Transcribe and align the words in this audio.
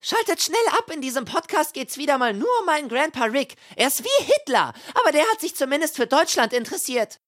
Schaltet 0.00 0.40
schnell 0.40 0.58
ab, 0.78 0.90
in 0.92 1.00
diesem 1.00 1.24
Podcast 1.24 1.74
geht's 1.74 1.96
wieder 1.96 2.18
mal 2.18 2.32
nur 2.32 2.48
um 2.60 2.66
meinen 2.66 2.88
Grandpa 2.88 3.24
Rick. 3.24 3.56
Er 3.74 3.88
ist 3.88 4.04
wie 4.04 4.24
Hitler, 4.24 4.72
aber 4.94 5.10
der 5.10 5.28
hat 5.32 5.40
sich 5.40 5.56
zumindest 5.56 5.96
für 5.96 6.06
Deutschland 6.06 6.52
interessiert. 6.52 7.18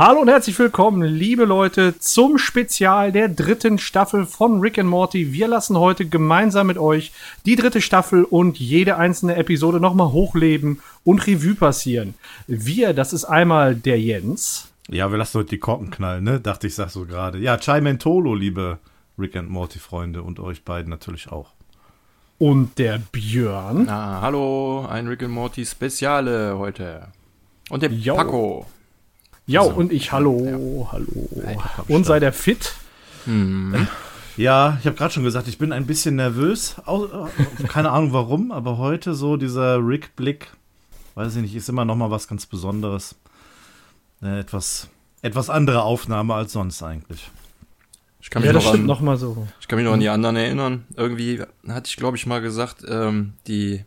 Hallo 0.00 0.22
und 0.22 0.28
herzlich 0.28 0.58
willkommen, 0.58 1.02
liebe 1.02 1.44
Leute, 1.44 1.98
zum 1.98 2.38
Spezial 2.38 3.12
der 3.12 3.28
dritten 3.28 3.76
Staffel 3.76 4.24
von 4.24 4.60
Rick 4.60 4.78
and 4.78 4.88
Morty. 4.88 5.34
Wir 5.34 5.46
lassen 5.46 5.76
heute 5.76 6.06
gemeinsam 6.06 6.68
mit 6.68 6.78
euch 6.78 7.12
die 7.44 7.54
dritte 7.54 7.82
Staffel 7.82 8.24
und 8.24 8.58
jede 8.58 8.96
einzelne 8.96 9.36
Episode 9.36 9.78
nochmal 9.78 10.10
hochleben 10.10 10.80
und 11.04 11.26
Revue 11.26 11.54
passieren. 11.54 12.14
Wir, 12.46 12.94
das 12.94 13.12
ist 13.12 13.26
einmal 13.26 13.76
der 13.76 14.00
Jens. 14.00 14.72
Ja, 14.88 15.10
wir 15.10 15.18
lassen 15.18 15.40
heute 15.40 15.50
die 15.50 15.58
Korken 15.58 15.90
knallen, 15.90 16.24
ne? 16.24 16.40
Dachte 16.40 16.68
ich, 16.68 16.74
sag 16.74 16.88
so 16.88 17.04
gerade. 17.04 17.36
Ja, 17.36 17.58
Chai 17.58 17.82
Mentolo, 17.82 18.34
liebe 18.34 18.78
Rick 19.18 19.36
and 19.36 19.50
Morty 19.50 19.78
Freunde 19.78 20.22
und 20.22 20.40
euch 20.40 20.64
beiden 20.64 20.88
natürlich 20.88 21.30
auch. 21.30 21.50
Und 22.38 22.78
der 22.78 23.02
Björn. 23.12 23.84
Na, 23.84 24.22
hallo, 24.22 24.86
ein 24.88 25.08
Rick 25.08 25.24
and 25.24 25.34
Morty 25.34 25.66
Speziale 25.66 26.56
heute. 26.56 27.08
Und 27.68 27.82
der 27.82 27.92
Jo. 27.92 28.16
Paco. 28.16 28.66
Ja, 29.50 29.62
Also, 29.62 29.72
und 29.74 29.92
ich, 29.92 30.12
hallo, 30.12 30.88
hallo. 30.92 31.28
Und 31.88 32.06
sei 32.06 32.20
der 32.20 32.32
fit? 32.32 32.72
Ja, 34.36 34.78
ich 34.80 34.86
habe 34.86 34.96
gerade 34.96 35.12
schon 35.12 35.24
gesagt, 35.24 35.48
ich 35.48 35.58
bin 35.58 35.72
ein 35.72 35.86
bisschen 35.86 36.14
nervös. 36.16 36.76
Äh, 36.86 37.66
Keine 37.66 37.90
Ahnung 37.90 38.12
warum, 38.12 38.52
aber 38.52 38.78
heute 38.78 39.14
so 39.14 39.36
dieser 39.36 39.78
Rick-Blick, 39.84 40.46
weiß 41.16 41.34
ich 41.36 41.42
nicht, 41.42 41.54
ist 41.56 41.68
immer 41.68 41.84
noch 41.84 41.96
mal 41.96 42.10
was 42.10 42.28
ganz 42.28 42.46
Besonderes. 42.46 43.16
Eine 44.20 44.38
etwas, 44.38 44.88
etwas 45.20 45.50
andere 45.50 45.82
Aufnahme 45.82 46.34
als 46.34 46.52
sonst 46.52 46.80
eigentlich. 46.82 47.28
Ich 48.22 48.30
kann 48.30 48.42
mich, 48.42 48.46
Ja, 48.48 48.52
das 48.52 48.62
noch, 48.64 48.70
stimmt 48.70 48.84
an, 48.84 48.86
noch 48.86 49.00
mal 49.00 49.16
so. 49.16 49.48
ich 49.60 49.66
kann 49.66 49.78
mich 49.78 49.84
noch 49.86 49.94
an 49.94 50.00
die 50.00 50.08
anderen 50.10 50.36
erinnern. 50.36 50.84
Irgendwie 50.94 51.42
hatte 51.66 51.88
ich, 51.88 51.96
glaube 51.96 52.16
ich, 52.16 52.24
mal 52.26 52.40
gesagt, 52.40 52.84
ähm, 52.88 53.32
die 53.48 53.84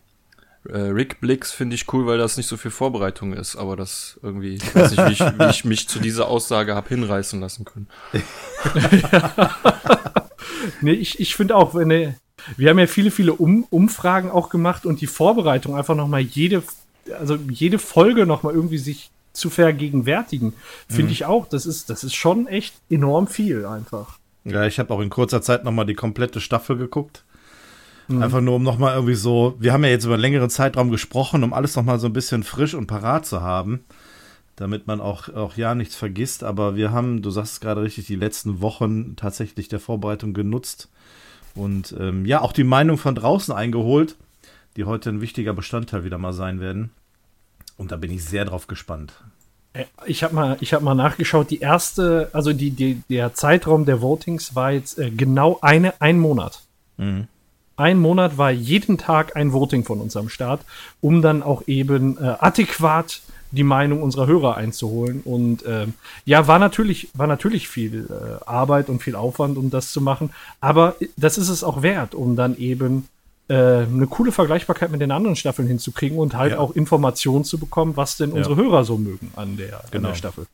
äh, 0.70 0.78
Rick 0.78 1.20
Blicks 1.22 1.52
finde 1.52 1.76
ich 1.76 1.92
cool, 1.94 2.06
weil 2.06 2.18
das 2.18 2.38
nicht 2.38 2.48
so 2.48 2.58
viel 2.58 2.72
Vorbereitung 2.72 3.34
ist. 3.34 3.56
Aber 3.56 3.76
das 3.76 4.20
irgendwie, 4.24 4.56
ich 4.56 4.76
weiß 4.76 4.92
nicht, 4.92 5.06
wie 5.08 5.14
ich, 5.14 5.20
wie 5.20 5.50
ich 5.50 5.66
mich 5.66 5.90
zu 5.90 6.00
dieser 6.00 6.28
Aussage 6.28 6.76
habe 6.76 6.90
hinreißen 6.90 7.40
lassen 7.40 7.66
können. 7.66 7.88
Nee, 10.82 10.94
ich, 10.94 11.20
ich 11.20 11.36
finde 11.36 11.56
auch, 11.56 11.76
wenn 11.76 11.88
ne, 11.88 12.16
wir 12.58 12.70
haben 12.70 12.80
ja 12.80 12.88
viele, 12.88 13.12
viele 13.12 13.34
um 13.34 13.66
Umfragen 13.70 14.32
auch 14.32 14.50
gemacht 14.50 14.86
und 14.86 15.02
die 15.02 15.08
Vorbereitung 15.08 15.76
einfach 15.76 15.96
noch 15.96 16.08
mal 16.08 16.22
jede, 16.22 16.64
also 17.20 17.36
jede 17.50 17.80
Folge 17.80 18.26
noch 18.26 18.44
mal 18.44 18.54
irgendwie 18.54 18.78
sich 18.78 19.12
zu 19.34 19.50
vergegenwärtigen, 19.50 20.54
finde 20.88 21.12
ich 21.12 21.26
auch. 21.26 21.48
Das 21.48 21.66
ist, 21.66 21.90
das 21.90 22.04
ist 22.04 22.14
schon 22.14 22.48
echt 22.48 22.76
enorm 22.90 23.28
viel 23.28 23.66
einfach. 23.66 24.20
Ja, 24.44 24.66
ich 24.66 24.78
habe 24.78 24.94
auch 24.94 25.00
in 25.00 25.10
kurzer 25.10 25.42
Zeit 25.42 25.64
noch 25.64 25.72
mal 25.72 25.86
die 25.86 25.96
komplette 25.96 26.40
Staffel 26.42 26.78
geguckt. 26.78 27.24
Einfach 28.10 28.42
nur, 28.42 28.56
um 28.56 28.64
noch 28.64 28.78
mal 28.78 28.94
irgendwie 28.96 29.16
so, 29.16 29.56
wir 29.60 29.72
haben 29.72 29.84
ja 29.84 29.90
jetzt 29.90 30.04
über 30.04 30.16
einen 30.16 30.22
längeren 30.22 30.50
Zeitraum 30.50 30.92
gesprochen, 30.92 31.44
um 31.44 31.54
alles 31.54 31.76
noch 31.76 31.84
mal 31.84 32.00
so 32.00 32.08
ein 32.08 32.14
bisschen 32.14 32.44
frisch 32.44 32.74
und 32.74 32.88
parat 32.88 33.26
zu 33.26 33.42
haben, 33.42 33.86
damit 34.58 34.88
man 34.88 35.00
auch, 35.00 35.30
auch 35.30 35.56
ja 35.56 35.74
nichts 35.74 35.96
vergisst. 35.96 36.44
Aber 36.44 36.76
wir 36.76 36.92
haben, 36.92 37.22
du 37.22 37.30
sagst 37.30 37.54
es 37.54 37.60
gerade 37.62 37.82
richtig, 37.82 38.06
die 38.08 38.16
letzten 38.18 38.62
Wochen 38.62 39.16
tatsächlich 39.16 39.70
der 39.70 39.80
Vorbereitung 39.80 40.34
genutzt 40.34 40.90
und 41.56 41.96
ähm, 42.00 42.26
ja, 42.26 42.42
auch 42.42 42.52
die 42.52 42.64
Meinung 42.66 42.98
von 42.98 43.16
draußen 43.16 43.54
eingeholt, 43.54 44.16
die 44.76 44.84
heute 44.84 45.10
ein 45.10 45.22
wichtiger 45.22 45.54
Bestandteil 45.54 46.04
wieder 46.04 46.18
mal 46.18 46.34
sein 46.34 46.60
werden. 46.60 46.92
Und 47.78 47.92
da 47.92 47.96
bin 47.96 48.12
ich 48.12 48.26
sehr 48.26 48.46
drauf 48.46 48.68
gespannt. 48.68 49.14
Äh, 49.74 49.86
Ich 50.06 50.24
habe 50.24 50.36
mal, 50.36 50.58
ich 50.60 50.74
habe 50.74 50.84
mal 50.84 50.96
nachgeschaut. 50.96 51.50
Die 51.52 51.60
erste, 51.60 52.30
also 52.34 52.54
die, 52.54 52.72
die, 52.72 53.02
der 53.10 53.34
Zeitraum 53.34 53.86
der 53.86 54.02
Votings 54.02 54.56
war 54.56 54.72
jetzt 54.72 55.00
äh, 55.00 55.10
genau 55.10 55.60
eine, 55.62 56.02
ein 56.02 56.20
Monat. 56.20 56.64
Ein 57.76 57.98
Monat 58.00 58.38
war 58.38 58.52
jeden 58.52 58.98
Tag 58.98 59.36
ein 59.36 59.52
Voting 59.54 59.84
von 59.84 60.00
uns 60.00 60.16
am 60.16 60.30
Start, 60.30 60.62
um 61.02 61.22
dann 61.22 61.42
auch 61.42 61.64
eben 61.68 62.18
äh, 62.18 62.36
adäquat 62.40 63.22
die 63.52 63.64
Meinung 63.64 64.02
unserer 64.02 64.28
Hörer 64.28 64.58
einzuholen. 64.58 65.22
Und 65.26 65.64
ähm, 65.68 65.94
ja, 66.26 66.48
war 66.48 66.60
natürlich, 66.60 67.10
war 67.14 67.28
natürlich 67.28 67.68
viel 67.68 68.08
äh, 68.10 68.44
Arbeit 68.50 68.90
und 68.90 69.02
viel 69.04 69.16
Aufwand, 69.16 69.58
um 69.58 69.70
das 69.70 69.92
zu 69.92 70.02
machen. 70.02 70.32
Aber 70.60 70.96
das 71.18 71.38
ist 71.38 71.50
es 71.50 71.64
auch 71.64 71.82
wert, 71.84 72.16
um 72.16 72.36
dann 72.36 72.58
eben 72.58 73.08
äh, 73.50 73.54
eine 73.56 74.08
coole 74.08 74.32
Vergleichbarkeit 74.32 74.90
mit 74.92 75.02
den 75.02 75.12
anderen 75.12 75.36
Staffeln 75.36 75.68
hinzukriegen 75.68 76.18
und 76.18 76.36
halt 76.36 76.54
Ja. 76.54 76.60
auch 76.60 76.72
Informationen 76.76 77.44
zu 77.44 77.58
bekommen, 77.60 77.96
was 77.96 78.18
denn 78.18 78.32
unsere 78.32 78.56
Hörer 78.56 78.86
so 78.86 78.98
mögen 78.98 79.32
an 79.36 79.58
der, 79.58 79.82
an 79.82 79.86
Genau. 79.92 80.08
der 80.10 80.16
Staffel. 80.16 80.46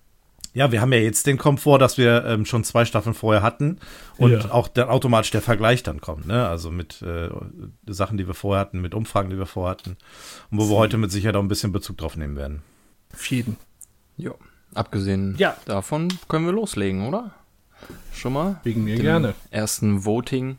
Ja, 0.53 0.71
wir 0.71 0.81
haben 0.81 0.91
ja 0.91 0.99
jetzt 0.99 1.27
den 1.27 1.37
Komfort, 1.37 1.77
dass 1.79 1.97
wir 1.97 2.25
ähm, 2.25 2.45
schon 2.45 2.63
zwei 2.63 2.83
Staffeln 2.85 3.13
vorher 3.13 3.43
hatten 3.43 3.79
und 4.17 4.31
Ja. 4.31 4.51
auch 4.51 4.67
dann 4.67 4.89
automatisch 4.89 5.31
der 5.31 5.41
Vergleich 5.43 5.83
dann 5.83 6.01
kommt, 6.01 6.25
ne? 6.27 6.47
Also 6.47 6.71
mit 6.71 7.01
äh, 7.03 7.29
Sachen, 7.87 8.17
die 8.17 8.25
wir 8.27 8.33
vorher 8.33 8.61
hatten, 8.61 8.81
mit 8.81 8.93
Umfragen, 8.95 9.29
die 9.29 9.37
wir 9.37 9.45
vorher 9.45 9.71
hatten 9.71 9.97
und 10.51 10.57
wo 10.57 10.69
wir 10.69 10.77
heute 10.77 10.97
mit 10.97 11.11
Sicherheit 11.11 11.35
auch 11.35 11.41
ein 11.43 11.47
bisschen 11.47 11.71
Bezug 11.71 11.97
drauf 11.97 12.17
nehmen 12.17 12.35
werden. 12.35 12.63
Auf 13.13 13.25
jeden. 13.27 13.57
Ja. 14.17 14.31
Abgesehen 14.73 15.35
Ja. 15.37 15.55
davon 15.65 16.09
können 16.27 16.45
wir 16.45 16.53
loslegen, 16.53 17.07
oder? 17.07 17.31
Schon 18.13 18.33
mal? 18.33 18.59
Wegen 18.63 18.83
mir 18.83 18.97
gerne. 18.97 19.33
Ersten 19.51 20.03
Voting. 20.05 20.57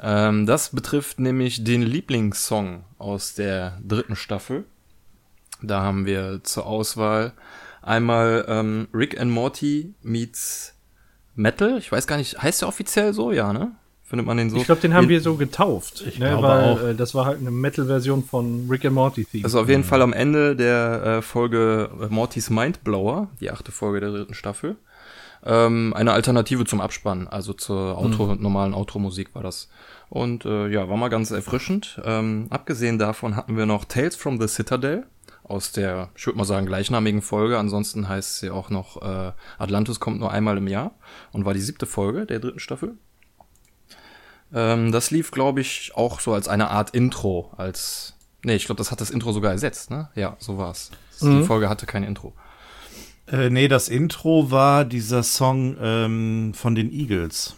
Ähm, 0.00 0.46
das 0.46 0.70
betrifft 0.70 1.20
nämlich 1.20 1.62
den 1.64 1.82
Lieblingssong 1.82 2.84
aus 2.98 3.34
der 3.34 3.78
dritten 3.86 4.16
Staffel. 4.16 4.64
Da 5.62 5.82
haben 5.82 6.06
wir 6.06 6.40
zur 6.42 6.64
Auswahl 6.66 7.32
einmal 7.82 8.44
ähm, 8.48 8.88
Rick 8.92 9.20
and 9.20 9.30
Morty 9.30 9.94
meets 10.02 10.74
Metal. 11.34 11.78
Ich 11.78 11.90
weiß 11.90 12.06
gar 12.06 12.16
nicht, 12.16 12.42
heißt 12.42 12.62
der 12.62 12.68
offiziell 12.68 13.12
so? 13.12 13.32
Ja, 13.32 13.52
ne? 13.52 13.72
Findet 14.10 14.26
man 14.26 14.36
den 14.38 14.50
so? 14.50 14.56
Ich 14.56 14.64
glaube, 14.64 14.80
den 14.80 14.92
haben 14.92 15.08
wir 15.08 15.20
so 15.20 15.36
getauft. 15.36 16.02
Ich 16.04 16.18
ne, 16.18 16.30
glaube 16.30 16.42
weil 16.42 16.64
auch. 16.64 16.82
Äh, 16.82 16.94
das 16.94 17.14
war 17.14 17.26
halt 17.26 17.38
eine 17.38 17.52
Metal-Version 17.52 18.24
von 18.24 18.66
Rick 18.68 18.84
and 18.84 18.94
Morty 18.94 19.24
Theme. 19.24 19.44
Also 19.44 19.60
auf 19.60 19.68
jeden 19.68 19.84
Fall 19.84 20.02
am 20.02 20.12
Ende 20.12 20.56
der 20.56 21.02
äh, 21.18 21.22
Folge 21.22 21.90
Mortys 22.08 22.50
Mindblower, 22.50 23.28
die 23.40 23.52
achte 23.52 23.70
Folge 23.70 24.00
der 24.00 24.10
dritten 24.10 24.34
Staffel, 24.34 24.74
ähm, 25.44 25.94
eine 25.94 26.12
Alternative 26.12 26.64
zum 26.64 26.80
Abspann, 26.80 27.28
also 27.28 27.52
zur 27.52 27.98
Outro, 27.98 28.34
normalen 28.34 28.74
Outro-Musik 28.74 29.34
war 29.34 29.44
das. 29.44 29.68
Und 30.08 30.44
äh, 30.44 30.66
ja, 30.68 30.88
war 30.88 30.96
mal 30.96 31.08
ganz 31.08 31.30
erfrischend. 31.30 32.00
Ähm, 32.04 32.48
abgesehen 32.50 32.98
davon 32.98 33.36
hatten 33.36 33.56
wir 33.56 33.64
noch 33.64 33.84
Tales 33.84 34.16
from 34.16 34.40
the 34.40 34.48
Citadel 34.48 35.06
aus 35.50 35.72
der, 35.72 36.10
ich 36.16 36.26
würde 36.26 36.38
mal 36.38 36.44
sagen, 36.44 36.66
gleichnamigen 36.66 37.22
Folge. 37.22 37.58
Ansonsten 37.58 38.08
heißt 38.08 38.38
sie 38.38 38.50
auch 38.50 38.70
noch 38.70 39.02
äh, 39.02 39.32
Atlantis 39.58 40.00
kommt 40.00 40.20
nur 40.20 40.30
einmal 40.30 40.56
im 40.58 40.68
Jahr 40.68 40.92
und 41.32 41.44
war 41.44 41.54
die 41.54 41.60
siebte 41.60 41.86
Folge 41.86 42.26
der 42.26 42.40
dritten 42.40 42.60
Staffel. 42.60 42.96
Ähm, 44.52 44.92
das 44.92 45.10
lief, 45.10 45.30
glaube 45.30 45.60
ich, 45.60 45.92
auch 45.94 46.20
so 46.20 46.32
als 46.32 46.48
eine 46.48 46.70
Art 46.70 46.90
Intro, 46.90 47.52
als 47.56 48.14
Nee, 48.42 48.54
ich 48.54 48.64
glaube, 48.64 48.78
das 48.78 48.90
hat 48.90 49.00
das 49.00 49.10
Intro 49.10 49.32
sogar 49.32 49.52
ersetzt, 49.52 49.90
ne? 49.90 50.08
Ja, 50.14 50.36
so 50.38 50.56
war's. 50.56 50.90
Die 51.20 51.42
Folge 51.42 51.68
hatte 51.68 51.84
kein 51.84 52.02
Intro. 52.02 52.32
Äh, 53.26 53.50
nee, 53.50 53.68
das 53.68 53.88
Intro 53.88 54.50
war 54.50 54.86
dieser 54.86 55.22
Song 55.22 55.76
ähm, 55.80 56.52
von 56.54 56.74
den 56.74 56.90
Eagles. 56.90 57.56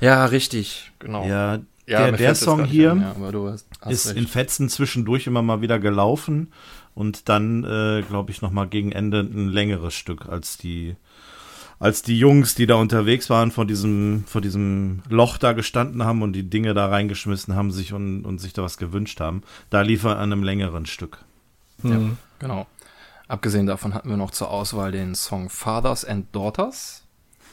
Ja, 0.00 0.24
richtig, 0.24 0.90
genau. 0.98 1.24
Ja, 1.24 1.60
Ja, 1.86 2.06
der, 2.06 2.12
der 2.12 2.34
Song 2.34 2.64
hier 2.64 2.92
ein, 2.92 3.00
ja, 3.00 3.90
ist 3.90 4.08
recht. 4.08 4.16
in 4.16 4.26
Fetzen 4.26 4.68
zwischendurch 4.68 5.28
immer 5.28 5.42
mal 5.42 5.60
wieder 5.60 5.78
gelaufen 5.78 6.52
und 6.98 7.28
dann, 7.28 7.62
äh, 7.62 8.02
glaube 8.02 8.32
ich, 8.32 8.42
noch 8.42 8.50
mal 8.50 8.66
gegen 8.66 8.90
Ende 8.90 9.20
ein 9.20 9.48
längeres 9.48 9.94
Stück 9.94 10.28
als 10.28 10.58
die 10.58 10.96
als 11.78 12.02
die 12.02 12.18
Jungs, 12.18 12.56
die 12.56 12.66
da 12.66 12.74
unterwegs 12.74 13.30
waren, 13.30 13.52
vor 13.52 13.64
diesem, 13.64 14.24
vor 14.26 14.40
diesem 14.40 15.00
Loch 15.08 15.38
da 15.38 15.52
gestanden 15.52 16.02
haben 16.02 16.22
und 16.22 16.32
die 16.32 16.50
Dinge 16.50 16.74
da 16.74 16.88
reingeschmissen 16.88 17.54
haben 17.54 17.70
sich 17.70 17.92
und, 17.92 18.24
und 18.24 18.40
sich 18.40 18.52
da 18.52 18.64
was 18.64 18.78
gewünscht 18.78 19.20
haben. 19.20 19.44
Da 19.70 19.82
lief 19.82 20.02
er 20.02 20.16
an 20.18 20.32
einem 20.32 20.42
längeren 20.42 20.86
Stück. 20.86 21.18
Ja, 21.84 22.00
genau. 22.40 22.66
Abgesehen 23.28 23.66
davon 23.66 23.94
hatten 23.94 24.08
wir 24.08 24.16
noch 24.16 24.32
zur 24.32 24.50
Auswahl 24.50 24.90
den 24.90 25.14
Song 25.14 25.50
Fathers 25.50 26.04
and 26.04 26.34
Daughters 26.34 27.04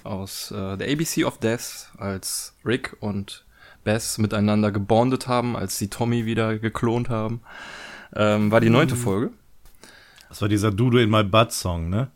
aus 0.03 0.49
äh, 0.49 0.75
der 0.75 0.91
ABC 0.91 1.23
of 1.23 1.37
Death, 1.37 1.91
als 1.99 2.55
Rick 2.65 2.97
und 2.99 3.45
Bess 3.83 4.17
miteinander 4.17 4.71
gebondet 4.71 5.27
haben, 5.27 5.55
als 5.55 5.77
sie 5.77 5.91
Tommy 5.91 6.25
wieder 6.25 6.57
geklont 6.57 7.09
haben. 7.09 7.41
Ähm, 8.15 8.51
war 8.51 8.61
die 8.61 8.69
neunte 8.69 8.95
Folge. 8.95 9.31
Das 10.29 10.41
war 10.41 10.49
dieser 10.49 10.71
Dudo 10.71 10.97
in 10.97 11.09
my 11.09 11.23
butt 11.23 11.51
Song, 11.51 11.89
ne? 11.89 12.07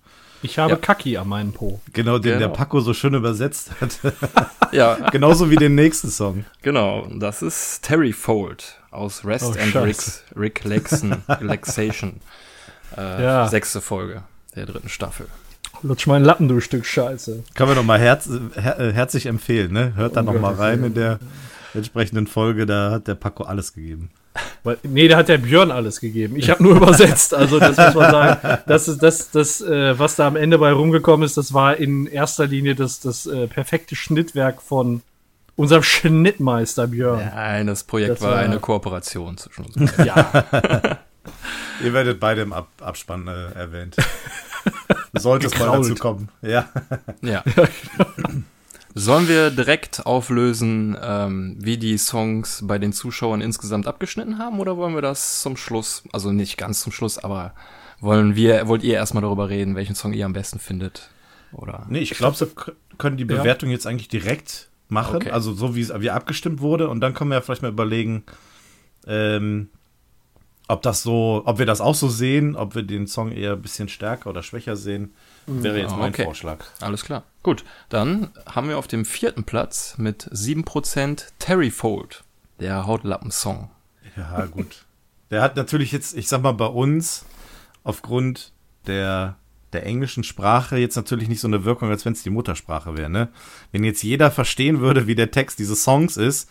Ich 0.42 0.58
habe 0.58 0.72
Ja. 0.72 0.78
Kaki 0.78 1.18
an 1.18 1.28
meinem 1.28 1.52
Po. 1.52 1.82
Genau, 1.92 2.18
den 2.18 2.40
der 2.40 2.48
Genau. 2.48 2.54
Paco 2.54 2.80
so 2.80 2.94
schön 2.94 3.14
übersetzt 3.14 3.72
hat. 3.82 4.00
Ja, 4.72 4.94
Genauso 5.12 5.50
wie 5.50 5.56
den 5.56 5.74
nächsten 5.76 6.10
Song. 6.10 6.46
genau. 6.62 7.08
Das 7.18 7.42
ist 7.42 7.82
Terry 7.82 8.14
Fold 8.14 8.80
aus 8.92 9.26
Rest 9.26 9.46
Oh, 9.46 9.60
and. 9.60 9.76
Rick's, 9.76 10.24
Rick 10.36 10.64
Lexon, 10.64 11.18
Relaxation. 11.28 12.22
Äh, 12.96 13.24
Ja. 13.24 13.48
Sechste 13.48 13.82
Folge 13.82 14.24
der 14.56 14.66
dritten 14.68 14.90
Staffel. 14.90 15.26
Lutsch 15.82 16.08
meinen 16.08 16.24
Lappen, 16.26 16.48
du 16.48 16.60
Stück 16.62 16.86
Scheiße. 16.86 17.44
Können 17.56 17.70
wir 17.72 17.76
noch 17.76 17.84
mal 17.84 18.00
herz, 18.00 18.30
her, 18.56 18.80
äh, 18.80 18.92
herzlich 18.94 19.26
empfehlen, 19.26 19.72
ne? 19.74 19.94
Hört 19.96 20.16
da 20.16 20.22
noch 20.22 20.34
mal 20.34 20.50
Gottes 20.50 20.60
rein 20.60 20.84
in 20.84 20.94
der 20.94 21.20
entsprechenden 21.74 22.28
Folge, 22.28 22.66
da 22.66 22.92
hat 22.92 23.08
der 23.08 23.16
Paco 23.16 23.44
alles 23.44 23.74
gegeben. 23.74 24.10
Weil, 24.64 24.78
nee, 24.84 25.08
da 25.08 25.18
hat 25.18 25.28
der 25.30 25.38
Björn 25.38 25.72
alles 25.72 26.00
gegeben. 26.00 26.36
Ich 26.36 26.50
habe 26.50 26.62
nur 26.64 26.76
übersetzt. 26.78 27.34
Also 27.34 27.60
das 27.60 27.78
muss 27.78 27.94
man 27.96 28.12
sagen. 28.12 28.60
Das 28.68 28.88
ist 28.88 29.02
das, 29.04 29.32
das 29.32 29.62
äh, 29.62 29.98
was 29.98 30.16
da 30.16 30.28
am 30.28 30.36
Ende 30.36 30.58
bei 30.58 30.72
rumgekommen 30.72 31.26
ist, 31.26 31.38
das 31.38 31.54
war 31.54 31.78
in 31.78 32.06
erster 32.06 32.46
Linie 32.48 32.76
das, 32.76 33.00
das 33.00 33.26
äh, 33.26 33.48
perfekte 33.48 33.96
Schnittwerk 33.96 34.62
von 34.62 35.02
unserem 35.56 35.84
Schnittmeister 35.84 36.88
Björn. 36.88 37.32
Nein, 37.36 37.68
das 37.68 37.84
Projekt 37.84 38.12
Das 38.12 38.22
war 38.22 38.32
war- 38.32 38.40
eine 38.40 38.60
Kooperation 38.60 39.38
zwischen 39.38 39.66
uns. 39.66 39.92
Ja. 40.06 40.46
Ihr 41.84 41.94
werdet 41.94 42.20
beide 42.20 42.42
im 42.42 42.54
Ab 42.54 42.68
Abspann 42.82 43.28
äh, 43.28 43.52
erwähnt. 43.58 43.96
Sollte 45.14 45.48
es 45.48 45.58
mal 45.60 45.72
dazu 45.78 45.96
kommen. 45.96 46.30
Ja. 46.42 46.68
Ja. 47.22 47.44
Sollen 48.96 49.28
wir 49.28 49.52
direkt 49.52 50.06
auflösen, 50.06 50.98
ähm, 51.02 51.58
wie 51.60 51.78
die 51.78 51.98
Songs 51.98 52.64
bei 52.66 52.80
den 52.80 52.92
Zuschauern 52.92 53.42
insgesamt 53.42 53.88
abgeschnitten 53.88 54.38
haben, 54.40 54.60
oder 54.60 54.78
wollen 54.78 54.96
wir 54.96 55.02
das 55.02 55.42
zum 55.42 55.58
Schluss, 55.58 56.04
also 56.12 56.32
nicht 56.32 56.58
ganz 56.58 56.82
zum 56.82 56.92
Schluss, 56.92 57.18
aber 57.18 57.54
wollen 58.02 58.36
wir, 58.36 58.68
wollt 58.68 58.84
ihr 58.84 58.96
erstmal 58.96 59.22
darüber 59.22 59.50
reden, 59.50 59.76
welchen 59.76 59.96
Song 59.96 60.14
ihr 60.14 60.26
am 60.26 60.34
besten 60.34 60.60
findet? 60.60 61.10
Oder? 61.52 61.86
Nee, 61.90 62.00
ich 62.00 62.12
glaube, 62.12 62.40
wir 62.40 62.48
können 62.98 63.18
die 63.18 63.26
Ja. 63.26 63.38
Bewertung 63.38 63.70
jetzt 63.70 63.86
eigentlich 63.88 64.08
direkt 64.08 64.70
machen. 64.88 65.18
Okay. 65.18 65.32
Also 65.32 65.54
so 65.54 65.76
wie 65.76 65.82
es 65.82 65.92
wie 66.00 66.10
abgestimmt 66.10 66.62
wurde. 66.62 66.90
Und 66.90 67.02
dann 67.02 67.14
können 67.14 67.30
wir 67.30 67.36
ja 67.36 67.42
vielleicht 67.42 67.62
mal 67.62 67.72
überlegen, 67.72 68.24
ähm, 69.08 69.70
ob 70.68 70.82
das 70.82 71.02
so, 71.02 71.42
ob 71.46 71.58
wir 71.58 71.66
das 71.66 71.82
auch 71.82 71.96
so 71.96 72.08
sehen, 72.10 72.56
ob 72.56 72.76
wir 72.76 72.84
den 72.84 73.08
Song 73.08 73.32
eher 73.32 73.54
ein 73.54 73.62
bisschen 73.62 73.90
stärker 73.90 74.30
oder 74.30 74.44
schwächer 74.44 74.76
sehen. 74.76 75.14
Wäre 75.48 75.80
jetzt 75.80 75.96
mein 75.96 76.10
okay. 76.10 76.24
Vorschlag. 76.24 76.66
Alles 76.80 77.04
klar. 77.04 77.24
Gut, 77.44 77.64
dann 77.90 78.32
haben 78.46 78.70
wir 78.70 78.78
auf 78.78 78.88
dem 78.88 79.06
vierten 79.06 79.44
Platz 79.44 79.96
mit 79.98 80.30
7% 80.32 81.24
Terry 81.40 81.72
Fold, 81.72 82.24
der 82.60 82.86
Hautlappen-Song. 82.86 83.70
Ja, 84.16 84.46
gut. 84.46 84.86
Der 85.32 85.42
hat 85.42 85.56
natürlich 85.56 85.92
jetzt, 85.92 86.16
ich 86.18 86.28
sag 86.28 86.42
mal, 86.42 86.54
bei 86.54 86.66
uns 86.66 87.26
aufgrund 87.84 88.52
der, 88.88 89.36
der 89.74 89.86
englischen 89.86 90.24
Sprache 90.24 90.78
jetzt 90.78 90.96
natürlich 90.96 91.30
nicht 91.30 91.40
so 91.40 91.48
eine 91.48 91.64
Wirkung, 91.66 91.90
als 91.90 92.06
wenn 92.06 92.14
es 92.14 92.24
die 92.24 92.30
Muttersprache 92.30 92.98
wäre, 92.98 93.10
ne? 93.10 93.30
Wenn 93.72 93.84
jetzt 93.84 94.04
jeder 94.04 94.32
verstehen 94.32 94.80
würde, 94.80 95.08
wie 95.08 95.16
der 95.16 95.32
Text 95.32 95.60
dieses 95.60 95.84
Songs 95.84 96.18
ist, 96.18 96.50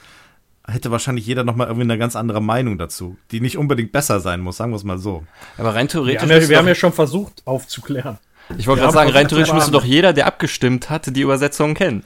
hätte 0.67 0.90
wahrscheinlich 0.90 1.26
jeder 1.26 1.44
nochmal 1.44 1.67
irgendwie 1.67 1.85
eine 1.85 1.99
ganz 1.99 2.14
andere 2.14 2.43
Meinung 2.43 2.79
dazu, 2.79 3.17
die 3.31 3.40
nicht 3.40 3.56
unbedingt 3.56 3.90
besser 3.90 4.20
sein 4.20 4.40
muss, 4.40 4.58
sagen 4.58 4.73
wir 4.73 4.76
es 4.76 4.85
mal 4.85 4.99
so. 4.99 5.25
Aber 5.56 5.75
rein 5.75 5.87
Wir, 5.87 5.88
theoretisch 5.88 6.23
haben 6.23 6.31
ja, 6.31 6.37
müsste 6.37 6.50
wir 6.50 6.58
haben 6.58 6.69
ja 6.69 6.75
schon 6.75 6.93
versucht 6.93 7.43
aufzuklären. 7.46 8.19
Ich 8.56 8.66
wollte 8.66 8.80
gerade 8.82 8.94
sagen, 8.94 9.10
rein 9.10 9.28
theoretisch 9.28 9.52
müsste 9.52 9.70
doch 9.72 9.84
jeder, 9.84 10.12
der 10.12 10.26
abgestimmt 10.26 10.88
hat, 10.90 11.14
die 11.14 11.20
Übersetzung 11.20 11.74
kennen. 11.74 12.04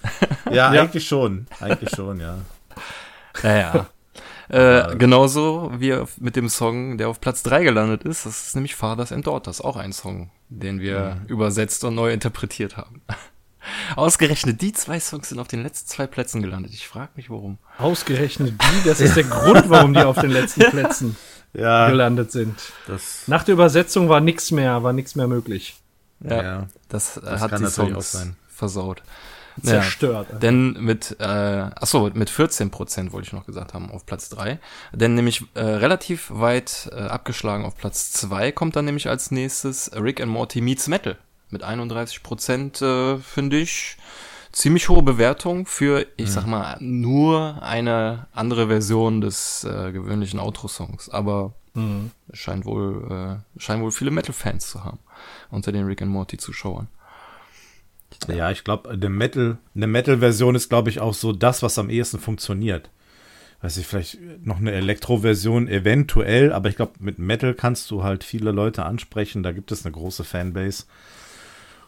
Ja, 0.51 0.73
Ja. 0.75 0.83
eigentlich 0.83 1.07
schon. 1.07 1.47
Eigentlich 1.61 1.91
schon, 1.95 2.19
ja. 2.21 2.39
Ja, 3.43 3.57
ja. 3.57 3.87
Äh, 4.49 4.97
genauso 4.97 5.73
wie 5.79 5.97
mit 6.19 6.37
dem 6.37 6.49
Song, 6.49 6.99
der 6.99 7.09
auf 7.09 7.21
Platz 7.21 7.43
3 7.45 7.63
gelandet 7.63 8.03
ist. 8.03 8.27
Das 8.27 8.49
ist 8.49 8.55
nämlich 8.55 8.75
Fathers 8.75 9.13
and 9.13 9.27
Daughters, 9.27 9.61
auch 9.61 9.77
ein 9.77 9.93
Song, 9.93 10.31
den 10.49 10.81
wir 10.81 11.19
übersetzt 11.29 11.85
und 11.85 11.95
neu 11.95 12.13
interpretiert 12.13 12.77
haben. 12.77 13.03
Ausgerechnet 13.97 14.61
die 14.61 14.73
zwei 14.73 14.99
Songs 14.99 15.29
sind 15.29 15.39
auf 15.39 15.47
den 15.49 15.63
letzten 15.63 15.89
zwei 15.89 16.07
Plätzen 16.09 16.43
gelandet. 16.43 16.73
Ich 16.75 16.89
frage 16.89 17.11
mich, 17.15 17.31
warum. 17.31 17.59
Ausgerechnet 17.79 18.55
die, 18.61 18.89
das 18.89 19.01
ist 19.01 19.17
der 19.17 19.25
Grund, 19.25 19.71
warum 19.71 19.95
die 19.95 20.01
auf 20.03 20.19
den 20.21 20.31
letzten 20.33 20.61
Plätzen 20.71 21.17
Ja, 21.55 21.89
gelandet 21.89 22.33
sind. 22.33 22.59
das, 22.89 23.23
Nach 23.29 23.45
der 23.45 23.55
Übersetzung 23.55 24.09
war 24.09 24.21
nichts 24.21 24.51
mehr, 24.51 24.83
war 24.83 24.93
nichts 24.93 25.15
mehr 25.15 25.29
möglich. 25.29 25.77
Ja, 26.25 26.43
ja. 26.43 26.67
das, 26.89 27.17
äh, 27.17 27.21
Das 27.23 27.41
hat 27.41 27.51
kann 27.51 27.59
die 27.59 27.65
natürlich 27.65 27.93
Songs 27.93 28.15
auch 28.15 28.19
sein. 28.21 28.37
versaut. 28.49 29.03
Ja. 29.59 29.65
Zerstört. 29.65 30.29
Denn 30.41 30.73
mit, 30.81 31.17
äh, 31.21 31.25
achso, 31.25 32.11
mit 32.15 32.31
14 32.31 32.71
Prozent 32.71 33.13
wollte 33.13 33.27
ich 33.27 33.33
noch 33.33 33.45
gesagt 33.45 33.75
haben, 33.75 33.91
auf 33.91 34.07
Platz 34.07 34.29
3. 34.31 34.59
Denn 34.93 35.15
nämlich 35.15 35.45
äh, 35.55 35.61
relativ 35.61 36.31
weit 36.33 36.89
äh, 36.93 37.01
abgeschlagen 37.01 37.65
auf 37.65 37.77
Platz 37.77 38.13
2 38.13 38.53
kommt 38.53 38.77
dann 38.77 38.87
nämlich 38.87 39.09
als 39.09 39.31
nächstes 39.31 39.91
Rick 39.95 40.21
and 40.21 40.33
Morty 40.33 40.61
Meets 40.61 40.89
Metal. 40.89 41.19
Mit 41.51 41.63
31 41.63 42.23
Prozent, 42.23 42.81
äh, 42.81 43.19
finde 43.19 43.59
ich, 43.59 43.99
ziemlich 44.53 44.89
hohe 44.89 45.03
Bewertung 45.03 45.67
für, 45.67 46.07
ich 46.17 46.31
sag 46.31 46.47
mal, 46.47 46.77
nur 46.81 47.63
eine 47.63 48.27
andere 48.33 48.69
Version 48.69 49.21
des 49.21 49.65
äh, 49.65 49.93
gewöhnlichen 49.93 50.41
Outro-Songs. 50.41 51.09
Aber 51.11 51.53
es 52.31 52.39
scheint 52.39 52.67
wohl, 52.67 53.41
äh, 53.57 53.61
scheinen 53.61 53.83
wohl 53.83 53.93
viele 53.93 54.11
Metal-Fans 54.11 54.69
zu 54.69 54.85
haben 54.85 54.99
unter 55.51 55.73
den 55.73 55.87
Rick 55.87 56.03
and 56.03 56.11
Morty-Zuschauern. 56.11 56.89
Ja, 58.29 58.51
ich 58.51 58.65
glaube, 58.65 58.91
eine 58.91 59.09
Metal, 59.09 59.59
eine 59.75 59.87
Metal-Version 59.87 60.55
ist, 60.55 60.69
glaube 60.69 60.91
ich, 60.91 61.01
auch 61.01 61.15
so 61.15 61.33
das, 61.33 61.63
was 61.63 61.79
am 61.79 61.91
ehesten 61.91 62.19
funktioniert. 62.19 62.91
Weiß 63.63 63.77
ich, 63.77 63.87
vielleicht 63.87 64.19
noch 64.45 64.59
eine 64.59 64.73
Elektro-Version 64.73 65.69
eventuell, 65.69 66.53
aber 66.53 66.69
ich 66.69 66.77
glaube, 66.77 66.95
mit 66.99 67.19
Metal 67.19 67.55
kannst 67.55 67.91
du 67.91 68.03
halt 68.03 68.25
viele 68.25 68.51
Leute 68.51 68.85
ansprechen. 68.85 69.43
Da 69.43 69.53
gibt 69.53 69.71
es 69.71 69.85
eine 69.85 69.93
große 69.93 70.25
Fanbase. 70.25 70.85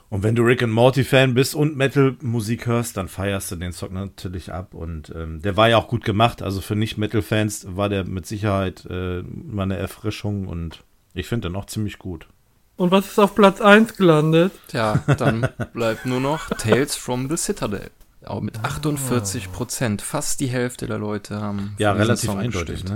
Und 0.08 0.22
wenn 0.22 0.36
du 0.36 0.44
Rick 0.44 0.62
and 0.62 0.72
Morty-Fan 0.72 1.34
bist 1.34 1.56
und 1.56 1.76
Metal-Musik 1.76 2.66
hörst, 2.66 2.96
dann 2.96 3.08
feierst 3.08 3.50
du 3.50 3.56
den 3.56 3.72
Song 3.72 3.94
natürlich 3.94 4.52
ab. 4.52 4.72
Und 4.74 5.12
ähm, 5.16 5.42
der 5.42 5.56
war 5.56 5.68
ja 5.68 5.76
auch 5.76 5.88
gut 5.88 6.04
gemacht. 6.04 6.42
Also 6.42 6.60
für 6.60 6.76
Nicht-Metal-Fans 6.76 7.66
war 7.74 7.88
der 7.88 8.04
mit 8.04 8.24
Sicherheit 8.26 8.86
äh, 8.88 9.22
mal 9.22 9.64
eine 9.64 9.76
Erfrischung 9.76 10.46
und 10.46 10.84
ich 11.14 11.26
finde 11.26 11.48
den 11.48 11.56
auch 11.56 11.66
ziemlich 11.66 11.98
gut. 11.98 12.28
Und 12.76 12.90
was 12.90 13.06
ist 13.06 13.18
auf 13.18 13.34
Platz 13.34 13.60
1 13.60 13.96
gelandet? 13.96 14.52
Tja, 14.68 15.02
dann 15.18 15.48
bleibt 15.72 16.06
nur 16.06 16.20
noch 16.20 16.48
Tales 16.50 16.96
from 16.96 17.28
the 17.28 17.36
Citadel. 17.36 17.90
Auch 18.24 18.40
mit 18.40 18.64
48 18.64 19.52
Prozent. 19.52 20.02
Fast 20.02 20.40
die 20.40 20.46
Hälfte 20.48 20.86
der 20.86 20.98
Leute 20.98 21.40
haben. 21.40 21.74
Ja, 21.78 21.92
relativ 21.92 22.30
Song 22.30 22.38
eindeutig, 22.40 22.80
gestimmt. 22.82 22.90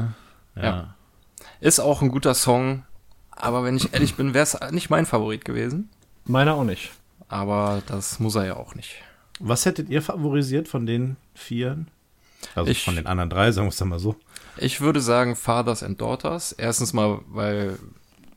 ne? 0.56 0.62
Ja. 0.62 0.94
Ist 1.60 1.80
auch 1.80 2.02
ein 2.02 2.08
guter 2.10 2.34
Song. 2.34 2.84
Aber 3.30 3.62
wenn 3.62 3.76
ich 3.76 3.92
ehrlich 3.94 4.16
bin, 4.16 4.34
wäre 4.34 4.42
es 4.44 4.58
nicht 4.72 4.90
mein 4.90 5.06
Favorit 5.06 5.44
gewesen. 5.44 5.90
Meiner 6.24 6.54
auch 6.54 6.64
nicht. 6.64 6.90
Aber 7.28 7.82
das 7.86 8.18
muss 8.18 8.34
er 8.34 8.46
ja 8.46 8.56
auch 8.56 8.74
nicht. 8.74 8.96
Was 9.38 9.64
hättet 9.66 9.88
ihr 9.90 10.02
favorisiert 10.02 10.66
von 10.66 10.86
den 10.86 11.16
vieren? 11.34 11.88
Also 12.56 12.70
Ich- 12.70 12.84
von 12.84 12.96
den 12.96 13.06
anderen 13.06 13.30
drei, 13.30 13.52
sagen 13.52 13.66
wir 13.66 13.70
es 13.70 13.76
dann 13.76 13.88
mal 13.88 13.98
so. 14.00 14.16
Ich 14.56 14.80
würde 14.80 15.00
sagen 15.00 15.36
Fathers 15.36 15.82
and 15.84 16.00
Daughters. 16.00 16.50
Erstens 16.52 16.92
mal, 16.92 17.20
weil 17.28 17.78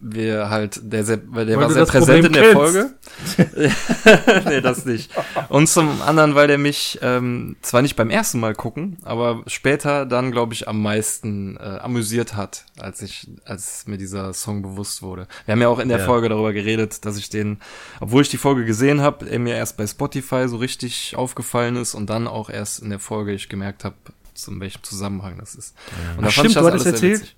wir 0.01 0.50
halt, 0.50 0.80
der, 0.83 1.06
sehr, 1.06 1.21
weil 1.27 1.45
der 1.45 1.57
Weil 1.57 1.62
war 1.63 1.68
du 1.69 1.74
sehr 1.75 1.83
das 1.83 1.92
präsent 1.92 2.25
in 2.25 2.31
Problem 2.33 2.44
der 2.44 2.53
kennst. 2.53 3.36
Folge. 3.36 4.43
nee, 4.50 4.62
das 4.62 4.86
nicht. 4.86 5.12
Und 5.50 5.67
zum 5.67 6.01
anderen, 6.01 6.34
weil 6.36 6.48
der 6.48 6.58
mich 6.58 7.00
ähm, 7.01 7.55
zwar 7.62 7.81
nicht 7.81 7.96
beim 7.96 8.10
ersten 8.10 8.39
Mal 8.39 8.55
gucken, 8.55 8.98
aber 9.03 9.43
später 9.48 10.05
dann, 10.05 10.31
glaube 10.31 10.53
ich, 10.53 10.67
am 10.67 10.81
meisten 10.81 11.58
äh, 11.58 11.60
amüsiert 11.81 12.36
hat, 12.36 12.65
als 12.79 13.01
ich, 13.01 13.27
als 13.46 13.86
mir 13.86 13.98
dieser 13.98 14.34
Song 14.34 14.62
bewusst 14.63 15.01
wurde. 15.01 15.27
Wir 15.46 15.53
haben 15.53 15.62
ja 15.62 15.67
auch 15.67 15.79
in 15.79 15.89
der 15.89 16.00
Ja. 16.00 16.05
Folge 16.05 16.29
darüber 16.29 16.51
geredet, 16.51 17.05
dass 17.05 17.17
ich 17.17 17.29
den, 17.29 17.60
obwohl 18.00 18.24
ich 18.24 18.29
die 18.29 18.38
Folge 18.38 18.65
gesehen 18.65 19.01
habe, 19.01 19.29
er 19.29 19.39
mir 19.39 19.55
erst 19.55 19.77
bei 19.77 19.86
Spotify 19.86 20.48
so 20.48 20.58
richtig 20.58 21.15
aufgefallen 21.15 21.75
ist 21.75 21.93
und 21.93 22.10
dann 22.10 22.27
auch 22.27 22.50
erst 22.50 22.81
in 22.81 22.89
der 22.89 23.00
Folge 23.00 23.34
ich 23.34 23.50
gemerkt 23.50 23.84
habe, 23.84 23.96
zu 24.34 24.60
welchem 24.60 24.81
Zusammenhang 24.81 25.38
das 25.38 25.53
ist. 25.55 25.75
Und 26.17 26.25
Ach, 26.25 26.31
stimmt, 26.31 26.55
du 26.55 26.62
hattest 26.62 26.84
sehr 26.86 26.93
erzählt, 26.93 27.20
witzig. 27.22 27.36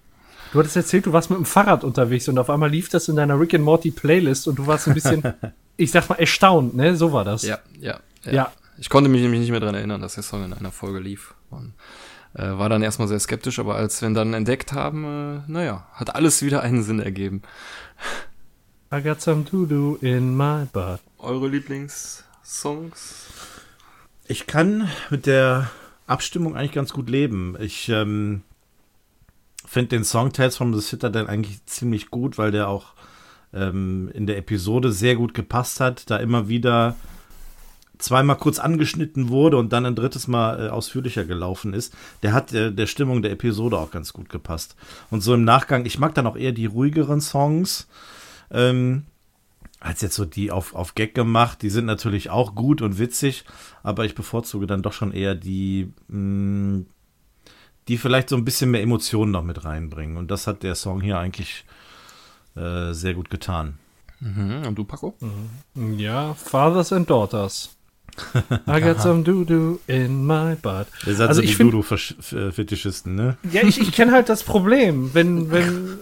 Du 0.54 0.60
hattest 0.60 0.76
erzählt, 0.76 1.08
du 1.08 1.14
warst 1.14 1.32
mit 1.32 1.40
dem 1.40 1.46
Fahrrad 1.46 1.84
unterwegs 1.84 2.30
und 2.30 2.38
auf 2.38 2.48
einmal 2.48 2.70
lief 2.70 2.88
das 2.88 3.10
in 3.10 3.16
deiner 3.16 3.40
Rick 3.40 3.56
and 3.56 3.64
Morty 3.64 3.90
Playlist 3.90 4.48
und 4.48 4.60
du 4.60 4.68
warst 4.68 4.88
ein 4.88 4.94
bisschen, 4.94 5.24
ich 5.78 5.90
sag 5.90 6.08
mal, 6.10 6.20
erstaunt, 6.20 6.76
ne? 6.76 6.96
So 6.96 7.12
war 7.12 7.26
das. 7.26 7.42
Ja, 7.42 7.58
ja, 7.80 8.00
ja. 8.24 8.32
Ja. 8.32 8.52
Ich 8.78 8.88
konnte 8.90 9.10
mich 9.10 9.24
nämlich 9.24 9.40
nicht 9.40 9.50
mehr 9.50 9.60
dran 9.60 9.74
erinnern, 9.74 10.00
dass 10.00 10.14
der 10.14 10.22
Song 10.22 10.46
in 10.46 10.54
einer 10.54 10.72
Folge 10.72 11.00
lief. 11.00 11.34
Und, 11.50 11.74
äh, 12.36 12.44
war 12.44 12.70
dann 12.70 12.84
erstmal 12.84 13.08
sehr 13.08 13.20
skeptisch, 13.20 13.58
aber 13.58 13.78
als 13.78 14.00
wir 14.02 14.10
ihn 14.10 14.14
dann 14.14 14.36
entdeckt 14.36 14.74
haben, 14.74 15.06
äh, 15.48 15.52
naja, 15.52 15.88
hat 15.94 16.14
alles 16.14 16.44
wieder 16.44 16.62
einen 16.62 16.84
Sinn 16.84 17.00
ergeben. 17.00 17.42
I 18.94 19.02
got 19.02 19.22
some 19.22 19.46
doo-doo 19.46 19.98
in 20.02 20.38
my 20.38 20.68
butt. 20.72 21.00
Eure 21.18 21.48
Lieblingssongs? 21.48 23.26
Ich 24.28 24.46
kann 24.46 24.88
mit 25.10 25.26
der 25.26 25.72
Abstimmung 26.06 26.56
eigentlich 26.56 26.74
ganz 26.74 26.94
gut 26.94 27.10
leben. 27.10 27.56
Ich 27.60 27.90
ähm, 27.90 28.44
finde 29.74 29.90
den 29.90 30.04
Song 30.04 30.32
Tales 30.32 30.56
from 30.56 30.74
the 30.74 30.82
Citadel 30.82 31.28
eigentlich 31.28 31.66
ziemlich 31.66 32.12
gut, 32.12 32.38
weil 32.38 32.52
der 32.52 32.68
auch 32.70 32.94
ähm, 33.54 34.10
in 34.14 34.28
der 34.28 34.38
Episode 34.38 34.92
sehr 34.92 35.16
gut 35.16 35.34
gepasst 35.34 35.80
hat, 35.80 36.10
da 36.10 36.18
immer 36.18 36.48
wieder 36.48 36.96
zweimal 37.98 38.38
kurz 38.38 38.60
angeschnitten 38.60 39.30
wurde 39.30 39.58
und 39.58 39.74
dann 39.74 39.86
ein 39.86 39.96
drittes 39.96 40.28
Mal 40.28 40.68
äh, 40.68 40.70
ausführlicher 40.70 41.26
gelaufen 41.26 41.74
ist. 41.74 41.96
Der 42.22 42.34
hat 42.34 42.54
äh, 42.54 42.72
der 42.72 42.88
Stimmung 42.88 43.22
der 43.22 43.32
Episode 43.32 43.78
auch 43.78 43.92
ganz 43.92 44.14
gut 44.14 44.30
gepasst. 44.30 44.76
Und 45.10 45.22
so 45.22 45.34
im 45.34 45.44
Nachgang, 45.44 45.86
ich 45.86 46.00
mag 46.00 46.14
dann 46.14 46.28
auch 46.28 46.36
eher 46.36 46.52
die 46.52 46.66
ruhigeren 46.66 47.22
Songs. 47.22 47.88
Ähm, 48.52 49.04
als 49.80 50.02
jetzt 50.02 50.16
so 50.16 50.26
die 50.26 50.52
auf, 50.52 50.76
auf 50.76 50.96
Gag 50.96 51.14
gemacht, 51.16 51.62
die 51.62 51.70
sind 51.70 51.86
natürlich 51.86 52.30
auch 52.30 52.56
gut 52.56 52.82
und 52.82 53.00
witzig, 53.00 53.44
aber 53.84 54.06
ich 54.06 54.16
bevorzuge 54.16 54.66
dann 54.66 54.82
doch 54.82 54.94
schon 54.94 55.12
eher 55.12 55.36
die, 55.36 55.92
mh, 56.08 56.84
die 57.88 57.98
vielleicht 57.98 58.30
so 58.30 58.36
ein 58.36 58.46
bisschen 58.46 58.72
mehr 58.72 58.82
Emotionen 58.82 59.32
noch 59.32 59.44
mit 59.44 59.66
reinbringen. 59.66 60.18
Und 60.18 60.32
das 60.32 60.48
hat 60.48 60.64
der 60.64 60.76
Song 60.76 61.02
hier 61.02 61.18
eigentlich 61.20 61.66
äh, 62.56 62.94
sehr 62.94 63.14
gut 63.14 63.30
getan. 63.30 63.78
Mhm. 64.20 64.64
Und 64.68 64.76
du, 64.76 64.84
Paco? 64.86 65.16
Ja, 65.98 66.34
Fathers 66.36 66.94
and 66.94 67.10
Daughters. 67.10 67.76
I 68.68 68.80
got 68.80 69.02
some 69.02 69.24
doo-doo 69.24 69.80
in 69.88 70.26
my 70.26 70.56
butt. 70.56 70.88
Ihr 71.08 71.16
seid 71.16 71.30
Also 71.30 71.42
so 71.42 71.44
ich 71.46 71.50
die 71.52 71.56
find- 71.56 71.74
Dudu-Fetischisten, 71.74 73.16
ne? 73.16 73.38
Ja, 73.52 73.64
ich, 73.64 73.82
ich 73.82 73.92
kenne 73.92 74.12
halt 74.12 74.30
das 74.30 74.44
Problem, 74.44 75.10
wenn, 75.14 75.50
wenn, 75.52 76.00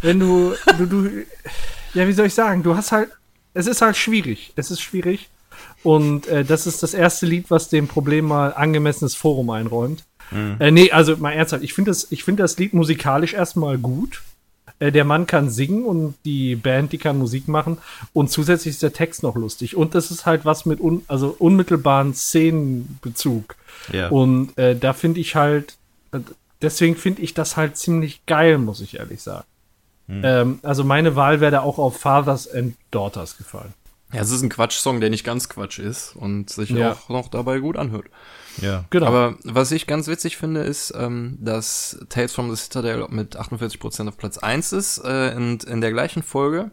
wenn 0.00 0.20
du, 0.20 0.54
du, 0.78 0.86
du, 0.86 1.08
ja, 1.92 2.06
wie 2.06 2.12
soll 2.12 2.26
ich 2.26 2.34
sagen, 2.34 2.62
du 2.62 2.76
hast 2.76 2.92
halt, 2.92 3.10
es 3.52 3.66
ist 3.66 3.82
halt 3.82 3.96
schwierig, 3.96 4.52
es 4.54 4.70
ist 4.70 4.80
schwierig 4.80 5.28
und 5.82 6.28
äh, 6.28 6.44
das 6.44 6.68
ist 6.68 6.84
das 6.84 6.94
erste 6.94 7.26
Lied, 7.26 7.50
was 7.50 7.68
dem 7.68 7.88
Problem 7.88 8.24
mal 8.26 8.54
angemessenes 8.54 9.16
Forum 9.16 9.50
einräumt. 9.50 10.04
Äh, 10.58 10.70
nee, 10.70 10.90
also 10.90 11.16
mal 11.16 11.32
ernsthaft, 11.32 11.62
ich 11.62 11.74
finde 11.74 11.90
das, 11.90 12.08
ich 12.10 12.24
finde 12.24 12.42
das 12.42 12.58
Lied 12.58 12.74
musikalisch 12.74 13.34
erstmal 13.34 13.78
gut. 13.78 14.22
Äh, 14.78 14.92
der 14.92 15.04
Mann 15.04 15.26
kann 15.26 15.50
singen 15.50 15.84
und 15.84 16.14
die 16.24 16.54
Band, 16.56 16.92
die 16.92 16.98
kann 16.98 17.18
Musik 17.18 17.48
machen 17.48 17.78
und 18.12 18.30
zusätzlich 18.30 18.74
ist 18.74 18.82
der 18.82 18.92
Text 18.92 19.22
noch 19.22 19.34
lustig 19.36 19.76
und 19.76 19.94
das 19.94 20.10
ist 20.10 20.26
halt 20.26 20.44
was 20.44 20.66
mit 20.66 20.80
un, 20.80 21.02
also 21.08 21.34
unmittelbaren 21.38 22.14
Szenenbezug. 22.14 23.56
Ja. 23.92 24.08
Und 24.08 24.56
äh, 24.58 24.76
da 24.76 24.92
finde 24.92 25.20
ich 25.20 25.34
halt, 25.34 25.76
äh, 26.12 26.20
deswegen 26.62 26.96
finde 26.96 27.22
ich 27.22 27.34
das 27.34 27.56
halt 27.56 27.76
ziemlich 27.76 28.24
geil, 28.26 28.58
muss 28.58 28.80
ich 28.80 28.98
ehrlich 28.98 29.22
sagen. 29.22 29.44
Ähm, 30.10 30.58
also 30.62 30.84
meine 30.84 31.16
Wahl 31.16 31.40
wäre 31.40 31.52
da 31.52 31.60
auch 31.60 31.78
auf 31.78 31.98
Fathers 31.98 32.50
and 32.50 32.74
Daughters 32.90 33.36
gefallen. 33.36 33.74
Ja, 34.12 34.22
es 34.22 34.30
ist 34.30 34.40
ein 34.40 34.48
Quatsch-Song, 34.48 35.00
der 35.00 35.10
nicht 35.10 35.22
ganz 35.24 35.50
Quatsch 35.50 35.78
ist 35.78 36.16
und 36.16 36.48
sich 36.48 36.70
Ja. 36.70 36.92
auch 36.92 37.10
noch 37.10 37.28
dabei 37.28 37.58
gut 37.58 37.76
anhört. 37.76 38.06
Ja. 38.60 38.84
Genau. 38.90 39.06
Aber 39.06 39.36
was 39.44 39.72
ich 39.72 39.86
ganz 39.86 40.08
witzig 40.08 40.36
finde, 40.36 40.62
ist, 40.62 40.92
ähm, 40.96 41.38
dass 41.40 41.98
Tales 42.08 42.32
from 42.32 42.54
the 42.54 42.56
Citadel 42.62 43.06
mit 43.10 43.38
48% 43.38 44.08
auf 44.08 44.16
Platz 44.16 44.38
1 44.38 44.72
ist. 44.72 44.98
Äh, 44.98 45.34
und 45.36 45.64
in 45.64 45.80
der 45.80 45.92
gleichen 45.92 46.22
Folge 46.22 46.70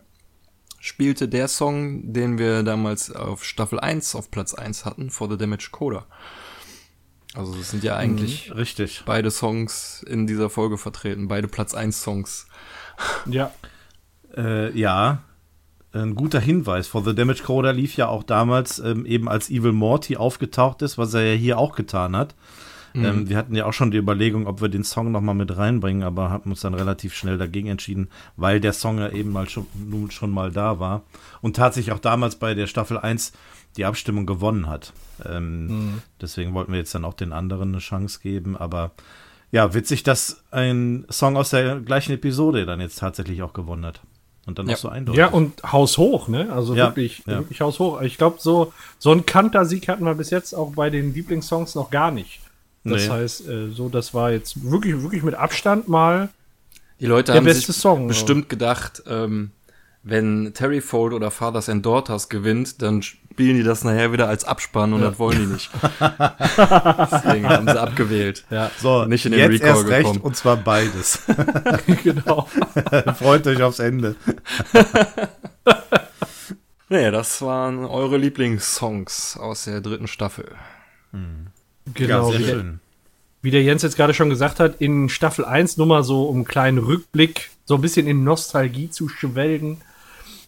spielte 0.79 1.27
der 1.27 1.47
Song, 1.47 2.13
den 2.13 2.37
wir 2.37 2.63
damals 2.63 3.11
auf 3.11 3.43
Staffel 3.43 3.79
1 3.79 4.15
auf 4.15 4.29
Platz 4.29 4.53
1 4.53 4.85
hatten, 4.85 5.09
For 5.09 5.29
the 5.29 5.37
Damage 5.37 5.69
Coda. 5.71 6.05
Also 7.33 7.53
es 7.59 7.71
sind 7.71 7.83
ja 7.83 7.97
eigentlich 7.97 8.55
Richtig. 8.55 9.03
beide 9.05 9.29
Songs 9.29 10.03
in 10.07 10.25
dieser 10.25 10.49
Folge 10.49 10.77
vertreten, 10.77 11.27
beide 11.27 11.47
Platz 11.47 11.73
1 11.73 12.01
Songs. 12.01 12.47
ja. 13.25 13.51
Äh, 14.35 14.77
ja, 14.77 15.23
ein 16.03 16.15
guter 16.15 16.39
Hinweis. 16.39 16.87
For 16.87 17.03
the 17.03 17.15
Damage 17.15 17.43
Coder 17.43 17.73
lief 17.73 17.95
ja 17.97 18.07
auch 18.07 18.23
damals 18.23 18.79
ähm, 18.79 19.05
eben 19.05 19.29
als 19.29 19.49
Evil 19.49 19.71
Morty 19.71 20.17
aufgetaucht 20.17 20.81
ist, 20.81 20.97
was 20.97 21.13
er 21.13 21.33
ja 21.33 21.35
hier 21.35 21.57
auch 21.57 21.75
getan 21.75 22.15
hat. 22.15 22.35
Ähm, 22.95 23.29
wir 23.29 23.37
hatten 23.37 23.55
ja 23.55 23.65
auch 23.65 23.73
schon 23.73 23.91
die 23.91 23.97
Überlegung, 23.97 24.47
ob 24.47 24.61
wir 24.61 24.69
den 24.69 24.83
Song 24.83 25.11
nochmal 25.11 25.35
mit 25.35 25.55
reinbringen, 25.57 26.03
aber 26.03 26.29
haben 26.29 26.51
uns 26.51 26.61
dann 26.61 26.73
relativ 26.73 27.13
schnell 27.13 27.37
dagegen 27.37 27.67
entschieden, 27.67 28.09
weil 28.37 28.59
der 28.59 28.73
Song 28.73 28.99
ja 28.99 29.09
eben 29.09 29.31
mal 29.31 29.49
schon, 29.49 29.65
nun 29.73 30.11
schon 30.11 30.31
mal 30.31 30.51
da 30.51 30.79
war 30.79 31.03
und 31.41 31.57
tatsächlich 31.57 31.93
auch 31.93 31.99
damals 31.99 32.37
bei 32.37 32.53
der 32.53 32.67
Staffel 32.67 32.97
1 32.97 33.33
die 33.75 33.85
Abstimmung 33.85 34.25
gewonnen 34.25 34.69
hat. 34.69 34.93
Ähm, 35.25 36.01
Deswegen 36.21 36.53
wollten 36.53 36.71
wir 36.71 36.79
jetzt 36.79 36.95
dann 36.95 37.05
auch 37.05 37.13
den 37.13 37.33
anderen 37.33 37.69
eine 37.69 37.79
Chance 37.79 38.19
geben, 38.21 38.55
aber 38.55 38.91
ja, 39.51 39.73
witzig, 39.73 40.03
dass 40.03 40.43
ein 40.51 41.05
Song 41.09 41.37
aus 41.37 41.49
der 41.49 41.79
gleichen 41.79 42.13
Episode 42.13 42.65
dann 42.65 42.79
jetzt 42.79 42.99
tatsächlich 42.99 43.43
auch 43.43 43.53
gewonnen 43.53 43.85
hat. 43.85 44.01
Und 44.45 44.59
dann 44.59 44.67
Ja. 44.67 44.75
auch 44.75 44.79
so 44.79 44.89
eindeutig. 44.89 45.19
Ja, 45.19 45.27
und 45.27 45.63
Haus 45.71 45.97
hoch, 45.97 46.27
ne? 46.27 46.51
Also 46.53 46.75
Ja, 46.75 46.87
wirklich, 46.87 47.23
ja. 47.25 47.39
wirklich 47.39 47.61
Haus 47.61 47.79
hoch. 47.79 48.01
Ich 48.01 48.17
glaube, 48.17 48.37
so, 48.39 48.71
so 48.99 49.11
ein 49.11 49.25
Kantersieg 49.25 49.87
hatten 49.87 50.03
wir 50.05 50.13
bis 50.13 50.29
jetzt 50.29 50.53
auch 50.53 50.73
bei 50.73 50.89
den 50.89 51.13
Lieblingssongs 51.13 51.73
noch 51.75 51.89
gar 51.89 52.11
nicht. 52.11 52.41
Das 52.83 53.03
Nee. 53.03 53.09
heißt, 53.09 53.47
äh, 53.47 53.69
so, 53.71 53.89
das 53.89 54.13
war 54.13 54.31
jetzt 54.31 54.69
wirklich, 54.69 55.01
wirklich 55.01 55.23
mit 55.23 55.33
Abstand 55.33 55.87
mal. 55.87 56.29
Die 56.99 57.07
Leute 57.07 57.31
Der 57.31 57.37
haben 57.41 57.45
beste 57.45 57.71
sich 57.71 57.81
Song, 57.81 58.07
bestimmt 58.07 58.47
gedacht, 58.47 59.01
ähm, 59.07 59.49
wenn 60.07 60.53
Terry 60.53 60.81
Fold 60.81 61.13
oder 61.13 61.31
Fathers 61.31 61.67
and 61.67 61.83
Daughters 61.85 62.29
gewinnt, 62.29 62.81
dann 62.83 63.01
spielen 63.01 63.57
die 63.57 63.63
das 63.63 63.83
nachher 63.83 64.13
wieder 64.13 64.27
als 64.29 64.45
Abspann 64.45 64.93
und 64.93 65.01
das 65.01 65.17
wollen 65.17 65.39
die 65.39 65.45
nicht. 65.53 65.71
Deswegen 65.99 67.49
haben 67.49 67.67
sie 67.67 67.81
abgewählt. 67.81 68.45
Ja, 68.51 68.69
So, 68.79 69.05
Nicht 69.05 69.25
in 69.25 69.31
den 69.31 69.39
jetzt 69.51 69.61
Recall 69.63 69.77
erst 69.77 69.87
recht 69.87 69.99
gekommen. 70.03 70.21
und 70.21 70.35
zwar 70.37 70.57
beides. 70.57 71.23
genau. 72.03 72.47
Freut 73.17 73.47
euch 73.47 73.61
aufs 73.63 73.79
Ende. 73.79 74.15
Nee, 76.89 77.09
das 77.09 77.41
waren 77.41 77.83
eure 77.85 78.17
Lieblingssongs 78.17 79.37
aus 79.37 79.63
der 79.65 79.81
dritten 79.81 80.07
Staffel. 80.07 80.45
Genau, 81.95 82.31
ja, 82.31 82.37
wie, 82.39 82.43
sehr 82.43 82.53
der, 82.53 82.61
schön. 82.61 82.79
wie 83.41 83.51
der 83.51 83.63
Jens 83.63 83.81
jetzt 83.81 83.95
gerade 83.97 84.13
schon 84.13 84.29
gesagt 84.29 84.59
hat, 84.59 84.75
in 84.79 85.09
Staffel 85.09 85.45
1 85.45 85.77
nur 85.77 85.87
mal 85.87 86.03
so 86.03 86.25
um 86.25 86.35
einen 86.35 86.45
kleinen 86.45 86.77
Rückblick, 86.77 87.49
so 87.65 87.73
ein 87.75 87.81
bisschen 87.81 88.05
in 88.05 88.23
Nostalgie 88.23 88.91
zu 88.91 89.09
schwelgen. 89.09 89.81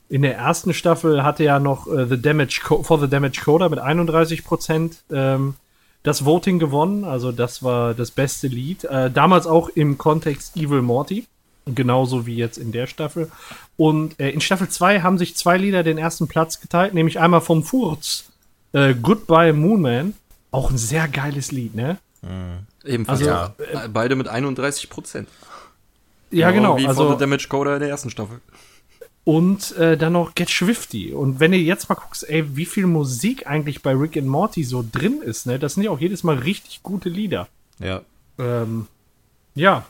In 0.09 0.21
der 0.21 0.37
ersten 0.37 0.73
Staffel 0.73 1.23
hatte 1.23 1.43
ja 1.43 1.59
noch 1.59 1.87
äh, 1.87 2.05
The 2.07 2.21
Damage 2.21 2.61
Co 2.63 2.83
for 2.83 2.99
the 2.99 3.09
Damage 3.09 3.41
Coder 3.43 3.69
mit 3.69 3.79
31 3.79 4.45
Prozent 4.45 5.03
ähm, 5.11 5.55
das 6.03 6.23
Voting 6.23 6.59
gewonnen. 6.59 7.03
Also 7.03 7.31
das 7.31 7.61
war 7.63 7.93
das 7.93 8.11
beste 8.11 8.47
Lied. 8.47 8.85
Äh, 8.85 9.11
damals 9.11 9.47
auch 9.47 9.69
im 9.69 9.97
Kontext 9.97 10.55
Evil 10.55 10.81
Morty. 10.81 11.27
Genauso 11.65 12.25
wie 12.25 12.37
jetzt 12.37 12.57
in 12.57 12.71
der 12.71 12.87
Staffel. 12.87 13.29
Und 13.75 14.17
äh, 14.19 14.29
in 14.29 14.39
Staffel 14.39 14.69
2 14.69 15.01
haben 15.01 15.17
sich 15.17 15.35
zwei 15.35 15.57
Lieder 15.57 15.83
den 15.83 15.97
ersten 15.97 16.29
Platz 16.29 16.61
geteilt, 16.61 16.93
nämlich 16.93 17.19
einmal 17.19 17.41
vom 17.41 17.63
Furz, 17.63 18.31
äh, 18.71 18.93
Goodbye 18.93 19.51
Moonman. 19.51 20.13
Auch 20.51 20.71
ein 20.71 20.77
sehr 20.77 21.09
geiles 21.09 21.51
Lied, 21.51 21.75
ne? 21.75 21.97
Ebenfalls 22.85 23.19
Also, 23.19 23.29
ja. 23.29 23.53
Äh, 23.83 23.89
beide 23.89 24.15
mit 24.15 24.29
31 24.29 24.89
Prozent. 24.89 25.27
Ja, 26.31 26.51
genau. 26.51 26.77
Wie 26.77 26.83
For 26.83 26.89
Also, 26.89 27.11
the 27.11 27.17
Damage 27.17 27.47
Coder 27.49 27.75
in 27.75 27.79
der 27.81 27.89
ersten 27.89 28.09
Staffel. 28.09 28.39
Und 29.27 29.75
äh, 29.75 29.97
dann 29.97 30.13
noch 30.13 30.35
Get 30.35 30.47
Swifty. 30.47 31.11
Und 31.11 31.41
wenn 31.41 31.51
du 31.51 31.57
jetzt 31.57 31.89
mal 31.89 31.95
guckst, 31.95 32.29
ey, 32.29 32.55
wie 32.55 32.65
viel 32.65 32.85
Musik 32.87 33.45
eigentlich 33.45 33.81
bei 33.81 33.91
Rick 33.93 34.15
and 34.15 34.27
Morty 34.27 34.63
so 34.63 34.85
drin 34.89 35.21
ist, 35.21 35.45
ne? 35.45 35.59
Das 35.59 35.73
sind 35.73 35.83
ja 35.83 35.91
auch 35.91 35.99
jedes 35.99 36.23
Mal 36.23 36.37
richtig 36.37 36.81
gute 36.81 37.09
Lieder. 37.09 37.49
Ja. 37.77 38.03
Ähm, 38.39 38.87
ja, 39.53 39.83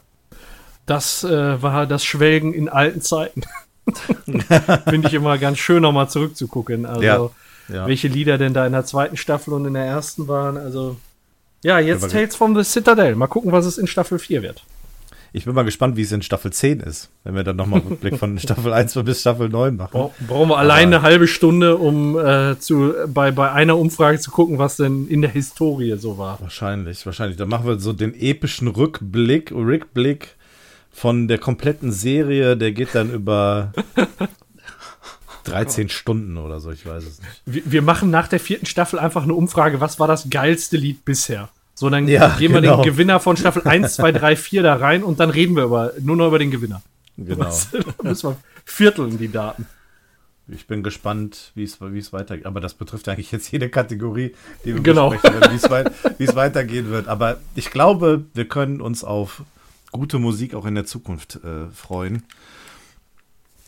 das 0.87 1.23
äh, 1.23 1.61
war 1.61 1.85
das 1.85 2.03
Schwelgen 2.03 2.51
in 2.51 2.67
alten 2.67 3.01
Zeiten. 3.01 3.43
Finde 4.25 5.07
ich 5.07 5.13
immer 5.13 5.37
ganz 5.37 5.59
schön, 5.59 5.83
nochmal 5.83 6.09
zurückzugucken. 6.09 6.87
Also, 6.87 7.03
Ja, 7.03 7.29
ja. 7.69 7.85
welche 7.85 8.07
Lieder 8.07 8.39
denn 8.39 8.55
da 8.55 8.65
in 8.65 8.71
der 8.73 8.85
zweiten 8.85 9.17
Staffel 9.17 9.53
und 9.53 9.65
in 9.67 9.75
der 9.75 9.85
ersten 9.85 10.27
waren. 10.27 10.57
Also, 10.57 10.97
ja, 11.63 11.77
jetzt 11.77 12.05
Aber- 12.05 12.11
Tales 12.11 12.35
from 12.35 12.55
the 12.55 12.63
Citadel. 12.63 13.13
Mal 13.15 13.27
gucken, 13.27 13.51
was 13.51 13.67
es 13.67 13.77
in 13.77 13.85
Staffel 13.85 14.17
4 14.17 14.41
wird. 14.41 14.63
Ich 15.33 15.45
bin 15.45 15.53
mal 15.53 15.63
gespannt, 15.63 15.97
wie 15.97 16.01
es 16.01 16.11
in 16.11 16.21
Staffel 16.21 16.51
10 16.51 16.79
ist, 16.79 17.09
wenn 17.23 17.35
wir 17.35 17.43
dann 17.43 17.55
nochmal 17.55 17.81
Rückblick 17.81 18.17
von 18.17 18.39
Staffel 18.39 18.73
1 18.73 18.93
bis 19.03 19.21
Staffel 19.21 19.49
9 19.49 19.75
machen. 19.75 19.91
Bra 19.91 20.11
brauchen 20.27 20.49
wir 20.49 20.57
allein 20.57 20.87
eine 20.87 21.01
halbe 21.01 21.27
Stunde, 21.27 21.77
um 21.77 22.17
äh, 22.17 22.57
zu, 22.59 22.93
bei, 23.07 23.31
bei 23.31 23.51
einer 23.51 23.77
Umfrage 23.77 24.19
zu 24.19 24.31
gucken, 24.31 24.57
was 24.57 24.77
denn 24.77 25.07
in 25.07 25.21
der 25.21 25.31
Historie 25.31 25.97
so 25.97 26.17
war. 26.17 26.39
Wahrscheinlich, 26.41 27.05
wahrscheinlich. 27.05 27.37
Dann 27.37 27.49
machen 27.49 27.67
wir 27.67 27.79
so 27.79 27.93
den 27.93 28.13
epischen 28.13 28.67
Rückblick, 28.67 29.51
Rückblick 29.51 30.35
von 30.91 31.27
der 31.27 31.37
kompletten 31.37 31.91
Serie. 31.91 32.57
Der 32.57 32.71
geht 32.71 32.89
dann 32.93 33.13
über 33.13 33.73
13 35.43 35.89
Stunden 35.89 36.37
oder 36.37 36.59
so, 36.59 36.71
ich 36.71 36.85
weiß 36.85 37.03
es 37.03 37.19
nicht. 37.19 37.41
Wir, 37.45 37.61
wir 37.65 37.81
machen 37.81 38.09
nach 38.09 38.27
der 38.27 38.39
vierten 38.39 38.65
Staffel 38.65 38.99
einfach 38.99 39.23
eine 39.23 39.33
Umfrage, 39.33 39.79
was 39.79 39.99
war 39.99 40.07
das 40.07 40.29
geilste 40.29 40.77
Lied 40.77 41.05
bisher? 41.05 41.49
So, 41.79 41.91
dann 41.91 42.07
Ja, 42.07 42.35
gehen 42.39 42.53
wir 42.53 42.61
genau. 42.61 42.81
den 42.81 42.91
Gewinner 42.91 43.19
von 43.19 43.37
Staffel 43.37 43.61
1, 43.67 43.97
2, 43.97 44.11
3, 44.11 44.35
4 44.35 44.63
da 44.63 44.75
rein 44.77 45.03
und 45.03 45.19
dann 45.19 45.29
reden 45.29 45.55
wir 45.55 45.65
über, 45.65 45.93
nur 46.01 46.15
noch 46.15 46.27
über 46.27 46.39
den 46.39 46.49
Gewinner. 46.49 46.81
Genau. 47.17 47.43
da 48.01 48.09
müssen 48.09 48.29
wir 48.31 48.37
vierteln 48.65 49.19
die 49.19 49.31
Daten. 49.31 49.67
Ich 50.47 50.65
bin 50.65 50.81
gespannt, 50.81 51.51
wie 51.53 51.63
es 51.65 51.79
wie 51.79 51.99
es 51.99 52.13
weitergeht. 52.13 52.47
Aber 52.47 52.61
das 52.61 52.73
betrifft 52.73 53.07
eigentlich 53.09 53.31
jetzt 53.31 53.51
jede 53.51 53.69
Kategorie, 53.69 54.33
die 54.65 54.73
wir 54.73 54.81
Genau. 54.81 55.11
besprechen 55.11 55.51
wie 55.51 55.55
es 55.55 55.69
wei 55.69 55.85
wie 56.17 56.23
es 56.23 56.35
weitergehen 56.35 56.89
wird. 56.89 57.07
Aber 57.07 57.37
ich 57.53 57.69
glaube, 57.69 58.25
wir 58.33 58.47
können 58.47 58.81
uns 58.81 59.03
auf 59.03 59.43
gute 59.91 60.17
Musik 60.17 60.55
auch 60.55 60.65
in 60.65 60.73
der 60.73 60.85
Zukunft 60.85 61.35
äh, 61.43 61.69
freuen. 61.75 62.23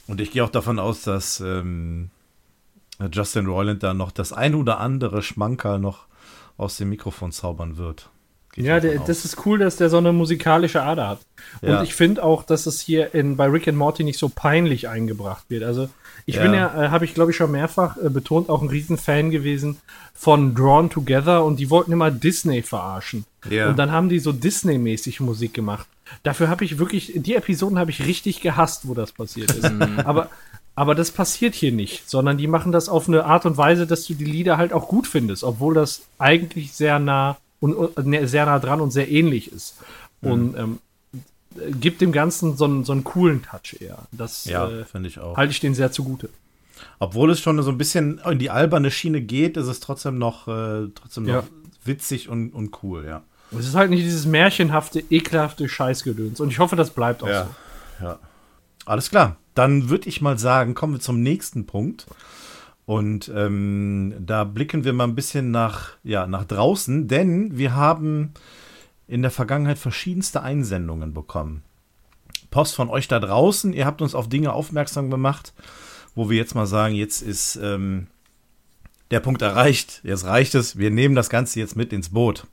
Und 0.08 0.20
ich 0.20 0.32
gehe 0.32 0.44
auch 0.44 0.50
davon 0.50 0.80
aus, 0.80 1.04
dass 1.04 1.42
ähm, 1.42 2.10
Justin 3.12 3.46
Roiland 3.46 3.84
da 3.84 3.94
noch 3.94 4.10
das 4.12 4.34
ein 4.34 4.56
oder 4.56 4.80
andere 4.80 5.22
Schmankerl 5.22 5.78
noch 5.78 6.09
aus 6.60 6.78
dem 6.78 6.90
Mikrofon 6.90 7.32
zaubern 7.32 7.78
wird. 7.78 8.10
Ich 8.56 8.66
Ja, 8.66 8.80
der, 8.80 9.00
das 9.00 9.26
ist 9.26 9.46
cool, 9.46 9.60
dass 9.60 9.78
der 9.78 9.90
so 9.90 9.98
eine 9.98 10.12
musikalische 10.12 10.82
Ader 10.82 11.08
hat. 11.08 11.20
Ja. 11.62 11.78
Und 11.80 11.84
ich 11.86 11.94
finde 11.94 12.24
auch, 12.24 12.44
dass 12.44 12.66
es 12.66 12.82
hier 12.82 13.14
in, 13.14 13.38
bei 13.38 13.46
Rick 13.46 13.68
and 13.68 13.78
Morty 13.78 14.04
nicht 14.04 14.20
so 14.20 14.28
peinlich 14.28 14.90
eingebracht 14.90 15.46
wird. 15.50 15.64
Also 15.64 15.90
ich 16.26 16.36
Ja. 16.36 16.42
bin 16.44 16.54
ja, 16.54 16.86
äh, 16.86 16.90
habe 16.90 17.06
ich 17.06 17.14
glaube 17.14 17.32
ich 17.32 17.38
schon 17.38 17.52
mehrfach 17.52 17.98
äh, 17.98 18.10
betont, 18.10 18.50
auch 18.50 18.62
ein 18.62 18.68
Riesenfan 18.70 19.30
gewesen 19.32 19.78
von 20.14 20.54
Drawn 20.56 20.90
Together 20.90 21.46
und 21.46 21.60
die 21.60 21.70
wollten 21.70 21.92
immer 21.92 22.12
Disney 22.12 22.62
verarschen. 22.62 23.26
Ja. 23.50 23.70
Und 23.70 23.80
dann 23.80 23.92
haben 23.92 24.10
die 24.10 24.20
so 24.20 24.34
Disney-mäßig 24.34 25.22
Musik 25.22 25.54
gemacht. 25.54 25.88
Dafür 26.24 26.50
habe 26.50 26.66
ich 26.66 26.78
wirklich, 26.80 27.14
die 27.16 27.36
Episoden 27.36 27.80
habe 27.80 27.92
ich 27.92 28.06
richtig 28.06 28.42
gehasst, 28.42 28.88
wo 28.88 28.94
das 28.94 29.12
passiert 29.14 29.52
ist. 29.52 29.72
aber, 30.04 30.30
aber 30.80 30.96
das 30.96 31.12
passiert 31.12 31.56
hier 31.56 31.74
nicht, 31.74 32.10
sondern 32.10 32.38
die 32.38 32.48
machen 32.48 32.72
das 32.72 32.88
auf 32.88 33.10
eine 33.10 33.26
Art 33.26 33.46
und 33.46 33.58
Weise, 33.58 33.86
dass 33.86 34.06
du 34.06 34.14
die 34.14 34.24
Lieder 34.24 34.58
halt 34.58 34.72
auch 34.72 34.88
gut 34.88 35.08
findest, 35.08 35.44
obwohl 35.44 35.74
das 35.74 36.04
eigentlich 36.20 36.72
sehr 36.72 37.00
nah 37.00 37.36
und, 37.60 37.74
und 37.76 38.08
ne- 38.08 38.30
sehr 38.30 38.46
nah 38.46 38.60
dran 38.60 38.80
und 38.80 38.92
sehr 38.92 39.12
ähnlich 39.12 39.52
ist. 39.52 39.76
Und 40.22 40.56
ähm, 40.58 40.80
gibt 41.82 42.00
dem 42.00 42.14
Ganzen 42.14 42.56
so 42.56 42.64
einen, 42.64 42.86
so 42.86 42.94
einen 42.94 43.04
coolen 43.04 43.42
Touch 43.44 43.76
eher. 43.82 43.98
Das 44.14 44.46
Ja, 44.46 44.70
äh, 44.70 44.86
finde 44.86 45.10
ich 45.10 45.20
auch. 45.20 45.36
halte 45.36 45.52
ich 45.52 45.60
den 45.60 45.76
sehr 45.76 45.92
zugute. 45.92 46.30
Obwohl 47.00 47.30
es 47.32 47.42
schon 47.42 47.62
so 47.62 47.72
ein 47.72 47.78
bisschen 47.78 48.20
in 48.20 48.40
die 48.40 48.50
alberne 48.50 48.90
Schiene 48.90 49.20
geht, 49.20 49.58
ist 49.58 49.68
es 49.68 49.82
trotzdem 49.82 50.18
noch, 50.18 50.48
äh, 50.48 50.88
trotzdem 50.96 51.26
noch 51.26 51.34
Ja. 51.34 51.44
witzig 51.84 52.30
und, 52.30 52.52
und 52.52 52.82
cool, 52.84 53.04
ja. 53.06 53.22
Es 53.52 53.68
ist 53.68 53.76
halt 53.76 53.90
nicht 53.90 54.04
dieses 54.04 54.26
märchenhafte, 54.26 55.04
ekelhafte 55.10 55.68
Scheißgedöns. 55.68 56.40
Und 56.40 56.52
ich 56.52 56.60
hoffe, 56.60 56.78
das 56.78 56.92
bleibt 56.92 57.22
auch 57.24 57.28
Ja. 57.28 57.48
so. 58.00 58.06
Ja. 58.06 58.20
Alles 58.86 59.10
klar. 59.10 59.36
Dann 59.60 59.90
würde 59.90 60.08
ich 60.08 60.22
mal 60.22 60.40
sagen, 60.40 60.74
kommen 60.74 60.94
wir 60.94 61.00
zum 61.02 61.22
nächsten 61.22 61.66
Punkt. 61.66 62.06
Und 62.86 63.30
ähm, 63.36 64.14
da 64.18 64.46
blicken 64.46 64.86
wir 64.86 64.94
mal 64.94 65.04
ein 65.04 65.16
bisschen 65.16 65.52
nach, 65.52 65.98
ja, 66.02 66.28
nach 66.28 66.46
draußen, 66.46 67.10
denn 67.10 67.58
wir 67.58 67.76
haben 67.76 68.32
in 69.06 69.22
der 69.22 69.32
Vergangenheit 69.32 69.78
verschiedenste 69.78 70.44
Einsendungen 70.44 71.14
bekommen. 71.14 71.64
Post 72.52 72.74
von 72.74 72.90
euch 72.90 73.10
da 73.10 73.20
draußen, 73.20 73.74
ihr 73.74 73.86
habt 73.86 74.02
uns 74.02 74.16
auf 74.16 74.30
Dinge 74.30 74.54
aufmerksam 74.54 75.12
gemacht, 75.12 75.54
wo 76.16 76.30
wir 76.30 76.38
jetzt 76.38 76.56
mal 76.56 76.66
sagen, 76.66 76.96
jetzt 76.96 77.22
ist 77.22 77.58
ähm, 77.58 78.08
der 79.12 79.20
Punkt 79.20 79.42
erreicht, 79.42 80.00
jetzt 80.06 80.24
reicht 80.24 80.56
es, 80.56 80.78
wir 80.78 80.90
nehmen 80.90 81.16
das 81.16 81.30
Ganze 81.30 81.60
jetzt 81.60 81.76
mit 81.76 81.92
ins 81.92 82.12
Boot. 82.12 82.48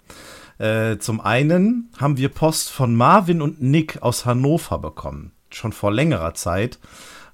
Äh, 0.58 0.98
zum 0.98 1.20
einen 1.20 1.88
haben 1.98 2.16
wir 2.16 2.30
Post 2.30 2.70
von 2.70 2.96
Marvin 2.96 3.42
und 3.42 3.62
Nick 3.62 4.02
aus 4.02 4.26
Hannover 4.26 4.80
bekommen, 4.80 5.30
schon 5.56 5.72
vor 5.72 5.92
längerer 5.92 6.34
Zeit. 6.34 6.78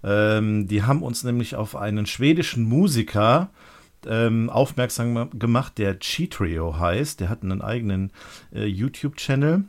Ähm, 0.05 0.67
die 0.69 0.83
haben 0.83 1.03
uns 1.03 1.25
nämlich 1.25 1.55
auf 1.55 1.77
einen 1.77 2.07
schwedischen 2.07 2.65
Musiker 2.65 3.51
ähm, 4.07 4.51
aufmerksam 4.51 5.31
gemacht, 5.39 5.79
der 5.79 5.99
Cheatrio 5.99 6.79
heißt. 6.79 7.21
Der 7.21 7.29
hat 7.29 7.43
einen 7.43 7.63
eigenen 7.63 8.11
äh, 8.53 8.65
YouTube-Channel. 8.65 9.65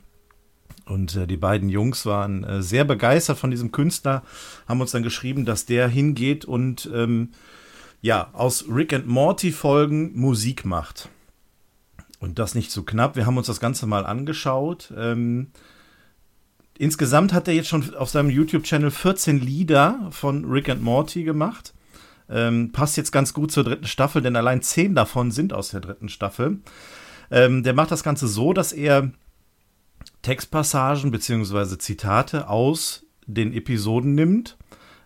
Und 0.86 1.16
äh, 1.16 1.28
die 1.28 1.38
beiden 1.38 1.70
Jungs 1.70 2.06
waren 2.06 2.44
äh, 2.44 2.62
sehr 2.62 2.84
begeistert 2.84 3.38
von 3.38 3.52
diesem 3.52 3.72
Künstler, 3.72 4.24
haben 4.68 4.82
uns 4.82 4.92
dann 4.92 5.04
geschrieben, 5.04 5.46
dass 5.46 5.66
der 5.66 5.88
hingeht 5.88 6.44
und 6.46 6.90
ähm, 6.94 7.30
ja, 8.02 8.30
aus 8.34 8.66
Rick 8.70 8.92
and 8.92 9.08
Morty 9.08 9.54
Folgen 9.54 10.12
Musik 10.20 10.66
macht. 10.66 11.10
Und 12.20 12.38
das 12.38 12.56
nicht 12.56 12.72
so 12.72 12.84
knapp. 12.84 13.16
Wir 13.16 13.26
haben 13.26 13.38
uns 13.38 13.48
das 13.48 13.62
Ganze 13.62 13.86
mal 13.86 14.06
angeschaut. 14.06 14.94
Ähm, 14.98 15.52
insgesamt 16.84 17.34
hat 17.34 17.48
er 17.48 17.54
jetzt 17.54 17.70
schon 17.70 17.96
auf 17.96 18.10
seinem 18.10 18.30
YouTube-Channel 18.30 18.92
14 18.92 19.40
Lieder 19.40 20.08
von 20.12 20.46
Rick 20.46 20.70
and 20.70 20.82
Morty 20.82 21.24
gemacht. 21.24 21.74
Ähm, 22.30 22.72
passt 22.72 22.98
jetzt 22.98 23.12
ganz 23.12 23.34
gut 23.34 23.52
zur 23.52 23.64
dritten 23.64 23.86
Staffel, 23.86 24.22
denn 24.22 24.36
allein 24.36 24.62
10 24.62 24.96
davon 24.96 25.32
sind 25.32 25.54
aus 25.54 25.70
der 25.70 25.82
dritten 25.82 26.10
Staffel. 26.10 26.60
Ähm, 27.32 27.64
der 27.64 27.74
macht 27.74 27.92
das 27.92 28.04
Ganze 28.04 28.28
so, 28.28 28.54
dass 28.54 28.72
er 28.72 29.12
Textpassagen 30.22 31.12
bzw. 31.12 31.78
Zitate 31.78 32.50
aus 32.50 33.06
den 33.26 33.54
Episoden 33.54 34.16
nimmt, 34.16 34.58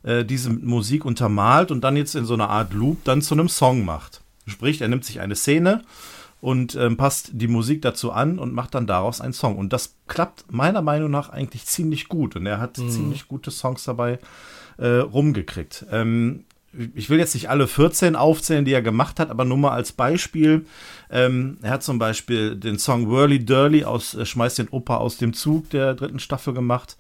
äh, 0.03 0.25
diese 0.25 0.49
mit 0.49 0.63
Musik 0.63 1.05
untermalt 1.05 1.71
und 1.71 1.81
dann 1.81 1.97
jetzt 1.97 2.15
in 2.15 2.25
so 2.25 2.33
einer 2.33 2.49
Art 2.49 2.73
Loop 2.73 3.03
dann 3.03 3.21
zu 3.21 3.33
einem 3.33 3.49
Song 3.49 3.85
macht. 3.85 4.21
Sprich, 4.45 4.81
er 4.81 4.87
nimmt 4.87 5.05
sich 5.05 5.19
eine 5.19 5.35
Szene 5.35 5.83
und 6.39 6.75
ähm, 6.75 6.97
passt 6.97 7.31
die 7.33 7.47
Musik 7.47 7.81
dazu 7.81 8.11
an 8.11 8.37
und 8.39 8.53
macht 8.53 8.75
dann 8.75 8.87
daraus 8.87 9.21
einen 9.21 9.33
Song. 9.33 9.57
Und 9.57 9.73
das 9.73 9.95
klappt 10.07 10.51
meiner 10.51 10.81
Meinung 10.81 11.09
nach 11.09 11.29
eigentlich 11.29 11.65
ziemlich 11.65 12.09
gut. 12.09 12.35
Und 12.35 12.45
er 12.45 12.59
hat 12.59 12.77
ziemlich 12.77 13.27
gute 13.27 13.49
Songs 13.51 13.83
dabei 13.83 14.19
äh, 14.77 14.87
rumgekriegt. 14.97 15.85
Ähm, 15.91 16.45
ich 16.95 17.09
will 17.09 17.17
jetzt 17.17 17.33
nicht 17.33 17.49
alle 17.49 17.67
14 17.67 18.15
aufzählen, 18.15 18.65
die 18.65 18.73
er 18.73 18.81
gemacht 18.81 19.19
hat, 19.19 19.29
aber 19.29 19.45
nur 19.45 19.57
mal 19.57 19.71
als 19.71 19.91
Beispiel. 19.91 20.65
Ähm, 21.09 21.57
er 21.61 21.71
hat 21.71 21.83
zum 21.83 21.97
Beispiel 21.97 22.55
den 22.55 22.77
Song 22.77 23.09
Whirly 23.09 23.43
Durly 23.43 23.83
aus 23.83 24.13
äh, 24.13 24.25
Schmeiß 24.25 24.55
den 24.55 24.69
Opa 24.69 24.97
aus 24.97 25.17
dem 25.17 25.33
Zug 25.33 25.69
der 25.71 25.95
dritten 25.95 26.19
Staffel 26.19 26.53
gemacht. 26.53 26.97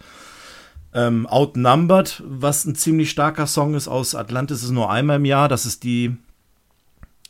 Ähm, 0.93 1.27
Outnumbered, 1.27 2.23
was 2.25 2.65
ein 2.65 2.75
ziemlich 2.75 3.11
starker 3.11 3.45
Song 3.45 3.75
ist 3.75 3.87
aus 3.87 4.15
Atlantis 4.15 4.63
ist 4.63 4.71
nur 4.71 4.89
einmal 4.89 5.17
im 5.17 5.25
Jahr. 5.25 5.47
Das 5.49 5.65
ist 5.65 5.83
die, 5.83 6.15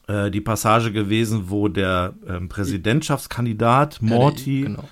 äh, 0.08 0.32
die 0.32 0.42
Passage 0.42 0.92
gewesen, 0.92 1.50
wo 1.50 1.68
der 1.68 2.14
ähm, 2.27 2.50
Präsidentschaftskandidat 2.50 4.01
Morty 4.01 4.62
genau. 4.62 4.84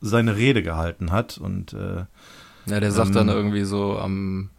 seine 0.00 0.36
Rede 0.36 0.62
gehalten 0.62 1.10
hat. 1.12 1.38
Und 1.38 1.72
äh, 1.72 2.04
Ja, 2.66 2.80
der 2.80 2.92
sagt 2.92 3.14
dann 3.14 3.28
irgendwie 3.28 3.64
so 3.64 3.98
am, 3.98 4.50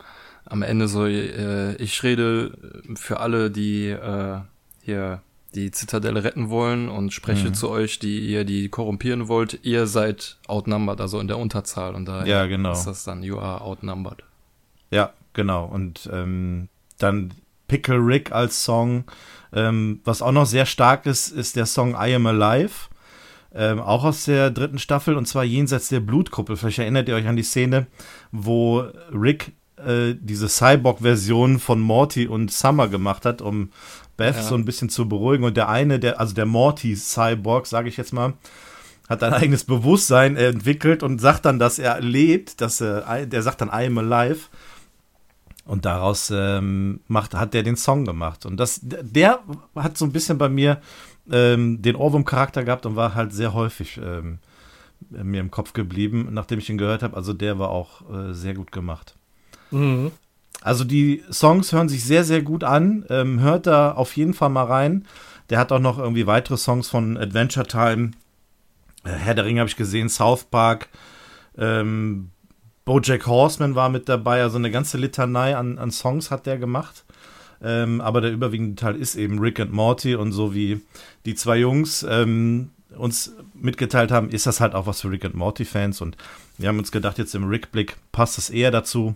am 0.46 0.62
Ende 0.62 0.88
so, 0.88 1.06
äh, 1.06 1.76
ich 1.76 2.02
rede 2.04 2.58
für 2.96 3.20
alle, 3.20 3.50
die 3.52 3.88
äh, 3.90 4.40
hier 4.82 5.22
die 5.56 5.70
Zitadelle 5.70 6.24
retten 6.24 6.50
wollen 6.50 6.90
und 6.90 7.14
spreche 7.14 7.50
Mhm. 7.50 7.54
zu 7.54 7.70
euch, 7.70 8.00
die 8.00 8.20
ihr 8.22 8.44
die 8.44 8.70
korrumpieren 8.70 9.28
wollt. 9.28 9.60
Ihr 9.64 9.86
seid 9.86 10.38
outnumbered, 10.48 11.00
also 11.00 11.20
in 11.20 11.28
der 11.28 11.38
Unterzahl. 11.38 11.94
Und 11.94 12.06
daher 12.06 12.26
Ja, 12.26 12.46
genau. 12.48 12.72
ist 12.72 12.86
das 12.86 13.04
dann, 13.04 13.22
you 13.22 13.38
are 13.38 13.62
outnumbered. 13.62 14.24
Ja, 14.90 15.14
genau. 15.34 15.66
Und 15.66 16.10
ähm, 16.12 16.70
dann 16.98 17.34
Pickle 17.68 17.98
Rick 18.00 18.32
als 18.32 18.64
Song. 18.64 19.04
Ähm, 19.54 20.02
was 20.04 20.22
auch 20.22 20.32
noch 20.32 20.46
sehr 20.46 20.66
stark 20.66 21.06
ist, 21.06 21.30
ist 21.30 21.56
der 21.56 21.66
Song 21.66 21.92
I 21.92 22.16
Am 22.16 22.26
Alive. 22.26 22.74
Ähm, 23.56 23.80
auch 23.80 24.04
aus 24.04 24.26
der 24.26 24.50
dritten 24.50 24.80
Staffel 24.80 25.16
und 25.16 25.28
zwar 25.28 25.44
jenseits 25.44 25.90
der 25.90 26.00
Blutkuppel. 26.00 26.58
Vielleicht 26.58 26.80
erinnert 26.80 27.08
ihr 27.08 27.16
euch 27.16 27.28
an 27.28 27.36
die 27.36 27.44
Szene, 27.44 27.86
wo 28.32 28.84
Rick 29.12 29.52
äh, 29.78 30.16
diese 30.20 30.50
Cyborg-Version 30.50 31.60
von 31.60 31.80
Morty 31.80 32.28
und 32.28 32.52
Summer 32.52 32.88
gemacht 32.88 33.26
hat, 33.26 33.42
um 33.44 33.70
Beth 34.18 34.36
Ja. 34.38 34.42
so 34.44 34.56
ein 34.56 34.66
bisschen 34.66 34.90
zu 34.90 35.08
beruhigen. 35.08 35.44
Und 35.44 35.56
der 35.56 35.70
eine, 35.70 36.00
der, 36.00 36.20
also 36.20 36.34
der 36.34 36.46
Morty-Cyborg, 36.48 37.68
sage 37.68 37.90
ich 37.90 37.98
jetzt 37.98 38.14
mal, 38.14 38.34
hat 39.10 39.22
ein 39.22 39.34
eigenes 39.34 39.66
Bewusstsein 39.66 40.36
entwickelt 40.36 41.04
und 41.04 41.20
sagt 41.20 41.46
dann, 41.46 41.60
dass 41.60 41.78
er 41.78 42.00
lebt, 42.02 42.62
dass 42.62 42.82
er, 42.82 43.26
der 43.26 43.44
sagt 43.44 43.62
dann 43.62 43.70
I 43.70 43.86
am 43.86 43.98
alive. 44.00 44.48
Und 45.66 45.86
daraus 45.86 46.32
ähm, 46.34 47.00
macht, 47.08 47.34
hat 47.36 47.54
der 47.54 47.64
den 47.64 47.78
Song 47.78 48.04
gemacht. 48.04 48.46
Und 48.46 48.58
das, 48.58 48.82
der 48.84 49.40
hat 49.76 49.98
so 49.98 50.06
ein 50.06 50.12
bisschen 50.12 50.38
bei 50.38 50.50
mir 50.50 50.82
ähm, 51.32 51.82
den 51.82 51.96
Ohrwurm-Charakter 51.96 52.64
gehabt 52.64 52.86
und 52.86 52.98
war 52.98 53.16
halt 53.16 53.32
sehr 53.34 53.54
häufig 53.54 53.98
ähm, 54.04 54.40
mir 55.10 55.40
im 55.40 55.52
Kopf 55.52 55.74
geblieben, 55.74 56.30
nachdem 56.32 56.60
ich 56.60 56.70
ihn 56.70 56.78
gehört 56.78 57.04
habe. 57.04 57.16
Also 57.16 57.34
der 57.34 57.60
war 57.60 57.70
auch 57.70 58.02
äh, 58.12 58.34
sehr 58.34 58.54
gut 58.54 58.72
gemacht. 58.72 59.16
Mhm. 59.72 60.12
Also 60.62 60.84
die 60.84 61.24
Songs 61.32 61.72
hören 61.72 61.90
sich 61.90 62.04
sehr, 62.06 62.24
sehr 62.24 62.42
gut 62.42 62.64
an. 62.64 63.06
Ähm, 63.10 63.40
hört 63.40 63.68
da 63.68 63.92
auf 63.92 64.16
jeden 64.16 64.34
Fall 64.34 64.50
mal 64.50 64.66
rein. 64.66 65.06
Der 65.50 65.60
hat 65.60 65.72
auch 65.72 65.80
noch 65.80 66.00
irgendwie 66.00 66.28
weitere 66.28 66.58
Songs 66.58 66.90
von 66.90 67.18
Adventure 67.18 67.68
Time. 67.68 68.12
Äh, 69.04 69.12
Herr 69.12 69.34
der 69.34 69.46
Ringe 69.46 69.60
habe 69.60 69.70
ich 69.70 69.76
gesehen, 69.76 70.10
South 70.10 70.46
Park. 70.46 70.90
Ähm, 71.58 72.30
Bojack 72.86 73.28
Horseman 73.28 73.76
war 73.76 73.90
mit 73.90 74.10
dabei. 74.10 74.42
Also 74.42 74.58
eine 74.58 74.72
ganze 74.72 74.98
Litanei 74.98 75.56
an, 75.56 75.78
an 75.78 75.92
Songs 75.92 76.32
hat 76.32 76.46
der 76.46 76.58
gemacht. 76.58 77.04
Ähm, 77.62 78.02
aber 78.02 78.22
der 78.22 78.32
überwiegende 78.32 78.76
Teil 78.76 78.96
ist 78.96 79.16
eben 79.16 79.40
Rick 79.40 79.60
and 79.60 79.72
Morty. 79.72 80.16
Und 80.16 80.32
so 80.32 80.54
wie 80.54 80.82
die 81.26 81.36
zwei 81.36 81.58
Jungs 81.58 82.06
ähm, 82.10 82.72
uns 82.98 83.34
mitgeteilt 83.54 84.12
haben, 84.12 84.30
ist 84.30 84.46
das 84.46 84.60
halt 84.60 84.76
auch 84.76 84.86
was 84.86 85.02
für 85.02 85.10
Rick 85.10 85.26
and 85.26 85.36
Morty-Fans. 85.36 86.02
Und 86.02 86.18
wir 86.58 86.68
haben 86.68 86.80
uns 86.80 86.92
gedacht, 86.92 87.18
jetzt 87.18 87.36
im 87.36 87.48
Rick-Blick 87.48 87.96
passt 88.12 88.38
es 88.38 88.50
eher 88.50 88.72
dazu. 88.72 89.16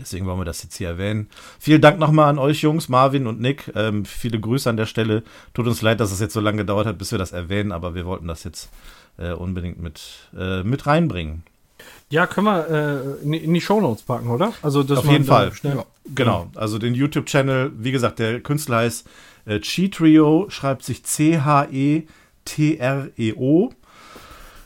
Deswegen 0.00 0.26
wollen 0.26 0.40
wir 0.40 0.44
das 0.44 0.62
jetzt 0.62 0.76
hier 0.76 0.88
erwähnen. 0.88 1.28
Vielen 1.60 1.80
Dank 1.80 1.98
nochmal 1.98 2.28
an 2.28 2.38
euch 2.38 2.62
Jungs, 2.62 2.88
Marvin 2.88 3.26
und 3.26 3.40
Nick. 3.40 3.70
Ähm, 3.76 4.04
viele 4.04 4.40
Grüße 4.40 4.68
an 4.68 4.76
der 4.76 4.86
Stelle. 4.86 5.22
Tut 5.54 5.66
uns 5.66 5.82
leid, 5.82 6.00
dass 6.00 6.12
es 6.12 6.20
jetzt 6.20 6.32
so 6.32 6.40
lange 6.40 6.58
gedauert 6.58 6.86
hat, 6.86 6.98
bis 6.98 7.12
wir 7.12 7.18
das 7.18 7.32
erwähnen, 7.32 7.72
aber 7.72 7.94
wir 7.94 8.06
wollten 8.06 8.26
das 8.26 8.42
jetzt 8.42 8.70
äh, 9.18 9.32
unbedingt 9.32 9.80
mit, 9.80 10.30
äh, 10.36 10.62
mit 10.62 10.86
reinbringen. 10.86 11.44
Ja, 12.12 12.26
können 12.26 12.46
wir 12.46 12.68
äh, 12.68 13.22
in, 13.22 13.54
die 13.54 13.60
Shownotes 13.60 14.02
packen, 14.02 14.28
oder? 14.28 14.52
Also, 14.60 14.82
dass 14.82 14.98
Auf 14.98 15.10
jeden 15.10 15.24
Fall. 15.24 15.52
Schnell, 15.54 15.82
Genau, 16.14 16.50
also 16.54 16.78
den 16.78 16.94
YouTube-Channel, 16.94 17.72
wie 17.78 17.90
gesagt, 17.90 18.18
der 18.18 18.40
Künstler 18.40 18.78
heißt 18.78 19.08
äh, 19.46 19.60
Cheatrio, 19.60 20.46
schreibt 20.50 20.84
sich 20.84 21.04
C-H-E-T-R-E-O. 21.04 22.10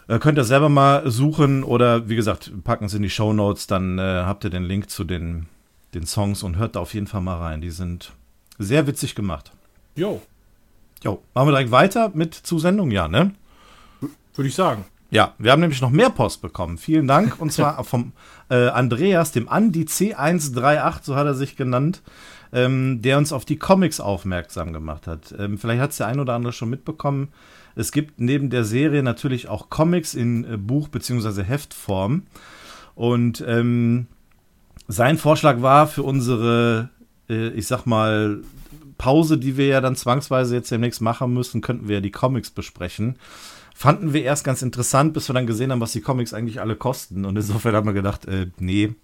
Äh, 0.08 0.18
könnt 0.18 0.38
ihr 0.38 0.44
selber 0.44 0.68
mal 0.68 1.08
suchen 1.08 1.62
oder 1.62 2.08
wie 2.08 2.16
gesagt, 2.16 2.50
packen 2.64 2.86
es 2.86 2.94
in 2.94 3.02
die 3.02 3.10
Show 3.10 3.32
Notes, 3.32 3.68
dann 3.68 3.98
äh, 3.98 4.02
habt 4.02 4.42
ihr 4.44 4.50
den 4.50 4.64
Link 4.64 4.90
zu 4.90 5.04
den, 5.04 5.46
den 5.94 6.04
Songs 6.04 6.42
und 6.42 6.56
hört 6.56 6.74
da 6.74 6.80
auf 6.80 6.94
jeden 6.94 7.06
Fall 7.06 7.20
mal 7.20 7.38
rein. 7.38 7.60
Die 7.60 7.70
sind 7.70 8.12
sehr 8.58 8.88
witzig 8.88 9.14
gemacht. 9.14 9.52
Jo, 9.94 10.20
Jo, 11.04 11.22
machen 11.34 11.48
wir 11.48 11.52
direkt 11.52 11.70
weiter 11.70 12.10
mit 12.14 12.34
Zusendung, 12.34 12.90
ja, 12.90 13.06
ne? 13.06 13.32
würde 14.34 14.48
ich 14.48 14.54
sagen. 14.54 14.84
Ja, 15.10 15.34
wir 15.38 15.52
haben 15.52 15.60
nämlich 15.60 15.80
noch 15.80 15.90
mehr 15.90 16.10
Post 16.10 16.42
bekommen. 16.42 16.78
Vielen 16.78 17.06
Dank. 17.06 17.40
Und 17.40 17.52
zwar 17.52 17.82
vom 17.84 18.12
äh, 18.50 18.68
Andreas, 18.68 19.32
dem 19.32 19.48
Andi 19.48 19.84
C138, 19.84 20.98
so 21.02 21.16
hat 21.16 21.26
er 21.26 21.34
sich 21.34 21.56
genannt, 21.56 22.02
ähm, 22.52 23.02
der 23.02 23.18
uns 23.18 23.32
auf 23.32 23.44
die 23.44 23.58
Comics 23.58 24.00
aufmerksam 24.00 24.72
gemacht 24.72 25.06
hat. 25.06 25.34
Ähm, 25.38 25.58
vielleicht 25.58 25.80
hat 25.80 25.90
es 25.90 25.98
der 25.98 26.08
ein 26.08 26.20
oder 26.20 26.34
andere 26.34 26.52
schon 26.52 26.70
mitbekommen. 26.70 27.28
Es 27.76 27.92
gibt 27.92 28.20
neben 28.20 28.50
der 28.50 28.64
Serie 28.64 29.02
natürlich 29.02 29.48
auch 29.48 29.68
Comics 29.68 30.14
in 30.14 30.44
äh, 30.44 30.56
Buch- 30.56 30.88
bzw. 30.88 31.44
Heftform. 31.44 32.22
Und 32.94 33.44
ähm, 33.46 34.06
sein 34.88 35.18
Vorschlag 35.18 35.62
war 35.62 35.86
für 35.86 36.02
unsere, 36.02 36.88
äh, 37.28 37.48
ich 37.48 37.66
sag 37.66 37.84
mal, 37.84 38.40
Pause, 38.98 39.36
die 39.36 39.56
wir 39.56 39.66
ja 39.66 39.80
dann 39.80 39.94
zwangsweise 39.94 40.54
jetzt 40.54 40.70
demnächst 40.70 41.02
machen 41.02 41.34
müssen, 41.34 41.60
könnten 41.60 41.88
wir 41.88 41.96
ja 41.96 42.00
die 42.00 42.10
Comics 42.10 42.50
besprechen. 42.50 43.16
Fanden 43.76 44.14
wir 44.14 44.22
erst 44.22 44.42
ganz 44.42 44.62
interessant, 44.62 45.12
bis 45.12 45.28
wir 45.28 45.34
dann 45.34 45.46
gesehen 45.46 45.70
haben, 45.70 45.82
was 45.82 45.92
die 45.92 46.00
Comics 46.00 46.32
eigentlich 46.32 46.62
alle 46.62 46.76
kosten. 46.76 47.26
Und 47.26 47.36
insofern 47.36 47.74
haben 47.74 47.86
wir 47.86 47.92
gedacht, 47.92 48.24
äh, 48.24 48.46
nee, 48.58 48.94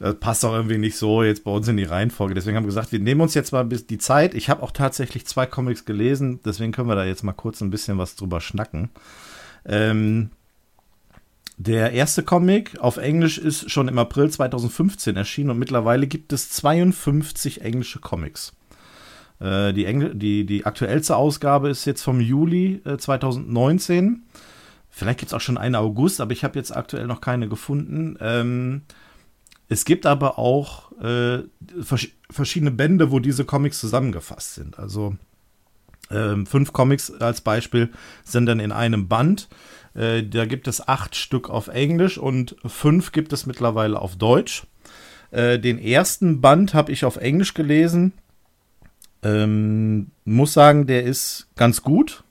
das 0.00 0.18
passt 0.18 0.42
doch 0.42 0.52
irgendwie 0.52 0.78
nicht 0.78 0.96
so 0.96 1.22
jetzt 1.22 1.44
bei 1.44 1.52
uns 1.52 1.68
in 1.68 1.76
die 1.76 1.84
Reihenfolge. 1.84 2.34
Deswegen 2.34 2.56
haben 2.56 2.64
wir 2.64 2.68
gesagt, 2.68 2.90
wir 2.90 2.98
nehmen 2.98 3.20
uns 3.20 3.34
jetzt 3.34 3.52
mal 3.52 3.62
die 3.64 3.98
Zeit. 3.98 4.34
Ich 4.34 4.50
habe 4.50 4.64
auch 4.64 4.72
tatsächlich 4.72 5.26
zwei 5.26 5.46
Comics 5.46 5.84
gelesen, 5.84 6.40
deswegen 6.44 6.72
können 6.72 6.88
wir 6.88 6.96
da 6.96 7.04
jetzt 7.04 7.22
mal 7.22 7.32
kurz 7.34 7.60
ein 7.60 7.70
bisschen 7.70 7.96
was 7.96 8.16
drüber 8.16 8.40
schnacken. 8.40 8.90
Ähm, 9.64 10.30
der 11.56 11.92
erste 11.92 12.24
Comic 12.24 12.76
auf 12.80 12.96
Englisch 12.96 13.38
ist 13.38 13.70
schon 13.70 13.86
im 13.86 13.98
April 13.98 14.28
2015 14.28 15.14
erschienen 15.14 15.50
und 15.50 15.60
mittlerweile 15.60 16.08
gibt 16.08 16.32
es 16.32 16.50
52 16.50 17.60
englische 17.60 18.00
Comics. 18.00 18.54
Äh, 19.44 19.74
die, 19.74 19.84
Engl 19.84 20.14
die, 20.14 20.46
die 20.46 20.64
aktuellste 20.64 21.16
Ausgabe 21.16 21.68
ist 21.68 21.84
jetzt 21.84 22.02
vom 22.02 22.20
Juli 22.20 22.80
äh, 22.86 22.96
2019. 22.96 24.22
Vielleicht 24.88 25.18
gibt 25.18 25.30
es 25.30 25.34
auch 25.34 25.40
schon 25.40 25.58
eine 25.58 25.80
August, 25.80 26.20
aber 26.20 26.32
ich 26.32 26.44
habe 26.44 26.58
jetzt 26.58 26.74
aktuell 26.74 27.06
noch 27.06 27.20
keine 27.20 27.48
gefunden. 27.48 28.16
Ähm, 28.20 28.82
es 29.68 29.84
gibt 29.84 30.06
aber 30.06 30.38
auch 30.38 30.92
äh, 31.00 31.42
vers 31.80 32.08
verschiedene 32.30 32.70
Bände, 32.70 33.10
wo 33.10 33.20
diese 33.20 33.44
Comics 33.44 33.80
zusammengefasst 33.80 34.54
sind. 34.54 34.78
Also 34.78 35.14
ähm, 36.10 36.46
fünf 36.46 36.72
Comics 36.72 37.10
als 37.12 37.42
Beispiel 37.42 37.90
sind 38.24 38.46
dann 38.46 38.60
in 38.60 38.72
einem 38.72 39.08
Band. 39.08 39.48
Äh, 39.94 40.22
da 40.22 40.46
gibt 40.46 40.68
es 40.68 40.88
acht 40.88 41.16
Stück 41.16 41.50
auf 41.50 41.68
Englisch 41.68 42.18
und 42.18 42.56
fünf 42.64 43.12
gibt 43.12 43.32
es 43.32 43.46
mittlerweile 43.46 44.00
auf 44.00 44.16
Deutsch. 44.16 44.64
Äh, 45.30 45.58
den 45.58 45.78
ersten 45.78 46.40
Band 46.40 46.72
habe 46.74 46.92
ich 46.92 47.04
auf 47.04 47.16
Englisch 47.16 47.54
gelesen. 47.54 48.14
Ähm, 49.24 50.10
muss 50.24 50.52
sagen, 50.52 50.86
der 50.86 51.02
ist 51.04 51.48
ganz 51.56 51.82
gut. 51.82 52.22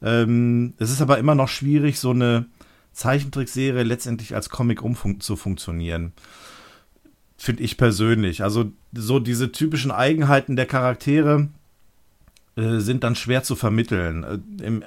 Ähm, 0.00 0.74
es 0.78 0.90
ist 0.90 1.02
aber 1.02 1.18
immer 1.18 1.34
noch 1.34 1.48
schwierig, 1.48 1.98
so 1.98 2.10
eine 2.10 2.46
Zeichentrickserie 2.92 3.82
letztendlich 3.82 4.34
als 4.34 4.48
Comic 4.48 4.82
umfun 4.82 5.20
zu 5.20 5.36
funktionieren 5.36 6.12
finde 7.38 7.62
ich 7.62 7.76
persönlich. 7.76 8.42
Also 8.42 8.72
so 8.92 9.20
diese 9.20 9.52
typischen 9.52 9.92
Eigenheiten 9.92 10.56
der 10.56 10.66
Charaktere 10.66 11.48
äh, 12.56 12.78
sind 12.78 13.04
dann 13.04 13.14
schwer 13.14 13.44
zu 13.44 13.54
vermitteln. 13.54 14.24
Äh, 14.24 14.64
Im 14.64 14.84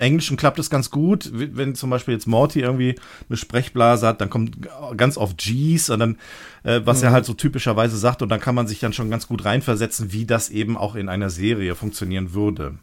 Englischen 0.00 0.36
klappt 0.36 0.58
es 0.58 0.70
ganz 0.70 0.90
gut, 0.90 1.30
wenn 1.32 1.74
zum 1.74 1.90
Beispiel 1.90 2.14
jetzt 2.14 2.26
Morty 2.26 2.60
irgendwie 2.60 2.94
eine 3.28 3.36
Sprechblase 3.36 4.06
hat, 4.06 4.20
dann 4.20 4.30
kommt 4.30 4.56
ganz 4.96 5.16
oft 5.16 5.36
G's 5.38 5.90
und 5.90 5.98
dann, 5.98 6.18
äh, 6.62 6.80
was 6.84 7.00
mhm. 7.00 7.04
er 7.04 7.12
halt 7.12 7.26
so 7.26 7.34
typischerweise 7.34 7.96
sagt, 7.96 8.22
und 8.22 8.30
dann 8.30 8.40
kann 8.40 8.54
man 8.54 8.66
sich 8.66 8.80
dann 8.80 8.92
schon 8.92 9.10
ganz 9.10 9.26
gut 9.26 9.44
reinversetzen, 9.44 10.12
wie 10.12 10.24
das 10.24 10.48
eben 10.48 10.76
auch 10.76 10.94
in 10.94 11.08
einer 11.08 11.30
Serie 11.30 11.74
funktionieren 11.74 12.32
würde. 12.32 12.78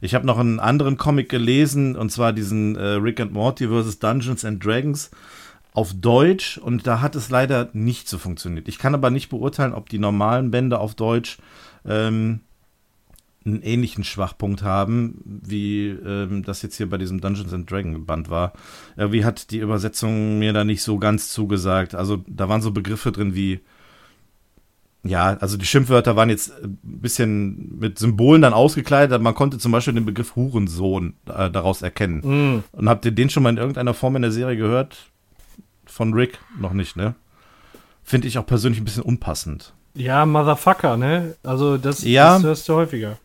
Ich 0.00 0.14
habe 0.14 0.26
noch 0.26 0.38
einen 0.38 0.60
anderen 0.60 0.96
Comic 0.96 1.28
gelesen, 1.28 1.96
und 1.96 2.10
zwar 2.10 2.32
diesen 2.32 2.76
äh, 2.76 2.82
Rick 2.82 3.20
and 3.20 3.32
Morty 3.32 3.68
vs. 3.68 3.98
Dungeons 3.98 4.44
and 4.44 4.64
Dragons 4.64 5.10
auf 5.74 5.92
Deutsch 5.92 6.56
und 6.56 6.86
da 6.86 7.00
hat 7.00 7.16
es 7.16 7.30
leider 7.30 7.68
nicht 7.72 8.08
so 8.08 8.16
funktioniert. 8.16 8.68
Ich 8.68 8.78
kann 8.78 8.94
aber 8.94 9.10
nicht 9.10 9.28
beurteilen, 9.28 9.74
ob 9.74 9.88
die 9.88 9.98
normalen 9.98 10.50
Bände 10.50 10.78
auf 10.78 10.94
Deutsch 10.94 11.38
ähm, 11.84 12.40
einen 13.44 13.62
ähnlichen 13.62 14.04
Schwachpunkt 14.04 14.62
haben, 14.62 15.20
wie 15.24 15.88
ähm, 15.88 16.42
das 16.42 16.62
jetzt 16.62 16.76
hier 16.76 16.88
bei 16.88 16.98
diesem 16.98 17.20
Dungeons 17.20 17.52
and 17.52 17.70
Dragons 17.70 18.06
Band 18.06 18.30
war. 18.30 18.52
Irgendwie 18.96 19.24
hat 19.24 19.50
die 19.50 19.58
Übersetzung 19.58 20.38
mir 20.38 20.52
da 20.52 20.64
nicht 20.64 20.82
so 20.82 20.98
ganz 20.98 21.30
zugesagt. 21.30 21.94
Also 21.94 22.22
da 22.26 22.48
waren 22.48 22.62
so 22.62 22.70
Begriffe 22.70 23.12
drin 23.12 23.34
wie 23.34 23.60
ja, 25.06 25.36
also 25.36 25.58
die 25.58 25.66
Schimpfwörter 25.66 26.16
waren 26.16 26.30
jetzt 26.30 26.50
ein 26.64 26.78
bisschen 26.82 27.78
mit 27.78 27.98
Symbolen 27.98 28.40
dann 28.40 28.54
ausgekleidet. 28.54 29.20
Man 29.20 29.34
konnte 29.34 29.58
zum 29.58 29.70
Beispiel 29.70 29.92
den 29.92 30.06
Begriff 30.06 30.34
Hurensohn 30.34 31.12
äh, 31.26 31.50
daraus 31.50 31.82
erkennen. 31.82 32.22
Mm. 32.22 32.64
Und 32.72 32.88
habt 32.88 33.04
ihr 33.04 33.10
den 33.10 33.28
schon 33.28 33.42
mal 33.42 33.50
in 33.50 33.58
irgendeiner 33.58 33.92
Form 33.92 34.16
in 34.16 34.22
der 34.22 34.32
Serie 34.32 34.56
gehört? 34.56 34.96
von 35.86 36.12
Rick 36.12 36.38
noch 36.58 36.72
nicht, 36.72 36.96
ne? 36.96 37.14
Finde 38.02 38.28
ich 38.28 38.38
auch 38.38 38.46
persönlich 38.46 38.80
ein 38.80 38.84
bisschen 38.84 39.02
unpassend. 39.02 39.72
Ja, 39.94 40.26
Motherfucker, 40.26 40.96
ne? 40.96 41.36
Also 41.42 41.78
das, 41.78 42.02
ja, 42.02 42.34
das 42.34 42.42
hörst 42.42 42.68
du 42.68 42.74
häufiger. 42.74 43.18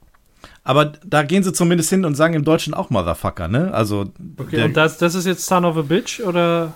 Aber 0.63 0.85
da 0.85 1.23
gehen 1.23 1.43
sie 1.43 1.53
zumindest 1.53 1.89
hin 1.89 2.05
und 2.05 2.15
sagen 2.15 2.33
im 2.33 2.43
Deutschen 2.43 2.73
auch 2.73 2.89
Motherfucker, 2.89 3.47
ne? 3.47 3.73
Also. 3.73 4.11
Okay, 4.37 4.63
und 4.63 4.77
das, 4.77 4.97
das 4.97 5.15
ist 5.15 5.25
jetzt 5.25 5.45
Son 5.45 5.65
of 5.65 5.77
a 5.77 5.81
Bitch 5.81 6.19
oder? 6.19 6.73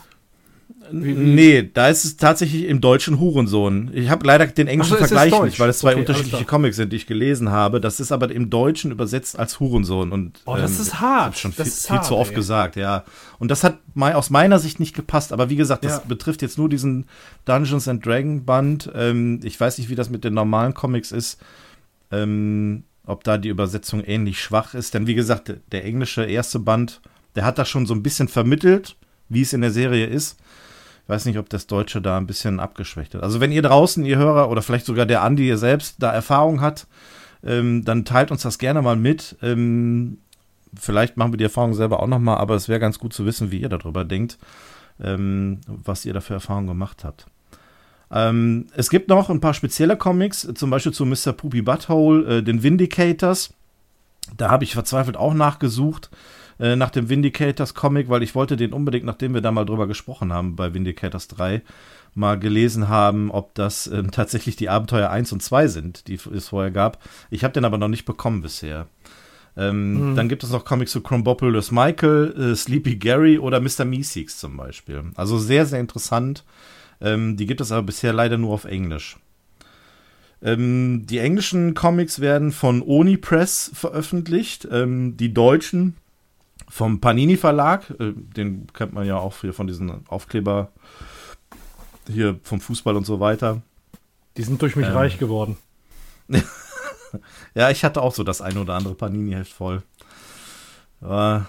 Nee, 0.91 1.69
da 1.73 1.87
ist 1.87 2.03
es 2.03 2.17
tatsächlich 2.17 2.65
im 2.65 2.81
Deutschen 2.81 3.19
Hurensohn. 3.19 3.89
Ich 3.93 4.09
habe 4.09 4.25
leider 4.27 4.45
den 4.47 4.67
englischen 4.67 4.97
so, 4.97 4.97
Vergleich 4.97 5.41
nicht, 5.41 5.59
weil 5.59 5.69
es 5.69 5.79
zwei 5.79 5.91
okay, 5.91 6.01
unterschiedliche 6.01 6.45
Comics 6.45 6.75
sind, 6.75 6.91
die 6.91 6.97
ich 6.97 7.07
gelesen 7.07 7.51
habe. 7.51 7.79
Das 7.79 7.99
ist 7.99 8.11
aber 8.11 8.29
im 8.31 8.49
Deutschen 8.49 8.91
übersetzt 8.91 9.39
als 9.39 9.59
Hurensohn. 9.59 10.11
Und, 10.11 10.41
oh, 10.45 10.55
das 10.55 10.75
ähm, 10.75 10.81
ist 10.81 10.99
hart. 10.99 11.37
schon 11.37 11.53
das 11.55 11.67
viel, 11.67 11.87
viel 11.87 11.95
hart, 11.97 12.05
zu 12.05 12.15
oft 12.15 12.31
ey. 12.31 12.35
gesagt, 12.35 12.75
ja. 12.75 13.05
Und 13.39 13.49
das 13.49 13.63
hat 13.63 13.79
aus 13.95 14.29
meiner 14.29 14.59
Sicht 14.59 14.79
nicht 14.79 14.95
gepasst. 14.95 15.31
Aber 15.31 15.49
wie 15.49 15.55
gesagt, 15.55 15.85
das 15.85 15.97
ja. 15.97 16.03
betrifft 16.07 16.41
jetzt 16.41 16.57
nur 16.57 16.69
diesen 16.69 17.05
Dungeons 17.45 17.87
and 17.87 18.05
Dragon 18.05 18.45
Band. 18.45 18.91
Ähm, 18.93 19.39
ich 19.43 19.59
weiß 19.59 19.77
nicht, 19.77 19.89
wie 19.89 19.95
das 19.95 20.09
mit 20.09 20.23
den 20.23 20.33
normalen 20.33 20.73
Comics 20.73 21.11
ist. 21.11 21.41
Ähm, 22.11 22.83
ob 23.05 23.23
da 23.23 23.37
die 23.37 23.49
Übersetzung 23.49 24.03
ähnlich 24.03 24.41
schwach 24.41 24.73
ist. 24.73 24.93
Denn 24.93 25.07
wie 25.07 25.15
gesagt, 25.15 25.53
der 25.71 25.85
englische 25.85 26.23
erste 26.25 26.59
Band, 26.59 27.01
der 27.35 27.45
hat 27.45 27.57
das 27.57 27.69
schon 27.69 27.85
so 27.85 27.93
ein 27.93 28.03
bisschen 28.03 28.27
vermittelt, 28.27 28.95
wie 29.29 29.41
es 29.41 29.53
in 29.53 29.61
der 29.61 29.71
Serie 29.71 30.05
ist. 30.05 30.39
Ich 31.03 31.09
weiß 31.09 31.25
nicht, 31.25 31.37
ob 31.37 31.49
das 31.49 31.67
Deutsche 31.67 32.01
da 32.01 32.17
ein 32.17 32.27
bisschen 32.27 32.59
abgeschwächt 32.59 33.15
hat. 33.15 33.23
Also 33.23 33.41
wenn 33.41 33.51
ihr 33.51 33.61
draußen, 33.61 34.05
ihr 34.05 34.17
Hörer 34.17 34.49
oder 34.49 34.61
vielleicht 34.61 34.85
sogar 34.85 35.05
der 35.05 35.21
Andi 35.21 35.47
ihr 35.47 35.57
selbst 35.57 35.97
da 35.99 36.11
Erfahrung 36.11 36.61
hat, 36.61 36.87
ähm, 37.43 37.83
dann 37.83 38.05
teilt 38.05 38.31
uns 38.31 38.43
das 38.43 38.57
gerne 38.57 38.81
mal 38.81 38.95
mit. 38.95 39.35
Ähm, 39.41 40.19
vielleicht 40.73 41.17
machen 41.17 41.33
wir 41.33 41.37
die 41.37 41.43
Erfahrung 41.43 41.73
selber 41.73 42.01
auch 42.01 42.07
nochmal, 42.07 42.37
aber 42.37 42.55
es 42.55 42.69
wäre 42.69 42.79
ganz 42.79 42.99
gut 42.99 43.13
zu 43.13 43.25
wissen, 43.25 43.51
wie 43.51 43.59
ihr 43.59 43.69
darüber 43.69 44.05
denkt, 44.05 44.37
ähm, 45.01 45.59
was 45.67 46.05
ihr 46.05 46.13
da 46.13 46.21
für 46.21 46.35
Erfahrungen 46.35 46.67
gemacht 46.67 47.03
habt. 47.03 47.25
Ähm, 48.13 48.67
es 48.75 48.89
gibt 48.89 49.09
noch 49.09 49.29
ein 49.29 49.41
paar 49.41 49.55
spezielle 49.55 49.97
Comics, 49.97 50.47
zum 50.53 50.69
Beispiel 50.69 50.93
zu 50.93 51.05
Mr. 51.05 51.33
Poopy 51.33 51.63
Butthole, 51.63 52.37
äh, 52.37 52.43
den 52.43 52.61
Vindicators. 52.61 53.53
Da 54.37 54.51
habe 54.51 54.63
ich 54.63 54.73
verzweifelt 54.73 55.17
auch 55.17 55.33
nachgesucht. 55.33 56.09
Äh, 56.59 56.75
nach 56.75 56.91
dem 56.91 57.09
Vindicators 57.09 57.73
Comic, 57.73 58.09
weil 58.09 58.21
ich 58.21 58.35
wollte 58.35 58.55
den 58.55 58.73
unbedingt, 58.73 59.05
nachdem 59.05 59.33
wir 59.33 59.41
da 59.41 59.51
mal 59.51 59.65
drüber 59.65 59.87
gesprochen 59.87 60.31
haben 60.31 60.55
bei 60.55 60.73
Vindicators 60.73 61.27
3, 61.27 61.63
mal 62.13 62.37
gelesen 62.37 62.89
haben, 62.89 63.31
ob 63.31 63.55
das 63.55 63.87
äh, 63.87 64.03
tatsächlich 64.11 64.55
die 64.55 64.69
Abenteuer 64.69 65.09
1 65.09 65.31
und 65.33 65.41
2 65.41 65.67
sind, 65.67 66.07
die 66.07 66.19
es 66.33 66.49
vorher 66.49 66.71
gab. 66.71 66.99
Ich 67.31 67.43
habe 67.43 67.53
den 67.53 67.65
aber 67.65 67.79
noch 67.79 67.87
nicht 67.87 68.05
bekommen 68.05 68.43
bisher. 68.43 68.87
Ähm, 69.57 70.11
mhm. 70.11 70.15
Dann 70.15 70.29
gibt 70.29 70.43
es 70.43 70.51
noch 70.51 70.65
Comics 70.65 70.91
zu 70.91 71.01
Chrombopoulos 71.01 71.71
Michael, 71.71 72.51
äh, 72.51 72.55
Sleepy 72.55 72.97
Gary 72.97 73.39
oder 73.39 73.59
Mr. 73.59 73.85
Meeseeks 73.85 74.37
zum 74.37 74.57
Beispiel. 74.57 75.03
Also 75.15 75.37
sehr, 75.37 75.65
sehr 75.65 75.79
interessant. 75.79 76.43
Ähm, 77.01 77.37
die 77.37 77.45
gibt 77.45 77.61
es 77.61 77.71
aber 77.71 77.83
bisher 77.83 78.13
leider 78.13 78.37
nur 78.37 78.53
auf 78.53 78.65
Englisch. 78.65 79.17
Ähm, 80.41 81.05
die 81.05 81.19
englischen 81.19 81.73
Comics 81.73 82.19
werden 82.19 82.51
von 82.51 82.81
Oni 82.81 83.17
Press 83.17 83.71
veröffentlicht. 83.73 84.67
Ähm, 84.69 85.15
die 85.15 85.33
deutschen 85.33 85.95
vom 86.69 86.99
Panini 86.99 87.37
Verlag, 87.37 87.89
äh, 87.99 88.13
den 88.13 88.67
kennt 88.73 88.93
man 88.93 89.05
ja 89.05 89.17
auch 89.17 89.35
hier 89.41 89.53
von 89.53 89.67
diesen 89.67 90.07
Aufkleber 90.07 90.71
hier 92.11 92.39
vom 92.43 92.59
Fußball 92.59 92.95
und 92.95 93.05
so 93.05 93.19
weiter. 93.19 93.61
Die 94.35 94.43
sind 94.43 94.61
durch 94.61 94.75
mich 94.75 94.87
ähm, 94.87 94.93
reich 94.93 95.17
geworden. 95.17 95.57
ja, 97.55 97.69
ich 97.69 97.83
hatte 97.83 98.01
auch 98.01 98.13
so 98.13 98.23
das 98.23 98.41
ein 98.41 98.57
oder 98.57 98.73
andere 98.73 98.95
Panini-Heft 98.95 99.53
voll. 99.53 99.83
War 100.99 101.47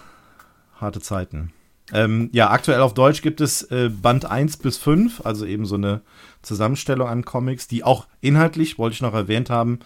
harte 0.80 1.00
Zeiten. 1.00 1.52
Ähm, 1.94 2.28
ja, 2.32 2.50
aktuell 2.50 2.80
auf 2.80 2.92
Deutsch 2.92 3.22
gibt 3.22 3.40
es 3.40 3.62
äh, 3.70 3.88
Band 3.88 4.24
1 4.24 4.56
bis 4.56 4.78
5, 4.78 5.24
also 5.24 5.46
eben 5.46 5.64
so 5.64 5.76
eine 5.76 6.00
Zusammenstellung 6.42 7.06
an 7.06 7.24
Comics, 7.24 7.68
die 7.68 7.84
auch 7.84 8.08
inhaltlich, 8.20 8.78
wollte 8.78 8.94
ich 8.94 9.00
noch 9.00 9.14
erwähnt 9.14 9.48
haben, 9.48 9.78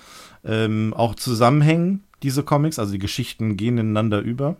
ähm, 0.42 0.94
auch 0.96 1.14
zusammenhängen, 1.14 2.04
diese 2.22 2.42
Comics, 2.42 2.78
also 2.78 2.92
die 2.92 2.98
Geschichten 2.98 3.58
gehen 3.58 3.76
ineinander 3.76 4.20
über. 4.20 4.56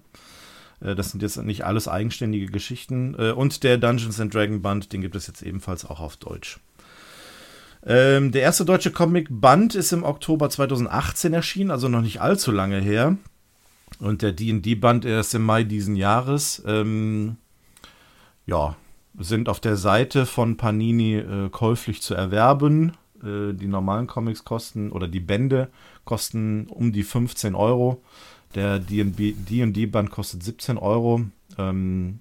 Äh, 0.81 0.95
das 0.95 1.11
sind 1.11 1.23
jetzt 1.23 1.43
nicht 1.43 1.65
alles 1.65 1.89
eigenständige 1.89 2.47
Geschichten. 2.47 3.17
Äh, 3.19 3.31
und 3.33 3.63
der 3.63 3.79
Dungeons 3.79 4.21
and 4.21 4.35
Dragon 4.35 4.61
Band, 4.61 4.93
den 4.93 5.01
gibt 5.01 5.17
es 5.17 5.27
jetzt 5.27 5.41
ebenfalls 5.41 5.87
auch 5.87 6.01
auf 6.01 6.19
Deutsch. 6.19 6.61
Ähm, 7.87 8.31
der 8.31 8.43
erste 8.43 8.67
deutsche 8.67 8.91
Comic-Band 8.91 9.75
ist 9.75 9.93
im 9.93 10.03
Oktober 10.03 10.51
2018 10.51 11.33
erschienen, 11.33 11.71
also 11.71 11.89
noch 11.89 12.03
nicht 12.03 12.21
allzu 12.21 12.53
lange 12.53 12.79
her. 12.79 13.17
Und 14.01 14.23
der 14.23 14.33
D&D-Band 14.33 15.05
erst 15.05 15.35
im 15.35 15.45
Mai 15.45 15.65
diesen 15.65 15.97
Jahres. 15.97 16.63
Ähm, 16.67 17.37
ja, 18.47 18.77
sind 19.19 19.49
auf 19.49 19.61
der 19.61 19.77
Seite 19.77 20.27
von 20.27 20.57
Panini 20.57 21.17
äh, 21.17 21.49
käuflich 21.51 22.03
zu 22.03 22.15
erwerben. 22.15 22.93
Äh, 23.23 23.55
die 23.55 23.67
normalen 23.67 24.07
Comics 24.07 24.45
kosten, 24.45 24.93
oder 24.93 25.09
die 25.09 25.21
Bände 25.21 25.69
kosten 26.05 26.67
um 26.69 26.93
die 26.93 27.03
15 27.03 27.55
Euro. 27.55 28.03
Der 28.55 28.79
D&D-Band 28.79 30.11
kostet 30.11 30.43
17 30.43 30.79
Euro. 30.79 31.23
Ähm, 31.59 32.21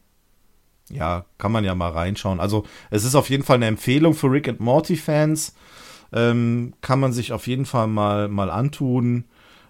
ja, 0.90 1.26
kann 1.38 1.52
man 1.52 1.64
ja 1.64 1.76
mal 1.76 1.92
reinschauen. 1.92 2.40
Also 2.40 2.66
es 2.90 3.04
ist 3.04 3.16
auf 3.16 3.30
jeden 3.30 3.44
Fall 3.44 3.58
eine 3.58 3.68
Empfehlung 3.68 4.14
für 4.14 4.32
Rick 4.32 4.48
and 4.48 4.60
Morty-Fans. 4.60 5.56
Ähm, 6.14 6.74
kann 6.82 7.00
man 7.00 7.14
sich 7.14 7.34
auf 7.34 7.48
jeden 7.48 7.66
Fall 7.66 7.88
mal, 7.88 8.28
mal 8.30 8.50
antun. 8.50 9.26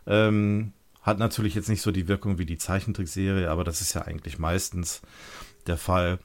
Ähm, 0.05 0.73
Hat 1.07 1.19
natürlich 1.19 1.55
jetzt 1.55 1.69
nicht 1.69 1.81
so 1.81 1.91
die 1.93 2.09
Wirkung 2.09 2.37
wie 2.37 2.45
die 2.45 2.57
Zeichentrickserie, 2.57 3.49
aber 3.49 3.63
das 3.63 3.79
ist 3.79 3.93
ja 3.93 4.01
eigentlich 4.01 4.39
meistens 4.39 5.01
der 5.65 5.77
Fall. 5.77 6.19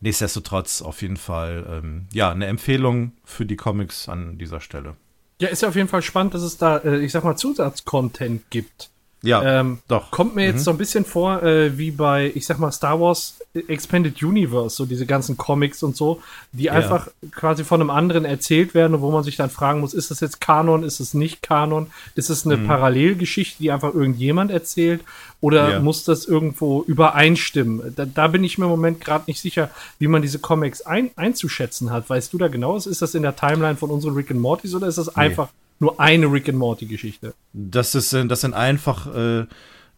Nichtsdestotrotz 0.00 0.80
auf 0.80 1.02
jeden 1.02 1.16
Fall, 1.16 1.66
ähm, 1.68 2.06
ja, 2.12 2.30
eine 2.30 2.46
Empfehlung 2.46 3.14
für 3.24 3.44
die 3.44 3.56
Comics 3.56 4.08
an 4.08 4.38
dieser 4.38 4.60
Stelle. 4.60 4.94
Ja, 5.40 5.48
ist 5.48 5.62
ja 5.62 5.68
auf 5.68 5.74
jeden 5.74 5.88
Fall 5.88 6.02
spannend, 6.02 6.34
dass 6.34 6.42
es 6.42 6.56
da, 6.56 6.76
äh, 6.78 7.00
ich 7.00 7.10
sag 7.10 7.24
mal, 7.24 7.34
Zusatzcontent 7.34 8.48
gibt. 8.48 8.90
Ja, 9.22 9.60
ähm, 9.60 9.78
doch. 9.88 10.10
Kommt 10.10 10.36
mir 10.36 10.44
jetzt 10.44 10.58
Mhm. 10.58 10.64
so 10.64 10.70
ein 10.72 10.78
bisschen 10.78 11.04
vor, 11.04 11.42
äh, 11.42 11.76
wie 11.78 11.90
bei, 11.90 12.30
ich 12.34 12.46
sag 12.46 12.58
mal, 12.58 12.70
Star 12.70 13.00
Wars 13.00 13.38
Expanded 13.66 14.22
Universe, 14.22 14.76
so 14.76 14.84
diese 14.84 15.06
ganzen 15.06 15.36
Comics 15.38 15.82
und 15.82 15.96
so, 15.96 16.20
die 16.52 16.70
einfach 16.70 17.08
quasi 17.32 17.64
von 17.64 17.80
einem 17.80 17.88
anderen 17.90 18.24
erzählt 18.26 18.74
werden 18.74 18.94
und 18.94 19.00
wo 19.00 19.10
man 19.10 19.24
sich 19.24 19.36
dann 19.36 19.48
fragen 19.50 19.80
muss, 19.80 19.94
ist 19.94 20.10
das 20.10 20.20
jetzt 20.20 20.40
Kanon, 20.42 20.82
ist 20.84 21.00
es 21.00 21.14
nicht 21.14 21.42
Kanon, 21.42 21.86
ist 22.14 22.28
es 22.28 22.44
Mhm. 22.44 22.52
eine 22.52 22.66
Parallelgeschichte, 22.66 23.56
die 23.58 23.72
einfach 23.72 23.94
irgendjemand 23.94 24.50
erzählt 24.50 25.00
oder 25.40 25.70
Ja. 25.72 25.80
muss 25.80 26.04
das 26.04 26.26
irgendwo 26.26 26.82
übereinstimmen? 26.82 27.94
Da, 27.96 28.04
da 28.04 28.28
bin 28.28 28.44
ich 28.44 28.58
mir 28.58 28.66
im 28.66 28.70
Moment 28.70 29.00
gerade 29.00 29.24
nicht 29.26 29.40
sicher, 29.40 29.70
wie 29.98 30.08
man 30.08 30.22
diese 30.22 30.38
Comics 30.38 30.82
ein, 30.82 31.10
einzuschätzen 31.16 31.90
hat. 31.90 32.08
Weißt 32.10 32.32
du 32.32 32.38
da 32.38 32.48
genau, 32.48 32.76
ist 32.76 33.00
das 33.02 33.14
in 33.14 33.22
der 33.22 33.34
Timeline 33.34 33.76
von 33.76 33.90
unseren 33.90 34.14
Rick 34.14 34.30
and 34.30 34.40
Mortys 34.40 34.74
oder 34.74 34.86
ist 34.86 34.98
das 34.98 35.16
einfach 35.16 35.48
nur 35.78 36.00
eine 36.00 36.26
Rick 36.26 36.48
and 36.48 36.58
Morty 36.58 36.86
Geschichte? 36.86 37.34
Das, 37.52 37.94
ist, 37.94 38.12
äh, 38.12 38.26
das 38.26 38.40
sind 38.40 38.54
einfach 38.54 39.14
äh, 39.14 39.46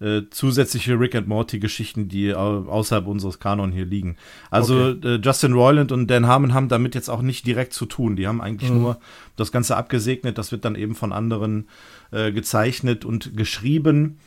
äh, 0.01 0.23
zusätzliche 0.31 0.99
Rick 0.99 1.15
and 1.15 1.29
Morty 1.29 1.59
Geschichten, 1.59 2.09
die 2.09 2.35
au 2.35 2.67
außerhalb 2.69 3.07
unseres 3.07 3.41
Kanon 3.41 3.73
hier 3.73 3.85
liegen. 3.85 4.17
Also 4.51 4.91
äh, 4.91 5.17
Justin 5.17 5.53
Roiland 5.53 5.93
und 5.93 6.09
Dan 6.09 6.27
Harmon 6.27 6.55
haben 6.55 6.69
damit 6.69 6.95
jetzt 6.95 7.09
auch 7.09 7.23
nicht 7.23 7.47
direkt 7.47 7.73
zu 7.73 7.87
tun. 7.87 8.17
Die 8.17 8.29
haben 8.29 8.41
eigentlich 8.41 8.71
nur 8.71 8.99
das 9.37 9.51
Ganze 9.53 9.77
abgesegnet. 9.77 10.39
Das 10.39 10.53
wird 10.53 10.65
dann 10.65 10.77
eben 10.77 10.95
von 10.95 11.13
anderen 11.13 11.69
äh, 12.13 12.33
gezeichnet 12.33 13.05
und 13.05 13.37
geschrieben. 13.37 14.19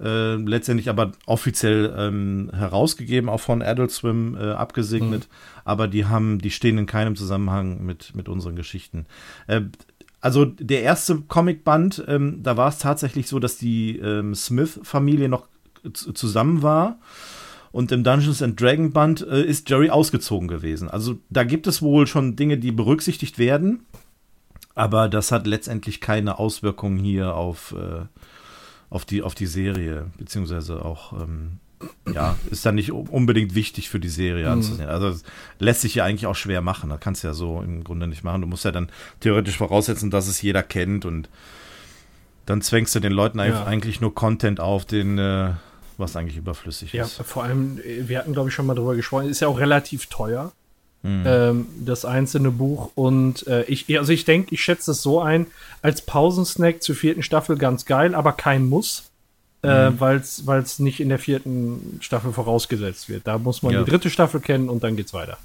Äh, 0.00 0.36
letztendlich 0.36 0.88
aber 0.88 1.12
offiziell 1.26 1.94
ähm, 1.96 2.50
herausgegeben, 2.54 3.28
auch 3.28 3.40
von 3.40 3.60
Adult 3.60 3.90
Swim 3.90 4.34
äh, 4.34 4.52
abgesegnet. 4.52 5.28
Aber 5.64 5.88
die 5.88 6.06
haben, 6.06 6.38
die 6.38 6.50
stehen 6.50 6.78
in 6.78 6.86
keinem 6.86 7.16
Zusammenhang 7.16 7.84
mit, 7.84 8.14
mit 8.16 8.28
unseren 8.28 8.56
Geschichten. 8.56 9.06
Äh, 9.46 9.60
also 10.20 10.44
der 10.44 10.82
erste 10.82 11.22
Comicband, 11.22 12.04
ähm, 12.06 12.42
da 12.42 12.56
war 12.56 12.68
es 12.68 12.78
tatsächlich 12.78 13.26
so, 13.26 13.38
dass 13.38 13.56
die 13.56 13.98
ähm, 13.98 14.34
Smith-Familie 14.34 15.28
noch 15.28 15.46
zusammen 15.94 16.62
war. 16.62 16.98
Und 17.72 17.92
im 17.92 18.02
Dungeons 18.02 18.42
and 18.42 18.60
Dragon 18.60 18.92
Band 18.92 19.22
äh, 19.22 19.42
ist 19.42 19.70
Jerry 19.70 19.90
ausgezogen 19.90 20.48
gewesen. 20.48 20.90
Also 20.90 21.18
da 21.30 21.44
gibt 21.44 21.66
es 21.66 21.82
wohl 21.82 22.06
schon 22.06 22.36
Dinge, 22.36 22.58
die 22.58 22.72
berücksichtigt 22.72 23.38
werden. 23.38 23.86
Aber 24.74 25.08
das 25.08 25.32
hat 25.32 25.46
letztendlich 25.46 26.00
keine 26.00 26.38
Auswirkungen 26.38 26.98
hier 26.98 27.34
auf, 27.34 27.74
äh, 27.78 28.06
auf, 28.88 29.04
die, 29.04 29.22
auf 29.22 29.34
die 29.34 29.46
Serie, 29.46 30.06
beziehungsweise 30.18 30.84
auch, 30.84 31.12
ähm, 31.12 31.58
ja, 32.12 32.36
ist 32.50 32.66
dann 32.66 32.74
nicht 32.74 32.92
unbedingt 32.92 33.54
wichtig 33.54 33.88
für 33.88 34.00
die 34.00 34.08
Serie 34.08 34.50
anzusehen. 34.50 34.88
Also 34.88 35.10
das 35.10 35.22
lässt 35.58 35.80
sich 35.80 35.94
ja 35.94 36.04
eigentlich 36.04 36.26
auch 36.26 36.34
schwer 36.36 36.60
machen. 36.60 36.90
Das 36.90 37.00
kannst 37.00 37.22
du 37.22 37.28
ja 37.28 37.34
so 37.34 37.62
im 37.62 37.84
Grunde 37.84 38.06
nicht 38.06 38.22
machen. 38.24 38.40
Du 38.42 38.46
musst 38.46 38.64
ja 38.64 38.72
dann 38.72 38.90
theoretisch 39.20 39.56
voraussetzen, 39.56 40.10
dass 40.10 40.26
es 40.28 40.42
jeder 40.42 40.62
kennt 40.62 41.04
und 41.04 41.28
dann 42.46 42.62
zwängst 42.62 42.94
du 42.94 43.00
den 43.00 43.12
Leuten 43.12 43.38
Ja. 43.38 43.64
eigentlich 43.64 44.00
nur 44.00 44.14
Content 44.14 44.60
auf, 44.60 44.84
den, 44.84 45.18
äh, 45.18 45.50
was 45.98 46.16
eigentlich 46.16 46.36
überflüssig 46.36 46.92
Ja, 46.92 47.04
ist. 47.04 47.22
vor 47.22 47.44
allem, 47.44 47.78
wir 47.84 48.18
hatten, 48.18 48.32
glaube 48.32 48.48
ich, 48.48 48.54
schon 48.54 48.66
mal 48.66 48.74
drüber 48.74 48.96
gesprochen, 48.96 49.28
ist 49.28 49.40
ja 49.40 49.48
auch 49.48 49.58
relativ 49.58 50.06
teuer, 50.06 50.52
Mhm. 51.02 51.22
ähm, 51.26 51.66
das 51.84 52.04
einzelne 52.04 52.50
Buch. 52.50 52.90
Und 52.94 53.46
äh, 53.46 53.62
ich, 53.64 53.86
also 53.98 54.12
ich 54.12 54.26
denke, 54.26 54.54
ich 54.54 54.62
schätze 54.62 54.90
es 54.90 55.00
so 55.00 55.20
ein, 55.22 55.46
als 55.80 56.02
Pausensnack 56.02 56.82
zur 56.82 56.94
vierten 56.94 57.22
Staffel 57.22 57.56
ganz 57.56 57.86
geil, 57.86 58.14
aber 58.14 58.32
kein 58.32 58.66
Muss, 58.68 59.09
äh, 59.62 59.90
Mhm. 59.90 60.00
weil 60.00 60.16
es 60.62 60.78
nicht 60.78 61.00
in 61.00 61.08
der 61.10 61.18
vierten 61.18 61.98
Staffel 62.00 62.32
vorausgesetzt 62.32 63.08
wird. 63.08 63.26
Da 63.26 63.38
muss 63.38 63.62
man 63.62 63.72
Ja. 63.72 63.82
die 63.82 63.90
dritte 63.90 64.10
Staffel 64.10 64.40
kennen 64.40 64.68
und 64.68 64.82
dann 64.82 64.96
geht's 64.96 65.12
weiter. 65.12 65.38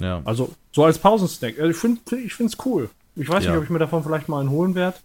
Ja. 0.00 0.22
Also 0.24 0.54
so 0.72 0.84
als 0.84 0.98
Pausensnack. 0.98 1.58
Also 1.58 1.70
ich 1.70 1.76
finde 1.76 2.00
ich 2.24 2.66
cool. 2.66 2.88
Ich 3.16 3.28
weiß 3.28 3.44
Ja. 3.44 3.50
nicht, 3.50 3.58
ob 3.58 3.64
ich 3.64 3.70
mir 3.70 3.78
davon 3.78 4.02
vielleicht 4.02 4.28
mal 4.28 4.40
einen 4.40 4.50
holen 4.50 4.74
werde. 4.74 4.96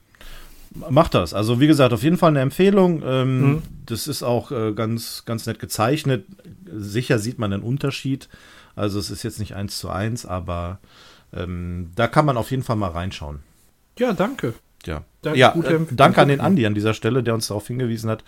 Macht 0.90 1.14
das. 1.14 1.34
Also 1.34 1.60
wie 1.60 1.68
gesagt, 1.68 1.94
auf 1.94 2.04
jeden 2.04 2.18
Fall 2.18 2.30
eine 2.32 2.42
Empfehlung. 2.42 3.02
Ähm, 3.06 3.42
Mhm. 3.42 3.62
Das 3.86 4.08
ist 4.08 4.24
auch 4.24 4.52
äh, 4.52 4.74
ganz, 4.74 5.24
ganz 5.26 5.46
nett 5.46 5.60
gezeichnet. 5.60 6.26
Sicher 6.74 7.20
sieht 7.20 7.40
man 7.40 7.52
einen 7.54 7.64
Unterschied. 7.64 8.30
Also 8.76 9.00
es 9.00 9.10
ist 9.10 9.24
jetzt 9.24 9.40
nicht 9.40 9.56
eins 9.56 9.78
zu 9.78 9.90
eins, 9.90 10.26
aber 10.26 10.80
ähm, 11.34 11.92
da 11.96 12.08
kann 12.08 12.26
man 12.26 12.36
auf 12.38 12.52
jeden 12.52 12.64
Fall 12.64 12.76
mal 12.76 12.90
reinschauen. 12.92 13.40
Ja, 13.98 14.12
danke. 14.14 14.54
Ja, 14.86 15.04
Danke, 15.26 15.40
ja 15.40 15.52
gute 15.52 15.76
äh, 15.76 15.80
danke 15.92 16.22
an 16.22 16.28
den 16.30 16.40
Andi 16.40 16.66
an 16.66 16.74
dieser 16.76 16.94
Stelle, 16.94 17.24
der 17.24 17.34
uns 17.34 17.48
darauf 17.48 17.68
hingewiesen 17.68 18.10
hat. 18.10 18.24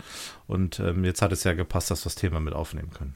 Und 0.46 0.80
ähm, 0.80 1.04
jetzt 1.04 1.22
hat 1.22 1.32
es 1.32 1.44
ja 1.44 1.52
gepasst, 1.54 1.90
dass 1.90 2.00
wir 2.00 2.04
das 2.10 2.14
Thema 2.16 2.40
mit 2.40 2.54
aufnehmen 2.54 2.90
können. 2.96 3.14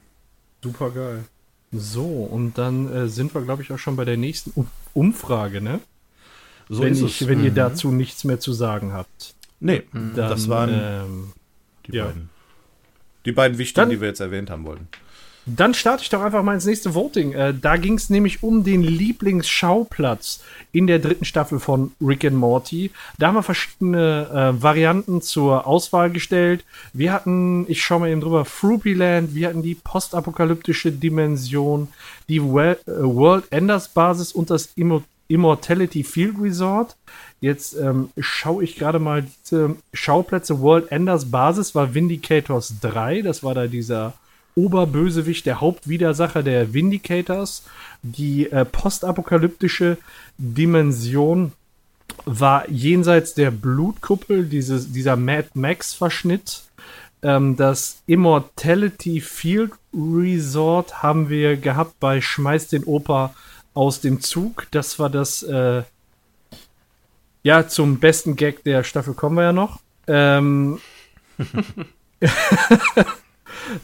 Super 0.62 0.90
geil. 0.90 1.24
So, 1.72 2.04
und 2.06 2.58
dann 2.58 2.92
äh, 2.92 3.08
sind 3.08 3.34
wir, 3.34 3.42
glaube 3.42 3.62
ich, 3.62 3.72
auch 3.72 3.78
schon 3.78 3.96
bei 3.96 4.04
der 4.04 4.16
nächsten 4.16 4.52
um 4.54 4.68
Umfrage, 4.94 5.60
ne? 5.60 5.80
So 6.68 6.82
wenn 6.82 6.94
ich, 6.94 7.26
wenn 7.26 7.42
ihr 7.42 7.50
Mhm. 7.50 7.54
dazu 7.56 7.90
nichts 7.90 8.24
mehr 8.24 8.38
zu 8.40 8.52
sagen 8.52 8.92
habt. 8.92 9.34
Nee, 9.60 9.82
Dann, 9.92 10.14
das 10.14 10.48
waren 10.48 10.70
ähm, 10.72 11.32
die 11.86 11.92
ja. 11.96 12.06
beiden. 12.06 12.28
Die 13.24 13.32
beiden 13.32 13.58
wichtigen, 13.58 13.82
Dann- 13.82 13.90
die 13.90 14.00
wir 14.00 14.08
jetzt 14.08 14.20
erwähnt 14.20 14.50
haben 14.50 14.64
wollten. 14.64 14.88
Dann 15.44 15.74
starte 15.74 16.02
ich 16.02 16.08
doch 16.08 16.22
einfach 16.22 16.42
mal 16.42 16.54
ins 16.54 16.66
nächste 16.66 16.94
Voting. 16.94 17.32
Äh, 17.32 17.54
da 17.60 17.76
ging 17.76 17.94
es 17.94 18.10
nämlich 18.10 18.42
um 18.42 18.62
den 18.62 18.82
Lieblingsschauplatz 18.82 20.40
in 20.70 20.86
der 20.86 21.00
dritten 21.00 21.24
Staffel 21.24 21.58
von 21.58 21.92
Rick 22.00 22.24
and 22.24 22.36
Morty. 22.36 22.90
Da 23.18 23.28
haben 23.28 23.34
wir 23.34 23.42
verschiedene 23.42 24.28
äh, 24.32 24.62
Varianten 24.62 25.20
zur 25.20 25.66
Auswahl 25.66 26.10
gestellt. 26.10 26.64
Wir 26.92 27.12
hatten, 27.12 27.66
ich 27.68 27.82
schaue 27.82 28.00
mal 28.00 28.10
eben 28.10 28.20
drüber, 28.20 28.44
Fruityland, 28.44 29.34
wir 29.34 29.48
hatten 29.48 29.62
die 29.62 29.74
postapokalyptische 29.74 30.92
Dimension, 30.92 31.88
die 32.28 32.42
well, 32.42 32.78
äh, 32.86 32.92
World 33.02 33.44
Enders 33.50 33.88
Basis 33.88 34.32
und 34.32 34.50
das 34.50 34.70
Immo 34.76 35.02
Immortality 35.28 36.04
Field 36.04 36.34
Resort. 36.38 36.94
Jetzt 37.40 37.74
ähm, 37.74 38.10
schaue 38.18 38.64
ich 38.64 38.76
gerade 38.76 38.98
mal 38.98 39.24
diese 39.44 39.76
Schauplätze. 39.94 40.60
World 40.60 40.92
Enders 40.92 41.30
Basis 41.30 41.74
war 41.74 41.94
Vindicators 41.94 42.74
3. 42.82 43.22
Das 43.22 43.42
war 43.42 43.54
da 43.54 43.66
dieser 43.66 44.12
Oberbösewicht, 44.54 45.46
der 45.46 45.60
Hauptwidersacher 45.60 46.42
der 46.42 46.74
Vindicators. 46.74 47.64
Die 48.02 48.50
äh, 48.50 48.64
postapokalyptische 48.64 49.98
Dimension 50.38 51.52
war 52.24 52.68
jenseits 52.68 53.34
der 53.34 53.50
Blutkuppel, 53.50 54.46
dieses, 54.46 54.92
dieser 54.92 55.16
Mad 55.16 55.48
Max-Verschnitt. 55.54 56.62
Ähm, 57.22 57.56
das 57.56 58.02
Immortality 58.06 59.20
Field 59.20 59.72
Resort 59.94 61.02
haben 61.02 61.28
wir 61.28 61.56
gehabt 61.56 61.98
bei 62.00 62.20
Schmeiß 62.20 62.68
den 62.68 62.84
Opa 62.84 63.34
aus 63.74 64.00
dem 64.00 64.20
Zug. 64.20 64.66
Das 64.70 64.98
war 64.98 65.10
das, 65.10 65.42
äh, 65.42 65.82
ja, 67.42 67.68
zum 67.68 67.98
besten 67.98 68.36
Gag 68.36 68.64
der 68.64 68.84
Staffel 68.84 69.14
kommen 69.14 69.36
wir 69.36 69.44
ja 69.44 69.52
noch. 69.52 69.80
Ähm, 70.06 70.78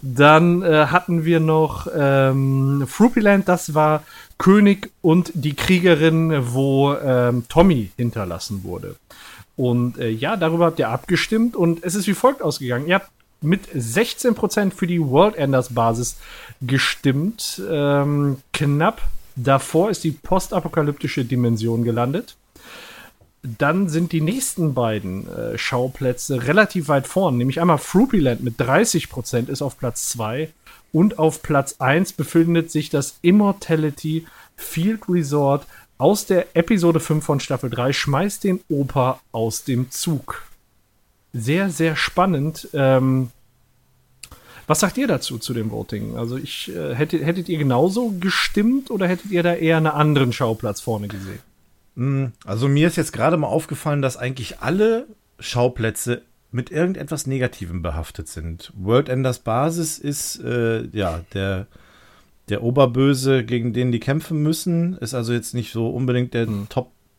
dann 0.02 0.62
äh, 0.62 0.86
hatten 0.86 1.24
wir 1.24 1.40
noch 1.40 1.86
ähm, 1.94 2.84
Fruityland, 2.86 3.48
das 3.48 3.74
war 3.74 4.02
König 4.38 4.90
und 5.02 5.32
die 5.34 5.54
Kriegerin, 5.54 6.52
wo 6.52 6.94
ähm, 6.94 7.44
Tommy 7.48 7.90
hinterlassen 7.96 8.62
wurde. 8.64 8.96
Und 9.56 9.98
äh, 9.98 10.08
ja, 10.08 10.36
darüber 10.36 10.66
habt 10.66 10.78
ihr 10.78 10.88
abgestimmt 10.88 11.56
und 11.56 11.82
es 11.82 11.94
ist 11.94 12.06
wie 12.06 12.14
folgt 12.14 12.42
ausgegangen. 12.42 12.86
Ihr 12.86 12.96
habt 12.96 13.10
mit 13.40 13.68
16% 13.68 14.72
für 14.72 14.86
die 14.86 15.00
World 15.00 15.36
Enders 15.36 15.74
Basis 15.74 16.16
gestimmt. 16.60 17.60
Ähm, 17.68 18.38
knapp 18.52 19.02
davor 19.36 19.90
ist 19.90 20.04
die 20.04 20.12
postapokalyptische 20.12 21.24
Dimension 21.24 21.84
gelandet. 21.84 22.36
Dann 23.42 23.88
sind 23.88 24.12
die 24.12 24.20
nächsten 24.20 24.74
beiden 24.74 25.28
äh, 25.28 25.58
Schauplätze 25.58 26.46
relativ 26.46 26.88
weit 26.88 27.06
vorn, 27.06 27.36
nämlich 27.36 27.60
einmal 27.60 27.78
Fruityland 27.78 28.42
mit 28.42 28.60
30% 28.60 29.48
ist 29.48 29.62
auf 29.62 29.78
Platz 29.78 30.08
2 30.10 30.50
und 30.92 31.18
auf 31.18 31.42
Platz 31.42 31.76
1 31.78 32.14
befindet 32.14 32.70
sich 32.70 32.90
das 32.90 33.18
Immortality 33.22 34.26
Field 34.56 35.02
Resort 35.08 35.66
aus 35.98 36.26
der 36.26 36.56
Episode 36.56 37.00
5 37.00 37.24
von 37.24 37.40
Staffel 37.40 37.70
3 37.70 37.92
Schmeißt 37.92 38.44
den 38.44 38.60
Opa 38.68 39.20
aus 39.32 39.64
dem 39.64 39.90
Zug. 39.90 40.42
Sehr, 41.32 41.70
sehr 41.70 41.94
spannend. 41.94 42.68
Ähm, 42.72 43.30
was 44.66 44.80
sagt 44.80 44.98
ihr 44.98 45.06
dazu, 45.06 45.38
zu 45.38 45.54
dem 45.54 45.70
Voting? 45.70 46.16
Also 46.16 46.36
ich, 46.36 46.74
äh, 46.74 46.94
hättet, 46.94 47.24
hättet 47.24 47.48
ihr 47.48 47.58
genauso 47.58 48.14
gestimmt 48.18 48.90
oder 48.90 49.08
hättet 49.08 49.30
ihr 49.30 49.42
da 49.42 49.54
eher 49.54 49.76
einen 49.76 49.86
anderen 49.86 50.32
Schauplatz 50.32 50.80
vorne 50.80 51.08
gesehen? 51.08 51.40
Also 52.44 52.68
mir 52.68 52.86
ist 52.86 52.96
jetzt 52.96 53.12
gerade 53.12 53.36
mal 53.36 53.48
aufgefallen, 53.48 54.02
dass 54.02 54.16
eigentlich 54.16 54.60
alle 54.60 55.06
Schauplätze 55.40 56.22
mit 56.52 56.70
irgendetwas 56.70 57.26
Negativem 57.26 57.82
behaftet 57.82 58.28
sind. 58.28 58.72
World 58.76 59.08
Enders 59.08 59.40
Basis 59.40 59.98
ist 59.98 60.42
äh, 60.42 60.86
ja 60.92 61.20
der, 61.34 61.66
der 62.48 62.62
Oberböse, 62.62 63.44
gegen 63.44 63.72
den 63.72 63.90
die 63.90 64.00
kämpfen 64.00 64.42
müssen. 64.42 64.96
Ist 64.98 65.14
also 65.14 65.32
jetzt 65.32 65.54
nicht 65.54 65.72
so 65.72 65.90
unbedingt 65.90 66.34
der 66.34 66.46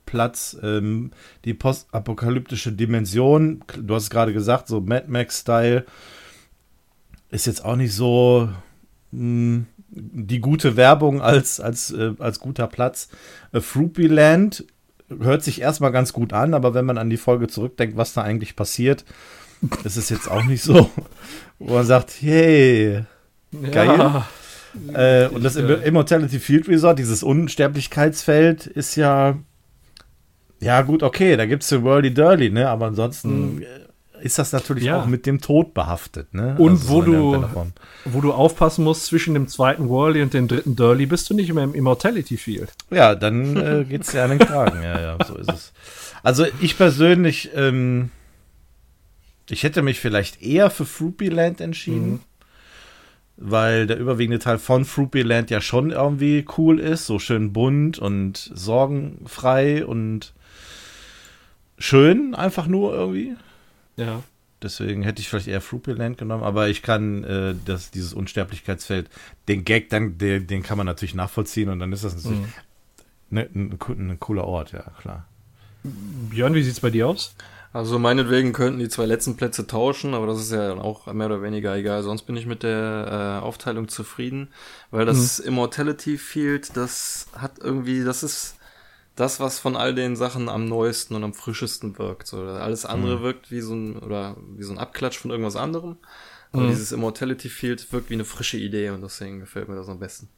Platz. 0.05 0.57
Ähm, 0.63 1.11
die 1.45 1.53
postapokalyptische 1.53 2.71
Dimension, 2.71 3.63
du 3.79 3.95
hast 3.95 4.03
es 4.03 4.09
gerade 4.09 4.33
gesagt, 4.33 4.67
so 4.67 4.79
Mad 4.81 5.05
Max-Style, 5.07 5.85
ist 7.29 7.45
jetzt 7.45 7.63
auch 7.63 7.75
nicht 7.75 7.93
so 7.93 8.49
mh, 9.11 9.19
hm, 9.19 9.65
die 9.91 10.39
gute 10.39 10.75
Werbung 10.75 11.21
als, 11.21 11.59
als, 11.59 11.91
äh, 11.91 12.13
als 12.19 12.39
guter 12.39 12.67
Platz. 12.67 13.09
Äh, 13.51 13.61
Fruity 13.61 14.07
Land 14.07 14.65
hört 15.19 15.43
sich 15.43 15.61
erstmal 15.61 15.91
ganz 15.91 16.13
gut 16.13 16.33
an, 16.33 16.53
aber 16.53 16.73
wenn 16.73 16.85
man 16.85 16.97
an 16.97 17.09
die 17.09 17.17
Folge 17.17 17.47
zurückdenkt, 17.47 17.97
was 17.97 18.13
da 18.13 18.21
eigentlich 18.21 18.55
passiert, 18.55 19.05
ist 19.83 19.97
es 19.97 20.09
jetzt 20.09 20.29
auch 20.29 20.43
nicht 20.43 20.61
so, 20.61 20.89
wo 21.59 21.73
man 21.73 21.85
sagt, 21.85 22.11
hey, 22.19 23.03
geil. 23.71 23.97
Ja. 23.97 24.27
Äh, 24.93 25.27
und 25.29 25.43
das 25.43 25.55
Immortality 25.55 26.39
Field 26.39 26.67
Resort, 26.67 26.99
dieses 26.99 27.23
Unsterblichkeitsfeld, 27.23 28.67
ist 28.67 28.95
ja, 28.95 29.39
ja 30.59 30.81
gut, 30.83 31.01
okay, 31.01 31.35
da 31.37 31.47
gibt 31.47 31.63
es 31.63 31.69
den 31.69 31.83
Worldy 31.83 32.13
Durly, 32.13 32.51
ne, 32.51 32.69
aber 32.69 32.87
ansonsten 32.87 33.55
mhm. 33.55 33.63
Ist 34.21 34.39
das 34.39 34.51
natürlich 34.51 34.85
ja. 34.85 35.01
auch 35.01 35.05
mit 35.05 35.25
dem 35.25 35.41
Tod 35.41 35.73
behaftet, 35.73 36.33
ne? 36.33 36.55
Und 36.57 36.71
also 36.71 36.89
wo 36.89 37.01
du, 37.01 37.45
wo 38.05 38.21
du 38.21 38.33
aufpassen 38.33 38.83
musst 38.83 39.05
zwischen 39.05 39.33
dem 39.33 39.47
zweiten 39.47 39.89
Worldy 39.89 40.21
und 40.21 40.33
dem 40.33 40.47
dritten 40.47 40.75
Durly, 40.75 41.05
bist 41.05 41.29
du 41.29 41.33
nicht 41.33 41.53
mehr 41.53 41.63
im 41.63 41.75
Immortality 41.75 42.37
Field. 42.37 42.71
Ja, 42.89 43.15
dann 43.15 43.57
äh, 43.57 43.95
es 43.95 44.13
ja 44.13 44.23
an 44.25 44.31
den 44.31 44.39
Kragen, 44.39 44.81
ja, 44.83 44.99
ja, 44.99 45.17
so 45.25 45.35
ist 45.35 45.51
es. 45.51 45.73
Also 46.23 46.45
ich 46.61 46.77
persönlich, 46.77 47.49
ähm, 47.55 48.11
ich 49.49 49.63
hätte 49.63 49.81
mich 49.81 49.99
vielleicht 49.99 50.41
eher 50.41 50.69
für 50.69 50.85
Fruity 50.85 51.29
Land 51.29 51.61
entschieden. 51.61 52.11
Mhm 52.11 52.19
weil 53.41 53.87
der 53.87 53.97
überwiegende 53.97 54.39
Teil 54.39 54.57
von 54.57 54.83
Fruity 54.83 55.21
Land 55.21 55.49
ja 55.49 55.61
schon 55.61 55.91
irgendwie 55.91 56.45
cool 56.57 56.77
ist, 56.77 57.05
so 57.05 57.19
schön 57.19 57.53
bunt 57.53 57.97
und 57.97 58.51
sorgenfrei 58.53 59.85
und 59.85 60.33
schön, 61.77 62.35
einfach 62.35 62.67
nur 62.67 62.93
irgendwie. 62.93 63.35
Ja. 63.99 64.23
Deswegen 64.61 65.03
hätte 65.03 65.21
ich 65.21 65.29
vielleicht 65.29 65.47
eher 65.47 65.61
Land 65.85 66.17
genommen, 66.17 66.43
aber 66.43 66.67
ich 66.67 66.81
kann 66.81 67.23
äh, 67.23 67.55
das, 67.63 67.91
dieses 67.91 68.13
Unsterblichkeitsfeld, 68.13 69.09
den 69.47 69.63
Gag, 69.63 69.89
dann, 69.89 70.17
den, 70.17 70.47
den 70.47 70.63
kann 70.63 70.77
man 70.77 70.85
natürlich 70.85 71.15
nachvollziehen 71.15 71.69
und 71.69 71.79
dann 71.79 71.93
ist 71.93 72.03
das 72.03 72.15
natürlich 72.15 72.41
mhm. 72.41 72.47
ne, 73.29 73.49
ein, 73.55 73.79
ein, 73.87 74.09
ein 74.11 74.19
cooler 74.19 74.43
Ort, 74.43 74.73
ja, 74.73 74.83
klar. 74.99 75.25
Björn, 75.83 76.55
wie 76.55 76.63
sieht's 76.63 76.81
bei 76.81 76.89
dir 76.89 77.07
aus? 77.07 77.35
Also 77.71 77.99
meinetwegen 77.99 78.51
könnten 78.51 78.79
die 78.79 78.89
zwei 78.89 79.05
letzten 79.05 79.37
Plätze 79.37 79.67
tauschen, 79.67 80.13
aber 80.13 80.25
das 80.25 80.41
ist 80.41 80.51
ja 80.51 80.67
dann 80.69 80.79
auch 80.79 81.05
mehr 81.13 81.27
oder 81.27 81.43
weniger 81.43 81.75
egal. 81.75 82.01
Sonst 82.01 82.23
bin 82.23 82.35
ich 82.35 82.47
mit 82.47 82.63
der 82.63 83.39
äh, 83.41 83.45
Aufteilung 83.45 83.87
zufrieden, 83.87 84.49
weil 84.89 85.05
das 85.05 85.39
mhm. 85.39 85.49
Immortality 85.49 86.17
Field, 86.17 86.75
das 86.75 87.27
hat 87.37 87.59
irgendwie, 87.59 88.03
das 88.03 88.23
ist 88.23 88.55
das, 89.19 89.39
was 89.39 89.59
von 89.59 89.75
all 89.75 89.93
den 89.93 90.15
Sachen 90.15 90.47
am 90.47 90.65
neuesten 90.65 91.15
und 91.15 91.23
am 91.23 91.33
frischesten 91.33 91.97
wirkt. 91.97 92.27
So, 92.27 92.41
alles 92.41 92.85
andere 92.85 93.17
mhm. 93.17 93.21
wirkt 93.21 93.51
wie 93.51 93.61
so 93.61 93.73
ein 93.73 93.97
oder 93.97 94.37
wie 94.55 94.63
so 94.63 94.71
ein 94.71 94.77
Abklatsch 94.77 95.17
von 95.17 95.31
irgendwas 95.31 95.55
anderem. 95.55 95.97
Aber 96.51 96.63
mhm. 96.63 96.69
dieses 96.69 96.91
Immortality 96.91 97.49
Field 97.49 97.91
wirkt 97.91 98.09
wie 98.09 98.15
eine 98.15 98.25
frische 98.25 98.57
Idee 98.57 98.89
und 98.89 99.01
deswegen 99.01 99.39
gefällt 99.39 99.67
mir 99.67 99.75
das 99.75 99.89
am 99.89 99.99
besten. 99.99 100.29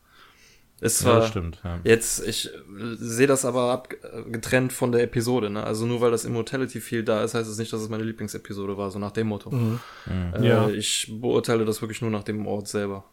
Es 0.83 0.97
zwar 0.97 1.19
ja, 1.19 1.27
stimmt, 1.27 1.61
ja. 1.63 1.79
jetzt, 1.83 2.25
ich 2.25 2.49
sehe 2.97 3.27
das 3.27 3.45
aber 3.45 3.71
ab, 3.71 3.89
getrennt 4.31 4.73
von 4.73 4.91
der 4.91 5.03
Episode, 5.03 5.51
ne? 5.51 5.63
Also 5.63 5.85
nur 5.85 6.01
weil 6.01 6.09
das 6.09 6.25
Immortality 6.25 6.81
Field 6.81 7.07
da 7.07 7.23
ist, 7.23 7.35
heißt 7.35 7.43
es 7.43 7.49
das 7.49 7.59
nicht, 7.59 7.71
dass 7.71 7.81
es 7.81 7.89
meine 7.89 8.03
Lieblingsepisode 8.03 8.77
war, 8.77 8.89
so 8.89 8.97
nach 8.97 9.11
dem 9.11 9.27
Motto. 9.27 9.51
Mhm. 9.51 9.79
Äh, 10.09 10.47
ja. 10.47 10.69
Ich 10.69 11.07
beurteile 11.21 11.65
das 11.65 11.83
wirklich 11.83 12.01
nur 12.01 12.09
nach 12.09 12.23
dem 12.23 12.47
Ort 12.47 12.67
selber. 12.67 13.03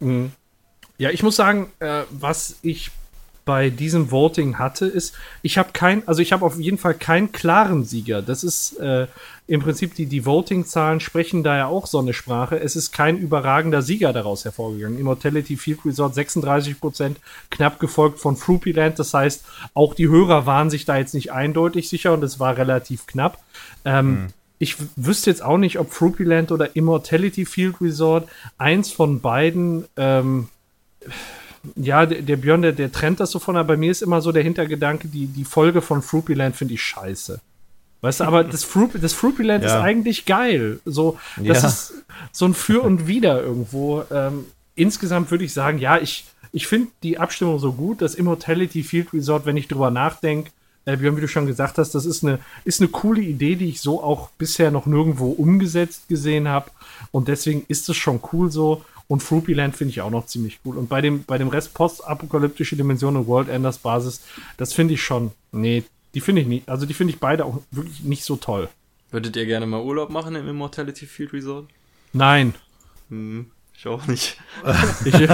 Mhm. 0.00 0.32
Ja, 0.98 1.10
ich 1.10 1.22
muss 1.22 1.36
sagen, 1.36 1.70
äh, 1.78 2.02
was 2.10 2.58
ich 2.62 2.90
bei 3.46 3.70
diesem 3.70 4.10
Voting 4.10 4.58
hatte, 4.58 4.86
ist, 4.86 5.14
ich 5.40 5.56
habe 5.56 5.70
kein, 5.72 6.06
also 6.08 6.20
ich 6.20 6.32
habe 6.32 6.44
auf 6.44 6.58
jeden 6.58 6.78
Fall 6.78 6.94
keinen 6.94 7.30
klaren 7.30 7.84
Sieger. 7.84 8.20
Das 8.20 8.42
ist 8.42 8.76
äh, 8.80 9.06
im 9.46 9.60
Prinzip 9.60 9.94
die, 9.94 10.06
die 10.06 10.26
Voting-Zahlen 10.26 10.98
sprechen 10.98 11.44
da 11.44 11.56
ja 11.56 11.66
auch 11.68 11.86
so 11.86 12.00
eine 12.00 12.12
Sprache. 12.12 12.58
Es 12.58 12.74
ist 12.74 12.90
kein 12.90 13.16
überragender 13.16 13.82
Sieger 13.82 14.12
daraus 14.12 14.44
hervorgegangen. 14.44 14.98
Immortality 14.98 15.56
Field 15.56 15.78
Resort 15.84 16.16
36 16.16 16.80
Prozent, 16.80 17.20
knapp 17.48 17.78
gefolgt 17.78 18.18
von 18.18 18.36
Fruityland. 18.36 18.98
Das 18.98 19.14
heißt, 19.14 19.44
auch 19.74 19.94
die 19.94 20.08
Hörer 20.08 20.44
waren 20.46 20.68
sich 20.68 20.84
da 20.84 20.98
jetzt 20.98 21.14
nicht 21.14 21.30
eindeutig 21.30 21.88
sicher 21.88 22.14
und 22.14 22.24
es 22.24 22.40
war 22.40 22.56
relativ 22.56 23.06
knapp. 23.06 23.38
Ähm, 23.84 24.10
mhm. 24.10 24.26
Ich 24.58 24.74
wüsste 24.96 25.30
jetzt 25.30 25.44
auch 25.44 25.58
nicht, 25.58 25.78
ob 25.78 25.92
Fruityland 25.92 26.50
oder 26.50 26.74
Immortality 26.74 27.46
Field 27.46 27.80
Resort 27.80 28.28
eins 28.58 28.90
von 28.90 29.20
beiden 29.20 29.84
ähm, 29.96 30.48
ja, 31.74 32.06
der, 32.06 32.22
der 32.22 32.36
Björn, 32.36 32.62
der, 32.62 32.72
der 32.72 32.92
trennt 32.92 33.20
das 33.20 33.30
so 33.30 33.38
von, 33.38 33.56
aber 33.56 33.68
bei 33.68 33.76
mir 33.76 33.90
ist 33.90 34.02
immer 34.02 34.20
so 34.20 34.32
der 34.32 34.42
Hintergedanke, 34.42 35.08
die, 35.08 35.26
die 35.26 35.44
Folge 35.44 35.82
von 35.82 36.02
Fruityland 36.02 36.56
finde 36.56 36.74
ich 36.74 36.82
scheiße. 36.82 37.40
Weißt 38.00 38.20
du, 38.20 38.24
aber 38.24 38.44
das, 38.44 38.64
Fruit, 38.64 38.90
das 39.00 39.12
Fruityland 39.12 39.64
ja. 39.64 39.70
ist 39.70 39.82
eigentlich 39.82 40.26
geil. 40.26 40.80
So, 40.84 41.18
das 41.36 41.62
ja. 41.62 41.68
ist 41.68 41.94
so 42.32 42.44
ein 42.46 42.54
Für 42.54 42.82
und 42.82 43.06
Wider 43.06 43.42
irgendwo. 43.42 44.04
Ähm, 44.10 44.46
insgesamt 44.74 45.30
würde 45.30 45.44
ich 45.44 45.52
sagen, 45.52 45.78
ja, 45.78 45.98
ich, 45.98 46.26
ich 46.52 46.66
finde 46.66 46.88
die 47.02 47.18
Abstimmung 47.18 47.58
so 47.58 47.72
gut, 47.72 48.02
das 48.02 48.14
Immortality 48.14 48.82
Field 48.82 49.12
Resort, 49.12 49.46
wenn 49.46 49.56
ich 49.56 49.68
drüber 49.68 49.90
nachdenke, 49.90 50.50
äh, 50.86 50.96
Björn, 50.96 51.16
wie 51.16 51.20
du 51.20 51.28
schon 51.28 51.46
gesagt 51.46 51.78
hast, 51.78 51.94
das 51.94 52.06
ist 52.06 52.22
eine, 52.22 52.38
ist 52.64 52.80
eine 52.80 52.88
coole 52.88 53.20
Idee, 53.20 53.56
die 53.56 53.68
ich 53.68 53.80
so 53.80 54.02
auch 54.02 54.30
bisher 54.38 54.70
noch 54.70 54.86
nirgendwo 54.86 55.30
umgesetzt 55.30 56.08
gesehen 56.08 56.48
habe. 56.48 56.70
Und 57.10 57.28
deswegen 57.28 57.64
ist 57.68 57.88
es 57.88 57.96
schon 57.96 58.20
cool 58.32 58.50
so. 58.50 58.84
Und 59.08 59.22
Fruityland 59.22 59.76
finde 59.76 59.92
ich 59.92 60.00
auch 60.00 60.10
noch 60.10 60.26
ziemlich 60.26 60.58
cool. 60.64 60.76
Und 60.76 60.88
bei 60.88 61.00
dem, 61.00 61.24
bei 61.24 61.38
dem 61.38 61.48
Rest 61.48 61.74
postapokalyptische 61.74 62.76
Dimension 62.76 63.16
und 63.16 63.26
World 63.26 63.48
Enders 63.48 63.78
Basis, 63.78 64.22
das 64.56 64.72
finde 64.72 64.94
ich 64.94 65.02
schon, 65.02 65.32
nee, 65.52 65.84
die 66.14 66.20
finde 66.20 66.42
ich 66.42 66.48
nicht, 66.48 66.68
also 66.68 66.86
die 66.86 66.94
finde 66.94 67.12
ich 67.12 67.20
beide 67.20 67.44
auch 67.44 67.60
wirklich 67.70 68.02
nicht 68.02 68.24
so 68.24 68.36
toll. 68.36 68.68
Würdet 69.10 69.36
ihr 69.36 69.46
gerne 69.46 69.66
mal 69.66 69.82
Urlaub 69.82 70.10
machen 70.10 70.34
im 70.34 70.48
Immortality 70.48 71.06
Field 71.06 71.32
Resort? 71.32 71.68
Nein. 72.12 72.54
Hm, 73.10 73.46
ich 73.78 73.86
auch 73.86 74.06
nicht. 74.06 74.38
ich, 75.04 75.12
man 75.12 75.28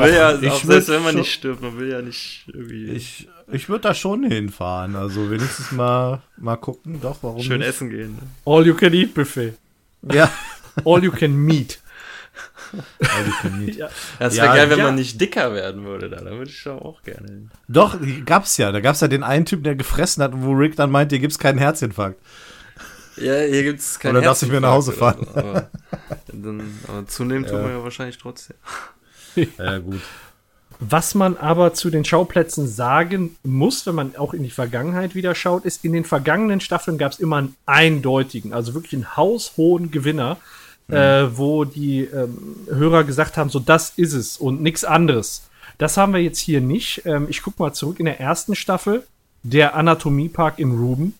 will 0.00 0.14
ja, 0.14 0.40
ich 0.40 0.50
auch 0.50 0.62
selbst 0.62 0.88
wenn 0.88 1.02
man 1.02 1.16
nicht 1.16 1.32
stirbt, 1.32 1.62
man 1.62 1.78
will 1.78 1.90
ja 1.90 2.02
nicht 2.02 2.44
irgendwie. 2.46 2.90
Ich, 2.90 3.28
ich 3.50 3.68
würde 3.68 3.88
da 3.88 3.94
schon 3.94 4.22
hinfahren, 4.22 4.94
also 4.94 5.30
wenigstens 5.30 5.72
mal, 5.72 6.22
mal 6.36 6.56
gucken, 6.56 7.00
doch, 7.00 7.18
warum 7.22 7.42
Schön 7.42 7.58
nicht? 7.58 7.68
essen 7.68 7.90
gehen. 7.90 8.12
Ne? 8.12 8.20
All 8.44 8.64
you 8.64 8.74
can 8.74 8.94
eat 8.94 9.14
Buffet. 9.14 9.54
Ja. 10.12 10.30
All 10.84 11.02
you 11.02 11.10
can 11.10 11.34
meet. 11.36 11.80
All 12.72 13.26
you 13.26 13.32
can 13.40 13.64
meet. 13.64 13.76
ja. 13.76 13.90
Das 14.18 14.36
wäre 14.36 14.46
ja, 14.46 14.54
geil, 14.54 14.70
wenn 14.70 14.78
ja. 14.78 14.84
man 14.84 14.94
nicht 14.94 15.20
dicker 15.20 15.54
werden 15.54 15.84
würde, 15.84 16.08
da. 16.08 16.16
Da 16.16 16.30
würde 16.30 16.50
ich 16.50 16.58
schon 16.58 16.78
auch 16.78 17.02
gerne 17.02 17.26
hin. 17.28 17.50
Doch, 17.68 17.98
gab's 18.24 18.56
ja. 18.56 18.72
Da 18.72 18.80
gab's 18.80 19.00
ja 19.00 19.08
den 19.08 19.22
einen 19.22 19.44
Typen, 19.44 19.64
der 19.64 19.74
gefressen 19.74 20.22
hat, 20.22 20.32
wo 20.34 20.52
Rick 20.52 20.76
dann 20.76 20.90
meint, 20.90 21.12
hier 21.12 21.18
gibt's 21.18 21.38
keinen 21.38 21.58
Herzinfarkt. 21.58 22.18
Ja, 23.16 23.40
hier 23.40 23.62
gibt's 23.62 23.98
keinen 23.98 24.16
Oder 24.16 24.24
darfst 24.24 24.42
du 24.42 24.46
mir 24.46 24.60
nach 24.60 24.70
Hause 24.70 24.92
fahren? 24.92 25.26
So, 25.34 25.40
aber, 25.40 25.70
dann, 26.32 26.78
aber 26.88 27.06
zunehmen 27.06 27.46
tun 27.46 27.62
wir 27.62 27.70
ja 27.70 27.82
wahrscheinlich 27.82 28.18
trotzdem. 28.18 28.56
Ja, 29.58 29.78
gut. 29.78 30.00
Was 30.84 31.14
man 31.14 31.36
aber 31.36 31.74
zu 31.74 31.90
den 31.90 32.04
Schauplätzen 32.04 32.66
sagen 32.66 33.36
muss, 33.44 33.86
wenn 33.86 33.94
man 33.94 34.16
auch 34.16 34.34
in 34.34 34.42
die 34.42 34.50
Vergangenheit 34.50 35.14
wieder 35.14 35.34
schaut, 35.34 35.64
ist, 35.64 35.84
in 35.84 35.92
den 35.92 36.04
vergangenen 36.04 36.60
Staffeln 36.60 36.98
gab 36.98 37.12
es 37.12 37.20
immer 37.20 37.36
einen 37.36 37.56
eindeutigen, 37.66 38.52
also 38.52 38.74
wirklich 38.74 38.94
einen 38.94 39.16
haushohen 39.16 39.92
Gewinner, 39.92 40.38
mhm. 40.88 40.94
äh, 40.94 41.38
wo 41.38 41.64
die 41.64 42.04
ähm, 42.04 42.56
Hörer 42.68 43.04
gesagt 43.04 43.36
haben, 43.36 43.50
so 43.50 43.58
das 43.58 43.92
ist 43.96 44.12
es 44.12 44.36
und 44.36 44.62
nichts 44.62 44.84
anderes. 44.84 45.48
Das 45.78 45.96
haben 45.96 46.12
wir 46.12 46.20
jetzt 46.20 46.38
hier 46.38 46.60
nicht. 46.60 47.02
Ähm, 47.06 47.26
ich 47.28 47.42
gucke 47.42 47.62
mal 47.62 47.72
zurück 47.72 47.98
in 47.98 48.06
der 48.06 48.20
ersten 48.20 48.54
Staffel, 48.54 49.06
der 49.42 49.74
Anatomiepark 49.74 50.58
in 50.58 50.72
Ruben. 50.72 51.14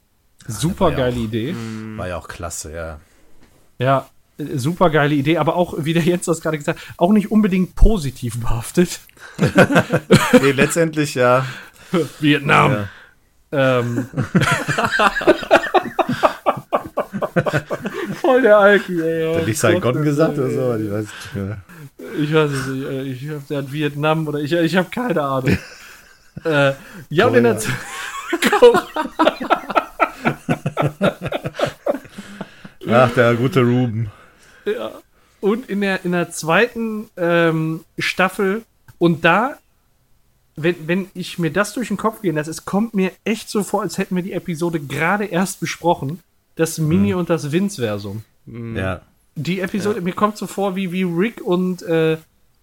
Super 0.47 0.93
geile 0.93 1.19
Idee. 1.19 1.55
War 1.97 2.09
ja 2.09 2.17
auch 2.17 2.29
klasse, 2.29 2.73
ja. 2.73 3.01
Ja, 3.79 4.09
super 4.55 4.91
geile 4.91 5.15
Idee, 5.15 5.39
aber 5.39 5.57
auch, 5.57 5.75
wie 5.79 5.93
der 5.93 6.03
Jens 6.03 6.27
das 6.27 6.41
gerade 6.41 6.59
gesagt 6.59 6.81
hat, 6.81 6.87
auch 6.97 7.13
nicht 7.13 7.31
unbedingt 7.31 7.75
positiv 7.75 8.41
behaftet. 8.41 9.01
nee, 10.41 10.53
letztendlich 10.53 11.15
ja. 11.15 11.45
Vietnam. 12.21 12.89
Ja. 13.53 13.81
Ähm. 13.81 14.07
Voll 18.21 18.43
der 18.43 18.59
Alki, 18.59 19.01
ey. 19.01 19.35
Hat 19.35 19.47
nicht 19.47 19.59
Saigon 19.59 20.03
gesagt 20.03 20.39
oder 20.39 20.51
so? 20.51 20.77
Ich 20.77 20.91
weiß 20.91 21.07
nicht 21.07 21.35
mehr. 21.35 21.59
Ich 22.19 22.35
weiß 22.35 22.51
es 22.51 22.67
nicht. 22.67 23.23
Ich 23.23 23.31
hab, 23.31 23.47
der 23.49 23.59
hat 23.59 23.73
Vietnam 23.73 24.27
oder 24.29 24.41
ich, 24.41 24.53
ich 24.53 24.77
habe 24.77 24.89
keine 24.91 25.23
Ahnung. 25.23 25.59
äh, 26.45 26.73
ja, 27.11 27.27
und 27.27 27.35
in 27.35 27.45
der 27.45 27.59
Ach, 32.89 33.11
der 33.15 33.35
gute 33.35 33.61
Ruben. 33.61 34.11
Ja. 34.65 34.91
Und 35.41 35.69
in 35.69 35.81
der, 35.81 36.05
in 36.05 36.13
der 36.13 36.31
zweiten 36.31 37.11
ähm, 37.17 37.85
Staffel, 37.99 38.63
und 38.99 39.25
da, 39.25 39.59
wenn, 40.57 40.77
wenn 40.87 41.09
ich 41.15 41.39
mir 41.39 41.51
das 41.51 41.73
durch 41.73 41.89
den 41.89 41.97
Kopf 41.97 42.23
gehen 42.23 42.37
lasse, 42.37 42.51
es 42.51 42.65
kommt 42.65 42.95
mir 42.95 43.11
echt 43.25 43.49
so 43.49 43.63
vor, 43.63 43.83
als 43.83 43.99
hätten 43.99 44.15
wir 44.15 44.23
die 44.23 44.33
Episode 44.33 44.79
gerade 44.79 45.25
erst 45.25 45.59
besprochen. 45.61 46.21
Das 46.57 46.79
Mini- 46.79 47.13
hm. 47.13 47.19
und 47.19 47.31
das 47.31 47.51
Vince-Versum. 47.53 48.25
Hm. 48.47 48.77
Ja. 48.77 49.03
Die 49.35 49.61
Episode, 49.61 49.99
ja. 49.99 50.05
mir 50.05 50.13
kommt 50.13 50.37
so 50.37 50.47
vor, 50.47 50.77
wie, 50.77 50.93
wie 50.93 51.05
Rick 51.05 51.41
und 51.41 51.83
äh, 51.83 52.19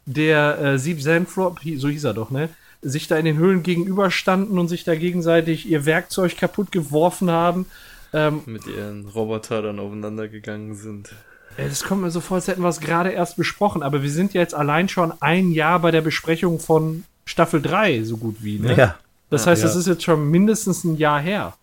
der 0.05 0.59
äh, 0.59 0.79
Sieb 0.79 1.01
Sandflop, 1.01 1.59
so 1.77 1.89
hieß 1.89 2.03
er 2.03 2.13
doch, 2.13 2.29
ne? 2.29 2.49
sich 2.81 3.07
da 3.07 3.17
in 3.17 3.25
den 3.25 3.37
Höhlen 3.37 3.63
gegenüberstanden 3.63 4.57
und 4.57 4.67
sich 4.67 4.83
da 4.83 4.95
gegenseitig 4.95 5.67
ihr 5.67 5.85
Werkzeug 5.85 6.37
kaputt 6.37 6.71
geworfen 6.71 7.29
haben. 7.29 7.65
Ähm, 8.13 8.41
Mit 8.45 8.65
ihren 8.67 9.07
Roboter 9.07 9.61
dann 9.61 9.79
aufeinander 9.79 10.27
gegangen 10.27 10.75
sind. 10.75 11.09
Das 11.57 11.83
kommt 11.83 12.03
mir 12.03 12.11
so 12.11 12.21
vor, 12.21 12.35
als 12.35 12.47
hätten 12.47 12.61
wir 12.61 12.69
es 12.69 12.79
gerade 12.79 13.09
erst 13.09 13.35
besprochen, 13.35 13.83
aber 13.83 14.01
wir 14.01 14.09
sind 14.09 14.33
jetzt 14.33 14.55
allein 14.55 14.87
schon 14.87 15.13
ein 15.19 15.51
Jahr 15.51 15.79
bei 15.79 15.91
der 15.91 16.01
Besprechung 16.01 16.59
von 16.59 17.03
Staffel 17.25 17.61
3, 17.61 18.03
so 18.03 18.17
gut 18.17 18.37
wie. 18.39 18.59
Ne? 18.59 18.75
Ja. 18.75 18.95
Das 19.29 19.45
heißt, 19.45 19.61
ja. 19.61 19.67
das 19.67 19.75
ist 19.75 19.87
jetzt 19.87 20.03
schon 20.03 20.31
mindestens 20.31 20.83
ein 20.85 20.95
Jahr 20.97 21.19
her. 21.19 21.53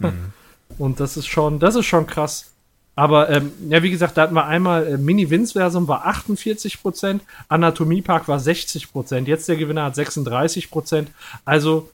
Mhm. 0.00 0.32
Und 0.78 1.00
das 1.00 1.16
ist 1.16 1.26
schon, 1.26 1.58
das 1.58 1.74
ist 1.76 1.86
schon 1.86 2.06
krass. 2.06 2.52
Aber 2.96 3.28
ähm, 3.28 3.52
ja, 3.68 3.82
wie 3.82 3.90
gesagt, 3.90 4.16
da 4.16 4.22
hatten 4.22 4.34
wir 4.34 4.46
einmal 4.46 4.86
äh, 4.86 4.96
Mini-Vince-Versum 4.96 5.86
war 5.86 6.06
48 6.06 6.80
Prozent, 6.80 7.22
Anatomie 7.48 8.00
Park 8.00 8.26
war 8.26 8.40
60 8.40 8.90
Prozent, 8.90 9.28
jetzt 9.28 9.48
der 9.48 9.56
Gewinner 9.56 9.84
hat 9.84 9.94
36 9.94 10.70
Prozent. 10.70 11.10
Also 11.44 11.90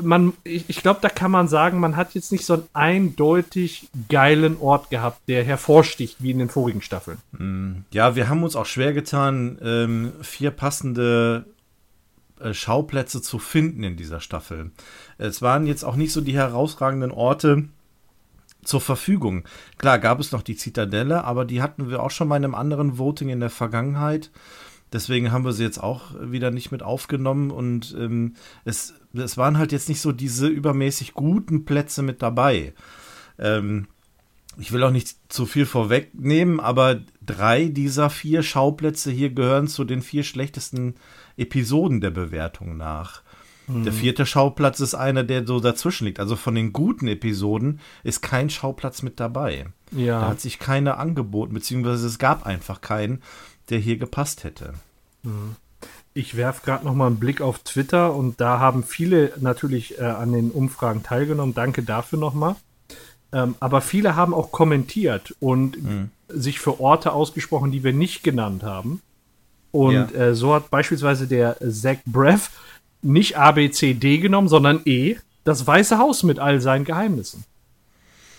man, 0.00 0.32
ich, 0.42 0.64
ich 0.68 0.82
glaube, 0.82 0.98
da 1.02 1.08
kann 1.08 1.30
man 1.30 1.46
sagen, 1.46 1.78
man 1.78 1.96
hat 1.96 2.14
jetzt 2.14 2.32
nicht 2.32 2.44
so 2.44 2.54
einen 2.54 2.68
eindeutig 2.72 3.88
geilen 4.08 4.56
Ort 4.58 4.90
gehabt, 4.90 5.20
der 5.28 5.44
hervorsticht 5.44 6.16
wie 6.20 6.32
in 6.32 6.38
den 6.38 6.48
vorigen 6.48 6.82
Staffeln. 6.82 7.18
Mm, 7.32 7.84
ja, 7.92 8.16
wir 8.16 8.28
haben 8.28 8.42
uns 8.42 8.56
auch 8.56 8.66
schwer 8.66 8.92
getan, 8.92 9.58
ähm, 9.62 10.12
vier 10.22 10.50
passende 10.50 11.44
äh, 12.40 12.54
Schauplätze 12.54 13.22
zu 13.22 13.38
finden 13.38 13.84
in 13.84 13.96
dieser 13.96 14.20
Staffel. 14.20 14.70
Es 15.22 15.40
waren 15.40 15.66
jetzt 15.66 15.84
auch 15.84 15.96
nicht 15.96 16.12
so 16.12 16.20
die 16.20 16.34
herausragenden 16.34 17.12
Orte 17.12 17.68
zur 18.64 18.80
Verfügung. 18.80 19.44
Klar, 19.78 19.98
gab 19.98 20.20
es 20.20 20.32
noch 20.32 20.42
die 20.42 20.56
Zitadelle, 20.56 21.24
aber 21.24 21.44
die 21.44 21.62
hatten 21.62 21.88
wir 21.88 22.02
auch 22.02 22.10
schon 22.10 22.28
mal 22.28 22.36
in 22.36 22.44
einem 22.44 22.54
anderen 22.54 22.98
Voting 22.98 23.28
in 23.28 23.40
der 23.40 23.50
Vergangenheit. 23.50 24.30
Deswegen 24.92 25.32
haben 25.32 25.44
wir 25.44 25.52
sie 25.52 25.62
jetzt 25.62 25.82
auch 25.82 26.14
wieder 26.20 26.50
nicht 26.50 26.70
mit 26.70 26.82
aufgenommen 26.82 27.50
und 27.50 27.96
ähm, 27.98 28.34
es, 28.64 28.94
es 29.14 29.38
waren 29.38 29.58
halt 29.58 29.72
jetzt 29.72 29.88
nicht 29.88 30.00
so 30.00 30.12
diese 30.12 30.48
übermäßig 30.48 31.14
guten 31.14 31.64
Plätze 31.64 32.02
mit 32.02 32.20
dabei. 32.20 32.74
Ähm, 33.38 33.86
ich 34.58 34.72
will 34.72 34.82
auch 34.82 34.90
nicht 34.90 35.16
zu 35.32 35.46
viel 35.46 35.64
vorwegnehmen, 35.64 36.60
aber 36.60 37.00
drei 37.24 37.68
dieser 37.68 38.10
vier 38.10 38.42
Schauplätze 38.42 39.10
hier 39.10 39.30
gehören 39.30 39.66
zu 39.66 39.84
den 39.84 40.02
vier 40.02 40.24
schlechtesten 40.24 40.94
Episoden 41.38 42.00
der 42.02 42.10
Bewertung 42.10 42.76
nach. 42.76 43.21
Mhm. 43.66 43.84
Der 43.84 43.92
vierte 43.92 44.26
Schauplatz 44.26 44.80
ist 44.80 44.94
einer, 44.94 45.24
der 45.24 45.46
so 45.46 45.60
dazwischen 45.60 46.06
liegt. 46.06 46.20
Also 46.20 46.36
von 46.36 46.54
den 46.54 46.72
guten 46.72 47.08
Episoden 47.08 47.80
ist 48.02 48.22
kein 48.22 48.50
Schauplatz 48.50 49.02
mit 49.02 49.20
dabei. 49.20 49.66
Ja. 49.90 50.20
Da 50.20 50.28
hat 50.28 50.40
sich 50.40 50.58
keiner 50.58 50.98
angeboten, 50.98 51.54
beziehungsweise 51.54 52.06
es 52.06 52.18
gab 52.18 52.46
einfach 52.46 52.80
keinen 52.80 53.22
der 53.68 53.78
hier 53.78 53.96
gepasst 53.96 54.44
hätte. 54.44 54.74
Mhm. 55.22 55.56
Ich 56.14 56.36
werfe 56.36 56.62
gerade 56.64 56.84
noch 56.84 56.94
mal 56.94 57.06
einen 57.06 57.18
Blick 57.18 57.40
auf 57.40 57.60
Twitter 57.60 58.14
und 58.14 58.40
da 58.40 58.58
haben 58.58 58.82
viele 58.82 59.32
natürlich 59.40 59.98
äh, 59.98 60.04
an 60.04 60.32
den 60.32 60.50
Umfragen 60.50 61.02
teilgenommen. 61.02 61.54
Danke 61.54 61.82
dafür 61.82 62.18
nochmal. 62.18 62.56
Ähm, 63.32 63.54
aber 63.60 63.80
viele 63.80 64.14
haben 64.14 64.34
auch 64.34 64.52
kommentiert 64.52 65.34
und 65.40 65.82
mhm. 65.82 66.10
sich 66.28 66.60
für 66.60 66.80
Orte 66.80 67.12
ausgesprochen, 67.12 67.72
die 67.72 67.82
wir 67.82 67.94
nicht 67.94 68.22
genannt 68.22 68.62
haben. 68.62 69.00
Und 69.70 69.94
ja. 69.94 70.10
äh, 70.10 70.34
so 70.34 70.54
hat 70.54 70.70
beispielsweise 70.70 71.26
der 71.26 71.56
Zach 71.66 71.96
Breath 72.04 72.50
nicht 73.02 73.36
A, 73.36 73.52
B, 73.52 73.70
C, 73.70 73.94
D 73.94 74.18
genommen, 74.18 74.48
sondern 74.48 74.80
E, 74.84 75.16
das 75.44 75.66
Weiße 75.66 75.98
Haus 75.98 76.22
mit 76.22 76.38
all 76.38 76.60
seinen 76.60 76.84
Geheimnissen. 76.84 77.44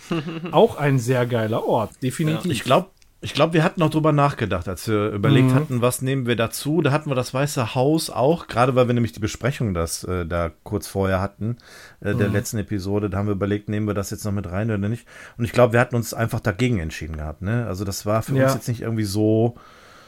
auch 0.51 0.77
ein 0.77 0.99
sehr 0.99 1.25
geiler 1.25 1.65
Ort, 1.65 1.91
definitiv. 2.01 2.45
Ja. 2.45 2.51
Ich 2.51 2.63
glaube, 2.63 2.87
ich 3.23 3.33
glaube, 3.33 3.53
wir 3.53 3.63
hatten 3.63 3.79
noch 3.79 3.89
drüber 3.89 4.11
nachgedacht, 4.11 4.67
als 4.67 4.85
wir 4.85 5.07
überlegt 5.11 5.51
mhm. 5.51 5.55
hatten, 5.55 5.81
was 5.81 6.01
nehmen 6.01 6.25
wir 6.25 6.35
dazu. 6.35 6.81
Da 6.81 6.91
hatten 6.91 7.09
wir 7.09 7.15
das 7.15 7.33
Weiße 7.33 7.73
Haus 7.73 8.09
auch, 8.09 8.47
gerade 8.47 8.75
weil 8.75 8.87
wir 8.87 8.93
nämlich 8.93 9.13
die 9.13 9.21
Besprechung 9.21 9.73
das 9.73 10.03
äh, 10.03 10.25
da 10.25 10.51
kurz 10.63 10.87
vorher 10.87 11.21
hatten, 11.21 11.55
äh, 12.01 12.13
der 12.15 12.27
mhm. 12.27 12.33
letzten 12.33 12.57
Episode. 12.57 13.09
Da 13.09 13.17
haben 13.17 13.27
wir 13.27 13.33
überlegt, 13.33 13.69
nehmen 13.69 13.87
wir 13.87 13.93
das 13.93 14.09
jetzt 14.09 14.25
noch 14.25 14.33
mit 14.33 14.51
rein 14.51 14.69
oder 14.69 14.89
nicht. 14.89 15.07
Und 15.37 15.45
ich 15.45 15.53
glaube, 15.53 15.71
wir 15.71 15.79
hatten 15.79 15.95
uns 15.95 16.13
einfach 16.13 16.41
dagegen 16.41 16.79
entschieden 16.79 17.15
gehabt. 17.15 17.41
Ne? 17.41 17.65
Also 17.65 17.85
das 17.85 18.05
war 18.05 18.23
für 18.23 18.35
ja. 18.35 18.43
uns 18.43 18.55
jetzt 18.55 18.67
nicht 18.67 18.81
irgendwie 18.81 19.05
so, 19.05 19.55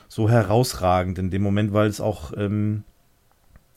so 0.10 0.30
herausragend 0.30 1.18
in 1.18 1.32
dem 1.32 1.42
Moment, 1.42 1.72
weil 1.72 1.88
es 1.88 2.02
auch 2.02 2.34
ähm, 2.36 2.84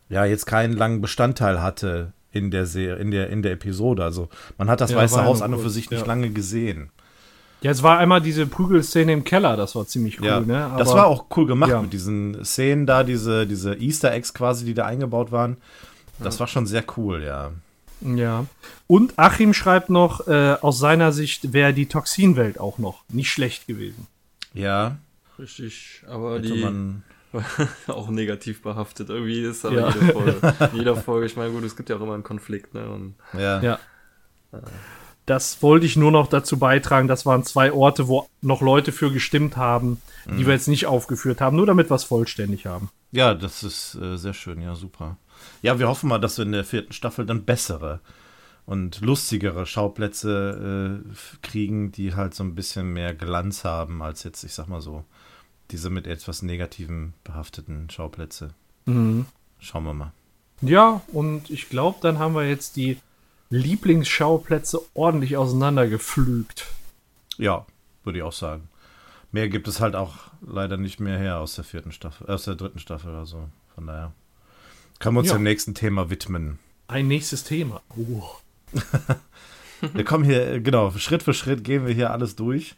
ja 0.09 0.25
jetzt 0.25 0.47
keinen 0.47 0.75
langen 0.77 1.01
Bestandteil 1.01 1.63
hatte 1.63 2.13
in 2.31 2.51
der 2.51 2.67
Serie, 2.67 2.97
in 2.97 3.11
der, 3.11 3.31
in 3.31 3.43
der 3.43 3.53
Episode. 3.53 4.05
Also 4.05 4.29
man 4.57 4.69
hat 4.71 4.81
das 4.81 4.91
ja, 4.91 4.99
Weiße 4.99 5.25
Haus 5.25 5.43
an 5.43 5.55
und 5.55 5.61
für 5.61 5.71
sich 5.71 5.91
nicht 5.91 6.01
ja. 6.01 6.07
lange 6.07 6.31
gesehen. 6.31 6.91
Ja, 7.61 7.73
es 7.73 7.83
war 7.83 7.99
einmal 7.99 8.21
diese 8.21 8.47
Prügelszene 8.47 9.13
im 9.13 9.25
Keller, 9.25 9.57
das 9.57 9.75
war 9.75 9.85
ziemlich 9.85 10.21
cool, 10.21 10.27
ja, 10.27 10.41
ne? 10.41 10.67
Aber, 10.67 10.79
das 10.79 10.95
war 10.95 11.07
auch 11.07 11.25
cool 11.37 11.47
gemacht 11.47 11.71
ja. 11.71 11.83
mit 11.83 11.93
diesen 11.93 12.45
Szenen 12.45 12.87
da, 12.87 13.03
diese, 13.03 13.49
diese 13.49 13.75
Easter 13.75 14.13
Eggs 14.13 14.33
quasi, 14.33 14.65
die 14.65 14.75
da 14.75 14.87
eingebaut 14.87 15.33
waren. 15.33 15.57
Das 16.21 16.37
ja. 16.37 16.41
war 16.41 16.47
schon 16.47 16.67
sehr 16.67 16.85
cool, 16.97 17.23
ja. 17.25 17.51
Ja. 18.01 18.47
Und 18.87 19.19
Achim 19.19 19.55
schreibt 19.55 19.91
noch, 19.91 20.29
äh, 20.29 20.57
aus 20.61 20.79
seiner 20.79 21.11
Sicht 21.11 21.53
wäre 21.53 21.75
die 21.75 21.87
Toxinwelt 21.87 22.61
auch 22.61 22.79
noch 22.79 23.03
nicht 23.09 23.31
schlecht 23.31 23.67
gewesen. 23.67 24.07
Ja. 24.55 24.99
Richtig, 25.37 26.03
aber 26.09 26.37
Hätte 26.37 26.53
die 26.53 26.63
man 26.63 27.03
auch 27.87 28.09
negativ 28.09 28.63
behaftet. 28.63 29.11
Irgendwie 29.11 29.43
ist 29.43 29.65
aber 29.65 29.77
ja. 29.77 29.89
jede 29.91 30.13
Folge. 30.13 30.55
jeder 30.73 30.97
Folge, 30.97 31.27
ich 31.27 31.37
meine, 31.37 31.53
gut, 31.53 31.65
es 31.65 31.77
gibt 31.77 31.89
ja 31.89 31.97
auch 31.97 32.01
immer 32.01 32.15
einen 32.15 32.23
Konflikt, 32.23 32.75
ne? 32.75 32.89
Und, 32.89 33.15
ja. 33.35 33.61
ja. 33.61 33.79
Das 35.27 35.63
wollte 35.63 35.85
ich 35.85 35.97
nur 35.97 36.11
noch 36.11 36.27
dazu 36.27 36.59
beitragen. 36.59 37.07
Das 37.07 37.27
waren 37.27 37.45
zwei 37.45 37.73
Orte, 37.73 38.09
wo 38.09 38.29
noch 38.41 38.63
Leute 38.63 38.93
für 38.93 39.13
gestimmt 39.13 39.57
haben, 39.57 40.01
die 40.27 40.33
mhm. 40.33 40.47
wir 40.47 40.55
jetzt 40.55 40.69
nicht 40.69 40.87
aufgeführt 40.87 41.41
haben, 41.41 41.57
nur 41.57 41.67
damit 41.67 41.91
wir 41.91 41.97
es 41.97 42.05
vollständig 42.05 42.67
haben. 42.67 42.91
Ja, 43.13 43.35
das 43.35 43.63
ist 43.63 43.95
äh, 43.97 44.17
sehr 44.17 44.35
schön, 44.35 44.61
ja, 44.63 44.75
super. 44.75 45.17
Ja, 45.63 45.79
wir 45.79 45.89
hoffen 45.89 46.09
mal, 46.09 46.19
dass 46.19 46.39
wir 46.39 46.45
in 46.45 46.53
der 46.53 46.65
vierten 46.65 46.93
Staffel 46.93 47.27
dann 47.27 47.45
bessere 47.45 48.01
und 48.65 49.01
lustigere 49.01 49.65
Schauplätze 49.65 51.03
äh, 51.11 51.15
kriegen, 51.43 51.91
die 51.91 52.15
halt 52.15 52.35
so 52.35 52.45
ein 52.45 52.55
bisschen 52.55 52.93
mehr 52.93 53.15
Glanz 53.15 53.65
haben, 53.65 54.03
als 54.03 54.25
jetzt, 54.25 54.45
ich 54.45 54.53
sag 54.53 54.69
mal 54.69 54.83
so, 54.83 55.05
diese 55.71 55.91
mit 55.91 56.07
etwas 56.07 56.43
negativen 56.43 57.15
behafteten 57.25 57.89
Schauplätze. 57.91 58.55
Mhm. 58.87 59.27
Schauen 59.59 59.85
wir 59.85 59.95
mal. 59.95 60.13
Ja, 60.61 61.03
und 61.09 61.51
ich 61.51 61.69
glaube, 61.69 61.99
dann 62.01 62.19
haben 62.19 62.35
wir 62.35 62.49
jetzt 62.49 62.77
die 62.77 62.99
Lieblingsschauplätze 63.51 64.81
ordentlich 64.95 65.37
auseinandergepflügt. 65.37 66.67
Ja, 67.37 67.67
würde 68.05 68.19
ich 68.19 68.25
auch 68.25 68.33
sagen. 68.33 68.69
Mehr 69.31 69.49
gibt 69.49 69.69
es 69.69 69.81
halt 69.81 69.95
auch 69.95 70.17
leider 70.41 70.77
nicht 70.77 71.01
mehr 71.01 71.19
her 71.19 71.39
aus 71.39 71.55
der 71.55 71.65
vierten 71.65 71.93
Staffel, 71.93 72.29
aus 72.29 72.45
der 72.45 72.55
dritten 72.55 72.79
Staffel 72.79 73.11
oder 73.11 73.27
so. 73.27 73.49
Von 73.75 73.87
daher 73.87 74.13
können 74.99 75.17
wir 75.17 75.21
uns 75.21 75.29
ja. 75.29 75.37
dem 75.37 75.45
nächsten 75.45 75.75
Thema 75.75 76.11
widmen. 76.11 76.59
Ein 76.89 77.09
nächstes 77.09 77.45
Thema. 77.45 77.83
Oh. 77.97 78.23
wir 79.95 80.05
kommen 80.05 80.25
hier, 80.25 80.61
genau, 80.61 80.91
Schritt 80.93 81.23
für 81.23 81.35
Schritt 81.35 81.65
gehen 81.65 81.87
wir 81.87 81.95
hier 81.95 82.11
alles 82.11 82.37
durch. 82.37 82.77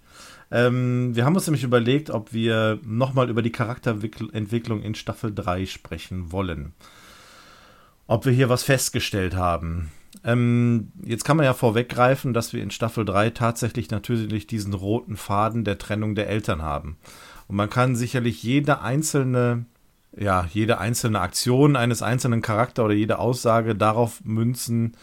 Ähm, 0.51 1.14
wir 1.14 1.24
haben 1.24 1.34
uns 1.34 1.46
nämlich 1.46 1.62
überlegt, 1.62 2.11
ob 2.11 2.32
wir 2.32 2.78
nochmal 2.82 3.30
über 3.30 3.42
die 3.42 3.53
Charakterentwicklung 3.53 4.82
in 4.82 4.94
Staffel 4.94 5.32
3 5.34 5.66
sprechen 5.66 6.32
wollen. 6.32 6.72
Ob 8.07 8.26
wir 8.26 8.32
hier 8.32 8.48
was 8.48 8.64
festgestellt 8.64 9.36
haben. 9.36 9.92
Ähm, 10.24 10.90
jetzt 11.05 11.24
kann 11.24 11.36
man 11.36 11.46
ja 11.46 11.55
vorweggreifen, 11.55 12.34
dass 12.34 12.53
wir 12.53 12.62
in 12.62 12.72
Staffel 12.72 13.05
3 13.05 13.30
tatsächlich 13.30 13.90
natürlich 13.90 14.48
diesen 14.48 14.74
roten 14.74 15.16
Faden 15.16 15.64
der 15.64 15.78
Trennung 15.78 16.16
der 16.16 16.28
Eltern 16.28 16.62
haben. 16.62 16.96
Und 17.46 17.57
man 17.57 17.70
kann 17.70 17.94
sicherlich 17.94 18.42
jede 18.42 18.80
einzelne, 18.80 19.66
ja, 20.16 20.48
jede 20.53 20.78
einzelne 20.78 21.20
Aktion 21.20 21.76
eines 21.76 22.03
einzelnen 22.03 22.42
Charakters 22.42 22.84
oder 22.84 22.94
jede 22.94 23.20
Aussage 23.20 23.76
darauf 23.76 24.24
münzen, 24.24 24.96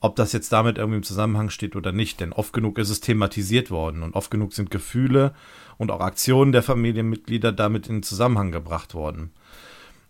ob 0.00 0.16
das 0.16 0.32
jetzt 0.32 0.52
damit 0.52 0.78
irgendwie 0.78 0.98
im 0.98 1.02
Zusammenhang 1.02 1.50
steht 1.50 1.76
oder 1.76 1.92
nicht. 1.92 2.20
Denn 2.20 2.32
oft 2.32 2.52
genug 2.52 2.78
ist 2.78 2.90
es 2.90 3.00
thematisiert 3.00 3.70
worden 3.70 4.02
und 4.02 4.14
oft 4.14 4.30
genug 4.30 4.54
sind 4.54 4.70
Gefühle 4.70 5.34
und 5.76 5.90
auch 5.90 6.00
Aktionen 6.00 6.52
der 6.52 6.62
Familienmitglieder 6.62 7.52
damit 7.52 7.86
in 7.88 8.02
Zusammenhang 8.02 8.50
gebracht 8.50 8.94
worden. 8.94 9.30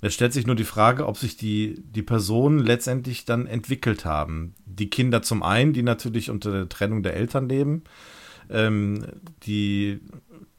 Es 0.01 0.15
stellt 0.15 0.33
sich 0.33 0.47
nur 0.47 0.57
die 0.57 0.65
Frage, 0.65 1.07
ob 1.07 1.19
sich 1.19 1.37
die, 1.37 1.83
die 1.85 2.03
Personen 2.03 2.59
letztendlich 2.61 3.27
dann 3.27 3.47
entwickelt 3.47 4.05
haben. 4.05 4.55
Die 4.65 4.89
Kinder 4.89 5.21
zum 5.23 5.43
einen, 5.43 5.73
die 5.73 5.83
natürlich 5.83 6.31
unter 6.31 6.53
der 6.53 6.69
Trennung 6.69 7.03
der 7.03 7.17
Eltern 7.17 7.49
leben. 7.49 7.83
Ähm, 8.49 9.07
die, 9.43 10.01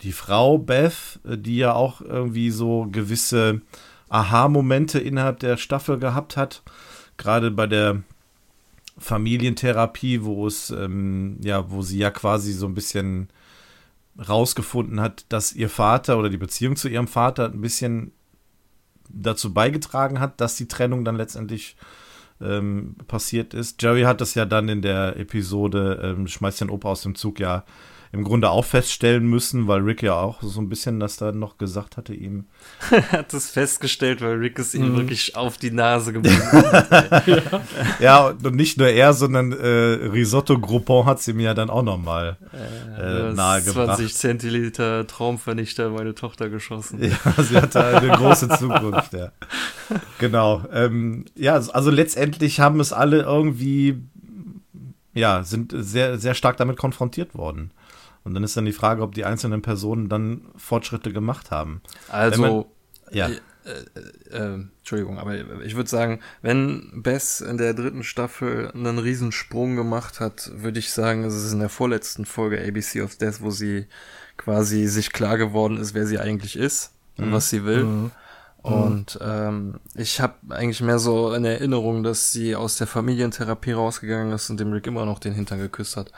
die 0.01 0.11
Frau 0.11 0.59
Beth, 0.59 1.19
die 1.23 1.57
ja 1.57 1.73
auch 1.73 2.01
irgendwie 2.01 2.51
so 2.51 2.88
gewisse 2.91 3.61
Aha-Momente 4.09 4.99
innerhalb 4.99 5.39
der 5.39 5.57
Staffel 5.57 5.97
gehabt 5.97 6.38
hat. 6.38 6.61
Gerade 7.17 7.49
bei 7.49 7.65
der 7.65 8.03
Familientherapie, 8.97 10.23
wo 10.23 10.47
es, 10.47 10.69
ähm, 10.69 11.37
ja, 11.41 11.71
wo 11.71 11.81
sie 11.81 11.97
ja 11.97 12.11
quasi 12.11 12.53
so 12.53 12.67
ein 12.67 12.73
bisschen 12.73 13.29
rausgefunden 14.27 14.99
hat, 14.99 15.25
dass 15.29 15.53
ihr 15.53 15.69
Vater 15.69 16.17
oder 16.17 16.29
die 16.29 16.37
Beziehung 16.37 16.75
zu 16.75 16.89
ihrem 16.89 17.07
Vater 17.07 17.45
ein 17.45 17.61
bisschen 17.61 18.11
dazu 19.09 19.53
beigetragen 19.53 20.19
hat, 20.19 20.39
dass 20.41 20.55
die 20.55 20.67
Trennung 20.67 21.05
dann 21.05 21.15
letztendlich 21.15 21.75
ähm, 22.41 22.95
passiert 23.07 23.53
ist. 23.53 23.81
Jerry 23.81 24.03
hat 24.03 24.21
das 24.21 24.35
ja 24.35 24.45
dann 24.45 24.69
in 24.69 24.81
der 24.81 25.17
Episode 25.17 25.99
ähm, 26.03 26.27
Schmeißt 26.27 26.61
den 26.61 26.69
Opa 26.69 26.89
aus 26.89 27.03
dem 27.03 27.15
Zug 27.15 27.39
ja 27.39 27.63
im 28.14 28.26
Grunde 28.26 28.49
auch 28.49 28.66
feststellen 28.66 29.26
müssen, 29.26 29.68
weil 29.68 29.82
Rick 29.82 30.03
ja 30.03 30.16
auch 30.16 30.41
so 30.41 30.59
ein 30.59 30.68
bisschen 30.68 30.99
das 30.99 31.16
da 31.16 31.32
noch 31.32 31.57
gesagt 31.57 31.95
hatte 31.95 32.14
ihm. 32.14 32.45
er 32.91 33.12
hat 33.12 33.34
es 33.34 33.49
festgestellt, 33.49 34.22
weil 34.22 34.34
Rick 34.34 34.59
es 34.59 34.74
ihm 34.74 34.91
mhm. 34.91 34.97
wirklich 34.97 35.38
auf 35.38 35.57
die 35.57 35.72
Nase 35.72 36.12
gebunden 36.12 36.41
hat. 36.51 37.28
ja. 37.28 37.41
ja, 37.99 38.28
und 38.28 38.55
nicht 38.55 38.78
nur 38.78 38.89
er, 38.89 39.14
sondern 39.14 39.53
äh, 39.53 39.66
Risotto 39.66 40.59
Groupon 40.59 41.05
hat 41.05 41.22
sie 41.22 41.32
mir 41.32 41.43
ja 41.43 41.53
dann 41.53 41.70
auch 41.70 41.84
nochmal 41.84 42.38
äh, 42.99 43.32
nahegebracht. 43.34 43.95
20 43.95 44.14
Zentiliter 44.14 45.07
Traumvernichter 45.07 45.89
meine 45.91 46.14
Tochter 46.14 46.49
geschossen. 46.49 47.01
Ja, 47.01 47.43
sie 47.43 47.55
hatte 47.55 47.84
eine 47.86 48.09
große 48.09 48.49
Zukunft, 48.49 49.14
ja. 49.14 49.32
Genau. 50.20 50.64
Ähm, 50.74 51.26
ja, 51.36 51.53
also 51.53 51.89
letztendlich 51.89 52.59
haben 52.59 52.82
es 52.82 52.91
alle 52.91 53.22
irgendwie, 53.22 54.01
ja, 55.14 55.43
sind 55.43 55.74
sehr, 55.74 56.18
sehr 56.18 56.34
stark 56.34 56.57
damit 56.57 56.76
konfrontiert 56.76 57.36
worden. 57.36 57.72
Und 58.24 58.34
dann 58.34 58.43
ist 58.43 58.55
dann 58.55 58.65
die 58.65 58.72
Frage, 58.72 59.01
ob 59.01 59.15
die 59.15 59.26
einzelnen 59.26 59.61
Personen 59.61 60.09
dann 60.09 60.45
Fortschritte 60.55 61.11
gemacht 61.11 61.51
haben. 61.51 61.82
Also, 62.09 62.41
man, 62.41 62.65
ja. 63.11 63.30
Äh, 63.30 63.39
äh, 63.63 64.38
äh, 64.38 64.63
Entschuldigung, 64.80 65.19
aber 65.19 65.36
ich 65.63 65.76
würde 65.76 65.89
sagen, 65.89 66.19
wenn 66.41 67.03
Bess 67.03 67.41
in 67.41 67.57
der 67.57 67.76
dritten 67.76 68.03
Staffel 68.03 68.72
einen 68.74 68.97
Riesensprung 68.97 69.76
gemacht 69.76 70.19
hat, 70.19 70.51
würde 70.55 70.80
ich 70.80 70.91
sagen, 70.91 71.24
es 71.24 71.36
ist 71.36 71.53
in 71.53 71.59
der 71.59 71.69
vorletzten 71.69 72.26
Folge 72.26 72.59
ABC 72.59 73.01
of 73.01 73.17
Death, 73.17 73.41
wo 73.41 73.51
sie 73.51 73.86
quasi 74.38 74.88
sich 74.88 75.13
klar 75.13 75.38
geworden 75.38 75.78
ist, 75.78 75.93
wer 75.93 76.07
sie 76.07 76.17
eigentlich 76.17 76.55
ist 76.55 76.93
und 77.17 77.30
mhm. 77.30 77.32
was 77.34 77.49
sie 77.49 77.63
will. 77.63 77.84
Mhm. 77.84 78.11
Und 78.63 79.17
ähm, 79.22 79.80
ich 79.95 80.22
habe 80.22 80.36
eigentlich 80.49 80.82
mehr 80.82 80.99
so 80.99 81.34
in 81.34 81.45
Erinnerung, 81.45 82.03
dass 82.03 82.32
sie 82.32 82.55
aus 82.55 82.78
der 82.78 82.86
Familientherapie 82.86 83.72
rausgegangen 83.72 84.34
ist 84.34 84.49
und 84.51 84.59
dem 84.59 84.72
Rick 84.72 84.86
immer 84.86 85.05
noch 85.05 85.17
den 85.17 85.34
Hintern 85.34 85.59
geküsst 85.59 85.97
hat. 85.97 86.11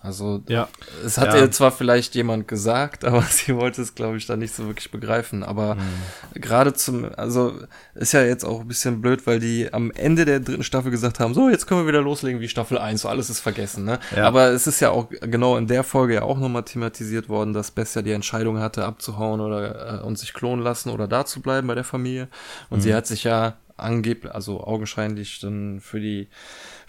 Also 0.00 0.42
ja. 0.48 0.68
es 1.04 1.18
hat 1.18 1.34
ja. 1.34 1.40
ihr 1.40 1.50
zwar 1.50 1.70
vielleicht 1.70 2.14
jemand 2.14 2.48
gesagt, 2.48 3.04
aber 3.04 3.22
sie 3.22 3.56
wollte 3.56 3.82
es, 3.82 3.94
glaube 3.94 4.16
ich, 4.16 4.26
dann 4.26 4.38
nicht 4.38 4.54
so 4.54 4.66
wirklich 4.66 4.90
begreifen. 4.90 5.42
Aber 5.42 5.74
mhm. 5.74 6.40
gerade 6.40 6.72
zum, 6.72 7.10
also 7.16 7.54
ist 7.94 8.12
ja 8.12 8.22
jetzt 8.22 8.44
auch 8.44 8.60
ein 8.60 8.68
bisschen 8.68 9.00
blöd, 9.00 9.26
weil 9.26 9.38
die 9.38 9.72
am 9.72 9.90
Ende 9.90 10.24
der 10.24 10.40
dritten 10.40 10.62
Staffel 10.62 10.90
gesagt 10.90 11.20
haben, 11.20 11.34
so, 11.34 11.48
jetzt 11.48 11.66
können 11.66 11.82
wir 11.82 11.88
wieder 11.88 12.02
loslegen 12.02 12.40
wie 12.40 12.48
Staffel 12.48 12.78
1, 12.78 13.02
so 13.02 13.08
alles 13.08 13.30
ist 13.30 13.40
vergessen. 13.40 13.84
Ne? 13.84 13.98
Ja. 14.16 14.26
Aber 14.26 14.48
es 14.48 14.66
ist 14.66 14.80
ja 14.80 14.90
auch 14.90 15.08
genau 15.08 15.56
in 15.56 15.66
der 15.66 15.84
Folge 15.84 16.14
ja 16.14 16.22
auch 16.22 16.38
nochmal 16.38 16.64
thematisiert 16.64 17.28
worden, 17.28 17.52
dass 17.52 17.70
Bess 17.70 17.94
ja 17.94 18.02
die 18.02 18.12
Entscheidung 18.12 18.58
hatte, 18.58 18.84
abzuhauen 18.84 19.40
oder 19.40 20.00
äh, 20.00 20.02
und 20.02 20.18
sich 20.18 20.32
klonen 20.32 20.64
lassen 20.64 20.90
oder 20.90 21.06
da 21.06 21.24
zu 21.24 21.42
bleiben 21.42 21.66
bei 21.66 21.74
der 21.74 21.84
Familie. 21.84 22.28
Und 22.70 22.78
mhm. 22.78 22.82
sie 22.82 22.94
hat 22.94 23.06
sich 23.06 23.24
ja 23.24 23.56
angeblich, 23.76 24.32
also 24.32 24.62
augenscheinlich 24.62 25.40
dann 25.40 25.80
für 25.80 26.00
die 26.00 26.28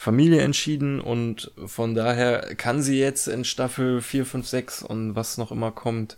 Familie 0.03 0.41
entschieden 0.41 0.99
und 0.99 1.51
von 1.65 1.95
daher 1.95 2.55
kann 2.57 2.81
sie 2.81 2.99
jetzt 2.99 3.29
in 3.29 3.45
Staffel 3.45 4.01
4, 4.01 4.25
5, 4.25 4.45
6 4.45 4.83
und 4.83 5.15
was 5.15 5.37
noch 5.37 5.49
immer 5.49 5.71
kommt, 5.71 6.17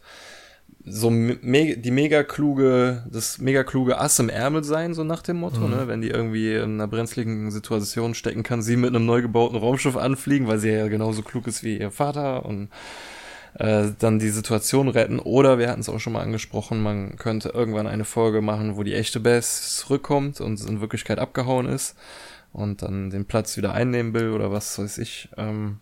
so 0.84 1.12
me 1.12 1.78
die 1.78 1.92
mega 1.92 2.24
kluge, 2.24 3.04
das 3.08 3.38
mega 3.38 3.64
kluge 3.64 4.00
Ass 4.00 4.18
im 4.18 4.30
Ärmel 4.30 4.64
sein, 4.64 4.96
so 4.96 5.04
nach 5.04 5.22
dem 5.22 5.38
Motto, 5.38 5.62
mhm. 5.62 5.70
ne? 5.70 5.88
Wenn 5.88 6.02
die 6.02 6.10
irgendwie 6.10 6.56
in 6.56 6.76
einer 6.76 6.88
brenzligen 6.88 7.52
Situation 7.52 8.16
stecken, 8.16 8.42
kann 8.42 8.64
sie 8.64 8.76
mit 8.76 8.90
einem 8.90 9.06
neu 9.06 9.22
gebauten 9.22 9.58
Raumschiff 9.58 9.98
anfliegen, 9.98 10.48
weil 10.48 10.58
sie 10.58 10.72
ja 10.72 10.88
genauso 10.88 11.22
klug 11.22 11.46
ist 11.46 11.64
wie 11.64 11.78
ihr 11.78 11.92
Vater 11.92 12.44
und 12.44 12.70
äh, 13.60 13.90
dann 14.00 14.18
die 14.18 14.30
Situation 14.30 14.88
retten. 14.88 15.20
Oder 15.20 15.60
wir 15.60 15.70
hatten 15.70 15.82
es 15.82 15.90
auch 15.90 16.00
schon 16.00 16.14
mal 16.14 16.24
angesprochen, 16.24 16.82
man 16.82 17.18
könnte 17.18 17.50
irgendwann 17.50 17.86
eine 17.86 18.06
Folge 18.06 18.42
machen, 18.42 18.78
wo 18.78 18.84
die 18.84 18.96
echte 18.96 19.20
Bess 19.20 19.78
zurückkommt 19.78 20.42
und 20.42 20.60
in 20.68 20.82
Wirklichkeit 20.82 21.20
abgehauen 21.20 21.68
ist 21.68 21.96
und 22.56 22.82
dann 22.82 23.10
den 23.10 23.26
Platz 23.26 23.58
wieder 23.58 23.74
einnehmen 23.74 24.14
will 24.14 24.30
oder 24.30 24.50
was 24.50 24.80
weiß 24.80 24.98
ich. 25.00 25.30
Ähm, 25.36 25.82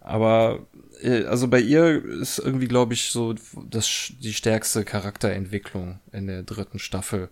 aber 0.00 0.66
äh, 1.00 1.24
also 1.24 1.46
bei 1.46 1.60
ihr 1.60 2.04
ist 2.04 2.38
irgendwie, 2.40 2.66
glaube 2.66 2.94
ich, 2.94 3.10
so 3.10 3.34
das 3.70 4.12
die 4.18 4.34
stärkste 4.34 4.84
Charakterentwicklung 4.84 6.00
in 6.10 6.26
der 6.26 6.42
dritten 6.42 6.80
Staffel. 6.80 7.28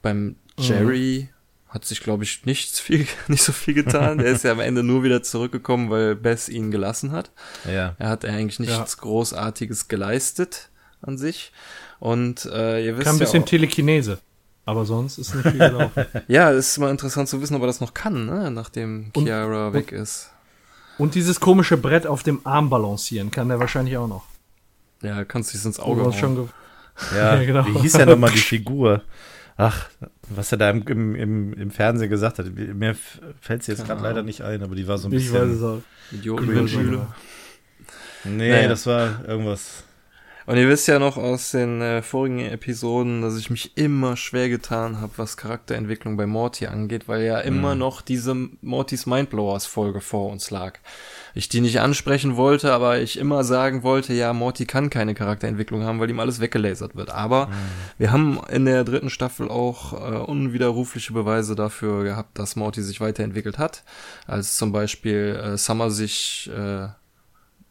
Beim 0.00 0.24
mhm. 0.24 0.36
Jerry 0.56 1.28
mhm. 1.28 1.72
hat 1.74 1.84
sich, 1.84 2.00
glaube 2.00 2.24
ich, 2.24 2.46
nichts 2.46 2.80
viel, 2.80 3.06
nicht 3.28 3.42
so 3.42 3.52
viel 3.52 3.74
getan. 3.74 4.18
er 4.18 4.32
ist 4.32 4.44
ja 4.44 4.52
am 4.52 4.60
Ende 4.60 4.82
nur 4.82 5.02
wieder 5.02 5.22
zurückgekommen, 5.22 5.90
weil 5.90 6.16
Bess 6.16 6.48
ihn 6.48 6.70
gelassen 6.70 7.12
hat. 7.12 7.30
Ja. 7.70 7.96
Er 7.98 8.08
hat 8.08 8.24
eigentlich 8.24 8.60
nichts 8.60 8.96
ja. 8.96 9.02
Großartiges 9.02 9.88
geleistet 9.88 10.70
an 11.02 11.18
sich. 11.18 11.52
Und 11.98 12.46
äh, 12.46 12.82
ihr 12.82 12.96
wisst 12.96 13.04
Kann 13.04 13.16
ein 13.16 13.18
bisschen 13.18 13.40
ja 13.40 13.44
auch, 13.44 13.50
Telekinese. 13.50 14.18
Aber 14.64 14.84
sonst 14.84 15.18
ist 15.18 15.34
nicht 15.34 15.48
viel 15.48 15.58
gelaufen. 15.58 16.06
ja, 16.28 16.50
ist 16.50 16.78
mal 16.78 16.90
interessant 16.90 17.28
zu 17.28 17.40
wissen, 17.40 17.54
ob 17.56 17.62
er 17.62 17.66
das 17.66 17.80
noch 17.80 17.94
kann, 17.94 18.26
ne? 18.26 18.50
nachdem 18.50 19.10
Chiara 19.16 19.68
und, 19.68 19.72
weg 19.74 19.92
ist. 19.92 20.30
Und 20.98 21.14
dieses 21.14 21.40
komische 21.40 21.76
Brett 21.76 22.06
auf 22.06 22.22
dem 22.22 22.40
Arm 22.44 22.70
balancieren 22.70 23.30
kann 23.30 23.48
der 23.48 23.58
wahrscheinlich 23.58 23.96
auch 23.96 24.06
noch. 24.06 24.24
Ja, 25.02 25.24
kannst 25.24 25.52
du 25.52 25.56
dich 25.56 25.64
ins 25.64 25.80
Auge 25.80 26.12
schon 26.12 26.50
ja, 27.14 27.34
ja, 27.34 27.44
genau. 27.44 27.66
Wie 27.66 27.80
hieß 27.80 27.94
ja 27.94 28.06
nochmal 28.06 28.30
die 28.30 28.38
Figur? 28.38 29.02
Ach, 29.56 29.88
was 30.28 30.52
er 30.52 30.58
da 30.58 30.70
im, 30.70 30.86
im, 30.86 31.52
im 31.52 31.70
Fernsehen 31.70 32.08
gesagt 32.08 32.38
hat. 32.38 32.46
Mir 32.54 32.96
fällt 33.40 33.62
es 33.62 33.66
jetzt 33.66 33.86
gerade 33.86 34.02
leider 34.02 34.22
nicht 34.22 34.42
ein, 34.42 34.62
aber 34.62 34.74
die 34.74 34.86
war 34.88 34.98
so 34.98 35.08
ein 35.08 35.10
bisschen. 35.10 35.34
Ich 35.34 35.42
weiß 35.42 35.56
es 35.56 35.62
auch. 35.62 35.80
Idioten. 36.12 37.06
Nee, 38.24 38.50
naja. 38.50 38.68
das 38.68 38.86
war 38.86 39.24
irgendwas. 39.26 39.84
Und 40.50 40.56
ihr 40.56 40.68
wisst 40.68 40.88
ja 40.88 40.98
noch 40.98 41.16
aus 41.16 41.52
den 41.52 41.80
äh, 41.80 42.02
vorigen 42.02 42.40
Episoden, 42.40 43.22
dass 43.22 43.38
ich 43.38 43.50
mich 43.50 43.76
immer 43.76 44.16
schwer 44.16 44.48
getan 44.48 45.00
habe, 45.00 45.12
was 45.14 45.36
Charakterentwicklung 45.36 46.16
bei 46.16 46.26
Morty 46.26 46.66
angeht, 46.66 47.06
weil 47.06 47.22
ja 47.22 47.38
immer 47.38 47.74
mhm. 47.74 47.78
noch 47.78 48.02
diese 48.02 48.34
Mortys 48.60 49.06
Mindblowers 49.06 49.66
Folge 49.66 50.00
vor 50.00 50.28
uns 50.28 50.50
lag. 50.50 50.80
Ich 51.36 51.48
die 51.48 51.60
nicht 51.60 51.78
ansprechen 51.78 52.34
wollte, 52.34 52.72
aber 52.72 52.98
ich 52.98 53.16
immer 53.16 53.44
sagen 53.44 53.84
wollte, 53.84 54.12
ja, 54.12 54.32
Morty 54.32 54.66
kann 54.66 54.90
keine 54.90 55.14
Charakterentwicklung 55.14 55.84
haben, 55.84 56.00
weil 56.00 56.10
ihm 56.10 56.18
alles 56.18 56.40
weggelasert 56.40 56.96
wird. 56.96 57.10
Aber 57.10 57.46
mhm. 57.46 57.52
wir 57.98 58.10
haben 58.10 58.40
in 58.50 58.64
der 58.64 58.82
dritten 58.82 59.10
Staffel 59.10 59.48
auch 59.48 59.92
äh, 59.92 60.16
unwiderrufliche 60.16 61.12
Beweise 61.12 61.54
dafür 61.54 62.02
gehabt, 62.02 62.40
dass 62.40 62.56
Morty 62.56 62.82
sich 62.82 63.00
weiterentwickelt 63.00 63.58
hat. 63.58 63.84
Als 64.26 64.56
zum 64.56 64.72
Beispiel 64.72 65.40
äh, 65.40 65.56
Summer 65.56 65.92
sich 65.92 66.50
äh, 66.52 66.88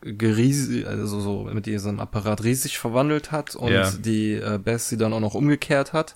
geriesig, 0.01 0.87
also 0.87 1.19
so 1.19 1.49
mit 1.51 1.65
diesem 1.65 1.99
Apparat 1.99 2.43
riesig 2.43 2.77
verwandelt 2.77 3.31
hat 3.31 3.55
und 3.55 3.71
ja. 3.71 3.91
die 3.91 4.33
äh, 4.33 4.57
Bess 4.57 4.89
sie 4.89 4.97
dann 4.97 5.13
auch 5.13 5.19
noch 5.19 5.35
umgekehrt 5.35 5.93
hat, 5.93 6.15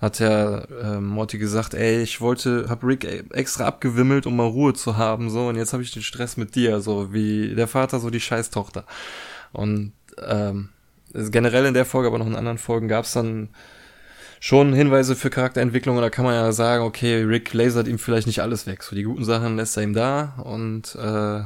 hat 0.00 0.18
ja 0.18 0.64
äh, 0.64 1.00
Morty 1.00 1.38
gesagt, 1.38 1.74
ey, 1.74 2.02
ich 2.02 2.20
wollte, 2.20 2.66
hab 2.68 2.82
Rick 2.82 3.04
extra 3.32 3.66
abgewimmelt, 3.66 4.26
um 4.26 4.36
mal 4.36 4.46
Ruhe 4.46 4.74
zu 4.74 4.96
haben, 4.96 5.30
so, 5.30 5.48
und 5.48 5.56
jetzt 5.56 5.72
habe 5.72 5.82
ich 5.82 5.92
den 5.92 6.02
Stress 6.02 6.36
mit 6.36 6.54
dir, 6.54 6.80
so 6.80 7.12
wie 7.12 7.54
der 7.54 7.68
Vater, 7.68 8.00
so 8.00 8.10
die 8.10 8.20
Scheißtochter. 8.20 8.84
Und 9.52 9.92
ähm, 10.26 10.70
generell 11.12 11.66
in 11.66 11.74
der 11.74 11.84
Folge, 11.84 12.08
aber 12.08 12.18
noch 12.18 12.26
in 12.26 12.34
anderen 12.34 12.58
Folgen 12.58 12.88
gab 12.88 13.04
es 13.04 13.12
dann 13.12 13.50
schon 14.40 14.74
Hinweise 14.74 15.16
für 15.16 15.30
Charakterentwicklung 15.30 15.96
und 15.96 16.02
da 16.02 16.10
kann 16.10 16.26
man 16.26 16.34
ja 16.34 16.52
sagen, 16.52 16.84
okay, 16.84 17.22
Rick 17.22 17.54
lasert 17.54 17.88
ihm 17.88 17.98
vielleicht 17.98 18.26
nicht 18.26 18.42
alles 18.42 18.66
weg. 18.66 18.82
So 18.82 18.94
die 18.94 19.04
guten 19.04 19.24
Sachen 19.24 19.56
lässt 19.56 19.76
er 19.76 19.84
ihm 19.84 19.94
da 19.94 20.34
und 20.44 20.94
äh, 20.96 21.44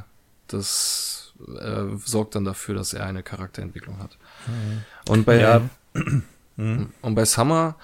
das 0.49 1.18
äh, 1.41 1.97
sorgt 2.05 2.35
dann 2.35 2.45
dafür, 2.45 2.75
dass 2.75 2.93
er 2.93 3.07
eine 3.07 3.23
Charakterentwicklung 3.23 3.99
hat. 3.99 4.19
Mhm. 4.47 5.13
Und 5.13 5.27
bei 5.27 5.41
ja. 5.41 5.63
und 6.57 7.15
bei 7.15 7.25
Summer 7.25 7.77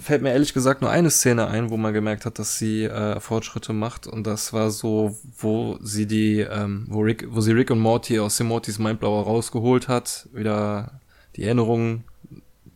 fällt 0.00 0.22
mir 0.22 0.32
ehrlich 0.32 0.52
gesagt 0.52 0.82
nur 0.82 0.90
eine 0.90 1.10
Szene 1.10 1.46
ein, 1.48 1.70
wo 1.70 1.76
man 1.76 1.94
gemerkt 1.94 2.26
hat, 2.26 2.38
dass 2.38 2.58
sie 2.58 2.84
äh, 2.84 3.18
Fortschritte 3.20 3.72
macht 3.72 4.06
und 4.06 4.26
das 4.26 4.52
war 4.52 4.70
so, 4.70 5.16
wo 5.38 5.78
sie 5.80 6.06
die, 6.06 6.40
ähm, 6.40 6.86
wo 6.88 7.00
Rick, 7.00 7.26
wo 7.30 7.40
sie 7.40 7.52
Rick 7.52 7.70
und 7.70 7.80
Morty 7.80 8.18
aus 8.18 8.36
dem 8.36 8.48
Mortys 8.48 8.78
Mindblower 8.78 9.24
rausgeholt 9.24 9.88
hat, 9.88 10.28
wieder 10.32 11.00
die 11.36 11.44
Erinnerungen 11.44 12.04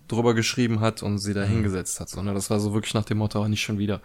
drüber 0.09 0.35
geschrieben 0.35 0.81
hat 0.81 1.03
und 1.03 1.19
sie 1.19 1.35
da 1.35 1.45
mhm. 1.45 1.51
hingesetzt 1.51 2.01
hat, 2.01 2.09
sondern 2.09 2.35
das 2.35 2.51
war 2.51 2.61
so 2.61 2.73
wirklich 2.75 2.95
nach 2.95 3.05
dem 3.05 3.19
Motto, 3.19 3.47
nicht 3.49 3.63
schon 3.63 3.79
wieder. 3.79 4.01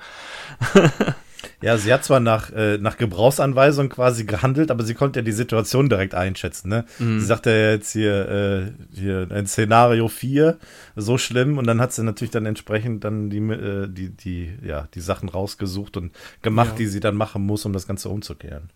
Ja, 1.61 1.77
sie 1.77 1.93
hat 1.93 2.03
zwar 2.03 2.19
nach, 2.19 2.51
äh, 2.51 2.77
nach 2.77 2.97
Gebrauchsanweisung 2.97 3.89
quasi 3.89 4.25
gehandelt, 4.25 4.71
aber 4.71 4.83
sie 4.83 4.93
konnte 4.93 5.19
ja 5.19 5.23
die 5.23 5.31
Situation 5.31 5.89
direkt 5.89 6.15
einschätzen. 6.15 6.69
Ne? 6.69 6.85
Mhm. 6.99 7.19
Sie 7.19 7.25
sagte 7.25 7.49
ja 7.51 7.71
jetzt 7.71 7.91
hier, 7.91 8.29
äh, 8.29 8.71
hier 8.93 9.27
ein 9.29 9.47
Szenario 9.47 10.07
4, 10.07 10.57
so 10.95 11.17
schlimm, 11.17 11.57
und 11.57 11.67
dann 11.67 11.81
hat 11.81 11.93
sie 11.93 12.03
natürlich 12.03 12.31
dann 12.31 12.45
entsprechend 12.45 13.03
dann 13.03 13.29
die, 13.29 13.37
äh, 13.37 13.87
die, 13.87 14.09
die, 14.09 14.53
ja, 14.65 14.87
die 14.93 15.01
Sachen 15.01 15.29
rausgesucht 15.29 15.97
und 15.97 16.11
gemacht, 16.41 16.71
ja. 16.71 16.77
die 16.77 16.87
sie 16.87 16.99
dann 16.99 17.15
machen 17.15 17.45
muss, 17.45 17.65
um 17.65 17.73
das 17.73 17.87
Ganze 17.87 18.09
umzukehren. 18.09 18.69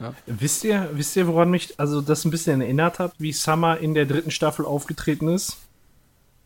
Ja. 0.00 0.14
Wisst 0.26 0.64
ihr, 0.64 0.88
wisst 0.94 1.14
ihr, 1.16 1.26
woran 1.26 1.50
mich 1.50 1.78
also 1.78 2.00
das 2.00 2.24
ein 2.24 2.30
bisschen 2.30 2.60
erinnert 2.62 2.98
hat, 2.98 3.12
wie 3.18 3.32
Summer 3.32 3.78
in 3.78 3.94
der 3.94 4.06
dritten 4.06 4.30
Staffel 4.30 4.64
aufgetreten 4.64 5.28
ist? 5.28 5.58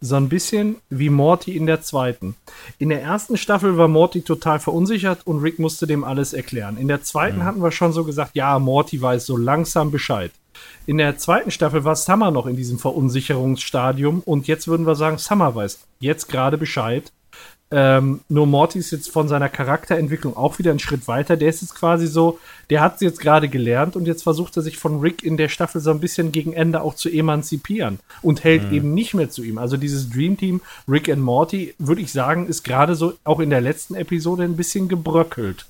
So 0.05 0.17
ein 0.17 0.29
bisschen 0.29 0.77
wie 0.91 1.09
Morty 1.09 1.57
in 1.57 1.65
der 1.67 1.81
zweiten. 1.81 2.37
In 2.79 2.91
der 2.91 3.03
ersten 3.03 3.39
Staffel 3.39 3.79
war 3.79 3.89
Morty 3.89 4.21
total 4.21 4.61
verunsichert 4.61 5.27
und 5.27 5.39
Rick 5.39 5.59
musste 5.59 5.87
dem 5.87 6.05
alles 6.05 6.35
erklären. 6.35 6.77
In 6.77 6.89
der 6.89 7.03
zweiten 7.03 7.39
mhm. 7.39 7.45
hatten 7.45 7.63
wir 7.63 7.71
schon 7.71 7.95
so 7.95 8.05
gesagt, 8.05 8.33
ja, 8.35 8.59
Morty 8.59 9.01
weiß 9.01 9.25
so 9.25 9.39
langsam 9.39 9.91
Bescheid. 9.91 10.31
In 10.87 10.99
der 10.99 11.17
zweiten 11.17 11.51
Staffel 11.51 11.85
war 11.85 11.97
Summer 11.97 12.31
noch 12.31 12.47
in 12.47 12.57
diesem 12.57 12.79
Verunsicherungsstadium 12.79 14.21
und 14.21 14.47
jetzt 14.47 14.69
würden 14.69 14.87
wir 14.87 14.95
sagen, 14.95 15.17
Summer 15.17 15.55
weiß 15.55 15.87
jetzt 16.01 16.29
gerade 16.29 16.59
Bescheid 16.59 17.11
Ähm, 17.77 18.21
nur 18.29 18.47
Morty 18.47 18.79
ist 18.79 18.93
jetzt 18.93 19.11
von 19.11 19.27
seiner 19.27 19.49
Charakterentwicklung 19.49 20.37
auch 20.37 20.61
wieder 20.61 20.71
einen 20.71 20.79
Schritt 20.79 21.09
weiter. 21.09 21.37
Der 21.37 21.49
ist 21.49 21.61
jetzt 21.61 21.75
quasi 21.75 22.07
so, 22.07 22.39
der 22.71 22.81
hat 22.81 22.95
es 22.95 23.01
jetzt 23.01 23.19
gerade 23.19 23.49
gelernt 23.49 23.97
und 23.97 24.07
jetzt 24.07 24.23
versucht 24.23 24.57
er 24.57 24.63
sich 24.63 24.79
von 24.79 25.01
Rick 25.01 25.25
in 25.25 25.37
der 25.37 25.49
Staffel 25.49 25.81
so 25.81 25.91
ein 25.91 25.99
bisschen 25.99 26.31
gegen 26.31 26.53
Ende 26.53 26.83
auch 26.83 26.95
zu 26.95 27.09
emanzipieren 27.09 27.99
und 28.23 28.45
hält 28.45 28.71
mhm. 28.71 28.77
eben 28.77 28.95
nicht 28.95 29.15
mehr 29.15 29.29
zu 29.29 29.43
ihm. 29.43 29.59
Also 29.59 29.77
dieses 29.77 30.09
Dream 30.09 30.37
Team 30.37 30.61
Rick 30.87 31.09
and 31.09 31.21
Morty, 31.21 31.75
würde 31.79 32.01
ich 32.01 32.13
sagen, 32.13 32.47
ist 32.47 32.63
gerade 32.63 32.95
so 32.95 33.15
auch 33.25 33.41
in 33.41 33.51
der 33.51 33.61
letzten 33.61 33.97
Episode 33.97 34.45
ein 34.45 34.57
bisschen 34.57 34.87
gebröckelt. 34.87 35.67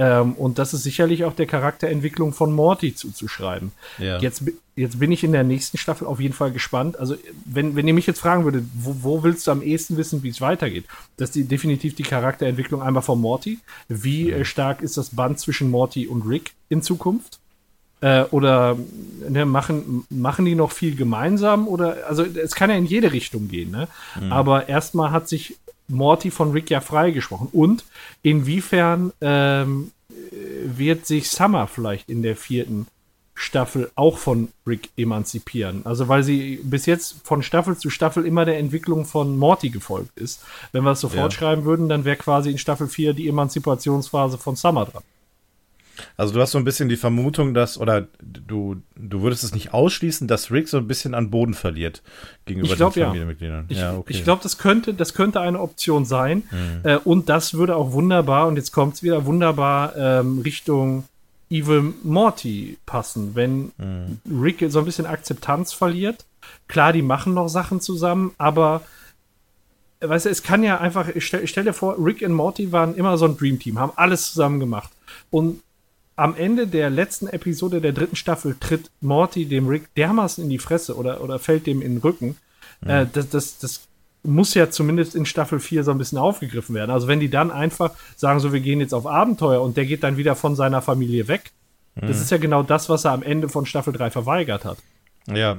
Ähm, 0.00 0.32
und 0.32 0.58
das 0.58 0.72
ist 0.72 0.82
sicherlich 0.82 1.26
auch 1.26 1.34
der 1.34 1.44
Charakterentwicklung 1.44 2.32
von 2.32 2.54
Morty 2.54 2.94
zuzuschreiben. 2.94 3.70
Ja. 3.98 4.18
Jetzt, 4.18 4.42
jetzt 4.74 4.98
bin 4.98 5.12
ich 5.12 5.22
in 5.24 5.32
der 5.32 5.44
nächsten 5.44 5.76
Staffel 5.76 6.06
auf 6.06 6.20
jeden 6.20 6.32
Fall 6.32 6.52
gespannt. 6.52 6.98
Also, 6.98 7.16
wenn, 7.44 7.76
wenn 7.76 7.86
ihr 7.86 7.92
mich 7.92 8.06
jetzt 8.06 8.20
fragen 8.20 8.44
würdet, 8.44 8.64
wo, 8.72 8.96
wo 9.02 9.22
willst 9.22 9.46
du 9.46 9.50
am 9.50 9.60
ehesten 9.60 9.98
wissen, 9.98 10.22
wie 10.22 10.30
es 10.30 10.40
weitergeht? 10.40 10.86
Das 11.18 11.28
ist 11.28 11.34
die, 11.34 11.44
definitiv 11.44 11.96
die 11.96 12.02
Charakterentwicklung 12.02 12.80
einmal 12.80 13.02
von 13.02 13.20
Morty. 13.20 13.58
Wie 13.88 14.30
äh, 14.30 14.46
stark 14.46 14.80
ist 14.80 14.96
das 14.96 15.10
Band 15.10 15.38
zwischen 15.38 15.70
Morty 15.70 16.06
und 16.06 16.26
Rick 16.26 16.52
in 16.70 16.80
Zukunft? 16.80 17.38
Äh, 18.00 18.22
oder 18.30 18.78
ne, 19.28 19.44
machen, 19.44 20.06
machen 20.08 20.46
die 20.46 20.54
noch 20.54 20.72
viel 20.72 20.96
gemeinsam? 20.96 21.68
Oder 21.68 22.06
also 22.08 22.24
es 22.24 22.54
kann 22.54 22.70
ja 22.70 22.76
in 22.76 22.86
jede 22.86 23.12
Richtung 23.12 23.48
gehen, 23.48 23.70
ne? 23.70 23.86
Mhm. 24.18 24.32
Aber 24.32 24.66
erstmal 24.66 25.10
hat 25.10 25.28
sich 25.28 25.58
Morty 25.90 26.30
von 26.30 26.52
Rick 26.52 26.70
ja 26.70 26.80
freigesprochen. 26.80 27.48
Und 27.52 27.84
inwiefern 28.22 29.12
ähm, 29.20 29.92
wird 30.64 31.06
sich 31.06 31.28
Summer 31.28 31.66
vielleicht 31.66 32.08
in 32.08 32.22
der 32.22 32.36
vierten 32.36 32.86
Staffel 33.34 33.90
auch 33.94 34.18
von 34.18 34.48
Rick 34.66 34.90
emanzipieren? 34.96 35.82
Also 35.84 36.08
weil 36.08 36.22
sie 36.22 36.60
bis 36.62 36.86
jetzt 36.86 37.16
von 37.24 37.42
Staffel 37.42 37.76
zu 37.76 37.90
Staffel 37.90 38.26
immer 38.26 38.44
der 38.44 38.58
Entwicklung 38.58 39.06
von 39.06 39.38
Morty 39.38 39.70
gefolgt 39.70 40.18
ist. 40.18 40.44
Wenn 40.72 40.84
wir 40.84 40.92
es 40.92 41.00
sofort 41.00 41.32
ja. 41.32 41.38
schreiben 41.38 41.64
würden, 41.64 41.88
dann 41.88 42.04
wäre 42.04 42.16
quasi 42.16 42.50
in 42.50 42.58
Staffel 42.58 42.88
4 42.88 43.14
die 43.14 43.28
Emanzipationsphase 43.28 44.38
von 44.38 44.56
Summer 44.56 44.84
dran. 44.84 45.02
Also 46.16 46.34
du 46.34 46.40
hast 46.40 46.52
so 46.52 46.58
ein 46.58 46.64
bisschen 46.64 46.88
die 46.88 46.96
Vermutung, 46.96 47.54
dass, 47.54 47.78
oder 47.78 48.06
du, 48.20 48.76
du 48.96 49.22
würdest 49.22 49.44
es 49.44 49.54
nicht 49.54 49.72
ausschließen, 49.72 50.28
dass 50.28 50.50
Rick 50.50 50.68
so 50.68 50.78
ein 50.78 50.86
bisschen 50.86 51.14
an 51.14 51.30
Boden 51.30 51.54
verliert 51.54 52.02
gegenüber 52.46 52.76
glaub, 52.76 52.94
den 52.94 53.04
Familienmitgliedern. 53.04 53.66
Ja. 53.68 53.74
Ich, 53.74 53.78
ja, 53.78 53.96
okay. 53.96 54.12
ich 54.12 54.24
glaube, 54.24 54.42
das 54.42 54.58
könnte, 54.58 54.94
das 54.94 55.14
könnte 55.14 55.40
eine 55.40 55.60
Option 55.60 56.04
sein. 56.04 56.44
Mhm. 56.50 56.80
Äh, 56.88 56.96
und 56.98 57.28
das 57.28 57.54
würde 57.54 57.76
auch 57.76 57.92
wunderbar, 57.92 58.46
und 58.46 58.56
jetzt 58.56 58.72
kommt 58.72 58.94
es 58.94 59.02
wieder 59.02 59.26
wunderbar 59.26 59.96
ähm, 59.96 60.40
Richtung 60.40 61.04
Evil 61.50 61.94
Morty 62.04 62.78
passen, 62.86 63.34
wenn 63.34 63.72
mhm. 63.76 64.20
Rick 64.40 64.64
so 64.68 64.78
ein 64.78 64.84
bisschen 64.84 65.06
Akzeptanz 65.06 65.72
verliert. 65.72 66.24
Klar, 66.68 66.92
die 66.92 67.02
machen 67.02 67.34
noch 67.34 67.48
Sachen 67.48 67.80
zusammen, 67.80 68.32
aber 68.38 68.82
weißt 70.00 70.26
du, 70.26 70.30
es 70.30 70.42
kann 70.42 70.62
ja 70.62 70.78
einfach, 70.78 71.08
ich 71.08 71.26
stell, 71.26 71.44
ich 71.44 71.50
stell 71.50 71.64
dir 71.64 71.72
vor, 71.72 71.96
Rick 71.98 72.22
und 72.22 72.32
Morty 72.32 72.72
waren 72.72 72.94
immer 72.94 73.18
so 73.18 73.26
ein 73.26 73.36
Dream 73.36 73.58
Team, 73.58 73.78
haben 73.78 73.92
alles 73.96 74.32
zusammen 74.32 74.60
gemacht. 74.60 74.90
Und 75.30 75.60
am 76.20 76.36
Ende 76.36 76.66
der 76.66 76.90
letzten 76.90 77.28
Episode 77.28 77.80
der 77.80 77.92
dritten 77.92 78.14
Staffel 78.14 78.54
tritt 78.60 78.90
Morty 79.00 79.46
dem 79.46 79.68
Rick 79.68 79.94
dermaßen 79.94 80.44
in 80.44 80.50
die 80.50 80.58
Fresse 80.58 80.96
oder, 80.96 81.22
oder 81.22 81.38
fällt 81.38 81.66
dem 81.66 81.80
in 81.80 81.94
den 81.94 82.00
Rücken. 82.02 82.36
Mhm. 82.82 82.90
Äh, 82.90 83.06
das, 83.10 83.30
das, 83.30 83.58
das 83.58 83.88
muss 84.22 84.52
ja 84.52 84.68
zumindest 84.68 85.14
in 85.14 85.24
Staffel 85.24 85.60
4 85.60 85.82
so 85.82 85.90
ein 85.92 85.96
bisschen 85.96 86.18
aufgegriffen 86.18 86.74
werden. 86.74 86.90
Also 86.90 87.08
wenn 87.08 87.20
die 87.20 87.30
dann 87.30 87.50
einfach 87.50 87.92
sagen, 88.16 88.38
so 88.38 88.52
wir 88.52 88.60
gehen 88.60 88.80
jetzt 88.80 88.92
auf 88.92 89.06
Abenteuer 89.06 89.62
und 89.62 89.78
der 89.78 89.86
geht 89.86 90.02
dann 90.02 90.18
wieder 90.18 90.36
von 90.36 90.56
seiner 90.56 90.82
Familie 90.82 91.26
weg, 91.26 91.52
mhm. 91.94 92.08
das 92.08 92.20
ist 92.20 92.30
ja 92.30 92.36
genau 92.36 92.62
das, 92.62 92.90
was 92.90 93.06
er 93.06 93.12
am 93.12 93.22
Ende 93.22 93.48
von 93.48 93.64
Staffel 93.64 93.94
3 93.94 94.10
verweigert 94.10 94.66
hat. 94.66 94.76
Ja. 95.26 95.56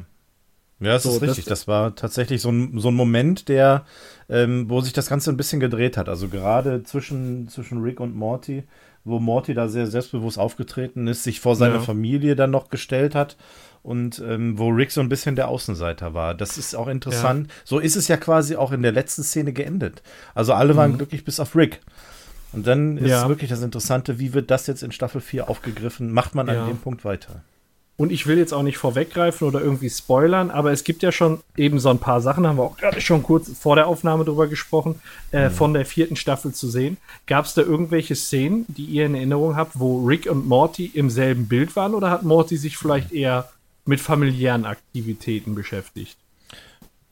Ja, 0.79 0.93
das 0.93 1.03
so, 1.03 1.09
ist 1.09 1.21
richtig. 1.23 1.45
Das, 1.45 1.61
das, 1.61 1.67
war 1.67 1.95
tatsächlich 1.95 2.39
so 2.41 2.49
ein, 2.49 2.79
so 2.79 2.89
ein 2.89 2.95
Moment, 2.95 3.49
der, 3.49 3.85
ähm, 4.29 4.69
wo 4.69 4.81
sich 4.81 4.93
das 4.93 5.09
Ganze 5.09 5.31
ein 5.31 5.37
bisschen 5.37 5.59
gedreht 5.59 5.97
hat. 5.97 6.07
Also 6.07 6.27
gerade 6.27 6.83
zwischen, 6.83 7.49
zwischen 7.49 7.81
Rick 7.81 7.99
und 7.99 8.15
Morty 8.15 8.63
wo 9.03 9.19
Morty 9.19 9.53
da 9.53 9.67
sehr 9.67 9.87
selbstbewusst 9.87 10.37
aufgetreten 10.37 11.07
ist, 11.07 11.23
sich 11.23 11.39
vor 11.39 11.55
seine 11.55 11.75
ja. 11.75 11.81
Familie 11.81 12.35
dann 12.35 12.51
noch 12.51 12.69
gestellt 12.69 13.15
hat 13.15 13.37
und 13.83 14.19
ähm, 14.19 14.59
wo 14.59 14.69
Rick 14.69 14.91
so 14.91 15.01
ein 15.01 15.09
bisschen 15.09 15.35
der 15.35 15.47
Außenseiter 15.47 16.13
war. 16.13 16.35
Das 16.35 16.57
ist 16.57 16.75
auch 16.75 16.87
interessant. 16.87 17.47
Ja. 17.47 17.53
So 17.65 17.79
ist 17.79 17.95
es 17.95 18.07
ja 18.07 18.17
quasi 18.17 18.55
auch 18.55 18.71
in 18.71 18.83
der 18.83 18.91
letzten 18.91 19.23
Szene 19.23 19.53
geendet. 19.53 20.03
Also 20.35 20.53
alle 20.53 20.75
waren 20.75 20.93
mhm. 20.93 20.97
glücklich 20.97 21.25
bis 21.25 21.39
auf 21.39 21.55
Rick. 21.55 21.81
Und 22.53 22.67
dann 22.67 22.97
ist 22.97 23.09
ja. 23.09 23.29
wirklich 23.29 23.49
das 23.49 23.61
Interessante, 23.61 24.19
wie 24.19 24.33
wird 24.33 24.51
das 24.51 24.67
jetzt 24.67 24.83
in 24.83 24.91
Staffel 24.91 25.21
4 25.21 25.49
aufgegriffen? 25.49 26.11
Macht 26.11 26.35
man 26.35 26.49
an 26.49 26.67
dem 26.67 26.77
Punkt 26.77 27.05
weiter? 27.05 27.43
Und 28.01 28.11
ich 28.11 28.25
will 28.25 28.39
jetzt 28.39 28.51
auch 28.51 28.63
nicht 28.63 28.79
vorweggreifen 28.79 29.47
oder 29.47 29.61
irgendwie 29.61 29.91
spoilern, 29.91 30.49
aber 30.49 30.71
es 30.71 30.83
gibt 30.83 31.03
ja 31.03 31.11
schon 31.11 31.41
eben 31.55 31.79
so 31.79 31.89
ein 31.89 31.99
paar 31.99 32.19
Sachen, 32.19 32.47
haben 32.47 32.57
wir 32.57 32.63
auch 32.63 32.75
gerade 32.75 32.99
schon 32.99 33.21
kurz 33.21 33.55
vor 33.55 33.75
der 33.75 33.85
Aufnahme 33.85 34.25
drüber 34.25 34.47
gesprochen, 34.47 34.99
äh, 35.31 35.49
mhm. 35.49 35.53
von 35.53 35.73
der 35.75 35.85
vierten 35.85 36.15
Staffel 36.15 36.51
zu 36.51 36.67
sehen. 36.67 36.97
Gab 37.27 37.45
es 37.45 37.53
da 37.53 37.61
irgendwelche 37.61 38.15
Szenen, 38.15 38.65
die 38.69 38.85
ihr 38.85 39.05
in 39.05 39.13
Erinnerung 39.13 39.55
habt, 39.55 39.77
wo 39.79 40.03
Rick 40.03 40.25
und 40.25 40.47
Morty 40.47 40.87
im 40.87 41.11
selben 41.11 41.47
Bild 41.47 41.75
waren 41.75 41.93
oder 41.93 42.09
hat 42.09 42.23
Morty 42.23 42.57
sich 42.57 42.75
vielleicht 42.75 43.11
eher 43.11 43.51
mit 43.85 44.01
familiären 44.01 44.65
Aktivitäten 44.65 45.53
beschäftigt? 45.53 46.17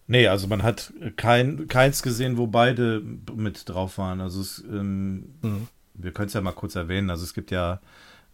Nee, 0.08 0.28
also 0.28 0.48
man 0.48 0.64
hat 0.64 0.92
kein, 1.18 1.68
keins 1.68 2.02
gesehen, 2.02 2.38
wo 2.38 2.48
beide 2.48 3.04
mit 3.36 3.70
drauf 3.70 4.00
waren. 4.00 4.22
Also 4.22 4.42
es, 4.42 4.64
ähm, 4.68 5.36
mhm. 5.44 5.68
wir 5.94 6.14
können 6.14 6.30
es 6.30 6.34
ja 6.34 6.42
mal 6.42 6.54
kurz 6.54 6.74
erwähnen. 6.74 7.12
Also 7.12 7.26
es 7.26 7.36
gibt 7.36 7.52
ja 7.52 7.80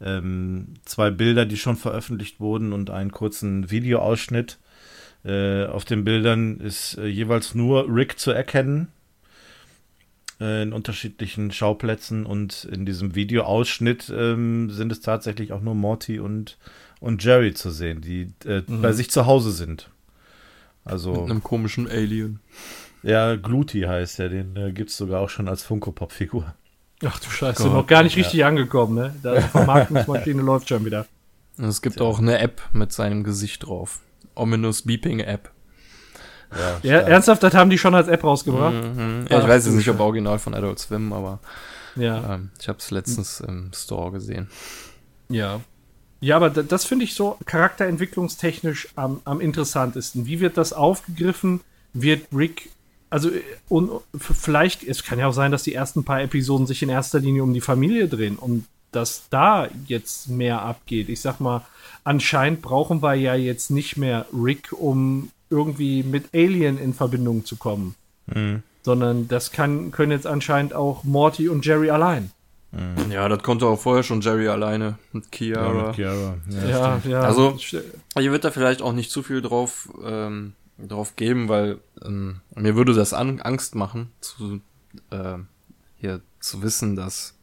ähm, 0.02 0.76
zwei 0.86 1.12
Bilder, 1.12 1.46
die 1.46 1.58
schon 1.58 1.78
veröffentlicht 1.78 2.40
wurden 2.40 2.74
und 2.74 2.90
einen 2.90 3.12
kurzen 3.12 3.72
Videoausschnitt. 3.72 4.58
Äh, 5.24 5.66
auf 5.66 5.86
den 5.86 6.04
Bildern 6.04 6.60
ist 6.60 6.98
äh, 6.98 7.08
jeweils 7.08 7.56
nur 7.56 7.88
Rick 7.90 8.20
zu 8.20 8.32
erkennen 8.32 8.90
äh, 10.40 10.64
in 10.64 10.74
unterschiedlichen 10.74 11.52
Schauplätzen 11.52 12.26
und 12.26 12.66
in 12.66 12.86
diesem 12.86 13.16
Videoausschnitt 13.16 14.12
ähm, 14.16 14.70
sind 14.70 14.92
es 14.92 15.02
tatsächlich 15.02 15.52
auch 15.52 15.62
nur 15.62 15.76
Morty 15.76 16.20
und, 16.20 16.58
und 17.00 17.24
Jerry 17.24 17.54
zu 17.54 17.72
sehen, 17.72 18.02
die 18.02 18.34
äh, 18.46 18.62
mhm. 18.68 18.82
bei 18.82 18.92
sich 18.92 19.10
zu 19.10 19.26
Hause 19.26 19.52
sind. 19.52 19.90
Also 20.84 21.14
mit 21.14 21.32
einem 21.32 21.44
komischen 21.44 21.88
Alien. 21.88 22.40
Ja, 23.02 23.36
Gluti 23.36 23.82
heißt 23.82 24.20
er, 24.20 24.30
den 24.30 24.56
äh, 24.56 24.72
gibt 24.72 24.90
es 24.92 24.98
sogar 24.98 25.22
auch 25.22 25.30
schon 25.30 25.48
als 25.48 25.64
Funko-Pop-Figur. 25.64 26.54
Ach 27.04 27.20
du 27.20 27.30
Scheiße, 27.30 27.64
Gott, 27.64 27.74
noch 27.74 27.88
gar 27.88 28.04
nicht 28.04 28.16
richtig 28.16 28.36
ja. 28.36 28.48
angekommen, 28.48 28.96
ne? 28.96 29.16
Da 29.22 29.42
Vermarktungsmaschine 29.42 30.42
läuft 30.44 30.70
schon 30.70 30.86
wieder. 30.86 31.06
Es 31.58 31.82
gibt 31.82 32.02
auch 32.02 32.20
eine 32.20 32.40
App 32.40 32.62
mit 32.74 32.92
seinem 32.92 33.24
Gesicht 33.24 33.66
drauf. 33.66 34.00
Ominous 34.36 34.84
Beeping 34.84 35.20
App. 35.20 35.52
Ja, 36.52 36.80
ja 36.84 37.00
ernsthaft, 37.00 37.44
das 37.44 37.54
haben 37.54 37.70
die 37.70 37.78
schon 37.78 37.96
als 37.96 38.08
App 38.08 38.24
rausgebracht? 38.24 38.74
Mhm. 38.74 39.26
Ja, 39.30 39.40
ich 39.40 39.48
weiß 39.48 39.66
jetzt 39.66 39.76
nicht, 39.76 39.90
ob 39.90 40.00
original 40.00 40.40
von 40.40 40.54
Adult 40.54 40.80
Swim, 40.80 41.12
aber 41.12 41.40
ja. 41.96 42.36
Ähm, 42.36 42.52
ich 42.60 42.68
habe 42.68 42.80
es 42.80 42.92
letztens 42.92 43.40
im 43.40 43.72
Store 43.74 44.12
gesehen. 44.12 44.50
Ja. 45.30 45.62
Ja, 46.22 46.38
aber 46.38 46.50
das 46.50 46.86
finde 46.86 47.06
ich 47.06 47.14
so 47.14 47.38
charakterentwicklungstechnisch 47.46 48.90
am, 48.96 49.22
am 49.26 49.42
interessantesten. 49.42 50.26
Wie 50.26 50.40
wird 50.40 50.58
das 50.58 50.74
aufgegriffen? 50.74 51.62
Wird 51.94 52.28
Rick 52.34 52.70
also 53.10 53.30
und 53.70 53.92
vielleicht, 54.18 54.84
es 54.84 55.04
kann 55.04 55.20
ja 55.20 55.28
auch 55.28 55.34
sein, 55.34 55.52
dass 55.52 55.64
die 55.64 55.74
ersten 55.74 56.04
paar 56.04 56.22
Episoden 56.22 56.68
sich 56.68 56.82
in 56.84 56.90
erster 56.90 57.20
Linie 57.20 57.44
um 57.44 57.54
die 57.54 57.62
Familie 57.62 58.08
drehen 58.08 58.36
und 58.36 58.66
dass 58.92 59.30
da 59.30 59.68
jetzt 59.88 60.30
mehr 60.30 60.62
abgeht. 60.62 61.10
Ich 61.10 61.22
sag 61.22 61.40
mal, 61.40 61.66
anscheinend 62.04 62.62
brauchen 62.62 63.02
wir 63.02 63.14
ja 63.16 63.36
jetzt 63.36 63.70
nicht 63.70 63.98
mehr 63.98 64.26
Rick, 64.34 64.72
um 64.72 65.32
irgendwie 65.50 66.04
mit 66.04 66.34
Alien 66.34 66.78
in 66.78 66.94
Verbindung 66.94 67.46
zu 67.46 67.58
kommen. 67.58 67.96
Mhm. 68.28 68.64
Sondern 68.84 69.28
das 69.28 69.52
kann, 69.52 69.92
können 69.92 70.12
jetzt 70.12 70.28
anscheinend 70.28 70.74
auch 70.74 71.04
Morty 71.04 71.50
und 71.50 71.66
Jerry 71.66 71.90
allein. 71.90 72.32
Mhm. 72.72 73.12
Ja, 73.12 73.28
das 73.30 73.42
konnte 73.44 73.66
auch 73.66 73.80
vorher 73.80 74.04
schon 74.04 74.22
Jerry 74.22 74.48
alleine 74.48 74.98
mit 75.12 75.32
Kiara. 75.32 75.74
Ja, 75.74 75.88
mit 75.88 75.96
Chiara. 75.96 76.38
Ja, 76.50 76.70
ja, 76.70 77.02
ja, 77.08 77.20
Also, 77.22 77.58
hier 77.58 78.32
wird 78.32 78.44
da 78.44 78.52
vielleicht 78.52 78.82
auch 78.82 78.94
nicht 78.94 79.12
zu 79.12 79.24
viel 79.24 79.42
drauf 79.42 79.90
ähm, 80.04 80.54
drauf 80.78 81.16
geben, 81.16 81.50
weil 81.50 81.80
ähm, 82.04 82.42
mir 82.56 82.76
würde 82.76 82.94
das 82.94 83.14
an, 83.14 83.40
Angst 83.42 83.76
machen, 83.76 84.12
zu, 84.20 84.62
äh, 85.12 85.38
hier 85.96 86.22
zu 86.40 86.62
wissen, 86.62 86.96
dass 86.96 87.38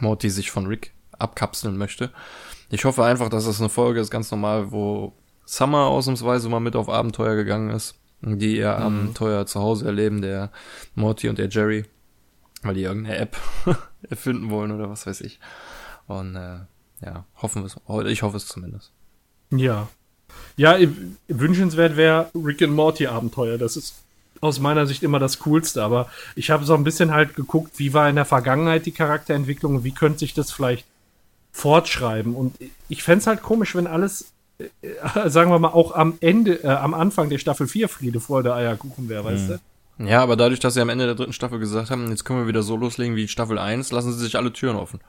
Morty 0.00 0.30
sich 0.30 0.50
von 0.50 0.66
Rick 0.66 0.92
abkapseln 1.12 1.76
möchte. 1.76 2.12
Ich 2.70 2.84
hoffe 2.84 3.04
einfach, 3.04 3.28
dass 3.28 3.46
das 3.46 3.60
eine 3.60 3.68
Folge 3.68 4.00
ist, 4.00 4.10
ganz 4.10 4.30
normal, 4.30 4.72
wo 4.72 5.12
Summer 5.44 5.86
ausnahmsweise 5.86 6.48
mal 6.48 6.60
mit 6.60 6.76
auf 6.76 6.88
Abenteuer 6.88 7.36
gegangen 7.36 7.70
ist, 7.70 7.94
die 8.20 8.58
ihr 8.58 8.76
mhm. 8.76 8.82
Abenteuer 8.82 9.46
zu 9.46 9.60
Hause 9.60 9.86
erleben, 9.86 10.20
der 10.20 10.50
Morty 10.94 11.28
und 11.28 11.38
der 11.38 11.48
Jerry, 11.48 11.84
weil 12.62 12.74
die 12.74 12.82
irgendeine 12.82 13.18
App 13.18 13.36
erfinden 14.02 14.50
wollen 14.50 14.72
oder 14.72 14.90
was 14.90 15.06
weiß 15.06 15.20
ich. 15.20 15.38
Und 16.06 16.36
äh, 16.36 16.60
ja, 17.00 17.24
hoffen 17.36 17.62
wir 17.62 17.66
es. 17.66 18.10
Ich 18.10 18.22
hoffe 18.22 18.36
es 18.36 18.46
zumindest. 18.46 18.92
Ja, 19.50 19.88
ja, 20.56 20.76
wünschenswert 21.28 21.96
wäre 21.96 22.30
Rick 22.34 22.62
and 22.62 22.72
Morty 22.72 23.06
Abenteuer. 23.06 23.58
Das 23.58 23.76
ist 23.76 23.94
aus 24.40 24.60
meiner 24.60 24.86
Sicht 24.86 25.02
immer 25.02 25.18
das 25.18 25.38
Coolste. 25.40 25.82
Aber 25.82 26.08
ich 26.34 26.50
habe 26.50 26.64
so 26.64 26.74
ein 26.74 26.84
bisschen 26.84 27.12
halt 27.12 27.34
geguckt, 27.34 27.72
wie 27.76 27.94
war 27.94 28.08
in 28.08 28.16
der 28.16 28.24
Vergangenheit 28.24 28.86
die 28.86 28.92
Charakterentwicklung 28.92 29.76
und 29.76 29.84
wie 29.84 29.92
könnte 29.92 30.20
sich 30.20 30.34
das 30.34 30.52
vielleicht 30.52 30.84
fortschreiben. 31.52 32.34
Und 32.34 32.56
ich 32.88 33.02
fände 33.02 33.20
es 33.20 33.26
halt 33.26 33.42
komisch, 33.42 33.74
wenn 33.74 33.86
alles, 33.86 34.32
äh, 34.58 34.68
sagen 35.26 35.50
wir 35.50 35.58
mal, 35.58 35.68
auch 35.68 35.92
am 35.92 36.18
Ende, 36.20 36.62
äh, 36.64 36.68
am 36.68 36.94
Anfang 36.94 37.30
der 37.30 37.38
Staffel 37.38 37.66
4 37.66 37.88
Friede, 37.88 38.20
Freude, 38.20 38.54
Eierkuchen 38.54 39.08
wäre, 39.08 39.24
weißt 39.24 39.48
mhm. 39.48 39.48
du? 39.48 39.60
Ja, 39.98 40.22
aber 40.22 40.36
dadurch, 40.36 40.60
dass 40.60 40.74
sie 40.74 40.82
am 40.82 40.90
Ende 40.90 41.06
der 41.06 41.14
dritten 41.14 41.32
Staffel 41.32 41.58
gesagt 41.58 41.90
haben, 41.90 42.10
jetzt 42.10 42.24
können 42.24 42.40
wir 42.40 42.46
wieder 42.46 42.62
so 42.62 42.76
loslegen 42.76 43.16
wie 43.16 43.28
Staffel 43.28 43.58
1, 43.58 43.92
lassen 43.92 44.12
sie 44.12 44.22
sich 44.22 44.36
alle 44.36 44.52
Türen 44.52 44.76
offen. 44.76 45.00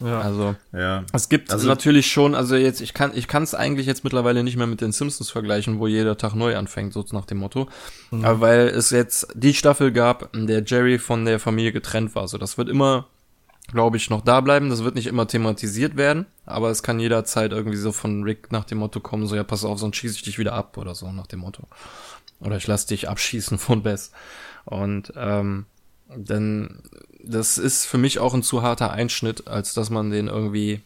Ja. 0.00 0.20
Also, 0.20 0.56
ja. 0.72 1.04
es 1.12 1.28
gibt 1.28 1.52
also, 1.52 1.68
natürlich 1.68 2.10
schon, 2.10 2.34
also 2.34 2.56
jetzt, 2.56 2.80
ich 2.80 2.94
kann, 2.94 3.12
ich 3.14 3.28
kann 3.28 3.42
es 3.42 3.54
eigentlich 3.54 3.86
jetzt 3.86 4.04
mittlerweile 4.04 4.42
nicht 4.42 4.56
mehr 4.56 4.66
mit 4.66 4.80
den 4.80 4.92
Simpsons 4.92 5.30
vergleichen, 5.30 5.78
wo 5.78 5.86
jeder 5.86 6.16
Tag 6.16 6.34
neu 6.34 6.56
anfängt, 6.56 6.92
so 6.92 7.04
nach 7.12 7.26
dem 7.26 7.38
Motto. 7.38 7.68
Mhm. 8.10 8.24
Aber 8.24 8.40
weil 8.40 8.68
es 8.68 8.90
jetzt 8.90 9.28
die 9.34 9.54
Staffel 9.54 9.92
gab, 9.92 10.34
in 10.34 10.46
der 10.46 10.64
Jerry 10.64 10.98
von 10.98 11.24
der 11.24 11.38
Familie 11.38 11.72
getrennt 11.72 12.14
war. 12.14 12.28
So, 12.28 12.38
das 12.38 12.58
wird 12.58 12.68
immer, 12.68 13.06
glaube 13.72 13.96
ich, 13.96 14.10
noch 14.10 14.22
da 14.22 14.40
bleiben. 14.40 14.70
Das 14.70 14.84
wird 14.84 14.96
nicht 14.96 15.06
immer 15.06 15.26
thematisiert 15.26 15.96
werden, 15.96 16.26
aber 16.44 16.70
es 16.70 16.82
kann 16.82 16.98
jederzeit 16.98 17.52
irgendwie 17.52 17.78
so 17.78 17.92
von 17.92 18.24
Rick 18.24 18.50
nach 18.50 18.64
dem 18.64 18.78
Motto 18.78 19.00
kommen, 19.00 19.26
so, 19.26 19.36
ja, 19.36 19.44
pass 19.44 19.64
auf, 19.64 19.78
sonst 19.78 19.96
schieße 19.96 20.16
ich 20.16 20.22
dich 20.22 20.38
wieder 20.38 20.54
ab 20.54 20.76
oder 20.76 20.94
so, 20.94 21.10
nach 21.12 21.26
dem 21.26 21.40
Motto. 21.40 21.62
Oder 22.40 22.56
ich 22.56 22.66
lass 22.66 22.86
dich 22.86 23.08
abschießen 23.08 23.58
von 23.58 23.82
Bess. 23.82 24.10
Und, 24.64 25.12
ähm, 25.16 25.66
denn 26.14 26.82
das 27.22 27.58
ist 27.58 27.86
für 27.86 27.98
mich 27.98 28.18
auch 28.18 28.34
ein 28.34 28.42
zu 28.42 28.62
harter 28.62 28.92
Einschnitt, 28.92 29.48
als 29.48 29.74
dass 29.74 29.90
man 29.90 30.10
den 30.10 30.28
irgendwie, 30.28 30.82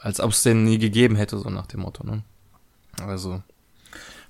als 0.00 0.20
ob 0.20 0.30
es 0.30 0.42
den 0.42 0.64
nie 0.64 0.78
gegeben 0.78 1.16
hätte, 1.16 1.38
so 1.38 1.50
nach 1.50 1.66
dem 1.66 1.80
Motto. 1.80 2.04
Ne? 2.04 2.22
Also. 3.02 3.42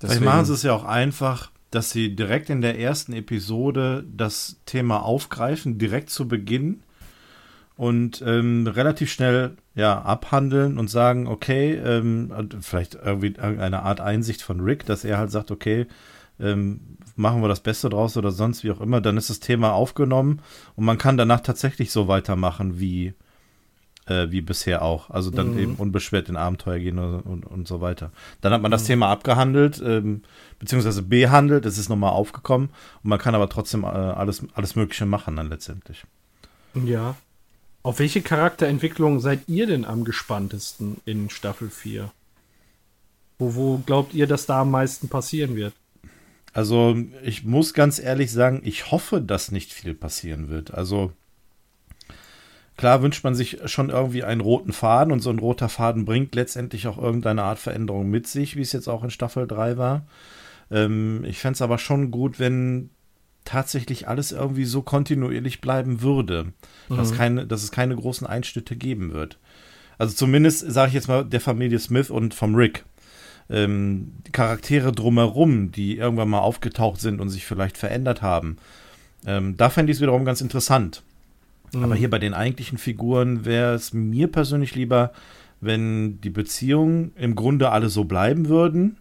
Deswegen. 0.01 0.19
Vielleicht 0.19 0.21
machen 0.21 0.45
sie 0.45 0.53
es 0.53 0.63
ja 0.63 0.73
auch 0.73 0.83
einfach, 0.83 1.51
dass 1.69 1.91
sie 1.91 2.15
direkt 2.15 2.49
in 2.49 2.61
der 2.61 2.79
ersten 2.79 3.13
Episode 3.13 4.03
das 4.11 4.57
Thema 4.65 5.03
aufgreifen, 5.03 5.77
direkt 5.77 6.09
zu 6.09 6.27
Beginn 6.27 6.83
und 7.77 8.21
ähm, 8.25 8.67
relativ 8.67 9.11
schnell 9.11 9.55
ja 9.73 10.01
abhandeln 10.01 10.77
und 10.77 10.89
sagen, 10.89 11.27
okay, 11.27 11.75
ähm, 11.75 12.31
vielleicht 12.61 12.95
irgendwie 12.95 13.39
eine 13.39 13.83
Art 13.83 14.01
Einsicht 14.01 14.41
von 14.41 14.59
Rick, 14.59 14.85
dass 14.85 15.05
er 15.05 15.17
halt 15.17 15.31
sagt, 15.31 15.49
okay, 15.49 15.87
ähm, 16.39 16.97
machen 17.21 17.41
wir 17.41 17.47
das 17.47 17.61
Beste 17.61 17.89
draus 17.89 18.17
oder 18.17 18.31
sonst 18.31 18.63
wie 18.63 18.71
auch 18.71 18.81
immer, 18.81 18.99
dann 18.99 19.17
ist 19.17 19.29
das 19.29 19.39
Thema 19.39 19.73
aufgenommen 19.73 20.41
und 20.75 20.85
man 20.85 20.97
kann 20.97 21.17
danach 21.17 21.41
tatsächlich 21.41 21.91
so 21.91 22.07
weitermachen 22.07 22.79
wie, 22.79 23.13
äh, 24.07 24.29
wie 24.29 24.41
bisher 24.41 24.81
auch. 24.81 25.09
Also 25.09 25.31
dann 25.31 25.53
mhm. 25.53 25.59
eben 25.59 25.75
unbeschwert 25.75 26.27
in 26.27 26.35
Abenteuer 26.35 26.79
gehen 26.79 26.99
und, 26.99 27.21
und, 27.21 27.45
und, 27.45 27.67
so 27.67 27.79
weiter. 27.79 28.11
Dann 28.41 28.51
hat 28.51 28.61
man 28.61 28.71
das 28.71 28.83
mhm. 28.83 28.87
Thema 28.87 29.09
abgehandelt, 29.09 29.81
ähm, 29.85 30.23
beziehungsweise 30.59 31.03
behandelt, 31.03 31.65
es 31.65 31.77
ist 31.77 31.89
nochmal 31.89 32.11
aufgekommen 32.11 32.69
und 33.03 33.09
man 33.09 33.19
kann 33.19 33.35
aber 33.35 33.47
trotzdem 33.47 33.83
äh, 33.83 33.87
alles, 33.87 34.43
alles 34.53 34.75
Mögliche 34.75 35.05
machen 35.05 35.35
dann 35.35 35.49
letztendlich. 35.49 36.03
Ja. 36.73 37.15
Auf 37.83 37.99
welche 37.99 38.21
Charakterentwicklung 38.21 39.19
seid 39.19 39.47
ihr 39.47 39.65
denn 39.65 39.85
am 39.85 40.03
gespanntesten 40.03 40.97
in 41.05 41.29
Staffel 41.29 41.69
4? 41.69 42.11
Wo, 43.39 43.55
wo 43.55 43.77
glaubt 43.79 44.13
ihr, 44.13 44.27
dass 44.27 44.45
da 44.45 44.61
am 44.61 44.69
meisten 44.69 45.09
passieren 45.09 45.55
wird? 45.55 45.73
Also 46.53 46.97
ich 47.23 47.45
muss 47.45 47.73
ganz 47.73 47.99
ehrlich 47.99 48.31
sagen, 48.31 48.61
ich 48.63 48.91
hoffe, 48.91 49.21
dass 49.21 49.51
nicht 49.51 49.71
viel 49.71 49.93
passieren 49.93 50.49
wird. 50.49 50.73
Also 50.73 51.13
klar 52.75 53.01
wünscht 53.01 53.23
man 53.23 53.35
sich 53.35 53.59
schon 53.65 53.89
irgendwie 53.89 54.23
einen 54.23 54.41
roten 54.41 54.73
Faden 54.73 55.13
und 55.13 55.21
so 55.21 55.29
ein 55.29 55.39
roter 55.39 55.69
Faden 55.69 56.05
bringt 56.05 56.35
letztendlich 56.35 56.87
auch 56.87 56.97
irgendeine 56.97 57.43
Art 57.43 57.59
Veränderung 57.59 58.09
mit 58.09 58.27
sich, 58.27 58.55
wie 58.55 58.61
es 58.61 58.73
jetzt 58.73 58.89
auch 58.89 59.03
in 59.03 59.11
Staffel 59.11 59.47
3 59.47 59.77
war. 59.77 60.05
Ähm, 60.69 61.23
ich 61.25 61.39
fände 61.39 61.55
es 61.55 61.61
aber 61.61 61.77
schon 61.77 62.11
gut, 62.11 62.39
wenn 62.39 62.89
tatsächlich 63.45 64.07
alles 64.07 64.31
irgendwie 64.31 64.65
so 64.65 64.81
kontinuierlich 64.81 65.61
bleiben 65.61 66.01
würde, 66.01 66.53
mhm. 66.89 66.97
dass, 66.97 67.13
keine, 67.13 67.47
dass 67.47 67.63
es 67.63 67.71
keine 67.71 67.95
großen 67.95 68.27
Einschnitte 68.27 68.75
geben 68.75 69.13
wird. 69.13 69.39
Also 69.97 70.15
zumindest 70.15 70.71
sage 70.71 70.89
ich 70.89 70.93
jetzt 70.95 71.07
mal 71.07 71.23
der 71.23 71.41
Familie 71.41 71.79
Smith 71.79 72.09
und 72.09 72.33
vom 72.33 72.55
Rick 72.55 72.85
ähm, 73.51 74.13
Charaktere 74.31 74.91
drumherum, 74.91 75.71
die 75.71 75.97
irgendwann 75.97 76.29
mal 76.29 76.39
aufgetaucht 76.39 77.01
sind 77.01 77.19
und 77.19 77.29
sich 77.29 77.45
vielleicht 77.45 77.77
verändert 77.77 78.21
haben. 78.21 78.57
Ähm, 79.25 79.57
da 79.57 79.69
fände 79.69 79.91
ich 79.91 79.97
es 79.97 80.01
wiederum 80.01 80.25
ganz 80.25 80.41
interessant. 80.41 81.03
Mhm. 81.73 81.83
Aber 81.83 81.95
hier 81.95 82.09
bei 82.09 82.19
den 82.19 82.33
eigentlichen 82.33 82.77
Figuren 82.77 83.45
wäre 83.45 83.73
es 83.73 83.93
mir 83.93 84.27
persönlich 84.27 84.75
lieber, 84.75 85.11
wenn 85.59 86.19
die 86.21 86.29
Beziehungen 86.29 87.11
im 87.15 87.35
Grunde 87.35 87.71
alle 87.71 87.89
so 87.89 88.05
bleiben 88.05 88.47
würden. 88.47 88.97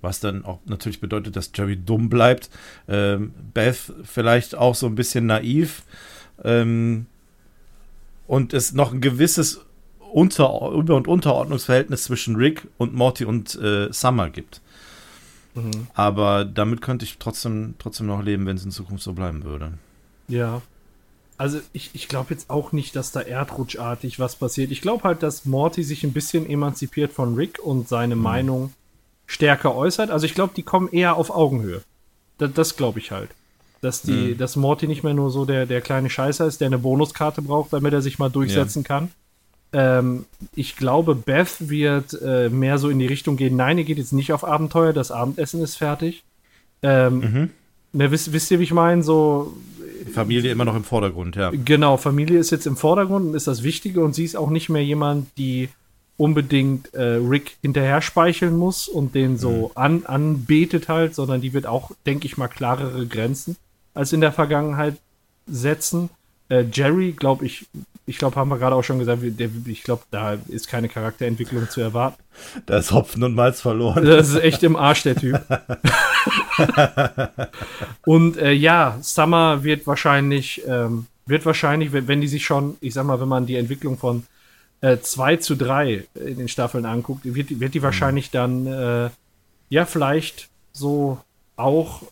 Was 0.00 0.20
dann 0.20 0.44
auch 0.44 0.58
natürlich 0.66 1.00
bedeutet, 1.00 1.36
dass 1.36 1.50
Jerry 1.54 1.76
dumm 1.76 2.08
bleibt. 2.08 2.50
Ähm, 2.88 3.32
Beth 3.54 3.92
vielleicht 4.02 4.54
auch 4.54 4.74
so 4.74 4.86
ein 4.86 4.96
bisschen 4.96 5.26
naiv. 5.26 5.82
Ähm, 6.42 7.06
und 8.26 8.52
es 8.52 8.72
noch 8.72 8.92
ein 8.92 9.00
gewisses 9.00 9.63
unter, 10.14 10.70
Über- 10.70 10.94
und 10.94 11.08
Unterordnungsverhältnis 11.08 12.04
zwischen 12.04 12.36
Rick 12.36 12.68
und 12.78 12.94
Morty 12.94 13.24
und 13.24 13.56
äh, 13.56 13.92
Summer 13.92 14.30
gibt. 14.30 14.60
Mhm. 15.54 15.88
Aber 15.94 16.44
damit 16.44 16.82
könnte 16.82 17.04
ich 17.04 17.18
trotzdem, 17.18 17.74
trotzdem 17.80 18.06
noch 18.06 18.22
leben, 18.22 18.46
wenn 18.46 18.56
es 18.56 18.64
in 18.64 18.70
Zukunft 18.70 19.02
so 19.02 19.12
bleiben 19.12 19.42
würde. 19.42 19.72
Ja. 20.28 20.62
Also 21.36 21.58
ich, 21.72 21.90
ich 21.94 22.06
glaube 22.06 22.32
jetzt 22.32 22.48
auch 22.48 22.70
nicht, 22.70 22.94
dass 22.94 23.10
da 23.10 23.22
erdrutschartig 23.22 24.20
was 24.20 24.36
passiert. 24.36 24.70
Ich 24.70 24.82
glaube 24.82 25.02
halt, 25.02 25.24
dass 25.24 25.46
Morty 25.46 25.82
sich 25.82 26.04
ein 26.04 26.12
bisschen 26.12 26.48
emanzipiert 26.48 27.12
von 27.12 27.34
Rick 27.34 27.58
und 27.60 27.88
seine 27.88 28.14
mhm. 28.14 28.22
Meinung 28.22 28.72
stärker 29.26 29.74
äußert. 29.74 30.10
Also 30.10 30.26
ich 30.26 30.34
glaube, 30.34 30.52
die 30.54 30.62
kommen 30.62 30.88
eher 30.92 31.16
auf 31.16 31.30
Augenhöhe. 31.30 31.82
das, 32.38 32.52
das 32.52 32.76
glaube 32.76 33.00
ich 33.00 33.10
halt. 33.10 33.30
Dass, 33.80 34.02
die, 34.02 34.34
mhm. 34.34 34.38
dass 34.38 34.54
Morty 34.54 34.86
nicht 34.86 35.02
mehr 35.02 35.12
nur 35.12 35.32
so 35.32 35.44
der, 35.44 35.66
der 35.66 35.80
kleine 35.80 36.08
Scheißer 36.08 36.46
ist, 36.46 36.60
der 36.60 36.66
eine 36.66 36.78
Bonuskarte 36.78 37.42
braucht, 37.42 37.72
damit 37.72 37.92
er 37.92 38.00
sich 38.00 38.20
mal 38.20 38.30
durchsetzen 38.30 38.82
ja. 38.82 38.86
kann, 38.86 39.10
ähm, 39.74 40.24
ich 40.54 40.76
glaube, 40.76 41.16
Beth 41.16 41.68
wird 41.68 42.16
äh, 42.22 42.48
mehr 42.48 42.78
so 42.78 42.88
in 42.88 43.00
die 43.00 43.06
Richtung 43.06 43.36
gehen, 43.36 43.56
nein, 43.56 43.76
ihr 43.76 43.84
geht 43.84 43.98
jetzt 43.98 44.12
nicht 44.12 44.32
auf 44.32 44.44
Abenteuer, 44.44 44.92
das 44.92 45.10
Abendessen 45.10 45.62
ist 45.62 45.76
fertig. 45.76 46.22
Ähm, 46.82 47.18
mhm. 47.18 47.50
ne, 47.92 48.10
wisst, 48.10 48.32
wisst 48.32 48.50
ihr, 48.52 48.60
wie 48.60 48.64
ich 48.64 48.72
meine? 48.72 49.02
So, 49.02 49.52
Familie 50.12 50.52
immer 50.52 50.64
noch 50.64 50.76
im 50.76 50.84
Vordergrund, 50.84 51.34
ja. 51.34 51.50
Genau, 51.52 51.96
Familie 51.96 52.38
ist 52.38 52.50
jetzt 52.50 52.66
im 52.66 52.76
Vordergrund 52.76 53.26
und 53.26 53.34
ist 53.34 53.48
das 53.48 53.64
Wichtige 53.64 54.04
und 54.04 54.14
sie 54.14 54.24
ist 54.24 54.36
auch 54.36 54.50
nicht 54.50 54.68
mehr 54.68 54.84
jemand, 54.84 55.26
die 55.38 55.68
unbedingt 56.16 56.94
äh, 56.94 57.16
Rick 57.16 57.56
hinterher 57.62 58.00
speicheln 58.00 58.56
muss 58.56 58.86
und 58.86 59.16
den 59.16 59.36
so 59.38 59.50
mhm. 59.50 59.70
an, 59.74 60.06
anbetet 60.06 60.88
halt, 60.88 61.16
sondern 61.16 61.40
die 61.40 61.52
wird 61.52 61.66
auch, 61.66 61.90
denke 62.06 62.26
ich 62.26 62.36
mal, 62.36 62.46
klarere 62.46 63.06
Grenzen 63.06 63.56
als 63.92 64.12
in 64.12 64.20
der 64.20 64.30
Vergangenheit 64.30 64.94
setzen. 65.48 66.10
Äh, 66.54 66.66
Jerry, 66.72 67.12
glaube 67.12 67.46
ich, 67.46 67.66
ich 68.06 68.18
glaube, 68.18 68.36
haben 68.36 68.48
wir 68.50 68.58
gerade 68.58 68.76
auch 68.76 68.82
schon 68.82 68.98
gesagt, 68.98 69.22
der, 69.22 69.48
ich 69.66 69.82
glaube, 69.82 70.02
da 70.10 70.36
ist 70.48 70.68
keine 70.68 70.88
Charakterentwicklung 70.88 71.68
zu 71.70 71.80
erwarten. 71.80 72.22
Da 72.66 72.78
ist 72.78 72.92
Hopfen 72.92 73.22
und 73.24 73.34
Malz 73.34 73.60
verloren. 73.60 74.04
Das 74.04 74.28
ist 74.28 74.42
echt 74.42 74.62
im 74.62 74.76
Arsch, 74.76 75.04
der 75.04 75.16
Typ. 75.16 75.40
und 78.06 78.36
äh, 78.36 78.52
ja, 78.52 78.98
Summer 79.00 79.64
wird 79.64 79.86
wahrscheinlich, 79.86 80.62
ähm, 80.66 81.06
wird 81.26 81.46
wahrscheinlich, 81.46 81.92
wenn, 81.92 82.20
die 82.20 82.28
sich 82.28 82.44
schon, 82.44 82.76
ich 82.80 82.94
sag 82.94 83.06
mal, 83.06 83.20
wenn 83.20 83.28
man 83.28 83.46
die 83.46 83.56
Entwicklung 83.56 83.96
von 83.96 84.24
2 84.82 85.32
äh, 85.32 85.40
zu 85.40 85.56
3 85.56 86.04
in 86.14 86.38
den 86.38 86.48
Staffeln 86.48 86.84
anguckt, 86.84 87.24
wird, 87.24 87.58
wird 87.58 87.72
die 87.72 87.80
mhm. 87.80 87.84
wahrscheinlich 87.84 88.30
dann, 88.30 88.66
äh, 88.66 89.10
ja, 89.70 89.86
vielleicht 89.86 90.50
so 90.72 91.18
auch 91.56 92.02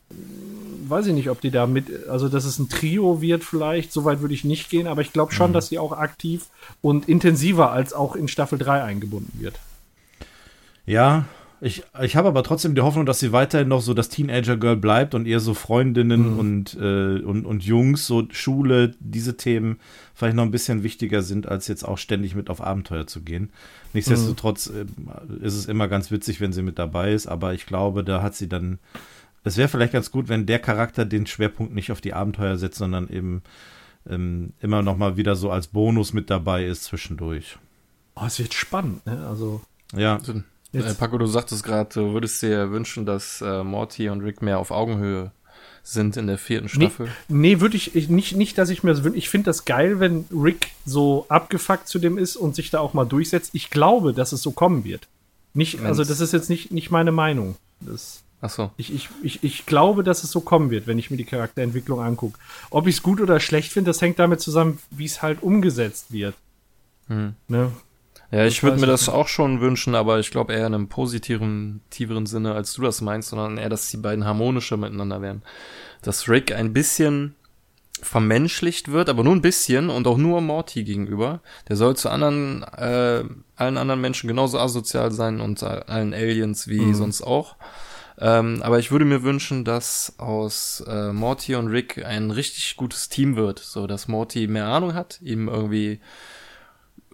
weiß 0.89 1.07
ich 1.07 1.15
nicht, 1.15 1.31
ob 1.31 1.41
die 1.41 1.51
da 1.51 1.67
mit, 1.67 2.09
also 2.09 2.29
dass 2.29 2.45
es 2.45 2.59
ein 2.59 2.69
Trio 2.69 3.21
wird 3.21 3.45
vielleicht, 3.45 3.93
soweit 3.93 4.21
würde 4.21 4.35
ich 4.35 4.45
nicht 4.45 4.71
gehen, 4.71 4.87
aber 4.87 5.01
ich 5.01 5.13
glaube 5.13 5.33
schon, 5.33 5.51
mhm. 5.51 5.55
dass 5.55 5.69
sie 5.69 5.79
auch 5.79 5.93
aktiv 5.93 6.47
und 6.81 7.09
intensiver 7.09 7.73
als 7.73 7.93
auch 7.93 8.15
in 8.15 8.29
Staffel 8.29 8.59
3 8.59 8.83
eingebunden 8.83 9.41
wird. 9.41 9.59
Ja, 10.87 11.25
ich, 11.61 11.85
ich 12.03 12.17
habe 12.17 12.27
aber 12.27 12.43
trotzdem 12.43 12.75
die 12.75 12.81
Hoffnung, 12.81 13.07
dass 13.07 13.21
sie 13.21 13.31
weiterhin 13.31 13.69
noch 13.69 13.83
so 13.83 13.95
das 13.95 14.09
Teenager-Girl 14.09 14.77
bleibt 14.77 15.15
und 15.15 15.27
eher 15.27 15.39
so 15.39 15.55
Freundinnen 15.55 16.33
mhm. 16.33 16.39
und, 16.39 16.75
äh, 16.75 17.21
und, 17.21 17.47
und 17.47 17.63
Jungs, 17.63 18.07
so 18.07 18.25
Schule, 18.33 18.95
diese 18.99 19.37
Themen 19.37 19.79
vielleicht 20.15 20.35
noch 20.35 20.43
ein 20.43 20.51
bisschen 20.51 20.83
wichtiger 20.83 21.23
sind, 21.23 21.47
als 21.47 21.69
jetzt 21.69 21.85
auch 21.85 21.99
ständig 21.99 22.35
mit 22.35 22.51
auf 22.51 22.61
Abenteuer 22.61 23.07
zu 23.07 23.23
gehen. 23.23 23.51
Nichtsdestotrotz 23.93 24.71
mhm. 24.71 25.11
äh, 25.41 25.47
ist 25.47 25.55
es 25.55 25.67
immer 25.67 25.87
ganz 25.87 26.11
witzig, 26.11 26.41
wenn 26.41 26.53
sie 26.53 26.63
mit 26.63 26.81
dabei 26.81 27.13
ist, 27.13 27.29
aber 27.29 27.55
ich 27.55 27.65
glaube, 27.65 28.03
da 28.03 28.23
hat 28.23 28.35
sie 28.35 28.49
dann 28.49 28.81
es 29.45 29.57
wäre 29.57 29.69
vielleicht 29.69 29.93
ganz 29.93 30.11
gut, 30.11 30.29
wenn 30.29 30.47
der 30.47 30.59
Charakter 30.59 31.05
den 31.05 31.27
Schwerpunkt 31.27 31.75
nicht 31.75 31.91
auf 31.91 32.01
die 32.01 32.15
Abenteuer 32.15 32.59
setzt, 32.59 32.79
sondern 32.79 33.09
eben 33.09 33.43
ähm, 34.09 34.53
immer 34.61 34.83
noch 34.83 34.97
mal 34.97 35.17
wieder 35.17 35.37
so 35.37 35.51
als 35.51 35.69
Bonus 35.69 36.13
mit 36.13 36.31
dabei 36.31 36.65
ist 36.67 36.85
zwischendurch. 36.85 37.59
Oh, 38.15 38.25
es 38.27 38.39
wird 38.39 38.55
spannend, 38.55 39.05
ne? 39.07 39.27
Also. 39.27 39.63
Ja. 39.95 40.21
Äh, 40.73 40.95
Paco, 40.95 41.19
du 41.19 41.27
sagtest 41.27 41.65
gerade, 41.65 41.91
du 41.93 42.13
würdest 42.15 42.43
dir 42.43 42.71
wünschen, 42.71 43.05
dass 43.05 43.41
äh, 43.43 43.63
Morty 43.63 44.09
und 44.09 44.23
Rick 44.23 44.43
mehr 44.43 44.59
auf 44.59 44.71
Augenhöhe 44.71 45.33
sind 45.83 46.17
in 46.17 46.29
der 46.29 46.39
vierten 46.39 46.69
Staffel. 46.69 47.07
Nee, 47.29 47.57
nee 47.57 47.61
würde 47.61 47.77
ich, 47.77 47.95
ich, 47.97 48.09
nicht, 48.09 48.37
nicht, 48.37 48.57
dass 48.57 48.71
ich 48.71 48.83
mir 48.83 48.93
das 48.93 49.03
wünsche. 49.03 49.19
Ich 49.19 49.29
finde 49.29 49.47
das 49.47 49.65
geil, 49.65 50.01
wenn 50.01 50.25
Rick 50.33 50.69
so 50.87 51.27
abgefuckt 51.29 51.89
zu 51.89 51.99
dem 51.99 52.19
ist 52.19 52.37
und 52.37 52.55
sich 52.55 52.71
da 52.71 52.81
auch 52.81 52.95
mal 52.95 53.05
durchsetzt. 53.05 53.51
Ich 53.55 53.71
glaube, 53.71 54.13
dass 54.15 54.33
es 54.33 54.43
so 54.43 54.53
kommen 54.53 54.85
wird. 54.85 55.09
Nicht, 55.55 55.81
also 55.81 56.05
das 56.05 56.21
ist 56.21 56.33
jetzt 56.33 56.49
nicht, 56.49 56.71
nicht 56.71 56.91
meine 56.91 57.13
Meinung. 57.13 57.57
Das 57.81 58.23
Ach 58.45 58.51
so. 58.51 58.73
Ich, 58.77 58.93
ich, 58.93 59.09
ich, 59.23 59.45
ich 59.45 59.67
glaube, 59.67 60.03
dass 60.03 60.25
es 60.25 60.33
so 60.33 60.41
kommen 60.41 60.71
wird, 60.71 60.89
wenn 60.89 60.99
ich 60.99 61.13
mir 61.13 61.17
die 61.17 61.25
Charakterentwicklung 61.25 62.01
angucke. 62.01 62.39
Ob 62.71 62.89
ich 62.89 62.97
es 62.97 63.03
gut 63.03 63.21
oder 63.21 63.39
schlecht 63.39 63.73
finde, 63.73 63.91
das 63.91 64.03
hängt 64.03 64.19
damit 64.19 64.41
zusammen, 64.41 64.81
wie 64.91 65.05
es 65.05 65.23
halt 65.23 65.45
umgesetzt 65.45 66.13
wird. 66.13 66.35
Hm. 67.07 67.35
Ne? 67.47 67.71
Ja, 68.33 68.45
ich 68.45 68.65
würde 68.65 68.81
mir 68.81 68.87
das 68.87 69.09
auch 69.09 69.29
schon 69.29 69.61
wünschen, 69.61 69.95
aber 69.95 70.19
ich 70.19 70.33
glaube 70.33 70.55
eher 70.55 70.67
in 70.67 70.75
einem 70.75 70.89
positiven, 70.89 71.83
tieferen 71.91 72.27
Sinne, 72.27 72.55
als 72.55 72.73
du 72.73 72.83
das 72.83 73.01
meinst, 73.01 73.29
sondern 73.29 73.59
eher, 73.59 73.69
dass 73.69 73.91
die 73.91 73.99
beiden 73.99 74.25
harmonischer 74.25 74.77
miteinander 74.77 75.23
werden. 75.23 75.43
Dass 76.03 76.29
Rick 76.29 76.53
ein 76.53 76.73
bisschen 76.73 77.37
vermenschlicht 78.03 78.91
wird, 78.91 79.09
aber 79.09 79.23
nur 79.23 79.37
ein 79.37 79.43
bisschen 79.43 79.89
und 79.89 80.09
auch 80.09 80.17
nur 80.17 80.41
Morty 80.41 80.83
gegenüber. 80.83 81.43
Der 81.69 81.77
soll 81.77 81.95
zu 81.95 82.09
anderen, 82.09 82.65
äh, 82.77 83.23
allen 83.55 83.77
anderen 83.77 84.01
Menschen 84.01 84.27
genauso 84.27 84.59
asozial 84.59 85.13
sein 85.13 85.41
und 85.41 85.63
allen 85.63 86.13
Aliens 86.13 86.67
wie 86.67 86.81
mhm. 86.81 86.95
sonst 86.95 87.23
auch. 87.23 87.55
Ähm, 88.19 88.61
aber 88.63 88.79
ich 88.79 88.91
würde 88.91 89.05
mir 89.05 89.23
wünschen, 89.23 89.65
dass 89.65 90.15
aus 90.19 90.83
äh, 90.87 91.13
Morty 91.13 91.55
und 91.55 91.69
Rick 91.69 92.05
ein 92.05 92.31
richtig 92.31 92.77
gutes 92.77 93.09
Team 93.09 93.37
wird, 93.37 93.59
so 93.59 93.87
dass 93.87 94.09
Morty 94.09 94.47
mehr 94.47 94.67
Ahnung 94.67 94.95
hat, 94.95 95.21
ihm 95.23 95.49
irgendwie 95.49 96.01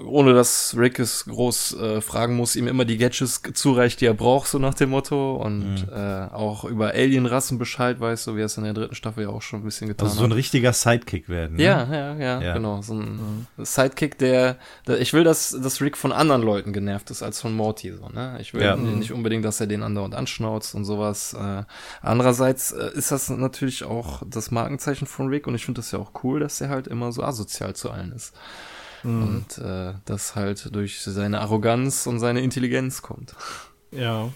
ohne 0.05 0.33
dass 0.33 0.77
Rick 0.77 0.99
es 0.99 1.25
groß 1.25 1.77
äh, 1.81 2.01
fragen 2.01 2.37
muss, 2.37 2.57
ihm 2.57 2.69
immer 2.69 2.85
die 2.85 2.99
Gadgets 2.99 3.43
zureicht, 3.55 4.01
die 4.01 4.07
er 4.07 4.15
braucht, 4.15 4.49
so 4.49 4.59
nach 4.59 4.75
dem 4.75 4.91
Motto. 4.91 5.37
Und 5.37 5.87
mhm. 5.87 5.89
äh, 5.93 6.27
auch 6.33 6.65
über 6.65 6.91
Alienrassen 6.91 7.59
Bescheid 7.59 8.01
weiß, 8.01 8.25
so 8.25 8.37
wie 8.37 8.41
er 8.41 8.47
es 8.47 8.57
in 8.57 8.65
der 8.65 8.75
dritten 8.75 8.95
Staffel 8.95 9.25
ja 9.25 9.31
auch 9.31 9.43
schon 9.43 9.61
ein 9.61 9.65
bisschen 9.65 9.89
getan 9.89 10.07
hat. 10.07 10.13
Also 10.13 10.21
so 10.21 10.29
ein 10.29 10.33
richtiger 10.33 10.73
Sidekick 10.73 11.29
werden. 11.29 11.57
Ne? 11.57 11.65
Ja, 11.65 11.89
ja, 11.91 12.17
ja, 12.17 12.41
ja, 12.41 12.55
genau. 12.55 12.81
So 12.83 12.95
ein 12.95 13.47
mhm. 13.57 13.65
Sidekick, 13.65 14.19
der, 14.19 14.57
der, 14.87 15.01
ich 15.01 15.13
will, 15.13 15.25
dass, 15.25 15.51
dass 15.51 15.81
Rick 15.81 15.97
von 15.97 16.13
anderen 16.13 16.43
Leuten 16.43 16.73
genervt 16.73 17.11
ist 17.11 17.23
als 17.23 17.41
von 17.41 17.55
Morty. 17.55 17.93
So, 17.93 18.09
ne? 18.09 18.39
Ich 18.41 18.55
will 18.55 18.63
ja. 18.63 18.77
nicht 18.77 19.13
unbedingt, 19.13 19.45
dass 19.45 19.61
er 19.61 19.67
den 19.67 19.83
andauernd 19.83 20.15
anschnauzt 20.15 20.75
und 20.75 20.85
sowas. 20.85 21.35
Äh, 21.35 21.65
andererseits 22.03 22.73
äh, 22.73 22.91
ist 22.95 23.11
das 23.11 23.29
natürlich 23.31 23.85
auch 23.85 24.23
das 24.27 24.51
Markenzeichen 24.51 25.07
von 25.07 25.29
Rick 25.29 25.47
und 25.47 25.55
ich 25.55 25.65
finde 25.65 25.81
das 25.81 25.91
ja 25.91 25.99
auch 25.99 26.13
cool, 26.23 26.41
dass 26.41 26.61
er 26.61 26.69
halt 26.69 26.87
immer 26.87 27.13
so 27.13 27.23
asozial 27.23 27.75
zu 27.75 27.91
allen 27.91 28.13
ist. 28.13 28.35
Mhm. 29.03 29.23
Und 29.23 29.59
äh, 29.59 29.95
das 30.05 30.35
halt 30.35 30.75
durch 30.75 31.01
seine 31.01 31.41
Arroganz 31.41 32.07
und 32.07 32.21
seine 32.21 32.41
Intelligenz 32.41 33.03
kommt. 33.03 33.35
Ja. 33.91 34.33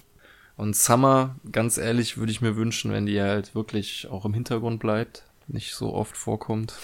Und 0.56 0.76
Summer, 0.76 1.36
ganz 1.50 1.78
ehrlich, 1.78 2.18
würde 2.18 2.32
ich 2.32 2.40
mir 2.40 2.56
wünschen, 2.56 2.92
wenn 2.92 3.06
die 3.06 3.20
halt 3.20 3.54
wirklich 3.54 4.08
auch 4.10 4.24
im 4.24 4.34
Hintergrund 4.34 4.80
bleibt, 4.80 5.24
nicht 5.48 5.74
so 5.74 5.92
oft 5.92 6.16
vorkommt. 6.16 6.74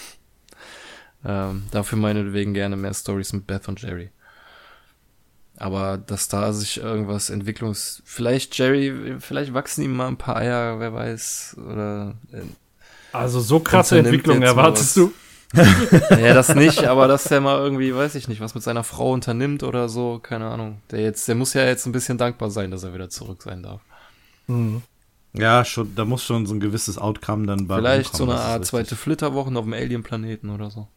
Ähm, 1.23 1.63
dafür 1.71 1.97
meinetwegen 1.97 2.53
gerne 2.53 2.77
mehr 2.77 2.93
Stories 2.93 3.33
mit 3.33 3.45
Beth 3.47 3.67
und 3.67 3.81
Jerry. 3.81 4.09
Aber 5.57 5.97
dass 5.97 6.29
da 6.29 6.53
sich 6.53 6.77
irgendwas 6.77 7.29
Entwicklungs... 7.29 8.01
Vielleicht 8.05 8.57
Jerry, 8.57 9.17
vielleicht 9.19 9.53
wachsen 9.53 9.83
ihm 9.83 9.95
mal 9.95 10.07
ein 10.07 10.17
paar 10.17 10.37
Eier, 10.37 10.79
wer 10.79 10.93
weiß. 10.93 11.57
Oder... 11.59 12.15
Äh, 12.31 12.43
also 13.11 13.39
so 13.39 13.59
krasse 13.59 13.99
Entwicklung 13.99 14.41
erwartest 14.41 14.95
du? 14.95 15.13
ja, 16.11 16.33
das 16.33 16.53
nicht, 16.53 16.85
aber 16.85 17.07
dass 17.07 17.23
der 17.23 17.41
mal 17.41 17.57
irgendwie, 17.57 17.93
weiß 17.93 18.15
ich 18.15 18.27
nicht, 18.27 18.39
was 18.39 18.53
mit 18.53 18.63
seiner 18.63 18.83
Frau 18.83 19.11
unternimmt 19.11 19.63
oder 19.63 19.89
so, 19.89 20.19
keine 20.19 20.47
Ahnung. 20.47 20.81
Der 20.91 21.01
jetzt, 21.01 21.27
der 21.27 21.35
muss 21.35 21.53
ja 21.53 21.65
jetzt 21.65 21.85
ein 21.87 21.91
bisschen 21.91 22.17
dankbar 22.17 22.51
sein, 22.51 22.69
dass 22.69 22.83
er 22.83 22.93
wieder 22.93 23.09
zurück 23.09 23.41
sein 23.41 23.63
darf. 23.63 23.81
Mhm. 24.47 24.83
Ja, 25.33 25.63
schon, 25.63 25.93
da 25.95 26.05
muss 26.05 26.23
schon 26.23 26.45
so 26.45 26.53
ein 26.53 26.59
gewisses 26.59 26.97
Outcome 26.97 27.45
dann 27.45 27.67
bei 27.67 27.77
Vielleicht 27.77 28.15
so 28.15 28.23
eine 28.23 28.39
Art 28.39 28.65
zweite 28.65 28.95
Flitterwochen 28.95 29.57
auf 29.57 29.63
dem 29.63 29.73
Alien-Planeten 29.73 30.49
oder 30.49 30.69
so. 30.71 30.87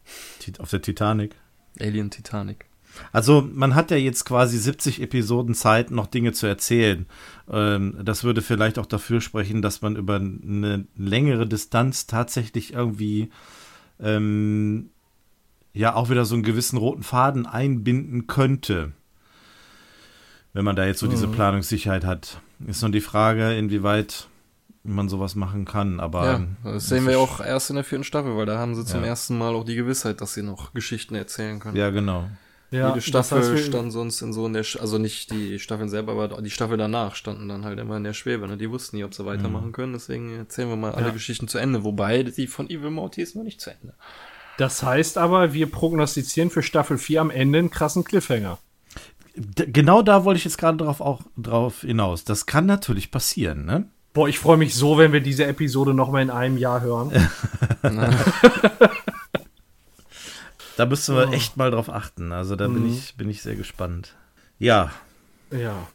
Auf 0.58 0.70
der 0.70 0.82
Titanic. 0.82 1.34
Alien 1.78 2.10
Titanic. 2.10 2.66
Also 3.12 3.46
man 3.52 3.74
hat 3.74 3.90
ja 3.90 3.96
jetzt 3.96 4.24
quasi 4.24 4.58
70 4.58 5.00
Episoden 5.00 5.54
Zeit, 5.54 5.90
noch 5.90 6.06
Dinge 6.06 6.32
zu 6.32 6.46
erzählen. 6.46 7.06
Ähm, 7.50 7.96
das 8.02 8.24
würde 8.24 8.42
vielleicht 8.42 8.78
auch 8.78 8.86
dafür 8.86 9.20
sprechen, 9.20 9.62
dass 9.62 9.82
man 9.82 9.96
über 9.96 10.16
eine 10.16 10.86
längere 10.96 11.46
Distanz 11.46 12.06
tatsächlich 12.06 12.74
irgendwie 12.74 13.30
ähm, 14.02 14.90
ja 15.72 15.94
auch 15.94 16.10
wieder 16.10 16.24
so 16.24 16.34
einen 16.34 16.42
gewissen 16.42 16.76
roten 16.76 17.02
Faden 17.02 17.46
einbinden 17.46 18.26
könnte. 18.26 18.92
Wenn 20.52 20.64
man 20.64 20.76
da 20.76 20.84
jetzt 20.84 21.00
so 21.00 21.06
mhm. 21.06 21.10
diese 21.10 21.28
Planungssicherheit 21.28 22.04
hat. 22.04 22.40
Ist 22.66 22.82
nur 22.82 22.90
die 22.90 23.00
Frage, 23.00 23.56
inwieweit 23.56 24.28
man 24.84 25.08
sowas 25.08 25.34
machen 25.34 25.64
kann, 25.64 26.00
aber. 26.00 26.24
Ja, 26.24 26.46
das 26.64 26.88
sehen 26.88 27.06
wir 27.06 27.18
auch 27.18 27.40
erst 27.40 27.70
in 27.70 27.76
der 27.76 27.84
vierten 27.84 28.04
Staffel, 28.04 28.36
weil 28.36 28.46
da 28.46 28.58
haben 28.58 28.74
sie 28.74 28.84
zum 28.84 29.00
ja. 29.00 29.08
ersten 29.08 29.38
Mal 29.38 29.54
auch 29.54 29.64
die 29.64 29.76
Gewissheit, 29.76 30.20
dass 30.20 30.34
sie 30.34 30.42
noch 30.42 30.74
Geschichten 30.74 31.14
erzählen 31.14 31.60
können. 31.60 31.76
Ja, 31.76 31.90
genau. 31.90 32.28
Ja, 32.72 32.88
Jede 32.88 33.02
Staffel 33.02 33.40
das 33.40 33.50
heißt, 33.50 33.66
stand 33.66 33.92
sonst 33.92 34.22
in 34.22 34.32
so 34.32 34.46
in 34.46 34.54
der, 34.54 34.64
also 34.80 34.96
nicht 34.96 35.30
die 35.30 35.58
Staffeln 35.58 35.90
selber, 35.90 36.12
aber 36.12 36.40
die 36.40 36.50
Staffel 36.50 36.78
danach 36.78 37.16
standen 37.16 37.46
dann 37.46 37.66
halt 37.66 37.78
immer 37.78 37.98
in 37.98 38.04
der 38.04 38.14
Schwebe. 38.14 38.48
Ne? 38.48 38.56
Die 38.56 38.70
wussten 38.70 38.96
nie, 38.96 39.04
ob 39.04 39.12
sie 39.12 39.26
weitermachen 39.26 39.68
mhm. 39.68 39.72
können, 39.72 39.92
deswegen 39.92 40.34
erzählen 40.34 40.70
wir 40.70 40.76
mal 40.76 40.92
alle 40.92 41.08
ja. 41.08 41.12
Geschichten 41.12 41.48
zu 41.48 41.58
Ende. 41.58 41.84
Wobei 41.84 42.22
die 42.22 42.46
von 42.46 42.70
Evil 42.70 42.90
Morty 42.90 43.20
ist 43.20 43.36
noch 43.36 43.42
nicht 43.42 43.60
zu 43.60 43.70
Ende. 43.70 43.92
Das 44.56 44.82
heißt 44.82 45.18
aber, 45.18 45.52
wir 45.52 45.70
prognostizieren 45.70 46.48
für 46.48 46.62
Staffel 46.62 46.96
4 46.96 47.20
am 47.20 47.30
Ende 47.30 47.58
einen 47.58 47.70
krassen 47.70 48.04
Cliffhanger. 48.04 48.58
D 49.36 49.66
genau 49.66 50.00
da 50.00 50.24
wollte 50.24 50.38
ich 50.38 50.44
jetzt 50.44 50.56
gerade 50.56 50.78
drauf 50.78 51.02
auch 51.02 51.20
drauf 51.36 51.82
hinaus. 51.82 52.24
Das 52.24 52.46
kann 52.46 52.64
natürlich 52.64 53.10
passieren, 53.10 53.66
ne? 53.66 53.86
Boah, 54.14 54.28
ich 54.28 54.38
freue 54.38 54.56
mich 54.56 54.74
so, 54.74 54.96
wenn 54.96 55.12
wir 55.12 55.20
diese 55.20 55.44
Episode 55.44 55.92
noch 55.92 56.10
mal 56.10 56.22
in 56.22 56.30
einem 56.30 56.56
Jahr 56.56 56.80
hören. 56.80 57.12
Da 60.76 60.86
müssen 60.86 61.16
wir 61.16 61.28
oh. 61.28 61.32
echt 61.32 61.56
mal 61.56 61.70
drauf 61.70 61.88
achten. 61.88 62.32
Also 62.32 62.56
da 62.56 62.68
mhm. 62.68 62.74
bin 62.74 62.92
ich, 62.92 63.16
bin 63.16 63.30
ich 63.30 63.42
sehr 63.42 63.56
gespannt. 63.56 64.14
Ja. 64.58 64.90
Ja. 65.50 65.86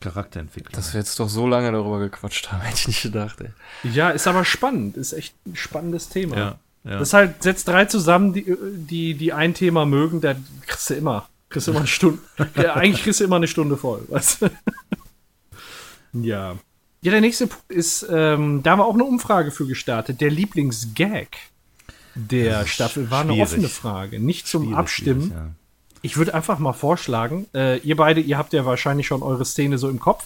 Charakterentwicklung. 0.00 0.74
Dass 0.74 0.92
wir 0.92 1.00
jetzt 1.00 1.18
doch 1.18 1.28
so 1.28 1.46
lange 1.46 1.72
darüber 1.72 1.98
gequatscht 1.98 2.52
haben, 2.52 2.60
hätte 2.62 2.76
ich 2.76 2.88
nicht 2.88 3.02
gedacht, 3.02 3.40
ey. 3.40 3.50
Ja, 3.82 4.10
ist 4.10 4.26
aber 4.26 4.44
spannend. 4.44 4.96
Ist 4.96 5.12
echt 5.12 5.34
ein 5.46 5.56
spannendes 5.56 6.08
Thema. 6.08 6.36
Ja. 6.36 6.58
Ja. 6.84 6.98
Das 6.98 7.12
halt, 7.12 7.42
setzt 7.42 7.68
drei 7.68 7.84
zusammen, 7.84 8.32
die, 8.32 8.56
die, 8.72 9.14
die 9.14 9.32
ein 9.32 9.52
Thema 9.52 9.84
mögen, 9.84 10.20
da 10.20 10.34
kriegst 10.66 10.88
du 10.90 10.94
immer. 10.94 11.28
Kriegst 11.50 11.66
du 11.66 11.72
immer 11.72 11.80
eine 11.80 11.88
Stunde. 11.88 12.20
ja, 12.56 12.74
eigentlich 12.74 13.02
kriegst 13.02 13.20
du 13.20 13.24
immer 13.24 13.36
eine 13.36 13.48
Stunde 13.48 13.76
voll, 13.76 14.04
weißt 14.08 14.42
du? 14.42 14.50
ja. 16.12 16.56
Ja, 17.00 17.12
der 17.12 17.20
nächste 17.20 17.46
Punkt 17.46 17.70
ist, 17.70 18.06
ähm, 18.10 18.62
da 18.62 18.72
haben 18.72 18.80
wir 18.80 18.86
auch 18.86 18.94
eine 18.94 19.04
Umfrage 19.04 19.50
für 19.50 19.66
gestartet. 19.66 20.20
Der 20.20 20.30
Lieblingsgag 20.30 21.28
der 22.18 22.66
Staffel 22.66 23.10
war 23.10 23.22
eine 23.22 23.34
offene 23.34 23.68
Frage, 23.68 24.18
nicht 24.20 24.46
zum 24.46 24.74
Abstimmen. 24.74 25.30
Ja. 25.34 25.46
Ich 26.02 26.16
würde 26.16 26.34
einfach 26.34 26.58
mal 26.58 26.72
vorschlagen, 26.72 27.46
äh, 27.54 27.78
ihr 27.78 27.96
beide, 27.96 28.20
ihr 28.20 28.38
habt 28.38 28.52
ja 28.52 28.64
wahrscheinlich 28.64 29.06
schon 29.06 29.22
eure 29.22 29.44
Szene 29.44 29.78
so 29.78 29.88
im 29.88 29.98
Kopf 29.98 30.24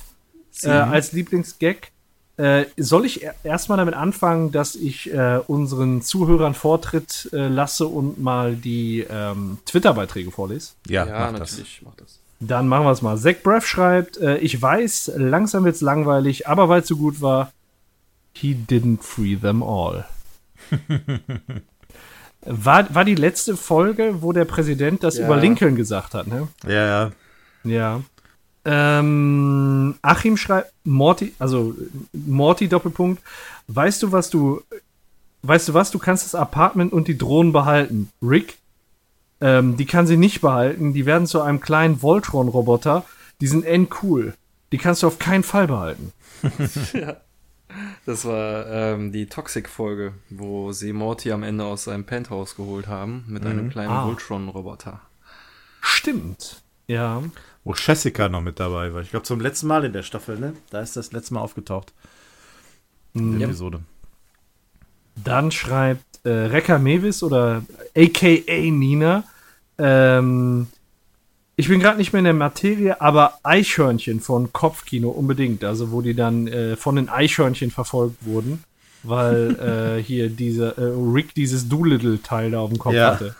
äh, 0.62 0.68
als 0.68 1.12
Lieblingsgag. 1.12 1.90
Äh, 2.36 2.64
soll 2.76 3.04
ich 3.04 3.26
erstmal 3.44 3.78
damit 3.78 3.94
anfangen, 3.94 4.52
dass 4.52 4.74
ich 4.74 5.12
äh, 5.12 5.40
unseren 5.46 6.02
Zuhörern 6.02 6.54
Vortritt 6.54 7.28
äh, 7.32 7.48
lasse 7.48 7.86
und 7.86 8.20
mal 8.20 8.56
die 8.56 9.06
ähm, 9.08 9.58
Twitter-Beiträge 9.66 10.30
vorlese? 10.30 10.72
Ja, 10.88 11.06
ja 11.06 11.20
mach 11.20 11.38
natürlich, 11.38 11.80
das. 11.80 11.82
mach 11.82 11.94
das. 11.96 12.18
Dann 12.40 12.68
machen 12.68 12.86
wir 12.86 12.90
es 12.90 13.02
mal. 13.02 13.18
Zack 13.18 13.42
Breath 13.42 13.64
schreibt, 13.64 14.16
äh, 14.16 14.38
ich 14.38 14.60
weiß, 14.60 15.12
langsam 15.16 15.64
wird's 15.64 15.80
langweilig, 15.80 16.48
aber 16.48 16.68
weil 16.68 16.80
es 16.80 16.88
so 16.88 16.96
gut 16.96 17.20
war, 17.20 17.52
he 18.32 18.54
didn't 18.54 19.02
free 19.02 19.36
them 19.36 19.62
all. 19.62 20.04
War, 22.44 22.92
war 22.94 23.04
die 23.04 23.14
letzte 23.14 23.56
Folge, 23.56 24.16
wo 24.20 24.32
der 24.32 24.44
Präsident 24.44 25.04
das 25.04 25.18
ja. 25.18 25.26
über 25.26 25.36
Lincoln 25.36 25.76
gesagt 25.76 26.14
hat, 26.14 26.26
ne? 26.26 26.48
Ja, 26.66 26.86
ja. 26.86 27.12
Ja. 27.64 28.00
Ähm, 28.64 29.96
Achim 30.02 30.36
schreibt, 30.36 30.72
Morty, 30.84 31.34
also 31.38 31.74
Morty 32.12 32.68
Doppelpunkt, 32.68 33.22
weißt 33.68 34.02
du, 34.02 34.12
was 34.12 34.30
du, 34.30 34.62
weißt 35.42 35.68
du 35.68 35.74
was, 35.74 35.90
du 35.90 35.98
kannst 35.98 36.24
das 36.24 36.34
Apartment 36.34 36.92
und 36.92 37.08
die 37.08 37.18
Drohnen 37.18 37.52
behalten. 37.52 38.10
Rick, 38.22 38.58
ähm, 39.40 39.76
die 39.76 39.86
kann 39.86 40.06
sie 40.06 40.16
nicht 40.16 40.40
behalten, 40.40 40.92
die 40.92 41.06
werden 41.06 41.26
zu 41.26 41.42
einem 41.42 41.60
kleinen 41.60 42.02
Voltron-Roboter, 42.02 43.04
die 43.40 43.46
sind 43.48 43.64
endcool. 43.64 44.34
Die 44.70 44.78
kannst 44.78 45.02
du 45.02 45.08
auf 45.08 45.18
keinen 45.18 45.42
Fall 45.42 45.66
behalten. 45.66 46.12
ja. 46.92 47.16
Das 48.06 48.24
war 48.24 48.66
ähm, 48.66 49.12
die 49.12 49.26
Toxic-Folge, 49.26 50.14
wo 50.30 50.72
sie 50.72 50.92
Morty 50.92 51.32
am 51.32 51.42
Ende 51.42 51.64
aus 51.64 51.84
seinem 51.84 52.04
Penthouse 52.04 52.56
geholt 52.56 52.86
haben 52.86 53.24
mit 53.28 53.44
mhm. 53.44 53.50
einem 53.50 53.70
kleinen 53.70 53.90
ah. 53.90 54.06
Voltron-Roboter. 54.06 55.00
Stimmt. 55.80 56.62
Ja. 56.86 57.22
Wo 57.64 57.74
Jessica 57.74 58.28
noch 58.28 58.40
mit 58.40 58.58
dabei 58.58 58.92
war. 58.92 59.02
Ich 59.02 59.10
glaube, 59.10 59.24
zum 59.24 59.40
letzten 59.40 59.66
Mal 59.68 59.84
in 59.84 59.92
der 59.92 60.02
Staffel, 60.02 60.38
ne? 60.38 60.54
Da 60.70 60.80
ist 60.80 60.96
das 60.96 61.12
letzte 61.12 61.34
Mal 61.34 61.40
aufgetaucht. 61.40 61.92
In 63.14 63.38
der 63.38 63.48
Episode. 63.48 63.80
Dann 65.16 65.50
schreibt 65.50 66.24
äh, 66.24 66.30
Rekka 66.30 66.78
Mewis 66.78 67.22
oder 67.22 67.62
AKA 67.96 68.70
Nina, 68.70 69.24
ähm, 69.78 70.68
ich 71.56 71.68
bin 71.68 71.80
gerade 71.80 71.98
nicht 71.98 72.12
mehr 72.12 72.20
in 72.20 72.24
der 72.24 72.34
Materie, 72.34 73.00
aber 73.00 73.38
Eichhörnchen 73.42 74.20
von 74.20 74.52
Kopfkino 74.52 75.10
unbedingt. 75.10 75.64
Also 75.64 75.90
wo 75.92 76.00
die 76.00 76.14
dann 76.14 76.46
äh, 76.48 76.76
von 76.76 76.96
den 76.96 77.08
Eichhörnchen 77.08 77.70
verfolgt 77.70 78.24
wurden, 78.24 78.64
weil 79.02 79.98
äh, 79.98 80.02
hier 80.02 80.30
dieser 80.30 80.78
äh, 80.78 80.92
Rick 81.12 81.34
dieses 81.34 81.68
Doolittle-Teil 81.68 82.52
da 82.52 82.60
auf 82.60 82.70
dem 82.70 82.78
Kopf 82.78 82.94
ja. 82.94 83.12
hatte. 83.12 83.34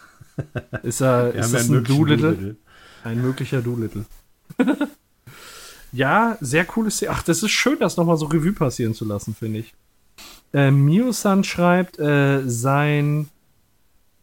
Ist, 0.82 1.00
er, 1.00 1.34
ist 1.34 1.52
das 1.52 1.68
ein 1.68 1.84
Doolittle? 1.84 2.32
Doolittle? 2.32 2.56
Ein 3.04 3.22
möglicher 3.22 3.62
Doolittle. 3.62 4.04
ja, 5.92 6.36
sehr 6.40 6.64
cooles 6.64 6.96
Szene. 6.96 7.12
Ach, 7.12 7.22
das 7.22 7.42
ist 7.42 7.50
schön, 7.50 7.78
das 7.80 7.96
nochmal 7.96 8.16
so 8.16 8.26
Revue 8.26 8.52
passieren 8.52 8.94
zu 8.94 9.04
lassen, 9.04 9.34
finde 9.34 9.60
ich. 9.60 9.74
Äh, 10.52 10.70
Mio-san 10.70 11.44
schreibt, 11.44 11.98
äh, 11.98 12.42
sein 12.44 13.28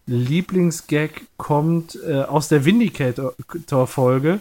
Lieblingsgag 0.09 1.21
kommt 1.37 1.97
äh, 2.07 2.21
aus 2.21 2.47
der 2.47 2.65
Vindicator-Folge. 2.65 4.39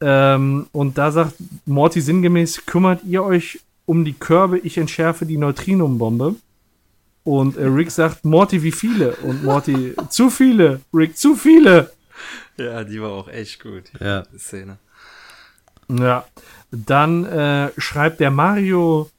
Ähm, 0.00 0.66
und 0.72 0.98
da 0.98 1.10
sagt 1.10 1.34
Morty 1.64 2.00
sinngemäß, 2.00 2.66
kümmert 2.66 3.02
ihr 3.04 3.22
euch 3.22 3.60
um 3.84 4.04
die 4.04 4.12
Körbe, 4.12 4.58
ich 4.58 4.78
entschärfe 4.78 5.26
die 5.26 5.38
Neutrinum-Bombe. 5.38 6.36
Und 7.24 7.56
äh, 7.56 7.64
Rick 7.64 7.90
sagt, 7.90 8.24
Morty, 8.24 8.62
wie 8.62 8.72
viele? 8.72 9.16
Und 9.16 9.42
Morty, 9.42 9.94
zu 10.10 10.30
viele. 10.30 10.80
Rick, 10.94 11.16
zu 11.16 11.34
viele. 11.34 11.90
Ja, 12.56 12.84
die 12.84 13.00
war 13.02 13.10
auch 13.10 13.28
echt 13.28 13.60
gut. 13.60 13.84
Ja. 14.00 14.22
Die 14.32 14.38
Szene. 14.38 14.78
Ja. 15.88 16.26
Dann 16.70 17.24
äh, 17.24 17.70
schreibt 17.78 18.20
der 18.20 18.30
Mario 18.30 19.10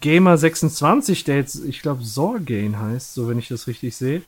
Gamer 0.00 0.36
26, 0.36 1.24
der 1.24 1.36
jetzt, 1.36 1.64
ich 1.64 1.82
glaube, 1.82 2.02
Sorgain 2.02 2.80
heißt, 2.80 3.14
so 3.14 3.28
wenn 3.28 3.38
ich 3.38 3.48
das 3.48 3.66
richtig 3.66 3.96
sehe. 3.96 4.22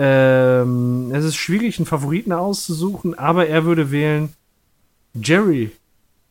Ähm, 0.00 1.10
es 1.12 1.24
ist 1.24 1.34
schwierig, 1.34 1.76
einen 1.78 1.86
Favoriten 1.86 2.32
auszusuchen, 2.32 3.18
aber 3.18 3.48
er 3.48 3.64
würde 3.64 3.90
wählen 3.90 4.32
Jerry. 5.12 5.72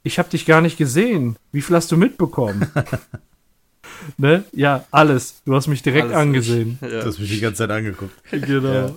Ich 0.03 0.19
habe 0.19 0.29
dich 0.29 0.45
gar 0.45 0.61
nicht 0.61 0.77
gesehen. 0.77 1.35
Wie 1.51 1.61
viel 1.61 1.75
hast 1.75 1.91
du 1.91 1.97
mitbekommen? 1.97 2.71
ne? 4.17 4.45
Ja, 4.53 4.85
alles. 4.89 5.41
Du 5.43 5.53
hast 5.53 5.67
mich 5.67 5.81
direkt 5.81 6.05
Alles 6.05 6.17
angesehen. 6.17 6.79
Ja. 6.81 7.01
Du 7.01 7.07
hast 7.07 7.19
mich 7.19 7.29
die 7.29 7.41
ganze 7.41 7.57
Zeit 7.57 7.71
angeguckt. 7.71 8.13
Genau. 8.31 8.71
Ja. 8.71 8.91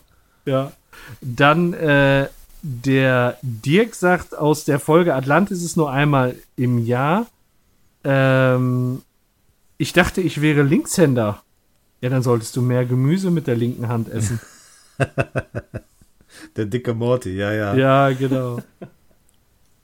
Ja. 0.46 0.72
Dann 1.20 1.72
äh, 1.72 2.28
der 2.62 3.38
Dirk 3.42 3.96
sagt, 3.96 4.38
aus 4.38 4.64
der 4.64 4.78
Folge 4.78 5.16
Atlantis 5.16 5.64
ist 5.64 5.76
nur 5.76 5.90
einmal 5.90 6.36
im 6.54 6.78
Jahr. 6.78 7.26
Ähm, 8.04 9.02
ich 9.78 9.92
dachte, 9.92 10.20
ich 10.20 10.40
wäre 10.40 10.62
Linkshänder. 10.62 11.42
Ja, 12.02 12.08
dann 12.08 12.22
solltest 12.22 12.54
du 12.54 12.62
mehr 12.62 12.84
Gemüse 12.84 13.32
mit 13.32 13.48
der 13.48 13.56
linken 13.56 13.88
Hand 13.88 14.08
essen. 14.08 14.38
Der 16.57 16.66
dicke 16.66 16.94
Morty, 16.94 17.36
ja, 17.36 17.53
ja. 17.53 17.74
ja, 17.74 18.11
genau. 18.11 18.61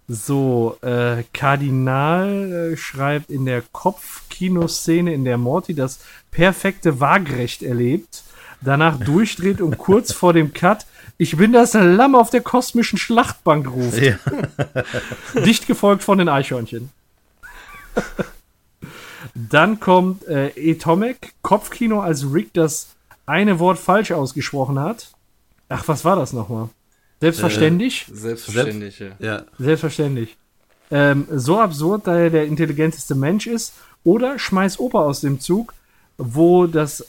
So, 0.09 0.79
äh, 0.83 1.25
Kardinal 1.33 2.73
äh, 2.73 2.77
schreibt 2.77 3.31
in 3.31 3.45
der 3.45 3.63
Kopfkinoszene, 3.73 5.13
in 5.13 5.25
der 5.25 5.37
Morty 5.37 5.75
das 5.75 6.01
perfekte 6.31 7.01
Waagrecht 7.01 7.63
erlebt, 7.63 8.23
danach 8.61 8.99
durchdreht 9.01 9.61
und 9.61 9.79
kurz 9.79 10.13
vor 10.13 10.33
dem 10.33 10.53
Cut, 10.53 10.87
ich 11.19 11.37
bin 11.37 11.53
das 11.53 11.75
Lamm 11.75 12.15
auf 12.15 12.31
der 12.31 12.43
kosmischen 12.43 12.99
Schlachtbank 12.99 13.69
ruft. 13.69 14.01
Ja. 14.01 14.17
Dicht 15.45 15.67
gefolgt 15.67 16.05
von 16.05 16.19
den 16.19 16.29
Eichhörnchen. 16.29 16.91
Dann 19.35 19.81
kommt 19.81 20.27
äh, 20.29 20.53
Atomic, 20.73 21.33
Kopfkino, 21.43 22.01
als 22.01 22.33
Rick 22.33 22.53
das 22.53 22.96
eine 23.27 23.59
Wort 23.59 23.79
falsch 23.79 24.13
ausgesprochen 24.13 24.79
hat. 24.79 25.11
Ach, 25.69 25.87
was 25.89 26.05
war 26.05 26.17
das 26.17 26.33
nochmal? 26.33 26.69
Selbstverständlich? 27.21 28.07
Selbstverständlich, 28.13 28.99
ja. 29.01 29.11
ja. 29.19 29.45
Selbstverständlich. 29.59 30.37
Ähm, 30.91 31.27
so 31.33 31.59
absurd, 31.59 32.07
da 32.07 32.17
er 32.17 32.31
der 32.31 32.47
intelligenteste 32.47 33.15
Mensch 33.15 33.47
ist. 33.47 33.75
Oder 34.05 34.39
schmeiß 34.39 34.79
Opa 34.79 35.01
aus 35.01 35.21
dem 35.21 35.41
Zug, 35.41 35.75
wo 36.17 36.67
das. 36.67 37.05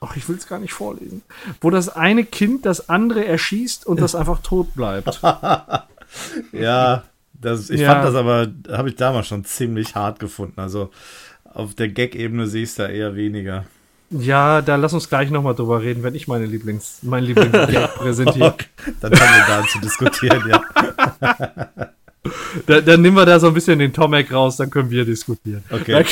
Ach, 0.00 0.16
ich 0.16 0.28
will 0.28 0.36
es 0.36 0.48
gar 0.48 0.58
nicht 0.58 0.72
vorlesen. 0.72 1.22
Wo 1.60 1.70
das 1.70 1.88
eine 1.88 2.24
Kind 2.24 2.66
das 2.66 2.88
andere 2.88 3.24
erschießt 3.24 3.86
und 3.86 4.00
das 4.00 4.14
einfach 4.14 4.40
tot 4.42 4.74
bleibt. 4.74 5.20
Ja, 6.52 7.02
das, 7.32 7.70
ich 7.70 7.80
Ja. 7.80 7.92
fand 7.92 8.04
das 8.04 8.14
aber, 8.14 8.48
habe 8.70 8.88
ich 8.88 8.94
damals 8.96 9.26
schon 9.26 9.44
ziemlich 9.44 9.94
hart 9.94 10.18
gefunden. 10.20 10.60
Also 10.60 10.90
auf 11.44 11.74
der 11.74 11.88
Gag-Ebene 11.88 12.46
sehe 12.46 12.62
ich 12.62 12.70
es 12.70 12.74
da 12.76 12.88
eher 12.88 13.16
weniger. 13.16 13.64
Ja, 14.18 14.62
da 14.62 14.76
lass 14.76 14.92
uns 14.92 15.08
gleich 15.08 15.30
nochmal 15.30 15.54
drüber 15.54 15.82
reden, 15.82 16.02
wenn 16.02 16.14
ich 16.14 16.28
meine 16.28 16.46
Lieblings, 16.46 16.98
mein 17.02 17.24
Lieblingsgag 17.24 17.94
präsentiere. 17.96 18.54
Dann 19.00 19.12
haben 19.12 19.34
wir 19.34 19.44
da 19.48 19.66
zu 19.66 19.80
diskutieren, 19.80 20.42
ja. 20.48 20.62
Da, 22.66 22.80
dann 22.80 23.02
nehmen 23.02 23.16
wir 23.16 23.26
da 23.26 23.40
so 23.40 23.48
ein 23.48 23.54
bisschen 23.54 23.78
den 23.78 23.92
Tomek 23.92 24.32
raus, 24.32 24.56
dann 24.56 24.70
können 24.70 24.90
wir 24.90 25.04
diskutieren. 25.04 25.64
Okay. 25.70 26.04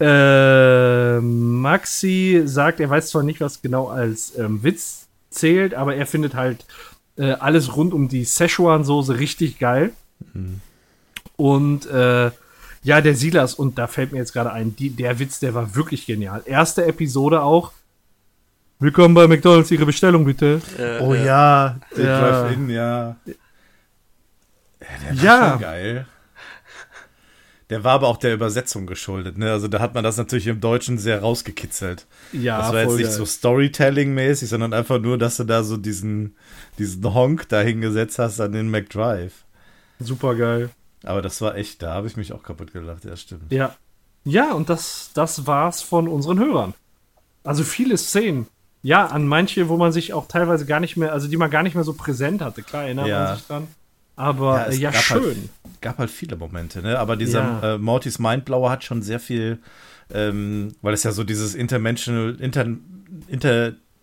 äh, 0.00 1.20
Maxi 1.20 2.42
sagt, 2.44 2.80
er 2.80 2.88
weiß 2.88 3.10
zwar 3.10 3.22
nicht, 3.22 3.40
was 3.40 3.60
genau 3.60 3.88
als 3.88 4.38
ähm, 4.38 4.62
Witz 4.62 5.08
zählt, 5.30 5.74
aber 5.74 5.96
er 5.96 6.06
findet 6.06 6.34
halt 6.34 6.64
äh, 7.16 7.32
alles 7.32 7.76
rund 7.76 7.92
um 7.92 8.08
die 8.08 8.24
Szechuan-Soße 8.24 9.18
richtig 9.18 9.58
geil. 9.58 9.92
Und 11.36 11.86
äh, 11.86 12.30
ja, 12.82 13.00
der 13.00 13.14
Silas, 13.14 13.54
und 13.54 13.78
da 13.78 13.86
fällt 13.86 14.12
mir 14.12 14.18
jetzt 14.18 14.32
gerade 14.32 14.52
ein, 14.52 14.74
die, 14.76 14.90
der 14.90 15.18
Witz, 15.18 15.40
der 15.40 15.54
war 15.54 15.74
wirklich 15.74 16.06
genial. 16.06 16.42
Erste 16.46 16.84
Episode 16.86 17.42
auch. 17.42 17.72
Willkommen 18.78 19.14
bei 19.14 19.26
McDonalds, 19.26 19.70
Ihre 19.70 19.86
Bestellung 19.86 20.24
bitte. 20.24 20.60
Äh, 20.78 21.00
Oh 21.02 21.12
äh, 21.12 21.24
ja, 21.26 21.80
der 21.96 22.04
Ja. 22.04 22.20
Drive-In, 22.42 22.70
ja. 22.70 23.16
Ja, 23.26 24.88
der 25.10 25.16
war 25.16 25.24
Ja. 25.24 25.50
schon 25.50 25.60
geil. 25.60 26.06
Der 27.70 27.84
war 27.84 27.92
aber 27.92 28.08
auch 28.08 28.16
der 28.16 28.32
Übersetzung 28.32 28.86
geschuldet, 28.86 29.36
ne? 29.36 29.50
Also 29.52 29.68
da 29.68 29.80
hat 29.80 29.92
man 29.92 30.02
das 30.02 30.16
natürlich 30.16 30.46
im 30.46 30.58
Deutschen 30.60 30.96
sehr 30.96 31.20
rausgekitzelt. 31.20 32.06
Ja, 32.32 32.58
das 32.62 32.72
war 32.72 32.82
jetzt 32.84 32.96
nicht 32.96 33.08
geil. 33.08 33.12
so 33.12 33.26
Storytelling-mäßig, 33.26 34.48
sondern 34.48 34.72
einfach 34.72 34.98
nur, 34.98 35.18
dass 35.18 35.36
du 35.36 35.44
da 35.44 35.62
so 35.62 35.76
diesen, 35.76 36.34
diesen 36.78 37.04
Honk 37.12 37.46
da 37.50 37.60
hingesetzt 37.60 38.18
hast 38.18 38.40
an 38.40 38.52
den 38.52 38.70
McDrive. 38.70 39.44
Super 40.00 40.34
geil. 40.36 40.70
Aber 41.04 41.22
das 41.22 41.40
war 41.40 41.54
echt, 41.56 41.82
da 41.82 41.94
habe 41.94 42.06
ich 42.06 42.16
mich 42.16 42.32
auch 42.32 42.42
kaputt 42.42 42.72
gelacht, 42.72 43.04
ja, 43.04 43.16
stimmt. 43.16 43.50
Ja. 43.52 43.74
Ja, 44.24 44.52
und 44.52 44.68
das, 44.68 45.10
das 45.14 45.46
war's 45.46 45.80
von 45.80 46.08
unseren 46.08 46.38
Hörern. 46.38 46.74
Also 47.44 47.64
viele 47.64 47.96
Szenen. 47.96 48.46
Ja, 48.82 49.06
an 49.06 49.26
manche, 49.26 49.68
wo 49.68 49.76
man 49.76 49.92
sich 49.92 50.12
auch 50.12 50.28
teilweise 50.28 50.66
gar 50.66 50.80
nicht 50.80 50.96
mehr, 50.96 51.12
also 51.12 51.28
die 51.28 51.36
man 51.36 51.50
gar 51.50 51.62
nicht 51.62 51.74
mehr 51.74 51.84
so 51.84 51.94
präsent 51.94 52.42
hatte. 52.42 52.62
Klar, 52.62 52.84
erinnert 52.84 53.06
Ja. 53.08 53.24
man 53.24 53.36
sich 53.36 53.46
dran. 53.46 53.68
Aber 54.16 54.56
ja, 54.58 54.66
es 54.66 54.78
ja 54.78 54.90
gab 54.90 55.02
schön. 55.02 55.22
Halt, 55.24 55.80
gab 55.80 55.98
halt 55.98 56.10
viele 56.10 56.36
Momente, 56.36 56.82
ne? 56.82 56.98
Aber 56.98 57.16
dieser 57.16 57.40
Ja. 57.62 57.74
äh, 57.74 57.78
Mortys 57.78 58.18
Mindblower 58.18 58.70
hat 58.70 58.84
schon 58.84 59.02
sehr 59.02 59.20
viel, 59.20 59.58
ähm, 60.12 60.74
weil 60.82 60.94
es 60.94 61.04
ja 61.04 61.12
so 61.12 61.22
dieses 61.24 61.54
Interdimensional, 61.54 62.34
Inter, 62.40 62.66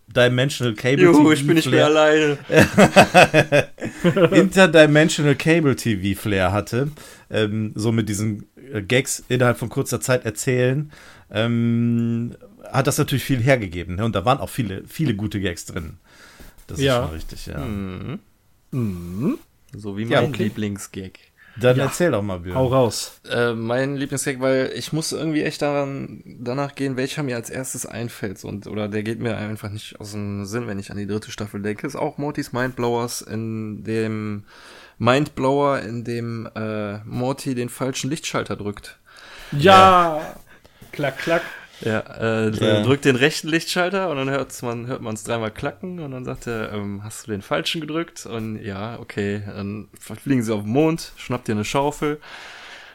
Interdimensional 0.08 0.76
Cable 0.76 1.04
Juhu, 1.04 1.18
TV 1.24 1.32
ich 1.34 1.46
bin 1.48 1.56
nicht 1.56 1.68
Flair- 1.68 1.90
mehr 1.90 2.38
alleine. 2.50 3.70
Interdimensional 4.32 5.36
Cable 5.36 5.76
TV 5.76 6.20
Flair 6.20 6.52
hatte, 6.52 6.92
ähm, 7.30 7.72
so 7.76 7.92
mit 7.92 8.08
diesen 8.10 8.46
äh, 8.74 8.82
Gags 8.82 9.24
innerhalb 9.28 9.58
von 9.58 9.70
kurzer 9.70 10.00
Zeit 10.02 10.26
erzählen, 10.26 10.92
ähm, 11.32 12.36
hat 12.72 12.88
das 12.88 12.98
natürlich 12.98 13.24
viel 13.24 13.42
hergegeben. 13.42 13.96
Ne? 13.96 14.06
Und 14.06 14.16
da 14.16 14.26
waren 14.26 14.40
auch 14.40 14.50
viele, 14.50 14.84
viele 14.88 15.16
gute 15.16 15.40
Gags 15.42 15.66
drin. 15.66 15.98
Das 16.68 16.80
Ja. 16.80 17.00
ist 17.00 17.06
schon 17.06 17.16
richtig, 17.16 17.46
ja. 17.48 17.58
Mhm. 17.60 18.20
Mhm. 18.72 19.38
So 19.76 19.98
wie 19.98 20.04
mein 20.06 20.12
Ja, 20.12 20.22
okay. 20.24 20.44
Lieblingsgag. 20.44 21.20
Dann 21.58 21.78
Ja. 21.78 21.86
erzähl 21.86 22.12
doch 22.12 22.22
mal, 22.22 22.40
Björn. 22.40 22.58
Hau 22.58 22.68
raus. 22.68 23.20
Äh, 23.30 23.54
mein 23.54 23.96
Lieblingsgag, 23.96 24.42
weil 24.42 24.72
ich 24.76 24.92
muss 24.92 25.12
irgendwie 25.14 25.44
echt 25.44 25.62
daran, 25.62 26.22
danach 26.40 26.76
gehen, 26.76 26.98
welcher 26.98 27.24
mir 27.24 27.36
als 27.38 27.50
erstes 27.50 27.86
einfällt. 27.86 28.44
Und, 28.44 28.68
oder 28.68 28.88
der 28.90 29.04
geht 29.04 29.20
mir 29.20 29.38
einfach 29.38 29.70
nicht 29.70 30.00
aus 30.00 30.12
dem 30.12 30.46
Sinn, 30.46 30.68
wenn 30.68 30.80
ich 30.80 30.92
an 30.92 30.98
die 30.98 31.08
dritte 31.08 31.32
Staffel 31.32 31.62
denke. 31.62 31.88
Ist 31.88 31.96
auch 31.96 32.18
Mortys 32.18 32.52
Mindblowers 32.52 33.22
in 33.22 33.84
dem 33.86 34.44
Mindblower, 34.98 35.80
in 35.80 36.04
dem 36.04 36.50
äh, 36.56 36.98
Morty 37.06 37.56
den 37.56 37.70
falschen 37.70 38.10
Lichtschalter 38.10 38.56
drückt. 38.56 38.98
Ja. 39.52 40.36
Klack, 40.92 41.18
klack. 41.20 41.42
Ja, 41.82 42.00
äh, 42.00 42.50
Ja. 42.52 42.82
drückt 42.84 43.06
den 43.06 43.16
rechten 43.18 43.48
Lichtschalter 43.50 44.10
und 44.10 44.18
dann 44.18 44.30
hört's 44.30 44.62
man, 44.62 44.88
hört 44.88 45.02
man 45.02 45.14
es 45.16 45.24
dreimal 45.24 45.52
klacken 45.52 46.00
und 46.00 46.12
dann 46.12 46.24
sagt 46.26 46.48
er, 46.48 46.72
ähm, 46.74 47.04
hast 47.04 47.28
du 47.28 47.32
den 47.32 47.42
falschen 47.42 47.82
gedrückt? 47.82 48.26
Und 48.26 48.62
ja, 48.64 48.98
okay, 49.00 49.44
dann 49.46 49.90
fliegen 50.24 50.42
sie 50.44 50.54
auf 50.54 50.64
den 50.64 50.72
Mond, 50.72 51.12
schnappt 51.18 51.50
ihr 51.50 51.56
eine 51.56 51.66
Schaufel 51.66 52.20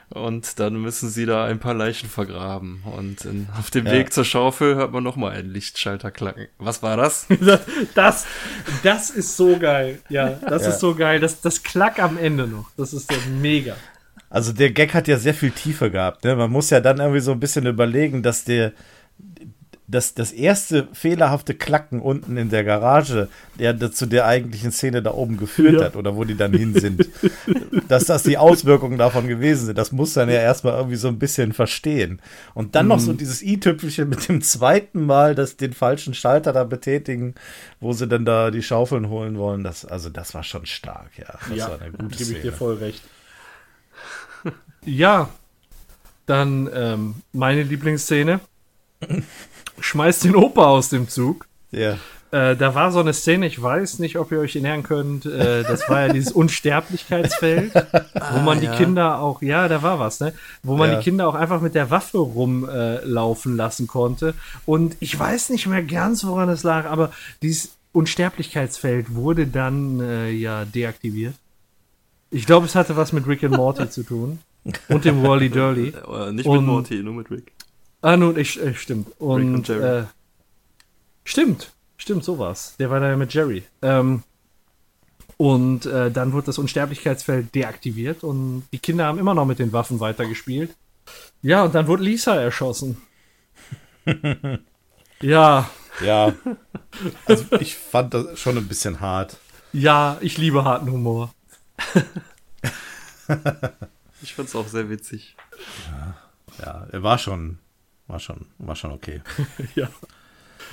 und 0.08 0.58
dann 0.58 0.74
müssen 0.80 1.08
sie 1.08 1.24
da 1.26 1.44
ein 1.44 1.60
paar 1.60 1.74
Leichen 1.74 2.08
vergraben. 2.08 2.82
Und 2.96 3.24
in, 3.26 3.48
auf 3.58 3.70
dem 3.70 3.86
Ja. 3.86 3.92
Weg 3.92 4.12
zur 4.12 4.24
Schaufel 4.24 4.74
hört 4.74 4.92
man 4.92 5.04
nochmal 5.04 5.32
einen 5.36 5.50
Lichtschalter 5.50 6.10
klacken. 6.10 6.48
Was 6.58 6.82
war 6.82 6.96
das? 6.96 7.26
Das, 7.94 8.24
das 8.82 9.10
ist 9.10 9.36
so 9.36 9.58
geil. 9.58 10.00
Ja, 10.08 10.30
das 10.48 10.62
Ja. 10.62 10.68
ist 10.70 10.80
so 10.80 10.94
geil. 10.94 11.20
Das, 11.20 11.40
das 11.42 11.62
Klack 11.62 11.98
am 12.00 12.16
Ende 12.18 12.46
noch. 12.48 12.70
Das 12.76 12.92
ist 12.92 13.10
ja 13.12 13.18
mega. 13.40 13.76
Also 14.30 14.52
der 14.52 14.70
Gag 14.70 14.94
hat 14.94 15.08
ja 15.08 15.18
sehr 15.18 15.34
viel 15.34 15.50
Tiefe 15.50 15.90
gehabt. 15.90 16.24
Ne? 16.24 16.36
Man 16.36 16.50
muss 16.50 16.70
ja 16.70 16.80
dann 16.80 16.98
irgendwie 16.98 17.20
so 17.20 17.32
ein 17.32 17.40
bisschen 17.40 17.66
überlegen, 17.66 18.22
dass 18.22 18.44
der 18.44 18.72
dass 19.90 20.14
das 20.14 20.30
erste 20.30 20.86
fehlerhafte 20.92 21.52
Klacken 21.54 22.00
unten 22.00 22.36
in 22.36 22.48
der 22.48 22.62
Garage, 22.62 23.28
der 23.58 23.72
der 23.72 23.90
zu 23.90 24.06
der 24.06 24.24
eigentlichen 24.24 24.70
Szene 24.70 25.02
da 25.02 25.12
oben 25.12 25.36
geführt 25.36 25.80
Ja. 25.80 25.86
hat 25.86 25.96
oder 25.96 26.14
wo 26.14 26.22
die 26.22 26.36
dann 26.36 26.52
hin 26.52 26.74
sind, 26.74 27.08
dass 27.88 28.04
das 28.04 28.22
die 28.22 28.38
Auswirkungen 28.38 28.98
davon 28.98 29.26
gewesen 29.26 29.66
sind, 29.66 29.76
das 29.76 29.90
muss 29.90 30.14
dann 30.14 30.28
ja 30.28 30.36
erstmal 30.36 30.74
irgendwie 30.74 30.94
so 30.96 31.08
ein 31.08 31.18
bisschen 31.18 31.52
verstehen. 31.52 32.22
Und 32.54 32.76
dann 32.76 32.86
noch 32.86 33.00
so 33.00 33.12
dieses 33.12 33.42
i-Tüpfelchen 33.42 34.08
mit 34.08 34.28
dem 34.28 34.42
zweiten 34.42 35.04
Mal, 35.04 35.34
dass 35.34 35.56
den 35.56 35.72
falschen 35.72 36.14
Schalter 36.14 36.52
da 36.52 36.62
betätigen, 36.62 37.34
wo 37.80 37.92
sie 37.92 38.06
dann 38.06 38.24
da 38.24 38.52
die 38.52 38.62
Schaufeln 38.62 39.08
holen 39.08 39.38
wollen, 39.38 39.64
das, 39.64 39.84
also 39.84 40.08
das 40.08 40.34
war 40.34 40.44
schon 40.44 40.66
stark, 40.66 41.10
ja. 41.18 41.34
Das 41.48 41.68
war 41.68 41.80
eine 41.80 41.90
gute 41.90 42.16
gebe 42.16 42.32
ich 42.34 42.42
dir 42.42 42.52
voll 42.52 42.76
recht. 42.76 43.02
Ja, 44.84 45.28
dann 46.26 46.68
ähm, 46.74 47.14
meine 47.32 47.62
Lieblingsszene. 47.62 48.40
Schmeißt 49.80 50.24
den 50.24 50.36
Opa 50.36 50.66
aus 50.66 50.90
dem 50.90 51.08
Zug. 51.08 51.46
Ja. 51.70 51.96
äh, 52.32 52.54
da 52.56 52.74
war 52.74 52.92
so 52.92 53.00
eine 53.00 53.12
Szene, 53.12 53.46
ich 53.46 53.60
weiß 53.62 53.98
nicht, 54.00 54.16
ob 54.18 54.30
ihr 54.32 54.40
euch 54.40 54.54
erinnern 54.56 54.82
könnt, 54.82 55.24
äh, 55.24 55.62
das 55.62 55.88
war 55.88 56.06
ja 56.06 56.12
dieses 56.12 56.32
Unsterblichkeitsfeld, 56.40 57.72
wo 58.32 58.38
man 58.40 58.60
die 58.60 58.66
ja. 58.66 58.76
Kinder 58.76 59.20
auch, 59.20 59.40
ja, 59.42 59.68
da 59.68 59.82
war 59.82 59.98
was, 59.98 60.20
ne? 60.20 60.32
Wo 60.62 60.76
man 60.76 60.90
Ja. 60.90 60.98
die 60.98 61.04
Kinder 61.04 61.28
auch 61.28 61.34
einfach 61.34 61.60
mit 61.60 61.74
der 61.74 61.90
Waffe 61.90 62.18
rumlaufen 62.18 63.52
äh, 63.54 63.56
lassen 63.56 63.86
konnte. 63.86 64.34
Und 64.66 64.96
ich 65.00 65.18
weiß 65.18 65.50
nicht 65.50 65.66
mehr 65.66 65.82
ganz, 65.82 66.24
woran 66.24 66.48
es 66.50 66.62
lag, 66.62 66.84
aber 66.86 67.10
dieses 67.42 67.70
Unsterblichkeitsfeld 67.92 69.14
wurde 69.14 69.46
dann 69.46 70.00
äh, 70.00 70.30
ja 70.30 70.64
deaktiviert. 70.64 71.34
Ich 72.30 72.46
glaube, 72.46 72.66
es 72.66 72.74
hatte 72.74 72.96
was 72.96 73.12
mit 73.12 73.26
Rick 73.26 73.42
and 73.44 73.56
Morty 73.56 73.88
zu 73.90 74.02
tun. 74.04 74.38
Und 74.88 75.04
dem 75.04 75.22
Wally 75.22 75.48
Durley. 75.50 75.88
Äh, 75.88 76.32
nicht 76.32 76.46
Und- 76.46 76.58
mit 76.58 76.66
Morty, 76.66 77.02
nur 77.02 77.14
mit 77.14 77.30
Rick. 77.30 77.52
Ah, 78.02 78.16
nun, 78.16 78.38
ich, 78.38 78.58
äh, 78.60 78.74
stimmt. 78.74 79.08
Und, 79.20 79.54
und 79.54 79.68
Jerry. 79.68 80.00
Äh, 80.00 80.04
stimmt, 81.24 81.72
stimmt, 81.98 82.24
sowas. 82.24 82.74
Der 82.78 82.88
war 82.90 82.98
da 83.00 83.08
ja 83.10 83.16
mit 83.16 83.32
Jerry. 83.34 83.62
Ähm, 83.82 84.22
und 85.36 85.84
äh, 85.86 86.10
dann 86.10 86.32
wurde 86.32 86.46
das 86.46 86.58
Unsterblichkeitsfeld 86.58 87.54
deaktiviert 87.54 88.24
und 88.24 88.64
die 88.72 88.78
Kinder 88.78 89.04
haben 89.06 89.18
immer 89.18 89.34
noch 89.34 89.44
mit 89.46 89.58
den 89.58 89.72
Waffen 89.72 90.00
weitergespielt. 90.00 90.74
Ja, 91.42 91.64
und 91.64 91.74
dann 91.74 91.86
wurde 91.88 92.02
Lisa 92.02 92.34
erschossen. 92.36 92.96
ja, 95.20 95.68
Ja. 96.02 96.32
Also 97.26 97.44
ich 97.60 97.76
fand 97.76 98.14
das 98.14 98.38
schon 98.40 98.56
ein 98.58 98.66
bisschen 98.66 99.00
hart. 99.00 99.36
ja, 99.72 100.16
ich 100.20 100.38
liebe 100.38 100.64
harten 100.64 100.90
Humor. 100.90 101.32
Ich 104.22 104.34
fand's 104.34 104.54
auch 104.54 104.68
sehr 104.68 104.90
witzig. 104.90 105.36
Ja, 106.58 106.86
er 106.90 107.02
war 107.02 107.18
schon, 107.18 107.58
war 108.06 108.18
schon, 108.20 108.46
war 108.58 108.76
schon 108.76 108.92
okay. 108.92 109.22
Ja. 109.74 109.88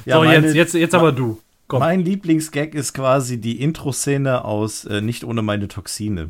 Ja, 0.05 0.17
so, 0.17 0.23
meine- 0.25 0.45
jetzt, 0.45 0.55
jetzt, 0.55 0.73
jetzt 0.73 0.95
aber 0.95 1.11
du. 1.11 1.41
Komm. 1.67 1.79
Mein 1.79 1.99
Lieblingsgag 2.01 2.73
ist 2.75 2.93
quasi 2.93 3.41
die 3.41 3.59
Intro-Szene 3.61 4.45
aus 4.45 4.85
äh, 4.85 5.01
Nicht 5.01 5.23
ohne 5.25 5.41
meine 5.41 5.67
Toxine, 5.67 6.29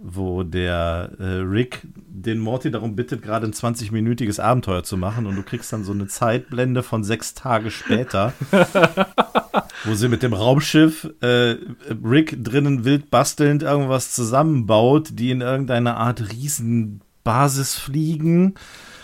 wo 0.00 0.42
der 0.42 1.10
äh, 1.18 1.24
Rick 1.24 1.82
den 1.94 2.38
Morty 2.38 2.70
darum 2.70 2.96
bittet, 2.96 3.22
gerade 3.22 3.46
ein 3.46 3.52
20-minütiges 3.52 4.40
Abenteuer 4.40 4.82
zu 4.82 4.96
machen 4.96 5.26
und 5.26 5.36
du 5.36 5.42
kriegst 5.42 5.72
dann 5.72 5.84
so 5.84 5.92
eine 5.92 6.06
Zeitblende 6.06 6.82
von 6.82 7.04
sechs 7.04 7.34
Tage 7.34 7.70
später, 7.70 8.32
wo 9.84 9.94
sie 9.94 10.08
mit 10.08 10.22
dem 10.22 10.32
Raumschiff 10.32 11.08
äh, 11.20 11.56
Rick 12.04 12.42
drinnen 12.42 12.84
wild 12.84 13.10
bastelnd 13.10 13.62
irgendwas 13.62 14.12
zusammenbaut, 14.12 15.10
die 15.12 15.30
in 15.30 15.40
irgendeine 15.40 15.96
Art 15.96 16.32
Riesenbasis 16.32 17.74
fliegen 17.76 18.54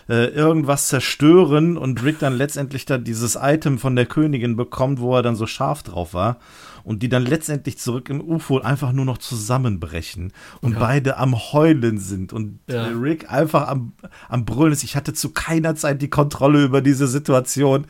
äh, 0.08 0.26
irgendwas 0.26 0.88
zerstören 0.88 1.76
und 1.76 2.02
Rick 2.02 2.18
dann 2.18 2.36
letztendlich 2.36 2.84
dann 2.84 3.04
dieses 3.04 3.38
Item 3.40 3.78
von 3.78 3.96
der 3.96 4.06
Königin 4.06 4.56
bekommt, 4.56 5.00
wo 5.00 5.16
er 5.16 5.22
dann 5.22 5.36
so 5.36 5.46
scharf 5.46 5.82
drauf 5.82 6.14
war 6.14 6.38
und 6.84 7.02
die 7.02 7.08
dann 7.08 7.24
letztendlich 7.26 7.78
zurück 7.78 8.08
im 8.10 8.20
UFO 8.20 8.60
einfach 8.60 8.92
nur 8.92 9.04
noch 9.04 9.18
zusammenbrechen 9.18 10.32
und 10.60 10.78
beide 10.78 11.16
am 11.16 11.34
Heulen 11.52 11.98
sind 11.98 12.32
und 12.32 12.60
Ja. 12.68 12.86
Rick 12.86 13.30
einfach 13.32 13.66
am, 13.68 13.92
am 14.28 14.44
Brüllen 14.44 14.72
ist. 14.72 14.84
Ich 14.84 14.94
hatte 14.94 15.12
zu 15.14 15.30
keiner 15.30 15.74
Zeit 15.76 16.00
die 16.02 16.10
Kontrolle 16.10 16.62
über 16.62 16.80
diese 16.82 17.06
Situation. 17.08 17.86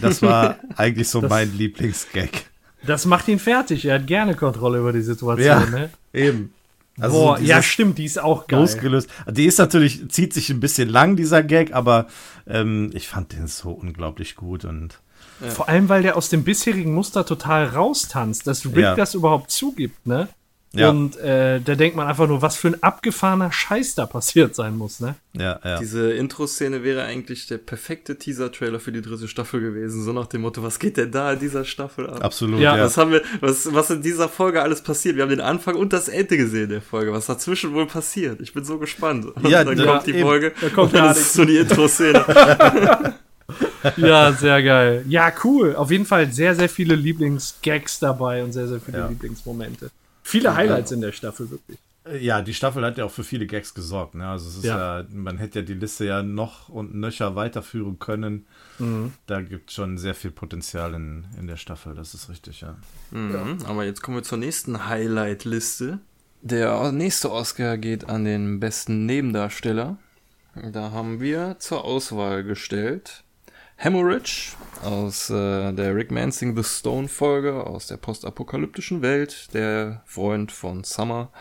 Das 0.00 0.22
war 0.22 0.56
eigentlich 0.76 1.08
so 1.08 1.20
Das- 1.20 1.30
mein 1.30 1.56
Lieblingsgag. 1.56 2.30
Das 2.84 3.06
macht 3.06 3.28
ihn 3.28 3.38
fertig. 3.38 3.84
Er 3.84 3.94
hat 3.94 4.06
gerne 4.08 4.34
Kontrolle 4.34 4.78
über 4.80 4.92
die 4.92 5.02
Situation. 5.02 5.44
Ja, 5.46 5.60
Ne? 5.66 5.90
eben. 6.12 6.52
Also 7.00 7.16
Boah, 7.16 7.38
so 7.38 7.44
ja, 7.44 7.62
stimmt, 7.62 7.96
die 7.96 8.04
ist 8.04 8.20
auch 8.20 8.46
geil. 8.48 8.60
losgelöst. 8.60 9.08
Die 9.30 9.46
ist 9.46 9.58
natürlich, 9.58 10.10
zieht 10.10 10.34
sich 10.34 10.50
ein 10.50 10.60
bisschen 10.60 10.88
lang, 10.90 11.16
dieser 11.16 11.42
Gag, 11.42 11.72
aber 11.72 12.06
ähm, 12.46 12.90
ich 12.92 13.08
fand 13.08 13.32
den 13.32 13.46
so 13.46 13.70
unglaublich 13.70 14.34
gut 14.36 14.64
und 14.66 14.98
Vor 15.48 15.68
allem, 15.68 15.88
weil 15.88 16.02
der 16.02 16.16
aus 16.16 16.28
dem 16.28 16.44
bisherigen 16.44 16.94
Muster 16.94 17.26
total 17.26 17.66
raustanzt, 17.66 18.46
dass 18.46 18.64
Rick 18.66 18.76
Ja. 18.76 18.94
das 18.94 19.14
überhaupt 19.14 19.50
zugibt, 19.50 20.06
ne? 20.06 20.28
Ja. 20.74 20.88
Und 20.88 21.18
äh, 21.18 21.60
da 21.60 21.74
denkt 21.74 21.96
man 21.96 22.06
einfach 22.06 22.26
nur, 22.26 22.40
was 22.40 22.56
für 22.56 22.68
ein 22.68 22.82
abgefahrener 22.82 23.52
Scheiß 23.52 23.94
da 23.94 24.06
passiert 24.06 24.54
sein 24.54 24.78
muss, 24.78 25.00
ne? 25.00 25.16
ja, 25.34 25.60
ja. 25.62 25.78
Diese 25.78 26.12
Intro-Szene 26.12 26.82
wäre 26.82 27.02
eigentlich 27.04 27.46
der 27.46 27.58
perfekte 27.58 28.16
Teaser-Trailer 28.18 28.80
für 28.80 28.90
die 28.90 29.02
dritte 29.02 29.28
Staffel 29.28 29.60
gewesen. 29.60 30.02
So 30.02 30.14
nach 30.14 30.28
dem 30.28 30.40
Motto, 30.40 30.62
was 30.62 30.78
geht 30.78 30.96
denn 30.96 31.10
da 31.12 31.34
in 31.34 31.40
dieser 31.40 31.66
Staffel 31.66 32.08
ab? 32.08 32.24
Absolut, 32.24 32.58
Ja, 32.58 32.74
ja. 32.78 32.84
Was 32.84 32.96
haben 32.96 33.10
wir, 33.10 33.20
was, 33.42 33.74
was 33.74 33.90
in 33.90 34.00
dieser 34.00 34.30
Folge 34.30 34.62
alles 34.62 34.80
passiert? 34.82 35.16
Wir 35.16 35.24
haben 35.24 35.30
den 35.30 35.42
Anfang 35.42 35.74
und 35.76 35.92
das 35.92 36.08
Ende 36.08 36.38
gesehen 36.38 36.70
der 36.70 36.80
Folge. 36.80 37.12
Was 37.12 37.26
dazwischen 37.26 37.74
wohl 37.74 37.84
passiert? 37.86 38.40
Ich 38.40 38.54
bin 38.54 38.64
so 38.64 38.78
gespannt. 38.78 39.26
Und 39.26 39.46
Ja, 39.46 39.64
dann 39.64 39.76
ja, 39.76 39.84
kommt 39.84 40.06
die 40.06 40.12
eben. 40.12 40.22
Folge. 40.22 40.52
Da 40.58 40.68
kommt 40.70 40.94
und 40.94 40.98
dann 40.98 41.10
ist 41.14 41.34
so 41.34 41.44
die 41.44 41.58
Intro-Szene. 41.58 42.24
Ja, 43.96 44.32
sehr 44.32 44.62
geil. 44.62 45.04
Ja, 45.08 45.32
cool. 45.44 45.74
Auf 45.74 45.90
jeden 45.90 46.06
Fall 46.06 46.30
sehr, 46.32 46.54
sehr 46.54 46.68
viele 46.68 46.94
Lieblingsgags 46.94 47.98
dabei 47.98 48.44
und 48.44 48.52
sehr, 48.52 48.68
sehr 48.68 48.80
viele 48.80 48.98
Ja. 48.98 49.08
Lieblingsmomente. 49.08 49.90
Viele 50.22 50.54
Highlights 50.54 50.92
in 50.92 51.00
der 51.00 51.12
Staffel, 51.12 51.50
wirklich. 51.50 51.78
Ja, 52.20 52.42
die 52.42 52.54
Staffel 52.54 52.84
hat 52.84 52.98
ja 52.98 53.04
auch 53.04 53.10
für 53.10 53.22
viele 53.22 53.46
Gags 53.46 53.74
gesorgt. 53.74 54.14
Ne? 54.16 54.26
Also 54.26 54.48
es 54.48 54.56
ist 54.56 54.64
ja. 54.64 55.00
Ja. 55.00 55.06
man 55.10 55.38
hätte 55.38 55.60
ja 55.60 55.64
die 55.64 55.74
Liste 55.74 56.04
ja 56.04 56.22
noch 56.22 56.68
und 56.68 56.94
nöcher 56.94 57.36
weiterführen 57.36 57.98
können. 57.98 58.46
Da 59.28 59.42
gibt 59.42 59.70
es 59.70 59.76
schon 59.76 59.96
sehr 59.96 60.14
viel 60.14 60.32
Potenzial 60.32 60.94
in, 60.94 61.24
in 61.38 61.46
der 61.46 61.56
Staffel, 61.56 61.94
das 61.94 62.14
ist 62.14 62.28
richtig, 62.28 62.62
ja. 62.62 62.74
Mhm, 63.12 63.58
aber 63.64 63.84
jetzt 63.84 64.02
kommen 64.02 64.16
wir 64.16 64.24
zur 64.24 64.38
nächsten 64.38 64.88
Highlight-Liste. 64.88 66.00
Der 66.40 66.90
nächste 66.90 67.30
Oscar 67.30 67.78
geht 67.78 68.08
an 68.08 68.24
den 68.24 68.58
besten 68.58 69.06
Nebendarsteller. 69.06 69.98
Da 70.72 70.90
haben 70.90 71.20
wir 71.20 71.56
zur 71.60 71.84
Auswahl 71.84 72.42
gestellt 72.42 73.22
Hemorrhage 73.84 74.54
aus 74.84 75.28
äh, 75.28 75.72
der 75.72 75.96
Rick 75.96 76.12
Mansing 76.12 76.56
The 76.56 76.62
Stone 76.62 77.08
Folge 77.08 77.66
aus 77.66 77.88
der 77.88 77.96
postapokalyptischen 77.96 79.02
Welt, 79.02 79.52
der 79.54 80.04
Freund 80.06 80.52
von 80.52 80.84
Summer. 80.84 81.32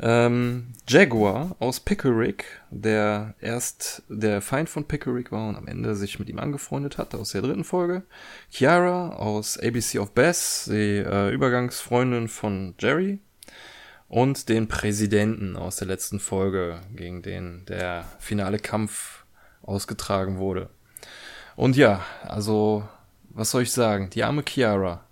Ähm, 0.00 0.72
Jaguar 0.88 1.54
aus 1.60 1.78
Pickerick, 1.78 2.46
der 2.72 3.36
erst 3.40 4.02
der 4.08 4.42
Feind 4.42 4.70
von 4.70 4.88
Pickerick 4.88 5.30
war 5.30 5.48
und 5.48 5.54
am 5.54 5.68
Ende 5.68 5.94
sich 5.94 6.18
mit 6.18 6.28
ihm 6.28 6.40
angefreundet 6.40 6.98
hat, 6.98 7.14
aus 7.14 7.30
der 7.30 7.42
dritten 7.42 7.62
Folge. 7.62 8.02
Chiara 8.50 9.10
aus 9.10 9.56
ABC 9.56 10.00
of 10.00 10.10
Bess, 10.14 10.64
die 10.68 10.96
äh, 10.98 11.32
Übergangsfreundin 11.32 12.26
von 12.26 12.74
Jerry. 12.80 13.20
Und 14.08 14.48
den 14.48 14.66
Präsidenten 14.66 15.56
aus 15.56 15.76
der 15.76 15.86
letzten 15.86 16.18
Folge, 16.18 16.80
gegen 16.92 17.22
den 17.22 17.64
der 17.66 18.04
finale 18.18 18.58
Kampf 18.58 19.24
ausgetragen 19.62 20.38
wurde. 20.38 20.68
Und 21.56 21.76
ja, 21.76 22.04
also, 22.22 22.86
was 23.30 23.50
soll 23.50 23.62
ich 23.62 23.72
sagen? 23.72 24.10
Die 24.10 24.24
arme 24.24 24.42
Chiara. 24.46 25.04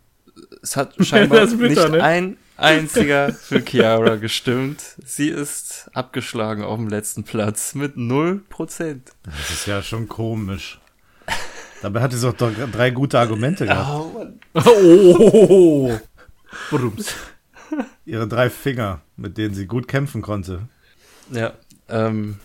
Es 0.63 0.77
hat 0.77 0.95
scheinbar 1.01 1.47
bitter, 1.47 1.89
nicht 1.89 1.91
ne? 1.91 2.03
ein 2.03 2.37
einziger 2.57 3.33
für 3.33 3.65
Chiara 3.65 4.17
gestimmt. 4.17 4.83
Sie 5.05 5.29
ist 5.29 5.91
abgeschlagen 5.95 6.63
auf 6.63 6.77
dem 6.77 6.89
letzten 6.89 7.25
Platz 7.25 7.75
mit 7.75 7.97
0%. 7.97 9.01
Das 9.25 9.51
ist 9.51 9.67
ja 9.67 9.83
schon 9.83 10.09
komisch. 10.09 10.81
Dabei 11.83 12.03
hat 12.03 12.13
sie 12.13 12.21
doch 12.21 12.35
doch 12.35 12.53
drei 12.71 12.91
gute 12.91 13.19
Argumente 13.19 13.65
gehabt. 13.65 13.89
Oh, 13.91 14.19
Mann. 14.19 14.41
Oh! 14.55 15.99
Brums. 16.71 17.15
Ihre 18.05 18.29
drei 18.29 18.51
Finger, 18.51 19.01
mit 19.17 19.39
denen 19.39 19.55
sie 19.55 19.67
gut 19.67 19.89
kämpfen 19.89 20.21
konnte. 20.21 20.69
Ja, 21.31 21.55
ähm, 21.89 22.39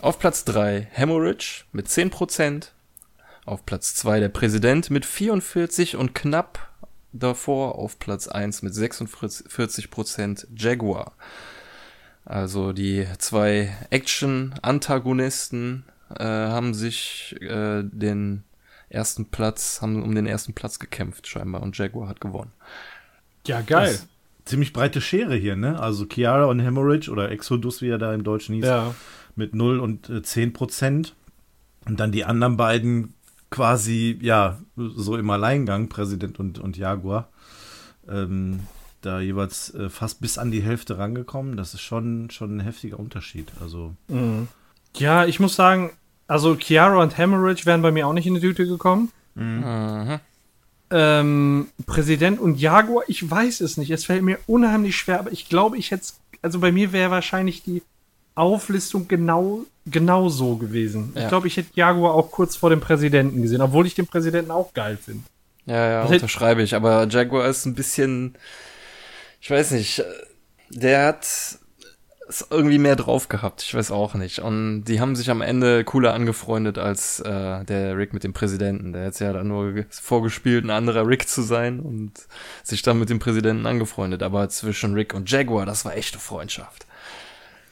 auf 0.00 0.18
Platz 0.18 0.44
3 0.44 0.88
Hemorrhage 0.90 1.64
mit 1.72 1.86
10%. 1.86 2.68
Auf 3.46 3.64
Platz 3.66 3.94
2 3.94 4.20
der 4.20 4.28
Präsident 4.28 4.90
mit 4.90 5.04
44 5.06 5.96
und 5.96 6.14
knapp 6.14 6.68
davor 7.12 7.76
auf 7.76 7.98
Platz 7.98 8.28
1 8.28 8.62
mit 8.62 8.72
46% 8.74 10.46
Jaguar. 10.56 11.12
Also 12.24 12.72
die 12.72 13.06
zwei 13.18 13.76
Action-Antagonisten 13.90 15.84
äh, 16.16 16.24
haben 16.24 16.74
sich 16.74 17.34
äh, 17.40 17.82
den 17.84 18.44
ersten 18.88 19.26
Platz, 19.26 19.80
haben 19.82 20.02
um 20.02 20.14
den 20.14 20.26
ersten 20.26 20.52
Platz 20.52 20.78
gekämpft 20.78 21.26
scheinbar 21.26 21.62
und 21.62 21.76
Jaguar 21.78 22.08
hat 22.08 22.20
gewonnen. 22.20 22.52
Ja, 23.46 23.60
geil. 23.62 23.92
Das- 23.92 24.06
Ziemlich 24.46 24.72
breite 24.72 25.00
Schere 25.00 25.36
hier, 25.36 25.54
ne? 25.54 25.78
Also 25.78 26.06
Chiara 26.10 26.46
und 26.46 26.58
Hemorrhage 26.60 27.10
oder 27.10 27.30
Exodus, 27.30 27.82
wie 27.82 27.88
er 27.90 27.98
da 27.98 28.12
im 28.14 28.24
Deutschen 28.24 28.54
hieß, 28.56 28.64
Ja. 28.64 28.94
mit 29.36 29.54
0 29.54 29.78
und 29.78 30.08
äh, 30.08 30.22
10 30.22 30.52
Prozent. 30.54 31.14
Und 31.86 32.00
dann 32.00 32.10
die 32.10 32.24
anderen 32.24 32.56
beiden 32.56 33.14
quasi, 33.50 34.18
ja, 34.22 34.58
so 34.76 35.16
im 35.16 35.28
Alleingang, 35.30 35.88
Präsident 35.88 36.38
und, 36.38 36.58
und 36.58 36.76
Jaguar. 36.76 37.28
Ähm, 38.08 38.60
da 39.00 39.20
jeweils 39.20 39.74
äh, 39.74 39.88
fast 39.88 40.20
bis 40.20 40.38
an 40.38 40.50
die 40.50 40.62
Hälfte 40.62 40.98
rangekommen. 40.98 41.56
Das 41.56 41.74
ist 41.74 41.80
schon, 41.80 42.30
schon 42.30 42.56
ein 42.56 42.60
heftiger 42.60 42.98
Unterschied. 42.98 43.50
Also, 43.60 43.94
Ja, 44.96 45.24
ich 45.24 45.40
muss 45.40 45.56
sagen, 45.56 45.92
also 46.26 46.56
Chiara 46.56 47.02
und 47.02 47.16
Hemorrhage 47.16 47.66
wären 47.66 47.82
bei 47.82 47.90
mir 47.90 48.06
auch 48.06 48.12
nicht 48.12 48.26
in 48.26 48.34
die 48.34 48.40
Tüte 48.40 48.66
gekommen. 48.66 49.10
Mhm. 49.34 50.20
Ähm, 50.92 51.68
Präsident 51.86 52.40
und 52.40 52.60
Jaguar, 52.60 53.04
ich 53.06 53.28
weiß 53.28 53.60
es 53.60 53.76
nicht. 53.76 53.90
Es 53.90 54.04
fällt 54.04 54.22
mir 54.22 54.38
unheimlich 54.46 54.96
schwer, 54.96 55.20
aber 55.20 55.32
ich 55.32 55.48
glaube, 55.48 55.78
ich 55.78 55.92
hätte 55.92 56.04
also 56.42 56.58
bei 56.58 56.72
mir 56.72 56.92
wäre 56.92 57.10
wahrscheinlich 57.10 57.62
die 57.62 57.82
Auflistung 58.40 59.06
genau, 59.08 59.60
genau 59.86 60.28
so 60.28 60.56
gewesen. 60.56 61.12
Ja. 61.14 61.22
Ich 61.22 61.28
glaube, 61.28 61.46
ich 61.46 61.56
hätte 61.56 61.70
Jaguar 61.74 62.14
auch 62.14 62.30
kurz 62.30 62.56
vor 62.56 62.70
dem 62.70 62.80
Präsidenten 62.80 63.42
gesehen, 63.42 63.60
obwohl 63.62 63.86
ich 63.86 63.94
den 63.94 64.06
Präsidenten 64.06 64.50
auch 64.50 64.72
geil 64.74 64.96
finde. 65.02 65.22
Ja, 65.66 65.90
ja, 65.90 66.04
Was 66.04 66.10
unterschreibe 66.12 66.62
ich. 66.62 66.74
Aber 66.74 67.06
Jaguar 67.08 67.46
ist 67.48 67.66
ein 67.66 67.74
bisschen, 67.74 68.34
ich 69.40 69.50
weiß 69.50 69.72
nicht, 69.72 70.02
der 70.70 71.06
hat 71.06 71.24
es 72.28 72.46
irgendwie 72.48 72.78
mehr 72.78 72.94
drauf 72.96 73.28
gehabt. 73.28 73.62
Ich 73.62 73.74
weiß 73.74 73.90
auch 73.90 74.14
nicht. 74.14 74.38
Und 74.38 74.84
die 74.84 75.00
haben 75.00 75.16
sich 75.16 75.30
am 75.30 75.40
Ende 75.42 75.82
cooler 75.84 76.14
angefreundet 76.14 76.78
als 76.78 77.18
äh, 77.20 77.64
der 77.64 77.96
Rick 77.96 78.12
mit 78.14 78.22
dem 78.22 78.32
Präsidenten. 78.32 78.92
Der 78.92 79.06
hat 79.06 79.18
ja 79.20 79.32
dann 79.32 79.48
nur 79.48 79.72
ge- 79.72 79.84
vorgespielt, 79.90 80.64
ein 80.64 80.70
anderer 80.70 81.06
Rick 81.08 81.28
zu 81.28 81.42
sein 81.42 81.80
und 81.80 82.12
sich 82.62 82.82
dann 82.82 83.00
mit 83.00 83.10
dem 83.10 83.18
Präsidenten 83.18 83.66
angefreundet. 83.66 84.22
Aber 84.22 84.48
zwischen 84.48 84.94
Rick 84.94 85.12
und 85.12 85.28
Jaguar, 85.30 85.66
das 85.66 85.84
war 85.84 85.96
echte 85.96 86.18
Freundschaft. 86.20 86.86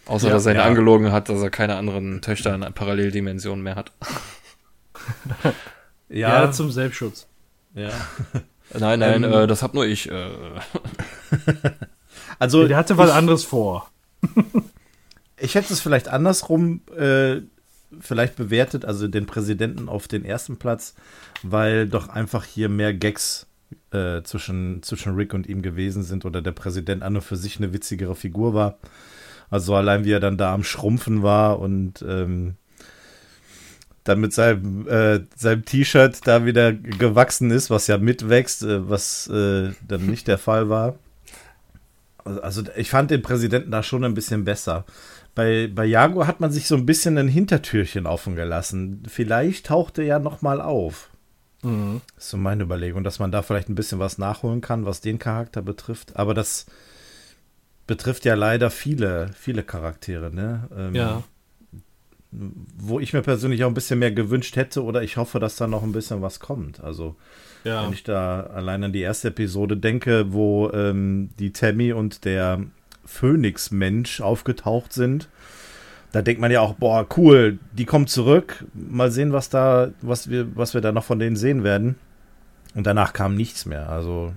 Außer, 0.08 0.28
Ja. 0.28 0.32
dass 0.34 0.46
er 0.46 0.52
ihn 0.54 0.58
Ja. 0.58 0.64
angelogen 0.64 1.12
hat, 1.12 1.28
dass 1.28 1.40
er 1.40 1.50
keine 1.50 1.76
anderen 1.76 2.20
Töchter 2.22 2.54
in 2.54 2.60
Paralleldimensionen 2.72 3.62
mehr 3.62 3.76
hat. 3.76 3.92
Ja, 6.10 6.50
zum 6.50 6.70
Selbstschutz. 6.70 7.26
ja. 7.74 7.90
Nein, 8.78 8.98
nein, 8.98 9.24
Ähm. 9.24 9.32
äh, 9.32 9.46
das 9.46 9.62
hab 9.62 9.72
nur 9.74 9.86
ich. 9.86 10.10
Äh, 10.10 10.30
Also, 12.38 12.68
Der 12.68 12.76
hatte 12.76 12.96
was 12.98 13.10
ich, 13.10 13.16
anderes 13.16 13.44
vor. 13.44 13.90
ich 15.38 15.54
hätte 15.54 15.72
es 15.72 15.80
vielleicht 15.80 16.08
andersrum 16.08 16.82
äh, 16.96 17.40
vielleicht 18.00 18.36
bewertet, 18.36 18.84
also 18.84 19.08
den 19.08 19.26
Präsidenten 19.26 19.88
auf 19.88 20.06
den 20.08 20.24
ersten 20.24 20.56
Platz, 20.58 20.94
weil 21.42 21.88
doch 21.88 22.08
einfach 22.08 22.44
hier 22.44 22.68
mehr 22.68 22.92
Gags 22.94 23.46
äh, 23.92 24.22
zwischen, 24.22 24.82
zwischen 24.82 25.14
Rick 25.16 25.32
und 25.34 25.46
ihm 25.48 25.62
gewesen 25.62 26.02
sind 26.02 26.24
oder 26.26 26.42
der 26.42 26.52
Präsident 26.52 27.02
an 27.02 27.16
und 27.16 27.22
für 27.22 27.36
sich 27.36 27.56
eine 27.56 27.72
witzigere 27.72 28.14
Figur 28.14 28.52
war. 28.54 28.78
Also 29.50 29.74
allein 29.74 30.04
wie 30.04 30.12
er 30.12 30.20
dann 30.20 30.36
da 30.36 30.52
am 30.52 30.64
Schrumpfen 30.64 31.22
war 31.22 31.58
und 31.58 32.04
ähm, 32.06 32.56
dann 34.04 34.20
mit 34.20 34.32
seinem, 34.32 34.88
äh, 34.88 35.20
seinem 35.36 35.64
T-Shirt 35.64 36.26
da 36.26 36.44
wieder 36.44 36.72
gewachsen 36.72 37.50
ist, 37.50 37.70
was 37.70 37.86
ja 37.86 37.98
mitwächst, 37.98 38.62
äh, 38.62 38.88
was 38.88 39.28
äh, 39.28 39.72
dann 39.86 40.06
nicht 40.06 40.28
der 40.28 40.38
Fall 40.38 40.68
war. 40.68 40.98
Also, 42.24 42.62
ich 42.76 42.90
fand 42.90 43.10
den 43.10 43.22
Präsidenten 43.22 43.70
da 43.70 43.82
schon 43.82 44.04
ein 44.04 44.14
bisschen 44.14 44.44
besser. 44.44 44.84
Bei, 45.34 45.70
bei 45.72 45.84
Jaguar 45.84 46.26
hat 46.26 46.40
man 46.40 46.50
sich 46.50 46.66
so 46.66 46.74
ein 46.74 46.84
bisschen 46.84 47.16
ein 47.16 47.28
Hintertürchen 47.28 48.06
offen 48.06 48.34
gelassen. 48.34 49.02
Vielleicht 49.08 49.66
taucht 49.66 49.98
er 49.98 50.04
ja 50.04 50.18
noch 50.18 50.42
mal 50.42 50.60
auf. 50.60 51.10
Mhm. 51.62 52.00
ist 52.16 52.30
so 52.30 52.36
meine 52.36 52.62
Überlegung, 52.62 53.02
dass 53.02 53.18
man 53.18 53.32
da 53.32 53.42
vielleicht 53.42 53.68
ein 53.68 53.74
bisschen 53.74 53.98
was 53.98 54.18
nachholen 54.18 54.60
kann, 54.60 54.86
was 54.86 55.00
den 55.00 55.18
Charakter 55.18 55.60
betrifft. 55.60 56.16
Aber 56.16 56.34
das 56.34 56.66
betrifft 57.88 58.24
ja 58.24 58.34
leider 58.34 58.70
viele, 58.70 59.30
viele 59.34 59.64
Charaktere, 59.64 60.32
ne? 60.32 60.68
Ähm, 60.76 60.94
Ja. 60.94 61.22
Wo 62.30 63.00
ich 63.00 63.14
mir 63.14 63.22
persönlich 63.22 63.64
auch 63.64 63.68
ein 63.68 63.74
bisschen 63.74 63.98
mehr 63.98 64.12
gewünscht 64.12 64.54
hätte 64.56 64.84
oder 64.84 65.02
ich 65.02 65.16
hoffe, 65.16 65.40
dass 65.40 65.56
da 65.56 65.66
noch 65.66 65.82
ein 65.82 65.92
bisschen 65.92 66.20
was 66.20 66.40
kommt. 66.40 66.78
Also 66.84 67.16
Ja. 67.64 67.82
wenn 67.84 67.92
ich 67.94 68.04
da 68.04 68.42
allein 68.42 68.84
an 68.84 68.92
die 68.92 69.00
erste 69.00 69.28
Episode 69.28 69.78
denke, 69.78 70.30
wo 70.32 70.70
ähm, 70.72 71.30
die 71.38 71.52
Tammy 71.52 71.92
und 71.94 72.26
der 72.26 72.60
Phönix-Mensch 73.06 74.20
aufgetaucht 74.20 74.92
sind, 74.92 75.28
da 76.12 76.20
denkt 76.20 76.40
man 76.40 76.50
ja 76.50 76.60
auch, 76.60 76.74
boah, 76.74 77.06
cool, 77.16 77.58
die 77.72 77.86
kommen 77.86 78.06
zurück. 78.06 78.64
Mal 78.74 79.10
sehen, 79.10 79.32
was 79.32 79.48
da, 79.48 79.90
was 80.02 80.28
wir, 80.30 80.54
was 80.56 80.74
wir 80.74 80.80
da 80.82 80.92
noch 80.92 81.04
von 81.04 81.18
denen 81.18 81.36
sehen 81.36 81.64
werden. 81.64 81.96
Und 82.74 82.86
danach 82.86 83.14
kam 83.14 83.34
nichts 83.36 83.64
mehr. 83.64 83.88
Also, 83.88 84.34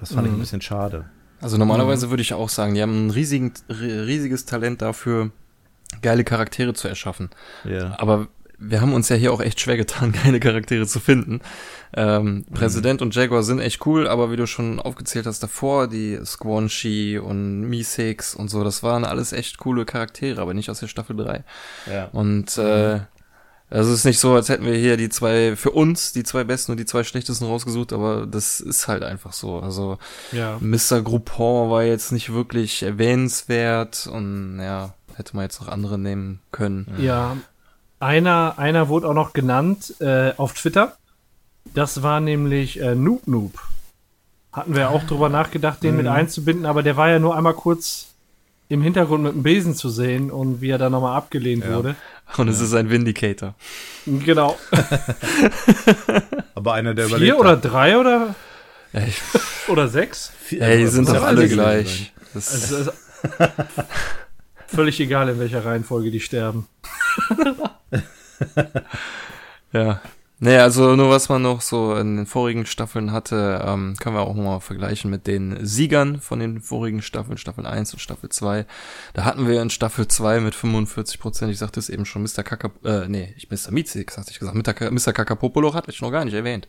das 0.00 0.12
fand 0.14 0.26
ich 0.26 0.32
ein 0.32 0.36
Mhm. 0.36 0.40
bisschen 0.40 0.62
schade. 0.62 1.04
Also 1.40 1.56
normalerweise 1.58 2.10
würde 2.10 2.22
ich 2.22 2.34
auch 2.34 2.48
sagen, 2.48 2.74
die 2.74 2.82
haben 2.82 3.06
ein 3.06 3.10
riesigen, 3.10 3.52
ri- 3.68 4.06
riesiges 4.06 4.46
Talent 4.46 4.82
dafür, 4.82 5.30
geile 6.02 6.24
Charaktere 6.24 6.74
zu 6.74 6.88
erschaffen. 6.88 7.30
Ja. 7.64 7.94
Aber 7.98 8.28
wir 8.58 8.80
haben 8.80 8.94
uns 8.94 9.10
ja 9.10 9.16
hier 9.16 9.32
auch 9.34 9.40
echt 9.42 9.60
schwer 9.60 9.76
getan, 9.76 10.12
geile 10.24 10.40
Charaktere 10.40 10.86
zu 10.86 10.98
finden. 10.98 11.40
Ähm, 11.94 12.46
Präsident 12.54 13.02
und 13.02 13.14
Jaguar 13.14 13.42
sind 13.42 13.60
echt 13.60 13.84
cool, 13.86 14.08
aber 14.08 14.30
wie 14.32 14.36
du 14.36 14.46
schon 14.46 14.80
aufgezählt 14.80 15.26
hast 15.26 15.42
davor, 15.42 15.88
die 15.88 16.18
Squanchy 16.24 17.18
und 17.18 17.62
Meeseeks 17.68 18.34
und 18.34 18.48
so, 18.48 18.64
das 18.64 18.82
waren 18.82 19.04
alles 19.04 19.32
echt 19.32 19.58
coole 19.58 19.84
Charaktere, 19.84 20.40
aber 20.40 20.54
nicht 20.54 20.70
aus 20.70 20.80
der 20.80 20.88
Staffel 20.88 21.16
3. 21.16 21.44
ja. 21.90 22.06
Und 22.12 22.56
äh, 22.56 23.00
also 23.70 23.90
es 23.92 23.98
ist 24.00 24.04
nicht 24.04 24.20
so, 24.20 24.34
als 24.34 24.48
hätten 24.48 24.64
wir 24.64 24.74
hier 24.76 24.96
die 24.96 25.08
zwei, 25.08 25.56
für 25.56 25.70
uns, 25.72 26.12
die 26.12 26.22
zwei 26.22 26.44
besten 26.44 26.72
und 26.72 26.78
die 26.78 26.86
zwei 26.86 27.02
schlechtesten 27.04 27.46
rausgesucht, 27.46 27.92
aber 27.92 28.26
das 28.26 28.60
ist 28.60 28.86
halt 28.88 29.02
einfach 29.02 29.32
so. 29.32 29.58
Also 29.60 29.98
Ja. 30.32 30.58
Mr. 30.60 31.02
Groupon 31.02 31.70
war 31.70 31.82
jetzt 31.82 32.12
nicht 32.12 32.32
wirklich 32.32 32.82
erwähnenswert 32.82 34.06
und 34.06 34.60
ja, 34.60 34.94
hätte 35.14 35.34
man 35.34 35.44
jetzt 35.44 35.60
noch 35.60 35.68
andere 35.68 35.98
nehmen 35.98 36.40
können. 36.52 36.86
Ja, 36.98 37.36
einer, 37.98 38.54
einer 38.58 38.88
wurde 38.88 39.08
auch 39.08 39.14
noch 39.14 39.32
genannt 39.32 39.94
äh, 40.00 40.32
auf 40.36 40.52
Twitter. 40.54 40.96
Das 41.74 42.02
war 42.02 42.20
nämlich 42.20 42.80
äh, 42.80 42.94
Noob 42.94 43.26
Noob. 43.26 43.52
Hatten 44.52 44.74
wir 44.74 44.90
auch 44.90 45.02
drüber 45.04 45.28
nachgedacht, 45.28 45.82
den 45.82 45.96
mit 45.96 46.06
einzubinden, 46.06 46.64
aber 46.66 46.82
der 46.82 46.96
war 46.96 47.10
ja 47.10 47.18
nur 47.18 47.36
einmal 47.36 47.52
kurz 47.54 48.06
im 48.68 48.80
Hintergrund 48.82 49.22
mit 49.22 49.32
dem 49.34 49.42
Besen 49.42 49.74
zu 49.74 49.88
sehen 49.90 50.30
und 50.30 50.60
wie 50.60 50.70
er 50.70 50.78
dann 50.78 50.92
nochmal 50.92 51.16
abgelehnt 51.16 51.64
Ja. 51.64 51.76
wurde. 51.76 51.96
Und 52.36 52.48
es 52.48 52.60
ist 52.60 52.74
ein 52.74 52.90
Vindicator. 52.90 53.54
Genau. 54.06 54.58
Aber 56.54 56.74
einer, 56.74 56.94
der 56.94 57.06
Vier 57.06 57.16
überlebt 57.16 57.38
oder 57.40 57.50
hat. 57.50 57.64
drei 57.64 57.96
oder, 57.98 58.34
Ja, 58.92 59.00
ich, 59.06 59.20
oder 59.68 59.88
sechs? 59.88 60.32
Vier- 60.44 60.60
ey, 60.62 60.78
die 60.78 60.86
sind 60.88 61.08
doch 61.08 61.14
ja 61.14 61.22
alle 61.22 61.48
gleich. 61.48 62.12
Das, 62.34 62.52
Es 62.52 62.70
ist 62.70 62.92
völlig 64.66 65.00
egal, 65.00 65.28
in 65.28 65.38
welcher 65.38 65.64
Reihenfolge 65.64 66.10
die 66.10 66.20
sterben. 66.20 66.66
ja. 69.72 70.00
Nee, 70.38 70.58
also 70.58 70.96
nur 70.96 71.08
was 71.08 71.30
man 71.30 71.40
noch 71.40 71.62
so 71.62 71.96
in 71.96 72.16
den 72.16 72.26
vorigen 72.26 72.66
Staffeln 72.66 73.10
hatte, 73.10 73.64
ähm, 73.66 73.96
können 73.98 74.16
wir 74.16 74.20
auch 74.20 74.34
mal 74.34 74.60
vergleichen 74.60 75.10
mit 75.10 75.26
den 75.26 75.64
Siegern 75.64 76.20
von 76.20 76.40
den 76.40 76.60
vorigen 76.60 77.00
Staffeln, 77.00 77.38
Staffel 77.38 77.64
1 77.64 77.94
und 77.94 78.00
Staffel 78.00 78.28
2. 78.28 78.66
Da 79.14 79.24
hatten 79.24 79.48
wir 79.48 79.62
in 79.62 79.70
Staffel 79.70 80.08
2 80.08 80.40
mit 80.40 80.54
45 80.54 81.20
Prozent, 81.20 81.52
ich 81.52 81.58
sagte 81.58 81.80
es 81.80 81.88
eben 81.88 82.04
schon, 82.04 82.22
Mr. 82.22 82.42
Kaka, 82.42 82.70
äh, 82.84 83.08
nee, 83.08 83.34
ich 83.38 83.50
Mr. 83.50 83.70
Mizix, 83.70 84.18
hatte 84.18 84.30
ich 84.30 84.38
gesagt, 84.38 84.56
Mr. 84.56 84.90
Mr. 84.90 85.14
Kakapopolo 85.14 85.72
hatte 85.72 85.90
ich 85.90 86.02
noch 86.02 86.10
gar 86.10 86.26
nicht 86.26 86.34
erwähnt. 86.34 86.68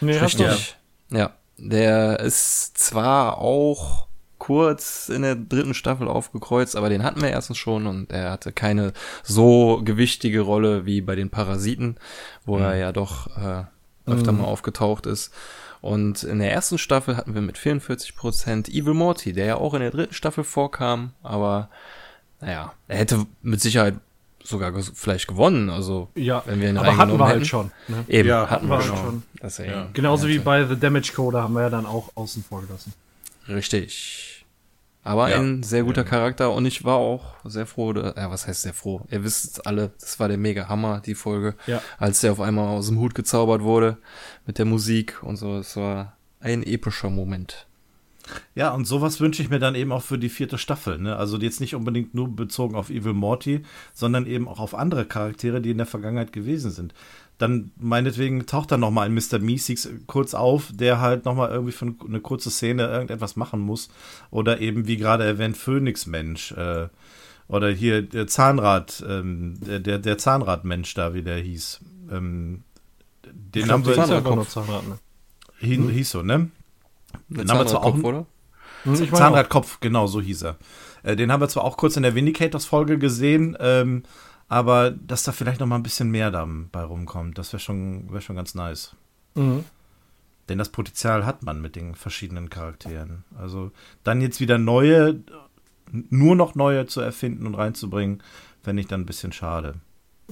Nee, 0.00 0.18
hast 0.20 0.38
du 0.38 0.44
Richtig. 0.44 0.76
Ja. 1.10 1.32
Der 1.58 2.20
ist 2.20 2.78
zwar 2.78 3.38
auch 3.38 4.06
kurz 4.40 5.08
in 5.08 5.22
der 5.22 5.36
dritten 5.36 5.74
Staffel 5.74 6.08
aufgekreuzt, 6.08 6.74
aber 6.74 6.88
den 6.88 7.04
hatten 7.04 7.20
wir 7.22 7.28
erstens 7.30 7.58
schon 7.58 7.86
und 7.86 8.10
er 8.10 8.32
hatte 8.32 8.50
keine 8.50 8.92
so 9.22 9.80
gewichtige 9.84 10.40
Rolle 10.40 10.84
wie 10.86 11.00
bei 11.00 11.14
den 11.14 11.30
Parasiten, 11.30 11.96
wo 12.44 12.58
er 12.58 12.74
ja 12.74 12.90
doch 12.90 13.28
äh, 13.36 13.64
öfter 14.10 14.32
mal 14.32 14.44
aufgetaucht 14.46 15.06
ist. 15.06 15.32
Und 15.80 16.24
in 16.24 16.40
der 16.40 16.52
ersten 16.52 16.76
Staffel 16.78 17.16
hatten 17.16 17.34
wir 17.34 17.40
mit 17.42 17.56
44 17.56 18.16
Prozent 18.16 18.68
Evil 18.68 18.94
Morty, 18.94 19.32
der 19.32 19.46
ja 19.46 19.54
auch 19.56 19.72
in 19.74 19.80
der 19.80 19.90
dritten 19.92 20.14
Staffel 20.14 20.42
vorkam, 20.44 21.12
aber 21.22 21.68
naja, 22.40 22.72
er 22.88 22.98
hätte 22.98 23.26
mit 23.42 23.60
Sicherheit 23.60 23.94
sogar 24.42 24.70
ges- 24.72 24.92
vielleicht 24.94 25.28
gewonnen, 25.28 25.68
also 25.70 26.08
Ja, 26.14 26.42
wenn 26.46 26.60
wir 26.60 26.70
ihn 26.70 26.76
aber 26.78 26.86
hatten 26.88 26.98
reingenommen 26.98 27.20
wir 27.20 27.26
halt 27.26 27.36
hätten. 27.36 27.44
schon. 27.46 27.70
Ne? 27.88 28.04
Eben, 28.08 28.28
Ja, 28.28 28.48
hatten 28.50 28.68
wir 28.68 28.80
schon. 28.80 29.22
schon. 29.42 29.66
Ja. 29.66 29.86
Genauso 29.92 30.28
wie 30.28 30.38
bei 30.38 30.64
The 30.66 30.76
Damage 30.80 31.12
Code 31.14 31.42
haben 31.42 31.52
wir 31.54 31.62
ja 31.62 31.70
dann 31.70 31.84
auch 31.86 32.10
außen 32.14 32.42
vor 32.48 32.62
gelassen. 32.62 32.92
Richtig. 33.48 34.29
Aber 35.02 35.30
Ja. 35.30 35.38
ein 35.40 35.62
sehr 35.62 35.84
guter 35.84 36.04
Charakter 36.04 36.52
und 36.52 36.66
ich 36.66 36.84
war 36.84 36.96
auch 36.96 37.36
sehr 37.44 37.66
froh, 37.66 37.92
da- 37.94 38.12
ja, 38.16 38.30
was 38.30 38.46
heißt 38.46 38.62
sehr 38.62 38.74
froh? 38.74 39.00
Ihr 39.10 39.24
wisst 39.24 39.44
es 39.44 39.60
alle, 39.60 39.92
das 39.98 40.20
war 40.20 40.28
der 40.28 40.36
mega 40.36 40.68
Hammer, 40.68 41.00
die 41.00 41.14
Folge, 41.14 41.54
Ja. 41.66 41.80
als 41.98 42.20
der 42.20 42.32
auf 42.32 42.40
einmal 42.40 42.68
aus 42.68 42.88
dem 42.88 42.98
Hut 42.98 43.14
gezaubert 43.14 43.62
wurde 43.62 43.96
mit 44.46 44.58
der 44.58 44.66
Musik 44.66 45.22
und 45.22 45.36
so. 45.36 45.56
Es 45.58 45.74
war 45.76 46.16
ein 46.40 46.62
epischer 46.62 47.08
Moment. 47.08 47.66
Ja, 48.54 48.70
und 48.72 48.84
sowas 48.84 49.20
wünsche 49.20 49.42
ich 49.42 49.50
mir 49.50 49.58
dann 49.58 49.74
eben 49.74 49.90
auch 49.90 50.02
für 50.02 50.18
die 50.18 50.28
vierte 50.28 50.56
Staffel. 50.58 50.98
Ne? 50.98 51.16
Also 51.16 51.36
jetzt 51.38 51.60
nicht 51.60 51.74
unbedingt 51.74 52.14
nur 52.14 52.28
bezogen 52.28 52.76
auf 52.76 52.88
Evil 52.90 53.14
Morty, 53.14 53.62
sondern 53.92 54.24
eben 54.26 54.46
auch 54.46 54.60
auf 54.60 54.74
andere 54.74 55.04
Charaktere, 55.06 55.60
die 55.60 55.70
in 55.70 55.78
der 55.78 55.86
Vergangenheit 55.86 56.32
gewesen 56.32 56.70
sind. 56.70 56.94
Dann 57.40 57.70
meinetwegen 57.78 58.44
taucht 58.44 58.70
dann 58.70 58.80
noch 58.80 58.90
mal 58.90 59.06
ein 59.06 59.14
Mr. 59.14 59.38
Meeseeks 59.38 59.88
kurz 60.06 60.34
auf, 60.34 60.70
der 60.74 61.00
halt 61.00 61.24
noch 61.24 61.34
mal 61.34 61.50
irgendwie 61.50 61.72
für 61.72 61.94
eine 62.06 62.20
kurze 62.20 62.50
Szene 62.50 62.86
irgendetwas 62.86 63.34
machen 63.34 63.60
muss. 63.60 63.88
Oder 64.30 64.60
eben, 64.60 64.86
wie 64.86 64.98
gerade 64.98 65.24
erwähnt, 65.24 65.56
Phönix-Mensch. 65.56 66.52
Äh, 66.52 66.88
oder 67.48 67.70
hier 67.70 68.02
der 68.02 68.26
Zahnrad, 68.26 69.02
ähm, 69.08 69.54
der, 69.58 69.80
der, 69.80 69.98
der 69.98 70.18
Zahnradmensch 70.18 70.92
da, 70.92 71.14
wie 71.14 71.22
der 71.22 71.38
hieß. 71.38 71.80
Ähm, 72.12 72.62
den 73.24 73.70
haben 73.70 73.86
wir, 73.86 73.94
Das 73.94 74.04
ist 74.04 74.08
Zahnradkopf. 74.10 74.16
einfach 74.16 74.34
nur 74.36 74.48
Zahnrad, 74.48 74.86
ne? 74.88 74.98
hieß, 75.60 75.90
hieß 75.90 76.10
so, 76.10 76.22
ne? 76.22 76.50
Dann 77.30 77.48
haben 77.50 77.58
wir 77.58 77.66
zwar 77.66 77.82
Zahnradkopf, 77.82 78.04
auch- 78.04 78.08
oder? 78.08 78.26
Hm, 78.84 79.02
ich 79.02 79.12
auch. 79.14 79.16
Zahnradkopf, 79.18 79.80
genau, 79.80 80.06
so 80.06 80.20
hieß 80.20 80.42
er. 80.42 80.56
Äh, 81.02 81.16
den 81.16 81.32
haben 81.32 81.40
wir 81.40 81.48
zwar 81.48 81.64
auch 81.64 81.78
kurz 81.78 81.96
in 81.96 82.02
der 82.02 82.14
Vindicators-Folge 82.14 82.98
gesehen, 82.98 83.56
ähm, 83.58 84.02
aber 84.50 84.90
dass 84.90 85.22
da 85.22 85.30
vielleicht 85.30 85.60
noch 85.60 85.68
mal 85.68 85.76
ein 85.76 85.84
bisschen 85.84 86.10
mehr 86.10 86.32
dabei 86.32 86.82
rumkommt, 86.82 87.38
das 87.38 87.52
wäre 87.52 87.60
schon, 87.60 88.12
wär 88.12 88.20
schon 88.20 88.34
ganz 88.34 88.56
nice. 88.56 88.96
Mhm. 89.36 89.64
Denn 90.48 90.58
das 90.58 90.70
Potenzial 90.70 91.24
hat 91.24 91.44
man 91.44 91.62
mit 91.62 91.76
den 91.76 91.94
verschiedenen 91.94 92.50
Charakteren. 92.50 93.22
Also 93.38 93.70
dann 94.02 94.20
jetzt 94.20 94.40
wieder 94.40 94.58
neue, 94.58 95.20
nur 95.92 96.34
noch 96.34 96.56
neue 96.56 96.86
zu 96.86 97.00
erfinden 97.00 97.46
und 97.46 97.54
reinzubringen, 97.54 98.24
fände 98.60 98.82
ich 98.82 98.88
dann 98.88 99.02
ein 99.02 99.06
bisschen 99.06 99.30
schade. 99.30 99.76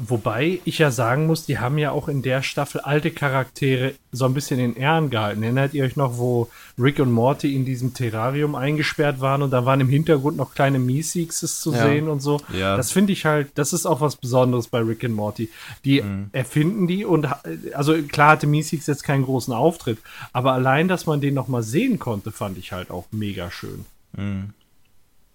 Wobei 0.00 0.60
ich 0.64 0.78
ja 0.78 0.92
sagen 0.92 1.26
muss, 1.26 1.44
die 1.44 1.58
haben 1.58 1.76
ja 1.76 1.90
auch 1.90 2.06
in 2.06 2.22
der 2.22 2.42
Staffel 2.42 2.80
alte 2.82 3.10
Charaktere 3.10 3.94
so 4.12 4.26
ein 4.26 4.32
bisschen 4.32 4.60
in 4.60 4.76
Ehren 4.76 5.10
gehalten. 5.10 5.42
Erinnert 5.42 5.74
ihr 5.74 5.84
euch 5.84 5.96
noch, 5.96 6.18
wo 6.18 6.48
Rick 6.78 7.00
und 7.00 7.10
Morty 7.10 7.56
in 7.56 7.64
diesem 7.64 7.94
Terrarium 7.94 8.54
eingesperrt 8.54 9.20
waren 9.20 9.42
und 9.42 9.50
da 9.50 9.66
waren 9.66 9.80
im 9.80 9.88
Hintergrund 9.88 10.36
noch 10.36 10.54
kleine 10.54 10.78
Meeseekses 10.78 11.60
zu 11.60 11.72
Ja. 11.74 11.82
sehen 11.84 12.08
und 12.08 12.20
so? 12.20 12.40
Ja. 12.56 12.76
Das 12.76 12.92
finde 12.92 13.12
ich 13.12 13.24
halt, 13.24 13.50
das 13.56 13.72
ist 13.72 13.86
auch 13.86 14.00
was 14.00 14.14
Besonderes 14.14 14.68
bei 14.68 14.78
Rick 14.78 15.02
und 15.02 15.14
Morty. 15.14 15.50
Die 15.84 16.02
erfinden 16.30 16.86
die 16.86 17.04
und 17.04 17.28
ha- 17.28 17.42
also 17.74 18.00
klar 18.02 18.30
hatte 18.30 18.46
Meeseeks 18.46 18.86
jetzt 18.86 19.02
keinen 19.02 19.24
großen 19.24 19.52
Auftritt, 19.52 19.98
aber 20.32 20.52
allein, 20.52 20.86
dass 20.86 21.06
man 21.06 21.20
den 21.20 21.34
noch 21.34 21.48
mal 21.48 21.64
sehen 21.64 21.98
konnte, 21.98 22.30
fand 22.30 22.56
ich 22.56 22.70
halt 22.70 22.92
auch 22.92 23.06
mega 23.10 23.50
schön. 23.50 23.84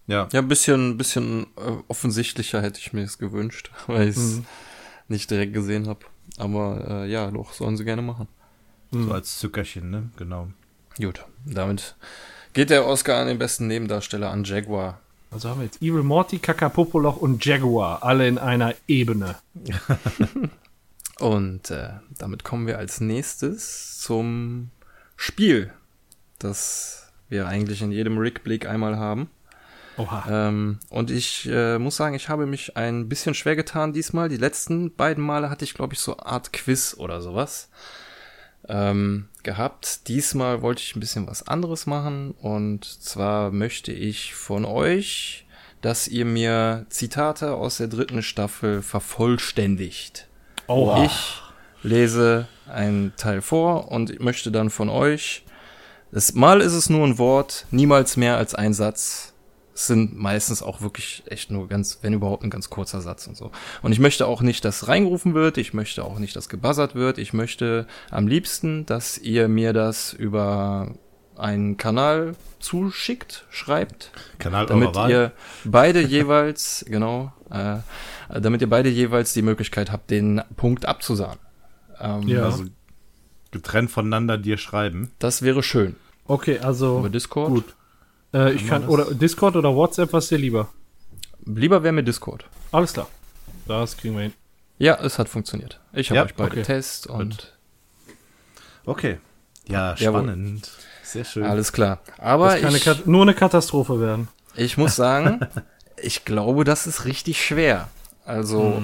Ja. 0.07 0.27
Ja, 0.31 0.39
ein 0.39 0.47
bisschen, 0.47 0.97
bisschen 0.97 1.47
äh, 1.57 1.71
offensichtlicher 1.87 2.61
hätte 2.61 2.79
ich 2.79 2.93
mir 2.93 3.03
es 3.03 3.17
gewünscht, 3.17 3.71
weil 3.87 4.09
ich 4.09 4.17
es 4.17 4.41
nicht 5.07 5.31
direkt 5.31 5.53
gesehen 5.53 5.87
habe. 5.87 6.01
Aber 6.37 6.85
äh, 6.87 7.11
ja, 7.11 7.29
doch, 7.31 7.53
sollen 7.53 7.77
sie 7.77 7.85
gerne 7.85 8.01
machen. 8.01 8.27
So 8.91 9.11
als 9.11 9.39
Zückerchen, 9.39 9.89
ne? 9.89 10.09
Genau. 10.17 10.49
Gut, 10.97 11.25
damit 11.45 11.95
geht 12.53 12.69
der 12.69 12.85
Oscar 12.85 13.19
an 13.19 13.27
den 13.27 13.39
besten 13.39 13.67
Nebendarsteller 13.67 14.29
an 14.29 14.43
Jaguar. 14.43 14.99
Also 15.31 15.49
haben 15.49 15.61
wir 15.61 15.65
jetzt 15.65 15.81
Evil 15.81 16.03
Morty, 16.03 16.37
Kakapopoloch 16.37 17.17
und 17.17 17.43
Jaguar 17.43 18.03
alle 18.03 18.27
in 18.27 18.37
einer 18.37 18.75
Ebene. 18.87 19.37
Und 21.19 21.69
äh, 21.71 21.89
damit 22.17 22.43
kommen 22.43 22.67
wir 22.67 22.77
als 22.77 22.99
nächstes 22.99 23.99
zum 23.99 24.71
Spiel, 25.15 25.71
das 26.39 27.11
wir 27.29 27.47
eigentlich 27.47 27.81
in 27.81 27.91
jedem 27.91 28.17
Rückblick 28.17 28.67
einmal 28.67 28.97
haben. 28.97 29.29
Ähm, 30.29 30.79
und 30.89 31.11
ich 31.11 31.47
äh, 31.49 31.77
muss 31.77 31.95
sagen, 31.95 32.15
ich 32.15 32.29
habe 32.29 32.45
mich 32.45 32.77
ein 32.77 33.09
bisschen 33.09 33.33
schwer 33.33 33.55
getan 33.55 33.93
diesmal. 33.93 34.29
Die 34.29 34.37
letzten 34.37 34.95
beiden 34.95 35.23
Male 35.23 35.49
hatte 35.49 35.65
ich, 35.65 35.73
glaube 35.73 35.93
ich, 35.93 35.99
so 35.99 36.17
eine 36.17 36.25
Art 36.25 36.53
Quiz 36.53 36.95
oder 36.97 37.21
sowas 37.21 37.69
ähm, 38.67 39.27
gehabt. 39.43 40.07
Diesmal 40.07 40.61
wollte 40.61 40.81
ich 40.81 40.95
ein 40.95 40.99
bisschen 40.99 41.27
was 41.27 41.47
anderes 41.47 41.85
machen. 41.85 42.31
Und 42.31 42.85
zwar 42.85 43.51
möchte 43.51 43.91
ich 43.91 44.33
von 44.33 44.65
euch, 44.65 45.45
dass 45.81 46.07
ihr 46.07 46.25
mir 46.25 46.85
Zitate 46.89 47.53
aus 47.53 47.77
der 47.77 47.87
dritten 47.87 48.23
Staffel 48.23 48.81
vervollständigt. 48.81 50.27
Oha. 50.67 51.05
Ich 51.05 51.41
lese 51.83 52.47
einen 52.67 53.13
Teil 53.17 53.41
vor 53.41 53.91
und 53.91 54.09
ich 54.09 54.19
möchte 54.19 54.51
dann 54.51 54.69
von 54.69 54.89
euch, 54.89 55.43
das 56.11 56.33
Mal 56.33 56.61
ist 56.61 56.73
es 56.73 56.89
nur 56.89 57.05
ein 57.05 57.17
Wort, 57.17 57.65
niemals 57.71 58.17
mehr 58.17 58.37
als 58.37 58.55
ein 58.55 58.73
Satz. 58.73 59.32
Es 59.75 59.87
sind 59.87 60.15
meistens 60.15 60.61
auch 60.61 60.81
wirklich 60.81 61.23
echt 61.25 61.49
nur 61.49 61.67
ganz, 61.67 61.99
wenn 62.01 62.13
überhaupt 62.13 62.43
ein 62.43 62.49
ganz 62.49 62.69
kurzer 62.69 63.01
Satz 63.01 63.25
und 63.27 63.35
so. 63.35 63.51
Und 63.81 63.91
ich 63.91 63.99
möchte 63.99 64.27
auch 64.27 64.41
nicht, 64.41 64.63
dass 64.65 64.87
reingerufen 64.87 65.33
wird, 65.33 65.57
ich 65.57 65.73
möchte 65.73 66.03
auch 66.03 66.19
nicht, 66.19 66.35
dass 66.35 66.47
gebuzzert 66.49 66.93
wird. 66.93 67.17
Ich 67.17 67.33
möchte 67.33 67.87
am 68.11 68.27
liebsten, 68.27 68.85
dass 68.85 69.17
ihr 69.17 69.47
mir 69.47 69.73
das 69.73 70.13
über 70.13 70.93
einen 71.35 71.77
Kanal 71.77 72.35
zuschickt, 72.59 73.45
schreibt, 73.49 74.11
Kanal 74.39 74.67
damit 74.67 74.89
eurer 74.89 74.95
Wahl. 74.95 75.09
ihr 75.11 75.31
beide 75.65 76.01
jeweils, 76.05 76.85
genau, 76.87 77.33
äh, 77.49 77.77
damit 78.39 78.61
ihr 78.61 78.69
beide 78.69 78.89
jeweils 78.89 79.33
die 79.33 79.41
Möglichkeit 79.41 79.91
habt, 79.91 80.11
den 80.11 80.41
Punkt 80.55 80.85
abzusahnen. 80.85 81.39
Ähm, 81.99 82.27
Ja. 82.27 82.45
Also 82.45 82.65
getrennt 83.51 83.91
voneinander 83.91 84.37
dir 84.37 84.57
schreiben. 84.57 85.11
Das 85.19 85.41
wäre 85.41 85.63
schön. 85.63 85.95
Okay, 86.25 86.59
also 86.59 86.99
Über 86.99 87.09
Discord. 87.09 87.49
gut. 87.49 87.75
Äh, 88.33 88.53
ich 88.53 88.67
kann, 88.67 88.87
oder 88.87 89.13
Discord 89.13 89.55
oder 89.55 89.75
WhatsApp, 89.75 90.11
was 90.13 90.27
dir 90.27 90.37
lieber? 90.37 90.69
Lieber 91.45 91.83
wäre 91.83 91.93
mir 91.93 92.03
Discord. 92.03 92.45
Alles 92.71 92.93
klar. 92.93 93.07
Das 93.67 93.97
kriegen 93.97 94.15
wir 94.15 94.23
hin. 94.23 94.33
Ja, 94.79 94.95
es 95.01 95.19
hat 95.19 95.29
funktioniert. 95.29 95.79
Ich 95.93 96.09
habe 96.09 96.17
Ja, 96.17 96.25
euch 96.25 96.33
beide 96.35 96.51
okay. 96.51 96.63
Test 96.63 97.07
und 97.07 97.53
Okay. 98.85 99.19
Ja, 99.67 99.95
Jawohl. 99.95 100.21
spannend. 100.23 100.71
Sehr 101.03 101.23
schön. 101.25 101.43
alles 101.43 101.71
klar. 101.71 101.99
Aber 102.17 102.47
Das 102.49 102.55
kann 102.61 102.69
eine 102.69 102.77
ich, 102.77 102.83
Kat 102.83 103.07
nur 103.07 103.21
eine 103.21 103.33
Katastrophe 103.33 104.01
werden. 104.01 104.27
ich 104.55 104.77
muss 104.77 104.95
sagen, 104.95 105.39
ich 106.01 106.25
glaube, 106.25 106.63
das 106.63 106.87
ist 106.87 107.05
richtig 107.05 107.43
schwer. 107.45 107.89
Also, 108.25 108.81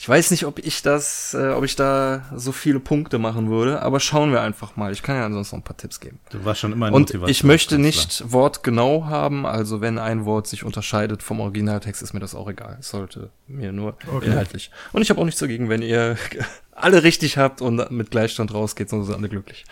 ich 0.00 0.08
weiß 0.08 0.30
nicht, 0.30 0.46
ob 0.46 0.58
ich 0.60 0.80
das, 0.80 1.34
äh, 1.34 1.50
ob 1.50 1.62
ich 1.62 1.76
da 1.76 2.24
so 2.34 2.52
viele 2.52 2.80
Punkte 2.80 3.18
machen 3.18 3.50
würde, 3.50 3.82
aber 3.82 4.00
schauen 4.00 4.32
wir 4.32 4.40
einfach 4.40 4.74
mal. 4.74 4.92
Ich 4.92 5.02
kann 5.02 5.14
ja 5.16 5.26
ansonsten 5.26 5.56
noch 5.56 5.60
ein 5.60 5.64
paar 5.64 5.76
Tipps 5.76 6.00
geben. 6.00 6.18
Du 6.30 6.42
warst 6.42 6.60
schon 6.60 6.72
immer 6.72 6.86
ein 6.86 6.94
Und 6.94 7.12
ich 7.28 7.44
möchte 7.44 7.76
nicht 7.76 8.24
wortgenau 8.32 9.04
haben, 9.08 9.44
also 9.44 9.82
wenn 9.82 9.98
ein 9.98 10.24
Wort 10.24 10.46
sich 10.46 10.64
unterscheidet 10.64 11.22
vom 11.22 11.40
Originaltext, 11.40 12.00
ist 12.00 12.14
mir 12.14 12.20
das 12.20 12.34
auch 12.34 12.48
egal. 12.48 12.78
Es 12.80 12.88
sollte 12.88 13.28
mir 13.46 13.72
nur 13.72 13.94
inhaltlich. 14.22 14.70
Und 14.94 15.02
ich 15.02 15.10
habe 15.10 15.20
auch 15.20 15.26
nichts 15.26 15.38
dagegen, 15.40 15.68
wenn 15.68 15.82
ihr 15.82 16.16
alle 16.72 17.02
richtig 17.02 17.36
habt 17.36 17.60
und 17.60 17.90
mit 17.90 18.10
Gleichstand 18.10 18.54
rausgeht, 18.54 18.88
sonst 18.88 19.08
sind 19.08 19.16
alle 19.16 19.28
glücklich. 19.28 19.66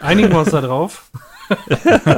Einigen 0.00 0.30
wir 0.30 0.38
uns 0.38 0.50
da 0.50 0.62
drauf. 0.62 1.10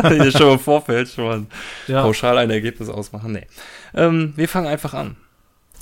Hier 0.09 0.31
schon 0.31 0.53
im 0.53 0.61
Vorfeld 0.61 1.09
schon 1.09 1.25
mal 1.25 1.47
Ja. 1.89 2.03
pauschal 2.03 2.39
ein 2.39 2.51
Ergebnis 2.51 2.89
ausmachen. 2.89 3.33
Nee. 3.33 3.49
Ähm, 3.93 4.35
wir 4.37 4.49
fangen 4.49 4.69
einfach 4.69 4.95
an. 4.95 5.17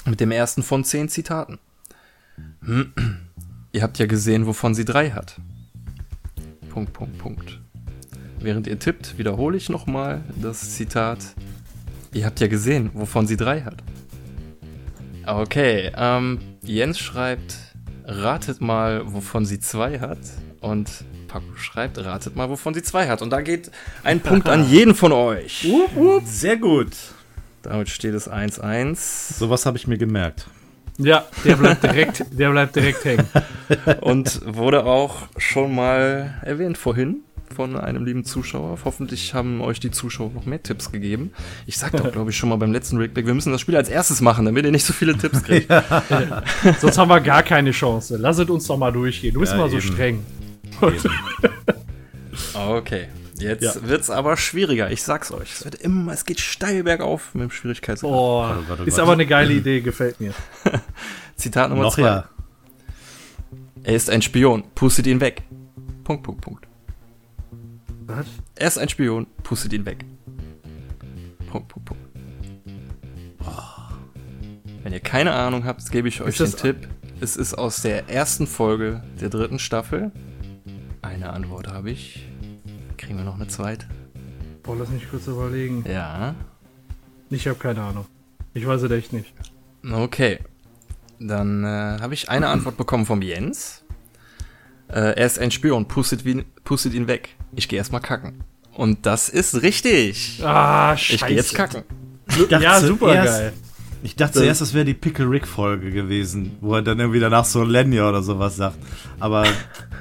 Mit 0.06 0.20
dem 0.20 0.31
ersten 0.31 0.62
von 0.62 0.82
zehn 0.82 1.11
Zitaten. 1.11 1.59
Hm. 2.65 2.93
Ihr 3.73 3.82
habt 3.82 3.98
ja 3.98 4.06
gesehen, 4.06 4.47
wovon 4.47 4.74
sie 4.74 4.85
drei 4.85 5.11
hat. 5.11 5.40
Punkt, 6.70 6.93
Punkt, 6.93 7.19
Punkt. 7.19 7.61
Während 8.40 8.66
ihr 8.66 8.78
tippt, 8.78 9.19
wiederhole 9.19 9.56
ich 9.56 9.69
nochmal 9.69 10.23
das 10.40 10.74
Zitat. 10.74 11.19
Ihr 12.12 12.27
habt 12.27 12.40
ja 12.40 12.47
gesehen, 12.47 12.90
wovon 12.94 13.27
sie 13.27 13.36
drei 13.36 13.62
hat. 13.62 13.82
Okay, 15.27 15.90
ähm, 15.97 16.39
Jens 16.62 16.98
schreibt, 16.98 17.56
ratet 18.05 18.61
mal, 18.61 19.12
wovon 19.12 19.47
sie 19.47 19.61
zwei 19.61 19.98
hat. 19.98 20.19
Und 20.61 21.05
Paco 21.28 21.56
schreibt, 21.56 21.98
ratet 21.98 22.36
mal, 22.36 22.48
wovon 22.48 22.74
sie 22.74 22.82
zwei 22.82 23.09
hat. 23.09 23.23
Und 23.23 23.31
da 23.31 23.40
geht 23.40 23.70
ein 24.02 24.20
Punkt 24.20 24.48
an 24.48 24.69
jeden 24.70 24.94
von 24.94 25.12
euch. 25.12 25.66
Sehr 26.24 26.56
gut. 26.56 26.93
Damit 27.62 27.89
steht 27.89 28.15
es 28.15 28.31
1-1. 28.31 29.39
Sowas 29.39 29.65
habe 29.65 29.78
ich 29.78 29.86
mir 29.86 29.98
gemerkt. 29.98 30.47
Ja, 30.98 31.24
der 31.44 31.56
bleibt 31.56 31.82
direkt, 31.82 32.24
der 32.30 32.50
bleibt 32.50 32.76
direkt 32.76 33.04
hängen. 33.04 33.26
Und 34.00 34.40
wurde 34.46 34.84
auch 34.84 35.26
schon 35.38 35.74
mal 35.74 36.34
erwähnt 36.42 36.78
vorhin 36.78 37.22
von 37.54 37.76
einem 37.76 38.04
lieben 38.04 38.24
Zuschauer. 38.24 38.78
Hoffentlich 38.84 39.34
haben 39.34 39.60
euch 39.60 39.78
die 39.80 39.90
Zuschauer 39.90 40.30
noch 40.32 40.46
mehr 40.46 40.62
Tipps 40.62 40.90
gegeben. 40.92 41.32
Ich 41.66 41.78
sagte 41.78 42.02
auch, 42.04 42.12
glaube 42.12 42.30
ich, 42.30 42.36
schon 42.36 42.48
mal 42.48 42.56
beim 42.56 42.72
letzten 42.72 42.96
Rickback, 42.96 43.26
wir 43.26 43.34
müssen 43.34 43.52
das 43.52 43.60
Spiel 43.60 43.76
als 43.76 43.88
erstes 43.88 44.20
machen, 44.20 44.44
damit 44.44 44.64
ihr 44.64 44.72
nicht 44.72 44.84
so 44.84 44.92
viele 44.92 45.16
Tipps 45.16 45.42
kriegt. 45.42 45.68
Sonst 46.80 46.98
haben 46.98 47.08
wir 47.08 47.20
gar 47.20 47.42
keine 47.42 47.70
Chance. 47.72 48.16
Lasset 48.16 48.50
uns 48.50 48.66
doch 48.66 48.76
mal 48.76 48.92
durchgehen. 48.92 49.34
Du 49.34 49.40
bist 49.40 49.52
Ja, 49.52 49.58
immer 49.58 49.68
so 49.68 49.76
eben. 49.78 49.86
streng. 49.86 50.26
Okay. 52.54 53.06
Jetzt 53.39 53.62
Ja. 53.62 53.74
wird's 53.89 54.11
aber 54.11 54.36
schwieriger. 54.36 54.90
Ich 54.90 55.02
sag's 55.02 55.32
euch. 55.32 55.52
Es 55.52 55.65
wird 55.65 55.74
immer, 55.77 56.12
es 56.12 56.24
geht 56.24 56.40
steil 56.40 56.85
bergauf 56.85 57.35
mit 57.35 57.43
dem 57.43 57.51
Schwierigkeitsgrad. 57.51 58.11
Oh, 58.12 58.40
Warte, 58.43 58.69
warte, 58.69 58.82
ist 58.85 58.93
warte. 58.93 59.02
aber 59.02 59.12
eine 59.15 59.27
geile 59.27 59.52
Idee, 59.52 59.81
gefällt 59.81 60.20
mir. 60.20 60.32
Zitat 61.36 61.70
Nummer 61.70 61.82
Noch 61.85 61.94
zwei. 61.97 62.02
ja. 62.02 62.28
Er 63.82 63.94
ist 63.97 64.09
ein 64.09 64.23
Spion. 64.23 64.65
Pustet 64.74 65.06
ihn 65.06 65.20
weg. 65.20 65.43
Punkt, 66.05 66.23
Punkt, 66.23 66.40
Punkt. 66.43 66.66
Was? 68.06 68.27
Er 68.55 68.69
ist 68.69 68.78
ein 68.78 68.89
Spion. 68.89 69.27
Pustet 69.43 69.73
ihn 69.73 69.85
weg. 69.85 70.05
Punkt, 71.51 71.69
Punkt, 71.69 71.86
Punkt. 71.89 72.02
Wenn 74.82 74.93
ihr 74.93 75.01
keine 75.01 75.32
Ahnung 75.32 75.65
habt, 75.65 75.90
gebe 75.90 76.09
ich 76.09 76.20
euch 76.20 76.28
Ist 76.28 76.40
den 76.40 76.51
das- 76.52 76.61
Tipp. 76.61 76.89
Es 77.20 77.36
ist 77.36 77.55
aus 77.55 77.81
der 77.82 78.09
ersten 78.11 78.47
Folge 78.47 79.02
der 79.20 79.31
dritten 79.31 79.59
Staffel. 79.59 80.12
Eine 81.01 81.31
Antwort 81.31 81.69
habe 81.69 81.90
ich. 81.90 82.28
Kriegen 83.05 83.18
wir 83.18 83.24
noch 83.24 83.35
eine 83.35 83.48
zweite? 83.48 83.86
Boah, 84.62 84.76
lass 84.76 84.89
mich 84.89 85.10
kurz 85.10 85.26
überlegen. 85.26 85.85
Ja. 85.86 86.35
Ich 87.28 87.47
habe 87.47 87.59
keine 87.59 87.82
Ahnung. 87.82 88.06
Ich 88.55 88.66
weiß 88.66 88.81
es 88.81 88.90
echt 88.90 89.12
nicht. 89.12 89.35
Okay. 89.93 90.39
Dann 91.20 91.64
äh, 91.64 91.98
habe 92.01 92.14
ich 92.14 92.31
eine 92.31 92.48
Antwort 92.48 92.78
bekommen 92.78 93.05
vom 93.05 93.20
Jens. 93.20 93.85
Äh, 94.89 95.16
er 95.16 95.26
ist 95.26 95.39
ein 95.39 95.51
Spion, 95.51 95.86
pustet, 95.86 96.24
ihn, 96.24 96.47
pustet 96.64 96.94
ihn 96.94 97.06
weg. 97.06 97.36
Ich 97.55 97.68
gehe 97.68 97.76
erstmal 97.76 98.01
kacken. 98.01 98.43
Und 98.72 99.05
das 99.05 99.28
ist 99.28 99.60
richtig. 99.60 100.40
Ah, 100.43 100.97
scheiße. 100.97 101.14
Ich 101.14 101.26
gehe 101.26 101.36
jetzt 101.36 101.55
kacken. 101.55 101.85
Ja, 102.48 102.81
super 102.81 103.14
geil. 103.14 103.52
Ich 104.05 104.16
dachte 104.16 104.40
zuerst, 104.40 104.60
das 104.60 104.74
wäre 104.74 104.85
die 104.85 104.93
Pickle 104.93 105.31
Rick 105.31 105.48
Folge 105.48 105.90
gewesen, 105.90 106.59
wo 106.60 106.74
er 106.74 106.82
dann 106.82 107.01
irgendwie 107.01 107.20
danach 107.20 107.47
so 107.47 107.64
Lenny 107.64 108.02
oder 108.02 108.22
sowas 108.22 108.55
sagt. 108.55 108.76
Aber 109.18 109.47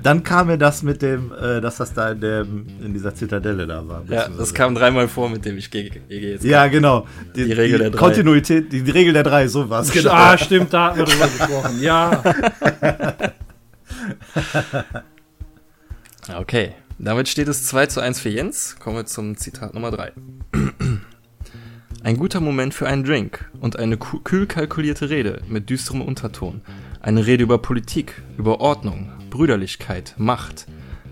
dann 0.04 0.24
kam 0.24 0.48
mir 0.48 0.58
das 0.58 0.84
mit 0.84 1.02
dem, 1.02 1.32
äh, 1.32 1.62
dass 1.62 1.78
das 1.78 1.94
da 1.94 2.12
in, 2.12 2.20
dem, 2.20 2.68
in 2.84 2.94
dieser 2.94 3.16
Zitadelle 3.16 3.66
da 3.66 3.88
war. 3.88 4.04
Ja, 4.10 4.28
das 4.28 4.54
kam 4.54 4.76
dreimal 4.76 5.08
vor, 5.08 5.30
mit 5.30 5.46
dem 5.46 5.58
ich 5.58 5.72
gehe 5.72 5.90
geh 5.90 6.32
jetzt. 6.32 6.44
Ja, 6.44 6.68
genau. 6.68 7.08
Die, 7.34 7.46
Die 7.46 7.54
Regel 7.54 7.80
der 7.80 7.92
drei. 7.92 7.98
Kontinuität, 7.98 8.74
die, 8.74 8.82
die 8.84 8.92
Regel 8.92 9.14
der 9.14 9.24
drei, 9.24 9.48
sowas. 9.48 9.90
Genau. 9.90 10.12
Ah, 10.24 10.38
stimmt, 10.38 10.74
da 10.74 10.88
hatten 10.88 11.00
wir 11.00 11.06
drüber 11.06 11.28
gesprochen. 11.28 11.82
Ja. 11.82 12.22
Okay. 16.38 16.74
Damit 17.00 17.28
steht 17.28 17.50
es 17.50 17.66
2 17.66 17.88
zu 17.88 18.00
1 18.00 18.22
für 18.22 18.30
Jens. 18.30 18.78
Kommen 18.80 18.96
wir 18.96 19.06
zum 19.06 19.36
Zitat 19.36 19.74
Nummer 19.74 19.92
3. 19.92 20.14
Ein 22.04 22.18
guter 22.18 22.42
Moment 22.42 22.74
für 22.74 22.86
einen 22.86 23.06
Drink 23.06 23.50
und 23.62 23.80
eine 23.80 23.96
kühl 23.96 24.46
kalkulierte 24.46 25.10
Rede 25.10 25.42
mit 25.48 25.70
düsterem 25.70 26.02
Unterton. 26.02 26.62
Eine 27.00 27.26
Rede 27.26 27.44
über 27.44 27.60
Politik, 27.60 28.22
über 28.38 28.60
Ordnung, 28.60 29.10
Brüderlichkeit, 29.30 30.16
Macht. 30.18 30.68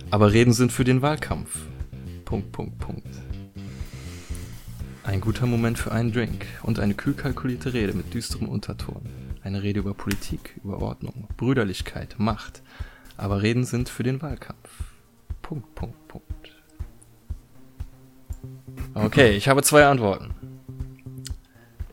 Aber 0.09 0.33
Reden 0.33 0.51
sind 0.51 0.73
für 0.73 0.83
den 0.83 1.01
Wahlkampf. 1.01 1.59
Punkt, 2.25 2.51
Punkt, 2.51 2.77
Punkt. 2.79 3.07
Ein 5.03 5.21
guter 5.21 5.45
Moment 5.45 5.79
für 5.79 5.93
einen 5.93 6.11
Drink 6.11 6.45
und 6.61 6.77
eine 6.77 6.93
kühl 6.93 7.13
kalkulierte 7.13 7.71
Rede 7.71 7.93
mit 7.93 8.13
düsterem 8.13 8.49
Unterton. 8.49 9.07
Eine 9.43 9.63
Rede 9.63 9.79
über 9.79 9.93
Politik, 9.93 10.59
über 10.61 10.81
Ordnung, 10.81 11.29
Brüderlichkeit, 11.37 12.15
Macht. 12.17 12.63
Aber 13.15 13.41
Reden 13.41 13.63
sind 13.63 13.87
für 13.87 14.03
den 14.03 14.21
Wahlkampf. 14.21 14.69
Punkt, 15.41 15.73
Punkt, 15.73 16.07
Punkt. 16.09 16.27
Okay, 18.93 19.31
ich 19.31 19.47
habe 19.47 19.63
zwei 19.63 19.85
Antworten. 19.85 20.33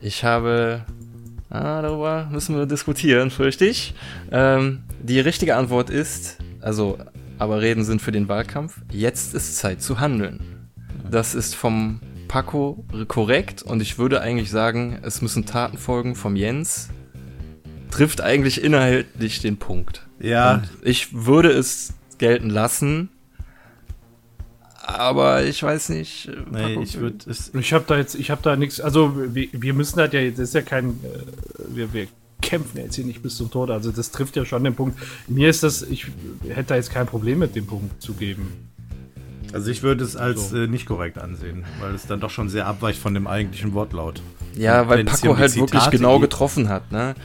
Ich 0.01 0.23
habe. 0.23 0.85
Ah, 1.49 1.81
darüber 1.81 2.27
müssen 2.31 2.55
wir 2.55 2.67
diskutieren, 2.67 3.31
fürchte 3.31 3.65
ich. 3.65 3.95
Ähm, 4.31 4.83
die 5.01 5.19
richtige 5.19 5.55
Antwort 5.55 5.89
ist, 5.89 6.37
also, 6.61 6.99
aber 7.39 7.61
Reden 7.61 7.83
sind 7.83 8.01
für 8.01 8.11
den 8.11 8.27
Wahlkampf. 8.27 8.81
Jetzt 8.91 9.33
ist 9.33 9.57
Zeit 9.57 9.81
zu 9.81 9.99
handeln. 9.99 10.69
Das 11.09 11.33
ist 11.33 11.55
vom 11.55 12.01
Paco 12.27 12.85
korrekt 13.07 13.63
und 13.63 13.81
ich 13.81 13.97
würde 13.97 14.21
eigentlich 14.21 14.51
sagen, 14.51 14.99
es 15.01 15.23
müssen 15.23 15.47
Taten 15.47 15.77
folgen 15.77 16.15
vom 16.15 16.35
Jens. 16.35 16.89
Trifft 17.89 18.21
eigentlich 18.21 18.63
inhaltlich 18.63 19.39
den 19.41 19.57
Punkt. 19.57 20.07
Ja. 20.19 20.55
Und 20.55 20.69
ich 20.83 21.25
würde 21.25 21.49
es 21.49 21.95
gelten 22.19 22.51
lassen, 22.51 23.09
aber 24.95 25.43
ich 25.43 25.61
weiß 25.61 25.89
nicht. 25.89 26.27
Äh, 26.27 26.75
nee, 26.75 26.83
ich 26.83 26.99
würde 26.99 27.25
Ich 27.59 27.73
habe 27.73 27.85
da 27.87 27.97
jetzt, 27.97 28.15
ich 28.15 28.29
habe 28.31 28.41
da 28.41 28.55
nichts. 28.55 28.79
Also 28.79 29.13
wir, 29.33 29.47
wir, 29.51 29.73
müssen 29.73 29.99
halt 29.99 30.13
ja 30.13 30.19
jetzt 30.19 30.39
ist 30.39 30.53
ja 30.53 30.61
kein, 30.61 30.89
äh, 30.89 31.63
wir, 31.69 31.93
wir 31.93 32.07
kämpfen 32.41 32.77
jetzt 32.77 32.95
hier 32.95 33.05
nicht 33.05 33.21
bis 33.21 33.37
zum 33.37 33.51
Tod. 33.51 33.69
Also 33.69 33.91
das 33.91 34.11
trifft 34.11 34.35
ja 34.35 34.45
schon 34.45 34.63
den 34.63 34.75
Punkt. 34.75 34.97
Mir 35.27 35.49
ist 35.49 35.63
das, 35.63 35.81
ich 35.81 36.07
hätte 36.47 36.69
da 36.69 36.75
jetzt 36.75 36.91
kein 36.91 37.05
Problem 37.07 37.39
mit 37.39 37.55
dem 37.55 37.67
Punkt 37.67 38.01
zu 38.01 38.13
geben. 38.13 38.69
Also 39.53 39.71
ich 39.71 39.81
würde 39.81 40.03
es 40.03 40.15
als 40.15 40.51
so. 40.51 40.57
äh, 40.57 40.67
nicht 40.67 40.85
korrekt 40.85 41.17
ansehen, 41.17 41.65
weil 41.79 41.95
es 41.95 42.05
dann 42.05 42.19
doch 42.19 42.29
schon 42.29 42.49
sehr 42.49 42.67
abweicht 42.67 42.99
von 42.99 43.13
dem 43.13 43.27
eigentlichen 43.27 43.73
Wortlaut. 43.73 44.21
Ja, 44.55 44.87
weil 44.87 45.03
Paco 45.05 45.37
halt 45.37 45.55
wirklich 45.55 45.89
genau 45.89 46.19
geht. 46.19 46.29
getroffen 46.29 46.69
hat, 46.69 46.91
ne? 46.91 47.15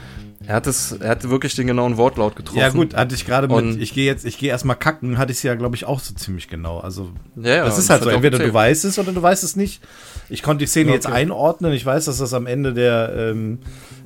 Er 0.47 0.57
hat 0.57 0.67
es, 0.67 0.93
er 0.93 1.11
hatte 1.11 1.31
wirklich 1.31 1.55
den 1.55 1.67
genauen 1.67 1.97
Wortlaut 1.97 2.37
getroffen. 2.37 2.59
Ja 2.59 2.69
gut, 2.69 2.95
hatte 2.95 3.15
ich 3.15 3.25
gerade 3.25 3.49
mit, 3.49 3.81
ich 3.81 3.95
gehe 3.95 4.05
jetzt, 4.05 4.27
ich 4.27 4.37
gehe 4.37 4.51
erstmal 4.51 4.77
kacken, 4.77 5.17
hatte 5.17 5.33
ich 5.33 5.39
es 5.39 5.43
ja, 5.43 5.55
glaube 5.55 5.75
ich, 5.75 5.87
auch 5.87 6.01
so 6.01 6.15
ziemlich 6.15 6.49
genau. 6.49 6.81
Also 6.81 7.11
ja, 7.37 7.57
ja, 7.57 7.65
das 7.65 7.79
ist 7.79 7.89
halt 7.89 8.03
so, 8.03 8.11
entweder 8.11 8.39
du 8.39 8.53
weißt 8.53 8.85
es 8.85 8.99
oder 8.99 9.13
du 9.13 9.23
weißt 9.23 9.43
es 9.43 9.57
nicht. 9.57 9.83
Ich 10.29 10.43
konnte 10.43 10.65
die 10.65 10.69
Szene 10.69 10.91
okay. 10.91 10.97
jetzt 10.97 11.07
einordnen. 11.07 11.73
Ich 11.73 11.87
weiß, 11.87 12.05
dass 12.05 12.19
das 12.19 12.35
am 12.35 12.47
Ende 12.47 12.75
der, 12.75 13.15
ähm, 13.17 13.59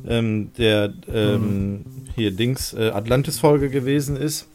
ähm, 0.07 0.53
der 0.57 0.93
ähm, 1.13 1.43
mhm. 1.43 1.85
hier 2.15 2.31
Dings 2.31 2.73
äh, 2.73 2.91
Atlantis-Folge 2.91 3.69
gewesen 3.69 4.17
ist. 4.17 4.47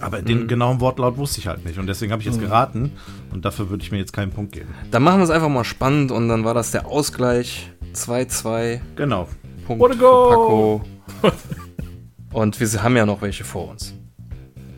Aber 0.00 0.20
den 0.20 0.42
mhm. 0.42 0.48
genauen 0.48 0.80
Wortlaut 0.80 1.16
wusste 1.16 1.40
ich 1.40 1.46
halt 1.46 1.64
nicht 1.64 1.78
und 1.78 1.86
deswegen 1.86 2.12
habe 2.12 2.20
ich 2.20 2.26
jetzt 2.26 2.36
mhm. 2.36 2.42
geraten 2.42 2.92
und 3.32 3.44
dafür 3.46 3.70
würde 3.70 3.82
ich 3.82 3.90
mir 3.90 3.98
jetzt 3.98 4.12
keinen 4.12 4.32
Punkt 4.32 4.52
geben. 4.52 4.68
Dann 4.90 5.02
machen 5.02 5.20
wir 5.20 5.24
es 5.24 5.30
einfach 5.30 5.48
mal 5.48 5.64
spannend 5.64 6.12
und 6.12 6.28
dann 6.28 6.44
war 6.44 6.52
das 6.52 6.72
der 6.72 6.86
Ausgleich 6.86 7.70
2-2. 7.94 8.80
Genau. 8.96 9.28
Punkt 9.66 9.82
für 9.84 9.98
Paco. 9.98 10.82
Und 12.32 12.60
wir 12.60 12.82
haben 12.82 12.96
ja 12.96 13.06
noch 13.06 13.22
welche 13.22 13.44
vor 13.44 13.68
uns. 13.70 13.94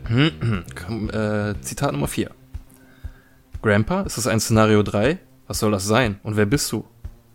äh, 0.11 1.53
Zitat 1.61 1.91
Nummer 1.93 2.07
4. 2.07 2.31
Grandpa, 3.61 4.01
ist 4.01 4.17
das 4.17 4.27
ein 4.27 4.39
Szenario 4.39 4.83
3? 4.83 5.19
Was 5.47 5.59
soll 5.59 5.71
das 5.71 5.85
sein? 5.85 6.19
Und 6.23 6.35
wer 6.35 6.45
bist 6.45 6.71
du? 6.71 6.85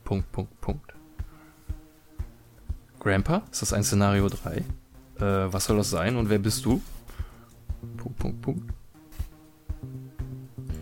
Punkt, 0.05 0.31
Punkt, 0.33 0.61
Punkt. 0.61 0.95
Grandpa, 2.99 3.43
ist 3.51 3.63
das 3.63 3.73
ein 3.73 3.85
Szenario 3.85 4.29
3? 4.29 4.57
Äh, 4.57 5.53
was 5.53 5.67
soll 5.67 5.77
das 5.77 5.91
sein? 5.91 6.17
Und 6.17 6.29
wer 6.29 6.39
bist 6.39 6.65
du? 6.65 6.83
Punkt, 7.97 8.19
Punkt, 8.19 8.43
Punkt. 8.43 8.73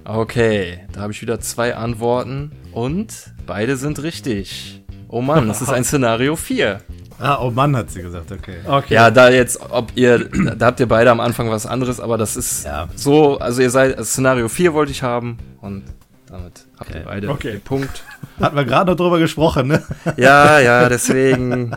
Okay, 0.04 0.86
da 0.92 1.00
habe 1.00 1.12
ich 1.12 1.22
wieder 1.22 1.40
zwei 1.40 1.76
Antworten 1.76 2.52
und 2.72 3.32
beide 3.46 3.76
sind 3.76 4.02
richtig. 4.02 4.82
Oh 5.08 5.22
Mann, 5.22 5.48
das 5.48 5.62
ist 5.62 5.70
ein 5.70 5.84
Szenario 5.84 6.36
4. 6.36 6.82
Ah, 7.24 7.38
oh 7.40 7.50
Mann, 7.50 7.74
hat 7.74 7.90
sie 7.90 8.02
gesagt, 8.02 8.30
okay. 8.30 8.58
okay. 8.66 8.92
Ja, 8.92 9.10
da 9.10 9.30
jetzt, 9.30 9.58
ob 9.70 9.92
ihr, 9.94 10.28
da 10.28 10.66
habt 10.66 10.78
ihr 10.78 10.86
beide 10.86 11.10
am 11.10 11.20
Anfang 11.20 11.48
was 11.48 11.64
anderes, 11.64 11.98
aber 11.98 12.18
das 12.18 12.36
ist 12.36 12.66
ja. 12.66 12.86
so, 12.96 13.38
also 13.38 13.62
ihr 13.62 13.70
seid, 13.70 13.96
also 13.96 14.04
Szenario 14.04 14.46
4 14.50 14.74
wollte 14.74 14.92
ich 14.92 15.02
haben 15.02 15.38
und 15.62 15.84
damit 16.26 16.66
habt 16.78 16.90
okay. 16.90 16.98
ihr 16.98 17.04
beide 17.06 17.30
okay. 17.30 17.52
den 17.52 17.60
Punkt. 17.62 18.04
Hatten 18.40 18.56
wir 18.56 18.66
gerade 18.66 18.90
noch 18.90 18.96
drüber 18.98 19.18
gesprochen, 19.18 19.68
ne? 19.68 19.82
Ja, 20.18 20.58
ja, 20.58 20.86
deswegen 20.90 21.74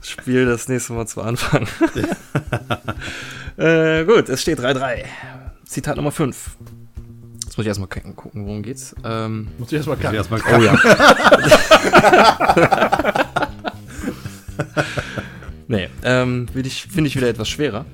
spiel 0.00 0.46
das 0.46 0.66
nächste 0.66 0.94
Mal 0.94 1.06
zu 1.06 1.22
Anfang. 1.22 1.68
äh, 3.56 4.04
gut, 4.04 4.28
es 4.30 4.42
steht 4.42 4.58
3-3. 4.58 5.04
Zitat 5.64 5.94
Nummer 5.94 6.10
5. 6.10 6.56
Jetzt 7.44 7.56
muss 7.56 7.64
ich 7.64 7.68
erstmal 7.68 7.88
gucken, 7.88 8.16
worum 8.46 8.62
geht's. 8.62 8.96
Ähm, 9.04 9.46
muss 9.58 9.68
ich 9.70 9.76
erstmal 9.76 9.96
kacken. 9.96 10.16
Erst 10.16 10.32
oh 10.32 10.60
ja. 10.60 10.76
nee, 15.68 15.88
ähm, 16.02 16.48
finde 16.48 16.68
ich, 16.68 16.84
find 16.84 17.06
ich 17.06 17.16
wieder 17.16 17.28
etwas 17.28 17.48
schwerer. 17.48 17.84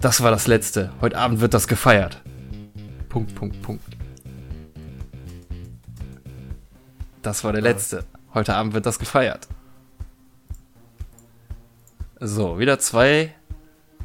Das 0.00 0.22
war 0.22 0.30
das 0.30 0.46
letzte. 0.46 0.92
Heute 1.00 1.16
Abend 1.16 1.40
wird 1.40 1.54
das 1.54 1.68
gefeiert. 1.68 2.20
Punkt, 3.08 3.34
Punkt, 3.34 3.62
Punkt. 3.62 3.84
Das 7.22 7.42
war 7.42 7.52
der 7.52 7.62
letzte. 7.62 8.04
Heute 8.34 8.54
Abend 8.54 8.74
wird 8.74 8.84
das 8.84 8.98
gefeiert. 8.98 9.48
So, 12.20 12.58
wieder 12.58 12.78
zwei 12.78 13.34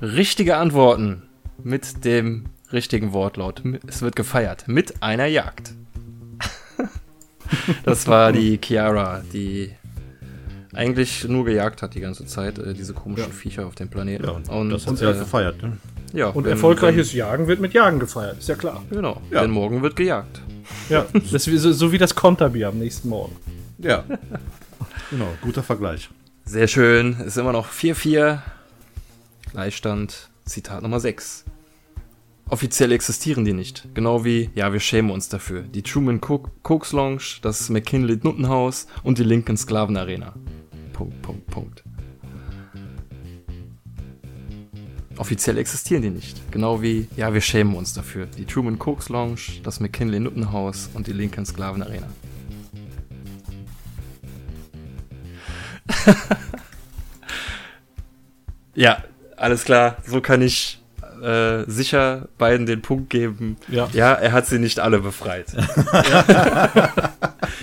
richtige 0.01 0.57
Antworten 0.57 1.23
mit 1.63 2.05
dem 2.05 2.45
richtigen 2.71 3.11
Wortlaut. 3.11 3.61
Es 3.87 4.01
wird 4.01 4.15
gefeiert 4.15 4.67
mit 4.67 5.03
einer 5.03 5.25
Jagd. 5.25 5.73
das 7.83 8.07
war 8.07 8.31
die 8.31 8.59
Chiara, 8.63 9.21
die 9.33 9.75
eigentlich 10.73 11.27
nur 11.27 11.45
gejagt 11.45 11.81
hat 11.81 11.95
die 11.95 11.99
ganze 11.99 12.25
Zeit, 12.25 12.59
äh, 12.59 12.73
diese 12.73 12.93
komischen 12.93 13.29
ja. 13.29 13.33
Viecher 13.33 13.65
auf 13.65 13.75
dem 13.75 13.89
Planeten. 13.89 14.25
Ja, 14.25 14.31
und, 14.31 14.49
und 14.49 14.69
das 14.69 14.85
hat 14.85 14.97
sie 14.97 15.05
halt 15.05 15.17
äh, 15.17 15.19
gefeiert. 15.19 15.61
Ne? 15.61 15.77
Ja, 16.13 16.27
und 16.29 16.43
wenn, 16.43 16.51
erfolgreiches 16.51 17.11
wenn, 17.11 17.19
Jagen 17.19 17.47
wird 17.47 17.59
mit 17.59 17.73
Jagen 17.73 17.99
gefeiert, 17.99 18.39
ist 18.39 18.49
ja 18.49 18.55
klar. 18.55 18.83
Genau, 18.89 19.21
ja. 19.31 19.41
denn 19.41 19.51
morgen 19.51 19.81
wird 19.81 19.95
gejagt. 19.95 20.41
Ja, 20.89 21.05
das 21.31 21.45
so, 21.45 21.71
so 21.71 21.91
wie 21.91 21.97
das 21.97 22.15
Konterbier 22.15 22.69
am 22.69 22.77
nächsten 22.77 23.09
Morgen. 23.09 23.35
Ja, 23.79 24.03
genau, 25.09 25.27
guter 25.41 25.63
Vergleich. 25.63 26.09
Sehr 26.45 26.67
schön, 26.67 27.17
ist 27.25 27.37
immer 27.37 27.53
noch 27.53 27.69
4-4. 27.69 28.39
Gleichstand, 29.51 30.29
Zitat 30.45 30.81
Nummer 30.81 30.99
6. 30.99 31.45
Offiziell 32.49 32.91
existieren 32.91 33.45
die 33.45 33.53
nicht. 33.53 33.87
Genau 33.93 34.25
wie, 34.25 34.49
ja, 34.55 34.73
wir 34.73 34.79
schämen 34.79 35.11
uns 35.11 35.29
dafür. 35.29 35.61
Die 35.61 35.83
Truman 35.83 36.19
Cooks 36.19 36.91
Lounge, 36.91 37.37
das 37.43 37.69
McKinley 37.69 38.19
Nuttenhaus 38.23 38.87
und 39.03 39.19
die 39.19 39.23
Lincoln 39.23 39.57
Sklaven 39.57 39.97
Arena. 39.97 40.33
Punkt, 40.99 41.21
Punkt, 41.21 41.47
Punkt. 41.47 41.83
Offiziell 45.17 45.57
existieren 45.57 46.01
die 46.01 46.09
nicht. 46.09 46.51
Genau 46.51 46.81
wie, 46.81 47.07
ja, 47.15 47.33
wir 47.33 47.39
schämen 47.39 47.75
uns 47.75 47.93
dafür. 47.93 48.25
Die 48.25 48.43
Truman 48.43 48.77
Cooks 48.77 49.07
Lounge, 49.07 49.61
das 49.63 49.79
McKinley 49.79 50.19
Nuttenhaus 50.19 50.89
und 50.93 51.07
die 51.07 51.13
Lincoln 51.13 51.45
Sklaven 51.45 51.83
Arena. 51.83 52.07
ja, 58.75 59.01
alles 59.37 59.63
klar. 59.63 59.99
So 60.05 60.19
kann 60.19 60.41
ich 60.41 60.81
äh, 61.23 61.63
sicher 61.65 62.27
beiden 62.37 62.65
den 62.65 62.81
Punkt 62.81 63.09
geben. 63.09 63.55
Ja. 63.69 63.87
ja, 63.93 64.11
er 64.15 64.33
hat 64.33 64.47
sie 64.47 64.59
nicht 64.59 64.81
alle 64.81 64.99
befreit. 64.99 65.47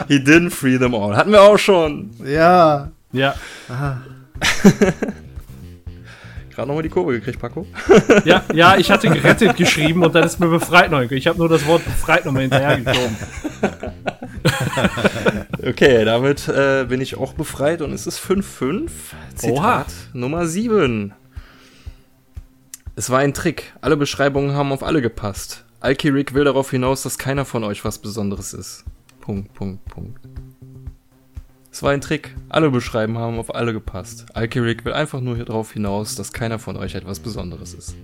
He 0.08 0.16
didn't 0.20 0.52
free 0.52 0.78
them 0.78 0.94
all. 0.94 1.14
Hatten 1.14 1.32
wir 1.32 1.42
auch 1.42 1.58
schon. 1.58 2.12
Ja. 2.24 2.92
Ja. 3.16 3.34
Gerade 6.54 6.68
nochmal 6.68 6.82
die 6.82 6.88
Kurve 6.88 7.12
gekriegt, 7.12 7.38
Paco. 7.38 7.66
ja, 8.24 8.42
ja, 8.54 8.76
ich 8.76 8.90
hatte 8.90 9.08
gerettet 9.10 9.56
geschrieben 9.56 10.02
und 10.02 10.14
dann 10.14 10.24
ist 10.24 10.40
mir 10.40 10.48
befreit 10.48 10.90
noch. 10.90 11.02
Ich 11.02 11.26
habe 11.26 11.38
nur 11.38 11.48
das 11.48 11.66
Wort 11.66 11.84
befreit 11.84 12.24
nochmal 12.24 12.42
hinterhergeschoben. 12.42 13.16
okay, 15.66 16.04
damit 16.04 16.48
äh, 16.48 16.86
bin 16.88 17.00
ich 17.00 17.16
auch 17.16 17.34
befreit 17.34 17.82
und 17.82 17.92
es 17.92 18.06
ist 18.06 18.18
5-5. 18.18 18.88
Zitat 19.34 19.56
Oha. 19.56 19.86
Nummer 20.14 20.46
7. 20.46 21.12
Es 22.96 23.10
war 23.10 23.18
ein 23.18 23.34
Trick. 23.34 23.74
Alle 23.82 23.98
Beschreibungen 23.98 24.54
haben 24.54 24.72
auf 24.72 24.82
alle 24.82 25.02
gepasst. 25.02 25.64
Alkirik 25.80 26.32
will 26.32 26.44
darauf 26.44 26.70
hinaus, 26.70 27.02
dass 27.02 27.18
keiner 27.18 27.44
von 27.44 27.64
euch 27.64 27.84
was 27.84 27.98
Besonderes 27.98 28.54
ist. 28.54 28.84
Punkt, 29.20 29.52
Punkt, 29.52 29.84
Punkt. 29.86 30.20
Es 31.76 31.82
war 31.82 31.90
ein 31.90 32.00
Trick. 32.00 32.34
Alle 32.48 32.70
Beschreibungen 32.70 33.20
haben 33.20 33.38
auf 33.38 33.54
alle 33.54 33.74
gepasst. 33.74 34.24
Alkirik 34.32 34.86
will 34.86 34.94
einfach 34.94 35.20
nur 35.20 35.36
darauf 35.36 35.72
hinaus, 35.72 36.14
dass 36.14 36.32
keiner 36.32 36.58
von 36.58 36.74
euch 36.78 36.94
etwas 36.94 37.20
Besonderes 37.20 37.74
ist. 37.74 37.94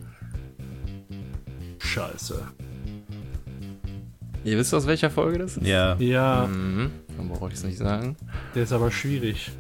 Scheiße. 1.79 2.47
Ihr 4.45 4.59
wisst 4.59 4.75
aus 4.75 4.87
welcher 4.87 5.09
Folge 5.09 5.39
das 5.39 5.57
ist? 5.57 5.67
Ja. 5.67 5.97
Ja. 5.97 6.49
Mhm. 6.49 6.91
Dann 7.17 7.31
brauche 7.31 7.49
ich 7.49 7.55
es 7.55 7.65
nicht 7.65 7.79
sagen. 7.79 8.15
Der 8.55 8.65
ist 8.65 8.75
aber 8.75 8.91
schwierig. 8.91 9.51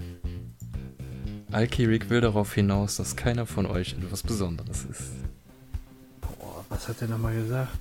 Alkirik 1.50 2.10
will 2.10 2.20
darauf 2.20 2.52
hinaus, 2.52 2.96
dass 2.96 3.16
keiner 3.16 3.46
von 3.46 3.64
euch 3.64 3.94
etwas 3.94 4.22
Besonderes 4.22 4.84
ist. 4.84 5.04
Boah, 6.20 6.66
was 6.68 6.86
hat 6.86 7.00
der 7.00 7.08
nochmal 7.08 7.34
gesagt? 7.34 7.72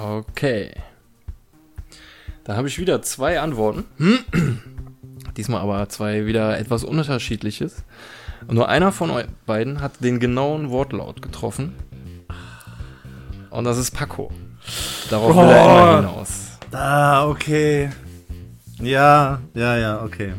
Okay. 0.00 0.72
Da 2.46 2.56
habe 2.56 2.68
ich 2.68 2.78
wieder 2.78 3.02
zwei 3.02 3.40
Antworten. 3.40 3.84
Diesmal 5.36 5.60
aber 5.60 5.88
zwei 5.88 6.26
wieder 6.26 6.58
etwas 6.58 6.84
unterschiedliches. 6.84 7.84
Und 8.46 8.54
nur 8.54 8.68
einer 8.68 8.92
von 8.92 9.10
euch 9.10 9.26
beiden 9.46 9.80
hat 9.80 10.02
den 10.02 10.20
genauen 10.20 10.70
Wortlaut 10.70 11.20
getroffen. 11.22 11.74
Und 13.50 13.64
das 13.64 13.78
ist 13.78 13.90
Paco. 13.90 14.30
Darauf 15.10 15.34
will 15.36 15.42
er 15.44 15.64
immer 15.64 15.96
hinaus. 15.96 16.42
Ah, 16.72 17.26
okay. 17.26 17.90
Ja, 18.80 19.40
ja, 19.54 19.76
ja, 19.76 20.02
okay. 20.02 20.34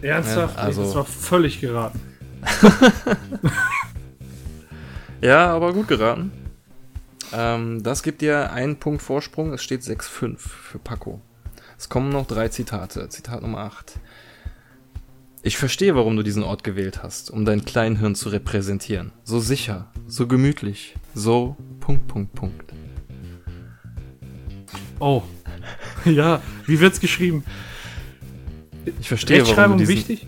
Ernsthaft? 0.00 0.56
Ja, 0.56 0.62
also- 0.62 0.82
das 0.82 0.94
war 0.96 1.04
völlig 1.04 1.60
geraten. 1.60 2.00
Ja, 5.20 5.52
aber 5.54 5.72
gut 5.72 5.86
geraten. 5.86 6.32
Ähm, 7.32 7.84
das 7.84 8.02
gibt 8.02 8.22
dir 8.22 8.50
einen 8.52 8.76
Punkt 8.80 9.02
Vorsprung. 9.02 9.52
Es 9.52 9.62
steht 9.62 9.82
6-5 9.82 10.36
für 10.38 10.80
Paco. 10.80 11.20
Es 11.82 11.88
kommen 11.88 12.10
noch 12.10 12.28
drei 12.28 12.46
Zitate. 12.46 13.08
Zitat 13.08 13.42
Nummer 13.42 13.58
8. 13.58 13.98
Ich 15.42 15.56
verstehe, 15.56 15.96
warum 15.96 16.14
du 16.14 16.22
diesen 16.22 16.44
Ort 16.44 16.62
gewählt 16.62 17.02
hast, 17.02 17.28
um 17.28 17.44
dein 17.44 17.64
Kleinhirn 17.64 18.14
zu 18.14 18.28
repräsentieren. 18.28 19.10
So 19.24 19.40
sicher, 19.40 19.90
so 20.06 20.28
gemütlich, 20.28 20.94
so 21.12 21.56
Punkt, 21.80 22.06
Punkt, 22.06 22.34
Punkt. 22.34 22.72
Oh. 25.00 25.24
Ja, 26.04 26.40
wie 26.66 26.78
wird's 26.78 27.00
geschrieben? 27.00 27.42
Ich 29.00 29.08
verstehe, 29.08 29.38
warum 29.38 29.44
du 29.44 29.50
Rechtschreibung 29.50 29.78
diesen... 29.78 29.96
wichtig? 29.96 30.26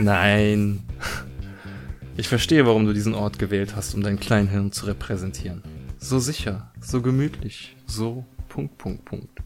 Nein. 0.00 0.82
Ich 2.16 2.26
verstehe, 2.26 2.66
warum 2.66 2.84
du 2.84 2.92
diesen 2.92 3.14
Ort 3.14 3.38
gewählt 3.38 3.76
hast, 3.76 3.94
um 3.94 4.02
dein 4.02 4.18
Kleinhirn 4.18 4.72
zu 4.72 4.86
repräsentieren. 4.86 5.62
So 5.98 6.18
sicher, 6.18 6.72
so 6.80 7.00
gemütlich, 7.00 7.76
so 7.86 8.24
Punkt, 8.48 8.76
Punkt, 8.78 9.04
Punkt. 9.04 9.43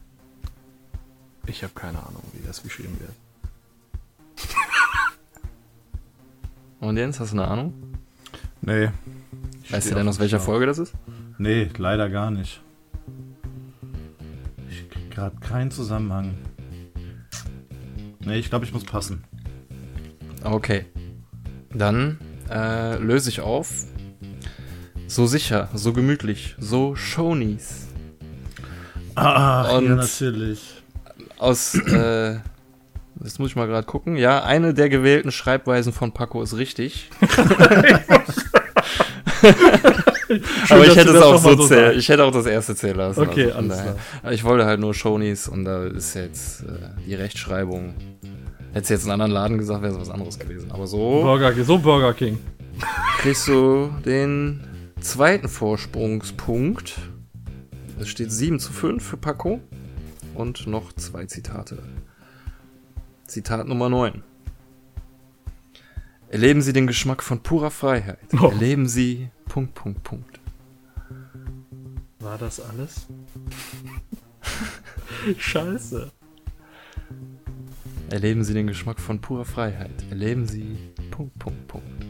Ich 1.49 1.63
habe 1.63 1.73
keine 1.73 1.97
Ahnung, 1.99 2.21
wie 2.33 2.45
das 2.45 2.61
geschrieben 2.61 2.95
wird. 2.99 3.11
Und 6.79 6.95
Jens, 6.97 7.19
hast 7.19 7.33
du 7.33 7.37
eine 7.39 7.47
Ahnung? 7.47 7.73
Nee. 8.61 8.89
Weißt 9.69 9.89
du 9.91 9.95
denn, 9.95 10.07
aus 10.07 10.19
welcher. 10.19 10.39
Folge 10.39 10.65
das 10.65 10.77
ist? 10.77 10.93
Nee, 11.37 11.69
leider 11.77 12.09
gar 12.09 12.31
nicht. 12.31 12.61
Ich 14.69 14.89
krieg 14.89 15.09
gerade 15.11 15.35
keinen 15.39 15.71
Zusammenhang. 15.71 16.35
Nee, 18.19 18.37
ich 18.37 18.49
glaube, 18.49 18.65
ich 18.65 18.73
muss 18.73 18.83
passen. 18.83 19.23
Okay. 20.43 20.85
Dann 21.73 22.19
äh, 22.49 22.97
löse 22.97 23.29
ich 23.29 23.41
auf. 23.41 23.85
So 25.07 25.25
sicher, 25.25 25.69
so 25.73 25.93
gemütlich, 25.93 26.55
so 26.59 26.95
Shonies. 26.95 27.87
Ah, 29.15 29.77
Und- 29.77 29.85
ja, 29.85 29.95
natürlich. 29.95 30.78
Aus, 31.39 31.75
äh, 31.87 32.35
jetzt 33.23 33.39
muss 33.39 33.49
ich 33.49 33.55
mal 33.55 33.67
gerade 33.67 33.87
gucken. 33.87 34.15
Ja, 34.15 34.43
eine 34.43 34.73
der 34.73 34.89
gewählten 34.89 35.31
Schreibweisen 35.31 35.93
von 35.93 36.11
Paco 36.11 36.41
ist 36.43 36.55
richtig. 36.57 37.09
Aber 40.69 40.85
ich 40.85 40.95
hätte 40.95 41.05
du 41.05 41.13
es 41.13 41.19
das 41.19 41.23
auch 41.23 41.37
so 41.37 41.55
so 41.57 41.67
zählen. 41.67 41.97
Ich 41.97 42.09
hätte 42.09 42.23
auch 42.23 42.31
das 42.31 42.45
erste 42.45 42.75
zählen 42.75 42.97
lassen. 42.97 43.21
Okay, 43.21 43.45
also 43.45 43.57
alles 43.57 43.77
daher. 43.77 43.95
Aber 44.21 44.33
Ich 44.33 44.43
wollte 44.43 44.65
halt 44.65 44.79
nur 44.79 44.93
Shonies 44.93 45.47
und 45.47 45.65
da 45.65 45.85
ist 45.85 46.13
jetzt 46.13 46.61
äh, 46.61 46.65
die 47.05 47.15
Rechtschreibung. 47.15 47.95
Hätte 48.73 48.93
jetzt 48.93 49.03
einen 49.03 49.13
anderen 49.13 49.31
Laden 49.31 49.57
gesagt, 49.57 49.81
wäre 49.81 49.93
es 49.93 49.99
was 49.99 50.09
anderes 50.11 50.37
gewesen. 50.37 50.69
Aber 50.71 50.85
so 50.85 50.97
Burger, 51.21 51.51
King- 51.53 51.63
so 51.63 51.79
Burger 51.79 52.13
King. 52.13 52.37
kriegst 53.19 53.47
du 53.47 53.89
den 54.05 54.59
zweiten 55.01 55.47
Vorsprungspunkt. 55.49 56.95
Es 57.99 58.09
steht 58.09 58.31
7 58.31 58.59
zu 58.59 58.71
5 58.71 59.03
für 59.03 59.17
Paco. 59.17 59.59
Und 60.39 60.67
noch 60.67 60.93
zwei 60.93 61.25
Zitate. 61.25 61.83
Zitat 63.25 63.67
Nummer 63.67 63.89
9. 63.89 64.23
Erleben 66.29 66.61
Sie 66.61 66.71
den 66.71 66.87
Geschmack 66.87 67.21
von 67.21 67.43
purer 67.43 67.71
Freiheit. 67.71 68.19
Oh. 68.39 68.47
Erleben 68.47 68.87
Sie. 68.87 69.31
Punkt, 69.49 69.73
Punkt, 69.73 70.01
Punkt. 70.01 70.39
War 72.19 72.37
das 72.37 72.61
alles? 72.61 73.07
Scheiße. 75.37 76.09
Erleben 78.09 78.45
Sie 78.45 78.53
den 78.53 78.67
Geschmack 78.67 79.01
von 79.01 79.19
purer 79.19 79.43
Freiheit. 79.43 80.05
Erleben 80.09 80.47
Sie. 80.47 80.77
Punkt, 81.11 81.37
Punkt, 81.37 81.67
Punkt. 81.67 82.05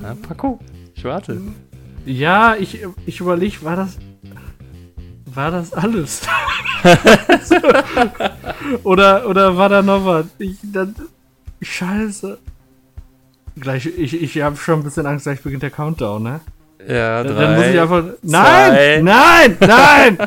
Na, 0.00 0.14
Paco, 0.14 0.60
ich 0.94 1.02
warte. 1.02 1.42
Ja, 2.06 2.54
ich, 2.54 2.86
ich 3.06 3.18
überlege, 3.18 3.64
war 3.64 3.74
das. 3.74 3.98
War 5.34 5.50
das 5.50 5.72
alles? 5.72 6.22
oder, 8.82 9.28
oder 9.28 9.56
war 9.56 9.68
da 9.68 9.82
noch 9.82 10.04
was? 10.04 10.26
Ich, 10.38 10.56
dann, 10.62 10.94
scheiße. 11.60 12.38
Gleich, 13.60 13.86
ich, 13.86 14.20
ich 14.22 14.40
habe 14.42 14.56
schon 14.56 14.80
ein 14.80 14.84
bisschen 14.84 15.06
Angst, 15.06 15.24
gleich 15.24 15.42
beginnt 15.42 15.62
der 15.62 15.70
Countdown, 15.70 16.22
ne? 16.22 16.40
Ja, 16.86 17.22
Dann- 17.24 17.34
drei. 17.34 17.42
Dann 17.42 17.56
muss 17.56 17.66
ich 17.66 17.80
einfach. 17.80 18.04
zwei. 18.24 19.00
Nein! 19.02 19.04
Nein! 19.04 19.56
Nein! 20.16 20.18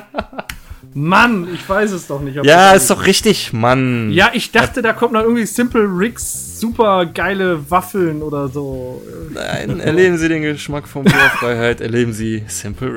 Mann, 0.93 1.47
ich 1.53 1.67
weiß 1.67 1.91
es 1.91 2.07
doch 2.07 2.19
nicht. 2.19 2.35
Ja, 2.43 2.73
das 2.73 2.83
ist 2.83 2.91
doch 2.91 3.05
richtig, 3.05 3.53
Mann. 3.53 4.11
Ja, 4.11 4.31
ich 4.33 4.51
dachte, 4.51 4.81
da 4.81 4.91
kommt 4.91 5.13
noch 5.13 5.21
irgendwie 5.21 5.45
Simple 5.45 5.83
Rigs 5.83 6.59
super 6.59 7.05
geile 7.05 7.71
Waffeln 7.71 8.21
oder 8.21 8.49
so. 8.49 9.01
Nein, 9.33 9.79
erleben 9.79 10.17
Sie 10.17 10.27
den 10.27 10.41
Geschmack 10.41 10.89
von 10.89 11.07
Freiheit, 11.07 11.79
erleben 11.79 12.11
Sie 12.11 12.43
Simple 12.47 12.93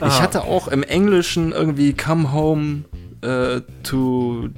Rigs. 0.00 0.06
Ich 0.14 0.20
Ah. 0.20 0.22
hatte 0.22 0.44
auch 0.44 0.68
im 0.68 0.82
Englischen 0.82 1.52
irgendwie 1.52 1.92
Come 1.94 2.32
Home 2.32 2.84
äh, 3.22 3.60
to 3.82 4.48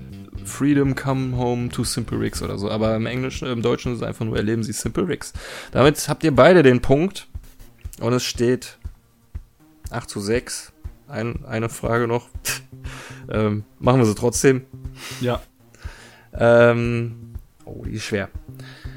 Freedom, 0.44 0.94
Come 0.94 1.36
Home 1.36 1.68
to 1.70 1.84
Simple 1.84 2.18
Rigs 2.20 2.42
oder 2.42 2.58
so, 2.58 2.70
aber 2.70 2.94
im 2.96 3.06
Englischen, 3.06 3.48
im 3.48 3.62
Deutschen 3.62 3.92
ist 3.92 3.98
es 4.02 4.06
einfach 4.06 4.24
nur 4.24 4.36
erleben 4.36 4.62
Sie 4.62 4.72
Simple 4.72 5.08
Rigs. 5.08 5.32
Damit 5.72 6.08
habt 6.08 6.22
ihr 6.24 6.34
beide 6.34 6.62
den 6.62 6.80
Punkt 6.80 7.28
und 8.00 8.12
es 8.12 8.24
steht 8.24 8.78
8 9.90 10.08
zu 10.08 10.20
6. 10.20 10.72
Ein, 11.08 11.44
eine 11.44 11.68
Frage 11.68 12.06
noch. 12.08 12.28
ähm, 13.30 13.64
machen 13.78 14.00
wir 14.00 14.06
sie 14.06 14.14
trotzdem. 14.14 14.62
Ja. 15.20 15.40
Ähm, 16.32 17.34
oh, 17.64 17.84
die 17.84 17.92
ist 17.92 18.04
schwer. 18.04 18.28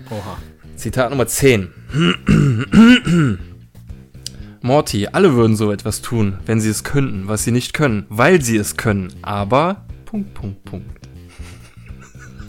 Oha. 0.09 0.37
Zitat 0.75 1.09
Nummer 1.11 1.27
10. 1.27 1.71
Morty, 4.61 5.07
alle 5.07 5.33
würden 5.35 5.55
so 5.55 5.71
etwas 5.71 6.01
tun, 6.01 6.39
wenn 6.45 6.59
sie 6.59 6.69
es 6.69 6.83
könnten, 6.83 7.27
was 7.27 7.43
sie 7.43 7.51
nicht 7.51 7.73
können, 7.73 8.05
weil 8.09 8.41
sie 8.41 8.57
es 8.57 8.75
können. 8.75 9.13
Aber. 9.21 9.85
Punkt, 10.05 10.33
Punkt, 10.33 10.63
Punkt. 10.65 11.07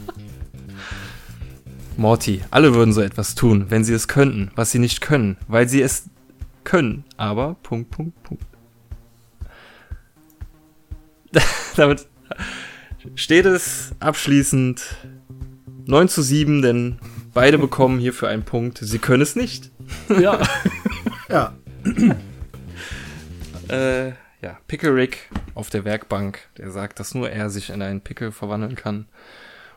Morty, 1.97 2.41
alle 2.49 2.73
würden 2.73 2.93
so 2.93 3.01
etwas 3.01 3.35
tun, 3.35 3.67
wenn 3.69 3.83
sie 3.83 3.93
es 3.93 4.07
könnten, 4.07 4.51
was 4.55 4.71
sie 4.71 4.79
nicht 4.79 5.01
können, 5.01 5.37
weil 5.47 5.69
sie 5.69 5.81
es 5.81 6.09
können. 6.63 7.03
Aber. 7.17 7.55
Punkt, 7.61 7.91
Punkt, 7.91 8.23
Punkt. 8.23 8.45
Damit 11.75 12.07
steht 13.15 13.45
es 13.45 13.93
abschließend 13.99 14.83
9 15.85 16.09
zu 16.09 16.23
7, 16.23 16.61
denn 16.63 16.97
beide 17.33 17.59
bekommen 17.59 17.99
hierfür 17.99 18.29
einen 18.29 18.43
Punkt. 18.43 18.79
Sie 18.81 18.99
können 18.99 19.21
es 19.21 19.35
nicht. 19.35 19.71
Ja. 20.19 20.39
Ja. 21.29 21.53
Äh, 23.69 24.09
ja, 24.41 24.57
Pickle 24.67 24.95
Rick 24.95 25.29
auf 25.53 25.69
der 25.69 25.85
Werkbank, 25.85 26.39
der 26.57 26.71
sagt, 26.71 26.99
dass 26.99 27.13
nur 27.13 27.29
er 27.29 27.49
sich 27.49 27.69
in 27.69 27.81
einen 27.81 28.01
Pickel 28.01 28.31
verwandeln 28.31 28.75
kann. 28.75 29.05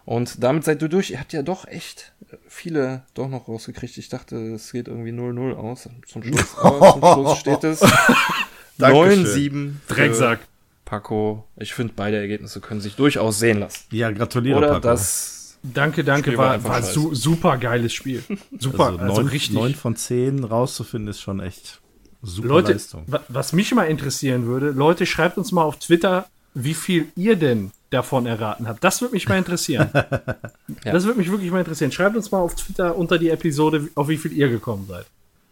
Und 0.05 0.43
damit 0.43 0.65
seid 0.65 0.83
ihr 0.83 0.89
durch. 0.89 1.11
Ihr 1.11 1.20
habt 1.20 1.33
ja 1.33 1.43
doch 1.43 1.66
echt 1.66 2.12
viele 2.49 3.03
doch 3.15 3.29
noch 3.29 3.49
rausgekriegt. 3.49 3.97
Ich 3.99 4.09
dachte, 4.09 4.37
es 4.55 4.73
geht 4.73 4.89
irgendwie 4.89 5.11
0-0 5.12 5.55
aus. 5.55 5.89
Zum 6.07 6.23
Schluss, 6.23 6.57
zum 6.57 7.01
Schluss 7.01 7.39
steht 7.39 7.65
es 7.65 7.81
Dankeschön. 8.79 9.27
9-7. 9.27 9.73
für 9.87 9.95
Drecksack. 9.95 10.41
Paco. 10.85 11.47
Ich 11.57 11.73
finde, 11.73 11.95
beide 11.97 12.19
Ergebnisse 12.19 12.61
können 12.61 12.81
sich 12.81 12.97
durchaus 12.97 13.39
sehen 13.39 13.61
lassen. 13.61 13.85
Ja, 13.93 14.11
gratuliere, 14.11 14.59
Oder 14.59 14.69
Paco. 14.69 14.81
das. 14.81 15.59
Danke, 15.62 16.03
danke. 16.03 16.31
Spiel 16.31 16.39
war 16.39 16.62
War, 16.65 16.70
war 16.70 16.83
su 16.83 17.15
super 17.15 17.57
geiles 17.57 17.93
Spiel. 17.93 18.24
Super, 18.59 18.87
also, 18.87 18.99
also, 18.99 19.15
neun, 19.23 19.27
richtig. 19.29 19.55
neun 19.55 19.74
von 19.74 19.95
zehn 19.97 20.43
rauszufinden 20.43 21.09
ist 21.09 21.20
schon 21.20 21.39
echt 21.41 21.81
super 22.23 22.49
Leute, 22.49 22.73
Leistung. 22.73 23.05
wa- 23.07 23.23
was 23.28 23.53
mich 23.53 23.74
mal 23.74 23.85
interessieren 23.85 24.47
würde, 24.47 24.70
Leute, 24.70 25.07
schreibt 25.07 25.39
uns 25.39 25.53
mal 25.53 25.62
auf 25.62 25.78
Twitter, 25.78 26.27
wie 26.55 26.74
viel 26.74 27.09
ihr 27.16 27.36
denn 27.36 27.73
davon 27.90 28.27
erraten 28.27 28.66
habt. 28.69 28.82
Das 28.85 29.01
würde 29.03 29.15
mich 29.15 29.28
mal 29.28 29.39
interessieren. 29.39 29.90
Das 30.85 31.05
würde 31.05 31.19
mich 31.19 31.31
wirklich 31.31 31.51
mal 31.51 31.59
interessieren. 31.61 31.93
Schreibt 31.93 32.16
uns 32.16 32.31
mal 32.31 32.39
auf 32.39 32.55
Twitter 32.55 32.97
unter 32.97 33.19
die 33.19 33.28
Episode, 33.31 33.89
auf 33.94 34.09
wie 34.09 34.16
viel 34.16 34.32
ihr 34.32 34.49
gekommen 34.49 34.86
seid. 34.89 35.07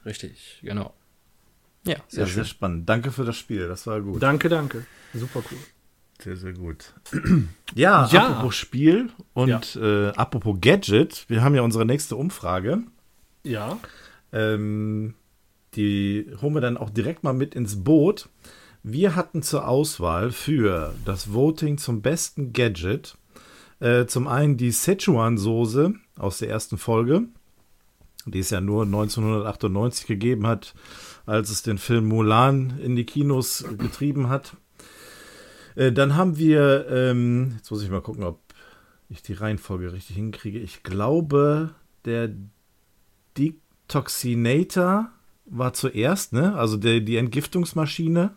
Richtig, 0.05 0.59
genau. 0.63 0.93
Ja, 1.87 1.97
sehr 2.09 2.21
Ja, 2.23 2.27
schön. 2.27 2.35
sehr 2.37 2.45
spannend. 2.45 2.89
Danke 2.89 3.11
für 3.13 3.25
das 3.25 3.37
Spiel, 3.37 3.69
das 3.69 3.87
war 3.87 4.01
gut. 4.01 4.23
Danke, 4.23 4.49
danke. 4.49 4.85
Super 5.15 5.43
cool. 5.51 5.59
Sehr, 6.23 6.37
sehr 6.37 6.53
gut. 6.53 6.93
ja, 7.75 8.07
ja, 8.11 8.29
apropos 8.29 8.55
Spiel 8.57 9.09
und 9.35 9.75
ja. 9.75 10.09
äh, 10.09 10.09
apropos 10.17 10.57
Gadget, 10.61 11.25
wir 11.29 11.43
haben 11.43 11.55
ja 11.55 11.63
unsere 11.63 11.87
nächste 11.87 12.17
Umfrage. 12.17 12.83
Ja. 13.45 13.79
Ähm, 14.33 15.15
die 15.77 16.27
holen 16.41 16.55
wir 16.55 16.61
dann 16.61 16.77
auch 16.77 16.91
direkt 16.91 17.25
mal 17.25 17.33
mit 17.33 17.55
ins 17.55 17.85
Boot. 17.85 18.29
Wir 18.83 19.15
hatten 19.15 19.43
zur 19.43 19.69
Auswahl 19.69 20.31
für 20.31 20.95
das 21.05 21.33
Voting 21.33 21.79
zum 21.79 22.03
besten 22.03 22.53
Gadget 22.53 23.17
äh, 23.81 24.07
zum 24.07 24.29
einen 24.29 24.57
die 24.57 24.73
Szechuan-Soße 24.73 25.95
aus 26.19 26.39
der 26.39 26.51
ersten 26.51 26.79
Folge, 26.79 27.25
die 28.27 28.41
es 28.41 28.51
ja 28.51 28.61
nur 28.61 28.85
1998 28.85 30.07
gegeben 30.07 30.47
hat, 30.47 30.75
als 31.27 31.51
es 31.51 31.63
den 31.63 31.79
Film 31.79 32.07
Mulan 32.07 32.79
in 32.83 32.95
die 32.95 33.07
Kinos 33.07 33.65
getrieben 33.79 34.29
hat. 34.29 34.57
Äh, 35.77 35.93
dann 35.93 36.15
haben 36.15 36.37
wir, 36.37 36.87
ähm, 36.91 37.55
jetzt 37.57 37.71
muss 37.71 37.83
ich 37.83 37.91
mal 37.91 38.03
gucken, 38.03 38.25
ob 38.25 38.41
ich 39.09 39.23
die 39.23 39.33
Reihenfolge 39.33 39.93
richtig 39.93 40.17
hinkriege. 40.17 40.59
Ich 40.59 40.83
glaube, 40.83 41.71
der 42.05 42.31
Detoxinator 43.39 45.11
war 45.51 45.73
zuerst, 45.73 46.33
ne? 46.33 46.55
Also 46.55 46.77
der, 46.77 47.01
die 47.01 47.17
Entgiftungsmaschine. 47.17 48.35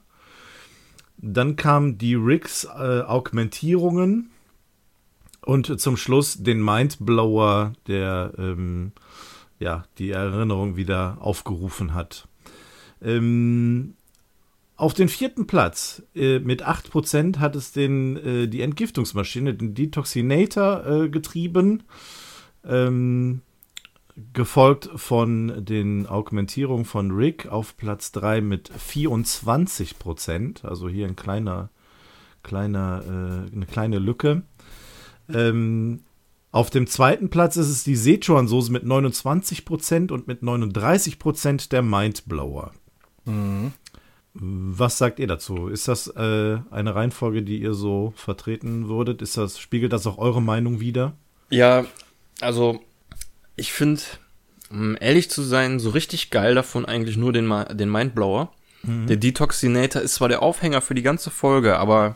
Dann 1.18 1.56
kamen 1.56 1.98
die 1.98 2.16
Rigs 2.16 2.66
äh, 2.66 3.02
Augmentierungen 3.02 4.32
und 5.46 5.80
zum 5.80 5.96
Schluss 5.96 6.42
den 6.44 6.64
Mindblower, 6.64 7.74
der 7.88 8.34
ähm, 8.38 8.92
ja 9.60 9.86
die 9.98 10.12
Erinnerung 10.12 10.76
wieder 10.76 11.18
aufgerufen 11.22 11.94
hat. 11.94 12.28
Ähm, 13.02 13.96
auf 14.76 14.94
den 14.94 15.08
vierten 15.08 15.46
Platz 15.46 16.04
äh, 16.16 16.40
mit 16.40 16.66
8% 16.66 17.38
hat 17.38 17.56
es 17.56 17.72
den, 17.72 18.18
äh, 18.18 18.48
die 18.48 18.62
Entgiftungsmaschine, 18.62 19.54
den 19.54 19.76
Detoxinator 19.76 20.86
äh, 20.86 21.10
getrieben. 21.10 21.84
Ähm, 22.66 23.42
gefolgt 24.34 24.90
von 24.96 25.66
den 25.66 26.06
Augmentierungen 26.08 26.86
von 26.86 27.12
Rick 27.12 27.48
auf 27.48 27.78
Platz 27.78 28.12
3 28.12 28.42
mit 28.42 28.72
24%. 28.72 30.66
Also 30.66 30.88
hier 30.88 31.08
ein 31.08 31.16
kleiner, 31.16 31.70
kleiner, 32.44 33.04
äh, 33.06 33.56
eine 33.56 33.66
kleine 33.66 34.00
Lücke. 34.00 34.44
Ähm, 35.34 36.02
auf 36.52 36.70
dem 36.70 36.86
zweiten 36.86 37.30
Platz 37.30 37.58
ist 37.58 37.70
es 37.70 37.84
die 37.84 37.96
Sichuan-Soße 37.96 38.72
mit 38.72 38.84
29% 38.84 40.12
und 40.12 40.28
mit 40.28 40.44
39% 40.44 41.70
der 41.70 41.82
Mindblower. 41.82 42.72
Mhm. 43.26 43.74
Was 44.36 44.98
sagt 44.98 45.20
ihr 45.20 45.28
dazu? 45.28 45.68
Ist 45.68 45.88
das 45.88 46.08
äh, 46.08 46.58
eine 46.70 46.96
Reihenfolge, 46.96 47.44
die 47.44 47.60
ihr 47.60 47.74
so 47.74 48.14
vertreten 48.16 48.88
würdet? 48.88 49.22
Ist 49.22 49.38
das, 49.38 49.60
spiegelt 49.60 49.94
das 49.94 50.06
auch 50.06 50.18
eure 50.18 50.42
Meinung 50.42 50.80
wider? 50.80 51.14
Ja, 51.50 51.86
also 52.42 52.82
ich 53.56 53.74
finde, 53.74 54.02
um 54.70 54.98
ehrlich 55.00 55.30
zu 55.30 55.44
sein, 55.44 55.80
so 55.80 55.92
richtig 55.92 56.30
geil 56.32 56.56
davon 56.56 56.86
eigentlich 56.86 57.18
nur 57.18 57.34
den, 57.34 57.50
den 57.74 57.92
Mindblower. 57.92 58.52
Mhm. 58.84 59.08
Der 59.08 59.18
Detoxinator 59.18 60.02
ist 60.02 60.16
zwar 60.16 60.30
der 60.30 60.42
Aufhänger 60.42 60.82
für 60.82 60.96
die 60.96 61.04
ganze 61.04 61.30
Folge, 61.30 61.78
aber 61.78 62.16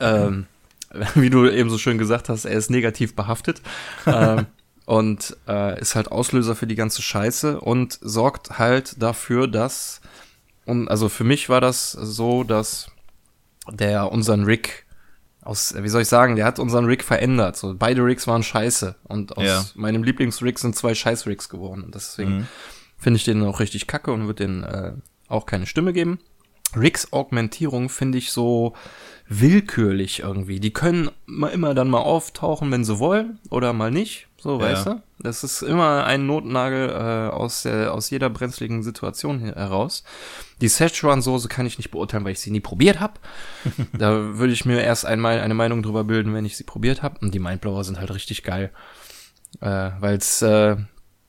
ähm, 0.00 0.46
wie 1.14 1.30
du 1.30 1.48
eben 1.48 1.70
so 1.70 1.78
schön 1.78 1.98
gesagt 1.98 2.28
hast, 2.28 2.44
er 2.44 2.56
ist 2.56 2.70
negativ 2.70 3.14
behaftet. 3.14 3.60
ähm, 4.06 4.46
und 4.86 5.36
äh, 5.48 5.80
ist 5.80 5.96
halt 5.96 6.12
Auslöser 6.12 6.54
für 6.54 6.68
die 6.68 6.76
ganze 6.76 7.02
Scheiße 7.02 7.60
und 7.60 7.98
sorgt 8.00 8.58
halt 8.58 9.02
dafür, 9.02 9.48
dass 9.48 10.00
und 10.64 10.88
also 10.88 11.08
für 11.08 11.24
mich 11.24 11.48
war 11.48 11.60
das 11.60 11.92
so, 11.92 12.44
dass 12.44 12.90
der 13.70 14.12
unseren 14.12 14.44
Rick 14.44 14.85
aus, 15.46 15.74
wie 15.76 15.88
soll 15.88 16.02
ich 16.02 16.08
sagen, 16.08 16.36
der 16.36 16.44
hat 16.44 16.58
unseren 16.58 16.84
Rick 16.86 17.04
verändert. 17.04 17.56
So, 17.56 17.74
beide 17.76 18.04
Ricks 18.04 18.26
waren 18.26 18.42
scheiße. 18.42 18.96
Und 19.04 19.36
aus 19.36 19.44
ja. 19.44 19.64
meinem 19.74 20.02
Lieblingsrick 20.02 20.58
sind 20.58 20.76
zwei 20.76 20.94
Scheiß-Ricks 20.94 21.48
geworden. 21.48 21.84
Und 21.84 21.94
deswegen 21.94 22.38
mhm. 22.38 22.46
finde 22.98 23.18
ich 23.18 23.24
den 23.24 23.42
auch 23.42 23.60
richtig 23.60 23.86
kacke 23.86 24.12
und 24.12 24.26
würde 24.26 24.46
den 24.46 24.62
äh, 24.62 24.92
auch 25.28 25.46
keine 25.46 25.66
Stimme 25.66 25.92
geben. 25.92 26.18
Ricks 26.74 27.12
Augmentierung 27.12 27.88
finde 27.88 28.18
ich 28.18 28.32
so 28.32 28.74
willkürlich 29.28 30.20
irgendwie. 30.20 30.60
Die 30.60 30.72
können 30.72 31.10
immer 31.26 31.74
dann 31.74 31.88
mal 31.88 32.00
auftauchen, 32.00 32.70
wenn 32.70 32.84
sie 32.84 32.98
wollen, 32.98 33.38
oder 33.50 33.72
mal 33.72 33.90
nicht. 33.90 34.28
So, 34.46 34.60
ja. 34.60 34.66
weißt 34.66 34.86
du? 34.86 35.02
Das 35.18 35.42
ist 35.42 35.62
immer 35.62 36.04
ein 36.04 36.26
Notnagel 36.26 36.88
äh, 36.88 37.34
aus, 37.34 37.64
der, 37.64 37.92
aus 37.92 38.10
jeder 38.10 38.30
brenzligen 38.30 38.84
Situation 38.84 39.40
heraus. 39.40 40.04
Die 40.60 40.68
Szechuan-Soße 40.68 41.48
kann 41.48 41.66
ich 41.66 41.78
nicht 41.78 41.90
beurteilen, 41.90 42.24
weil 42.24 42.30
ich 42.30 42.38
sie 42.38 42.52
nie 42.52 42.60
probiert 42.60 43.00
habe. 43.00 43.14
da 43.92 44.38
würde 44.38 44.52
ich 44.52 44.64
mir 44.64 44.80
erst 44.82 45.04
einmal 45.04 45.40
eine 45.40 45.54
Meinung 45.54 45.82
drüber 45.82 46.04
bilden, 46.04 46.32
wenn 46.32 46.44
ich 46.44 46.56
sie 46.56 46.62
probiert 46.62 47.02
habe. 47.02 47.18
Und 47.22 47.34
die 47.34 47.40
Mindblower 47.40 47.82
sind 47.82 47.98
halt 47.98 48.14
richtig 48.14 48.44
geil. 48.44 48.70
Äh, 49.60 49.90
weil 49.98 50.16
es 50.16 50.42
äh, 50.42 50.76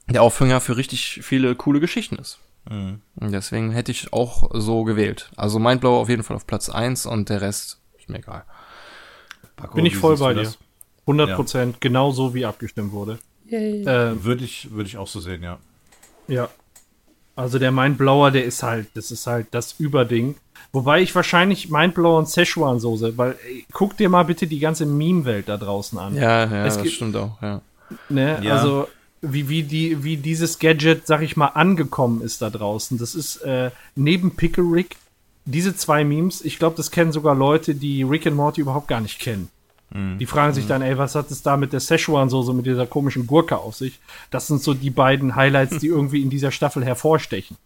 der 0.07 0.21
Aufhänger 0.21 0.61
für 0.61 0.77
richtig 0.77 1.21
viele 1.23 1.55
coole 1.55 1.79
Geschichten 1.79 2.17
ist. 2.17 2.37
Mhm. 2.69 3.01
Und 3.15 3.31
deswegen 3.31 3.71
hätte 3.71 3.91
ich 3.91 4.13
auch 4.13 4.51
so 4.53 4.83
gewählt. 4.83 5.31
Also 5.35 5.57
Mindblower 5.57 6.01
auf 6.01 6.09
jeden 6.09 6.21
Fall 6.21 6.35
auf 6.35 6.45
Platz 6.45 6.69
eins 6.69 7.07
und 7.07 7.29
der 7.29 7.41
Rest 7.41 7.81
ist 7.97 8.09
mir 8.09 8.19
egal. 8.19 8.43
Paco, 9.55 9.73
Bin 9.73 9.87
ich 9.87 9.97
voll 9.97 10.17
bei 10.17 10.35
dir. 10.35 10.53
100 11.07 11.35
Prozent, 11.35 11.73
ja. 11.73 11.77
genau 11.79 12.11
so 12.11 12.33
wie 12.33 12.45
abgestimmt 12.45 12.91
wurde. 12.91 13.17
Äh, 13.49 14.23
würde 14.23 14.43
ich, 14.43 14.71
würde 14.71 14.87
ich 14.87 14.97
auch 14.97 15.07
so 15.07 15.19
sehen, 15.19 15.41
ja. 15.41 15.57
Ja, 16.27 16.49
also 17.37 17.59
der 17.59 17.71
Mindblower, 17.71 18.31
der 18.31 18.45
ist 18.45 18.63
halt, 18.63 18.87
das 18.95 19.11
ist 19.11 19.27
halt 19.27 19.47
das 19.51 19.75
Überding. 19.79 20.35
Wobei 20.73 21.01
ich 21.01 21.13
wahrscheinlich 21.13 21.69
Mindblower 21.69 22.17
und 22.17 22.27
Szechuan-Soße, 22.27 23.15
weil 23.15 23.37
ey, 23.47 23.65
guck 23.71 23.95
dir 23.95 24.09
mal 24.09 24.23
bitte 24.23 24.47
die 24.47 24.57
ganze 24.57 24.87
Meme-Welt 24.87 25.47
da 25.47 25.55
draußen 25.55 25.97
an. 25.99 26.15
Ja, 26.15 26.45
ja, 26.45 26.65
es 26.65 26.73
das 26.73 26.83
gibt, 26.83 26.95
stimmt 26.95 27.15
auch, 27.15 27.39
ja. 27.41 27.61
Ne, 28.09 28.39
ja. 28.41 28.55
Also 28.55 28.87
wie, 29.21 29.47
wie, 29.49 29.61
die, 29.61 30.03
wie 30.03 30.17
dieses 30.17 30.57
Gadget, 30.57 31.05
sag 31.05 31.21
ich 31.21 31.37
mal, 31.37 31.47
angekommen 31.47 32.21
ist 32.21 32.41
da 32.41 32.49
draußen. 32.49 32.97
Das 32.97 33.13
ist 33.13 33.37
äh, 33.37 33.69
neben 33.95 34.35
Pickerick 34.35 34.97
diese 35.45 35.75
zwei 35.75 36.03
Memes, 36.03 36.43
ich 36.43 36.59
glaube, 36.59 36.75
das 36.75 36.91
kennen 36.91 37.11
sogar 37.11 37.35
Leute, 37.35 37.75
die 37.75 38.03
Rick 38.03 38.27
and 38.27 38.35
Morty 38.35 38.61
überhaupt 38.61 38.87
gar 38.87 38.99
nicht 38.99 39.19
kennen. 39.19 39.49
Mhm. 39.89 40.17
Die 40.17 40.25
fragen 40.25 40.53
sich 40.53 40.67
dann, 40.67 40.81
ey, 40.81 40.97
was 40.97 41.15
hat 41.15 41.31
es 41.31 41.41
da 41.41 41.57
mit 41.57 41.73
der 41.73 41.79
Szechuan-Soße, 41.79 42.53
mit 42.53 42.65
dieser 42.65 42.87
komischen 42.87 43.27
Gurke 43.27 43.57
auf 43.57 43.75
sich? 43.75 43.99
Das 44.31 44.47
sind 44.47 44.61
so 44.61 44.73
die 44.73 44.89
beiden 44.89 45.35
Highlights, 45.35 45.79
die 45.79 45.87
irgendwie 45.97 46.21
in 46.21 46.29
dieser 46.29 46.51
Staffel 46.51 46.83
hervorstechen. 46.83 47.57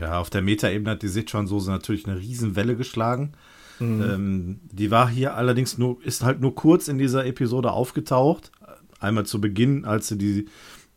Ja, 0.00 0.20
auf 0.20 0.30
der 0.30 0.42
Meta-Ebene 0.42 0.90
hat 0.90 1.02
die 1.02 1.08
Sichuan-Soße 1.08 1.70
natürlich 1.70 2.06
eine 2.06 2.18
Riesenwelle 2.18 2.76
geschlagen. 2.76 3.32
Mhm. 3.78 4.02
Ähm, 4.02 4.60
die 4.70 4.90
war 4.90 5.08
hier 5.08 5.34
allerdings 5.34 5.78
nur, 5.78 6.02
ist 6.04 6.22
halt 6.22 6.40
nur 6.40 6.54
kurz 6.54 6.88
in 6.88 6.98
dieser 6.98 7.24
Episode 7.26 7.72
aufgetaucht. 7.72 8.52
Einmal 9.00 9.26
zu 9.26 9.40
Beginn, 9.40 9.84
als 9.84 10.08
sie 10.08 10.18
die, 10.18 10.46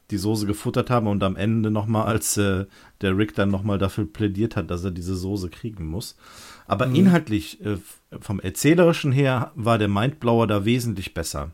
die 0.10 0.18
Soße 0.18 0.45
gefuttert 0.45 0.90
haben 0.90 1.07
und 1.07 1.23
am 1.23 1.36
Ende 1.36 1.72
nochmal, 1.72 2.07
als 2.07 2.36
äh, 2.38 2.65
der 3.02 3.18
Rick 3.18 3.36
dann 3.36 3.49
nochmal 3.49 3.78
dafür 3.78 4.06
plädiert 4.06 4.56
hat, 4.56 4.72
dass 4.72 4.84
er 4.84 4.91
diese 4.91 5.15
Soße 5.15 5.49
kriegen 5.49 5.86
muss. 5.86 6.18
Aber 6.68 6.88
mhm. 6.88 6.95
inhaltlich, 6.95 7.64
äh, 7.64 7.78
vom 8.19 8.39
Erzählerischen 8.39 9.11
her, 9.11 9.51
war 9.55 9.77
der 9.77 9.88
Mindblower 9.88 10.47
da 10.47 10.65
wesentlich 10.65 11.13
besser. 11.13 11.51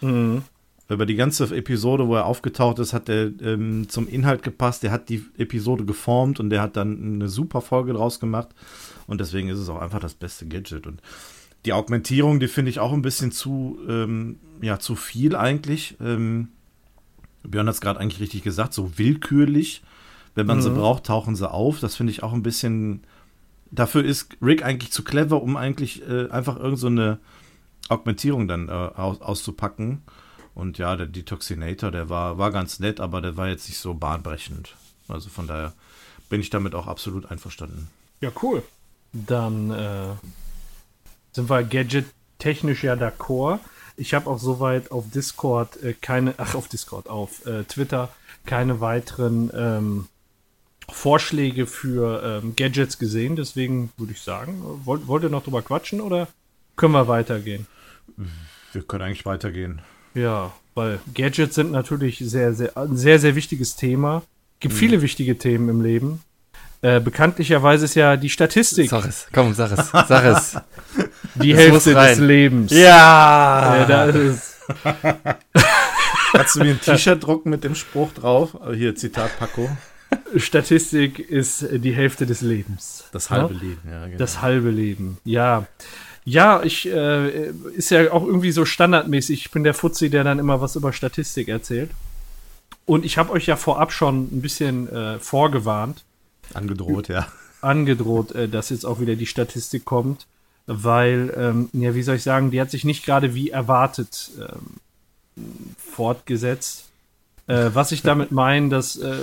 Mhm. 0.00 0.42
Über 0.88 1.06
die 1.06 1.14
ganze 1.14 1.44
Episode, 1.56 2.08
wo 2.08 2.14
er 2.14 2.26
aufgetaucht 2.26 2.78
ist, 2.78 2.92
hat 2.92 3.08
er 3.08 3.30
ähm, 3.40 3.88
zum 3.88 4.06
Inhalt 4.06 4.42
gepasst. 4.42 4.82
Der 4.82 4.90
hat 4.90 5.08
die 5.08 5.24
Episode 5.38 5.84
geformt 5.84 6.40
und 6.40 6.50
der 6.50 6.60
hat 6.60 6.76
dann 6.76 7.14
eine 7.14 7.28
super 7.28 7.62
Folge 7.62 7.94
draus 7.94 8.20
gemacht. 8.20 8.48
Und 9.06 9.20
deswegen 9.20 9.48
ist 9.48 9.58
es 9.58 9.68
auch 9.68 9.80
einfach 9.80 10.00
das 10.00 10.14
beste 10.14 10.46
Gadget. 10.46 10.86
Und 10.86 11.00
die 11.64 11.72
Augmentierung, 11.72 12.38
die 12.38 12.48
finde 12.48 12.70
ich 12.70 12.80
auch 12.80 12.92
ein 12.92 13.02
bisschen 13.02 13.32
zu, 13.32 13.78
ähm, 13.88 14.36
ja, 14.60 14.78
zu 14.78 14.94
viel 14.94 15.36
eigentlich. 15.36 15.96
Ähm, 16.00 16.48
Björn 17.42 17.66
hat 17.66 17.74
es 17.74 17.80
gerade 17.80 18.00
eigentlich 18.00 18.20
richtig 18.20 18.42
gesagt, 18.42 18.74
so 18.74 18.98
willkürlich. 18.98 19.82
Wenn 20.34 20.46
man 20.46 20.58
mhm. 20.58 20.62
sie 20.62 20.70
braucht, 20.70 21.04
tauchen 21.04 21.34
sie 21.34 21.50
auf. 21.50 21.80
Das 21.80 21.96
finde 21.96 22.10
ich 22.10 22.22
auch 22.22 22.34
ein 22.34 22.42
bisschen 22.42 23.02
dafür 23.70 24.04
ist 24.04 24.36
Rick 24.40 24.64
eigentlich 24.64 24.92
zu 24.92 25.04
clever, 25.04 25.42
um 25.42 25.56
eigentlich 25.56 26.02
äh, 26.08 26.28
einfach 26.30 26.56
irgendeine 26.56 27.18
so 27.88 27.94
Augmentierung 27.94 28.48
dann 28.48 28.68
äh, 28.68 28.72
aus, 28.72 29.20
auszupacken. 29.20 30.02
Und 30.54 30.78
ja, 30.78 30.94
der 30.96 31.06
Detoxinator, 31.06 31.90
der 31.90 32.08
war, 32.08 32.38
war 32.38 32.52
ganz 32.52 32.78
nett, 32.78 33.00
aber 33.00 33.20
der 33.20 33.36
war 33.36 33.48
jetzt 33.48 33.68
nicht 33.68 33.78
so 33.78 33.94
bahnbrechend. 33.94 34.76
Also 35.08 35.28
von 35.28 35.46
daher 35.46 35.72
bin 36.28 36.40
ich 36.40 36.50
damit 36.50 36.74
auch 36.74 36.86
absolut 36.86 37.30
einverstanden. 37.30 37.88
Ja, 38.20 38.30
cool. 38.42 38.62
Dann 39.12 39.70
äh, 39.70 40.14
sind 41.32 41.50
wir 41.50 41.62
Gadget-technisch 41.64 42.84
ja 42.84 42.94
d'accord. 42.94 43.58
Ich 43.96 44.14
habe 44.14 44.30
auch 44.30 44.38
soweit 44.38 44.90
auf 44.90 45.10
Discord 45.10 45.82
äh, 45.82 45.94
keine, 45.94 46.34
ach, 46.38 46.54
auf 46.54 46.68
Discord, 46.68 47.08
auf 47.08 47.44
äh, 47.46 47.64
Twitter 47.64 48.08
keine 48.46 48.80
weiteren 48.80 49.50
ähm, 49.54 50.06
Vorschläge 50.90 51.66
für 51.66 52.40
ähm, 52.42 52.54
Gadgets 52.56 52.98
gesehen. 52.98 53.36
Deswegen 53.36 53.90
würde 53.96 54.12
ich 54.12 54.20
sagen, 54.20 54.62
wollt, 54.84 55.06
wollt 55.06 55.22
ihr 55.22 55.30
noch 55.30 55.44
drüber 55.44 55.62
quatschen 55.62 56.00
oder 56.00 56.28
können 56.76 56.92
wir 56.92 57.08
weitergehen? 57.08 57.66
Wir 58.72 58.82
können 58.82 59.04
eigentlich 59.04 59.26
weitergehen. 59.26 59.80
Ja, 60.14 60.52
weil 60.74 60.98
Gadgets 61.14 61.54
sind 61.54 61.72
natürlich 61.72 62.18
sehr, 62.18 62.54
sehr, 62.54 62.76
ein 62.76 62.96
sehr, 62.96 63.18
sehr 63.18 63.34
wichtiges 63.34 63.76
Thema. 63.76 64.22
Gibt 64.60 64.74
mhm. 64.74 64.78
viele 64.78 65.02
wichtige 65.02 65.38
Themen 65.38 65.68
im 65.68 65.80
Leben. 65.82 66.20
Äh, 66.82 67.00
bekanntlicherweise 67.00 67.86
ist 67.86 67.94
ja 67.94 68.16
die 68.16 68.28
Statistik. 68.28 68.90
Sag 68.90 69.06
es, 69.06 69.26
komm, 69.32 69.54
sag 69.54 69.72
es, 69.72 69.90
sag 69.90 70.24
es. 70.24 70.56
Die 71.36 71.50
Das 71.50 71.60
Hälfte 71.60 71.94
des 71.94 72.18
Lebens. 72.18 72.70
Ja! 72.70 73.76
Ja, 73.78 73.84
da 73.86 74.04
ist, 74.04 74.54
Kannst 76.32 76.54
du 76.56 76.60
mir 76.60 76.70
ein 76.70 76.80
T-Shirt 76.80 77.22
drucken 77.22 77.50
mit 77.50 77.64
dem 77.64 77.74
Spruch 77.74 78.12
drauf? 78.12 78.60
Also 78.60 78.74
Hier, 78.74 78.94
Zitat 78.94 79.38
Paco. 79.38 79.68
Statistik 80.36 81.18
ist 81.18 81.66
die 81.70 81.92
Hälfte 81.92 82.26
des 82.26 82.40
Lebens. 82.40 83.04
Das 83.12 83.30
halbe 83.30 83.54
Ja? 83.54 83.60
Leben, 83.60 83.80
ja, 83.88 84.04
genau. 84.06 84.18
Das 84.18 84.42
halbe 84.42 84.70
Leben, 84.70 85.18
ja. 85.24 85.66
Ja, 86.24 86.62
ich, 86.62 86.86
äh, 86.88 87.50
ist 87.76 87.90
ja 87.90 88.10
auch 88.12 88.24
irgendwie 88.24 88.52
so 88.52 88.64
standardmäßig. 88.64 89.46
Ich 89.46 89.50
bin 89.50 89.62
der 89.62 89.74
Fuzzi, 89.74 90.08
der 90.08 90.24
dann 90.24 90.38
immer 90.38 90.60
was 90.60 90.74
über 90.74 90.92
Statistik 90.92 91.48
erzählt. 91.48 91.90
Und 92.86 93.04
ich 93.04 93.18
habe 93.18 93.32
euch 93.32 93.46
ja 93.46 93.56
vorab 93.56 93.92
schon 93.92 94.24
ein 94.24 94.42
bisschen 94.42 94.88
äh, 94.88 95.18
vorgewarnt, 95.18 96.04
Angedroht, 96.52 97.08
ja. 97.08 97.26
angedroht, 97.60 98.32
äh, 98.32 98.48
dass 98.48 98.70
jetzt 98.70 98.84
auch 98.84 99.00
wieder 99.00 99.16
die 99.16 99.26
Statistik 99.26 99.84
kommt, 99.84 100.26
weil, 100.66 101.32
ähm, 101.36 101.68
ja, 101.72 101.94
wie 101.94 102.02
soll 102.02 102.16
ich 102.16 102.22
sagen, 102.22 102.50
die 102.50 102.60
hat 102.60 102.70
sich 102.70 102.84
nicht 102.84 103.04
gerade 103.04 103.34
wie 103.34 103.50
erwartet 103.50 104.30
ähm, 104.38 105.44
fortgesetzt. 105.78 106.88
Äh, 107.46 107.70
was 107.74 107.92
ich 107.92 108.02
damit 108.02 108.32
meine, 108.32 108.70
das 108.70 108.96
äh, 108.96 109.16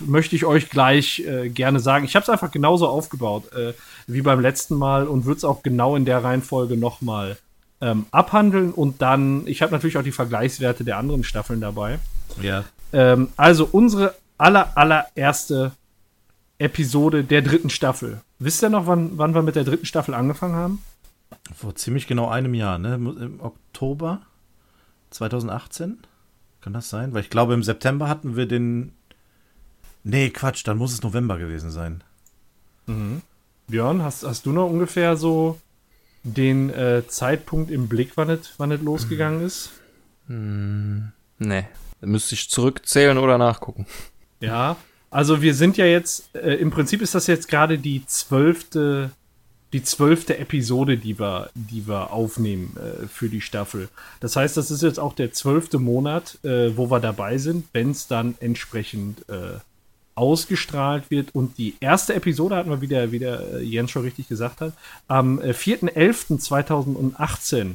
möchte 0.00 0.34
ich 0.34 0.44
euch 0.44 0.70
gleich 0.70 1.20
äh, 1.20 1.48
gerne 1.48 1.78
sagen. 1.78 2.04
Ich 2.04 2.16
habe 2.16 2.24
es 2.24 2.28
einfach 2.28 2.50
genauso 2.50 2.88
aufgebaut 2.88 3.52
äh, 3.52 3.74
wie 4.08 4.22
beim 4.22 4.40
letzten 4.40 4.74
Mal 4.74 5.06
und 5.06 5.24
würde 5.24 5.38
es 5.38 5.44
auch 5.44 5.62
genau 5.62 5.94
in 5.94 6.04
der 6.04 6.24
Reihenfolge 6.24 6.76
nochmal 6.76 7.36
ähm, 7.80 8.06
abhandeln. 8.10 8.72
Und 8.72 9.02
dann, 9.02 9.46
ich 9.46 9.62
habe 9.62 9.72
natürlich 9.72 9.96
auch 9.96 10.02
die 10.02 10.10
Vergleichswerte 10.12 10.82
der 10.82 10.98
anderen 10.98 11.22
Staffeln 11.22 11.60
dabei. 11.60 12.00
Ja. 12.42 12.64
Ähm, 12.92 13.28
also 13.36 13.68
unsere 13.70 14.14
aller, 14.36 14.76
allererste 14.76 15.72
Episode 16.58 17.22
der 17.22 17.42
dritten 17.42 17.70
Staffel. 17.70 18.20
Wisst 18.40 18.62
ihr 18.62 18.70
noch, 18.70 18.88
wann, 18.88 19.16
wann 19.16 19.34
wir 19.34 19.42
mit 19.42 19.54
der 19.54 19.64
dritten 19.64 19.86
Staffel 19.86 20.14
angefangen 20.14 20.56
haben? 20.56 20.82
Vor 21.54 21.76
ziemlich 21.76 22.06
genau 22.06 22.28
einem 22.28 22.54
Jahr, 22.54 22.78
ne? 22.78 22.94
Im 22.94 23.40
Oktober 23.40 24.22
2018? 25.10 25.98
Kann 26.64 26.72
das 26.72 26.88
sein? 26.88 27.12
Weil 27.12 27.20
ich 27.20 27.28
glaube, 27.28 27.52
im 27.52 27.62
September 27.62 28.08
hatten 28.08 28.36
wir 28.36 28.46
den. 28.46 28.92
Nee, 30.02 30.30
Quatsch, 30.30 30.66
dann 30.66 30.78
muss 30.78 30.94
es 30.94 31.02
November 31.02 31.36
gewesen 31.36 31.70
sein. 31.70 32.02
Björn, 33.66 34.02
hast, 34.02 34.22
hast 34.22 34.46
du 34.46 34.52
noch 34.52 34.70
ungefähr 34.70 35.18
so 35.18 35.60
den 36.22 36.70
äh, 36.70 37.06
Zeitpunkt 37.06 37.70
im 37.70 37.86
Blick, 37.88 38.12
wann 38.14 38.30
es 38.30 38.54
wann 38.56 38.70
losgegangen 38.82 39.44
ist? 39.44 39.72
Nee. 40.26 41.66
Da 42.00 42.06
müsste 42.06 42.34
ich 42.34 42.48
zurückzählen 42.48 43.18
oder 43.18 43.36
nachgucken. 43.36 43.86
Ja, 44.40 44.78
also 45.10 45.42
wir 45.42 45.54
sind 45.54 45.76
ja 45.76 45.84
jetzt, 45.84 46.34
äh, 46.34 46.54
im 46.54 46.70
Prinzip 46.70 47.02
ist 47.02 47.14
das 47.14 47.26
jetzt 47.26 47.48
gerade 47.48 47.76
die 47.76 48.06
zwölfte, 48.06 49.10
die 49.74 49.82
zwölfte 49.82 50.38
Episode, 50.38 50.96
die 50.96 51.18
wir, 51.18 51.50
die 51.56 51.86
wir 51.88 52.12
aufnehmen 52.12 52.76
äh, 52.76 53.08
für 53.08 53.28
die 53.28 53.40
Staffel. 53.40 53.88
Das 54.20 54.36
heißt, 54.36 54.56
das 54.56 54.70
ist 54.70 54.84
jetzt 54.84 55.00
auch 55.00 55.14
der 55.14 55.32
zwölfte 55.32 55.80
Monat, 55.80 56.38
äh, 56.44 56.76
wo 56.76 56.92
wir 56.92 57.00
dabei 57.00 57.38
sind, 57.38 57.66
wenn 57.72 57.90
es 57.90 58.06
dann 58.06 58.36
entsprechend 58.38 59.28
äh, 59.28 59.58
ausgestrahlt 60.14 61.10
wird. 61.10 61.34
Und 61.34 61.58
die 61.58 61.74
erste 61.80 62.14
Episode 62.14 62.54
hatten 62.54 62.70
wir 62.70 62.82
wieder, 62.82 63.10
wie 63.10 63.18
der 63.18 63.54
äh, 63.54 63.64
Jens 63.64 63.90
schon 63.90 64.02
richtig 64.02 64.28
gesagt 64.28 64.60
hat, 64.60 64.74
am 65.08 65.40
äh, 65.40 65.50
4.11.2018 65.50 67.74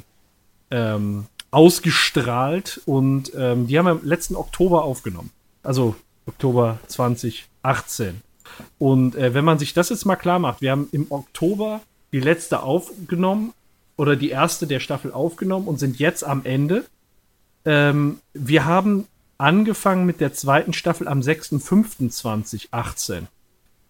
ähm, 0.72 1.26
ausgestrahlt 1.52 2.80
und 2.86 3.34
ähm, 3.36 3.68
die 3.68 3.78
haben 3.78 3.88
wir 3.88 4.00
im 4.00 4.06
letzten 4.06 4.38
Oktober 4.38 4.86
aufgenommen. 4.86 5.32
Also 5.64 5.98
Oktober 6.26 6.80
2018. 6.88 8.22
Und 8.78 9.16
äh, 9.16 9.34
wenn 9.34 9.44
man 9.44 9.60
sich 9.60 9.74
das 9.74 9.90
jetzt 9.90 10.06
mal 10.06 10.16
klar 10.16 10.40
macht, 10.40 10.62
wir 10.62 10.72
haben 10.72 10.88
im 10.94 11.08
Oktober 11.10 11.82
die 12.12 12.20
letzte 12.20 12.64
aufgenommen 12.64 13.54
oder 13.98 14.16
die 14.16 14.30
erste 14.30 14.68
der 14.68 14.80
Staffel 14.80 15.12
aufgenommen 15.12 15.68
und 15.68 15.80
sind 15.80 16.00
jetzt 16.00 16.24
am 16.24 16.46
Ende. 16.46 16.86
Ähm, 17.66 18.20
wir 18.34 18.66
haben 18.66 19.08
angefangen 19.38 20.06
mit 20.06 20.22
der 20.22 20.34
zweiten 20.34 20.74
Staffel 20.74 21.08
am 21.08 21.22
6.5.2018. 21.22 23.24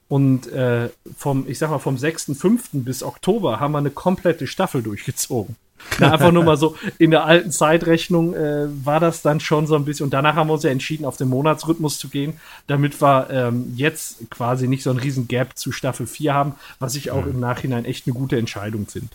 Und 0.08 0.52
äh, 0.52 0.90
vom, 1.16 1.48
ich 1.48 1.60
sag 1.60 1.70
mal, 1.70 1.80
vom 1.80 1.96
6.5. 1.96 2.84
bis 2.84 3.04
Oktober 3.04 3.60
haben 3.60 3.74
wir 3.74 3.78
eine 3.78 3.92
komplette 3.92 4.48
Staffel 4.48 4.82
durchgezogen. 4.82 5.56
Na, 6.00 6.12
einfach 6.14 6.32
nur 6.32 6.44
mal 6.44 6.58
so, 6.58 6.76
in 6.98 7.12
der 7.12 7.26
alten 7.26 7.52
Zeitrechnung 7.52 8.34
äh, 8.34 8.68
war 8.86 9.00
das 9.00 9.22
dann 9.22 9.40
schon 9.40 9.68
so 9.68 9.76
ein 9.76 9.86
bisschen. 9.86 10.06
Und 10.06 10.14
danach 10.14 10.36
haben 10.36 10.48
wir 10.48 10.54
uns 10.54 10.64
ja 10.64 10.70
entschieden, 10.70 11.06
auf 11.06 11.18
den 11.18 11.30
Monatsrhythmus 11.30 11.98
zu 11.98 12.10
gehen, 12.10 12.34
damit 12.68 13.02
wir 13.02 13.30
ähm, 13.30 13.74
jetzt 13.76 14.30
quasi 14.30 14.68
nicht 14.68 14.84
so 14.84 14.90
einen 14.90 15.00
riesen 15.00 15.28
Gap 15.28 15.58
zu 15.58 15.72
Staffel 15.72 16.08
4 16.08 16.34
haben, 16.34 16.56
was 16.80 16.96
ich 16.96 17.12
auch 17.12 17.26
im 17.26 17.40
Nachhinein 17.40 17.86
echt 17.86 18.08
eine 18.08 18.14
gute 18.14 18.38
Entscheidung 18.38 18.88
finde. 18.88 19.10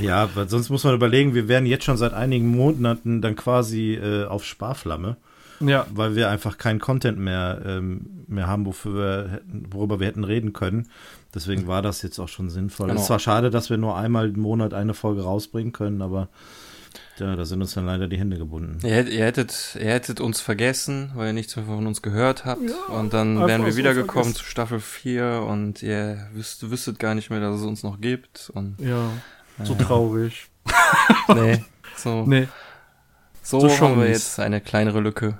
Ja, 0.00 0.34
weil 0.34 0.48
sonst 0.48 0.70
muss 0.70 0.84
man 0.84 0.94
überlegen, 0.94 1.34
wir 1.34 1.48
wären 1.48 1.66
jetzt 1.66 1.84
schon 1.84 1.96
seit 1.98 2.14
einigen 2.14 2.48
Monaten 2.48 3.20
dann 3.20 3.36
quasi 3.36 3.94
äh, 3.94 4.24
auf 4.24 4.44
Sparflamme, 4.44 5.16
Ja, 5.60 5.86
weil 5.92 6.16
wir 6.16 6.30
einfach 6.30 6.56
keinen 6.56 6.78
Content 6.78 7.18
mehr, 7.18 7.60
ähm, 7.66 8.24
mehr 8.26 8.46
haben, 8.46 8.64
wofür 8.64 8.94
wir 8.94 9.30
hätten, 9.32 9.66
worüber 9.70 10.00
wir 10.00 10.06
hätten 10.06 10.24
reden 10.24 10.52
können. 10.54 10.88
Deswegen 11.34 11.66
war 11.66 11.80
das 11.82 12.02
jetzt 12.02 12.18
auch 12.18 12.28
schon 12.28 12.50
sinnvoll. 12.50 12.88
Genau. 12.88 12.96
Es 12.96 13.02
ist 13.02 13.06
zwar 13.06 13.18
schade, 13.18 13.50
dass 13.50 13.70
wir 13.70 13.78
nur 13.78 13.96
einmal 13.96 14.28
im 14.28 14.40
Monat 14.40 14.74
eine 14.74 14.94
Folge 14.94 15.22
rausbringen 15.22 15.72
können, 15.72 16.02
aber 16.02 16.28
ja, 17.18 17.36
da 17.36 17.44
sind 17.44 17.62
uns 17.62 17.74
dann 17.74 17.86
leider 17.86 18.08
die 18.08 18.18
Hände 18.18 18.36
gebunden. 18.36 18.78
Ihr, 18.86 19.06
ihr, 19.08 19.24
hättet, 19.24 19.76
ihr 19.78 19.90
hättet 19.90 20.20
uns 20.20 20.40
vergessen, 20.40 21.12
weil 21.14 21.28
ihr 21.28 21.32
nichts 21.32 21.56
mehr 21.56 21.64
von 21.64 21.86
uns 21.86 22.02
gehört 22.02 22.44
habt. 22.44 22.60
und 22.88 23.12
dann 23.14 23.46
wären 23.46 23.64
wir 23.64 23.76
wiedergekommen 23.76 24.34
zu 24.34 24.44
Staffel 24.44 24.80
4 24.80 25.44
und 25.46 25.82
ihr 25.82 26.26
wüsst, 26.32 26.70
wüsstet 26.70 26.98
gar 26.98 27.14
nicht 27.14 27.30
mehr, 27.30 27.40
dass 27.40 27.60
es 27.60 27.66
uns 27.66 27.82
noch 27.82 28.00
gibt. 28.00 28.50
Und 28.54 28.76
ja, 28.80 29.10
so 29.62 29.74
traurig. 29.74 30.48
nee, 31.34 31.64
so, 31.96 32.24
Nee. 32.26 32.48
so, 33.42 33.60
so 33.60 33.68
haben 33.68 33.76
schon 33.76 34.00
wir 34.00 34.08
jetzt 34.08 34.38
eine 34.40 34.60
kleinere 34.60 35.00
Lücke. 35.00 35.38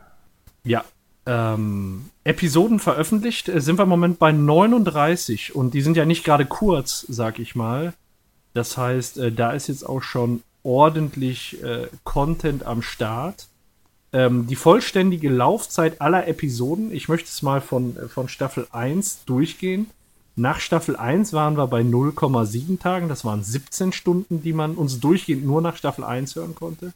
Ja. 0.64 0.84
Ähm, 1.26 2.10
Episoden 2.24 2.78
veröffentlicht 2.78 3.48
äh, 3.48 3.60
sind 3.60 3.78
wir 3.78 3.84
im 3.84 3.88
Moment 3.88 4.18
bei 4.18 4.32
39 4.32 5.54
und 5.54 5.74
die 5.74 5.82
sind 5.82 5.96
ja 5.96 6.04
nicht 6.04 6.24
gerade 6.24 6.46
kurz, 6.46 7.04
sag 7.08 7.38
ich 7.38 7.54
mal. 7.54 7.94
Das 8.54 8.76
heißt, 8.76 9.18
äh, 9.18 9.32
da 9.32 9.52
ist 9.52 9.68
jetzt 9.68 9.84
auch 9.84 10.02
schon 10.02 10.42
ordentlich 10.62 11.62
äh, 11.62 11.88
Content 12.04 12.64
am 12.64 12.82
Start. 12.82 13.48
Ähm, 14.12 14.46
die 14.46 14.56
vollständige 14.56 15.30
Laufzeit 15.30 16.00
aller 16.00 16.28
Episoden, 16.28 16.92
ich 16.92 17.08
möchte 17.08 17.28
es 17.28 17.42
mal 17.42 17.60
von, 17.60 17.96
äh, 17.96 18.08
von 18.08 18.28
Staffel 18.28 18.66
1 18.70 19.24
durchgehen. 19.24 19.90
Nach 20.36 20.60
Staffel 20.60 20.96
1 20.96 21.32
waren 21.32 21.56
wir 21.56 21.66
bei 21.66 21.80
0,7 21.80 22.78
Tagen, 22.78 23.08
das 23.08 23.24
waren 23.24 23.42
17 23.42 23.92
Stunden, 23.92 24.42
die 24.42 24.52
man 24.52 24.76
uns 24.76 25.00
durchgehend 25.00 25.44
nur 25.44 25.60
nach 25.60 25.76
Staffel 25.76 26.04
1 26.04 26.36
hören 26.36 26.54
konnte. 26.54 26.92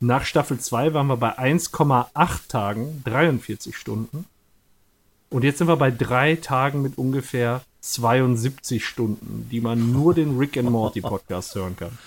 Nach 0.00 0.24
Staffel 0.24 0.60
2 0.60 0.94
waren 0.94 1.08
wir 1.08 1.16
bei 1.16 1.38
1,8 1.38 2.48
Tagen, 2.48 3.02
43 3.04 3.76
Stunden. 3.76 4.24
Und 5.30 5.44
jetzt 5.44 5.58
sind 5.58 5.68
wir 5.68 5.76
bei 5.76 5.90
drei 5.90 6.36
Tagen 6.36 6.82
mit 6.82 6.96
ungefähr 6.96 7.62
72 7.80 8.84
Stunden, 8.84 9.46
die 9.50 9.60
man 9.60 9.92
nur 9.92 10.14
den 10.14 10.38
Rick 10.38 10.56
and 10.56 10.70
Morty 10.70 11.00
Podcast 11.00 11.54
hören 11.54 11.76
kann. 11.76 11.98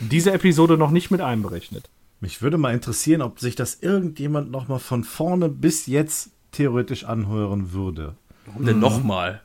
Diese 0.00 0.32
Episode 0.32 0.78
noch 0.78 0.90
nicht 0.90 1.10
mit 1.10 1.20
einberechnet. 1.20 1.88
Mich 2.20 2.40
würde 2.40 2.56
mal 2.56 2.72
interessieren, 2.72 3.20
ob 3.20 3.40
sich 3.40 3.56
das 3.56 3.78
irgendjemand 3.80 4.50
noch 4.50 4.68
mal 4.68 4.78
von 4.78 5.04
vorne 5.04 5.48
bis 5.48 5.86
jetzt 5.86 6.30
theoretisch 6.52 7.04
anhören 7.04 7.72
würde. 7.72 8.14
Warum 8.46 8.64
denn 8.64 8.78
nochmal? 8.78 9.42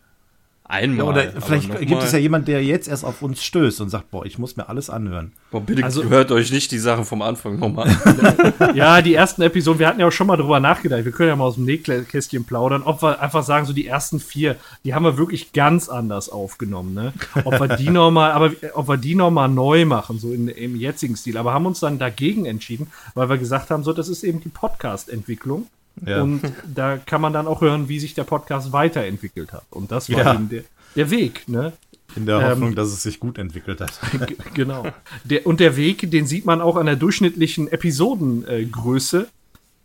Einmal. 0.70 0.98
Ja, 0.98 1.04
oder 1.32 1.42
vielleicht 1.42 1.80
gibt 1.80 1.92
mal. 1.92 2.04
es 2.04 2.12
ja 2.12 2.20
jemand, 2.20 2.48
der 2.50 2.62
jetzt 2.64 2.90
erst 2.90 3.06
auf 3.06 3.22
uns 3.22 3.42
stößt 3.44 3.80
und 3.80 3.90
sagt, 3.90 4.12
boah, 4.12 4.26
ich 4.26 4.38
muss 4.38 4.58
mir 4.58 4.68
alles 4.68 4.90
anhören. 4.90 5.32
Boah, 5.50 5.62
bitte 5.62 5.84
Also- 5.84 6.04
hört 6.04 6.30
euch 6.32 6.52
nicht 6.52 6.72
die 6.72 6.80
Sachen 6.80 7.06
vom 7.06 7.22
Anfang 7.22 7.58
nochmal. 7.60 7.88
Ja, 8.74 9.02
die 9.02 9.14
ersten 9.14 9.42
Episoden, 9.42 9.80
wir 9.80 9.88
hatten 9.88 10.00
ja 10.00 10.08
auch 10.08 10.12
schon 10.12 10.28
mal 10.28 10.36
drüber 10.36 10.60
nachgedacht. 10.60 11.06
Wir 11.06 11.12
können 11.12 11.30
ja 11.30 11.36
mal 11.36 11.46
aus 11.46 11.56
dem 11.56 11.66
Nähkästchen 11.66 12.44
plaudern, 12.44 12.84
ob 12.84 13.02
wir 13.02 13.22
einfach 13.22 13.44
sagen, 13.44 13.66
so 13.66 13.74
die 13.74 13.88
ersten 13.88 14.20
vier, 14.20 14.56
die 14.84 14.94
haben 14.94 15.04
wir 15.06 15.18
wirklich 15.18 15.54
ganz 15.54 15.90
anders 15.90 16.30
aufgenommen, 16.30 16.94
ne? 16.94 17.14
Ob 17.46 17.60
wir 17.60 17.78
die 17.78 17.90
nochmal, 17.90 18.32
aber 18.32 18.52
ob 18.74 18.88
wir 18.90 18.98
die 18.98 19.16
nochmal 19.16 19.48
neu 19.50 19.86
machen, 19.86 20.20
so 20.20 20.34
in, 20.34 20.48
im 20.50 20.76
jetzigen 20.76 21.16
Stil. 21.16 21.38
Aber 21.38 21.54
haben 21.54 21.66
uns 21.66 21.80
dann 21.80 21.98
dagegen 22.00 22.46
entschieden, 22.46 22.88
weil 23.14 23.30
wir 23.30 23.38
gesagt 23.38 23.70
haben, 23.70 23.84
so, 23.84 23.94
das 23.94 24.10
ist 24.10 24.24
eben 24.24 24.42
die 24.42 24.50
Podcast-Entwicklung. 24.50 25.68
Ja. 26.06 26.22
Und 26.22 26.42
da 26.74 26.98
kann 26.98 27.22
man 27.22 27.34
dann 27.34 27.48
auch 27.48 27.62
hören, 27.62 27.90
wie 27.90 28.00
sich 28.00 28.14
der 28.14 28.24
Podcast 28.24 28.72
weiterentwickelt 28.72 29.52
hat. 29.54 29.64
Und 29.72 29.92
das 29.92 30.10
war 30.12 30.20
Ja. 30.20 30.34
eben 30.36 30.50
der, 30.50 30.64
der 30.96 31.10
Weg, 31.10 31.48
ne? 31.48 31.74
In 32.16 32.26
der 32.26 32.38
Ähm, 32.40 32.50
Hoffnung, 32.50 32.76
dass 32.76 32.88
es 32.90 33.04
sich 33.04 33.20
gut 33.20 33.38
entwickelt 33.38 33.82
hat. 33.82 34.00
Genau. 34.54 34.86
Der, 35.24 35.46
und 35.46 35.60
der 35.60 35.76
Weg, 35.76 36.10
den 36.10 36.26
sieht 36.26 36.46
man 36.46 36.62
auch 36.62 36.76
an 36.78 36.86
der 36.86 36.96
durchschnittlichen 36.96 37.68
Episodengröße. 37.72 39.28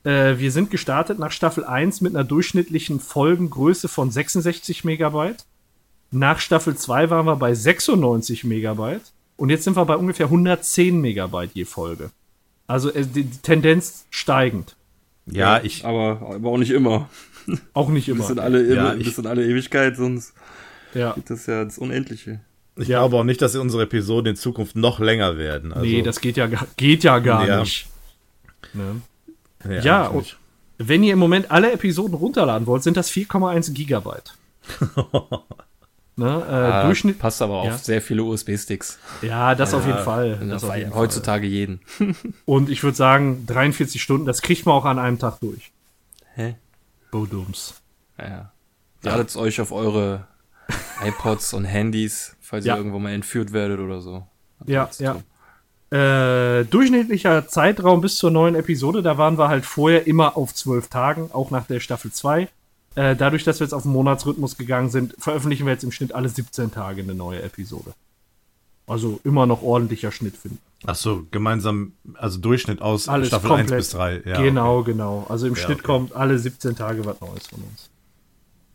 Äh, 0.05 0.39
wir 0.39 0.51
sind 0.53 0.71
gestartet 0.71 1.19
nach 1.19 1.33
Staffel 1.33 1.65
1 1.65 2.01
mit 2.01 2.15
einer 2.15 2.25
durchschnittlichen 2.25 3.01
Folgengröße 3.01 3.89
von 3.89 4.11
66 4.11 4.85
Megabyte. 4.85 5.45
Nach 6.11 6.39
Staffel 6.41 6.77
2 6.77 7.11
waren 7.11 7.27
wir 7.27 7.37
bei 7.37 7.55
96 7.55 8.45
Megabyte. 8.45 9.13
Und 9.37 9.49
jetzt 9.51 9.65
sind 9.65 9.77
wir 9.77 9.85
bei 9.85 9.97
ungefähr 9.97 10.27
110 10.27 11.01
Megabyte 11.01 11.51
je 11.55 11.65
Folge. 11.65 12.11
Also 12.67 12.91
äh, 12.93 13.05
die 13.07 13.25
Tendenz 13.43 14.05
steigend. 14.11 14.77
Ja, 15.27 15.61
ich, 15.63 15.85
aber, 15.85 16.21
aber 16.35 16.51
auch 16.51 16.59
nicht 16.59 16.71
immer. 16.71 17.09
Auch 17.75 17.89
nicht 17.89 18.07
Das 18.09 18.15
immer. 18.17 18.25
sind 18.25 18.39
alle, 18.39 18.73
Ja, 18.73 18.95
das 18.95 18.99
ich- 19.07 19.15
sind 19.17 19.27
alle 19.27 19.45
Ewigkeit, 19.45 19.97
sonst 19.97 20.33
Ja. 20.95 21.13
gibt 21.15 21.29
es 21.31 21.47
ja 21.47 21.65
das 21.65 21.77
Unendliche. 21.79 22.41
Ich 22.77 22.87
ja. 22.89 23.01
glaube 23.01 23.17
auch 23.17 23.25
nicht, 23.25 23.43
dass 23.43 23.55
unsere 23.57 23.83
Episoden 23.83 24.31
in 24.31 24.37
Zukunft 24.37 24.77
noch 24.77 25.01
länger 25.01 25.37
werden. 25.37 25.73
Also, 25.73 25.85
nee, 25.85 26.03
das 26.03 26.21
geht 26.21 26.37
ja, 26.37 26.49
geht 26.77 27.03
ja 27.05 27.19
gar 27.19 27.47
ja. 27.47 27.61
nicht. 27.61 27.87
Ne? 28.73 29.03
Ja, 29.69 29.81
ja 29.83 30.07
und 30.07 30.39
wenn 30.79 31.03
ihr 31.03 31.13
im 31.15 31.19
Moment 31.19 31.51
alle 31.51 31.73
Episoden 31.73 32.15
runterladen 32.15 32.67
wollt, 32.67 32.83
sind 32.85 32.97
das 32.97 33.11
4,1 33.11 33.73
Gigabyte. 33.73 34.35
ne, 36.17 36.27
äh, 36.27 36.53
ah, 36.53 36.85
Durchschnitt 36.85 37.19
passt 37.19 37.43
aber 37.43 37.55
auf 37.55 37.79
sehr 37.79 38.03
viele 38.03 38.25
USB-Sticks. 38.25 38.99
Ja, 39.23 39.55
das 39.55 39.75
auf 39.75 39.87
jeden 39.87 39.99
Fall. 39.99 40.39
Das 40.49 40.65
auf 40.65 40.77
jeden 40.77 40.95
heutzutage 40.95 41.47
Fall. 41.47 41.53
jeden. 41.53 41.81
und 42.45 42.69
ich 42.71 42.83
würde 42.83 42.97
sagen, 42.97 43.47
43 43.47 44.03
Stunden, 44.03 44.27
das 44.27 44.43
kriegt 44.43 44.67
man 44.67 44.75
auch 44.75 44.85
an 44.85 44.99
einem 44.99 45.19
Tag 45.19 45.41
durch. 45.41 45.73
Hä? 46.35 46.57
Bodums. 47.11 47.75
Ja. 48.19 48.53
Ladet 49.03 49.35
euch 49.37 49.61
auf 49.61 49.73
eure 49.73 50.27
iPods 51.05 51.55
und 51.55 51.65
Handys, 51.65 52.37
falls 52.41 52.65
ja. 52.65 52.75
ihr 52.75 52.79
irgendwo 52.79 52.99
mal 52.99 53.13
entführt 53.13 53.53
werdet 53.53 53.81
oder 53.81 54.01
so. 54.01 54.27
Ja, 54.67 54.89
ja. 54.99 55.17
Äh, 55.93 56.65
durchschnittlicher 56.65 57.49
Zeitraum 57.49 58.01
bis 58.01 58.17
zur 58.17 58.31
neuen 58.31 58.55
Episode, 58.55 59.03
da 59.03 59.19
waren 59.19 59.37
wir 59.37 59.49
halt 59.49 59.67
vorher 59.67 60.07
immer 60.07 60.37
auf 60.39 60.55
zwölf 60.55 60.89
Tagen, 60.89 61.31
auch 61.33 61.51
nach 61.51 61.67
der 61.67 61.81
Staffel 61.81 62.11
2. 62.11 62.49
Äh, 62.95 63.17
dadurch, 63.17 63.45
dass 63.45 63.61
wir 63.61 63.65
jetzt 63.65 63.73
auf 63.73 63.83
den 63.83 63.93
Monatsrhythmus 63.93 64.57
gegangen 64.57 64.91
sind, 64.91 65.15
veröffentlichen 65.19 65.67
wir 65.67 65.73
jetzt 65.73 65.85
im 65.85 65.93
Schnitt 65.93 66.13
alle 66.15 66.29
17 66.29 66.71
Tage 66.71 67.03
eine 67.03 67.15
neue 67.15 67.43
Episode. 67.43 67.95
Also 68.87 69.21
immer 69.25 69.47
noch 69.47 69.63
ordentlicher 69.63 70.13
Schnitt 70.13 70.37
finden. 70.37 70.59
Ach 70.85 70.97
so, 70.97 71.25
gemeinsam, 71.31 71.93
also 72.15 72.39
Durchschnitt 72.39 72.83
aus 72.83 73.09
Alles 73.09 73.29
Staffel 73.29 73.49
komplett. 73.49 73.73
1 73.73 73.79
bis 73.79 73.91
3. 73.91 74.23
Ja, 74.25 74.43
genau, 74.43 74.79
okay. 74.79 74.93
genau. 74.93 75.27
Also 75.29 75.47
im 75.47 75.55
ja, 75.55 75.61
Schnitt 75.61 75.79
okay. 75.79 75.87
kommt 75.87 76.15
alle 76.15 76.39
17 76.39 76.77
Tage 76.77 77.05
was 77.05 77.21
Neues 77.21 77.47
von 77.47 77.63
uns. 77.63 77.89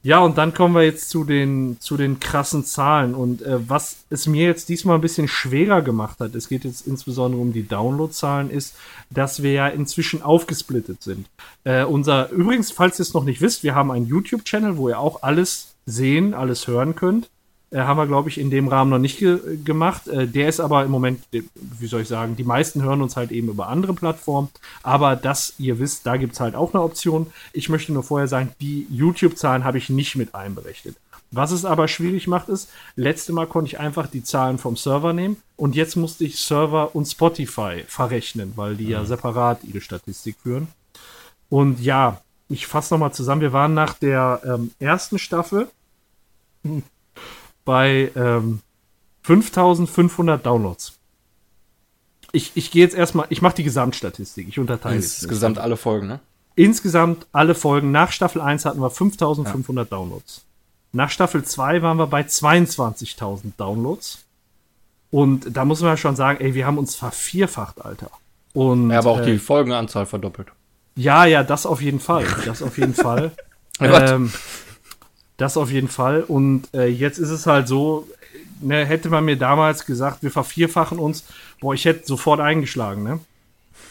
Ja, 0.07 0.19
und 0.19 0.37
dann 0.37 0.53
kommen 0.53 0.73
wir 0.73 0.83
jetzt 0.83 1.09
zu 1.09 1.25
den, 1.25 1.81
zu 1.81 1.97
den 1.97 2.21
krassen 2.21 2.63
Zahlen. 2.63 3.13
Und 3.13 3.41
äh, 3.41 3.57
was 3.69 4.05
es 4.09 4.25
mir 4.25 4.45
jetzt 4.45 4.69
diesmal 4.69 4.95
ein 4.95 5.01
bisschen 5.01 5.27
schwerer 5.27 5.81
gemacht 5.81 6.21
hat, 6.21 6.33
es 6.33 6.47
geht 6.47 6.63
jetzt 6.63 6.87
insbesondere 6.87 7.41
um 7.41 7.51
die 7.51 7.67
Downloadzahlen, 7.67 8.49
ist, 8.49 8.77
dass 9.09 9.43
wir 9.43 9.51
ja 9.51 9.67
inzwischen 9.67 10.21
aufgesplittet 10.21 11.03
sind. 11.03 11.27
Äh, 11.65 11.83
unser, 11.83 12.29
übrigens, 12.29 12.71
falls 12.71 12.99
ihr 12.99 13.03
es 13.03 13.13
noch 13.13 13.25
nicht 13.25 13.41
wisst, 13.41 13.63
wir 13.63 13.75
haben 13.75 13.91
einen 13.91 14.07
YouTube-Channel, 14.07 14.77
wo 14.77 14.87
ihr 14.87 14.97
auch 14.97 15.23
alles 15.23 15.73
sehen, 15.85 16.33
alles 16.33 16.67
hören 16.67 16.95
könnt. 16.95 17.29
Äh, 17.69 17.79
haben 17.79 17.97
wir, 17.97 18.07
glaube 18.07 18.29
ich, 18.29 18.37
in 18.37 18.49
dem 18.49 18.67
Rahmen 18.69 18.89
noch 18.89 18.99
nicht 18.99 19.19
ge 19.19 19.57
gemacht. 19.63 20.07
Äh, 20.07 20.27
der 20.27 20.47
ist 20.47 20.59
aber 20.59 20.85
im 20.85 20.91
Moment, 20.91 21.21
wie 21.31 21.87
soll 21.87 22.01
ich 22.01 22.07
sagen, 22.07 22.35
die 22.35 22.43
meisten 22.43 22.81
hören 22.81 23.01
uns 23.01 23.17
halt 23.17 23.31
eben 23.31 23.49
über 23.49 23.67
andere 23.67 23.93
Plattformen. 23.93 24.49
Aber 24.83 25.15
dass 25.15 25.53
ihr 25.57 25.79
wisst, 25.79 26.05
da 26.05 26.17
gibt 26.17 26.33
es 26.33 26.39
halt 26.39 26.55
auch 26.55 26.73
eine 26.73 26.83
Option. 26.83 27.27
Ich 27.51 27.69
möchte 27.69 27.91
nur 27.91 28.03
vorher 28.03 28.27
sagen, 28.27 28.53
die 28.61 28.87
YouTube-Zahlen 28.89 29.65
habe 29.65 29.77
ich 29.77 29.89
nicht 29.89 30.15
mit 30.15 30.33
einberechnet. 30.33 30.95
Was 31.31 31.51
es 31.51 31.65
aber 31.65 31.89
schwierig 31.89 32.27
macht, 32.27 32.47
ist, 32.47 32.69
letzte 32.95 33.33
Mal 33.33 33.47
konnte 33.47 33.67
ich 33.67 33.79
einfach 33.79 34.07
die 34.07 34.23
Zahlen 34.23 34.57
vom 34.57 34.77
Server 34.77 35.11
nehmen 35.11 35.35
und 35.57 35.75
jetzt 35.75 35.97
musste 35.97 36.23
ich 36.23 36.39
Server 36.39 36.95
und 36.95 37.05
Spotify 37.05 37.83
verrechnen, 37.85 38.53
weil 38.55 38.77
die 38.77 38.85
mhm. 38.85 38.91
ja 38.91 39.05
separat 39.05 39.65
ihre 39.65 39.81
Statistik 39.81 40.37
führen. 40.41 40.69
Und 41.49 41.81
ja, 41.81 42.21
ich 42.47 42.65
fasse 42.65 42.93
nochmal 42.93 43.11
zusammen. 43.11 43.41
Wir 43.41 43.51
waren 43.51 43.73
nach 43.73 43.93
der 43.93 44.41
ähm, 44.45 44.71
ersten 44.79 45.19
Staffel 45.19 45.67
bei 47.67 48.09
ähm, 48.15 48.61
5500 49.23 50.43
Downloads. 50.43 50.93
Ich, 52.31 52.53
ich 52.55 52.71
gehe 52.71 52.81
jetzt 52.81 52.95
erstmal, 52.95 53.27
ich 53.29 53.41
mache 53.41 53.57
die 53.57 53.63
Gesamtstatistik, 53.63 54.47
ich 54.47 54.57
unterteile 54.57 54.95
Insgesamt 54.95 55.59
alle 55.59 55.75
Folgen, 55.75 56.07
ne? 56.07 56.21
Insgesamt 56.55 57.27
alle 57.33 57.55
Folgen. 57.55 57.91
Nach 57.91 58.11
Staffel 58.11 58.41
1 58.41 58.63
hatten 58.65 58.79
wir 58.79 58.89
5500 58.89 59.91
ja. 59.91 59.97
Downloads. 59.97 60.45
Nach 60.93 61.09
Staffel 61.09 61.43
2 61.43 61.81
waren 61.81 61.97
wir 61.97 62.07
bei 62.07 62.21
22.000 62.21 63.51
Downloads. 63.57 64.19
Und 65.11 65.55
da 65.55 65.65
muss 65.65 65.81
man 65.81 65.91
ja 65.91 65.97
schon 65.97 66.15
sagen, 66.15 66.39
ey, 66.39 66.53
wir 66.53 66.65
haben 66.65 66.77
uns 66.77 66.95
vervierfacht, 66.95 67.83
Alter. 67.83 68.09
Und, 68.53 68.91
ja, 68.91 68.99
aber 68.99 69.11
auch 69.11 69.19
äh, 69.19 69.33
die 69.33 69.39
Folgenanzahl 69.39 70.05
verdoppelt. 70.05 70.47
Ja, 70.95 71.25
ja, 71.25 71.43
das 71.43 71.65
auf 71.65 71.81
jeden 71.81 71.99
Fall. 71.99 72.25
Das 72.45 72.61
auf 72.61 72.77
jeden 72.77 72.93
Fall. 72.93 73.31
ähm, 73.79 74.31
das 75.37 75.55
auf 75.57 75.71
jeden 75.71 75.87
Fall. 75.87 76.21
Und 76.23 76.73
äh, 76.73 76.87
jetzt 76.87 77.19
ist 77.19 77.29
es 77.29 77.45
halt 77.45 77.67
so, 77.67 78.07
ne, 78.59 78.85
hätte 78.85 79.09
man 79.09 79.25
mir 79.25 79.37
damals 79.37 79.85
gesagt, 79.85 80.23
wir 80.23 80.31
vervierfachen 80.31 80.99
uns, 80.99 81.23
boah, 81.61 81.73
ich 81.73 81.85
hätte 81.85 82.05
sofort 82.05 82.39
eingeschlagen, 82.39 83.03
ne? 83.03 83.19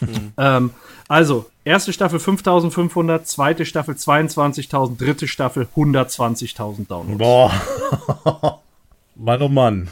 Mhm. 0.01 0.33
ähm, 0.37 0.71
also, 1.07 1.49
erste 1.63 1.93
Staffel 1.93 2.19
5500, 2.19 3.25
zweite 3.25 3.65
Staffel 3.65 3.95
22.000, 3.95 4.97
dritte 4.97 5.27
Staffel 5.27 5.67
120.000 5.75 6.87
Downloads. 6.87 7.17
Boah. 7.17 8.61
Mann, 9.15 9.41
oh 9.41 9.47
Mann. 9.47 9.87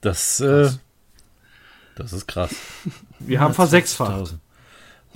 Das, 0.00 0.40
äh, 0.40 0.70
das 1.94 2.12
ist 2.12 2.26
krass. 2.26 2.54
Wir 3.18 3.40
haben 3.40 3.54
versechsfacht. 3.54 4.34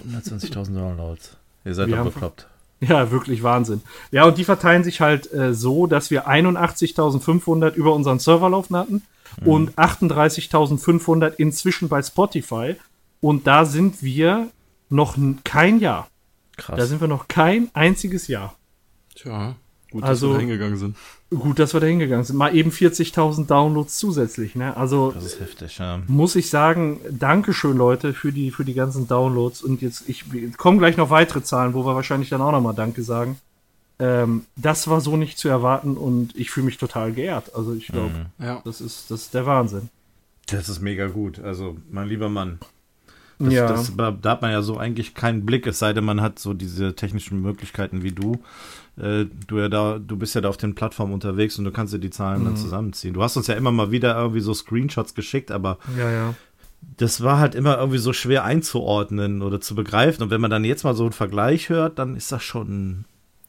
120.000 0.06 0.74
Downloads. 0.74 1.36
Ihr 1.64 1.74
seid 1.74 1.90
doch 1.90 2.04
bekloppt. 2.04 2.46
Ja, 2.88 3.10
wirklich 3.10 3.42
Wahnsinn. 3.42 3.82
Ja, 4.10 4.24
und 4.24 4.38
die 4.38 4.44
verteilen 4.44 4.84
sich 4.84 5.02
halt 5.02 5.30
äh, 5.32 5.52
so, 5.52 5.86
dass 5.86 6.10
wir 6.10 6.28
81.500 6.28 7.74
über 7.74 7.94
unseren 7.94 8.18
Server 8.18 8.48
laufen 8.48 8.74
hatten 8.74 9.02
mhm. 9.42 9.46
und 9.46 9.74
38.500 9.74 11.34
inzwischen 11.36 11.90
bei 11.90 12.02
Spotify. 12.02 12.76
Und 13.20 13.46
da 13.46 13.66
sind 13.66 14.02
wir 14.02 14.48
noch 14.88 15.18
kein 15.44 15.78
Jahr. 15.78 16.08
Krass. 16.56 16.78
Da 16.78 16.86
sind 16.86 17.02
wir 17.02 17.08
noch 17.08 17.28
kein 17.28 17.68
einziges 17.74 18.28
Jahr. 18.28 18.56
Tja, 19.14 19.56
gut, 19.90 20.02
dass 20.02 20.10
also, 20.10 20.28
wir 20.28 20.34
da 20.34 20.40
hingegangen 20.40 20.76
sind. 20.76 20.96
Gut, 21.30 21.58
dass 21.58 21.74
wir 21.74 21.80
da 21.80 21.86
hingegangen 21.86 22.24
sind. 22.24 22.36
Mal 22.36 22.54
eben 22.54 22.70
40.000 22.70 23.46
Downloads 23.46 23.98
zusätzlich, 23.98 24.54
ne? 24.54 24.76
Also 24.76 25.12
das 25.12 25.24
ist 25.24 25.40
heftig, 25.40 25.78
ja. 25.78 26.00
muss 26.06 26.36
ich 26.36 26.50
sagen, 26.50 27.00
Dankeschön, 27.10 27.76
Leute, 27.76 28.12
für 28.12 28.32
die 28.32 28.50
für 28.50 28.64
die 28.64 28.74
ganzen 28.74 29.06
Downloads. 29.06 29.62
Und 29.62 29.82
jetzt 29.82 30.08
ich 30.08 30.24
kommen 30.56 30.78
gleich 30.78 30.96
noch 30.96 31.10
weitere 31.10 31.42
Zahlen, 31.42 31.74
wo 31.74 31.84
wir 31.84 31.94
wahrscheinlich 31.94 32.30
dann 32.30 32.40
auch 32.40 32.52
nochmal 32.52 32.74
Danke 32.74 33.02
sagen. 33.02 33.38
Ähm, 33.98 34.46
das 34.56 34.88
war 34.88 35.00
so 35.00 35.16
nicht 35.16 35.38
zu 35.38 35.48
erwarten 35.48 35.96
und 35.96 36.34
ich 36.34 36.50
fühle 36.50 36.66
mich 36.66 36.78
total 36.78 37.12
geehrt. 37.12 37.54
Also 37.54 37.74
ich 37.74 37.88
glaube, 37.88 38.30
mhm. 38.38 38.44
ja. 38.44 38.62
das 38.64 38.80
ist 38.80 39.10
das 39.10 39.22
ist 39.22 39.34
der 39.34 39.46
Wahnsinn. 39.46 39.90
Das 40.46 40.68
ist 40.68 40.80
mega 40.80 41.06
gut. 41.06 41.38
Also 41.38 41.76
mein 41.90 42.08
lieber 42.08 42.28
Mann. 42.28 42.58
Das, 43.40 43.54
ja. 43.54 43.66
Das, 43.68 43.92
da 43.96 44.30
hat 44.30 44.42
man 44.42 44.52
ja 44.52 44.62
so 44.62 44.76
eigentlich 44.76 45.14
keinen 45.14 45.46
Blick, 45.46 45.66
es 45.66 45.78
sei 45.78 45.92
denn, 45.92 46.04
man 46.04 46.20
hat 46.20 46.38
so 46.38 46.54
diese 46.54 46.94
technischen 46.94 47.40
Möglichkeiten 47.40 48.02
wie 48.02 48.12
du. 48.12 48.40
Äh, 48.98 49.26
du 49.46 49.58
ja 49.58 49.68
da, 49.68 49.98
du 49.98 50.16
bist 50.16 50.34
ja 50.34 50.42
da 50.42 50.50
auf 50.50 50.58
den 50.58 50.74
Plattformen 50.74 51.14
unterwegs 51.14 51.58
und 51.58 51.64
du 51.64 51.70
kannst 51.70 51.94
dir 51.94 51.98
die 51.98 52.10
Zahlen 52.10 52.42
mhm. 52.42 52.44
dann 52.46 52.56
zusammenziehen. 52.56 53.14
Du 53.14 53.22
hast 53.22 53.36
uns 53.36 53.46
ja 53.46 53.54
immer 53.54 53.72
mal 53.72 53.90
wieder 53.90 54.16
irgendwie 54.16 54.40
so 54.40 54.52
Screenshots 54.52 55.14
geschickt, 55.14 55.50
aber 55.50 55.78
ja, 55.96 56.10
ja. 56.10 56.34
das 56.98 57.22
war 57.22 57.38
halt 57.38 57.54
immer 57.54 57.78
irgendwie 57.78 57.98
so 57.98 58.12
schwer 58.12 58.44
einzuordnen 58.44 59.40
oder 59.40 59.60
zu 59.60 59.74
begreifen. 59.74 60.24
Und 60.24 60.30
wenn 60.30 60.40
man 60.40 60.50
dann 60.50 60.64
jetzt 60.64 60.84
mal 60.84 60.94
so 60.94 61.04
einen 61.04 61.12
Vergleich 61.12 61.70
hört, 61.70 61.98
dann 61.98 62.14
ist 62.14 62.30
das 62.30 62.42
schon 62.42 63.06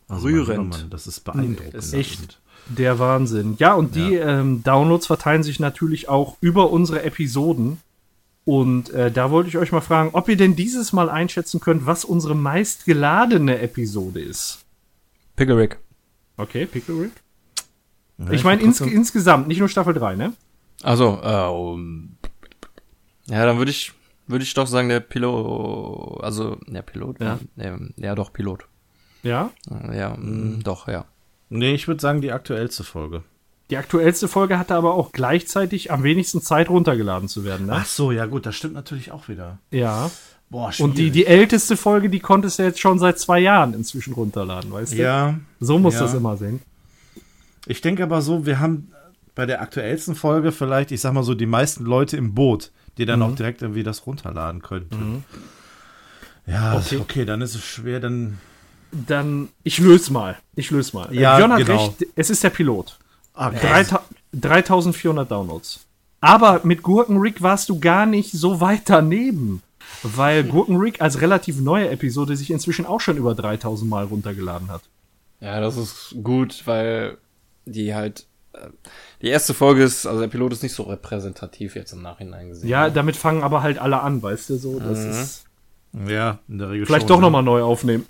also 0.08 0.28
rührend. 0.28 0.70
Mann, 0.70 0.90
das 0.90 1.06
ist 1.06 1.22
beeindruckend. 1.22 1.74
Das 1.74 1.88
ist 1.88 1.94
echt 1.94 2.40
der 2.68 3.00
Wahnsinn. 3.00 3.56
Ja, 3.60 3.74
und 3.74 3.96
die 3.96 4.14
ja. 4.14 4.40
Ähm, 4.40 4.64
Downloads 4.64 5.08
verteilen 5.08 5.44
sich 5.44 5.60
natürlich 5.60 6.08
auch 6.08 6.38
über 6.40 6.72
unsere 6.72 7.04
Episoden. 7.04 7.80
Und 8.44 8.90
äh, 8.90 9.12
da 9.12 9.30
wollte 9.30 9.50
ich 9.50 9.58
euch 9.58 9.72
mal 9.72 9.82
fragen, 9.82 10.10
ob 10.14 10.28
ihr 10.28 10.38
denn 10.38 10.56
dieses 10.56 10.94
Mal 10.94 11.10
einschätzen 11.10 11.60
könnt, 11.60 11.86
was 11.86 12.04
unsere 12.04 12.36
meistgeladene 12.36 13.60
Episode 13.60 14.20
ist. 14.20 14.66
Pickle 15.36 15.58
Rick. 15.58 15.80
Okay, 16.38 16.66
Pickle 16.66 17.02
Rick. 17.02 17.12
Ja, 18.18 18.32
ich 18.32 18.44
meine 18.44 18.62
ins, 18.62 18.82
insgesamt, 18.82 19.48
nicht 19.48 19.60
nur 19.60 19.70
Staffel 19.70 19.94
3, 19.94 20.16
ne? 20.16 20.34
Also, 20.84 21.20
äh, 21.24 21.48
um, 21.48 22.18
ja, 23.28 23.46
dann 23.46 23.58
würde 23.58 23.72
ich, 23.72 23.94
würde 24.28 24.44
ich 24.44 24.54
doch 24.54 24.68
sagen, 24.68 24.90
der 24.90 25.00
Pilot, 25.00 26.24
also, 26.24 26.58
der 26.68 26.82
Pilot, 26.82 27.20
ja, 27.20 27.40
ja, 27.56 27.78
ja 27.98 28.16
doch, 28.16 28.34
Pilot. 28.34 28.66
Ja? 29.24 29.52
Ja, 29.94 30.16
mhm. 30.18 30.64
doch, 30.64 30.88
ja. 30.88 31.06
Nee, 31.50 31.74
ich 31.74 31.88
würde 31.88 32.02
sagen, 32.02 32.22
die 32.22 32.32
aktuellste 32.32 32.84
Folge. 32.84 33.24
Die 33.72 33.78
aktuellste 33.78 34.28
Folge 34.28 34.60
hatte 34.60 34.76
aber 34.76 34.96
auch 34.96 35.14
gleichzeitig 35.14 35.92
am 35.92 36.04
wenigsten 36.04 36.42
Zeit 36.42 36.70
runtergeladen 36.70 37.30
zu 37.30 37.46
werden, 37.46 37.68
ne? 37.68 37.78
Ach 37.78 37.86
so, 37.86 38.12
ja 38.12 38.26
gut, 38.26 38.46
das 38.46 38.56
stimmt 38.56 38.74
natürlich 38.74 39.14
auch 39.14 39.30
wieder. 39.30 39.60
Ja. 39.72 40.12
Boah, 40.50 40.74
schwierig. 40.74 40.90
Und 40.92 40.98
die, 40.98 41.10
die 41.10 41.26
älteste 41.26 41.78
Folge, 41.78 42.10
die 42.10 42.20
konntest 42.20 42.60
du 42.60 42.64
jetzt 42.64 42.82
schon 42.82 43.00
seit 43.00 43.18
zwei 43.18 43.40
Jahren 43.40 43.74
inzwischen 43.74 44.14
runterladen, 44.14 44.74
weißt 44.74 44.92
du? 44.92 44.98
Ja. 44.98 45.40
So 45.62 45.80
muss 45.80 45.94
ja. 45.94 46.02
das 46.02 46.14
immer 46.14 46.36
sehen. 46.36 46.62
Ich 47.66 47.80
denke 47.80 48.04
aber 48.04 48.22
so, 48.22 48.46
wir 48.46 48.60
haben 48.60 48.92
bei 49.36 49.46
der 49.46 49.62
aktuellsten 49.62 50.16
Folge 50.16 50.52
vielleicht, 50.52 50.92
ich 50.92 51.00
sag 51.00 51.14
mal 51.14 51.24
so, 51.24 51.34
die 51.34 51.46
meisten 51.46 51.86
Leute 51.86 52.18
im 52.18 52.36
Boot, 52.36 52.72
die 52.98 53.06
dann 53.06 53.20
mhm. 53.20 53.26
auch 53.26 53.36
direkt 53.36 53.62
irgendwie 53.62 53.84
das 53.84 54.06
runterladen 54.06 54.62
könnten. 54.62 55.14
Mhm. 55.14 55.24
Ja, 56.46 56.76
okay. 56.76 56.98
okay, 56.98 57.24
dann 57.24 57.42
ist 57.42 57.56
es 57.56 57.64
schwer, 57.64 58.02
dann. 58.02 58.38
Dann, 58.92 59.48
ich 59.64 59.78
löse 59.78 60.12
mal. 60.12 60.38
Ich 60.56 60.72
löse 60.72 60.94
mal. 60.94 61.16
Ja, 61.16 61.38
Björn 61.38 61.54
hat 61.54 61.66
genau. 61.66 61.86
recht, 61.86 62.08
es 62.18 62.30
ist 62.30 62.44
der 62.44 62.50
Pilot. 62.50 63.00
Okay. 63.48 63.86
3400 64.34 65.30
Downloads. 65.30 65.86
Aber 66.22 66.62
mit 66.64 66.84
Gurken 66.84 67.18
Rick 67.18 67.42
warst 67.42 67.70
du 67.70 67.80
gar 67.80 68.06
nicht 68.06 68.32
so 68.32 68.62
weit 68.62 68.84
daneben. 68.86 69.64
Weil 70.04 70.44
Gurken 70.46 70.78
Rick 70.78 71.02
als 71.02 71.22
relativ 71.22 71.60
neue 71.60 71.90
Episode 71.90 72.36
sich 72.36 72.52
inzwischen 72.52 72.86
auch 72.86 73.02
schon 73.02 73.18
über 73.18 73.36
3000 73.36 73.90
Mal 73.90 74.06
runtergeladen 74.06 74.70
hat. 74.70 74.82
Ja, 75.40 75.60
das 75.60 75.76
ist 75.76 76.16
gut, 76.22 76.64
weil 76.66 77.18
die 77.66 77.96
halt 77.96 78.28
die 79.22 79.28
erste 79.28 79.54
Folge 79.54 79.84
ist, 79.84 80.06
also 80.06 80.20
der 80.20 80.28
Pilot 80.28 80.54
ist 80.54 80.64
nicht 80.64 80.74
so 80.74 80.84
repräsentativ 80.84 81.76
jetzt 81.76 81.94
im 81.94 82.02
Nachhinein 82.02 82.50
gesehen. 82.50 82.70
Ja, 82.70 82.90
damit 82.90 83.16
fangen 83.16 83.44
aber 83.44 83.64
halt 83.64 83.80
alle 83.80 84.02
an, 84.02 84.22
weißt 84.22 84.50
du 84.50 84.58
so. 84.58 84.80
Das 84.80 85.00
mhm. 85.00 85.12
ist. 85.12 85.46
Ja, 86.08 86.40
in 86.48 86.58
der 86.58 86.70
Regel. 86.70 86.86
Vielleicht 86.86 87.08
schon, 87.08 87.18
doch 87.18 87.22
nochmal 87.22 87.44
neu 87.44 87.62
aufnehmen. 87.62 88.06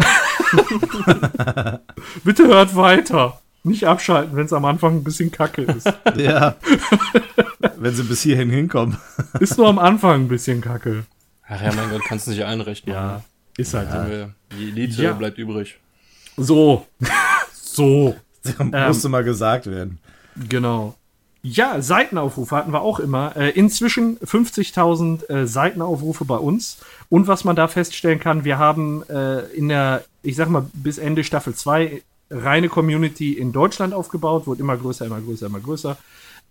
Bitte 2.24 2.48
hört 2.48 2.76
weiter. 2.76 3.42
Nicht 3.64 3.86
abschalten, 3.86 4.36
wenn 4.36 4.46
es 4.46 4.54
am 4.54 4.66
Anfang 4.66 4.98
ein 4.98 5.04
bisschen 5.04 5.32
kacke 5.32 5.64
ist. 5.64 5.92
Ja. 6.16 6.56
wenn 7.78 7.94
sie 7.94 8.04
bis 8.04 8.22
hierhin 8.22 8.50
hinkommen. 8.50 8.98
ist 9.40 9.58
nur 9.58 9.68
am 9.68 9.80
Anfang 9.80 10.22
ein 10.22 10.28
bisschen 10.28 10.62
kacke. 10.62 11.06
Ach 11.48 11.62
ja, 11.62 11.72
mein 11.74 11.90
Gott, 11.90 12.02
kannst 12.08 12.28
du 12.28 12.32
nicht 12.32 12.44
einrechnen. 12.44 12.96
Ja, 12.96 13.22
ist 13.58 13.74
halt 13.74 13.90
ja. 13.90 14.06
so. 14.06 14.32
Die 14.58 14.70
Elite 14.70 15.04
ja. 15.04 15.14
bleibt 15.14 15.38
übrig. 15.38 15.78
So. 16.38 16.88
so. 17.54 18.16
Das 18.44 18.58
musste 18.58 19.08
ähm, 19.08 19.12
mal 19.12 19.24
gesagt 19.24 19.68
werden. 19.68 20.00
Genau. 20.50 20.96
Ja, 21.44 21.82
Seitenaufrufe 21.82 22.56
hatten 22.56 22.72
wir 22.72 22.82
auch 22.82 23.00
immer. 23.00 23.36
Äh, 23.36 23.50
inzwischen 23.52 24.18
50.000 24.20 25.30
äh, 25.30 25.48
Seitenaufrufe 25.48 26.26
bei 26.26 26.38
uns. 26.38 26.78
Und 27.10 27.28
was 27.28 27.44
man 27.44 27.56
da 27.56 27.68
feststellen 27.68 28.20
kann, 28.20 28.44
wir 28.44 28.60
haben 28.60 29.04
äh, 29.10 29.42
in 29.54 29.68
der, 29.68 30.04
ich 30.22 30.36
sag 30.36 30.50
mal, 30.50 30.66
bis 30.74 30.98
Ende 30.98 31.24
Staffel 31.24 31.56
2 31.56 32.04
reine 32.32 32.70
Community 32.70 33.34
in 33.34 33.52
Deutschland 33.52 33.94
aufgebaut, 33.94 34.48
wurde 34.48 34.62
immer 34.62 34.78
größer, 34.78 35.06
immer 35.06 35.22
größer, 35.22 35.48
immer 35.48 35.60
größer. 35.60 35.98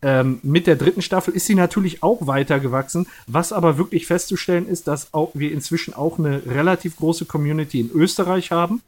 Ähm, 0.02 0.40
mit 0.42 0.66
der 0.66 0.76
dritten 0.76 1.02
Staffel 1.02 1.34
ist 1.34 1.46
sie 1.46 1.54
natürlich 1.54 2.02
auch 2.02 2.26
weiter 2.26 2.60
gewachsen. 2.60 3.06
Was 3.26 3.52
aber 3.52 3.76
wirklich 3.76 4.06
festzustellen 4.06 4.66
ist, 4.68 4.88
dass 4.88 5.12
auch 5.12 5.30
wir 5.34 5.52
inzwischen 5.52 5.94
auch 5.94 6.18
eine 6.18 6.42
relativ 6.46 6.96
große 6.96 7.26
Community 7.26 7.80
in 7.80 7.90
Österreich 7.90 8.50
haben 8.50 8.82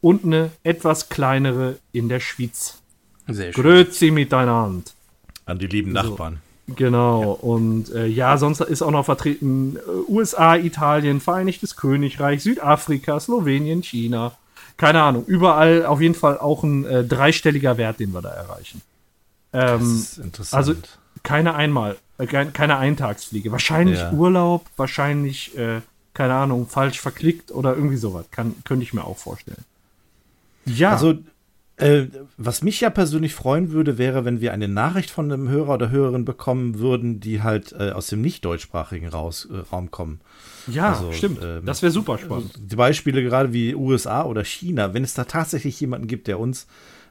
und 0.00 0.24
eine 0.24 0.50
etwas 0.62 1.08
kleinere 1.08 1.76
in 1.92 2.08
der 2.08 2.20
Schweiz. 2.20 2.78
Sehr 3.28 3.52
schön. 3.52 3.62
Grüezi 3.62 4.10
miteinander. 4.10 4.90
An 5.46 5.58
die 5.58 5.66
lieben 5.66 5.92
Nachbarn. 5.92 6.40
So, 6.68 6.74
genau. 6.74 7.22
Ja. 7.22 7.28
Und 7.28 7.92
äh, 7.92 8.06
ja, 8.06 8.38
sonst 8.38 8.60
ist 8.60 8.82
auch 8.82 8.90
noch 8.90 9.04
vertreten 9.04 9.76
äh, 9.76 10.10
USA, 10.10 10.56
Italien, 10.56 11.20
Vereinigtes 11.20 11.76
Königreich, 11.76 12.42
Südafrika, 12.42 13.18
Slowenien, 13.18 13.82
China. 13.82 14.36
Keine 14.76 15.02
Ahnung. 15.02 15.24
Überall 15.26 15.86
auf 15.86 16.00
jeden 16.00 16.14
Fall 16.14 16.38
auch 16.38 16.62
ein 16.62 16.84
äh, 16.84 17.04
dreistelliger 17.04 17.76
Wert, 17.76 18.00
den 18.00 18.12
wir 18.12 18.22
da 18.22 18.30
erreichen. 18.30 18.82
Ähm, 19.52 19.78
das 19.80 19.88
ist 19.88 20.18
interessant. 20.18 20.58
Also 20.58 20.74
keine 21.22 21.54
einmal, 21.54 21.96
äh, 22.18 22.26
keine 22.26 22.78
Eintagsfliege. 22.78 23.52
Wahrscheinlich 23.52 23.98
ja. 23.98 24.12
Urlaub, 24.12 24.66
wahrscheinlich, 24.76 25.56
äh, 25.56 25.80
keine 26.14 26.34
Ahnung, 26.34 26.68
falsch 26.68 27.00
verklickt 27.00 27.52
oder 27.52 27.74
irgendwie 27.74 27.96
sowas. 27.96 28.26
Kann, 28.30 28.54
könnte 28.64 28.82
ich 28.82 28.92
mir 28.92 29.04
auch 29.04 29.18
vorstellen. 29.18 29.64
Ja. 30.64 30.90
Also 30.90 31.18
äh, 31.76 32.06
was 32.36 32.62
mich 32.62 32.80
ja 32.80 32.90
persönlich 32.90 33.34
freuen 33.34 33.72
würde, 33.72 33.98
wäre, 33.98 34.24
wenn 34.24 34.40
wir 34.40 34.52
eine 34.52 34.68
Nachricht 34.68 35.10
von 35.10 35.32
einem 35.32 35.48
Hörer 35.48 35.74
oder 35.74 35.90
Hörerin 35.90 36.24
bekommen 36.24 36.78
würden, 36.78 37.20
die 37.20 37.42
halt 37.42 37.72
äh, 37.72 37.90
aus 37.90 38.06
dem 38.06 38.20
nicht 38.20 38.44
deutschsprachigen 38.44 39.08
Raus, 39.08 39.48
äh, 39.50 39.58
Raum 39.72 39.90
kommen. 39.90 40.20
Ja, 40.66 40.90
also, 40.90 41.12
stimmt. 41.12 41.40
Ähm, 41.42 41.64
das 41.64 41.82
wäre 41.82 41.92
super 41.92 42.18
spannend. 42.18 42.52
Die 42.56 42.76
Beispiele 42.76 43.22
gerade 43.22 43.52
wie 43.52 43.74
USA 43.74 44.24
oder 44.24 44.44
China, 44.44 44.94
wenn 44.94 45.04
es 45.04 45.14
da 45.14 45.24
tatsächlich 45.24 45.80
jemanden 45.80 46.06
gibt, 46.06 46.26
der 46.26 46.38
uns 46.38 46.66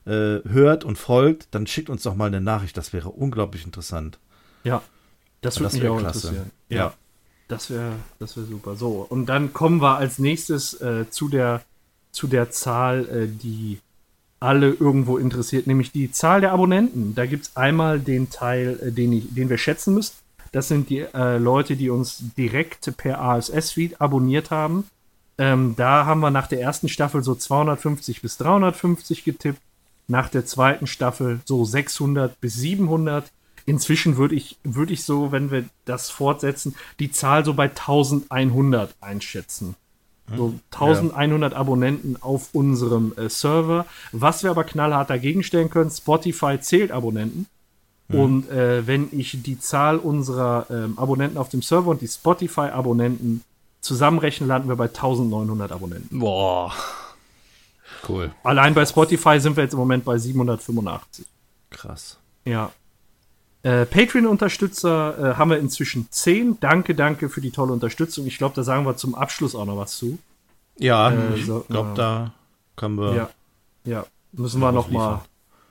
äh, 0.06 0.40
hört 0.48 0.84
und 0.84 0.98
folgt, 0.98 1.48
dann 1.52 1.68
schickt 1.68 1.90
uns 1.90 2.04
doch 2.04 2.16
mal 2.16 2.28
eine 2.28 2.42
Nachricht. 2.42 2.78
Das 2.78 2.94
wäre 2.94 3.10
unglaublich 3.10 3.66
interessant. 3.66 4.20
Ja, 4.64 4.82
das 5.42 5.60
würde 5.60 5.76
mich 5.76 5.88
auch 5.88 6.00
klasse. 6.00 6.28
interessieren. 6.28 6.52
Ja, 6.70 6.78
ja. 6.78 6.94
das 7.48 7.70
wäre 7.70 7.94
das 8.20 8.38
wär 8.38 8.44
super. 8.44 8.76
So, 8.76 9.06
und 9.08 9.28
dann 9.28 9.54
kommen 9.54 9.82
wir 9.82 9.98
als 9.98 10.20
nächstes 10.20 10.80
äh, 10.82 11.10
zu 11.10 11.30
der 11.30 11.64
zu 12.12 12.28
der 12.28 12.52
Zahl, 12.52 13.08
äh, 13.08 13.28
die 13.28 13.80
alle 14.40 14.72
irgendwo 14.72 15.18
interessiert, 15.18 15.68
nämlich 15.68 15.92
die 15.92 16.12
Zahl 16.12 16.42
der 16.42 16.52
Abonnenten. 16.52 17.14
Da 17.16 17.26
gibt 17.26 17.46
es 17.46 17.56
einmal 17.56 18.00
den 18.00 18.30
Teil, 18.30 18.80
äh, 18.82 18.92
den, 18.92 19.14
ich, 19.14 19.34
den 19.34 19.50
wir 19.50 19.58
schätzen 19.58 19.94
müssen. 19.94 20.16
Das 20.52 20.68
sind 20.68 20.90
die 20.90 21.00
äh, 21.00 21.38
Leute, 21.38 21.76
die 21.76 21.90
uns 21.90 22.24
direkt 22.38 22.96
per 22.98 23.22
ASS-Feed 23.22 24.02
abonniert 24.02 24.52
haben. 24.52 24.86
Ähm, 25.38 25.76
da 25.78 26.06
haben 26.06 26.20
wir 26.20 26.30
nach 26.30 26.48
der 26.48 26.62
ersten 26.62 26.90
Staffel 26.90 27.24
so 27.24 27.36
250 27.36 28.22
bis 28.22 28.38
350 28.38 29.24
getippt. 29.24 29.62
Nach 30.08 30.28
der 30.28 30.46
zweiten 30.46 30.88
Staffel 30.88 31.40
so 31.46 31.64
600 31.64 32.40
bis 32.42 32.56
700. 32.56 33.32
Inzwischen 33.66 34.18
würde 34.18 34.36
ich, 34.36 34.58
würd 34.64 34.92
ich 34.92 35.04
so, 35.04 35.32
wenn 35.32 35.52
wir 35.52 35.66
das 35.86 36.10
fortsetzen, 36.10 36.76
die 37.00 37.12
Zahl 37.12 37.46
so 37.46 37.54
bei 37.54 37.70
1100 37.70 38.94
einschätzen. 39.00 39.76
So 40.36 40.54
1100 40.72 41.54
ja. 41.54 41.58
Abonnenten 41.58 42.18
auf 42.22 42.50
unserem 42.54 43.14
äh, 43.18 43.30
Server. 43.30 43.86
Was 44.12 44.44
wir 44.44 44.52
aber 44.52 44.64
knallhart 44.64 45.10
dagegen 45.10 45.44
stellen 45.44 45.70
können, 45.70 45.90
Spotify 45.90 46.60
zählt 46.60 46.92
Abonnenten. 46.92 47.48
Mhm. 48.12 48.20
Und 48.20 48.50
äh, 48.50 48.86
wenn 48.88 49.10
ich 49.12 49.42
die 49.42 49.60
Zahl 49.60 49.98
unserer 49.98 50.68
ähm, 50.70 50.98
Abonnenten 50.98 51.38
auf 51.38 51.50
dem 51.50 51.62
Server 51.62 51.90
und 51.90 52.02
die 52.02 52.08
Spotify-Abonnenten 52.08 53.44
zusammenrechne, 53.82 54.48
landen 54.48 54.70
wir 54.70 54.76
bei 54.76 54.88
1900 54.88 55.72
Abonnenten. 55.72 56.20
Boah. 56.20 56.74
Cool. 58.08 58.32
Allein 58.44 58.74
bei 58.74 58.86
Spotify 58.86 59.40
sind 59.40 59.56
wir 59.56 59.64
jetzt 59.64 59.74
im 59.74 59.80
Moment 59.80 60.06
bei 60.06 60.18
785. 60.18 61.26
Krass. 61.70 62.18
Ja. 62.46 62.72
Äh, 63.64 63.86
Patreon-Unterstützer 63.86 65.34
äh, 65.34 65.36
haben 65.36 65.52
wir 65.52 65.60
inzwischen 65.60 66.08
10. 66.10 66.60
Danke, 66.60 66.96
danke 66.96 67.30
für 67.30 67.42
die 67.42 67.52
tolle 67.52 67.74
Unterstützung. 67.74 68.26
Ich 68.26 68.38
glaube, 68.38 68.56
da 68.56 68.64
sagen 68.64 68.86
wir 68.86 68.98
zum 68.98 69.14
Abschluss 69.14 69.54
auch 69.54 69.66
noch 69.66 69.78
was 69.78 69.98
zu. 69.98 70.18
Ja, 70.80 71.12
äh, 71.12 71.36
ich 71.36 71.46
so, 71.46 71.64
glaube, 71.70 71.92
da 71.96 72.34
können 72.76 72.98
wir. 72.98 73.14
Ja, 73.14 73.30
ja. 73.86 74.06
müssen 74.32 74.60
wir 74.62 74.72
noch 74.72 74.90
mal. 74.90 75.22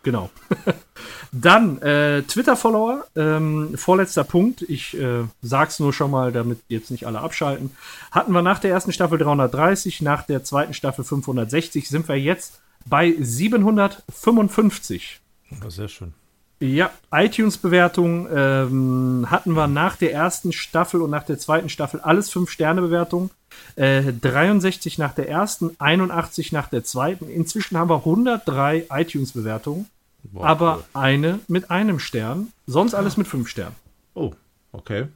Genau. 0.03 0.31
Dann 1.33 1.81
äh, 1.83 2.23
Twitter-Follower. 2.23 3.05
Ähm, 3.15 3.77
vorletzter 3.77 4.25
Punkt. 4.25 4.63
Ich 4.63 4.99
äh, 4.99 5.25
sag's 5.43 5.79
nur 5.79 5.93
schon 5.93 6.11
mal, 6.11 6.33
damit 6.33 6.59
jetzt 6.69 6.91
nicht 6.91 7.07
alle 7.07 7.21
abschalten. 7.21 7.71
Hatten 8.11 8.33
wir 8.33 8.43
nach 8.43 8.59
der 8.59 8.73
ersten 8.73 8.93
Staffel 8.93 9.19
330, 9.19 10.03
nach 10.03 10.25
der 10.25 10.43
zweiten 10.45 10.75
Staffel 10.75 11.05
560, 11.05 11.89
sind 11.89 12.09
wir 12.09 12.19
jetzt 12.19 12.59
bei 12.87 13.15
755. 13.19 15.21
sehr 15.69 15.89
schön. 15.89 16.15
Ja, 16.63 16.91
iTunes-Bewertung 17.11 18.29
ähm, 18.31 19.27
hatten 19.31 19.55
wir 19.55 19.67
nach 19.67 19.97
der 19.97 20.13
ersten 20.13 20.53
Staffel 20.53 21.01
und 21.01 21.09
nach 21.09 21.23
der 21.23 21.39
zweiten 21.39 21.71
Staffel 21.71 22.01
alles 22.01 22.31
5-Sterne-Bewertungen. 22.31 23.31
Äh, 23.77 24.13
63 24.13 24.99
nach 24.99 25.15
der 25.15 25.31
ersten, 25.31 25.71
81 25.79 26.53
nach 26.53 26.69
der 26.69 26.85
zweiten. 26.85 27.31
Inzwischen 27.31 27.79
haben 27.79 27.89
wir 27.89 27.97
103 27.97 28.89
iTunes-Bewertungen, 28.91 29.87
aber 30.35 30.77
cool. 30.77 30.85
eine 30.95 31.41
mit 31.49 31.71
einem 31.71 31.99
Stern, 31.99 32.53
sonst 32.67 32.95
alles 32.95 33.17
mit 33.17 33.27
5 33.27 33.49
Sternen. 33.49 33.77
Oh, 34.15 34.33
okay. 34.73 35.09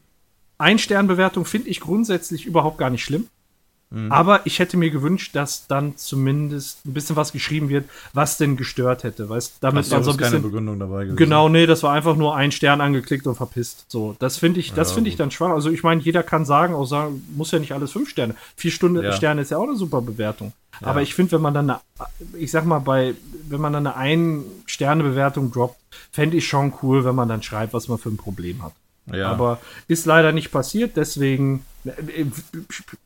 Ein-Stern-Bewertung 0.59 1.45
finde 1.45 1.69
ich 1.69 1.81
grundsätzlich 1.81 2.47
überhaupt 2.47 2.79
gar 2.79 2.91
nicht 2.91 3.05
schlimm. 3.05 3.29
Mhm. 3.95 4.11
Aber 4.11 4.41
ich 4.45 4.59
hätte 4.59 4.77
mir 4.77 4.91
gewünscht, 4.91 5.37
dass 5.37 5.69
dann 5.69 5.97
zumindest 5.97 6.85
ein 6.85 6.95
bisschen 6.95 7.15
was 7.15 7.33
geschrieben 7.33 7.69
wird, 7.69 7.89
was 8.13 8.39
denn 8.39 8.57
gestört 8.57 9.05
hätte. 9.05 9.29
Weißt, 9.29 9.59
damit 9.61 9.89
man 9.89 10.03
so 10.03 10.11
ein 10.11 10.17
bisschen. 10.17 10.33
keine 10.33 10.43
Begründung 10.43 10.81
dabei 10.81 11.05
gewesen. 11.05 11.17
Genau, 11.17 11.49
nee, 11.49 11.67
das 11.67 11.85
war 11.85 11.93
einfach 11.93 12.17
nur 12.17 12.35
ein 12.35 12.51
Stern 12.51 12.81
angeklickt 12.81 13.27
und 13.27 13.37
verpisst. 13.37 13.85
So, 13.89 14.17
das 14.19 14.37
finde 14.37 14.59
ich, 14.59 14.73
das 14.73 14.91
ja, 14.91 14.95
finde 14.97 15.11
ich 15.11 15.17
dann 15.17 15.31
schwach. 15.31 15.51
Also 15.51 15.71
ich 15.71 15.85
meine, 15.85 16.01
jeder 16.01 16.25
kann 16.25 16.45
sagen, 16.45 16.75
auch 16.75 16.87
sagen, 16.87 17.25
muss 17.37 17.53
ja 17.53 17.61
nicht 17.61 17.73
alles 17.73 17.93
fünf 17.93 18.11
Sterne. 18.11 18.35
Vier 18.57 18.73
Stunden 18.73 19.03
ja. 19.03 19.13
Sterne 19.13 19.43
ist 19.43 19.53
ja 19.53 19.59
auch 19.59 19.69
eine 19.69 19.77
super 19.77 20.01
Bewertung. 20.01 20.53
Ja. 20.81 20.89
Aber 20.89 21.03
ich 21.03 21.15
finde, 21.15 21.33
wenn 21.33 21.43
man 21.43 21.55
dann 21.55 21.71
eine, 21.71 21.81
ich 22.37 22.51
sag 22.51 22.65
mal, 22.65 22.81
bei, 22.81 23.15
wenn 23.49 23.61
man 23.61 23.73
dann 23.73 23.87
eine 23.87 23.97
Ein-Sterne-Bewertung 23.97 25.53
droppt, 25.53 25.79
fände 26.11 26.37
ich 26.37 26.49
schon 26.49 26.73
cool, 26.83 27.05
wenn 27.05 27.15
man 27.15 27.29
dann 27.29 27.45
schreibt, 27.45 27.75
was 27.75 27.87
man 27.87 27.99
für 27.99 28.09
ein 28.09 28.17
Problem 28.17 28.63
hat. 28.65 28.73
Ja. 29.13 29.31
Aber 29.31 29.61
ist 29.89 30.07
leider 30.07 30.33
nicht 30.33 30.51
passiert, 30.51 30.97
deswegen, 30.97 31.65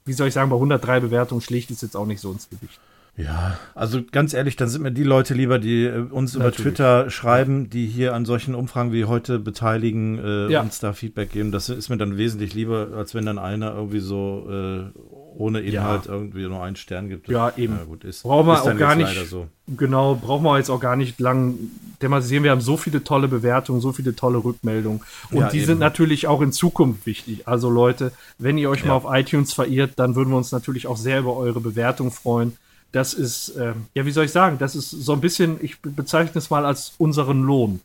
wie 0.05 0.13
soll 0.13 0.29
ich 0.29 0.35
sagen, 0.35 0.51
bei 0.51 0.57
103 0.57 1.01
Bewertungen 1.01 1.41
schlicht 1.41 1.71
ist 1.71 1.83
jetzt 1.83 1.97
auch 1.97 2.07
nicht 2.07 2.21
so 2.21 2.31
ins 2.31 2.49
Gewicht. 2.49 2.81
Ja, 3.19 3.59
also 3.75 4.01
ganz 4.13 4.33
ehrlich, 4.33 4.55
dann 4.55 4.69
sind 4.69 4.83
mir 4.83 4.93
die 4.93 5.03
Leute 5.03 5.35
lieber, 5.35 5.59
die 5.59 5.85
äh, 5.85 5.99
uns 5.99 6.37
über 6.37 6.53
Twitter 6.53 7.11
schreiben, 7.11 7.69
die 7.69 7.87
hier 7.87 8.15
an 8.15 8.25
solchen 8.25 8.55
Umfragen 8.55 8.93
wie 8.93 9.07
heute 9.07 9.41
beteiligen, 9.41 10.19
äh, 10.19 10.53
ja. 10.53 10.61
uns 10.61 10.79
da 10.79 10.93
Feedback 10.93 11.33
geben. 11.33 11.51
Das 11.51 11.69
ist 11.69 11.89
mir 11.89 11.97
dann 11.97 12.17
wesentlich 12.17 12.55
lieber, 12.55 12.91
als 12.97 13.17
wenn 13.17 13.27
dann 13.27 13.41
einer 13.41 13.75
irgendwie 13.75 13.99
so 13.99 14.47
äh, 14.49 14.99
ohne 15.37 15.61
Inhalt 15.61 16.07
ja. 16.07 16.13
irgendwie 16.13 16.47
nur 16.47 16.63
einen 16.63 16.77
Stern 16.77 17.09
gibt. 17.09 17.29
Ja, 17.29 17.53
eben. 17.57 17.77
Ja, 17.77 17.85
gut, 17.85 18.05
ist, 18.05 18.23
brauchen 18.23 18.47
wir 18.47 18.63
auch 18.63 18.77
gar 18.77 18.95
nicht. 18.95 19.29
So. 19.29 19.49
Genau, 19.67 20.15
brauchen 20.15 20.45
wir 20.45 20.57
jetzt 20.57 20.71
auch 20.71 20.81
gar 20.81 20.95
nicht 20.95 21.19
lang 21.19 21.55
thematisieren. 21.99 22.45
Wir 22.45 22.53
haben 22.53 22.61
so 22.61 22.77
viele 22.77 23.03
tolle 23.03 23.27
Bewertungen, 23.27 23.81
so 23.81 23.93
viele 23.93 24.15
tolle 24.15 24.39
Rückmeldungen. 24.39 25.01
Und 25.33 25.41
ja, 25.41 25.49
die 25.49 25.59
eben. 25.59 25.67
sind 25.67 25.81
natürlich 25.81 26.29
auch 26.29 26.41
in 26.41 26.53
Zukunft 26.53 27.05
wichtig. 27.05 27.49
Also 27.49 27.69
Leute, 27.69 28.13
wenn 28.39 28.59
ihr 28.59 28.71
euch 28.71 28.85
mal 28.85 28.95
auf 28.95 29.07
iTunes 29.09 29.53
verirrt, 29.53 29.93
dann 29.97 30.15
würden 30.15 30.31
wir 30.31 30.37
uns 30.37 30.53
natürlich 30.53 30.87
auch 30.87 30.97
sehr 30.97 31.19
über 31.19 31.37
eure 31.37 31.61
Bewertung 31.61 32.13
freuen. 32.13 32.57
Das 32.93 33.15
ist, 33.15 33.51
äh, 33.51 33.75
ja, 33.95 34.07
wie 34.07 34.11
soll 34.11 34.25
ich 34.25 34.33
sagen, 34.33 34.59
das 34.59 34.75
ist 34.75 34.91
so 34.91 35.13
ein 35.13 35.21
bisschen, 35.21 35.63
ich 35.63 35.81
bezeichne 35.83 36.39
es 36.39 36.51
mal 36.51 36.65
als 36.65 36.95
unseren 36.99 37.43
Lohn 37.43 37.81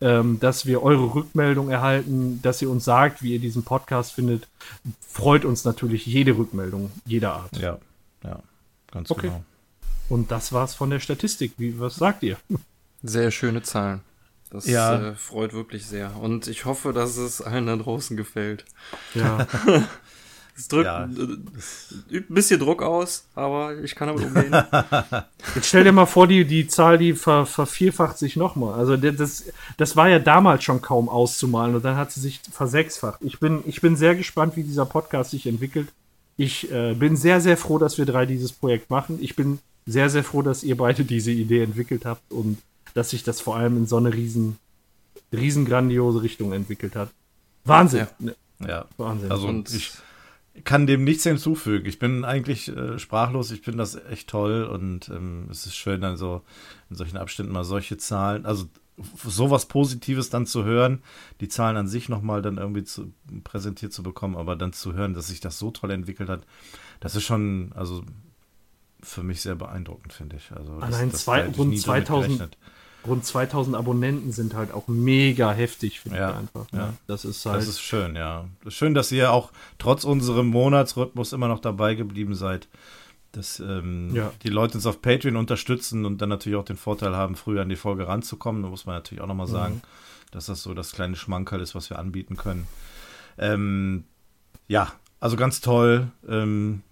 ähm, 0.00 0.38
dass 0.40 0.66
wir 0.66 0.82
eure 0.82 1.14
Rückmeldung 1.14 1.70
erhalten, 1.70 2.40
dass 2.42 2.60
ihr 2.60 2.68
uns 2.68 2.84
sagt, 2.84 3.22
wie 3.22 3.32
ihr 3.32 3.38
diesen 3.38 3.62
Podcast 3.62 4.12
findet. 4.12 4.48
Freut 5.00 5.44
uns 5.44 5.64
natürlich 5.64 6.04
jede 6.04 6.36
Rückmeldung, 6.36 6.90
jeder 7.06 7.32
Art. 7.34 7.56
Ja, 7.56 7.78
ja, 8.22 8.40
ganz 8.90 9.10
okay. 9.10 9.28
genau. 9.28 9.44
Und 10.08 10.30
das 10.30 10.52
war's 10.52 10.74
von 10.74 10.90
der 10.90 11.00
Statistik. 11.00 11.52
Wie, 11.56 11.78
was 11.80 11.96
sagt 11.96 12.22
ihr? 12.22 12.36
Sehr 13.02 13.30
schöne 13.30 13.62
Zahlen. 13.62 14.00
Das 14.50 14.66
Ja. 14.66 15.10
äh, 15.10 15.14
freut 15.14 15.54
wirklich 15.54 15.86
sehr. 15.86 16.14
Und 16.16 16.48
ich 16.48 16.66
hoffe, 16.66 16.92
dass 16.92 17.16
es 17.16 17.40
allen 17.40 17.66
da 17.66 17.76
draußen 17.76 18.16
gefällt. 18.16 18.66
Ja. 19.14 19.46
Es 20.56 20.68
drückt 20.68 20.86
Ja. 20.86 21.04
äh, 21.04 21.08
übt 21.08 22.30
ein 22.30 22.34
bisschen 22.34 22.60
Druck 22.60 22.82
aus, 22.82 23.24
aber 23.34 23.76
ich 23.82 23.94
kann 23.94 24.08
damit 24.08 24.24
umgehen. 24.24 24.52
Jetzt 25.54 25.66
stell 25.66 25.82
dir 25.84 25.92
mal 25.92 26.06
vor, 26.06 26.26
die, 26.28 26.44
die 26.44 26.66
Zahl, 26.68 26.96
die 26.98 27.14
ver, 27.14 27.44
vervierfacht 27.46 28.18
sich 28.18 28.36
nochmal. 28.36 28.74
Also 28.78 28.96
das, 28.96 29.44
das 29.76 29.96
war 29.96 30.08
ja 30.08 30.18
damals 30.20 30.62
schon 30.64 30.80
kaum 30.80 31.08
auszumalen 31.08 31.74
und 31.74 31.84
dann 31.84 31.96
hat 31.96 32.12
sie 32.12 32.20
sich 32.20 32.40
versechsfacht. 32.52 33.20
Ich 33.22 33.40
bin, 33.40 33.62
ich 33.66 33.80
bin 33.80 33.96
sehr 33.96 34.14
gespannt, 34.14 34.56
wie 34.56 34.62
dieser 34.62 34.86
Podcast 34.86 35.32
sich 35.32 35.46
entwickelt. 35.46 35.88
Ich 36.36 36.70
äh, 36.72 36.94
bin 36.94 37.16
sehr, 37.16 37.40
sehr 37.40 37.56
froh, 37.56 37.78
dass 37.78 37.98
wir 37.98 38.06
drei 38.06 38.26
dieses 38.26 38.52
Projekt 38.52 38.90
machen. 38.90 39.18
Ich 39.20 39.34
bin 39.36 39.58
sehr, 39.86 40.08
sehr 40.08 40.24
froh, 40.24 40.42
dass 40.42 40.62
ihr 40.64 40.76
beide 40.76 41.04
diese 41.04 41.30
Idee 41.30 41.62
entwickelt 41.62 42.04
habt 42.06 42.30
und 42.32 42.58
dass 42.94 43.10
sich 43.10 43.22
das 43.24 43.40
vor 43.40 43.56
allem 43.56 43.76
in 43.76 43.86
so 43.86 43.96
eine 43.96 44.12
riesen, 44.14 44.56
riesen 45.32 45.64
grandiose 45.64 46.22
Richtung 46.22 46.52
entwickelt 46.52 46.94
hat. 46.96 47.10
Wahnsinn. 47.64 48.00
Ja. 48.00 48.08
Ne, 48.20 48.34
Ja. 48.68 48.84
Wahnsinn. 48.96 49.30
Also 49.32 49.48
Und 49.48 49.72
ich 49.74 49.92
kann 50.62 50.86
dem 50.86 51.02
nichts 51.02 51.24
hinzufügen. 51.24 51.86
Ich 51.86 51.98
bin 51.98 52.24
eigentlich 52.24 52.68
äh, 52.68 52.98
sprachlos. 52.98 53.50
Ich 53.50 53.62
finde 53.62 53.78
das 53.78 53.96
echt 53.96 54.28
toll 54.28 54.64
und 54.64 55.08
ähm, 55.08 55.48
es 55.50 55.66
ist 55.66 55.74
schön, 55.74 56.00
dann 56.00 56.16
so 56.16 56.42
in 56.90 56.96
solchen 56.96 57.16
Abständen 57.16 57.52
mal 57.52 57.64
solche 57.64 57.96
Zahlen, 57.96 58.46
also 58.46 58.66
sowas 59.26 59.66
Positives 59.66 60.30
dann 60.30 60.46
zu 60.46 60.62
hören, 60.64 61.02
die 61.40 61.48
Zahlen 61.48 61.76
an 61.76 61.88
sich 61.88 62.08
nochmal 62.08 62.42
dann 62.42 62.58
irgendwie 62.58 62.84
zu, 62.84 63.12
präsentiert 63.42 63.92
zu 63.92 64.04
bekommen, 64.04 64.36
aber 64.36 64.54
dann 64.54 64.72
zu 64.72 64.92
hören, 64.92 65.14
dass 65.14 65.26
sich 65.26 65.40
das 65.40 65.58
so 65.58 65.72
toll 65.72 65.90
entwickelt 65.90 66.28
hat, 66.28 66.46
das 67.00 67.16
ist 67.16 67.24
schon, 67.24 67.72
also 67.74 68.04
für 69.02 69.24
mich 69.24 69.40
sehr 69.42 69.56
beeindruckend, 69.56 70.12
finde 70.12 70.36
ich. 70.36 70.52
Also 70.52 70.78
das, 70.78 70.94
Allein 70.94 71.10
das 71.10 71.24
zwei- 71.24 71.48
ich 71.48 71.58
rund 71.58 71.70
nie 71.70 71.80
damit 71.80 72.06
2000 72.06 72.26
gerechnet. 72.38 72.58
Rund 73.06 73.24
2000 73.24 73.76
Abonnenten 73.76 74.32
sind 74.32 74.54
halt 74.54 74.72
auch 74.72 74.88
mega 74.88 75.52
heftig, 75.52 76.00
finde 76.00 76.18
Ja, 76.18 76.30
ich 76.30 76.36
einfach. 76.36 76.72
Ne? 76.72 76.78
ja. 76.78 76.94
Das 77.06 77.24
ist 77.24 77.44
halt. 77.44 77.58
Das 77.58 77.68
ist 77.68 77.80
schön, 77.80 78.16
ja. 78.16 78.46
Das 78.62 78.72
ist 78.72 78.78
schön, 78.78 78.94
dass 78.94 79.12
ihr 79.12 79.30
auch 79.32 79.52
trotz 79.78 80.04
unserem 80.04 80.46
Monatsrhythmus 80.48 81.32
immer 81.32 81.48
noch 81.48 81.60
dabei 81.60 81.94
geblieben 81.94 82.34
seid. 82.34 82.68
Dass 83.32 83.60
ähm, 83.60 84.14
Ja. 84.14 84.32
die 84.42 84.48
Leute 84.48 84.74
uns 84.78 84.86
auf 84.86 85.02
Patreon 85.02 85.36
unterstützen 85.36 86.04
und 86.06 86.22
dann 86.22 86.28
natürlich 86.28 86.56
auch 86.56 86.64
den 86.64 86.76
Vorteil 86.76 87.14
haben, 87.16 87.34
früher 87.34 87.62
an 87.62 87.68
die 87.68 87.76
Folge 87.76 88.06
ranzukommen. 88.08 88.62
Da 88.62 88.68
muss 88.68 88.86
man 88.86 88.94
natürlich 88.94 89.22
auch 89.22 89.26
nochmal 89.26 89.48
sagen, 89.48 89.82
dass 90.30 90.46
das 90.46 90.62
so 90.62 90.72
das 90.72 90.92
kleine 90.92 91.16
Schmankerl 91.16 91.60
ist, 91.60 91.74
was 91.74 91.90
wir 91.90 91.98
anbieten 91.98 92.36
können. 92.36 92.66
Ähm, 93.38 94.04
ja, 94.68 94.92
also 95.20 95.36
ganz 95.36 95.60
toll. 95.60 96.08
Ähm, 96.28 96.82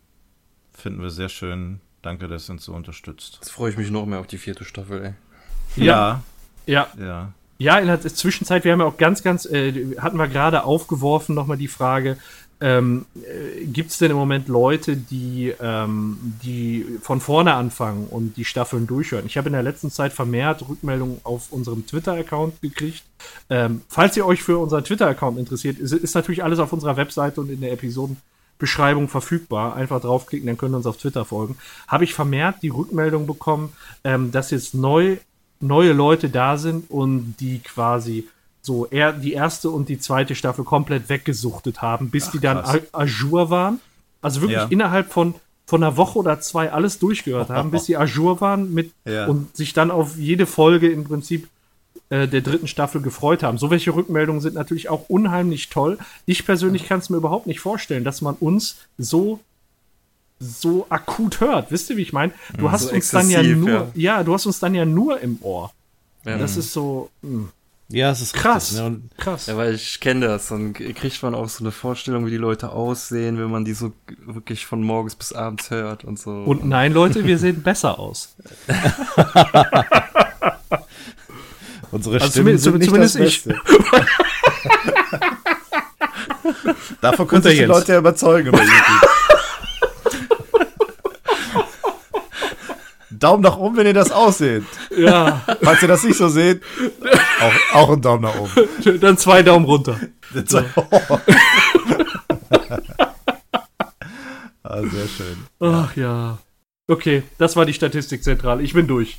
finden 0.73 1.01
wir 1.01 1.11
sehr 1.11 1.29
schön. 1.29 1.81
Danke, 2.03 2.27
dass 2.27 2.49
ihr 2.51 2.55
uns 2.55 2.65
so 2.65 2.75
unterstützt. 2.75 3.35
Jetzt 3.41 3.53
freue 3.53 3.71
ich 3.71 3.77
mich 3.77 3.91
noch 3.91 4.05
mehr 4.07 4.19
auf 4.19 4.27
die 4.27 4.39
vierte 4.39 4.65
Staffel, 4.65 5.05
ey. 5.05 5.15
Ja, 5.77 6.23
ja, 6.67 6.89
ja. 6.99 7.33
Ja, 7.59 7.79
in 7.79 7.87
der 7.87 8.01
Zwischenzeit, 8.01 8.65
wir 8.65 8.73
haben 8.73 8.81
ja 8.81 8.87
auch 8.87 8.97
ganz, 8.97 9.23
ganz, 9.23 9.47
äh, 9.47 9.97
hatten 9.99 10.17
wir 10.17 10.27
gerade 10.27 10.65
aufgeworfen, 10.65 11.37
nochmal 11.37 11.57
die 11.57 11.69
Frage, 11.69 12.17
ähm, 12.63 13.07
äh, 13.17 13.65
gibt 13.67 13.91
es 13.91 13.99
denn 13.99 14.13
im 14.13 14.17
Moment 14.17 14.47
Leute, 14.47 14.97
die, 14.97 15.53
ähm, 15.61 16.17
die 16.45 16.87
von 17.01 17.21
vorne 17.21 17.55
anfangen 17.55 18.07
und 18.07 18.37
die 18.37 18.45
Staffeln 18.45 18.87
durchhören? 18.87 19.27
Ich 19.27 19.37
habe 19.37 19.49
in 19.49 19.53
der 19.53 19.65
letzten 19.65 19.91
Zeit 19.91 20.13
vermehrt 20.13 20.69
Rückmeldungen 20.69 21.21
auf 21.25 21.51
unserem 21.51 21.87
Twitter-Account 21.87 22.61
gekriegt. 22.63 23.03
Ähm, 23.51 23.83
falls 23.89 24.17
ihr 24.17 24.25
euch 24.27 24.45
für 24.45 24.59
unseren 24.59 24.85
Twitter-Account 24.85 25.39
interessiert, 25.39 25.81
ist, 25.81 25.93
ist 25.93 26.15
natürlich 26.15 26.45
alles 26.45 26.61
auf 26.61 26.73
unserer 26.73 26.97
Webseite 26.97 27.41
und 27.41 27.51
in 27.51 27.61
der 27.61 27.73
Episodenbeschreibung 27.73 29.09
verfügbar. 29.09 29.75
Einfach 29.75 30.01
draufklicken, 30.01 30.47
dann 30.47 30.57
könnt 30.57 30.75
ihr 30.75 30.77
uns 30.77 30.87
auf 30.87 30.99
Twitter 30.99 31.25
folgen. 31.25 31.59
Habe 31.89 32.05
ich 32.05 32.15
vermehrt 32.15 32.63
die 32.63 32.69
Rückmeldung 32.69 33.27
bekommen, 33.27 33.73
ähm, 34.05 34.31
dass 34.31 34.53
jetzt 34.53 34.73
neu 34.73 35.17
neue 35.63 35.93
Leute 35.93 36.29
da 36.29 36.57
sind 36.59 36.91
und 36.91 37.35
die 37.41 37.61
quasi 37.61 38.29
so 38.61 38.87
er 38.91 39.13
die 39.13 39.33
erste 39.33 39.71
und 39.71 39.89
die 39.89 39.99
zweite 39.99 40.35
Staffel 40.35 40.65
komplett 40.65 41.09
weggesuchtet 41.09 41.83
haben, 41.83 42.11
bis 42.11 42.31
die 42.31 42.39
dann 42.39 42.59
a- 42.59 42.79
Ajour 42.93 43.51
waren. 43.51 43.81
Also 44.21 44.41
wirklich 44.41 44.59
Ja. 44.59 44.67
innerhalb 44.69 45.13
von 45.13 45.35
von 45.65 45.83
einer 45.83 45.97
Woche 45.97 46.19
oder 46.19 46.39
zwei 46.41 46.71
alles 46.71 46.99
durchgehört 46.99 47.49
haben, 47.49 47.71
bis 47.71 47.87
sie 47.87 47.97
Ajour 47.97 48.41
waren 48.43 48.75
mit 48.75 48.93
Ja. 49.07 49.27
und 49.27 49.57
sich 49.57 49.73
dann 49.73 49.91
auf 49.91 50.19
jede 50.19 50.45
Folge 50.47 50.91
im 50.91 51.05
Prinzip 51.05 51.49
äh, 52.11 52.29
der 52.29 52.43
dritten 52.43 52.67
Staffel 52.67 53.01
gefreut 53.01 53.43
haben. 53.43 53.57
So 53.57 53.71
welche 53.71 53.95
Rückmeldungen 53.95 54.43
sind 54.43 54.55
natürlich 54.55 54.91
auch 54.91 55.09
unheimlich 55.09 55.71
toll. 55.71 55.97
Ich 56.27 56.45
persönlich 56.45 56.87
kann 56.87 56.99
es 56.99 57.09
mir 57.09 57.17
überhaupt 57.17 57.47
nicht 57.47 57.61
vorstellen, 57.61 58.05
dass 58.05 58.21
man 58.21 58.35
uns 58.35 58.77
so 58.99 59.41
so 60.45 60.87
akut 60.89 61.41
hört. 61.41 61.71
Wisst 61.71 61.89
ihr, 61.91 61.97
wie 61.97 62.03
ich 62.03 62.13
meine? 62.13 62.33
Du 62.59 62.71
hast 62.71 62.83
So 62.89 62.93
uns 62.95 63.11
dann 63.11 63.31
ja 63.31 63.43
nur, 63.43 63.71
ja. 63.71 63.87
ja. 63.95 64.23
du 64.25 64.35
hast 64.35 64.45
uns 64.47 64.59
dann 64.59 64.75
ja 64.75 64.85
nur 64.85 65.21
im 65.21 65.39
Ohr. 65.43 65.73
Ja. 66.25 66.37
Das 66.39 66.57
ist 66.57 66.73
so 66.73 67.11
mh, 67.23 67.49
Ja, 67.89 68.11
es 68.11 68.21
ist 68.21 68.33
krass. 68.35 68.71
richtig, 68.73 68.79
ne? 68.81 68.87
Und 68.87 69.11
krass. 69.19 69.47
Ja, 69.47 69.57
weil 69.57 69.75
ich 69.75 70.01
kenne 70.01 70.27
das. 70.27 70.49
Dann 70.49 70.73
kriegt 70.73 71.23
man 71.23 71.35
auch 71.35 71.49
so 71.49 71.63
eine 71.65 71.71
Vorstellung, 71.73 72.27
wie 72.27 72.31
die 72.31 72.37
Leute 72.39 72.71
aussehen, 72.71 73.39
wenn 73.39 73.51
man 73.51 73.65
die 73.65 73.75
so 73.75 73.93
wirklich 74.27 74.67
von 74.67 74.83
morgens 74.83 75.15
bis 75.15 75.33
abends 75.33 75.71
hört 75.71 76.03
und 76.05 76.19
so. 76.19 76.31
Und 76.31 76.65
nein, 76.67 76.93
Leute, 76.93 77.25
wir 77.25 77.39
sehen 77.39 77.63
besser 77.63 77.99
aus. 77.99 78.35
Unsere 81.91 82.21
Also 82.21 82.31
Stimmen 82.31 82.59
zumindest- 82.59 82.65
sind 82.65 82.79
nicht 82.79 82.89
zumindest 82.89 83.15
das 83.17 83.23
ich. 83.29 83.45
Beste. 83.45 83.61
Davon 87.01 87.29
der 87.29 87.43
sich 87.43 87.59
die. 87.59 87.65
Leute 87.67 87.93
ja 87.93 87.99
überzeugen 87.99 88.49
über 88.55 88.63
YouTube. 88.63 89.09
Daumen 93.23 93.43
nach 93.43 93.57
oben, 93.57 93.77
wenn 93.77 93.87
ihr 93.87 93.95
das 93.95 94.11
ausseht. 94.11 94.65
Ja, 94.97 95.43
Falls 95.63 95.83
ihr 95.83 95.89
das 95.89 96.03
nicht 96.05 96.17
so 96.17 96.29
seht, 96.29 96.63
auch, 97.41 97.75
auch 97.75 97.91
ein 97.91 98.03
Daumen 98.03 98.23
nach 98.23 98.35
oben. 98.37 98.51
dann 99.01 99.19
zwei 99.19 99.43
Daumen 99.43 99.65
runter. 99.65 99.99
ah, 104.63 104.81
sehr 104.81 105.09
schön. 105.09 105.37
Ach 105.61 105.95
ja. 105.97 106.39
Okay, 106.89 107.23
das 107.39 107.57
war 107.57 107.65
die 107.67 107.75
Statistikzentrale. 107.75 108.63
Ich 108.63 108.73
bin 108.73 108.87
durch. 108.87 109.19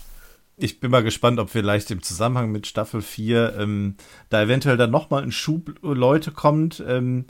Ich 0.58 0.80
bin 0.80 0.92
mal 0.92 1.04
gespannt, 1.04 1.40
ob 1.40 1.50
vielleicht 1.50 1.90
im 1.92 2.04
Zusammenhang 2.04 2.52
mit 2.52 2.68
Staffel 2.68 3.02
4 3.02 3.56
ähm, 3.58 3.96
da 4.30 4.44
eventuell 4.44 4.78
dann 4.78 4.92
nochmal 4.92 5.24
ein 5.24 5.32
Schub 5.32 5.74
Leute 5.82 6.32
kommt, 6.32 6.84
ähm, 6.88 7.26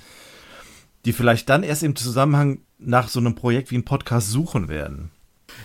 die 1.05 1.13
vielleicht 1.13 1.47
dann 1.49 1.63
erst 1.63 1.83
im 1.83 1.95
Zusammenhang 1.95 2.59
nach 2.79 3.07
so 3.07 3.19
einem 3.19 3.35
Projekt 3.35 3.71
wie 3.71 3.77
ein 3.77 3.85
Podcast 3.85 4.29
suchen 4.29 4.67
werden. 4.67 5.11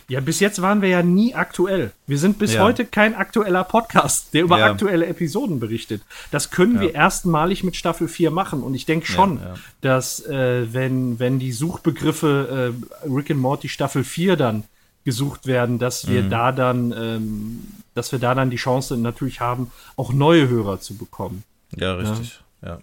Ja, 0.09 0.20
bis 0.20 0.40
jetzt 0.40 0.62
waren 0.62 0.81
wir 0.82 0.89
ja 0.89 1.02
nie 1.02 1.35
aktuell. 1.35 1.93
Wir 2.06 2.19
sind 2.19 2.39
bis 2.39 2.55
Ja. 2.55 2.62
heute 2.62 2.85
kein 2.86 3.15
aktueller 3.15 3.65
Podcast, 3.65 4.32
der 4.35 4.43
über 4.44 4.59
Ja. 4.59 4.70
aktuelle 4.70 5.06
Episoden 5.06 5.60
berichtet. 5.60 6.02
Das 6.31 6.51
können 6.51 6.81
wir 6.81 6.94
erstmalig 6.94 7.62
mit 7.65 7.77
Staffel 7.77 8.09
4 8.09 8.31
machen. 8.31 8.62
Und 8.62 8.74
ich 8.74 8.86
denke 8.86 9.06
schon, 9.06 9.39
Ja, 9.39 9.47
ja. 9.48 9.55
dass 9.82 10.20
äh, 10.27 10.73
wenn, 10.73 11.19
wenn 11.19 11.39
die 11.39 11.52
Suchbegriffe 11.52 12.73
äh, 13.05 13.09
Rick 13.09 13.31
and 13.31 13.40
Morty 13.40 13.69
Staffel 13.69 14.05
4 14.05 14.36
dann 14.36 14.65
gesucht 15.05 15.47
werden, 15.47 15.78
dass 15.78 16.06
wir 16.09 16.23
Mhm. 16.24 16.31
da 16.31 16.52
dann, 16.52 16.93
ähm, 16.97 17.59
dass 17.94 18.12
wir 18.12 18.19
da 18.19 18.35
dann 18.35 18.51
die 18.51 18.56
Chance 18.56 18.97
natürlich 18.97 19.40
haben, 19.40 19.70
auch 19.97 20.12
neue 20.12 20.48
Hörer 20.48 20.81
zu 20.81 20.97
bekommen. 20.97 21.44
Ja, 21.77 21.94
richtig. 21.94 22.40
Ja. 22.62 22.78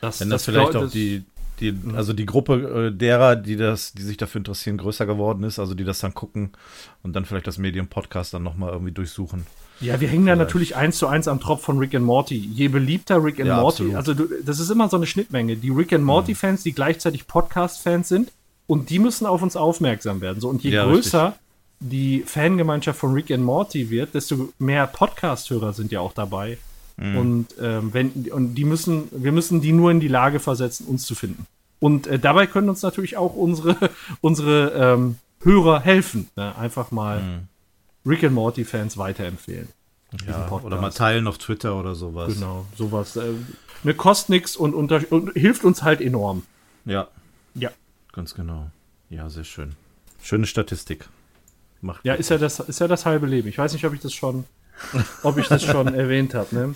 Das, 0.00 0.20
Wenn 0.20 0.30
das, 0.30 0.42
das 0.42 0.44
vielleicht 0.54 0.70
glaub- 0.70 0.82
auch 0.82 0.86
das- 0.86 0.92
die, 0.92 1.24
die, 1.60 1.74
also 1.94 2.12
die 2.12 2.26
Gruppe 2.26 2.88
äh, 2.88 2.96
derer, 2.96 3.36
die 3.36 3.56
das, 3.56 3.92
die 3.92 4.02
sich 4.02 4.16
dafür 4.16 4.38
interessieren, 4.40 4.78
größer 4.78 5.06
geworden 5.06 5.42
ist, 5.44 5.58
also 5.58 5.74
die 5.74 5.84
das 5.84 6.00
dann 6.00 6.14
gucken 6.14 6.52
und 7.02 7.14
dann 7.14 7.24
vielleicht 7.24 7.46
das 7.46 7.58
Medium 7.58 7.88
Podcast 7.88 8.34
dann 8.34 8.42
nochmal 8.42 8.72
irgendwie 8.72 8.92
durchsuchen. 8.92 9.46
Ja, 9.80 10.00
wir 10.00 10.08
hängen 10.08 10.26
da 10.26 10.34
natürlich 10.34 10.74
eins 10.74 10.98
zu 10.98 11.06
eins 11.06 11.28
am 11.28 11.38
Tropf 11.40 11.62
von 11.62 11.78
Rick 11.78 11.94
and 11.94 12.04
Morty. 12.04 12.36
Je 12.36 12.66
beliebter 12.68 13.22
Rick 13.22 13.38
and 13.38 13.48
Ja, 13.48 13.60
Morty, 13.60 13.94
absolut. 13.94 13.96
also 13.96 14.14
du, 14.14 14.28
das 14.44 14.58
ist 14.58 14.70
immer 14.70 14.88
so 14.88 14.96
eine 14.96 15.06
Schnittmenge. 15.06 15.56
Die 15.56 15.70
Rick 15.70 15.92
and 15.92 16.04
Morty-Fans, 16.04 16.64
die 16.64 16.72
gleichzeitig 16.72 17.26
Podcast-Fans 17.28 18.08
sind, 18.08 18.32
und 18.66 18.90
die 18.90 18.98
müssen 18.98 19.24
auf 19.26 19.40
uns 19.40 19.56
aufmerksam 19.56 20.20
werden. 20.20 20.40
So, 20.40 20.48
und 20.48 20.62
je 20.64 20.72
Ja, 20.72 20.84
größer 20.84 21.34
die 21.80 22.24
Fangemeinschaft 22.26 22.98
von 22.98 23.12
Rick 23.12 23.30
and 23.30 23.44
Morty 23.44 23.88
wird, 23.88 24.14
desto 24.14 24.52
mehr 24.58 24.86
Podcast-Hörer 24.88 25.72
sind 25.72 25.92
ja 25.92 26.00
auch 26.00 26.12
dabei. 26.12 26.58
Mhm. 26.98 27.16
Und 27.16 27.46
ähm, 27.60 27.94
wenn 27.94 28.10
und 28.32 28.54
die 28.54 28.64
müssen, 28.64 29.08
wir 29.10 29.32
müssen 29.32 29.60
die 29.60 29.72
nur 29.72 29.90
in 29.90 30.00
die 30.00 30.08
Lage 30.08 30.40
versetzen, 30.40 30.86
uns 30.86 31.06
zu 31.06 31.14
finden. 31.14 31.46
Und 31.80 32.06
äh, 32.06 32.18
dabei 32.18 32.46
können 32.46 32.68
uns 32.68 32.82
natürlich 32.82 33.16
auch 33.16 33.34
unsere 33.34 33.76
unsere 34.20 34.72
ähm, 34.72 35.18
Hörer 35.42 35.80
helfen. 35.80 36.28
Ne? 36.36 36.56
Einfach 36.56 36.90
mal 36.90 37.42
Rick 38.04 38.24
and 38.24 38.34
Morty 38.34 38.64
Fans 38.64 38.98
weiterempfehlen. 38.98 39.68
Mhm. 40.12 40.18
Ja, 40.28 40.50
oder 40.50 40.80
mal 40.80 40.90
teilen 40.90 41.26
auf 41.26 41.38
Twitter 41.38 41.78
oder 41.78 41.94
sowas. 41.94 42.34
Genau, 42.34 42.66
sowas. 42.76 43.14
Äh, 43.16 43.32
ne, 43.84 43.94
kostet 43.94 44.30
nix 44.30 44.56
und, 44.56 44.74
und 44.74 44.90
hilft 45.34 45.64
uns 45.64 45.82
halt 45.82 46.00
enorm. 46.00 46.42
Ja, 46.84 47.08
Ja. 47.54 47.70
ganz 48.12 48.34
genau. 48.34 48.70
Ja, 49.10 49.28
sehr 49.28 49.44
schön. 49.44 49.74
Schöne 50.22 50.46
Statistik. 50.46 51.08
Macht 51.80 52.04
Ja, 52.04 52.14
ist 52.14 52.30
ja 52.30 52.38
das, 52.38 52.58
ist 52.60 52.80
ja 52.80 52.88
das 52.88 53.06
halbe 53.06 53.26
Leben. 53.26 53.48
Ich 53.48 53.58
weiß 53.58 53.72
nicht, 53.74 53.84
ob 53.84 53.94
ich 53.94 54.00
das 54.00 54.12
schon, 54.12 54.44
ob 55.22 55.38
ich 55.38 55.48
das 55.48 55.62
schon 55.62 55.94
erwähnt 55.94 56.34
habe. 56.34 56.54
Ne? 56.54 56.74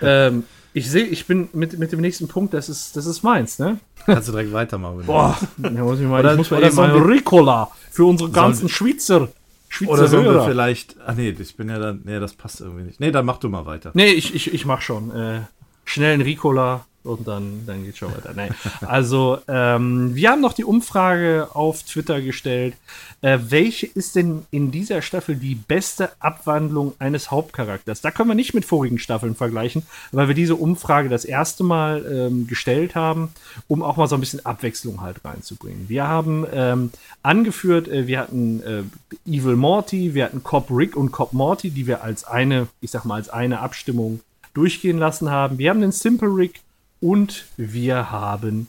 Ähm, 0.00 0.44
ich 0.74 0.90
sehe, 0.90 1.04
ich 1.04 1.26
bin 1.26 1.48
mit, 1.52 1.78
mit 1.78 1.92
dem 1.92 2.00
nächsten 2.00 2.28
Punkt, 2.28 2.54
das 2.54 2.68
ist, 2.68 2.96
das 2.96 3.06
ist 3.06 3.22
meins, 3.22 3.58
ne? 3.58 3.78
Kannst 4.06 4.28
du 4.28 4.32
direkt 4.32 4.52
weitermachen. 4.52 5.02
Boah, 5.06 5.38
da 5.58 5.70
muss 5.70 6.00
ich 6.00 6.06
mal, 6.06 6.20
Oder- 6.20 6.32
ich 6.32 6.38
muss 6.38 6.50
mal 6.50 6.62
eben 6.62 7.02
Ricola 7.02 7.70
für 7.90 8.04
unsere 8.04 8.30
ganzen 8.30 8.68
Schweizer 8.68 9.28
Schweizer 9.72 9.92
Oder 9.92 10.08
sollen 10.08 10.24
wir 10.26 10.44
vielleicht. 10.44 10.96
Ah, 11.06 11.14
nee, 11.14 11.30
ich 11.30 11.56
bin 11.56 11.70
ja 11.70 11.78
dann. 11.78 12.02
Nee, 12.04 12.20
das 12.20 12.34
passt 12.34 12.60
irgendwie 12.60 12.82
nicht. 12.82 13.00
Nee, 13.00 13.10
dann 13.10 13.24
mach 13.24 13.38
du 13.38 13.48
mal 13.48 13.64
weiter. 13.64 13.90
Nee, 13.94 14.12
ich, 14.12 14.34
ich, 14.34 14.52
ich 14.52 14.66
mach 14.66 14.82
schon. 14.82 15.10
Äh, 15.16 15.40
schnell 15.86 16.12
ein 16.12 16.20
Ricola 16.20 16.84
und 17.04 17.26
dann, 17.26 17.66
dann 17.66 17.84
geht's 17.84 17.98
schon 17.98 18.14
weiter. 18.14 18.32
Nee. 18.34 18.50
Also, 18.86 19.38
ähm, 19.48 20.14
wir 20.14 20.30
haben 20.30 20.40
noch 20.40 20.52
die 20.52 20.64
Umfrage 20.64 21.48
auf 21.52 21.82
Twitter 21.82 22.20
gestellt. 22.20 22.74
Äh, 23.22 23.38
welche 23.48 23.86
ist 23.86 24.16
denn 24.16 24.44
in 24.50 24.70
dieser 24.70 25.02
Staffel 25.02 25.36
die 25.36 25.54
beste 25.54 26.10
Abwandlung 26.20 26.94
eines 26.98 27.30
Hauptcharakters? 27.30 28.00
Da 28.00 28.10
können 28.10 28.28
wir 28.30 28.34
nicht 28.34 28.54
mit 28.54 28.64
vorigen 28.64 28.98
Staffeln 28.98 29.34
vergleichen, 29.34 29.84
weil 30.10 30.28
wir 30.28 30.34
diese 30.34 30.56
Umfrage 30.56 31.08
das 31.08 31.24
erste 31.24 31.64
Mal 31.64 32.04
ähm, 32.10 32.46
gestellt 32.46 32.94
haben, 32.94 33.30
um 33.68 33.82
auch 33.82 33.96
mal 33.96 34.06
so 34.06 34.16
ein 34.16 34.20
bisschen 34.20 34.44
Abwechslung 34.44 35.00
halt 35.00 35.24
reinzubringen. 35.24 35.88
Wir 35.88 36.06
haben 36.06 36.46
ähm, 36.52 36.90
angeführt, 37.22 37.88
äh, 37.88 38.06
wir 38.06 38.20
hatten 38.20 38.62
äh, 38.62 38.82
Evil 39.26 39.56
Morty, 39.56 40.14
wir 40.14 40.24
hatten 40.24 40.42
Cop 40.42 40.68
Rick 40.70 40.96
und 40.96 41.12
Cop 41.12 41.32
Morty, 41.32 41.70
die 41.70 41.86
wir 41.86 42.02
als 42.02 42.24
eine, 42.24 42.68
ich 42.80 42.90
sag 42.90 43.04
mal, 43.04 43.16
als 43.16 43.28
eine 43.28 43.60
Abstimmung 43.60 44.20
durchgehen 44.54 44.98
lassen 44.98 45.30
haben. 45.30 45.58
Wir 45.58 45.70
haben 45.70 45.80
den 45.80 45.92
Simple 45.92 46.28
Rick 46.28 46.60
und 47.02 47.44
wir 47.58 48.10
haben 48.10 48.68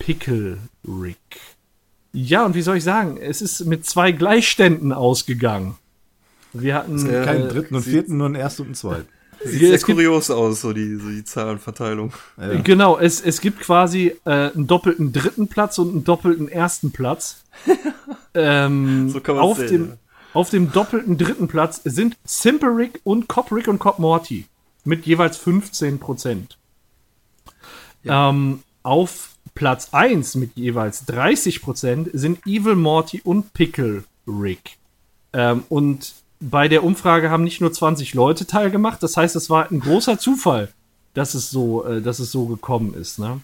Pickle 0.00 0.58
Rick. 0.86 1.16
Ja, 2.12 2.44
und 2.46 2.54
wie 2.54 2.62
soll 2.62 2.78
ich 2.78 2.84
sagen, 2.84 3.16
es 3.16 3.40
ist 3.42 3.64
mit 3.66 3.86
zwei 3.86 4.10
Gleichständen 4.12 4.92
ausgegangen. 4.92 5.76
Wir 6.52 6.74
hatten 6.76 6.98
Keinen 7.06 7.46
äh, 7.46 7.48
dritten 7.48 7.74
und 7.76 7.82
vierten, 7.82 8.16
nur 8.16 8.26
einen 8.26 8.34
ersten 8.36 8.62
und 8.62 8.68
einen 8.68 8.74
zweiten. 8.74 9.08
Sieht 9.44 9.60
sehr 9.60 9.74
es 9.74 9.84
gibt- 9.84 9.98
kurios 9.98 10.30
aus, 10.30 10.60
so 10.62 10.72
die, 10.72 10.96
so 10.96 11.08
die 11.10 11.24
Zahlenverteilung. 11.24 12.12
Ja. 12.38 12.60
Genau, 12.62 12.98
es, 12.98 13.20
es 13.20 13.40
gibt 13.40 13.60
quasi 13.60 14.14
äh, 14.24 14.50
einen 14.54 14.66
doppelten 14.66 15.12
dritten 15.12 15.48
Platz 15.48 15.78
und 15.78 15.90
einen 15.90 16.04
doppelten 16.04 16.48
ersten 16.48 16.92
Platz. 16.92 17.42
ähm, 18.34 19.10
So 19.10 19.20
kann 19.20 19.36
man's 19.36 19.44
auf, 19.46 19.58
sehen, 19.58 19.68
dem, 19.68 19.88
ja. 19.88 19.96
auf 20.32 20.50
dem 20.50 20.72
doppelten 20.72 21.18
dritten 21.18 21.48
Platz 21.48 21.80
sind 21.84 22.16
Simple 22.24 22.74
Rick 22.76 23.00
und 23.04 23.28
Cop 23.28 23.50
Rick 23.52 23.68
und 23.68 23.78
Cop 23.80 23.98
Morty 23.98 24.46
mit 24.84 25.04
jeweils 25.06 25.36
15 25.36 25.98
Prozent. 25.98 26.56
Ähm, 28.06 28.62
auf 28.82 29.30
Platz 29.54 29.88
1 29.92 30.34
mit 30.36 30.56
jeweils 30.56 31.04
30 31.06 31.62
Prozent 31.62 32.10
sind 32.12 32.44
Evil 32.46 32.74
Morty 32.76 33.20
und 33.24 33.52
Pickle 33.54 34.04
Rick. 34.26 34.76
Ähm, 35.32 35.64
und 35.68 36.12
bei 36.40 36.68
der 36.68 36.84
Umfrage 36.84 37.30
haben 37.30 37.44
nicht 37.44 37.60
nur 37.60 37.72
20 37.72 38.14
Leute 38.14 38.46
teilgemacht, 38.46 39.02
das 39.02 39.16
heißt, 39.16 39.36
es 39.36 39.48
war 39.50 39.70
ein 39.70 39.80
großer 39.80 40.18
Zufall, 40.18 40.68
dass 41.14 41.34
es 41.34 41.50
so, 41.50 41.84
äh, 41.84 42.02
dass 42.02 42.18
es 42.18 42.30
so 42.32 42.46
gekommen 42.46 42.94
ist. 42.94 43.18
Ne? 43.18 43.40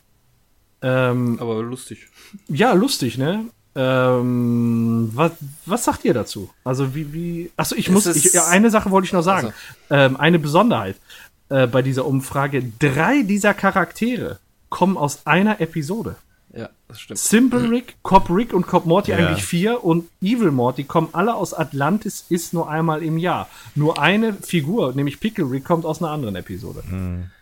Ähm, 0.82 1.38
Aber 1.40 1.62
lustig. 1.62 2.08
ja, 2.48 2.72
lustig, 2.72 3.16
ne? 3.18 3.44
Ähm, 3.76 5.10
was, 5.14 5.32
was 5.66 5.84
sagt 5.84 6.04
ihr 6.04 6.14
dazu? 6.14 6.50
Also 6.64 6.94
wie, 6.94 7.12
wie. 7.12 7.50
Achso, 7.56 7.74
ich 7.76 7.88
muss. 7.90 8.06
ist- 8.06 8.24
Ich, 8.24 8.32
ja, 8.32 8.46
eine 8.48 8.70
Sache 8.70 8.90
wollte 8.90 9.06
ich 9.06 9.12
noch 9.12 9.22
sagen. 9.22 9.52
Ähm, 9.90 10.16
eine 10.16 10.38
Besonderheit 10.38 10.96
äh, 11.48 11.66
bei 11.66 11.80
dieser 11.82 12.04
Umfrage. 12.06 12.62
Drei 12.78 13.22
dieser 13.22 13.54
Charaktere 13.54 14.38
kommen 14.70 14.96
aus 14.96 15.26
einer 15.26 15.60
Episode. 15.60 16.16
Ja, 16.52 16.68
das 16.88 17.00
stimmt. 17.00 17.18
Simple 17.20 17.70
Rick, 17.70 17.96
Cop 18.02 18.28
Rick 18.28 18.52
und 18.52 18.66
Cop 18.66 18.84
Morty 18.84 19.12
Ja. 19.12 19.18
eigentlich 19.18 19.44
vier 19.44 19.84
und 19.84 20.08
Evil 20.20 20.50
Morty 20.50 20.82
kommen 20.82 21.10
alle 21.12 21.34
aus 21.36 21.54
Atlantis, 21.54 22.24
ist 22.28 22.52
nur 22.54 22.68
einmal 22.68 23.04
im 23.04 23.18
Jahr. 23.18 23.48
Nur 23.76 24.00
eine 24.02 24.32
Figur, 24.32 24.92
nämlich 24.94 25.20
Pickle 25.20 25.48
Rick, 25.48 25.64
kommt 25.64 25.84
aus 25.84 26.02
einer 26.02 26.10
anderen 26.10 26.34
Episode. 26.34 26.82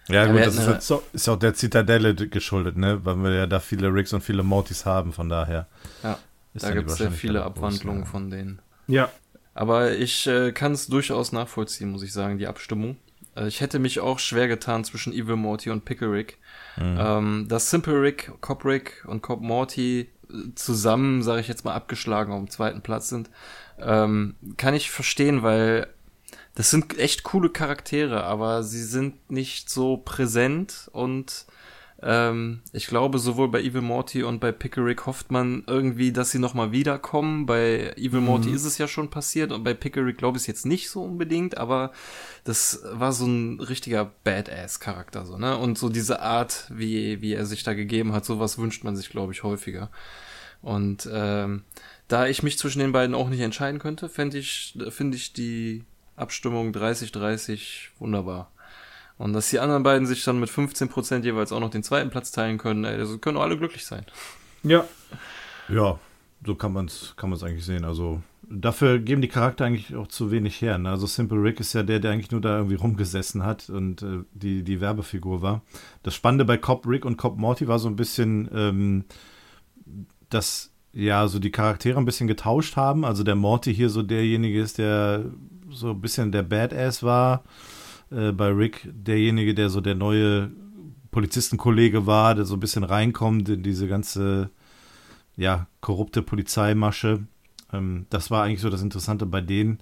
Ja, 0.08 0.26
gut, 0.26 0.34
wir 0.36 0.44
das 0.44 0.54
ist, 0.54 0.60
hatten, 0.60 0.72
halt- 0.72 0.82
So, 0.82 1.02
ist 1.14 1.26
auch 1.28 1.38
der 1.38 1.54
Zitadelle 1.54 2.14
geschuldet, 2.14 2.76
ne? 2.76 3.00
Weil 3.04 3.16
wir 3.16 3.32
ja 3.34 3.46
da 3.46 3.60
viele 3.60 3.92
Ricks 3.94 4.12
und 4.12 4.22
viele 4.22 4.42
Mortys 4.42 4.84
haben, 4.84 5.12
von 5.14 5.30
daher. 5.30 5.66
Ja, 6.02 6.18
Ist 6.52 6.64
da 6.66 6.72
gibt 6.72 6.90
es 6.90 6.96
sehr 6.98 7.10
viele 7.10 7.38
groß, 7.38 7.46
Abwandlungen 7.46 8.00
ja. 8.00 8.06
von 8.06 8.30
denen. 8.30 8.58
ja. 8.88 9.08
Aber 9.54 9.90
ich 9.96 10.24
äh, 10.28 10.52
kann 10.52 10.70
es 10.70 10.86
durchaus 10.86 11.32
nachvollziehen, 11.32 11.90
muss 11.90 12.04
ich 12.04 12.12
sagen, 12.12 12.38
die 12.38 12.46
Abstimmung. 12.46 12.96
Äh, 13.34 13.48
ich 13.48 13.60
hätte 13.60 13.80
mich 13.80 13.98
auch 13.98 14.20
schwer 14.20 14.46
getan 14.46 14.84
zwischen 14.84 15.12
Evil 15.12 15.34
Morty 15.34 15.70
und 15.70 15.84
Pickle 15.84 16.12
Rick. 16.12 16.38
Ähm, 16.80 17.46
dass 17.48 17.70
Simple 17.70 18.00
Rick, 18.00 18.32
Cop 18.40 18.64
Rick 18.64 19.04
und 19.06 19.22
Cop 19.22 19.40
Morty 19.40 20.08
äh, 20.30 20.54
zusammen, 20.54 21.22
sage 21.22 21.40
ich 21.40 21.48
jetzt 21.48 21.64
mal, 21.64 21.74
abgeschlagen 21.74 22.32
auf 22.32 22.38
dem 22.38 22.50
zweiten 22.50 22.82
Platz 22.82 23.08
sind, 23.08 23.30
ähm, 23.78 24.34
kann 24.56 24.74
ich 24.74 24.90
verstehen, 24.90 25.42
weil 25.42 25.88
das 26.54 26.70
sind 26.70 26.98
echt 26.98 27.22
coole 27.22 27.50
Charaktere, 27.50 28.24
aber 28.24 28.62
sie 28.64 28.82
sind 28.82 29.30
nicht 29.30 29.70
so 29.70 29.96
präsent 29.96 30.88
und 30.92 31.46
ähm, 32.00 32.60
ich 32.72 32.86
glaube, 32.86 33.18
sowohl 33.18 33.48
bei 33.48 33.60
Evil 33.60 33.80
Morty 33.80 34.22
und 34.22 34.38
bei 34.38 34.52
Pickerick 34.52 35.06
hofft 35.06 35.32
man 35.32 35.64
irgendwie, 35.66 36.12
dass 36.12 36.30
sie 36.30 36.38
nochmal 36.38 36.70
wiederkommen. 36.70 37.46
Bei 37.46 37.92
Evil 37.96 38.20
Morty 38.20 38.50
ist 38.50 38.64
es 38.64 38.78
ja 38.78 38.86
schon 38.86 39.10
passiert 39.10 39.50
und 39.50 39.64
bei 39.64 39.74
Pickerick 39.74 40.16
glaube 40.16 40.36
ich 40.36 40.42
es 40.42 40.46
jetzt 40.46 40.64
nicht 40.64 40.90
so 40.90 41.02
unbedingt, 41.02 41.58
aber 41.58 41.92
das 42.44 42.84
war 42.92 43.12
so 43.12 43.26
ein 43.26 43.60
richtiger 43.60 44.12
Badass-Charakter, 44.22 45.26
so, 45.26 45.38
ne? 45.38 45.56
Und 45.58 45.76
so 45.76 45.88
diese 45.88 46.20
Art, 46.20 46.66
wie, 46.70 47.20
wie 47.20 47.34
er 47.34 47.46
sich 47.46 47.64
da 47.64 47.74
gegeben 47.74 48.12
hat, 48.12 48.24
sowas 48.24 48.58
wünscht 48.58 48.84
man 48.84 48.96
sich, 48.96 49.10
glaube 49.10 49.32
ich, 49.32 49.42
häufiger. 49.42 49.90
Und 50.62 51.08
ähm, 51.12 51.64
da 52.06 52.26
ich 52.26 52.42
mich 52.42 52.58
zwischen 52.58 52.78
den 52.78 52.92
beiden 52.92 53.14
auch 53.14 53.28
nicht 53.28 53.40
entscheiden 53.40 53.80
könnte, 53.80 54.08
finde 54.08 54.38
ich, 54.38 54.78
finde 54.90 55.16
ich 55.16 55.32
die 55.32 55.84
Abstimmung 56.16 56.72
30-30 56.72 57.90
wunderbar. 57.98 58.52
Und 59.18 59.32
dass 59.32 59.50
die 59.50 59.58
anderen 59.58 59.82
beiden 59.82 60.06
sich 60.06 60.24
dann 60.24 60.38
mit 60.38 60.48
15% 60.48 61.24
jeweils 61.24 61.52
auch 61.52 61.60
noch 61.60 61.70
den 61.70 61.82
zweiten 61.82 62.10
Platz 62.10 62.30
teilen 62.30 62.56
können, 62.56 62.84
ey, 62.84 62.96
das 62.96 63.20
können 63.20 63.36
alle 63.36 63.58
glücklich 63.58 63.84
sein. 63.84 64.06
Ja. 64.62 64.84
Ja, 65.68 65.98
so 66.46 66.54
kann 66.54 66.72
man 66.72 66.86
es 66.86 67.14
kann 67.16 67.30
man's 67.30 67.42
eigentlich 67.42 67.64
sehen. 67.64 67.84
Also 67.84 68.22
dafür 68.48 68.98
geben 68.98 69.20
die 69.20 69.28
Charakter 69.28 69.64
eigentlich 69.64 69.94
auch 69.96 70.06
zu 70.06 70.30
wenig 70.30 70.60
her. 70.62 70.78
Ne? 70.78 70.90
Also 70.90 71.06
Simple 71.06 71.42
Rick 71.42 71.60
ist 71.60 71.72
ja 71.72 71.82
der, 71.82 72.00
der 72.00 72.12
eigentlich 72.12 72.30
nur 72.30 72.40
da 72.40 72.56
irgendwie 72.56 72.76
rumgesessen 72.76 73.44
hat 73.44 73.68
und 73.68 74.02
äh, 74.02 74.20
die, 74.32 74.62
die 74.62 74.80
Werbefigur 74.80 75.42
war. 75.42 75.62
Das 76.02 76.14
Spannende 76.14 76.44
bei 76.44 76.56
Cop 76.56 76.86
Rick 76.86 77.04
und 77.04 77.16
Cop 77.16 77.36
Morty 77.36 77.68
war 77.68 77.78
so 77.78 77.88
ein 77.88 77.96
bisschen, 77.96 78.48
ähm, 78.54 79.04
dass 80.30 80.72
ja 80.92 81.28
so 81.28 81.38
die 81.38 81.50
Charaktere 81.50 81.98
ein 81.98 82.04
bisschen 82.04 82.28
getauscht 82.28 82.76
haben. 82.76 83.04
Also 83.04 83.24
der 83.24 83.36
Morty 83.36 83.74
hier 83.74 83.90
so 83.90 84.02
derjenige 84.02 84.60
ist, 84.60 84.78
der 84.78 85.26
so 85.70 85.90
ein 85.90 86.00
bisschen 86.00 86.32
der 86.32 86.42
Badass 86.42 87.02
war. 87.02 87.44
Äh, 88.10 88.32
bei 88.32 88.48
Rick 88.48 88.88
derjenige, 88.92 89.54
der 89.54 89.68
so 89.70 89.80
der 89.80 89.94
neue 89.94 90.50
Polizistenkollege 91.10 92.06
war, 92.06 92.34
der 92.34 92.44
so 92.44 92.54
ein 92.54 92.60
bisschen 92.60 92.84
reinkommt 92.84 93.48
in 93.48 93.62
diese 93.62 93.88
ganze 93.88 94.50
ja, 95.36 95.66
korrupte 95.80 96.22
Polizeimasche. 96.22 97.26
Ähm, 97.72 98.06
das 98.10 98.30
war 98.30 98.44
eigentlich 98.44 98.60
so 98.60 98.70
das 98.70 98.82
Interessante 98.82 99.26
bei 99.26 99.40
denen. 99.40 99.78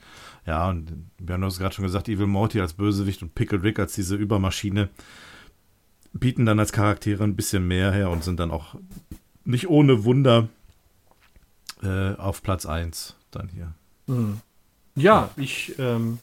Ja, 0.46 0.68
und 0.68 0.92
wir 1.18 1.34
haben 1.34 1.42
es 1.44 1.58
gerade 1.58 1.74
schon 1.74 1.84
gesagt, 1.84 2.08
Evil 2.08 2.26
Morty 2.26 2.60
als 2.60 2.74
Bösewicht 2.74 3.22
und 3.22 3.34
Pickle 3.34 3.62
Rick 3.62 3.78
als 3.78 3.94
diese 3.94 4.16
Übermaschine 4.16 4.90
bieten 6.12 6.46
dann 6.46 6.58
als 6.58 6.72
Charaktere 6.72 7.24
ein 7.24 7.36
bisschen 7.36 7.66
mehr 7.66 7.92
her 7.92 8.10
und 8.10 8.24
sind 8.24 8.40
dann 8.40 8.50
auch 8.50 8.76
nicht 9.44 9.68
ohne 9.68 10.04
Wunder 10.04 10.48
äh, 11.82 12.14
auf 12.14 12.42
Platz 12.42 12.66
1 12.66 13.16
dann 13.30 13.48
hier. 13.48 13.74
Ja, 14.94 15.30
ich 15.36 15.74
ähm, 15.78 16.18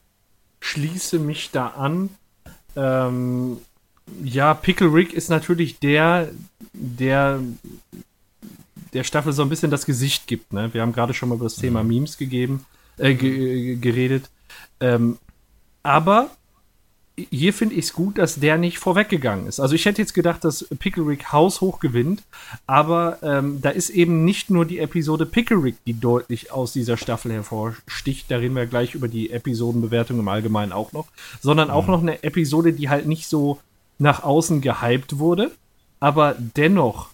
schließe 0.64 1.20
mich 1.20 1.52
da 1.52 1.68
an. 1.68 2.10
Ähm, 2.76 3.58
ja, 4.24 4.54
Pickle 4.54 4.94
Rick 4.94 5.14
ist 5.14 5.30
natürlich 5.30 5.80
der, 5.80 6.30
der 6.74 7.42
der 8.94 9.04
Staffel 9.04 9.34
so 9.34 9.42
ein 9.42 9.50
bisschen 9.50 9.72
das 9.72 9.86
Gesicht 9.86 10.28
gibt. 10.28 10.54
Ne? 10.54 10.74
Wir 10.74 10.82
haben 10.82 10.94
gerade 10.94 11.14
schon 11.14 11.30
mal 11.30 11.36
über 11.36 11.46
das 11.46 11.56
Thema 11.56 11.84
Memes 11.84 12.18
gegeben, 12.18 12.66
äh, 12.98 13.16
ge 13.16 13.76
geredet. 13.76 14.30
Ähm, 14.80 15.18
aber 15.82 16.30
hier 17.16 17.54
finde 17.54 17.76
ich 17.76 17.86
es 17.86 17.94
gut, 17.94 18.18
dass 18.18 18.40
der 18.40 18.58
nicht 18.58 18.80
vorweggegangen 18.80 19.46
ist. 19.46 19.60
Also 19.60 19.76
ich 19.76 19.86
hätte 19.86 20.02
jetzt 20.02 20.14
gedacht, 20.14 20.44
dass 20.44 20.68
Pickle 20.80 21.06
Rick 21.06 21.32
haushoch 21.32 21.80
gewinnt, 21.80 22.24
aber 22.66 23.20
ähm, 23.22 23.62
da 23.62 23.70
ist 23.70 23.92
eben 23.92 24.26
nicht 24.26 24.50
nur 24.50 24.66
die 24.66 24.80
Episode 24.80 25.28
Pickle 25.28 25.64
Rick, 25.64 25.76
die 25.86 26.00
deutlich 26.00 26.52
aus 26.52 26.74
dieser 26.74 26.98
Staffel 26.98 27.32
hervorsticht. 27.32 28.32
Da 28.32 28.38
reden 28.38 28.56
wir 28.56 28.66
gleich 28.66 28.96
über 28.96 29.08
die 29.08 29.30
Episodenbewertung 29.30 30.20
im 30.20 30.28
Allgemeinen 30.28 30.72
auch 30.72 30.92
noch, 30.92 31.08
sondern 31.40 31.70
auch 31.70 31.88
noch 31.88 32.02
eine 32.02 32.24
Episode, 32.24 32.74
die 32.74 32.90
halt 32.90 33.06
nicht 33.06 33.28
so 33.28 33.60
nach 34.00 34.24
außen 34.24 34.62
gehypt 34.62 35.20
wurde, 35.20 35.52
aber 36.00 36.36
dennoch 36.38 37.13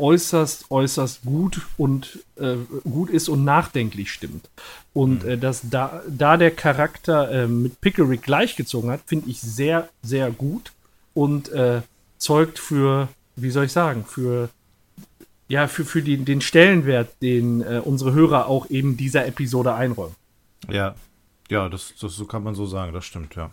äußerst, 0.00 0.70
äußerst 0.70 1.22
gut 1.24 1.62
und 1.76 2.20
äh, 2.36 2.56
gut 2.84 3.10
ist 3.10 3.28
und 3.28 3.44
nachdenklich 3.44 4.10
stimmt. 4.10 4.48
Und 4.92 5.24
äh, 5.24 5.38
dass 5.38 5.62
da, 5.68 6.02
da 6.08 6.36
der 6.36 6.50
Charakter 6.50 7.30
äh, 7.30 7.46
mit 7.46 7.80
Pickerick 7.80 8.22
gleichgezogen 8.22 8.90
hat, 8.90 9.00
finde 9.06 9.30
ich 9.30 9.40
sehr, 9.40 9.88
sehr 10.02 10.30
gut 10.30 10.72
und 11.14 11.50
äh, 11.50 11.82
zeugt 12.18 12.58
für, 12.58 13.08
wie 13.36 13.50
soll 13.50 13.66
ich 13.66 13.72
sagen, 13.72 14.04
für 14.04 14.48
ja, 15.48 15.66
für, 15.66 15.84
für 15.84 16.00
die, 16.00 16.16
den 16.16 16.40
Stellenwert, 16.40 17.20
den 17.22 17.60
äh, 17.62 17.82
unsere 17.84 18.12
Hörer 18.12 18.46
auch 18.46 18.70
eben 18.70 18.96
dieser 18.96 19.26
Episode 19.26 19.74
einräumen. 19.74 20.14
Ja, 20.68 20.94
ja, 21.48 21.68
das, 21.68 21.92
das 22.00 22.14
so 22.14 22.24
kann 22.24 22.44
man 22.44 22.54
so 22.54 22.66
sagen, 22.66 22.92
das 22.92 23.04
stimmt, 23.04 23.34
ja. 23.34 23.50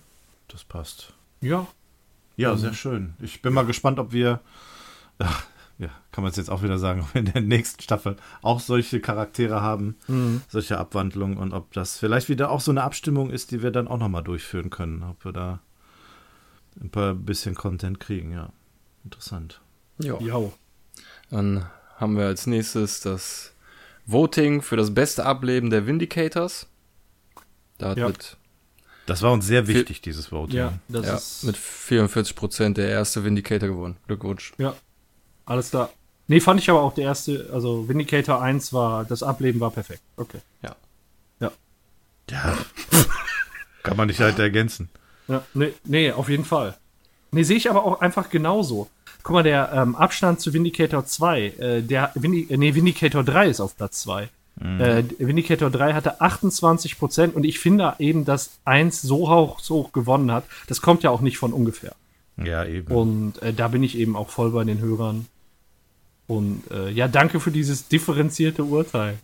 Das 0.48 0.64
passt. 0.64 1.14
Ja. 1.41 1.65
Ja, 2.38 2.56
sehr 2.56 2.74
schön. 2.74 3.15
Ich 3.19 3.41
bin 3.41 3.52
mal 3.52 3.65
gespannt, 3.65 3.98
ob 3.98 4.11
wir. 4.11 4.40
Ja, 5.80 5.90
kann 6.12 6.24
man 6.24 6.32
es 6.32 6.38
jetzt 6.38 6.49
auch 6.49 6.64
wieder 6.64 6.80
sagen, 6.80 7.02
ob 7.04 7.14
wir 7.14 7.20
in 7.20 7.32
der 7.32 7.41
nächsten 7.41 7.82
Staffel 7.82 8.16
auch 8.41 8.60
solche 8.60 8.99
Charaktere 8.99 9.62
haben, 9.62 9.95
mhm. 10.08 10.41
solche 10.49 10.78
Abwandlungen 10.78 11.38
und 11.38 11.54
ob 11.54 11.72
das 11.74 11.98
vielleicht 11.98 12.30
wieder 12.30 12.49
auch 12.49 12.62
so 12.62 12.72
eine 12.72 12.84
Abstimmung 12.84 13.30
ist, 13.30 13.52
die 13.52 13.62
wir 13.62 13.72
dann 13.72 13.88
auch 13.88 13.98
nochmal 13.98 14.24
durchführen 14.24 14.70
können, 14.70 15.04
ob 15.04 15.24
wir 15.24 15.32
da 15.32 15.60
ein 16.80 16.90
paar 16.90 17.14
bisschen 17.14 17.56
Content 17.56 17.99
kriegen, 17.99 18.32
ja. 18.32 18.49
Interessant. 19.04 19.62
Ja. 19.99 20.20
Dann 21.30 21.66
haben 21.95 22.18
wir 22.18 22.26
als 22.26 22.45
nächstes 22.45 22.99
das 22.99 23.54
Voting 24.06 24.62
für 24.62 24.78
das 24.78 24.94
beste 24.94 25.26
Ableben 25.26 25.70
der 25.70 25.88
Vindicators. 25.88 26.68
Da 27.78 27.90
hat 27.90 27.98
ja. 27.98 28.08
mit 28.08 28.38
das 29.08 29.22
war 29.22 29.32
uns 29.32 29.48
sehr 29.48 29.68
wichtig, 29.68 30.02
dieses 30.02 30.34
Voting. 30.34 30.58
Ja, 30.58 30.74
das 30.90 31.06
ja, 31.06 31.16
ist 31.16 31.44
mit 31.45 31.56
44 31.56 32.36
Prozent 32.36 32.78
der 32.78 32.90
erste 32.90 33.24
Vindicator 33.24 33.70
gewonnen. 33.70 33.95
Glückwunsch. 34.06 34.52
Ja, 34.58 34.76
alles 35.48 35.72
da. 35.72 35.90
Nee, 36.28 36.41
fand 36.41 36.60
ich 36.60 36.69
aber 36.69 36.82
auch 36.82 36.94
der 36.94 37.06
erste, 37.06 37.49
also 37.53 37.88
Vindicator 37.88 38.41
1 38.41 38.74
war, 38.74 39.06
das 39.06 39.24
Ableben 39.24 39.60
war 39.60 39.72
perfekt. 39.72 40.02
Okay. 40.18 40.40
Ja. 40.61 40.76
Ja. 41.40 41.52
Ja. 42.30 42.57
Kann 43.84 43.98
man 43.98 44.07
nicht 44.07 44.19
halt 44.19 44.38
ergänzen. 44.38 44.90
Ja, 45.28 45.44
nee, 45.53 45.74
nee, 45.86 46.11
auf 46.11 46.30
jeden 46.30 46.45
Fall. 46.45 46.76
Nee, 47.32 47.44
sehe 47.44 47.57
ich 47.57 47.69
aber 47.69 47.86
auch 47.86 48.02
einfach 48.02 48.30
genauso. 48.30 48.90
Guck 49.24 49.34
mal, 49.34 49.44
der 49.44 49.72
ähm, 49.74 49.95
Abstand 49.95 50.41
zu 50.41 50.53
Vindicator 50.53 51.06
2, 51.06 51.41
äh, 51.41 51.82
der 51.82 52.11
Vindi 52.15 52.48
äh, 52.49 52.57
nee, 52.57 52.76
Vindicator 52.76 53.24
3 53.24 53.48
ist 53.48 53.61
auf 53.61 53.76
Platz 53.78 54.02
2. 54.02 54.30
Mhm. 54.60 54.82
Äh, 54.82 55.03
Vindicator 55.19 55.69
3 55.69 55.94
hatte 55.94 56.19
28 56.19 56.98
Prozent 56.98 57.36
und 57.36 57.45
ich 57.45 57.60
finde 57.60 57.94
eben, 57.99 58.26
dass 58.26 58.60
1 58.65 59.02
so 59.02 59.30
hoch, 59.30 59.60
so 59.60 59.76
hoch 59.76 59.91
gewonnen 59.94 60.32
hat, 60.32 60.45
das 60.68 60.82
kommt 60.82 61.03
ja 61.03 61.10
auch 61.10 61.22
nicht 61.22 61.38
von 61.38 61.53
ungefähr. 61.53 61.94
Ja, 62.44 62.65
eben. 62.65 62.94
Und 62.94 63.41
äh, 63.41 63.53
da 63.53 63.68
bin 63.69 63.84
ich 63.84 63.98
eben 63.98 64.15
auch 64.15 64.30
voll 64.30 64.52
bei 64.52 64.64
den 64.64 64.80
Hörern. 64.80 65.28
Und 66.28 66.64
äh, 66.72 66.90
ja, 66.90 67.08
danke 67.08 67.40
für 67.40 67.52
dieses 67.52 67.88
differenzierte 67.88 68.64
Urteil. 68.64 69.18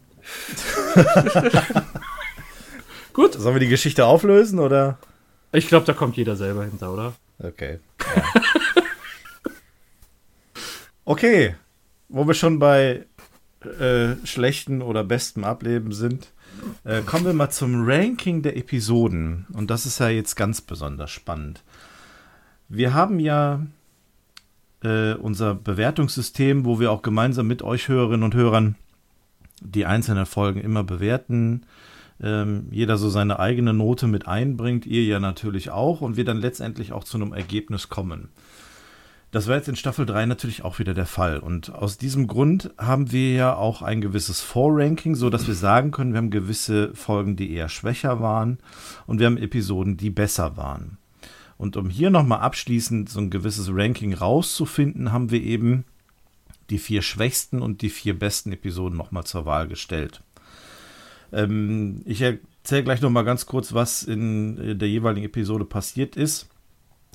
Gut. 3.14 3.34
Sollen 3.34 3.56
wir 3.56 3.60
die 3.60 3.68
Geschichte 3.68 4.06
auflösen 4.06 4.60
oder? 4.60 4.98
Ich 5.52 5.68
glaube, 5.68 5.86
da 5.86 5.94
kommt 5.94 6.18
jeder 6.18 6.36
selber 6.36 6.64
hinter, 6.64 6.92
oder? 6.94 7.14
Okay. 7.40 7.80
Ja. 8.16 8.24
okay. 11.06 11.56
Wo 12.08 12.26
wir 12.26 12.34
schon 12.34 12.60
bei 12.60 13.06
äh, 13.80 14.16
schlechten 14.26 14.82
oder 14.82 15.04
bestem 15.04 15.44
Ableben 15.44 15.92
sind, 15.92 16.32
äh, 16.86 17.02
kommen 17.02 17.26
wir 17.26 17.34
mal 17.34 17.50
zum 17.50 17.86
Ranking 17.86 18.42
der 18.42 18.56
Episoden. 18.58 19.46
Und 19.54 19.70
das 19.70 19.86
ist 19.86 20.00
ja 20.00 20.10
jetzt 20.10 20.36
ganz 20.36 20.62
besonders 20.62 21.12
spannend. 21.12 21.64
Wir 22.70 22.94
haben 22.94 23.20
ja 23.20 23.62
äh, 24.84 25.14
unser 25.14 25.56
Bewertungssystem, 25.56 26.66
wo 26.66 26.80
wir 26.80 26.92
auch 26.92 27.02
gemeinsam 27.02 27.48
mit 27.48 27.62
euch 27.62 27.88
Hörerinnen 27.88 28.24
und 28.24 28.36
Hörern 28.36 28.76
die 29.62 29.86
einzelnen 29.86 30.26
Folgen 30.26 30.60
immer 30.60 30.84
bewerten. 30.84 31.66
Ähm, 32.22 32.68
jeder 32.72 32.98
so 32.98 33.10
seine 33.10 33.40
eigene 33.40 33.74
Note 33.74 34.08
mit 34.08 34.28
einbringt, 34.28 34.86
ihr 34.86 35.04
ja 35.04 35.20
natürlich 35.20 35.72
auch, 35.72 36.02
und 36.02 36.18
wir 36.18 36.26
dann 36.26 36.38
letztendlich 36.38 36.94
auch 36.94 37.04
zu 37.04 37.18
einem 37.18 37.34
Ergebnis 37.34 37.90
kommen. 37.90 38.30
Das 39.32 39.48
war 39.48 39.56
jetzt 39.56 39.68
in 39.68 39.76
Staffel 39.76 40.06
3 40.06 40.28
natürlich 40.28 40.64
auch 40.64 40.78
wieder 40.78 40.94
der 40.94 41.08
Fall. 41.08 41.40
Und 41.40 41.74
aus 41.74 41.98
diesem 41.98 42.28
Grund 42.28 42.70
haben 42.78 43.12
wir 43.12 43.34
ja 43.34 43.56
auch 43.56 43.82
ein 43.82 44.00
gewisses 44.00 44.42
Vorranking, 44.42 45.16
so 45.16 45.32
dass 45.32 45.48
wir 45.48 45.56
sagen 45.56 45.90
können, 45.90 46.14
wir 46.14 46.20
haben 46.20 46.30
gewisse 46.30 46.94
Folgen, 46.94 47.36
die 47.36 47.52
eher 47.52 47.68
schwächer 47.68 48.20
waren 48.20 48.60
und 49.08 49.18
wir 49.18 49.26
haben 49.26 49.38
Episoden, 49.38 49.98
die 49.98 50.12
besser 50.12 50.56
waren. 50.56 51.00
Und 51.64 51.78
um 51.78 51.90
hier 51.90 52.10
nochmal 52.10 52.42
abschließend 52.42 53.08
so 53.08 53.22
ein 53.22 53.30
gewisses 53.30 53.70
Ranking 53.72 54.14
rauszufinden, 54.14 55.14
haben 55.14 55.32
wir 55.32 55.42
eben 55.42 55.86
die 56.70 56.78
vier 56.78 57.02
schwächsten 57.02 57.62
und 57.62 57.82
die 57.82 57.90
vier 57.90 58.20
besten 58.20 58.52
Episoden 58.52 58.98
nochmal 58.98 59.24
zur 59.24 59.46
Wahl 59.46 59.70
gestellt. 59.70 60.22
Ähm, 61.32 62.02
ich 62.04 62.22
erzähle 62.22 62.84
gleich 62.84 63.00
nochmal 63.00 63.24
ganz 63.24 63.46
kurz, 63.46 63.72
was 63.72 64.04
in 64.04 64.78
der 64.78 64.90
jeweiligen 64.90 65.26
Episode 65.26 65.64
passiert 65.64 66.18
ist. 66.18 66.50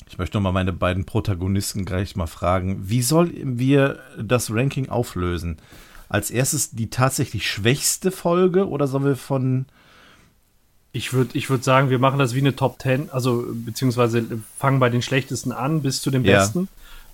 Ich 0.09 0.17
möchte 0.17 0.39
nochmal 0.39 0.55
meine 0.55 0.73
beiden 0.73 1.05
Protagonisten 1.05 1.85
gleich 1.85 2.17
mal 2.17 2.27
fragen, 2.27 2.89
wie 2.89 3.03
sollen 3.03 3.59
wir 3.59 3.99
das 4.19 4.51
Ranking 4.51 4.89
auflösen? 4.89 5.59
Als 6.09 6.31
erstes 6.31 6.71
die 6.71 6.89
tatsächlich 6.89 7.47
schwächste 7.47 8.11
Folge 8.11 8.67
oder 8.67 8.87
sollen 8.87 9.05
wir 9.05 9.17
von. 9.17 9.67
Ich 10.93 11.13
würde 11.13 11.37
ich 11.37 11.51
würd 11.51 11.65
sagen, 11.65 11.91
wir 11.91 11.99
machen 11.99 12.19
das 12.19 12.35
wie 12.35 12.39
eine 12.39 12.57
Top 12.57 12.81
10, 12.81 13.11
also 13.11 13.45
beziehungsweise 13.53 14.25
fangen 14.57 14.81
bei 14.81 14.89
den 14.89 15.03
schlechtesten 15.03 15.53
an 15.53 15.83
bis 15.83 16.01
zu 16.01 16.11
den 16.11 16.23
besten. 16.23 16.61
Ja. 16.61 16.69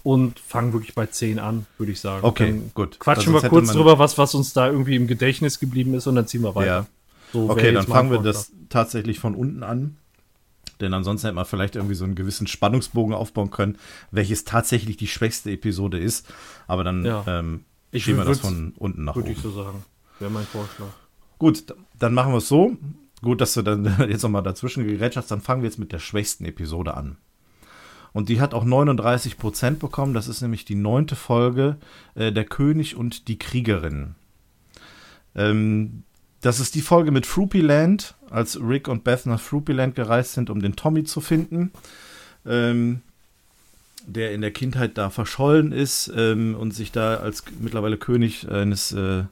Und 0.05 0.39
fangen 0.39 0.75
wirklich 0.75 0.95
bei 0.95 1.07
10 1.07 1.39
an, 1.39 1.65
würde 1.79 1.91
ich 1.91 1.99
sagen. 1.99 2.27
Okay, 2.27 2.49
dann 2.49 2.71
gut. 2.75 3.01
Quatschen 3.01 3.33
wir 3.33 3.41
kurz 3.41 3.73
drüber, 3.73 3.99
was, 3.99 4.19
was 4.19 4.35
uns 4.35 4.53
da 4.53 4.67
irgendwie 4.67 4.97
im 4.97 5.07
Gedächtnis 5.07 5.61
geblieben 5.61 5.95
ist 5.95 6.07
und 6.07 6.15
dann 6.15 6.27
ziehen 6.27 6.43
wir 6.43 6.55
weiter. 6.55 6.67
Ja. 6.67 6.87
So 7.33 7.49
okay, 7.49 7.73
dann 7.73 7.87
fangen 7.87 8.11
wir 8.11 8.19
das 8.19 8.53
tatsächlich 8.69 9.19
von 9.19 9.35
unten 9.35 9.63
an. 9.63 9.97
Denn 10.81 10.93
ansonsten 10.93 11.27
hätte 11.27 11.37
man 11.37 11.45
vielleicht 11.45 11.77
irgendwie 11.77 11.95
so 11.95 12.05
einen 12.05 12.15
gewissen 12.15 12.47
Spannungsbogen 12.47 13.15
aufbauen 13.15 13.51
können, 13.51 13.79
welches 14.11 14.45
tatsächlich 14.45 14.97
die 14.97 15.07
schwächste 15.07 15.51
Episode 15.51 15.99
ist. 15.99 16.27
Aber 16.67 16.85
dann 16.85 17.05
ja. 17.05 17.25
ähm, 17.27 17.65
schieben 17.93 18.19
wir 18.19 18.25
das 18.25 18.41
von 18.41 18.75
unten 18.77 19.05
nach 19.05 19.17
oben. 19.17 19.25
Würde 19.25 19.33
ich 19.33 19.43
so 19.43 19.51
sagen. 19.51 19.85
Wäre 20.19 20.31
mein 20.31 20.45
Vorschlag. 20.45 20.89
Gut, 21.39 21.75
dann 21.99 22.15
machen 22.15 22.33
wir 22.33 22.39
es 22.39 22.49
so. 22.49 22.77
Gut, 23.25 23.41
dass 23.41 23.55
du 23.55 23.63
dann 23.63 23.85
jetzt 24.09 24.23
nochmal 24.23 24.43
dazwischen 24.43 24.87
gerätscht 24.87 25.17
hast. 25.17 25.31
Dann 25.31 25.41
fangen 25.41 25.63
wir 25.63 25.69
jetzt 25.69 25.79
mit 25.79 25.93
der 25.93 25.99
schwächsten 25.99 26.45
Episode 26.45 26.95
an. 26.95 27.17
Und 28.13 28.29
die 28.29 28.39
hat 28.39 28.53
auch 28.53 28.65
39 28.65 29.39
Prozent 29.39 29.79
bekommen. 29.79 30.13
Das 30.13 30.29
ist 30.29 30.43
nämlich 30.43 30.67
die 30.67 30.75
neunte 30.75 31.17
Folge, 31.17 31.79
äh, 32.15 32.33
Der 32.33 32.45
König 32.45 32.97
und 32.97 33.29
die 33.29 33.39
Kriegerin. 33.39 34.15
Ähm, 35.35 36.03
das 36.43 36.61
ist 36.61 36.75
die 36.75 36.83
Folge 36.83 37.13
mit 37.13 37.25
Fruity 37.25 37.63
Land, 37.63 38.15
als 38.29 38.61
Rick 38.61 38.89
und 38.89 39.05
Beth 39.05 39.25
nach 39.25 39.41
Fruity 39.41 39.73
Land 39.73 39.95
gereist 39.95 40.35
sind, 40.35 40.51
um 40.51 40.61
den 40.61 40.77
Tommy 40.77 41.05
zu 41.05 41.23
finden. 41.23 41.73
Ähm, 42.45 43.01
der 44.07 44.33
in 44.33 44.43
der 44.43 44.51
Kindheit 44.51 44.99
da 44.99 45.09
verschollen 45.09 45.73
ist 45.73 46.13
ähm, 46.15 46.55
und 46.57 46.73
sich 46.73 46.93
da 46.93 47.17
als 47.17 47.43
mittlerweile 47.59 47.97
König 47.97 48.47
eines, 48.51 48.93
äh, 48.93 49.25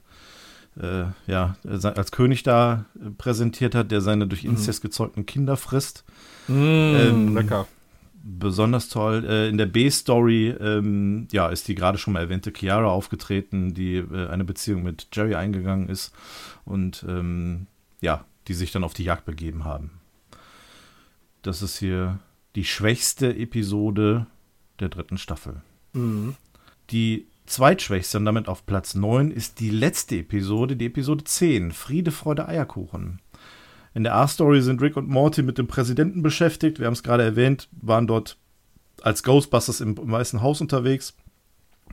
äh, 0.81 1.05
ja, 1.27 1.57
als 1.65 2.13
König 2.13 2.43
da 2.43 2.87
präsentiert 3.19 3.75
hat, 3.75 3.91
der 3.91 4.01
seine 4.01 4.27
durch 4.27 4.45
mhm. 4.45 4.51
Inzest 4.51 4.83
gezeugten 4.83 5.27
Kinder 5.27 5.57
frisst. 5.57 6.05
Mm, 6.49 6.53
ähm, 6.55 7.35
lecker. 7.35 7.67
Besonders 8.25 8.89
toll. 8.89 9.25
Äh, 9.29 9.49
in 9.49 9.59
der 9.59 9.67
B-Story, 9.67 10.51
ähm, 10.51 11.27
ja, 11.33 11.49
ist 11.49 11.69
die 11.69 11.75
gerade 11.75 11.99
schon 11.99 12.15
mal 12.15 12.21
erwähnte 12.21 12.53
Chiara 12.57 12.89
aufgetreten, 12.89 13.75
die 13.75 13.97
äh, 13.97 14.29
eine 14.29 14.45
Beziehung 14.45 14.83
mit 14.83 15.09
Jerry 15.13 15.35
eingegangen 15.35 15.89
ist 15.89 16.15
und 16.65 17.05
ähm, 17.09 17.67
ja, 18.01 18.25
die 18.49 18.55
sich 18.55 18.73
dann 18.73 18.85
auf 18.85 18.95
die 18.95 19.05
Jagd 19.05 19.25
begeben 19.25 19.65
haben. 19.65 19.91
Das 21.43 21.63
ist 21.63 21.79
hier 21.79 22.21
die 22.55 22.65
schwächste 22.65 23.35
Episode 23.35 24.27
der 24.81 24.89
dritten 24.89 25.19
Staffel. 25.19 25.63
Mhm. 25.93 26.37
Die 26.91 27.27
zweitschwächste 27.53 28.19
und 28.19 28.25
damit 28.25 28.49
auf 28.49 28.67
Platz 28.67 28.95
9 28.95 29.31
ist 29.31 29.61
die 29.61 29.71
letzte 29.71 30.17
Episode, 30.17 30.77
die 30.77 30.87
Episode 30.87 31.25
10, 31.25 31.73
Friede, 31.73 32.11
Freude, 32.11 32.49
Eierkuchen. 32.49 33.21
In 33.95 34.05
der 34.05 34.15
A-Story 34.17 34.63
sind 34.63 34.81
Rick 34.81 34.97
und 34.97 35.09
Morty 35.09 35.43
mit 35.43 35.59
dem 35.59 35.67
Präsidenten 35.67 36.23
beschäftigt. 36.23 36.79
Wir 36.79 36.87
haben 36.87 36.95
es 36.95 37.03
gerade 37.03 37.23
erwähnt, 37.23 37.69
waren 37.73 38.07
dort 38.07 38.39
als 39.03 39.23
Ghostbusters 39.23 39.81
im 39.81 39.97
Weißen 39.99 40.43
Haus 40.43 40.61
unterwegs 40.61 41.15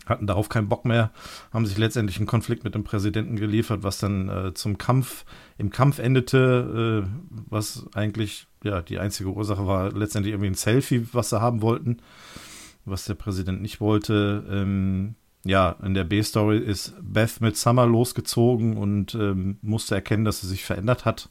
hatten 0.06 0.27
darauf 0.27 0.49
keinen 0.49 0.69
Bock 0.69 0.86
mehr, 0.86 1.11
haben 1.52 1.65
sich 1.65 1.77
letztendlich 1.77 2.18
einen 2.18 2.27
Konflikt 2.27 2.64
mit 2.64 2.76
dem 2.76 2.84
Präsidenten 2.84 3.36
geliefert, 3.36 3.84
was 3.84 3.99
dann 3.99 4.30
äh, 4.30 4.53
zum 4.53 4.77
Kampf, 4.77 5.26
im 5.57 5.72
Kampf 5.72 5.99
endete, 5.99 7.06
äh, 7.06 7.10
was 7.49 7.86
eigentlich, 7.94 8.48
ja, 8.64 8.81
die 8.81 8.99
einzige 8.99 9.30
Ursache 9.30 9.68
war 9.68 9.91
letztendlich 9.91 10.34
irgendwie 10.34 10.52
ein 10.52 10.56
Selfie, 10.56 11.07
was 11.11 11.30
sie 11.30 11.41
haben 11.41 11.61
wollten, 11.61 11.98
was 12.86 13.06
der 13.06 13.15
Präsident 13.15 13.61
nicht 13.61 13.81
wollte. 13.81 14.45
Ähm, 14.49 15.15
ja, 15.45 15.75
in 15.83 15.93
der 15.93 16.03
B-Story 16.03 16.57
ist 16.57 16.93
Beth 17.01 17.39
mit 17.41 17.55
Summer 17.55 17.85
losgezogen 17.85 18.77
und 18.77 19.15
ähm, 19.15 19.57
musste 19.61 19.95
erkennen, 19.95 20.25
dass 20.25 20.41
sie 20.41 20.47
sich 20.47 20.65
verändert 20.65 21.05
hat. 21.05 21.29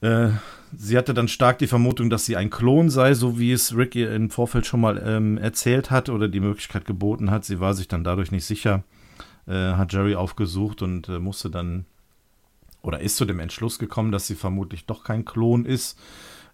Äh, 0.00 0.30
sie 0.76 0.96
hatte 0.96 1.14
dann 1.14 1.28
stark 1.28 1.58
die 1.58 1.66
Vermutung, 1.66 2.08
dass 2.08 2.24
sie 2.24 2.36
ein 2.36 2.50
Klon 2.50 2.90
sei, 2.90 3.14
so 3.14 3.38
wie 3.38 3.52
es 3.52 3.76
Rick 3.76 3.96
ihr 3.96 4.14
im 4.14 4.30
Vorfeld 4.30 4.66
schon 4.66 4.80
mal 4.80 5.02
ähm, 5.04 5.38
erzählt 5.38 5.90
hat 5.90 6.08
oder 6.08 6.28
die 6.28 6.40
Möglichkeit 6.40 6.84
geboten 6.84 7.30
hat. 7.30 7.44
Sie 7.44 7.58
war 7.58 7.74
sich 7.74 7.88
dann 7.88 8.04
dadurch 8.04 8.30
nicht 8.30 8.44
sicher, 8.44 8.84
äh, 9.46 9.52
hat 9.52 9.92
Jerry 9.92 10.14
aufgesucht 10.14 10.82
und 10.82 11.08
äh, 11.08 11.18
musste 11.18 11.50
dann 11.50 11.86
oder 12.82 13.00
ist 13.00 13.16
zu 13.16 13.24
dem 13.24 13.40
Entschluss 13.40 13.78
gekommen, 13.78 14.12
dass 14.12 14.26
sie 14.26 14.34
vermutlich 14.34 14.84
doch 14.84 15.04
kein 15.04 15.24
Klon 15.24 15.64
ist. 15.64 15.98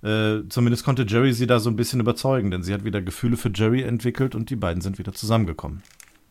Äh, 0.03 0.43
zumindest 0.49 0.85
konnte 0.85 1.05
Jerry 1.07 1.35
sie 1.35 1.47
da 1.47 1.59
so 1.59 1.69
ein 1.69 1.77
bisschen 1.77 2.01
überzeugen, 2.01 2.51
denn 2.51 2.63
sie 2.63 2.73
hat 2.73 2.85
wieder 2.85 3.03
Gefühle 3.03 3.37
für 3.37 3.51
Jerry 3.53 3.83
entwickelt 3.83 4.35
und 4.35 4.49
die 4.49 4.57
beiden 4.57 4.81
sind 4.81 4.99
wieder 4.99 5.13
zusammengekommen. 5.13 5.83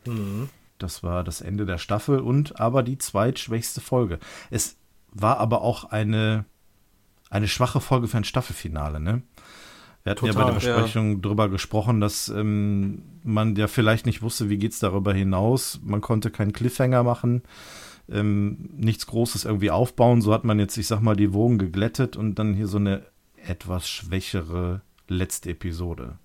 Mhm. 0.06 0.50
Das 0.78 1.04
war 1.04 1.24
das 1.24 1.42
Ende 1.42 1.66
der 1.66 1.78
Staffel 1.78 2.20
und 2.20 2.60
aber 2.60 2.84
die 2.84 2.98
zweitschwächste 2.98 3.82
Folge. 3.82 4.20
Es 4.50 4.78
war 5.12 5.38
aber 5.40 5.62
auch 5.62 5.86
eine 5.86 6.46
eine 7.30 7.48
schwache 7.48 7.80
Folge 7.80 8.08
für 8.08 8.18
ein 8.18 8.24
Staffelfinale, 8.24 9.00
ne? 9.00 9.22
Wir 10.04 10.12
hatten 10.12 10.26
Total, 10.26 10.36
ja 10.36 10.42
bei 10.42 10.50
der 10.50 10.56
Besprechung 10.56 11.12
ja. 11.16 11.18
drüber 11.20 11.50
gesprochen, 11.50 12.00
dass 12.00 12.30
ähm, 12.30 13.04
man 13.24 13.56
ja 13.56 13.68
vielleicht 13.68 14.06
nicht 14.06 14.22
wusste, 14.22 14.50
wie 14.50 14.58
geht 14.58 14.72
es 14.72 14.80
darüber 14.80 15.14
hinaus. 15.14 15.80
Man 15.84 16.02
konnte 16.02 16.32
keinen 16.32 16.54
Cliffhanger 16.54 17.04
machen, 17.04 17.44
ähm, 18.10 18.70
nichts 18.78 19.06
Großes 19.08 19.46
irgendwie 19.46 19.72
aufbauen. 19.72 20.22
So 20.22 20.34
hat 20.34 20.46
man 20.46 20.58
jetzt, 20.58 20.78
ich 20.78 20.88
sag 20.88 21.02
mal, 21.02 21.16
die 21.16 21.34
Wogen 21.34 21.58
geglättet 21.58 22.16
und 22.16 22.36
dann 22.36 22.54
hier 22.54 22.68
so 22.68 22.78
eine 22.78 23.06
etwas 23.36 23.90
schwächere 23.90 24.82
letzte 25.08 25.52
Episode 25.52 26.18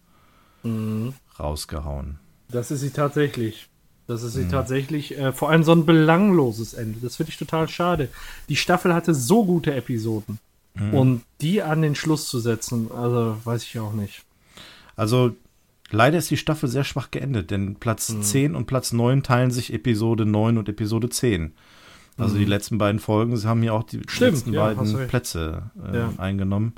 mhm. 0.62 1.14
rausgehauen. 1.38 2.20
Das 2.54 2.70
ist 2.70 2.80
sie 2.80 2.90
tatsächlich. 2.90 3.68
Das 4.06 4.22
ist 4.22 4.34
sie 4.34 4.44
mhm. 4.44 4.50
tatsächlich. 4.50 5.18
Äh, 5.18 5.32
vor 5.32 5.50
allem 5.50 5.64
so 5.64 5.72
ein 5.72 5.86
belangloses 5.86 6.74
Ende. 6.74 7.00
Das 7.02 7.16
finde 7.16 7.30
ich 7.30 7.38
total 7.38 7.68
schade. 7.68 8.08
Die 8.48 8.56
Staffel 8.56 8.94
hatte 8.94 9.14
so 9.14 9.44
gute 9.44 9.74
Episoden. 9.74 10.38
Mhm. 10.74 10.94
Und 10.94 11.22
die 11.40 11.62
an 11.62 11.82
den 11.82 11.94
Schluss 11.94 12.28
zu 12.28 12.38
setzen, 12.38 12.90
also 12.92 13.36
weiß 13.44 13.64
ich 13.64 13.78
auch 13.78 13.92
nicht. 13.92 14.22
Also 14.96 15.34
leider 15.90 16.18
ist 16.18 16.30
die 16.30 16.36
Staffel 16.36 16.68
sehr 16.68 16.84
schwach 16.84 17.10
geendet, 17.10 17.50
denn 17.50 17.76
Platz 17.76 18.10
mhm. 18.10 18.22
10 18.22 18.54
und 18.54 18.66
Platz 18.66 18.92
9 18.92 19.22
teilen 19.22 19.50
sich 19.50 19.72
Episode 19.72 20.26
9 20.26 20.58
und 20.58 20.68
Episode 20.68 21.08
10. 21.08 21.52
Also 22.16 22.36
mhm. 22.36 22.38
die 22.38 22.44
letzten 22.44 22.78
beiden 22.78 23.00
Folgen 23.00 23.36
sie 23.36 23.48
haben 23.48 23.64
ja 23.64 23.72
auch 23.72 23.82
die 23.82 24.00
Stimmt, 24.06 24.32
letzten 24.32 24.52
ja, 24.52 24.72
beiden 24.72 25.08
Plätze 25.08 25.70
äh, 25.92 25.96
ja. 25.96 26.12
eingenommen. 26.18 26.74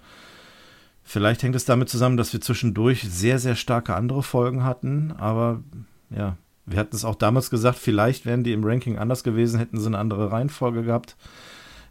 Vielleicht 1.08 1.44
hängt 1.44 1.54
es 1.54 1.64
damit 1.64 1.88
zusammen, 1.88 2.16
dass 2.16 2.32
wir 2.32 2.40
zwischendurch 2.40 3.06
sehr, 3.08 3.38
sehr 3.38 3.54
starke 3.54 3.94
andere 3.94 4.24
Folgen 4.24 4.64
hatten, 4.64 5.14
aber 5.18 5.62
ja, 6.10 6.36
wir 6.66 6.80
hatten 6.80 6.96
es 6.96 7.04
auch 7.04 7.14
damals 7.14 7.48
gesagt, 7.48 7.78
vielleicht 7.78 8.26
wären 8.26 8.42
die 8.42 8.52
im 8.52 8.64
Ranking 8.64 8.98
anders 8.98 9.22
gewesen, 9.22 9.58
hätten 9.60 9.78
sie 9.78 9.86
eine 9.86 9.98
andere 9.98 10.32
Reihenfolge 10.32 10.82
gehabt. 10.82 11.16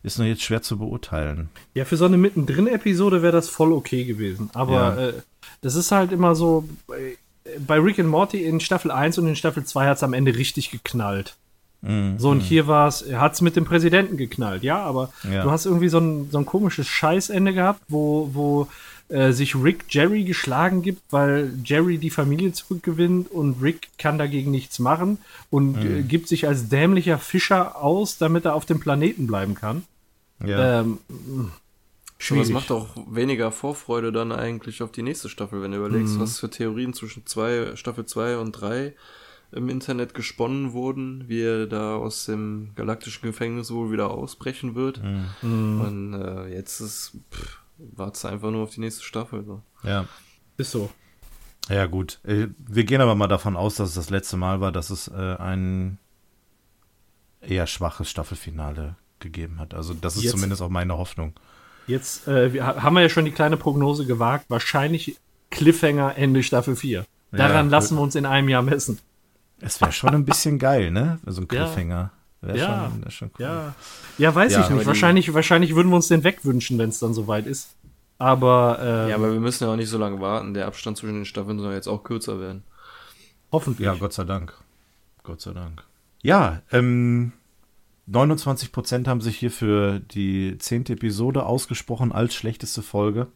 Ist 0.04 0.20
nur 0.20 0.28
jetzt 0.28 0.44
schwer 0.44 0.62
zu 0.62 0.78
beurteilen. 0.78 1.50
Ja, 1.74 1.86
für 1.86 1.96
so 1.96 2.06
eine 2.06 2.18
Mittendrin-Episode 2.18 3.22
wäre 3.22 3.32
das 3.32 3.48
voll 3.48 3.72
okay 3.72 4.04
gewesen. 4.04 4.50
Aber 4.54 4.74
ja. 4.74 5.08
äh, 5.08 5.14
das 5.62 5.76
ist 5.76 5.92
halt 5.92 6.12
immer 6.12 6.36
so, 6.36 6.68
bei, 6.86 7.18
bei 7.66 7.80
Rick 7.80 8.00
and 8.00 8.10
Morty 8.10 8.44
in 8.44 8.60
Staffel 8.60 8.92
1 8.92 9.18
und 9.18 9.28
in 9.28 9.38
Staffel 9.38 9.64
2 9.64 9.88
hat 9.88 9.98
es 9.98 10.04
am 10.04 10.14
Ende 10.14 10.36
richtig 10.36 10.72
geknallt. 10.72 11.38
Mm, 11.82 12.18
so, 12.18 12.32
und 12.32 12.40
mm. 12.40 12.42
hier 12.42 12.68
war 12.68 12.90
es, 12.90 13.06
hat 13.14 13.34
es 13.34 13.42
mit 13.42 13.56
dem 13.56 13.66
Präsidenten 13.66 14.18
geknallt, 14.18 14.62
ja, 14.64 14.84
aber 14.84 15.12
ja. 15.24 15.44
du 15.44 15.52
hast 15.52 15.66
irgendwie 15.66 15.90
so 15.90 16.00
ein, 16.00 16.30
so 16.32 16.38
ein 16.38 16.46
komisches 16.46 16.88
Scheißende 16.88 17.54
gehabt, 17.54 17.82
wo, 17.88 18.30
wo 18.34 18.68
äh, 19.08 19.34
sich 19.34 19.56
Rick 19.56 19.86
Jerry 19.90 20.24
geschlagen 20.24 20.82
gibt, 20.82 21.02
weil 21.12 21.54
Jerry 21.64 22.00
die 22.00 22.10
Familie 22.10 22.54
zurückgewinnt 22.54 23.30
und 23.30 23.62
Rick 23.62 23.90
kann 24.00 24.18
dagegen 24.18 24.50
nichts 24.50 24.80
machen 24.80 25.20
und 25.52 25.84
mhm. 25.84 25.98
äh, 26.00 26.02
gibt 26.02 26.28
sich 26.28 26.48
als 26.48 26.70
dämlicher 26.70 27.20
Fischer 27.20 27.82
aus, 27.82 28.18
damit 28.18 28.46
er 28.46 28.56
auf 28.56 28.66
dem 28.66 28.80
Planeten 28.80 29.28
bleiben 29.28 29.54
kann. 29.54 29.84
Ja. 30.44 30.82
Ähm, 30.82 30.98
schwierig. 32.18 32.50
Aber 32.50 32.58
es 32.58 32.70
macht 32.70 32.72
auch 32.72 32.88
weniger 33.08 33.52
Vorfreude 33.52 34.12
dann 34.12 34.32
eigentlich 34.32 34.82
auf 34.82 34.92
die 34.92 35.04
nächste 35.04 35.30
Staffel, 35.30 35.62
wenn 35.62 35.72
du 35.72 35.78
überlegst, 35.78 36.16
mhm. 36.16 36.22
was 36.22 36.40
für 36.40 36.50
Theorien 36.50 36.94
zwischen 36.94 37.28
zwei, 37.28 37.76
Staffel 37.76 38.08
2 38.08 38.38
und 38.38 38.54
3 38.54 38.94
im 39.52 39.70
Internet 39.70 40.16
gesponnen 40.16 40.74
wurden, 40.74 41.26
wie 41.28 41.42
er 41.42 41.68
da 41.68 41.96
aus 41.96 42.26
dem 42.26 42.70
galaktischen 42.76 43.22
Gefängnis 43.22 43.72
wohl 43.72 43.92
wieder 43.92 44.10
ausbrechen 44.10 44.74
wird. 44.74 45.00
Mhm. 45.44 45.82
Und 45.82 46.14
äh, 46.14 46.48
jetzt 46.56 46.80
ist. 46.80 47.18
Pff, 47.32 47.60
warte 47.78 48.30
einfach 48.30 48.52
nur 48.52 48.64
auf 48.64 48.72
die 48.72 48.82
nächste 48.82 49.04
Staffel. 49.04 49.44
So. 49.44 49.62
Ja. 49.84 50.06
Ist 50.58 50.72
so. 50.72 50.90
Ja, 51.70 51.86
gut. 51.88 52.20
Äh, 52.24 52.48
wir 52.58 52.84
gehen 52.84 53.02
aber 53.02 53.16
mal 53.16 53.28
davon 53.28 53.56
aus, 53.56 53.76
dass 53.76 53.90
es 53.90 53.96
das 53.96 54.10
letzte 54.10 54.38
Mal 54.38 54.62
war, 54.62 54.72
dass 54.72 54.90
es 54.90 55.08
äh, 55.08 55.36
ein 55.38 55.98
eher 57.42 57.68
schwaches 57.68 58.10
Staffelfinale 58.10 58.96
gegeben 59.20 59.60
hat. 59.60 59.74
Also, 59.74 59.94
das 59.94 60.16
ist 60.16 60.24
jetzt, 60.24 60.32
zumindest 60.32 60.62
auch 60.62 60.70
meine 60.70 60.98
Hoffnung. 60.98 61.34
Jetzt 61.88 62.28
äh, 62.28 62.54
wir, 62.54 62.66
haben 62.66 62.94
wir 62.94 63.02
ja 63.02 63.10
schon 63.10 63.26
die 63.26 63.32
kleine 63.32 63.58
Prognose 63.58 64.06
gewagt. 64.06 64.46
Wahrscheinlich 64.50 65.18
Cliffhanger 65.52 66.18
Ende 66.18 66.44
Staffel 66.44 66.76
4. 66.76 67.06
Daran 67.32 67.68
ja, 67.68 67.72
lassen 67.72 67.96
wir 67.96 68.02
uns 68.02 68.16
in 68.16 68.26
einem 68.26 68.50
Jahr 68.50 68.62
messen. 68.62 69.00
Es 69.60 69.80
wäre 69.82 69.92
schon 69.92 70.14
ein 70.14 70.26
bisschen 70.26 70.60
geil, 70.60 70.92
ne? 70.92 71.20
So 71.26 71.42
ein 71.42 71.48
Cliffhanger. 71.48 72.12
Ja. 72.48 72.54
Wäre 72.54 72.58
ja, 72.58 72.92
schon, 72.92 73.12
schon 73.12 73.32
cool. 73.40 73.46
ja. 73.46 73.76
ja, 74.18 74.36
weiß 74.36 74.54
ja, 74.54 74.62
ich 74.62 74.70
nicht. 74.70 74.86
Wahrscheinlich, 74.86 75.34
wahrscheinlich 75.34 75.76
würden 75.76 75.90
wir 75.90 75.96
uns 75.96 76.08
den 76.08 76.24
wegwünschen, 76.24 76.78
wenn 76.78 76.90
es 76.90 77.00
dann 77.00 77.14
soweit 77.14 77.48
ist. 77.48 77.76
Aber 78.18 78.80
ähm, 78.82 79.10
ja, 79.10 79.16
aber 79.16 79.34
wir 79.34 79.40
müssen 79.40 79.66
ja 79.66 79.72
auch 79.72 79.76
nicht 79.76 79.90
so 79.90 79.98
lange 79.98 80.22
warten. 80.22 80.54
Der 80.54 80.68
Abstand 80.68 80.98
zwischen 80.98 81.16
den 81.16 81.26
Staffeln 81.26 81.60
soll 81.60 81.74
jetzt 81.74 81.88
auch 81.88 82.04
kürzer 82.04 82.40
werden. 82.40 82.64
Hoffentlich. 83.52 83.86
Ja, 83.86 83.96
Gott 83.96 84.14
sei 84.14 84.24
Dank. 84.24 84.54
Gott 85.24 85.42
sei 85.42 85.52
Dank. 85.52 85.84
Ja, 86.22 86.62
ähm, 86.72 87.34
29% 88.10 89.08
haben 89.08 89.22
sich 89.22 89.38
hier 89.38 89.52
für 89.52 90.00
die 90.00 90.58
zehnte 90.60 90.94
Episode 90.94 91.46
ausgesprochen 91.46 92.12
als 92.12 92.36
schlechteste 92.36 92.82
Folge. 92.82 93.28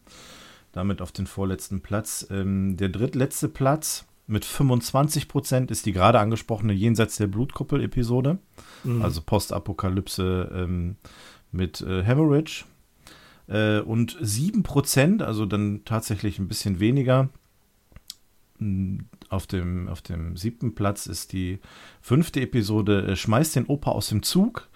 Damit 0.72 1.02
auf 1.02 1.12
den 1.12 1.26
vorletzten 1.26 1.80
Platz. 1.80 2.26
Ähm, 2.30 2.76
der 2.76 2.88
drittletzte 2.88 3.48
Platz 3.48 4.06
mit 4.30 4.44
25 4.44 5.28
Prozent 5.28 5.70
ist 5.70 5.86
die 5.86 5.92
gerade 5.92 6.20
angesprochene 6.20 6.72
Jenseits 6.72 7.16
der 7.16 7.26
Blutkuppel-Episode. 7.26 8.38
Mhm. 8.84 9.02
Also 9.02 9.20
Postapokalypse 9.22 10.50
ähm, 10.54 10.96
mit 11.52 11.80
äh, 11.80 12.02
Hemorrhage. 12.02 12.64
Äh, 13.48 13.80
und 13.80 14.16
7 14.20 14.62
Prozent, 14.62 15.22
also 15.22 15.46
dann 15.46 15.82
tatsächlich 15.84 16.38
ein 16.38 16.48
bisschen 16.48 16.78
weniger. 16.78 17.28
Hm, 18.58 19.06
auf 19.28 19.46
dem, 19.46 19.88
auf 19.88 20.00
dem 20.00 20.36
siebten 20.36 20.74
Platz 20.74 21.06
ist 21.06 21.32
die 21.32 21.58
fünfte 22.00 22.40
Episode 22.40 23.08
äh, 23.08 23.16
Schmeißt 23.16 23.56
den 23.56 23.66
Opa 23.66 23.90
aus 23.90 24.08
dem 24.08 24.22
Zug 24.22 24.68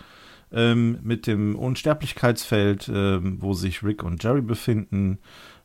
ähm, 0.54 0.98
mit 1.02 1.26
dem 1.26 1.56
Unsterblichkeitsfeld, 1.56 2.88
ähm, 2.92 3.38
wo 3.40 3.52
sich 3.52 3.82
Rick 3.82 4.02
und 4.02 4.22
Jerry 4.22 4.40
befinden. 4.40 5.18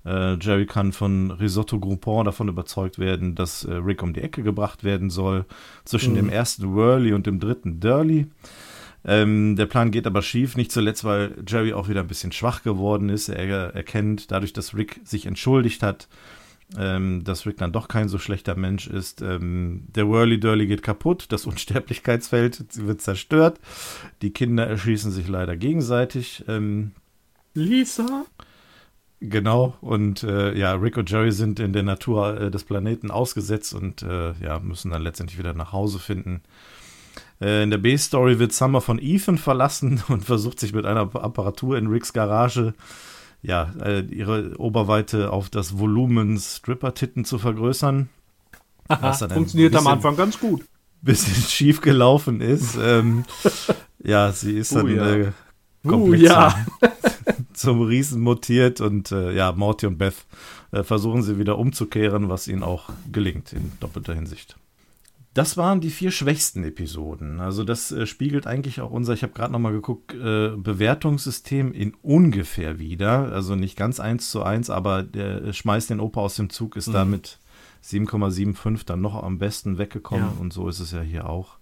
Äh, 0.05 0.35
Jerry 0.39 0.65
kann 0.65 0.91
von 0.91 1.31
Risotto 1.31 1.79
Groupon 1.79 2.25
davon 2.25 2.47
überzeugt 2.47 2.99
werden, 2.99 3.35
dass 3.35 3.63
äh, 3.65 3.73
Rick 3.73 4.01
um 4.01 4.13
die 4.13 4.21
Ecke 4.21 4.41
gebracht 4.41 4.83
werden 4.83 5.09
soll. 5.09 5.45
Zwischen 5.85 6.13
mhm. 6.13 6.17
dem 6.17 6.29
ersten 6.29 6.75
Whirly 6.75 7.13
und 7.13 7.27
dem 7.27 7.39
dritten 7.39 7.79
Durley. 7.79 8.27
Ähm, 9.05 9.55
der 9.55 9.65
Plan 9.65 9.91
geht 9.91 10.07
aber 10.07 10.21
schief, 10.21 10.57
nicht 10.57 10.71
zuletzt, 10.71 11.03
weil 11.03 11.35
Jerry 11.47 11.73
auch 11.73 11.87
wieder 11.87 12.01
ein 12.01 12.07
bisschen 12.07 12.31
schwach 12.31 12.63
geworden 12.63 13.09
ist. 13.09 13.29
Er 13.29 13.73
erkennt 13.73 14.31
dadurch, 14.31 14.53
dass 14.53 14.75
Rick 14.75 14.99
sich 15.03 15.25
entschuldigt 15.25 15.83
hat, 15.83 16.09
ähm, 16.77 17.23
dass 17.23 17.45
Rick 17.45 17.57
dann 17.57 17.71
doch 17.71 17.87
kein 17.87 18.09
so 18.09 18.19
schlechter 18.19 18.55
Mensch 18.55 18.87
ist. 18.87 19.21
Ähm, 19.21 19.87
der 19.95 20.07
Whirly 20.07 20.39
Durley 20.39 20.67
geht 20.67 20.83
kaputt, 20.83 21.25
das 21.29 21.45
Unsterblichkeitsfeld 21.47 22.85
wird 22.85 23.01
zerstört. 23.01 23.59
Die 24.21 24.31
Kinder 24.31 24.67
erschießen 24.67 25.11
sich 25.11 25.27
leider 25.27 25.57
gegenseitig. 25.57 26.43
Ähm, 26.47 26.91
Lisa? 27.53 28.25
Genau, 29.21 29.75
und 29.81 30.23
äh, 30.23 30.57
ja, 30.57 30.73
Rick 30.75 30.95
und 30.95 31.11
Jerry 31.11 31.33
sind 31.33 31.59
in 31.59 31.73
der 31.73 31.83
Natur 31.83 32.39
äh, 32.39 32.51
des 32.51 32.63
Planeten 32.63 33.11
ausgesetzt 33.11 33.73
und 33.73 34.01
äh, 34.01 34.31
ja, 34.41 34.59
müssen 34.59 34.91
dann 34.91 35.01
letztendlich 35.01 35.37
wieder 35.37 35.53
nach 35.53 35.73
Hause 35.73 35.99
finden. 35.99 36.41
Äh, 37.41 37.63
in 37.63 37.69
der 37.69 37.79
B-Story 37.79 38.39
wird 38.39 38.53
Summer 38.53 38.79
von 38.79 38.97
Ethan 38.97 39.37
verlassen 39.37 40.01
und 40.07 40.23
versucht 40.23 40.59
sich 40.59 40.73
mit 40.73 40.85
einer 40.85 41.01
Apparatur 41.01 41.77
in 41.77 41.87
Ricks 41.87 42.13
Garage 42.13 42.73
ja, 43.41 43.71
äh, 43.81 44.01
ihre 44.01 44.57
Oberweite 44.57 45.31
auf 45.31 45.49
das 45.49 45.79
Volumen 45.79 46.37
Stripper-Titten 46.37 47.25
zu 47.25 47.39
vergrößern. 47.39 48.09
Aha, 48.87 49.13
funktioniert 49.13 49.73
bisschen, 49.73 49.87
am 49.87 49.93
Anfang 49.93 50.15
ganz 50.15 50.39
gut. 50.39 50.65
Bisschen 51.01 51.35
schief 51.49 51.81
gelaufen 51.81 52.41
ist. 52.41 52.77
ähm, 52.81 53.23
ja, 54.03 54.31
sie 54.31 54.57
ist 54.57 54.75
dann 54.75 54.85
oh, 54.85 54.89
ja. 54.89 55.15
äh, 55.15 55.31
komplett 55.87 56.21
uh, 56.21 56.25
ja. 56.25 56.65
zum 57.53 57.81
Riesen 57.81 58.21
mutiert 58.21 58.81
und 58.81 59.11
äh, 59.11 59.33
ja, 59.33 59.51
Morty 59.51 59.85
und 59.85 59.97
Beth 59.97 60.25
äh, 60.71 60.83
versuchen 60.83 61.21
sie 61.21 61.37
wieder 61.37 61.57
umzukehren, 61.57 62.29
was 62.29 62.47
ihnen 62.47 62.63
auch 62.63 62.89
gelingt 63.11 63.53
in 63.53 63.71
doppelter 63.79 64.13
Hinsicht. 64.13 64.57
Das 65.33 65.57
waren 65.57 65.79
die 65.79 65.91
vier 65.91 66.09
schwächsten 66.09 66.63
Episoden. 66.63 67.39
Also 67.39 67.63
das 67.63 67.91
äh, 67.91 68.07
spiegelt 68.07 68.47
eigentlich 68.47 68.81
auch 68.81 68.89
unser, 68.89 69.13
ich 69.13 69.21
habe 69.21 69.33
gerade 69.33 69.53
noch 69.53 69.59
mal 69.59 69.71
geguckt, 69.71 70.13
äh, 70.13 70.49
Bewertungssystem 70.55 71.71
in 71.71 71.93
ungefähr 72.01 72.79
wieder. 72.79 73.31
Also 73.31 73.55
nicht 73.55 73.77
ganz 73.77 73.99
eins 73.99 74.31
zu 74.31 74.41
eins, 74.41 74.69
aber 74.69 75.03
der 75.03 75.43
äh, 75.43 75.53
schmeißt 75.53 75.91
den 75.91 75.99
Opa 75.99 76.21
aus 76.21 76.35
dem 76.35 76.49
Zug 76.49 76.75
ist 76.75 76.87
mhm. 76.87 76.93
da 76.93 77.05
mit 77.05 77.39
7,75 77.83 78.85
dann 78.85 79.01
noch 79.01 79.21
am 79.21 79.37
besten 79.37 79.77
weggekommen 79.77 80.31
ja. 80.35 80.41
und 80.41 80.51
so 80.51 80.67
ist 80.67 80.79
es 80.79 80.91
ja 80.91 81.01
hier 81.01 81.29
auch. 81.29 81.57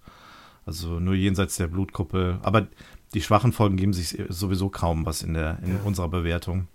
Also 0.64 0.98
nur 0.98 1.14
jenseits 1.14 1.56
der 1.56 1.68
Blutkuppel. 1.68 2.38
Aber 2.42 2.66
die 3.14 3.22
schwachen 3.22 3.52
Folgen 3.52 3.76
geben 3.76 3.92
sich 3.92 4.18
sowieso 4.28 4.70
kaum 4.70 5.06
was 5.06 5.22
in, 5.22 5.34
der, 5.34 5.58
in 5.62 5.74
ja. 5.74 5.80
unserer 5.84 6.08
Bewertung. 6.08 6.68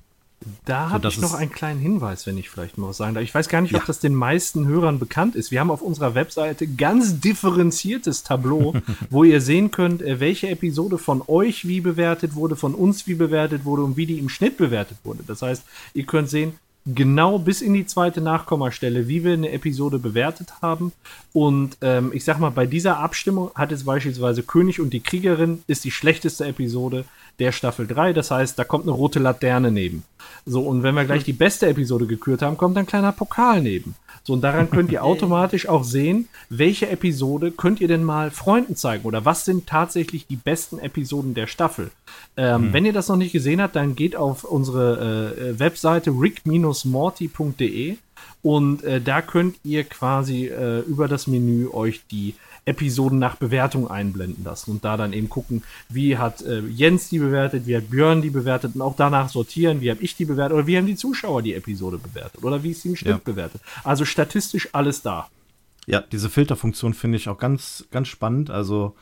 Da 0.66 0.90
habe 0.90 1.08
ich 1.08 1.20
noch 1.20 1.34
einen 1.34 1.52
kleinen 1.52 1.80
Hinweis, 1.80 2.26
wenn 2.28 2.38
ich 2.38 2.50
vielleicht 2.50 2.78
mal 2.78 2.90
was 2.90 2.98
sagen 2.98 3.14
darf. 3.14 3.24
Ich 3.24 3.34
weiß 3.34 3.50
gar 3.50 3.62
nicht, 3.62 3.72
ja. 3.72 3.80
ob 3.80 3.86
das 3.86 4.00
den 4.00 4.16
meisten 4.16 4.68
Hörern 4.68 5.00
bekannt 5.00 5.36
ist. 5.36 5.52
Wir 5.52 5.60
haben 5.60 5.72
auf 5.72 5.82
unserer 5.82 6.16
Webseite 6.16 6.68
ganz 6.68 7.20
differenziertes 7.20 8.24
Tableau, 8.24 8.76
wo 9.10 9.24
ihr 9.24 9.42
sehen 9.42 9.72
könnt, 9.72 10.02
äh, 10.02 10.20
welche 10.20 10.50
Episode 10.50 10.98
von 10.98 11.22
euch 11.28 11.68
wie 11.68 11.82
bewertet 11.82 12.36
wurde, 12.36 12.56
von 12.56 12.76
uns 12.76 13.08
wie 13.08 13.16
bewertet 13.16 13.66
wurde 13.66 13.84
und 13.84 13.98
wie 13.98 14.06
die 14.06 14.20
im 14.20 14.30
Schnitt 14.30 14.58
bewertet 14.58 14.98
wurde. 15.04 15.24
Das 15.26 15.42
heißt, 15.42 15.64
ihr 15.94 16.06
könnt 16.06 16.30
sehen, 16.30 16.54
genau 16.86 17.40
bis 17.40 17.62
in 17.62 17.74
die 17.74 17.86
zweite 17.86 18.22
Nachkommastelle, 18.22 19.08
wie 19.08 19.24
wir 19.24 19.34
eine 19.34 19.52
Episode 19.52 20.00
bewertet 20.00 20.62
haben. 20.62 20.92
Und 21.32 21.78
ähm, 21.82 22.12
ich 22.14 22.24
sag 22.24 22.40
mal, 22.40 22.50
bei 22.50 22.66
dieser 22.66 23.00
Abstimmung 23.00 23.52
hat 23.56 23.72
es 23.72 23.86
beispielsweise 23.86 24.44
König 24.44 24.80
und 24.80 24.92
die 24.92 25.00
Kriegerin 25.00 25.64
ist 25.68 25.86
die 25.86 25.92
schlechteste 25.92 26.46
Episode 26.46 27.06
der 27.40 27.52
Staffel 27.52 27.88
3. 27.88 28.14
Das 28.14 28.32
heißt, 28.32 28.58
da 28.60 28.64
kommt 28.64 28.84
eine 28.84 28.92
rote 28.92 29.20
Laterne 29.20 29.72
neben. 29.72 30.04
So, 30.46 30.62
und 30.62 30.84
wenn 30.84 30.96
wir 30.96 31.06
gleich 31.06 31.24
die 31.24 31.34
beste 31.34 31.68
Episode 31.68 32.06
gekürt 32.06 32.42
haben, 32.42 32.58
kommt 32.58 32.78
ein 32.78 32.86
kleiner 32.86 33.12
Pokal 33.12 33.62
neben. 33.62 33.96
So, 34.24 34.34
und 34.34 34.42
daran 34.42 34.70
könnt 34.70 34.92
ihr 34.92 35.04
automatisch 35.04 35.68
auch 35.68 35.84
sehen, 35.84 36.28
welche 36.50 36.90
Episode 36.90 37.52
könnt 37.52 37.82
ihr 37.82 37.88
denn 37.88 38.04
mal 38.04 38.32
Freunden 38.32 38.76
zeigen 38.76 39.06
oder 39.06 39.26
was 39.26 39.46
sind 39.46 39.68
tatsächlich 39.68 40.28
die 40.28 40.36
besten 40.36 40.80
Episoden 40.80 41.34
der 41.34 41.48
Staffel. 41.48 41.92
Ähm, 42.38 42.64
hm. 42.64 42.74
Wenn 42.74 42.86
ihr 42.86 42.94
das 42.94 43.08
noch 43.08 43.18
nicht 43.18 43.32
gesehen 43.32 43.62
habt, 43.62 43.76
dann 43.76 43.96
geht 43.96 44.16
auf 44.16 44.44
unsere 44.44 45.36
äh, 45.36 45.60
Webseite 45.60 46.12
rick-morty.de 46.12 47.98
und 48.42 48.84
äh, 48.84 49.00
da 49.00 49.22
könnt 49.22 49.56
ihr 49.64 49.86
quasi 49.86 50.48
äh, 50.48 50.80
über 50.80 51.08
das 51.08 51.28
Menü 51.28 51.70
euch 51.70 52.02
die 52.12 52.36
Episoden 52.66 53.20
nach 53.20 53.36
Bewertung 53.36 53.90
einblenden 53.90 54.44
lassen 54.44 54.72
und 54.72 54.86
da 54.86 54.96
dann 54.96 55.14
eben 55.14 55.30
gucken, 55.30 55.64
wie 55.90 56.18
hat 56.18 56.42
äh, 56.42 56.62
Jens 56.62 57.10
die 57.10 57.20
bewertet, 57.20 57.68
wie 57.68 57.76
hat 57.76 57.90
Björn 57.90 58.22
die 58.22 58.30
bewertet 58.30 58.76
und 58.76 58.82
auch 58.82 58.96
danach 58.96 59.30
sortieren, 59.30 59.82
wie 59.82 59.92
habe 59.92 60.02
ich 60.02 60.16
die 60.16 60.26
bewertet 60.26 60.56
oder 60.56 60.68
wie 60.68 60.78
haben 60.78 60.88
die 60.88 60.96
Zuschauer 60.96 61.42
die 61.42 61.54
Episode 61.54 61.98
bewertet 61.98 62.44
oder 62.44 62.64
wie 62.64 62.72
ist 62.72 62.82
sie 62.82 62.90
im 62.90 62.96
Stück 62.96 63.12
ja. 63.12 63.22
bewertet. 63.24 63.62
Also 63.84 64.06
statistisch 64.06 64.70
alles 64.72 65.02
da. 65.02 65.28
Ja, 65.86 66.02
diese 66.02 66.30
Filterfunktion 66.30 66.94
finde 66.94 67.18
ich 67.18 67.28
auch 67.28 67.38
ganz, 67.38 67.86
ganz 67.92 68.08
spannend. 68.08 68.50
Also 68.50 68.96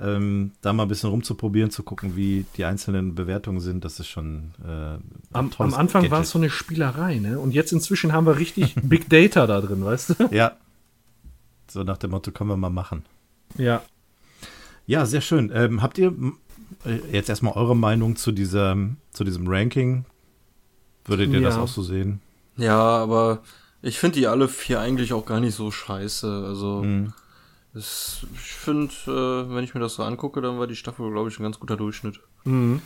ähm, 0.00 0.52
da 0.62 0.72
mal 0.72 0.84
ein 0.84 0.88
bisschen 0.88 1.10
rumzuprobieren, 1.10 1.70
zu 1.70 1.82
gucken, 1.82 2.16
wie 2.16 2.46
die 2.56 2.64
einzelnen 2.64 3.14
Bewertungen 3.14 3.60
sind, 3.60 3.84
das 3.84 4.00
ist 4.00 4.08
schon 4.08 4.52
äh, 4.64 4.98
am, 5.32 5.50
am, 5.58 5.74
Anfang 5.74 6.10
war 6.10 6.20
es 6.22 6.30
so 6.30 6.38
eine 6.38 6.48
Spielerei, 6.48 7.18
ne? 7.18 7.38
Und 7.38 7.52
jetzt 7.52 7.72
inzwischen 7.72 8.12
haben 8.12 8.26
wir 8.26 8.38
richtig 8.38 8.74
Big 8.82 9.10
Data 9.10 9.46
da 9.46 9.60
drin, 9.60 9.84
weißt 9.84 10.10
du? 10.10 10.14
Ja, 10.30 10.56
so 11.70 11.82
nach 11.82 11.98
dem 11.98 12.10
Motto, 12.10 12.30
können 12.30 12.50
wir 12.50 12.56
mal 12.56 12.70
machen. 12.70 13.04
Ja. 13.56 13.82
Ja, 14.86 15.06
sehr 15.06 15.20
schön. 15.20 15.50
Ähm, 15.54 15.82
habt 15.82 15.98
ihr 15.98 16.14
äh, 16.84 16.98
jetzt 17.12 17.28
erstmal 17.28 17.54
eure 17.54 17.76
Meinung 17.76 18.16
zu, 18.16 18.32
dieser, 18.32 18.76
zu 19.12 19.24
diesem 19.24 19.46
Ranking? 19.46 20.04
Würdet 21.04 21.30
ihr 21.30 21.40
ja. 21.40 21.48
das 21.48 21.56
auch 21.56 21.68
so 21.68 21.82
sehen? 21.82 22.20
Ja, 22.56 22.78
aber 22.78 23.42
ich 23.82 23.98
finde 23.98 24.18
die 24.18 24.26
alle 24.26 24.48
vier 24.48 24.80
eigentlich 24.80 25.12
auch 25.12 25.24
gar 25.24 25.40
nicht 25.40 25.54
so 25.54 25.70
scheiße. 25.70 26.44
Also, 26.46 26.82
mhm. 26.82 27.12
es, 27.74 28.26
ich 28.34 28.52
finde, 28.52 28.92
äh, 29.06 29.54
wenn 29.54 29.64
ich 29.64 29.74
mir 29.74 29.80
das 29.80 29.94
so 29.94 30.02
angucke, 30.02 30.40
dann 30.40 30.58
war 30.58 30.66
die 30.66 30.76
Staffel, 30.76 31.10
glaube 31.10 31.30
ich, 31.30 31.38
ein 31.38 31.44
ganz 31.44 31.58
guter 31.58 31.76
Durchschnitt. 31.76 32.20
Mhm. 32.44 32.82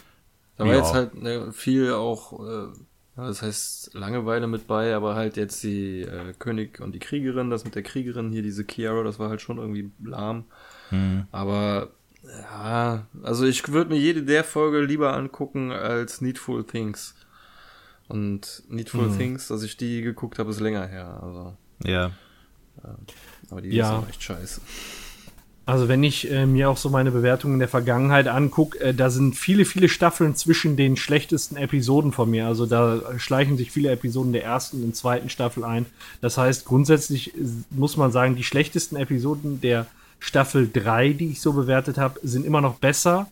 Da 0.57 0.65
war 0.65 0.73
ja. 0.73 0.79
jetzt 0.79 0.95
halt 0.95 1.21
ne, 1.21 1.53
viel 1.53 1.93
auch 1.93 2.41
äh, 2.47 2.69
ja, 3.17 3.27
das 3.27 3.43
heißt 3.43 3.95
Langeweile 3.95 4.47
mit 4.47 4.67
bei, 4.67 4.95
aber 4.95 5.15
halt 5.15 5.37
jetzt 5.37 5.63
die 5.63 6.03
äh, 6.03 6.33
König 6.39 6.81
und 6.81 6.93
die 6.93 6.99
Kriegerin, 6.99 7.51
das 7.51 7.65
mit 7.65 7.75
der 7.75 7.83
Kriegerin 7.83 8.33
hier, 8.33 8.43
diese 8.43 8.65
Kiara, 8.65 9.05
das 9.05 9.19
war 9.19 9.31
halt 9.31 9.41
schon 9.41 9.59
irgendwie 9.59 9.93
lahm. 10.03 10.45
Hm. 10.89 11.27
Aber 11.31 11.91
ja, 12.25 13.07
also 13.23 13.45
ich 13.45 13.69
würde 13.69 13.93
mir 13.93 14.01
jede 14.01 14.23
der 14.23 14.43
Folge 14.45 14.81
lieber 14.81 15.15
angucken 15.15 15.71
als 15.71 16.21
Needful 16.21 16.65
Things. 16.65 17.15
Und 18.09 18.65
Needful 18.69 19.07
hm. 19.07 19.17
Things, 19.17 19.49
dass 19.49 19.63
ich 19.63 19.77
die 19.77 20.03
geguckt 20.03 20.39
habe, 20.39 20.51
ist 20.51 20.61
länger 20.61 20.87
her. 20.87 21.21
Also, 21.23 21.57
ja. 21.85 22.11
ja. 22.83 22.97
Aber 23.51 23.63
die 23.63 23.71
ja. 23.71 24.01
ist 24.01 24.09
echt 24.09 24.23
scheiße. 24.23 24.61
Also 25.67 25.89
wenn 25.89 26.03
ich 26.05 26.31
äh, 26.31 26.45
mir 26.45 26.69
auch 26.69 26.77
so 26.77 26.91
meine 26.91 27.11
Bewertungen 27.11 27.59
der 27.59 27.69
Vergangenheit 27.69 28.29
angucke, 28.29 28.79
äh, 28.81 28.95
da 28.95 29.09
sind 29.09 29.35
viele, 29.35 29.65
viele 29.65 29.89
Staffeln 29.89 30.37
zwischen 30.37 30.77
den 30.77 30.97
schlechtesten 30.97 31.57
Episoden 31.57 32.13
von 32.13 32.31
mir. 32.31 32.47
Also 32.47 32.67
da 32.67 33.01
schleichen 33.19 33.57
sich 33.57 33.71
viele 33.71 33.91
Episoden 33.91 34.33
der 34.33 34.45
ersten 34.45 34.85
und 34.85 34.95
zweiten 34.95 35.31
Staffel 35.31 35.65
ein. 35.65 35.87
Das 36.21 36.37
heißt, 36.37 36.67
grundsätzlich 36.67 37.35
äh, 37.35 37.41
muss 37.71 37.97
man 37.97 38.13
sagen, 38.13 38.37
die 38.37 38.45
schlechtesten 38.45 38.97
Episoden 38.97 39.63
der 39.63 39.87
Staffel 40.21 40.69
3, 40.71 41.15
die 41.15 41.31
ich 41.31 41.41
so 41.41 41.55
bewertet 41.55 41.97
habe, 41.97 42.21
sind 42.23 42.45
immer 42.45 42.61
noch 42.61 42.75
besser 42.75 43.29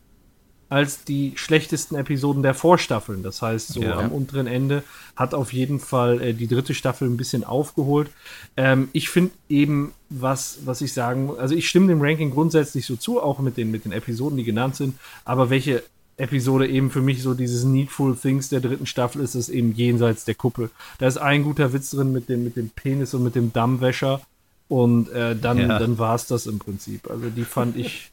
als 0.72 1.04
die 1.04 1.34
schlechtesten 1.36 1.96
Episoden 1.96 2.42
der 2.42 2.54
Vorstaffeln. 2.54 3.22
Das 3.22 3.42
heißt, 3.42 3.68
so 3.68 3.82
ja. 3.82 3.98
am 3.98 4.10
unteren 4.10 4.46
Ende 4.46 4.82
hat 5.16 5.34
auf 5.34 5.52
jeden 5.52 5.78
Fall 5.78 6.22
äh, 6.22 6.32
die 6.32 6.46
dritte 6.46 6.72
Staffel 6.72 7.08
ein 7.08 7.18
bisschen 7.18 7.44
aufgeholt. 7.44 8.08
Ähm, 8.56 8.88
ich 8.94 9.10
finde 9.10 9.32
eben, 9.50 9.92
was, 10.08 10.60
was 10.64 10.80
ich 10.80 10.94
sagen, 10.94 11.30
also 11.38 11.54
ich 11.54 11.68
stimme 11.68 11.88
dem 11.88 12.00
Ranking 12.00 12.30
grundsätzlich 12.30 12.86
so 12.86 12.96
zu, 12.96 13.20
auch 13.20 13.38
mit 13.40 13.58
den, 13.58 13.70
mit 13.70 13.84
den 13.84 13.92
Episoden, 13.92 14.38
die 14.38 14.44
genannt 14.44 14.76
sind, 14.76 14.96
aber 15.26 15.50
welche 15.50 15.82
Episode 16.16 16.66
eben 16.66 16.90
für 16.90 17.02
mich 17.02 17.22
so 17.22 17.34
dieses 17.34 17.64
Needful 17.64 18.16
Things 18.16 18.48
der 18.48 18.60
dritten 18.60 18.86
Staffel 18.86 19.20
ist, 19.20 19.34
ist 19.34 19.50
eben 19.50 19.74
jenseits 19.74 20.24
der 20.24 20.36
Kuppel. 20.36 20.70
Da 20.98 21.06
ist 21.06 21.18
ein 21.18 21.42
guter 21.42 21.74
Witz 21.74 21.90
drin 21.90 22.12
mit 22.12 22.30
dem, 22.30 22.44
mit 22.44 22.56
dem 22.56 22.70
Penis 22.70 23.12
und 23.12 23.24
mit 23.24 23.34
dem 23.34 23.52
Dammwäscher. 23.52 24.22
Und 24.68 25.10
äh, 25.10 25.36
dann, 25.36 25.58
ja. 25.58 25.78
dann 25.78 25.98
war 25.98 26.14
es 26.14 26.26
das 26.26 26.46
im 26.46 26.58
Prinzip. 26.58 27.10
Also 27.10 27.28
die 27.28 27.44
fand 27.44 27.76
ich 27.76 28.11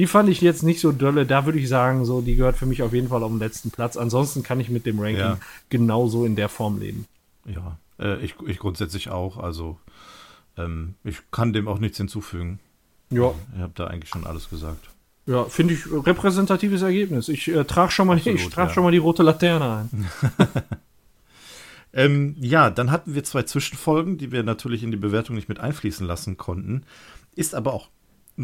die 0.00 0.06
fand 0.06 0.30
ich 0.30 0.40
jetzt 0.40 0.62
nicht 0.62 0.80
so 0.80 0.92
dolle. 0.92 1.26
Da 1.26 1.44
würde 1.44 1.58
ich 1.58 1.68
sagen, 1.68 2.06
so, 2.06 2.22
die 2.22 2.34
gehört 2.34 2.56
für 2.56 2.64
mich 2.64 2.82
auf 2.82 2.94
jeden 2.94 3.08
Fall 3.08 3.22
auf 3.22 3.30
den 3.30 3.38
letzten 3.38 3.70
Platz. 3.70 3.98
Ansonsten 3.98 4.42
kann 4.42 4.58
ich 4.58 4.70
mit 4.70 4.86
dem 4.86 4.98
Ranking 4.98 5.18
ja. 5.18 5.38
genauso 5.68 6.24
in 6.24 6.36
der 6.36 6.48
Form 6.48 6.80
leben. 6.80 7.04
Ja, 7.44 7.76
äh, 7.98 8.18
ich, 8.24 8.34
ich 8.46 8.58
grundsätzlich 8.58 9.10
auch. 9.10 9.36
Also, 9.36 9.76
ähm, 10.56 10.94
ich 11.04 11.18
kann 11.30 11.52
dem 11.52 11.68
auch 11.68 11.78
nichts 11.78 11.98
hinzufügen. 11.98 12.60
Ja. 13.10 13.34
Ihr 13.54 13.62
habt 13.62 13.78
da 13.78 13.88
eigentlich 13.88 14.08
schon 14.08 14.24
alles 14.24 14.48
gesagt. 14.48 14.88
Ja, 15.26 15.44
finde 15.44 15.74
ich 15.74 15.80
repräsentatives 15.92 16.80
Ergebnis. 16.80 17.28
Ich 17.28 17.48
äh, 17.48 17.64
trage 17.64 17.92
schon, 17.92 18.06
mal, 18.06 18.16
Absolut, 18.16 18.54
trag 18.54 18.68
ja. 18.68 18.74
schon 18.74 18.84
mal 18.84 18.92
die 18.92 18.96
rote 18.96 19.22
Laterne 19.22 19.86
ein. 19.92 20.10
ähm, 21.92 22.36
ja, 22.40 22.70
dann 22.70 22.90
hatten 22.90 23.14
wir 23.14 23.22
zwei 23.22 23.42
Zwischenfolgen, 23.42 24.16
die 24.16 24.32
wir 24.32 24.44
natürlich 24.44 24.82
in 24.82 24.92
die 24.92 24.96
Bewertung 24.96 25.36
nicht 25.36 25.50
mit 25.50 25.60
einfließen 25.60 26.06
lassen 26.06 26.38
konnten. 26.38 26.84
Ist 27.36 27.54
aber 27.54 27.74
auch 27.74 27.90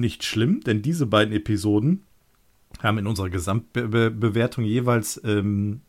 nicht 0.00 0.24
schlimm, 0.24 0.60
denn 0.60 0.82
diese 0.82 1.06
beiden 1.06 1.34
Episoden 1.34 2.04
haben 2.82 2.98
in 2.98 3.06
unserer 3.06 3.30
Gesamtbewertung 3.30 4.64
jeweils 4.64 5.20
ähm, 5.24 5.80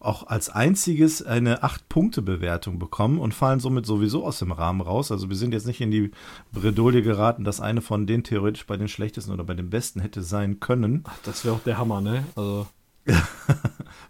auch 0.00 0.26
als 0.26 0.48
einziges 0.48 1.22
eine 1.22 1.62
8-Punkte-Bewertung 1.62 2.78
bekommen 2.78 3.18
und 3.18 3.34
fallen 3.34 3.60
somit 3.60 3.84
sowieso 3.84 4.24
aus 4.24 4.38
dem 4.38 4.50
Rahmen 4.50 4.80
raus. 4.80 5.12
Also 5.12 5.28
wir 5.28 5.36
sind 5.36 5.52
jetzt 5.52 5.66
nicht 5.66 5.80
in 5.82 5.90
die 5.90 6.10
Bredouille 6.52 7.02
geraten, 7.02 7.44
dass 7.44 7.60
eine 7.60 7.82
von 7.82 8.06
denen 8.06 8.24
theoretisch 8.24 8.66
bei 8.66 8.78
den 8.78 8.88
schlechtesten 8.88 9.30
oder 9.30 9.44
bei 9.44 9.54
den 9.54 9.68
besten 9.68 10.00
hätte 10.00 10.22
sein 10.22 10.58
können. 10.58 11.04
Ach, 11.04 11.18
das 11.22 11.44
wäre 11.44 11.54
auch 11.54 11.62
der 11.62 11.76
Hammer, 11.76 12.00
ne? 12.00 12.24
Also. 12.34 12.66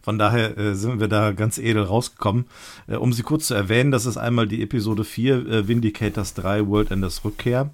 Von 0.03 0.19
daher 0.19 0.57
äh, 0.59 0.75
sind 0.75 1.01
wir 1.01 1.09
da 1.09 1.33
ganz 1.33 1.59
edel 1.59 1.83
rausgekommen. 1.83 2.47
Äh, 2.87 2.97
um 2.97 3.13
sie 3.13 3.23
kurz 3.23 3.47
zu 3.47 3.55
erwähnen, 3.55 3.91
das 3.91 4.07
ist 4.07 4.17
einmal 4.17 4.47
die 4.47 4.63
Episode 4.63 5.05
4, 5.05 5.47
äh, 5.47 5.69
Vindicators 5.69 6.35
3, 6.35 6.67
World 6.67 6.91
Enders 6.91 7.25
Rückkehr. 7.25 7.71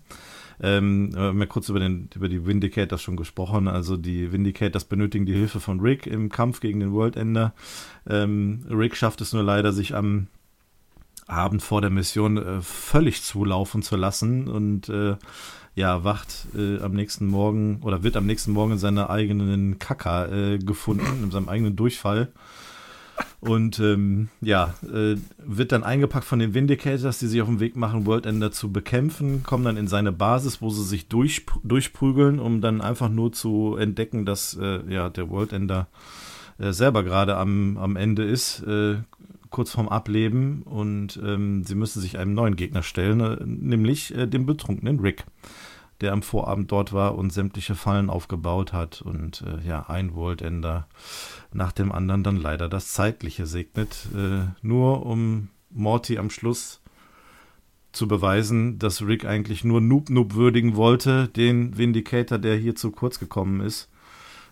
Ähm, 0.61 1.15
wir 1.15 1.23
haben 1.23 1.41
ja 1.41 1.47
kurz 1.47 1.69
über, 1.69 1.81
den, 1.81 2.09
über 2.15 2.29
die 2.29 2.47
Vindicators 2.47 3.03
schon 3.03 3.17
gesprochen. 3.17 3.69
Also 3.69 3.97
die 3.97 4.33
Vindicators 4.33 4.85
benötigen 4.85 5.27
die 5.27 5.35
Hilfe 5.35 5.61
von 5.61 5.81
Rick 5.81 6.07
im 6.07 6.29
Kampf 6.29 6.61
gegen 6.61 6.81
den 6.81 6.93
World 6.93 7.17
Ender. 7.17 7.55
Ähm, 8.09 8.67
Rick 8.71 8.97
schafft 8.97 9.21
es 9.21 9.33
nur 9.33 9.43
leider, 9.43 9.73
sich 9.73 9.95
am 9.95 10.29
Abend 11.27 11.63
vor 11.63 11.81
der 11.81 11.91
Mission 11.91 12.37
äh, 12.37 12.61
völlig 12.63 13.23
zulaufen 13.23 13.83
zu 13.83 13.97
lassen 13.97 14.49
und 14.49 14.89
äh, 14.89 15.17
ja, 15.75 16.05
wacht 16.05 16.47
äh, 16.57 16.81
am 16.81 16.93
nächsten 16.93 17.27
Morgen 17.27 17.81
oder 17.83 18.03
wird 18.03 18.17
am 18.17 18.27
nächsten 18.27 18.53
Morgen 18.53 18.73
in 18.73 18.79
seiner 18.79 19.11
eigenen 19.11 19.79
Kaka 19.79 20.27
äh, 20.27 20.59
gefunden, 20.59 21.25
in 21.25 21.31
seinem 21.31 21.49
eigenen 21.49 21.77
Durchfall. 21.77 22.33
Und 23.41 23.79
ähm, 23.79 24.29
ja, 24.41 24.75
äh, 24.83 25.17
wird 25.39 25.73
dann 25.73 25.85
eingepackt 25.85 26.25
von 26.25 26.39
den 26.39 26.55
Vindicators, 26.55 27.19
die 27.19 27.27
sich 27.27 27.43
auf 27.43 27.49
den 27.49 27.61
Weg 27.61 27.77
machen, 27.77 28.07
World 28.07 28.27
Ender 28.27 28.51
zu 28.51 28.73
bekämpfen, 28.73 29.43
kommen 29.43 29.65
dann 29.65 29.77
in 29.77 29.89
seine 29.89 30.11
Basis, 30.11 30.61
wo 30.61 30.71
sie 30.71 30.85
sich 30.85 31.09
durch, 31.09 31.47
durchprügeln, 31.63 32.39
um 32.41 32.61
dann 32.61 32.81
einfach 32.81 33.09
nur 33.09 33.33
zu 33.33 33.77
entdecken, 33.77 34.27
dass 34.27 34.59
äh, 34.61 34.81
ja, 34.89 35.11
der 35.11 35.31
World 35.31 35.53
Ender 35.53 35.87
äh, 36.59 36.73
selber 36.73 37.03
gerade 37.03 37.37
am, 37.37 37.77
am 37.77 37.97
Ende 37.97 38.25
ist, 38.25 38.63
äh, 38.63 38.97
kurz 39.51 39.71
vorm 39.71 39.89
Ableben. 39.89 40.63
Und 40.63 41.21
ähm, 41.23 41.63
sie 41.65 41.75
müssen 41.75 42.01
sich 42.01 42.19
einem 42.19 42.35
neuen 42.35 42.57
Gegner 42.57 42.83
stellen, 42.83 43.21
äh, 43.21 43.37
nämlich 43.45 44.15
äh, 44.15 44.27
dem 44.27 44.47
betrunkenen 44.47 45.01
Rick 45.01 45.25
der 46.01 46.13
am 46.13 46.23
Vorabend 46.23 46.71
dort 46.71 46.93
war 46.93 47.17
und 47.17 47.33
sämtliche 47.33 47.75
Fallen 47.75 48.11
aufgebaut 48.11 48.73
hat. 48.73 49.03
Und 49.03 49.43
äh, 49.43 49.67
ja, 49.67 49.89
ein 49.89 50.15
Worldender 50.15 50.89
nach 51.53 51.73
dem 51.73 51.93
anderen 51.93 52.23
dann 52.23 52.37
leider 52.37 52.69
das 52.69 52.93
Zeitliche 52.93 53.47
segnet, 53.47 54.09
äh, 54.15 54.47
nur 54.63 55.07
um 55.07 55.49
Morty 55.71 56.19
am 56.19 56.31
Schluss 56.31 56.81
zu 57.93 58.07
beweisen, 58.07 58.79
dass 58.79 59.03
Rick 59.03 59.25
eigentlich 59.25 59.65
nur 59.65 59.81
Noob 59.81 60.11
Noob 60.11 60.35
würdigen 60.35 60.77
wollte, 60.77 61.29
den 61.29 61.79
Vindicator, 61.79 62.39
der 62.39 62.57
hier 62.57 62.77
zu 62.77 62.91
kurz 62.91 63.19
gekommen 63.19 63.61
ist, 63.61 63.89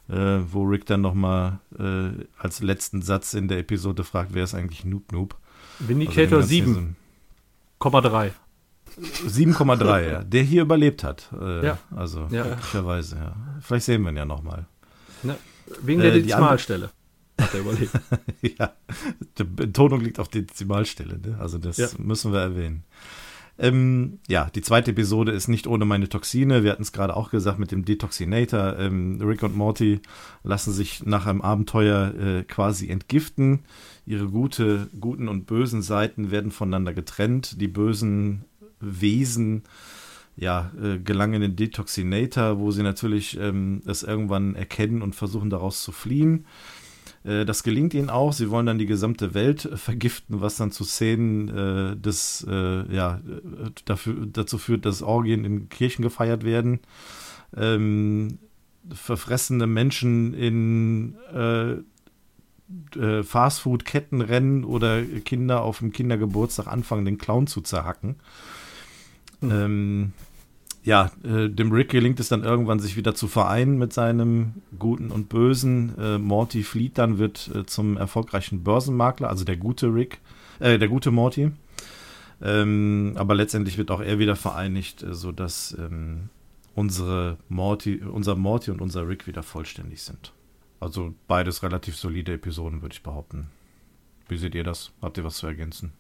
äh, 0.09 0.39
wo 0.51 0.65
Rick 0.65 0.87
dann 0.87 1.03
nochmal 1.03 1.61
äh, 1.79 2.25
als 2.39 2.63
letzten 2.63 3.03
Satz 3.03 3.35
in 3.35 3.49
der 3.49 3.59
Episode 3.59 4.03
fragt, 4.03 4.33
wer 4.33 4.45
ist 4.45 4.55
eigentlich 4.55 4.85
Noob 4.85 5.13
Noob? 5.13 5.37
Vindicator 5.79 6.39
also 6.39 6.55
7,3. 6.55 8.33
7,3, 9.01 10.11
ja. 10.11 10.25
Der 10.25 10.43
hier 10.43 10.63
überlebt 10.63 11.05
hat. 11.05 11.31
Äh, 11.41 11.67
ja. 11.67 11.79
Also, 11.95 12.29
ja. 12.31 12.43
glücklicherweise, 12.43 13.17
ja. 13.17 13.37
Vielleicht 13.61 13.87
sehen 13.87 14.03
wir 14.03 14.11
ihn 14.11 14.17
ja 14.17 14.25
nochmal. 14.25 14.67
Ne, 15.23 15.37
wegen 15.83 16.01
der 16.01 16.15
äh, 16.15 16.23
Dezimalstelle 16.23 16.91
hat 17.41 17.55
er 17.55 17.61
überlebt. 17.61 17.93
ja, 18.59 18.73
die 19.39 19.45
Betonung 19.45 20.01
liegt 20.01 20.21
auf 20.21 20.29
Dezimalstelle, 20.29 21.19
ne? 21.19 21.39
Also, 21.41 21.59
das 21.59 21.77
ja. 21.77 21.89
müssen 21.99 22.33
wir 22.33 22.41
erwähnen. 22.41 22.85
Ähm, 23.57 24.19
ja, 24.27 24.51
die 24.53 24.63
zweite 24.63 24.91
Episode 24.91 25.31
ist 25.31 25.47
nicht 25.47 25.69
ohne 25.69 25.85
meine 25.85 26.09
Toxine. 26.09 26.65
Wir 26.65 26.73
hatten 26.73 26.83
es 26.83 26.93
gerade 26.93 27.17
auch 27.17 27.31
gesagt 27.31 27.59
mit 27.61 27.71
dem 27.71 27.85
Detoxinator. 27.85 28.79
Ähm, 28.79 29.21
Rick 29.23 29.45
und 29.45 29.57
Morty 29.57 30.01
lassen 30.43 30.73
sich 30.73 31.05
nach 31.05 31.27
einem 31.27 31.41
Abenteuer 31.41 32.15
äh, 32.15 32.43
quasi 32.43 32.89
entgiften. 32.89 33.61
Ihre 34.07 34.27
gute, 34.27 34.89
guten 35.01 35.29
und 35.29 35.47
bösen 35.47 35.83
Seiten 35.83 36.33
werden 36.33 36.51
voneinander 36.51 36.95
getrennt. 36.95 37.61
Die 37.61 37.69
bösen 37.69 38.45
Wesen 38.85 39.63
ja, 40.37 40.73
äh, 40.83 40.99
gelangen 40.99 41.35
in 41.35 41.41
den 41.43 41.57
Detoxinator, 41.57 42.59
wo 42.59 42.71
sie 42.71 42.83
natürlich 42.83 43.39
ähm, 43.39 43.83
es 43.87 44.03
irgendwann 44.03 44.55
erkennen 44.57 45.03
und 45.03 45.15
versuchen 45.15 45.51
daraus 45.51 45.83
zu 45.83 45.93
fliehen. 45.93 46.47
Äh, 47.25 47.45
das 47.45 47.63
gelingt 47.63 47.95
ihnen 47.95 48.11
auch. 48.11 48.33
Sie 48.33 48.51
wollen 48.51 48.67
dann 48.67 48.79
die 48.79 48.87
gesamte 48.87 49.35
Welt 49.35 49.65
äh, 49.65 49.77
vergiften, 49.77 50.41
was 50.41 50.57
dann 50.57 50.71
zu 50.71 50.85
Szenen 50.85 51.49
äh, 51.49 51.97
des, 51.97 52.47
äh, 52.49 52.95
ja, 52.95 53.21
dafür, 53.85 54.27
dazu 54.27 54.59
führt, 54.59 54.87
dass 54.87 55.03
Orgien 55.03 55.45
in 55.45 55.69
Kirchen 55.69 56.03
gefeiert 56.03 56.45
werden. 56.45 56.81
Ähm, 57.57 58.39
verfressene 58.93 59.67
Menschen 59.67 60.35
in 60.35 61.15
Fastfood-Ketten 63.23 64.21
rennen 64.21 64.65
oder 64.65 65.03
Kinder 65.03 65.63
auf 65.63 65.79
dem 65.79 65.91
Kindergeburtstag 65.91 66.67
anfangen, 66.67 67.07
den 67.07 67.17
Clown 67.17 67.47
zu 67.47 67.63
zerhacken. 67.63 68.17
Mhm. 69.47 69.53
Ähm, 69.53 70.13
ja, 70.85 71.11
äh, 71.25 71.49
dem 71.49 71.73
Rick 71.73 71.91
gelingt 71.91 72.21
es 72.21 72.29
dann 72.29 72.45
irgendwann, 72.45 72.79
sich 72.79 72.97
wieder 72.97 73.15
zu 73.15 73.27
vereinen 73.27 73.79
mit 73.79 73.93
seinem 73.95 74.55
Guten 74.79 75.11
und 75.11 75.31
Bösen. 75.31 75.95
Äh, 75.99 76.19
Morty 76.19 76.63
flieht 76.63 76.99
dann, 76.99 77.19
wird 77.19 77.51
äh, 77.55 77.65
zum 77.65 77.97
erfolgreichen 77.97 78.63
Börsenmakler, 78.63 79.31
also 79.31 79.45
der 79.45 79.57
gute 79.57 79.87
Rick, 79.95 80.21
äh, 80.61 80.79
der 80.79 80.89
gute 80.89 81.11
Morty. 81.11 81.53
Ähm, 82.43 83.15
aber 83.17 83.35
letztendlich 83.35 83.79
wird 83.79 83.91
auch 83.91 84.03
er 84.03 84.19
wieder 84.19 84.37
vereinigt, 84.37 85.03
äh, 85.03 85.15
sodass 85.15 85.75
ähm, 85.79 86.29
unsere 86.75 87.39
Morty, 87.49 88.03
unser 88.03 88.35
Morty 88.35 88.71
und 88.71 88.83
unser 88.83 89.09
Rick 89.09 89.27
wieder 89.27 89.43
vollständig 89.43 90.03
sind. 90.03 90.33
Also 90.81 91.15
beides 91.29 91.63
relativ 91.63 91.97
solide 91.97 92.35
Episoden, 92.35 92.83
würde 92.83 92.93
ich 92.93 93.03
behaupten. 93.03 93.49
Wie 94.29 94.37
seht 94.37 94.55
ihr 94.55 94.65
das? 94.65 94.93
Habt 95.01 95.17
ihr 95.17 95.25
was 95.25 95.37
zu 95.37 95.47
ergänzen? 95.47 95.93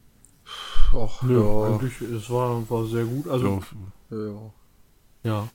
Ach, 0.92 1.22
ja, 1.28 1.64
eigentlich, 1.64 2.00
es 2.00 2.30
war, 2.30 2.68
war 2.70 2.86
sehr 2.86 3.04
gut. 3.04 3.28
Also, 3.28 3.60
ja. 4.10 4.16
ja. 4.16 4.52
Ja. 5.22 5.48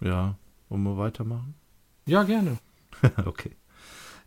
Ja. 0.00 0.34
Wollen 0.68 0.82
wir 0.84 0.96
weitermachen? 0.96 1.54
Ja, 2.06 2.22
gerne. 2.22 2.58
okay. 3.26 3.52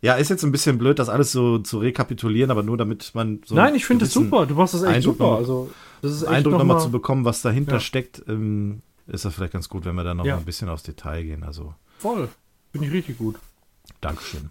Ja, 0.00 0.14
ist 0.14 0.28
jetzt 0.28 0.44
ein 0.44 0.52
bisschen 0.52 0.76
blöd, 0.76 0.98
das 0.98 1.08
alles 1.08 1.32
so 1.32 1.58
zu 1.58 1.78
rekapitulieren, 1.78 2.50
aber 2.50 2.62
nur 2.62 2.76
damit 2.76 3.10
man 3.14 3.40
so. 3.46 3.54
Nein, 3.54 3.74
ich 3.74 3.86
finde 3.86 4.04
es 4.04 4.12
super. 4.12 4.44
Du 4.44 4.54
machst 4.54 4.74
das 4.74 4.82
echt 4.82 4.96
Eindruck 4.96 5.14
super. 5.14 5.30
Noch, 5.30 5.38
also, 5.38 5.70
das 6.02 6.12
ist 6.12 6.22
echt 6.22 6.30
Eindruck 6.30 6.58
nochmal 6.58 6.76
noch 6.76 6.82
zu 6.82 6.90
bekommen, 6.90 7.24
was 7.24 7.40
dahinter 7.40 7.74
ja. 7.74 7.80
steckt, 7.80 8.22
ähm, 8.28 8.82
ist 9.06 9.24
das 9.24 9.34
vielleicht 9.34 9.54
ganz 9.54 9.70
gut, 9.70 9.86
wenn 9.86 9.94
wir 9.94 10.04
dann 10.04 10.18
noch 10.18 10.26
ja. 10.26 10.34
mal 10.34 10.40
ein 10.40 10.44
bisschen 10.44 10.68
aufs 10.68 10.82
Detail 10.82 11.22
gehen. 11.22 11.42
Also. 11.42 11.74
Voll. 11.98 12.28
Finde 12.72 12.88
ich 12.88 12.92
richtig 12.92 13.16
gut. 13.16 13.36
Dankeschön. 14.02 14.50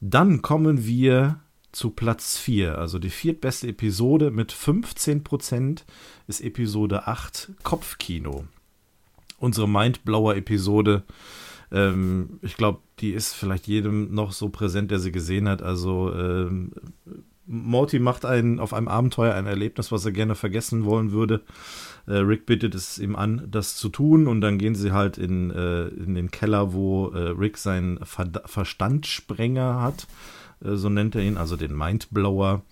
Dann 0.00 0.40
kommen 0.40 0.86
wir 0.86 1.40
zu 1.72 1.90
Platz 1.90 2.38
4. 2.38 2.78
Also 2.78 2.98
die 2.98 3.10
viertbeste 3.10 3.68
Episode 3.68 4.30
mit 4.30 4.52
15% 4.52 5.82
ist 6.26 6.40
Episode 6.40 7.06
8 7.06 7.52
Kopfkino 7.62 8.44
unsere 9.40 9.68
Mindblower-Episode. 9.68 11.02
Ähm, 11.72 12.38
ich 12.42 12.56
glaube, 12.56 12.80
die 13.00 13.10
ist 13.10 13.34
vielleicht 13.34 13.66
jedem 13.66 14.14
noch 14.14 14.32
so 14.32 14.50
präsent, 14.50 14.90
der 14.90 15.00
sie 15.00 15.10
gesehen 15.10 15.48
hat. 15.48 15.62
Also 15.62 16.12
ähm, 16.14 16.72
Morty 17.46 17.98
macht 17.98 18.24
einen, 18.24 18.60
auf 18.60 18.72
einem 18.72 18.86
Abenteuer 18.86 19.34
ein 19.34 19.46
Erlebnis, 19.46 19.90
was 19.90 20.04
er 20.04 20.12
gerne 20.12 20.36
vergessen 20.36 20.84
wollen 20.84 21.10
würde. 21.10 21.42
Äh, 22.06 22.18
Rick 22.18 22.46
bittet 22.46 22.74
es 22.74 22.98
ihm 22.98 23.16
an, 23.16 23.48
das 23.50 23.76
zu 23.76 23.88
tun 23.88 24.28
und 24.28 24.40
dann 24.40 24.58
gehen 24.58 24.74
sie 24.74 24.92
halt 24.92 25.18
in, 25.18 25.50
äh, 25.50 25.88
in 25.88 26.14
den 26.14 26.30
Keller, 26.30 26.72
wo 26.72 27.08
äh, 27.08 27.30
Rick 27.30 27.56
seinen 27.56 28.04
Ver 28.04 28.30
Verstandsprenger 28.44 29.80
hat, 29.80 30.06
so 30.60 30.88
nennt 30.88 31.14
er 31.14 31.22
ihn, 31.22 31.36
also 31.36 31.56
den 31.56 31.76
Mindblower. 31.76 32.62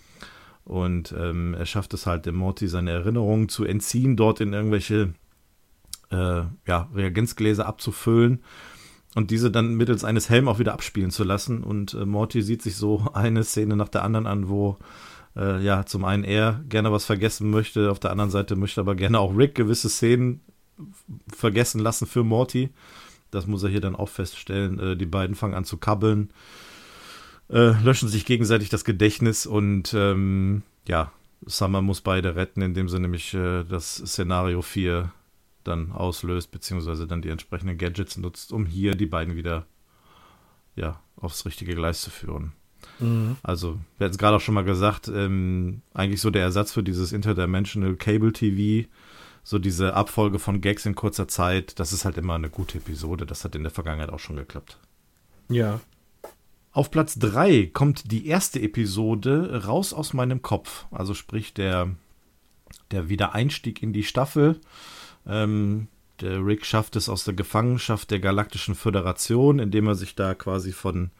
Und 0.64 1.14
ähm, 1.18 1.54
er 1.54 1.66
schafft 1.66 1.94
es 1.94 2.06
halt 2.06 2.26
dem 2.26 2.36
Morty 2.36 2.68
seine 2.68 2.90
Erinnerungen 2.90 3.48
zu 3.48 3.64
entziehen, 3.64 4.16
dort 4.16 4.40
in 4.40 4.52
irgendwelche 4.52 5.14
äh, 6.10 6.42
ja, 6.66 6.88
Reagenzgläser 6.94 7.66
abzufüllen 7.66 8.40
und 9.14 9.30
diese 9.30 9.50
dann 9.50 9.74
mittels 9.74 10.04
eines 10.04 10.28
Helms 10.28 10.48
auch 10.48 10.58
wieder 10.58 10.74
abspielen 10.74 11.10
zu 11.10 11.24
lassen. 11.24 11.62
Und 11.62 11.94
äh, 11.94 12.04
Morty 12.04 12.42
sieht 12.42 12.62
sich 12.62 12.76
so 12.76 13.08
eine 13.14 13.44
Szene 13.44 13.76
nach 13.76 13.88
der 13.88 14.04
anderen 14.04 14.26
an, 14.26 14.48
wo 14.48 14.78
äh, 15.36 15.62
ja 15.62 15.86
zum 15.86 16.04
einen 16.04 16.24
er 16.24 16.60
gerne 16.68 16.92
was 16.92 17.04
vergessen 17.04 17.50
möchte, 17.50 17.90
auf 17.90 18.00
der 18.00 18.10
anderen 18.10 18.30
Seite 18.30 18.56
möchte 18.56 18.80
aber 18.80 18.94
gerne 18.94 19.18
auch 19.18 19.36
Rick 19.36 19.54
gewisse 19.54 19.88
Szenen 19.88 20.40
vergessen 21.34 21.80
lassen 21.80 22.06
für 22.06 22.24
Morty. 22.24 22.70
Das 23.30 23.46
muss 23.46 23.62
er 23.62 23.68
hier 23.68 23.80
dann 23.80 23.96
auch 23.96 24.08
feststellen. 24.08 24.78
Äh, 24.78 24.96
die 24.96 25.06
beiden 25.06 25.34
fangen 25.34 25.54
an 25.54 25.64
zu 25.64 25.78
kabbeln, 25.78 26.30
äh, 27.50 27.80
löschen 27.82 28.08
sich 28.08 28.24
gegenseitig 28.24 28.68
das 28.68 28.84
Gedächtnis 28.84 29.46
und 29.46 29.94
ähm, 29.94 30.62
ja, 30.86 31.12
Summer 31.46 31.82
muss 31.82 32.00
beide 32.00 32.36
retten, 32.36 32.62
indem 32.62 32.88
sie 32.88 32.98
nämlich 32.98 33.34
äh, 33.34 33.64
das 33.64 33.96
Szenario 33.96 34.62
4 34.62 35.12
dann 35.64 35.92
auslöst, 35.92 36.50
beziehungsweise 36.50 37.06
dann 37.06 37.22
die 37.22 37.28
entsprechenden 37.28 37.78
Gadgets 37.78 38.16
nutzt, 38.16 38.52
um 38.52 38.66
hier 38.66 38.94
die 38.94 39.06
beiden 39.06 39.36
wieder 39.36 39.66
ja, 40.76 41.00
aufs 41.16 41.44
richtige 41.46 41.74
Gleis 41.74 42.00
zu 42.00 42.10
führen. 42.10 42.52
Mhm. 43.00 43.36
Also, 43.42 43.78
wir 43.96 44.04
hatten 44.04 44.12
es 44.12 44.18
gerade 44.18 44.36
auch 44.36 44.40
schon 44.40 44.54
mal 44.54 44.64
gesagt, 44.64 45.08
ähm, 45.08 45.82
eigentlich 45.94 46.20
so 46.20 46.30
der 46.30 46.42
Ersatz 46.42 46.72
für 46.72 46.82
dieses 46.82 47.12
Interdimensional 47.12 47.96
Cable 47.96 48.32
TV, 48.32 48.88
so 49.42 49.58
diese 49.58 49.94
Abfolge 49.94 50.38
von 50.38 50.60
Gags 50.60 50.86
in 50.86 50.94
kurzer 50.94 51.28
Zeit, 51.28 51.78
das 51.80 51.92
ist 51.92 52.04
halt 52.04 52.18
immer 52.18 52.34
eine 52.34 52.50
gute 52.50 52.78
Episode. 52.78 53.26
Das 53.26 53.44
hat 53.44 53.54
in 53.54 53.62
der 53.62 53.72
Vergangenheit 53.72 54.10
auch 54.10 54.18
schon 54.18 54.36
geklappt. 54.36 54.78
Ja. 55.48 55.80
Auf 56.78 56.92
Platz 56.92 57.18
3 57.18 57.70
kommt 57.72 58.12
die 58.12 58.28
erste 58.28 58.62
Episode 58.62 59.64
raus 59.66 59.92
aus 59.92 60.12
meinem 60.12 60.42
Kopf. 60.42 60.86
Also 60.92 61.12
sprich 61.12 61.52
der, 61.52 61.96
der 62.92 63.08
Wiedereinstieg 63.08 63.82
in 63.82 63.92
die 63.92 64.04
Staffel. 64.04 64.60
Ähm, 65.26 65.88
der 66.20 66.46
Rick 66.46 66.64
schafft 66.64 66.94
es 66.94 67.08
aus 67.08 67.24
der 67.24 67.34
Gefangenschaft 67.34 68.12
der 68.12 68.20
Galaktischen 68.20 68.76
Föderation, 68.76 69.58
indem 69.58 69.88
er 69.88 69.96
sich 69.96 70.14
da 70.14 70.36
quasi 70.36 70.70
von, 70.70 71.10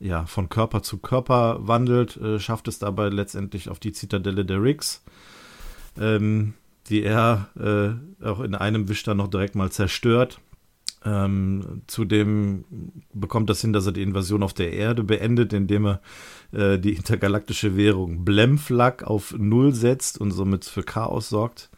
ja, 0.00 0.24
von 0.24 0.48
Körper 0.48 0.82
zu 0.82 0.96
Körper 0.96 1.68
wandelt, 1.68 2.16
äh, 2.16 2.40
schafft 2.40 2.68
es 2.68 2.78
dabei 2.78 3.10
letztendlich 3.10 3.68
auf 3.68 3.80
die 3.80 3.92
Zitadelle 3.92 4.46
der 4.46 4.62
Ricks, 4.62 5.04
ähm, 6.00 6.54
die 6.88 7.02
er 7.02 7.50
äh, 7.54 8.24
auch 8.24 8.40
in 8.40 8.54
einem 8.54 8.88
Wisch 8.88 9.02
dann 9.02 9.18
noch 9.18 9.28
direkt 9.28 9.56
mal 9.56 9.70
zerstört. 9.70 10.40
Ähm, 11.04 11.82
zudem 11.88 12.64
bekommt 13.12 13.50
das 13.50 13.60
hin, 13.60 13.72
dass 13.72 13.86
er 13.86 13.92
die 13.92 14.02
Invasion 14.02 14.42
auf 14.42 14.54
der 14.54 14.72
Erde 14.72 15.02
beendet, 15.02 15.52
indem 15.52 15.86
er 15.86 16.00
äh, 16.52 16.78
die 16.78 16.94
intergalaktische 16.94 17.76
Währung 17.76 18.24
Blemflag 18.24 19.02
auf 19.02 19.34
Null 19.36 19.74
setzt 19.74 20.18
und 20.18 20.30
somit 20.30 20.64
für 20.64 20.84
Chaos 20.84 21.28
sorgt. 21.28 21.70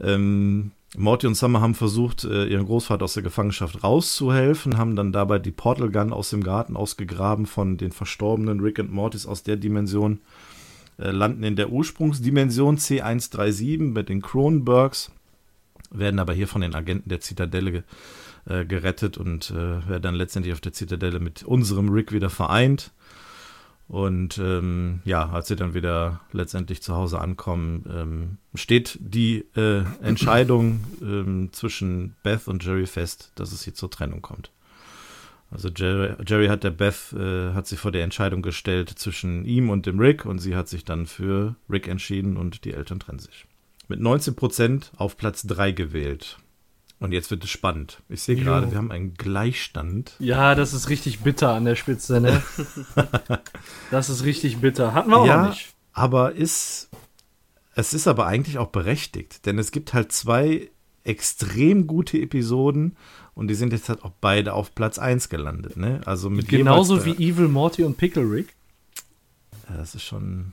Ähm, 0.00 0.72
Morty 0.96 1.26
und 1.26 1.36
Summer 1.36 1.60
haben 1.60 1.74
versucht, 1.74 2.24
äh, 2.24 2.46
ihren 2.46 2.66
Großvater 2.66 3.04
aus 3.04 3.14
der 3.14 3.22
Gefangenschaft 3.22 3.84
rauszuhelfen, 3.84 4.76
haben 4.76 4.96
dann 4.96 5.12
dabei 5.12 5.38
die 5.38 5.52
Portal 5.52 5.90
Gun 5.90 6.12
aus 6.12 6.30
dem 6.30 6.42
Garten 6.42 6.76
ausgegraben 6.76 7.46
von 7.46 7.76
den 7.76 7.92
verstorbenen 7.92 8.60
Rick 8.60 8.80
und 8.80 8.90
Mortys 8.90 9.26
aus 9.26 9.44
der 9.44 9.56
Dimension, 9.56 10.20
äh, 10.98 11.10
landen 11.10 11.44
in 11.44 11.54
der 11.54 11.70
Ursprungsdimension 11.70 12.78
C137 12.78 13.92
mit 13.92 14.08
den 14.08 14.20
Cronenbergs, 14.20 15.12
werden 15.92 16.18
aber 16.18 16.32
hier 16.32 16.48
von 16.48 16.62
den 16.62 16.74
Agenten 16.74 17.08
der 17.08 17.20
Zitadelle 17.20 17.84
äh, 18.46 18.64
gerettet 18.64 19.18
und 19.18 19.50
äh, 19.50 19.88
werden 19.88 20.02
dann 20.02 20.14
letztendlich 20.14 20.52
auf 20.52 20.60
der 20.60 20.72
Zitadelle 20.72 21.20
mit 21.20 21.42
unserem 21.42 21.88
Rick 21.90 22.12
wieder 22.12 22.30
vereint. 22.30 22.92
Und 23.90 24.38
ähm, 24.38 25.00
ja, 25.04 25.28
als 25.30 25.48
sie 25.48 25.56
dann 25.56 25.74
wieder 25.74 26.20
letztendlich 26.30 26.80
zu 26.80 26.94
Hause 26.94 27.20
ankommen, 27.20 27.84
ähm, 27.92 28.38
steht 28.54 28.96
die 29.00 29.44
äh, 29.56 29.82
Entscheidung 30.00 30.84
ähm, 31.02 31.48
zwischen 31.50 32.14
Beth 32.22 32.46
und 32.46 32.64
Jerry 32.64 32.86
fest, 32.86 33.32
dass 33.34 33.50
es 33.50 33.64
hier 33.64 33.74
zur 33.74 33.90
Trennung 33.90 34.22
kommt. 34.22 34.52
Also 35.50 35.68
Jerry, 35.68 36.14
Jerry 36.24 36.46
hat 36.46 36.62
der 36.62 36.70
Beth, 36.70 37.12
äh, 37.12 37.52
hat 37.52 37.66
sie 37.66 37.76
vor 37.76 37.90
der 37.90 38.04
Entscheidung 38.04 38.42
gestellt 38.42 38.90
zwischen 38.90 39.44
ihm 39.44 39.70
und 39.70 39.86
dem 39.86 39.98
Rick 39.98 40.24
und 40.24 40.38
sie 40.38 40.54
hat 40.54 40.68
sich 40.68 40.84
dann 40.84 41.06
für 41.06 41.56
Rick 41.68 41.88
entschieden 41.88 42.36
und 42.36 42.64
die 42.64 42.72
Eltern 42.72 43.00
trennen 43.00 43.18
sich. 43.18 43.46
Mit 43.88 43.98
19% 43.98 44.92
auf 44.96 45.16
Platz 45.16 45.42
3 45.48 45.72
gewählt. 45.72 46.38
Und 47.00 47.12
jetzt 47.12 47.30
wird 47.30 47.42
es 47.42 47.50
spannend. 47.50 48.02
Ich 48.10 48.22
sehe 48.22 48.36
gerade, 48.36 48.70
wir 48.70 48.76
haben 48.76 48.92
einen 48.92 49.14
Gleichstand. 49.14 50.12
Ja, 50.18 50.54
das 50.54 50.74
ist 50.74 50.90
richtig 50.90 51.20
bitter 51.20 51.54
an 51.54 51.64
der 51.64 51.74
Spitze, 51.74 52.20
ne? 52.20 52.42
das 53.90 54.10
ist 54.10 54.24
richtig 54.24 54.58
bitter. 54.58 54.92
Hatten 54.92 55.08
wir 55.08 55.16
auch 55.16 55.26
ja, 55.26 55.48
nicht. 55.48 55.74
Aber 55.92 56.32
ist. 56.32 56.90
Es 57.74 57.94
ist 57.94 58.06
aber 58.06 58.26
eigentlich 58.26 58.58
auch 58.58 58.68
berechtigt, 58.68 59.46
denn 59.46 59.58
es 59.58 59.70
gibt 59.70 59.94
halt 59.94 60.12
zwei 60.12 60.70
extrem 61.04 61.86
gute 61.86 62.18
Episoden 62.18 62.96
und 63.34 63.48
die 63.48 63.54
sind 63.54 63.72
jetzt 63.72 63.88
halt 63.88 64.04
auch 64.04 64.12
beide 64.20 64.52
auf 64.52 64.74
Platz 64.74 64.98
1 64.98 65.30
gelandet, 65.30 65.78
ne? 65.78 66.02
Also 66.04 66.28
mit 66.28 66.48
Genauso 66.48 67.06
wie 67.06 67.12
Evil 67.12 67.48
Morty 67.48 67.84
und 67.84 67.96
Pickle 67.96 68.30
Rick. 68.30 68.54
Ja, 69.70 69.78
das 69.78 69.94
ist 69.94 70.02
schon. 70.02 70.52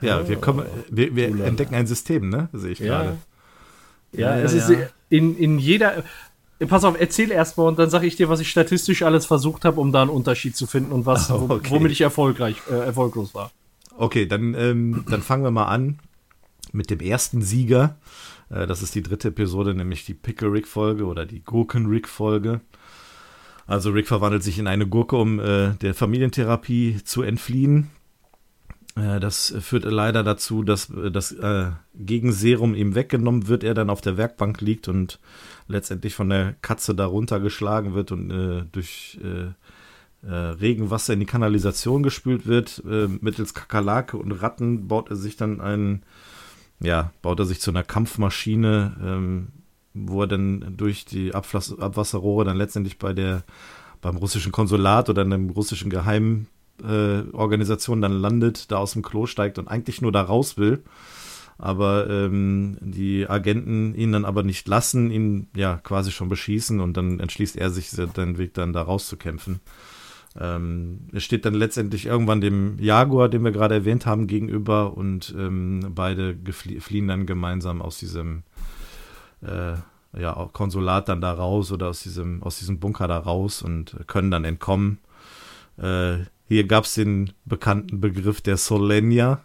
Ja, 0.00 0.26
wir, 0.26 0.36
kommen, 0.36 0.64
wir, 0.88 1.14
wir 1.14 1.44
entdecken 1.44 1.74
ein 1.74 1.86
System, 1.86 2.30
ne? 2.30 2.48
Sehe 2.54 2.70
ich 2.70 2.78
gerade. 2.78 3.18
Ja, 4.12 4.36
Ja, 4.36 4.42
es 4.42 4.52
ja, 4.52 4.58
ist 4.58 4.70
ja. 4.70 4.86
in, 5.08 5.36
in 5.36 5.58
jeder. 5.58 6.02
Pass 6.68 6.84
auf, 6.84 7.00
erzähl 7.00 7.30
erstmal 7.30 7.68
und 7.68 7.78
dann 7.78 7.88
sage 7.88 8.06
ich 8.06 8.16
dir, 8.16 8.28
was 8.28 8.40
ich 8.40 8.50
statistisch 8.50 9.02
alles 9.02 9.24
versucht 9.24 9.64
habe, 9.64 9.80
um 9.80 9.92
da 9.92 10.02
einen 10.02 10.10
Unterschied 10.10 10.54
zu 10.56 10.66
finden 10.66 10.92
und 10.92 11.06
was, 11.06 11.30
Oh, 11.30 11.46
okay. 11.48 11.70
womit 11.70 11.90
ich 11.92 12.02
erfolgreich, 12.02 12.56
äh, 12.70 12.74
erfolglos 12.74 13.34
war. 13.34 13.50
Okay, 13.96 14.26
dann, 14.26 14.54
ähm, 14.54 15.04
dann 15.08 15.22
fangen 15.22 15.42
wir 15.42 15.50
mal 15.50 15.66
an 15.68 16.00
mit 16.72 16.90
dem 16.90 17.00
ersten 17.00 17.40
Sieger. 17.40 17.96
Äh, 18.50 18.66
das 18.66 18.82
ist 18.82 18.94
die 18.94 19.02
dritte 19.02 19.28
Episode, 19.28 19.74
nämlich 19.74 20.04
die 20.04 20.12
Pickle 20.14 20.52
Rick 20.52 20.68
Folge 20.68 21.06
oder 21.06 21.24
die 21.24 21.40
Gurken 21.42 21.86
Rick 21.86 22.06
Folge. 22.08 22.60
Also 23.66 23.90
Rick 23.90 24.08
verwandelt 24.08 24.42
sich 24.42 24.58
in 24.58 24.66
eine 24.66 24.86
Gurke, 24.86 25.16
um 25.16 25.38
äh, 25.40 25.70
der 25.80 25.94
Familientherapie 25.94 27.00
zu 27.04 27.22
entfliehen. 27.22 27.88
Äh, 29.00 29.20
das 29.20 29.54
führt 29.60 29.84
leider 29.84 30.22
dazu, 30.22 30.62
dass 30.62 30.90
äh, 30.90 31.10
das 31.10 31.32
äh, 31.32 31.70
Gegenserum 31.94 32.74
ihm 32.74 32.94
weggenommen 32.94 33.48
wird, 33.48 33.64
er 33.64 33.74
dann 33.74 33.90
auf 33.90 34.00
der 34.00 34.16
Werkbank 34.16 34.60
liegt 34.60 34.88
und 34.88 35.18
letztendlich 35.68 36.14
von 36.14 36.28
der 36.28 36.54
Katze 36.60 36.94
darunter 36.94 37.40
geschlagen 37.40 37.94
wird 37.94 38.10
und 38.10 38.28
durch 38.72 39.20
Regenwasser 40.24 41.12
in 41.12 41.20
die 41.20 41.26
Kanalisation 41.26 42.02
gespült 42.02 42.46
wird. 42.46 42.82
Mittels 43.20 43.54
Kakerlake 43.54 44.16
und 44.16 44.32
Ratten 44.32 44.88
baut 44.88 45.10
er 45.10 45.16
sich 45.16 45.36
dann 45.36 45.60
ein, 45.60 46.02
ja, 46.80 47.12
baut 47.22 47.38
er 47.38 47.44
sich 47.44 47.60
zu 47.60 47.70
einer 47.70 47.84
Kampfmaschine, 47.84 48.96
ähm, 49.00 49.48
wo 49.94 50.22
er 50.22 50.26
dann 50.26 50.76
durch 50.76 51.04
die 51.04 51.32
Abwasserrohre 51.36 52.44
dann 52.44 52.56
letztendlich 52.56 52.98
bei 52.98 53.12
der 53.12 53.44
beim 54.00 54.16
russischen 54.16 54.50
Konsulat 54.50 55.08
oder 55.08 55.22
einem 55.22 55.50
russischen 55.50 55.90
Geheim 55.90 56.46
Organisation 57.32 58.00
dann 58.00 58.12
landet, 58.12 58.70
da 58.70 58.78
aus 58.78 58.92
dem 58.92 59.02
Klo 59.02 59.26
steigt 59.26 59.58
und 59.58 59.68
eigentlich 59.68 60.00
nur 60.00 60.12
da 60.12 60.22
raus 60.22 60.56
will. 60.58 60.82
Aber 61.58 62.08
ähm, 62.08 62.78
die 62.80 63.28
Agenten 63.28 63.94
ihn 63.94 64.12
dann 64.12 64.24
aber 64.24 64.42
nicht 64.42 64.66
lassen, 64.66 65.10
ihn 65.10 65.48
ja 65.54 65.76
quasi 65.76 66.10
schon 66.10 66.30
beschießen 66.30 66.80
und 66.80 66.96
dann 66.96 67.20
entschließt 67.20 67.56
er 67.56 67.68
sich, 67.68 67.90
den 67.90 68.38
Weg 68.38 68.54
dann 68.54 68.72
da 68.72 68.80
rauszukämpfen. 68.80 69.60
Ähm, 70.38 71.08
es 71.12 71.24
steht 71.24 71.44
dann 71.44 71.54
letztendlich 71.54 72.06
irgendwann 72.06 72.40
dem 72.40 72.78
Jaguar, 72.78 73.28
den 73.28 73.44
wir 73.44 73.50
gerade 73.50 73.74
erwähnt 73.74 74.06
haben, 74.06 74.26
gegenüber 74.26 74.96
und 74.96 75.34
ähm, 75.36 75.92
beide 75.94 76.36
fliehen 76.52 77.08
dann 77.08 77.26
gemeinsam 77.26 77.82
aus 77.82 77.98
diesem 77.98 78.44
äh, 79.42 79.74
ja, 80.18 80.48
Konsulat 80.52 81.08
dann 81.08 81.20
da 81.20 81.32
raus 81.32 81.72
oder 81.72 81.88
aus 81.88 82.02
diesem, 82.02 82.42
aus 82.42 82.58
diesem 82.58 82.78
Bunker 82.80 83.08
da 83.08 83.18
raus 83.18 83.62
und 83.62 83.96
können 84.06 84.30
dann 84.30 84.44
entkommen. 84.44 84.98
Äh, 85.78 86.20
hier 86.50 86.66
gab 86.66 86.82
es 86.82 86.94
den 86.94 87.32
bekannten 87.44 88.00
Begriff 88.00 88.40
der 88.40 88.56
Solenia. 88.56 89.44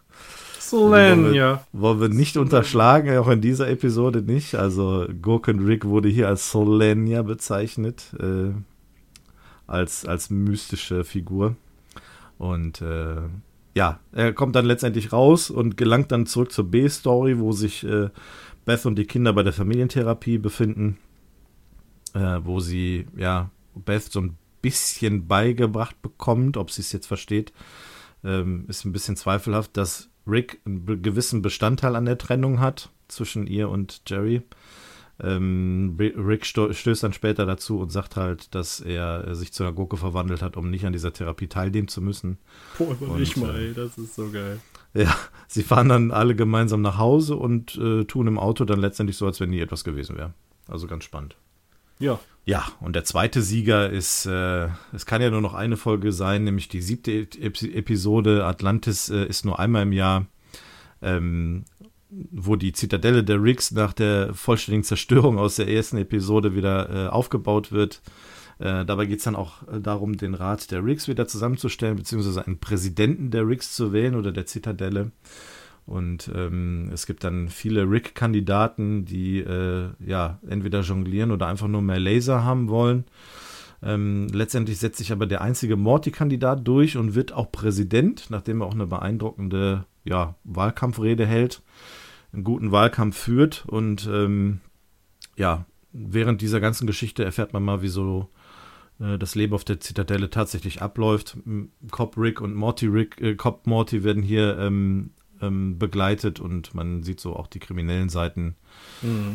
Solenia. 0.60 1.64
Wollen 1.72 2.02
wir 2.02 2.10
nicht 2.10 2.36
unterschlagen, 2.36 3.16
auch 3.20 3.28
in 3.28 3.42
dieser 3.42 3.70
Episode 3.70 4.24
nicht. 4.24 4.56
Also 4.56 5.06
Gurken 5.22 5.64
Rick 5.64 5.86
wurde 5.86 6.10
hier 6.10 6.28
als 6.28 6.52
Solenia 6.52 7.22
bezeichnet, 7.22 8.12
äh, 8.20 8.54
als, 9.68 10.08
als 10.08 10.32
mystische 10.32 11.04
Figur. 11.04 11.56
Und 12.40 12.82
äh, 12.82 13.18
ja, 13.76 14.00
er 14.12 14.34
kommt 14.34 14.56
dann 14.56 14.66
letztendlich 14.66 15.14
raus 15.14 15.52
und 15.52 15.78
gelangt 15.78 16.12
dann 16.12 16.26
zurück 16.26 16.52
zur 16.52 16.72
B-Story, 16.72 17.38
wo 17.38 17.52
sich 17.52 17.84
äh, 17.84 18.10
Beth 18.66 18.88
und 18.88 18.96
die 18.96 19.06
Kinder 19.06 19.32
bei 19.32 19.44
der 19.44 19.54
Familientherapie 19.54 20.40
befinden, 20.40 20.98
äh, 22.16 22.40
wo 22.42 22.60
sie, 22.60 23.06
ja, 23.16 23.52
Beth 23.76 24.12
so 24.12 24.22
ein 24.22 24.38
bisschen 24.70 25.28
beigebracht 25.28 26.02
bekommt, 26.02 26.58
ob 26.58 26.72
sie 26.72 26.82
es 26.82 26.92
jetzt 26.92 27.08
versteht, 27.08 27.54
ähm, 28.24 28.66
ist 28.68 28.86
ein 28.86 28.92
bisschen 28.92 29.16
zweifelhaft, 29.16 29.78
dass 29.78 30.10
Rick 30.28 30.60
einen 30.66 31.04
gewissen 31.04 31.42
Bestandteil 31.42 31.96
an 31.96 32.06
der 32.06 32.18
Trennung 32.18 32.60
hat 32.60 32.90
zwischen 33.08 33.46
ihr 33.48 33.70
und 33.70 34.02
Jerry. 34.08 34.42
Ähm, 35.22 35.96
Ri- 35.98 36.14
Rick 36.18 36.46
stößt 36.46 37.04
dann 37.04 37.14
später 37.14 37.46
dazu 37.46 37.80
und 37.80 37.90
sagt 37.92 38.16
halt, 38.18 38.54
dass 38.54 38.82
er 38.82 39.28
äh, 39.28 39.36
sich 39.36 39.54
zu 39.54 39.64
einer 39.64 39.72
Gurke 39.72 39.96
verwandelt 39.98 40.42
hat, 40.42 40.58
um 40.58 40.70
nicht 40.70 40.86
an 40.86 40.92
dieser 40.94 41.14
Therapie 41.14 41.48
teilnehmen 41.48 41.88
zu 41.88 42.02
müssen. 42.02 42.38
Boah, 42.78 42.90
Und, 42.90 43.02
überleg 43.02 43.38
mal, 43.38 43.56
äh, 43.56 43.68
ey, 43.68 43.74
das 43.74 43.98
ist 43.98 44.16
so 44.16 44.30
geil. 44.30 44.60
Ja, 44.94 45.16
sie 45.48 45.64
fahren 45.64 45.90
dann 45.90 46.12
alle 46.12 46.36
gemeinsam 46.36 46.82
nach 46.82 46.98
Hause 46.98 47.36
und 47.36 47.76
äh, 47.78 48.04
tun 48.06 48.28
im 48.28 48.40
Auto 48.40 48.66
dann 48.66 48.80
letztendlich 48.80 49.16
so, 49.18 49.26
als 49.26 49.40
wenn 49.40 49.52
nie 49.52 49.60
etwas 49.60 49.84
gewesen 49.84 50.18
wäre. 50.18 50.34
Also 50.68 50.88
ganz 50.88 51.04
spannend. 51.04 51.38
Ja. 52.00 52.20
Ja, 52.48 52.68
und 52.80 52.96
der 52.96 53.06
zweite 53.06 53.42
Sieger 53.42 53.90
ist, 53.90 54.28
äh, 54.28 54.68
es 54.94 55.08
kann 55.08 55.22
ja 55.22 55.32
nur 55.32 55.42
noch 55.42 55.56
eine 55.56 55.78
Folge 55.78 56.12
sein, 56.12 56.44
nämlich 56.44 56.70
die 56.70 56.82
siebte 56.82 57.12
Ep- 57.12 57.64
Episode. 57.76 58.46
Atlantis 58.46 59.10
äh, 59.10 59.26
ist 59.26 59.46
nur 59.46 59.58
einmal 59.58 59.82
im 59.82 59.92
Jahr, 59.92 60.28
ähm, 61.02 61.66
wo 62.10 62.56
die 62.56 62.72
Zitadelle 62.72 63.24
der 63.24 63.42
Riggs 63.42 63.72
nach 63.72 63.94
der 63.94 64.36
vollständigen 64.36 64.84
Zerstörung 64.84 65.40
aus 65.40 65.56
der 65.56 65.68
ersten 65.70 65.98
Episode 65.98 66.56
wieder 66.56 67.08
äh, 67.08 67.08
aufgebaut 67.08 67.72
wird. 67.72 68.04
Äh, 68.60 68.86
dabei 68.86 69.08
geht 69.08 69.18
es 69.18 69.26
dann 69.26 69.36
auch 69.36 69.68
äh, 69.68 69.82
darum, 69.82 70.16
den 70.16 70.36
Rat 70.36 70.70
der 70.70 70.86
Riggs 70.86 71.08
wieder 71.08 71.28
zusammenzustellen, 71.28 71.96
beziehungsweise 71.96 72.46
einen 72.46 72.60
Präsidenten 72.60 73.32
der 73.32 73.48
Riggs 73.48 73.74
zu 73.74 73.92
wählen 73.92 74.14
oder 74.14 74.32
der 74.32 74.46
Zitadelle. 74.46 75.12
Und 75.86 76.32
ähm, 76.34 76.90
es 76.92 77.06
gibt 77.06 77.24
dann 77.24 77.50
viele 77.50 77.90
Rick-Kandidaten, 77.90 79.06
die 79.06 79.40
äh, 79.40 79.90
ja 80.00 80.40
entweder 80.48 80.82
jonglieren 80.82 81.32
oder 81.32 81.48
einfach 81.48 81.68
nur 81.68 81.82
mehr 81.82 82.00
Laser 82.00 82.44
haben 82.44 82.70
wollen. 82.70 83.06
Ähm, 83.84 84.28
letztendlich 84.34 84.80
setzt 84.80 84.98
sich 84.98 85.12
aber 85.12 85.28
der 85.28 85.42
einzige 85.42 85.76
Morty-Kandidat 85.76 86.68
durch 86.68 86.98
und 86.98 87.14
wird 87.14 87.34
auch 87.34 87.52
Präsident, 87.52 88.28
nachdem 88.30 88.62
er 88.62 88.68
auch 88.68 88.74
eine 88.74 88.88
beeindruckende 88.88 89.86
ja, 90.04 90.36
Wahlkampfrede 90.44 91.26
hält, 91.26 91.62
einen 92.34 92.44
guten 92.44 92.72
Wahlkampf 92.72 93.18
führt. 93.18 93.66
Und 93.68 94.10
ähm, 94.12 94.62
ja, 95.38 95.66
während 95.92 96.42
dieser 96.42 96.60
ganzen 96.60 96.88
Geschichte 96.88 97.24
erfährt 97.24 97.54
man 97.54 97.64
mal, 97.64 97.84
wieso 97.84 98.30
äh, 99.00 99.20
das 99.20 99.36
Leben 99.36 99.54
auf 99.54 99.64
der 99.64 99.80
Zitadelle 99.80 100.32
tatsächlich 100.32 100.82
abläuft. 100.82 101.38
Cop 101.92 102.18
Rick 102.18 102.42
und 102.42 102.56
Morty 102.56 102.88
Rick, 102.88 103.22
äh, 103.22 103.36
Cop 103.36 103.68
Morty 103.68 104.04
werden 104.04 104.24
hier 104.24 104.58
ähm, 104.58 105.12
ähm, 105.42 105.78
begleitet 105.78 106.40
und 106.40 106.74
man 106.74 107.04
sieht 107.04 107.20
so 107.20 107.36
auch 107.36 107.48
die 107.48 107.60
kriminellen 107.60 108.10
Seiten. 108.10 108.56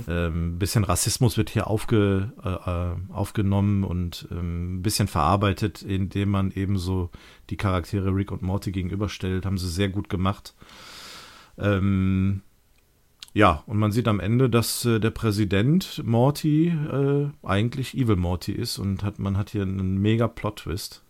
Ähm, 0.09 0.55
ein 0.55 0.59
bisschen 0.59 0.85
Rassismus 0.85 1.37
wird 1.37 1.51
hier 1.51 1.67
aufge, 1.67 2.33
äh, 2.43 2.49
äh, 2.49 2.97
aufgenommen 3.13 3.85
und 3.85 4.29
ähm, 4.31 4.77
ein 4.77 4.83
bisschen 4.83 5.09
verarbeitet, 5.09 5.83
indem 5.83 6.31
man 6.31 6.51
eben 6.53 6.79
so 6.79 7.11
die 7.51 7.57
Charaktere 7.57 8.15
Rick 8.15 8.33
und 8.33 8.43
Morty 8.43 8.73
gegenüberstellt. 8.73 9.47
Haben 9.47 9.59
sie 9.59 9.69
sehr 9.69 9.89
gut 9.89 10.09
gemacht. 10.09 10.55
Ähm, 11.59 12.43
ja, 13.33 13.63
und 13.67 13.79
man 13.79 13.93
sieht 13.93 14.09
am 14.09 14.19
Ende, 14.19 14.51
dass 14.51 14.85
äh, 14.85 14.99
der 14.99 15.11
Präsident 15.11 16.03
Morty 16.05 16.69
äh, 16.69 17.29
eigentlich 17.47 17.97
Evil 17.97 18.17
Morty 18.17 18.53
ist 18.53 18.79
und 18.79 19.05
hat, 19.05 19.19
man 19.19 19.37
hat 19.37 19.51
hier 19.51 19.63
einen 19.63 19.99
mega 19.99 20.27
Plot-Twist. 20.27 21.05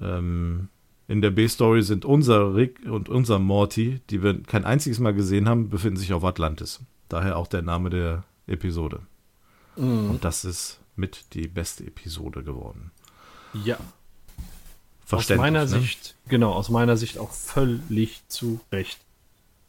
Ähm, 0.00 0.68
in 1.08 1.22
der 1.22 1.30
B-Story 1.30 1.82
sind 1.82 2.04
unser 2.04 2.54
Rick 2.54 2.80
und 2.84 3.08
unser 3.08 3.38
Morty, 3.38 4.00
die 4.10 4.22
wir 4.22 4.42
kein 4.42 4.64
einziges 4.64 4.98
Mal 4.98 5.14
gesehen 5.14 5.48
haben, 5.48 5.70
befinden 5.70 5.96
sich 5.96 6.12
auf 6.12 6.22
Atlantis. 6.22 6.80
Daher 7.08 7.38
auch 7.38 7.46
der 7.46 7.62
Name 7.62 7.88
der 7.90 8.24
Episode. 8.46 9.00
Und 9.76 10.18
das 10.22 10.44
ist 10.44 10.80
mit 10.96 11.34
die 11.34 11.46
beste 11.46 11.86
Episode 11.86 12.42
geworden. 12.42 12.90
Ja. 13.54 13.76
Aus 13.76 13.82
Verständlich. 15.06 15.40
meiner 15.40 15.60
ne? 15.60 15.68
Sicht, 15.68 16.16
genau, 16.28 16.52
aus 16.52 16.68
meiner 16.68 16.96
Sicht 16.96 17.16
auch 17.18 17.32
völlig 17.32 18.22
zu 18.28 18.60
Recht. 18.72 18.98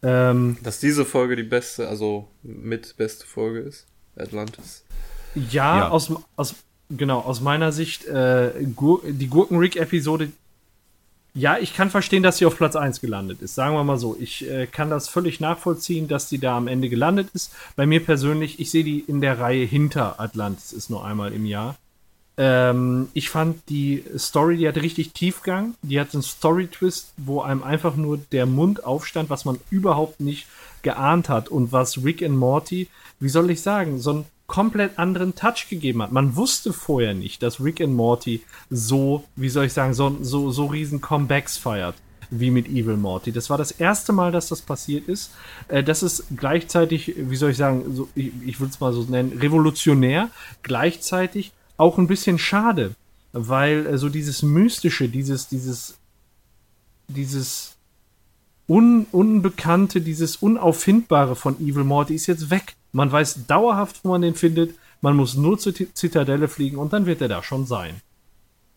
Ähm, 0.01 0.57
Dass 0.63 0.79
diese 0.79 1.05
Folge 1.05 1.35
die 1.35 1.43
beste, 1.43 1.87
also 1.87 2.27
mit 2.43 2.97
beste 2.97 3.25
Folge 3.25 3.59
ist. 3.59 3.85
Atlantis. 4.17 4.83
ja, 5.35 5.77
Ja. 5.77 5.89
Aus, 5.89 6.11
aus, 6.35 6.55
genau, 6.89 7.19
aus 7.19 7.39
meiner 7.39 7.71
Sicht, 7.71 8.05
äh, 8.05 8.51
Gur 8.75 9.01
die 9.07 9.27
Gurken-Rick-Episode, 9.27 10.31
ja, 11.33 11.57
ich 11.57 11.75
kann 11.75 11.89
verstehen, 11.89 12.23
dass 12.23 12.37
sie 12.37 12.45
auf 12.45 12.57
Platz 12.57 12.75
1 12.75 13.01
gelandet 13.01 13.41
ist. 13.41 13.55
Sagen 13.55 13.75
wir 13.75 13.83
mal 13.83 13.99
so. 13.99 14.17
Ich 14.19 14.49
äh, 14.49 14.67
kann 14.67 14.89
das 14.89 15.07
völlig 15.07 15.39
nachvollziehen, 15.39 16.07
dass 16.07 16.27
die 16.27 16.39
da 16.39 16.57
am 16.57 16.67
Ende 16.67 16.89
gelandet 16.89 17.29
ist. 17.33 17.53
Bei 17.75 17.85
mir 17.85 18.03
persönlich, 18.03 18.59
ich 18.59 18.71
sehe 18.71 18.83
die 18.83 18.99
in 18.99 19.21
der 19.21 19.39
Reihe 19.39 19.65
hinter 19.65 20.19
Atlantis, 20.19 20.73
ist 20.73 20.89
nur 20.89 21.05
einmal 21.05 21.33
im 21.33 21.45
Jahr. 21.45 21.75
Ähm, 22.37 23.09
ich 23.13 23.29
fand 23.29 23.69
die 23.69 24.03
Story, 24.17 24.57
die 24.57 24.67
hatte 24.67 24.81
richtig 24.81 25.13
Tiefgang. 25.13 25.75
Die 25.83 25.99
hat 25.99 26.13
einen 26.13 26.23
Story-Twist, 26.23 27.13
wo 27.17 27.41
einem 27.41 27.63
einfach 27.63 27.95
nur 27.95 28.17
der 28.17 28.45
Mund 28.45 28.83
aufstand, 28.83 29.29
was 29.29 29.45
man 29.45 29.59
überhaupt 29.69 30.19
nicht 30.19 30.47
geahnt 30.81 31.29
hat 31.29 31.49
und 31.49 31.71
was 31.71 32.03
Rick 32.03 32.23
and 32.23 32.37
Morty, 32.37 32.87
wie 33.19 33.29
soll 33.29 33.51
ich 33.51 33.61
sagen, 33.61 33.99
so 33.99 34.11
einen 34.11 34.25
komplett 34.49 34.99
anderen 34.99 35.35
Touch 35.35 35.67
gegeben 35.69 36.01
hat. 36.01 36.11
Man 36.11 36.35
wusste 36.35 36.73
vorher 36.73 37.13
nicht, 37.13 37.41
dass 37.41 37.63
Rick 37.63 37.79
and 37.79 37.93
Morty 37.93 38.41
so, 38.69 39.23
wie 39.37 39.47
soll 39.47 39.65
ich 39.65 39.73
sagen, 39.73 39.93
so, 39.93 40.17
so, 40.21 40.51
so 40.51 40.65
riesen 40.65 40.99
Comebacks 40.99 41.57
feiert 41.57 41.95
wie 42.31 42.51
mit 42.51 42.67
Evil 42.67 42.97
Morty. 42.97 43.31
Das 43.31 43.49
war 43.49 43.57
das 43.57 43.71
erste 43.71 44.13
Mal, 44.13 44.31
dass 44.31 44.49
das 44.49 44.61
passiert 44.61 45.07
ist. 45.07 45.31
Äh, 45.67 45.83
das 45.83 46.03
ist 46.03 46.25
gleichzeitig, 46.35 47.13
wie 47.17 47.35
soll 47.35 47.51
ich 47.51 47.57
sagen, 47.57 47.95
so, 47.95 48.09
ich, 48.15 48.31
ich 48.45 48.59
würde 48.59 48.71
es 48.71 48.79
mal 48.79 48.93
so 48.93 49.03
nennen, 49.03 49.39
revolutionär, 49.39 50.29
gleichzeitig 50.61 51.51
auch 51.77 51.97
ein 51.97 52.07
bisschen 52.07 52.37
schade, 52.37 52.93
weil 53.31 53.85
äh, 53.85 53.97
so 53.97 54.09
dieses 54.09 54.43
Mystische, 54.43 55.09
dieses, 55.09 55.47
dieses, 55.47 55.97
dieses 57.07 57.75
Un 58.67 59.07
Unbekannte, 59.11 60.01
dieses 60.01 60.35
Unauffindbare 60.35 61.35
von 61.35 61.59
Evil 61.59 61.83
Morty 61.83 62.13
ist 62.13 62.27
jetzt 62.27 62.51
weg. 62.51 62.75
Man 62.91 63.11
weiß 63.11 63.47
dauerhaft, 63.47 64.01
wo 64.03 64.09
man 64.09 64.21
den 64.21 64.35
findet. 64.35 64.75
Man 65.01 65.15
muss 65.15 65.35
nur 65.35 65.57
zur 65.57 65.73
Zitadelle 65.73 66.47
fliegen 66.47 66.77
und 66.77 66.93
dann 66.93 67.05
wird 67.05 67.21
er 67.21 67.27
da 67.27 67.43
schon 67.43 67.65
sein. 67.65 68.01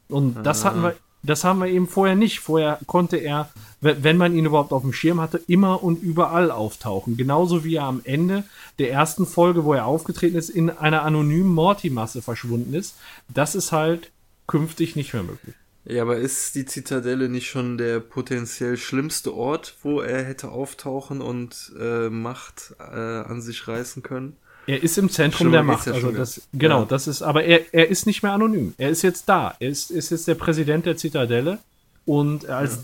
Und 0.09 0.45
das 0.45 0.65
hatten 0.65 0.83
wir, 0.83 0.95
das 1.23 1.45
haben 1.45 1.61
wir 1.61 1.69
eben 1.69 1.89
vorher 1.89 2.15
nicht. 2.15 2.41
Vorher 2.41 2.79
konnte 2.87 3.17
er, 3.17 3.51
wenn 3.81 4.17
man 4.17 4.35
ihn 4.35 4.45
überhaupt 4.45 4.73
auf 4.73 4.83
dem 4.83 4.93
Schirm 4.93 5.21
hatte, 5.21 5.41
immer 5.47 5.83
und 5.83 6.03
überall 6.03 6.51
auftauchen. 6.51 7.17
Genauso 7.17 7.65
wie 7.65 7.77
er 7.77 7.85
am 7.85 8.01
Ende 8.05 8.45
der 8.79 8.93
ersten 8.93 9.27
Folge, 9.27 9.65
wo 9.65 9.73
er 9.73 9.87
aufgetreten 9.87 10.37
ist, 10.37 10.51
in 10.51 10.71
einer 10.71 11.03
anonymen 11.03 11.53
Morty-Masse 11.55 12.23
verschwunden 12.23 12.75
ist. 12.75 12.97
Das 13.29 13.55
ist 13.55 13.73
halt 13.73 14.11
künftig 14.47 14.97
nicht 14.97 15.13
mehr 15.15 15.23
möglich. 15.23 15.55
Ja, 15.85 16.03
aber 16.03 16.17
ist 16.17 16.55
die 16.55 16.65
Zitadelle 16.65 17.29
nicht 17.29 17.49
schon 17.49 17.77
der 17.77 17.99
potenziell 17.99 18.77
schlimmste 18.77 19.35
Ort, 19.35 19.75
wo 19.83 20.01
er 20.01 20.23
hätte 20.23 20.51
auftauchen 20.51 21.21
und 21.21 21.73
äh, 21.79 22.09
Macht 22.09 22.75
äh, 22.79 22.95
an 22.95 23.43
sich 23.43 23.67
reißen 23.67 24.03
können? 24.03 24.37
Er 24.67 24.81
ist 24.83 24.97
im 24.97 25.11
Zentrum 25.11 25.51
der 25.51 25.65
Macht. 25.65 25.87
Ja 25.87 25.95
also 25.95 26.13
das, 26.13 26.43
genau, 26.53 26.81
ja. 26.81 26.87
das 26.87 27.09
ist, 27.09 27.23
aber 27.23 27.43
er, 27.43 27.75
er 27.75 27.89
ist 27.89 28.07
nicht 28.07 28.23
mehr 28.23 28.33
anonym. 28.33 28.75
Er 28.79 28.91
ist 28.91 29.03
jetzt 29.03 29.29
da. 29.29 29.57
Er 29.59 29.71
ist, 29.71 29.91
ist 29.91 30.11
jetzt 30.11 30.29
der 30.29 30.37
Präsident 30.37 30.87
der 30.87 30.97
Zitadelle 30.97 31.59
und 32.05 32.49
als 32.49 32.77
ja. 32.77 32.83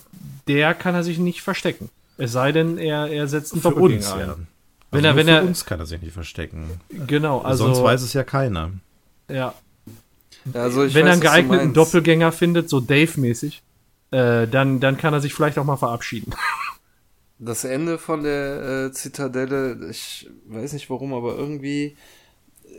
der 0.48 0.74
kann 0.74 0.96
er 0.96 1.04
sich 1.04 1.18
nicht 1.18 1.42
verstecken. 1.42 1.90
Es 2.16 2.32
sei 2.32 2.50
denn, 2.50 2.78
er, 2.78 3.06
er 3.06 3.28
setzt 3.28 3.52
einen 3.52 3.62
Für 3.62 3.74
uns, 3.74 4.10
ein. 4.10 4.20
Ja. 4.20 4.36
Wenn 4.90 5.04
also 5.04 5.06
er, 5.06 5.16
wenn 5.16 5.26
für 5.26 5.32
er, 5.32 5.42
uns 5.44 5.64
kann 5.66 5.78
er 5.78 5.86
sich 5.86 6.02
nicht 6.02 6.14
verstecken. 6.14 6.80
Genau, 7.06 7.42
also. 7.42 7.66
Sonst 7.66 7.82
weiß 7.82 8.02
es 8.02 8.12
ja 8.12 8.24
keiner. 8.24 8.72
Ja, 9.30 9.54
also 10.54 10.82
wenn 10.82 10.88
weiß, 10.88 10.96
er 10.96 11.12
einen 11.12 11.20
geeigneten 11.20 11.74
Doppelgänger 11.74 12.32
findet, 12.32 12.68
so 12.68 12.80
Dave-mäßig, 12.80 13.62
äh, 14.10 14.46
dann, 14.46 14.80
dann 14.80 14.96
kann 14.96 15.12
er 15.12 15.20
sich 15.20 15.34
vielleicht 15.34 15.58
auch 15.58 15.64
mal 15.64 15.76
verabschieden. 15.76 16.34
Das 17.40 17.62
Ende 17.62 17.98
von 17.98 18.24
der 18.24 18.86
äh, 18.86 18.92
Zitadelle, 18.92 19.90
ich 19.90 20.28
weiß 20.48 20.72
nicht 20.72 20.90
warum, 20.90 21.14
aber 21.14 21.36
irgendwie 21.36 21.96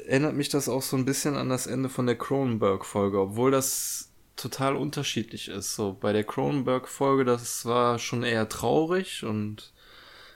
erinnert 0.05 0.35
mich 0.35 0.49
das 0.49 0.67
auch 0.67 0.81
so 0.81 0.97
ein 0.97 1.05
bisschen 1.05 1.37
an 1.37 1.47
das 1.47 1.65
Ende 1.65 1.87
von 1.87 2.05
der 2.05 2.17
Cronenberg-Folge, 2.17 3.21
obwohl 3.21 3.51
das 3.51 4.09
total 4.35 4.75
unterschiedlich 4.75 5.47
ist. 5.47 5.75
So 5.75 5.95
bei 5.97 6.11
der 6.11 6.25
Cronenberg-Folge, 6.25 7.23
das 7.23 7.65
war 7.65 7.99
schon 7.99 8.23
eher 8.23 8.49
traurig 8.49 9.23
und 9.23 9.71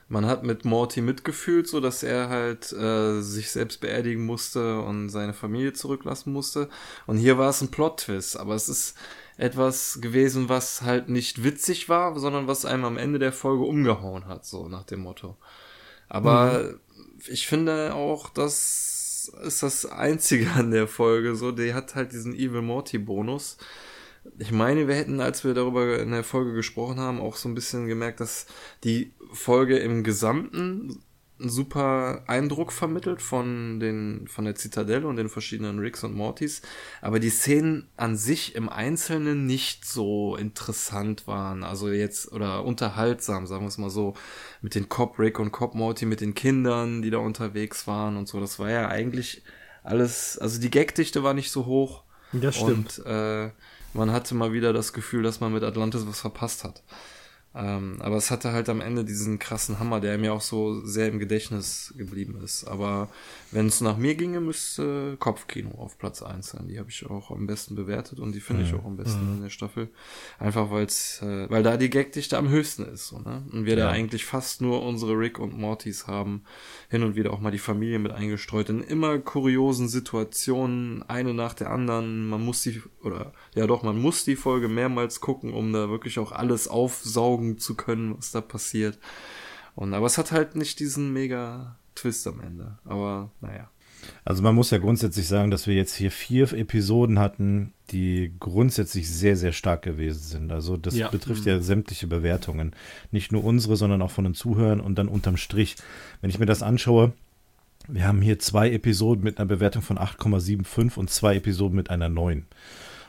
man 0.08 0.26
hat 0.26 0.44
mit 0.44 0.64
Morty 0.64 1.00
mitgefühlt, 1.00 1.66
so 1.66 1.80
dass 1.80 2.02
er 2.02 2.28
halt 2.28 2.72
äh, 2.72 3.20
sich 3.20 3.50
selbst 3.50 3.80
beerdigen 3.80 4.24
musste 4.24 4.80
und 4.80 5.08
seine 5.08 5.32
Familie 5.32 5.72
zurücklassen 5.72 6.32
musste. 6.32 6.68
Und 7.06 7.16
hier 7.16 7.38
war 7.38 7.50
es 7.50 7.60
ein 7.60 7.70
Plot-Twist, 7.70 8.38
aber 8.38 8.54
es 8.54 8.68
ist 8.68 8.96
etwas 9.36 9.98
gewesen, 10.00 10.48
was 10.48 10.82
halt 10.82 11.08
nicht 11.08 11.42
witzig 11.42 11.88
war, 11.88 12.18
sondern 12.18 12.46
was 12.46 12.64
einem 12.64 12.84
am 12.84 12.98
Ende 12.98 13.18
der 13.18 13.32
Folge 13.32 13.64
umgehauen 13.64 14.26
hat, 14.26 14.44
so 14.44 14.68
nach 14.68 14.84
dem 14.84 15.00
Motto. 15.00 15.36
Aber 16.08 16.60
mhm. 16.60 16.80
ich 17.28 17.46
finde 17.46 17.94
auch, 17.94 18.28
das 18.28 19.32
ist 19.42 19.62
das 19.62 19.86
Einzige 19.86 20.50
an 20.52 20.70
der 20.70 20.86
Folge, 20.86 21.34
so, 21.34 21.50
die 21.50 21.74
hat 21.74 21.94
halt 21.94 22.12
diesen 22.12 22.34
Evil 22.34 22.62
Morty 22.62 22.98
Bonus 22.98 23.56
ich 24.38 24.52
meine, 24.52 24.88
wir 24.88 24.94
hätten, 24.94 25.20
als 25.20 25.44
wir 25.44 25.54
darüber 25.54 25.98
in 25.98 26.10
der 26.10 26.24
Folge 26.24 26.54
gesprochen 26.54 26.98
haben, 26.98 27.20
auch 27.20 27.36
so 27.36 27.48
ein 27.48 27.54
bisschen 27.54 27.86
gemerkt, 27.86 28.20
dass 28.20 28.46
die 28.82 29.12
Folge 29.34 29.78
im 29.78 30.04
Gesamten 30.04 31.02
einen 31.40 31.50
super 31.50 32.22
Eindruck 32.28 32.72
vermittelt 32.72 33.20
von 33.20 33.80
den, 33.80 34.28
von 34.28 34.44
der 34.44 34.54
Zitadelle 34.54 35.06
und 35.06 35.16
den 35.16 35.28
verschiedenen 35.28 35.80
Ricks 35.80 36.04
und 36.04 36.14
Mortys, 36.14 36.62
aber 37.02 37.18
die 37.18 37.30
Szenen 37.30 37.88
an 37.96 38.16
sich 38.16 38.54
im 38.54 38.68
Einzelnen 38.68 39.44
nicht 39.44 39.84
so 39.84 40.36
interessant 40.36 41.26
waren, 41.26 41.64
also 41.64 41.90
jetzt, 41.90 42.30
oder 42.30 42.64
unterhaltsam, 42.64 43.46
sagen 43.46 43.64
wir 43.64 43.68
es 43.68 43.78
mal 43.78 43.90
so, 43.90 44.14
mit 44.62 44.74
den 44.76 44.88
Cop 44.88 45.18
Rick 45.18 45.40
und 45.40 45.50
Cop 45.50 45.74
Morty, 45.74 46.06
mit 46.06 46.20
den 46.20 46.34
Kindern, 46.34 47.02
die 47.02 47.10
da 47.10 47.18
unterwegs 47.18 47.86
waren 47.88 48.16
und 48.16 48.28
so, 48.28 48.38
das 48.38 48.58
war 48.58 48.70
ja 48.70 48.88
eigentlich 48.88 49.42
alles, 49.82 50.38
also 50.38 50.60
die 50.60 50.70
Gagdichte 50.70 51.24
war 51.24 51.34
nicht 51.34 51.50
so 51.50 51.66
hoch. 51.66 52.04
Das 52.32 52.56
stimmt. 52.56 52.98
Und, 53.00 53.06
äh, 53.06 53.50
man 53.92 54.10
hatte 54.10 54.34
mal 54.34 54.52
wieder 54.52 54.72
das 54.72 54.92
Gefühl, 54.92 55.22
dass 55.22 55.40
man 55.40 55.52
mit 55.52 55.62
Atlantis 55.62 56.06
was 56.06 56.20
verpasst 56.20 56.64
hat. 56.64 56.82
Ähm, 57.56 57.98
aber 58.00 58.16
es 58.16 58.32
hatte 58.32 58.52
halt 58.52 58.68
am 58.68 58.80
Ende 58.80 59.04
diesen 59.04 59.38
krassen 59.38 59.78
Hammer, 59.78 60.00
der 60.00 60.18
mir 60.18 60.32
auch 60.32 60.40
so 60.40 60.84
sehr 60.84 61.08
im 61.08 61.20
Gedächtnis 61.20 61.94
geblieben 61.96 62.40
ist. 62.42 62.64
Aber 62.64 63.08
wenn 63.52 63.66
es 63.66 63.80
nach 63.80 63.96
mir 63.96 64.16
ginge, 64.16 64.40
müsste 64.40 65.16
Kopfkino 65.20 65.70
auf 65.78 65.96
Platz 65.96 66.20
1 66.20 66.48
sein. 66.48 66.66
Die 66.66 66.80
habe 66.80 66.90
ich 66.90 67.06
auch 67.08 67.30
am 67.30 67.46
besten 67.46 67.76
bewertet 67.76 68.18
und 68.18 68.34
die 68.34 68.40
finde 68.40 68.62
mhm. 68.62 68.68
ich 68.68 68.74
auch 68.74 68.84
am 68.84 68.96
besten 68.96 69.24
mhm. 69.24 69.36
in 69.36 69.42
der 69.42 69.50
Staffel. 69.50 69.88
Einfach 70.40 70.72
weil's, 70.72 71.22
äh, 71.22 71.48
weil 71.48 71.62
da 71.62 71.76
die 71.76 71.90
Gagdichte 71.90 72.36
am 72.36 72.48
höchsten 72.48 72.84
ist. 72.86 73.06
So, 73.06 73.20
ne? 73.20 73.44
Und 73.52 73.66
wir 73.66 73.76
ja. 73.76 73.86
da 73.86 73.90
eigentlich 73.90 74.24
fast 74.24 74.60
nur 74.60 74.82
unsere 74.82 75.16
Rick 75.16 75.38
und 75.38 75.56
Mortys 75.56 76.08
haben. 76.08 76.42
Hin 76.88 77.04
und 77.04 77.14
wieder 77.14 77.32
auch 77.32 77.40
mal 77.40 77.52
die 77.52 77.58
Familie 77.58 78.00
mit 78.00 78.10
eingestreut. 78.10 78.68
In 78.68 78.82
immer 78.82 79.18
kuriosen 79.18 79.88
Situationen, 79.88 81.04
eine 81.08 81.34
nach 81.34 81.54
der 81.54 81.70
anderen. 81.70 82.28
Man 82.28 82.44
muss 82.44 82.62
die, 82.62 82.82
oder 83.02 83.32
ja 83.54 83.68
doch, 83.68 83.84
man 83.84 84.00
muss 84.00 84.24
die 84.24 84.36
Folge 84.36 84.68
mehrmals 84.68 85.20
gucken, 85.20 85.54
um 85.54 85.72
da 85.72 85.88
wirklich 85.88 86.18
auch 86.18 86.32
alles 86.32 86.66
aufsaugen 86.66 87.43
zu 87.58 87.74
können, 87.74 88.16
was 88.16 88.30
da 88.32 88.40
passiert. 88.40 88.98
Und 89.74 89.94
aber 89.94 90.06
es 90.06 90.18
hat 90.18 90.32
halt 90.32 90.56
nicht 90.56 90.80
diesen 90.80 91.12
mega 91.12 91.76
Twist 91.94 92.26
am 92.26 92.40
Ende. 92.40 92.78
Aber 92.84 93.30
naja. 93.40 93.70
Also 94.24 94.42
man 94.42 94.54
muss 94.54 94.70
ja 94.70 94.78
grundsätzlich 94.78 95.26
sagen, 95.26 95.50
dass 95.50 95.66
wir 95.66 95.74
jetzt 95.74 95.94
hier 95.94 96.10
vier 96.10 96.52
Episoden 96.52 97.18
hatten, 97.18 97.72
die 97.90 98.32
grundsätzlich 98.38 99.10
sehr, 99.10 99.36
sehr 99.36 99.52
stark 99.52 99.82
gewesen 99.82 100.22
sind. 100.22 100.52
Also 100.52 100.76
das 100.76 100.94
ja. 100.94 101.08
betrifft 101.08 101.46
ja 101.46 101.60
sämtliche 101.60 102.06
Bewertungen. 102.06 102.74
Nicht 103.12 103.32
nur 103.32 103.44
unsere, 103.44 103.76
sondern 103.76 104.02
auch 104.02 104.10
von 104.10 104.24
den 104.24 104.34
Zuhörern 104.34 104.80
und 104.80 104.96
dann 104.96 105.08
unterm 105.08 105.36
Strich. 105.36 105.76
Wenn 106.20 106.30
ich 106.30 106.38
mir 106.38 106.46
das 106.46 106.62
anschaue, 106.62 107.12
wir 107.88 108.06
haben 108.06 108.22
hier 108.22 108.38
zwei 108.38 108.70
Episoden 108.70 109.24
mit 109.24 109.38
einer 109.38 109.46
Bewertung 109.46 109.82
von 109.82 109.98
8,75 109.98 110.96
und 110.96 111.10
zwei 111.10 111.36
Episoden 111.36 111.76
mit 111.76 111.90
einer 111.90 112.08
9. 112.08 112.46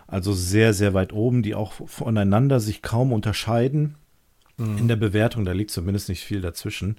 Also 0.08 0.34
sehr, 0.34 0.74
sehr 0.74 0.94
weit 0.94 1.14
oben, 1.14 1.44
die 1.44 1.56
auch 1.56 1.74
voneinander 1.74 2.60
sich 2.60 2.82
kaum 2.82 3.12
unterscheiden 3.12 3.96
mhm. 4.58 4.78
in 4.78 4.88
der 4.88 4.96
Bewertung. 4.96 5.46
Da 5.46 5.52
liegt 5.52 5.72
zumindest 5.72 6.10
nicht 6.10 6.24
viel 6.24 6.42
dazwischen. 6.42 6.98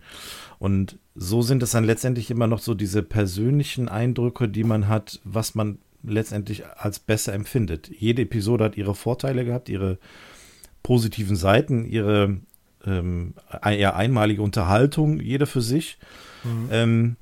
Und 0.59 0.99
so 1.15 1.43
sind 1.43 1.63
es 1.63 1.71
dann 1.73 1.85
letztendlich 1.85 2.31
immer 2.31 2.47
noch 2.47 2.61
so 2.61 2.75
diese 2.75 3.03
persönlichen 3.03 3.89
Eindrücke, 3.89 4.49
die 4.49 4.65
man 4.65 4.89
hat, 4.89 5.21
was 5.25 5.55
man 5.55 5.79
letztendlich 6.03 6.65
als 6.67 6.99
besser 6.99 7.33
empfindet. 7.33 7.91
Jede 7.91 8.23
Episode 8.23 8.65
hat 8.65 8.77
ihre 8.77 8.95
Vorteile 8.95 9.45
gehabt, 9.45 9.69
ihre 9.69 9.99
positiven 10.83 11.37
Seiten, 11.37 11.85
ihre 11.85 12.39
ähm, 12.87 13.35
eher 13.65 13.97
einmalige 13.97 14.43
Unterhaltung, 14.43 15.21
jede 15.21 15.47
für 15.47 15.63
sich. 15.63 15.99
Mhm. 16.45 16.69
Ähm, 16.71 17.17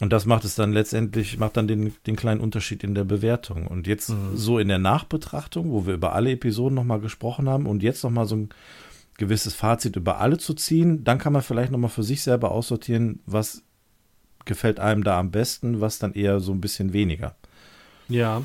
und 0.00 0.12
das 0.12 0.26
macht 0.26 0.44
es 0.44 0.54
dann 0.54 0.72
letztendlich, 0.72 1.38
macht 1.38 1.56
dann 1.56 1.66
den, 1.66 1.92
den 2.06 2.14
kleinen 2.14 2.40
Unterschied 2.40 2.84
in 2.84 2.94
der 2.94 3.02
Bewertung. 3.02 3.66
Und 3.66 3.88
jetzt 3.88 4.10
mhm. 4.10 4.36
so 4.36 4.60
in 4.60 4.68
der 4.68 4.78
Nachbetrachtung, 4.78 5.72
wo 5.72 5.86
wir 5.86 5.94
über 5.94 6.12
alle 6.12 6.30
Episoden 6.30 6.76
nochmal 6.76 7.00
gesprochen 7.00 7.48
haben 7.48 7.66
und 7.66 7.82
jetzt 7.82 8.04
nochmal 8.04 8.26
so 8.26 8.36
ein 8.36 8.48
gewisses 9.18 9.52
Fazit 9.54 9.96
über 9.96 10.20
alle 10.20 10.38
zu 10.38 10.54
ziehen. 10.54 11.04
Dann 11.04 11.18
kann 11.18 11.34
man 11.34 11.42
vielleicht 11.42 11.70
nochmal 11.70 11.90
für 11.90 12.02
sich 12.02 12.22
selber 12.22 12.50
aussortieren, 12.50 13.20
was 13.26 13.62
gefällt 14.46 14.80
einem 14.80 15.04
da 15.04 15.18
am 15.18 15.30
besten, 15.30 15.82
was 15.82 15.98
dann 15.98 16.14
eher 16.14 16.40
so 16.40 16.52
ein 16.52 16.60
bisschen 16.62 16.94
weniger. 16.94 17.36
Ja, 18.08 18.42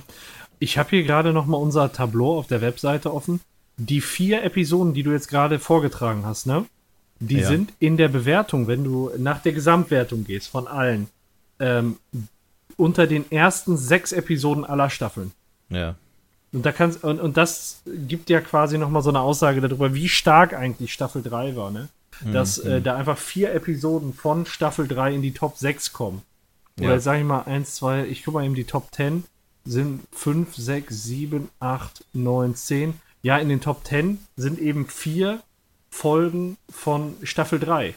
ich 0.59 0.77
habe 0.77 0.89
hier 0.89 1.03
gerade 1.03 1.31
nochmal 1.31 1.61
unser 1.61 1.91
Tableau 1.93 2.37
auf 2.37 2.47
der 2.47 2.61
Webseite 2.61 3.13
offen. 3.13 3.39
Die 3.77 4.01
vier 4.01 4.43
Episoden, 4.43 4.93
die 4.93 5.03
du 5.03 5.11
jetzt 5.11 5.29
gerade 5.29 5.59
vorgetragen 5.59 6.25
hast, 6.25 6.45
ne? 6.45 6.65
Die 7.19 7.37
ja. 7.37 7.47
sind 7.47 7.71
in 7.79 7.95
der 7.95 8.09
Bewertung, 8.09 8.67
wenn 8.67 8.83
du 8.83 9.09
nach 9.17 9.41
der 9.41 9.53
Gesamtwertung 9.53 10.25
gehst 10.25 10.49
von 10.49 10.67
allen, 10.67 11.07
ähm, 11.59 11.97
unter 12.75 13.07
den 13.07 13.31
ersten 13.31 13.77
sechs 13.77 14.11
Episoden 14.11 14.65
aller 14.65 14.89
Staffeln. 14.89 15.31
Ja. 15.69 15.95
Und, 16.53 16.65
da 16.65 16.72
kannst, 16.72 17.03
und, 17.03 17.19
und 17.19 17.35
das 17.35 17.82
gibt 17.85 18.30
ja 18.30 18.40
quasi 18.40 18.77
nochmal 18.77 19.01
so 19.01 19.09
eine 19.09 19.19
Aussage 19.19 19.59
darüber, 19.59 19.93
wie 19.95 20.07
stark 20.07 20.53
eigentlich 20.53 20.93
Staffel 20.93 21.23
3 21.23 21.56
war, 21.56 21.72
ne? 21.72 21.90
Dass 22.32 22.64
mhm. 22.64 22.72
äh, 22.72 22.82
da 22.82 22.95
einfach 22.95 23.17
vier 23.17 23.53
Episoden 23.53 24.14
von 24.14 24.45
Staffel 24.45 24.88
3 24.88 25.15
in 25.15 25.22
die 25.23 25.33
Top 25.33 25.57
6 25.57 25.93
kommen. 25.93 26.22
Oder 26.80 26.93
ja. 26.93 26.99
sag 26.99 27.17
ich 27.17 27.25
mal, 27.25 27.41
1, 27.41 27.75
2, 27.75 28.06
ich 28.06 28.23
guck 28.23 28.35
mal 28.35 28.45
eben 28.45 28.56
die 28.56 28.65
Top 28.65 28.93
10 28.93 29.23
sind 29.65 30.01
5, 30.11 30.56
6, 30.56 31.03
7, 31.03 31.49
8, 31.59 32.06
9, 32.14 32.56
10. 32.56 32.93
Ja, 33.22 33.38
in 33.38 33.49
den 33.49 33.61
Top 33.61 33.85
10 33.85 34.19
sind 34.35 34.59
eben 34.59 34.88
vier 34.88 35.41
Folgen 35.90 36.57
von 36.69 37.15
Staffel 37.23 37.59
3. 37.59 37.95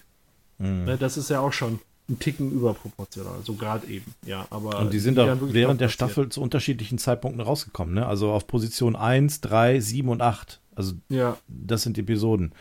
Mhm. 0.59 0.85
Ne, 0.85 0.97
das 0.97 1.17
ist 1.17 1.31
ja 1.31 1.41
auch 1.41 1.53
schon 1.53 1.81
ein 2.09 2.19
Ticken 2.19 2.53
überproportional, 2.53 3.41
so 3.43 3.55
gerade 3.55 3.87
eben, 3.89 4.15
ja. 4.25 4.47
Aber 4.51 4.79
und 4.79 4.93
die 4.93 5.01
sind 5.01 5.19
auch 5.19 5.37
während 5.41 5.81
der 5.81 5.89
Staffel 5.89 6.29
zu 6.29 6.41
unterschiedlichen 6.41 6.99
Zeitpunkten 6.99 7.43
rausgekommen, 7.43 7.95
ne? 7.95 8.07
Also 8.07 8.31
auf 8.31 8.47
Position 8.47 8.95
1, 8.95 9.41
3, 9.41 9.81
7 9.81 10.09
und 10.09 10.23
8. 10.23 10.61
Also 10.77 10.93
ja. 11.09 11.37
das 11.49 11.83
sind 11.83 11.99
Episoden. 11.99 12.53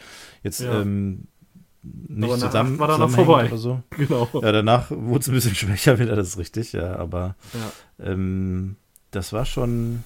Jetzt 0.42 0.62
ja. 0.62 0.82
ähm, 0.82 1.28
nicht 1.84 2.32
aber 2.32 2.40
zusammen 2.40 2.80
war 2.80 2.88
danach 2.88 3.10
vorbei. 3.10 3.48
Oder 3.48 3.58
so. 3.58 3.84
Genau. 3.92 4.28
Ja, 4.34 4.52
danach 4.52 4.90
wurde 4.90 5.20
es 5.20 5.28
ein 5.28 5.34
bisschen 5.34 5.56
schwächer 5.56 6.00
wieder, 6.00 6.16
das 6.16 6.30
ist 6.30 6.38
richtig, 6.38 6.74
ja, 6.74 6.96
aber 6.96 7.36
ja. 7.54 8.12
Ähm, 8.12 8.78
das 9.12 9.32
war 9.32 9.46
schon 9.46 10.04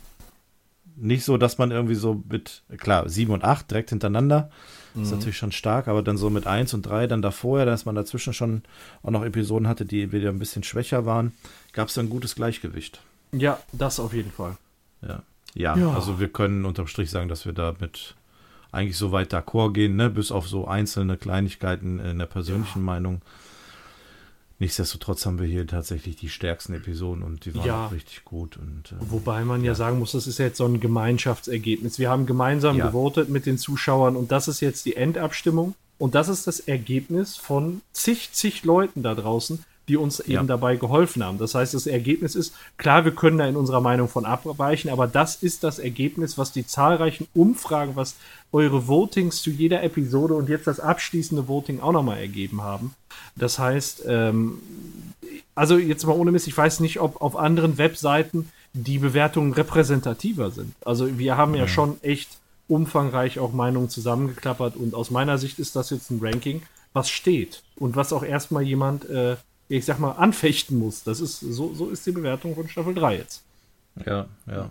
nicht 0.98 1.24
so, 1.24 1.38
dass 1.38 1.58
man 1.58 1.72
irgendwie 1.72 1.95
so 1.95 2.22
mit, 2.30 2.64
klar, 2.77 3.08
sieben 3.08 3.32
und 3.32 3.43
acht 3.43 3.72
direkt 3.72 3.90
hintereinander, 3.90 4.50
mhm. 4.93 5.03
ist 5.03 5.11
natürlich 5.11 5.38
schon 5.38 5.51
stark, 5.51 5.88
aber 5.88 6.01
dann 6.01 6.18
so 6.18 6.30
mit 6.30 6.48
eins 6.48 6.74
und 6.74 6.84
drei 6.84 7.08
dann 7.08 7.22
davor, 7.22 7.66
dass 7.66 7.85
man 7.85 7.95
dazwischen 7.95 8.34
schon 8.34 8.64
auch 9.03 9.11
noch 9.11 9.24
Episoden 9.24 9.68
hatte, 9.68 9.85
die 9.85 10.11
wieder 10.11 10.30
ein 10.30 10.40
bisschen 10.40 10.64
schwächer 10.64 11.06
waren, 11.06 11.34
gab 11.74 11.90
es 11.90 11.98
ein 11.98 12.09
gutes 12.09 12.35
Gleichgewicht. 12.35 13.01
Ja, 13.32 13.59
das 13.72 14.00
auf 14.00 14.14
jeden 14.14 14.32
Fall. 14.32 14.58
Ja. 15.01 15.22
ja. 15.53 15.77
Ja, 15.77 15.93
also 15.93 16.19
wir 16.19 16.30
können 16.30 16.66
unterm 16.66 16.88
Strich 16.88 17.11
sagen, 17.11 17.30
dass 17.30 17.45
wir 17.45 17.53
damit 17.53 18.16
eigentlich 18.72 18.98
so 18.98 19.11
weit 19.11 19.34
d'accord 19.34 19.74
gehen, 19.74 19.95
ne? 19.95 20.09
bis 20.09 20.32
auf 20.32 20.48
so 20.48 20.68
einzelne 20.68 21.18
Kleinigkeiten 21.18 22.00
in 22.00 22.19
der 22.19 22.27
persönlichen 22.27 22.80
ja. 22.80 22.85
Meinung. 22.85 23.22
Nichtsdestotrotz 24.59 25.25
haben 25.25 25.39
wir 25.39 25.47
hier 25.47 25.65
tatsächlich 25.65 26.17
die 26.17 26.27
stärksten 26.27 26.73
Episoden 26.73 27.23
und 27.23 27.45
die 27.45 27.55
waren 27.55 27.65
ja. 27.65 27.85
auch 27.88 27.91
richtig 27.93 28.25
gut. 28.25 28.57
Und, 28.57 28.91
äh, 28.91 28.95
Wobei 28.99 29.45
man 29.45 29.61
ja, 29.61 29.67
ja, 29.71 29.75
sagen 29.75 29.99
muss, 29.99 30.11
das 30.11 30.27
ist 30.27 30.38
jetzt 30.38 30.57
so 30.57 30.65
ein 30.65 30.81
Gemeinschaftsergebnis. 30.81 31.97
Wir 31.97 32.09
haben 32.09 32.25
gemeinsam 32.25 32.77
ja. 32.77 32.88
gewotet 32.88 33.29
mit 33.29 33.45
den 33.45 33.57
Zuschauern 33.57 34.17
und 34.17 34.33
das 34.33 34.49
ist 34.49 34.59
jetzt 34.59 34.85
die 34.85 34.97
Endabstimmung. 34.97 35.75
Und 35.97 36.15
das 36.15 36.29
ist 36.29 36.47
das 36.47 36.59
Ergebnis 36.59 37.35
von 37.38 37.81
zig, 37.91 38.31
zig 38.31 38.63
Leuten 38.63 39.03
da 39.03 39.15
draußen, 39.15 39.63
die 39.90 39.98
uns 39.98 40.19
eben 40.19 40.48
dabei 40.48 40.76
geholfen 40.76 41.24
haben. 41.24 41.40
Das 41.40 41.56
heißt, 41.56 41.74
das 41.74 41.88
Ergebnis 41.88 42.35
ist, 42.35 42.53
klar, 42.77 43.03
wir 43.06 43.11
können 43.11 43.40
da 43.40 43.48
in 43.48 43.56
unserer 43.56 43.82
Meinung 43.82 44.08
von 44.08 44.24
abweichen, 44.24 44.90
aber 44.90 45.08
das 45.08 45.35
ist 45.38 45.64
das 45.64 45.80
Ergebnis, 45.80 46.38
was 46.38 46.51
die 46.51 46.66
zahlreichen 46.66 47.27
Umfragen, 47.34 47.95
was 47.95 48.16
eure 48.51 48.88
Votings 48.88 49.42
zu 49.42 49.50
jeder 49.50 49.84
Episode 49.84 50.35
und 50.35 50.48
jetzt 50.48 50.68
das 50.68 50.80
abschließende 50.80 51.48
Voting 51.48 51.80
auch 51.80 51.92
nochmal 51.92 52.19
ergeben 52.19 52.61
haben. 52.61 52.93
Das 53.35 53.58
heißt, 53.59 54.03
ähm, 54.08 54.59
also 55.56 55.77
jetzt 55.77 56.06
mal 56.06 56.14
ohne 56.14 56.32
Mist, 56.32 56.48
ich 56.48 56.58
weiß 56.58 56.80
nicht, 56.80 57.00
ob 57.00 57.22
auf 57.22 57.35
anderen 57.35 57.77
Webseiten 57.77 58.51
die 58.74 59.00
Bewertungen 59.00 59.53
repräsentativer 59.53 60.51
sind. 60.51 60.74
Also 60.85 61.18
wir 61.18 61.35
haben 61.35 61.56
ja, 61.56 61.61
ja 61.61 61.68
schon 61.68 62.01
echt 62.03 62.38
umfangreich 62.68 63.40
auch 63.40 63.51
Meinungen 63.51 63.90
zusammengeklappert 63.90 64.76
und 64.76 64.93
aus 64.93 65.09
meiner 65.09 65.40
Sicht 65.40 65.58
ist 65.58 65.76
das 65.76 65.90
jetzt 65.90 66.11
ein 66.11 66.19
Ranking, 66.22 66.61
was 66.93 67.09
steht 67.09 67.64
und 67.76 67.95
was 67.95 68.14
auch 68.14 68.24
erstmal 68.24 68.64
jemand, 68.64 69.09
äh, 69.09 69.38
ich 69.69 69.85
sag 69.85 69.99
mal, 69.99 70.11
anfechten 70.11 70.77
muss. 70.77 71.03
Das 71.03 71.22
ist, 71.22 71.39
so, 71.39 71.73
so 71.73 71.89
ist 71.89 72.06
die 72.06 72.11
Bewertung 72.11 72.56
von 72.56 72.67
Staffel 72.67 72.93
3 72.93 73.17
jetzt. 73.17 73.43
Ja, 74.06 74.27
ja. 74.48 74.69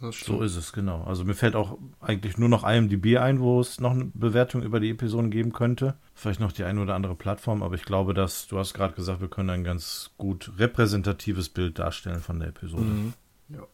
So 0.00 0.40
ist 0.40 0.56
es, 0.56 0.72
genau. 0.72 1.04
Also 1.04 1.24
mir 1.24 1.34
fällt 1.34 1.54
auch 1.54 1.76
eigentlich 2.00 2.38
nur 2.38 2.48
noch 2.48 2.64
IMDb 2.64 3.18
ein, 3.18 3.38
wo 3.38 3.60
es 3.60 3.80
noch 3.80 3.90
eine 3.90 4.06
Bewertung 4.14 4.62
über 4.62 4.80
die 4.80 4.88
Episoden 4.88 5.30
geben 5.30 5.52
könnte. 5.52 5.94
Vielleicht 6.14 6.40
noch 6.40 6.52
die 6.52 6.64
eine 6.64 6.80
oder 6.80 6.94
andere 6.94 7.14
Plattform, 7.14 7.62
aber 7.62 7.74
ich 7.74 7.84
glaube, 7.84 8.14
dass, 8.14 8.48
du 8.48 8.58
hast 8.58 8.72
gerade 8.72 8.94
gesagt, 8.94 9.20
wir 9.20 9.28
können 9.28 9.50
ein 9.50 9.62
ganz 9.62 10.10
gut 10.16 10.52
repräsentatives 10.58 11.50
Bild 11.50 11.78
darstellen 11.78 12.20
von 12.20 12.40
der 12.40 12.48
Episode. 12.48 12.82
Mhm. 12.82 13.12
Ja. 13.50 13.66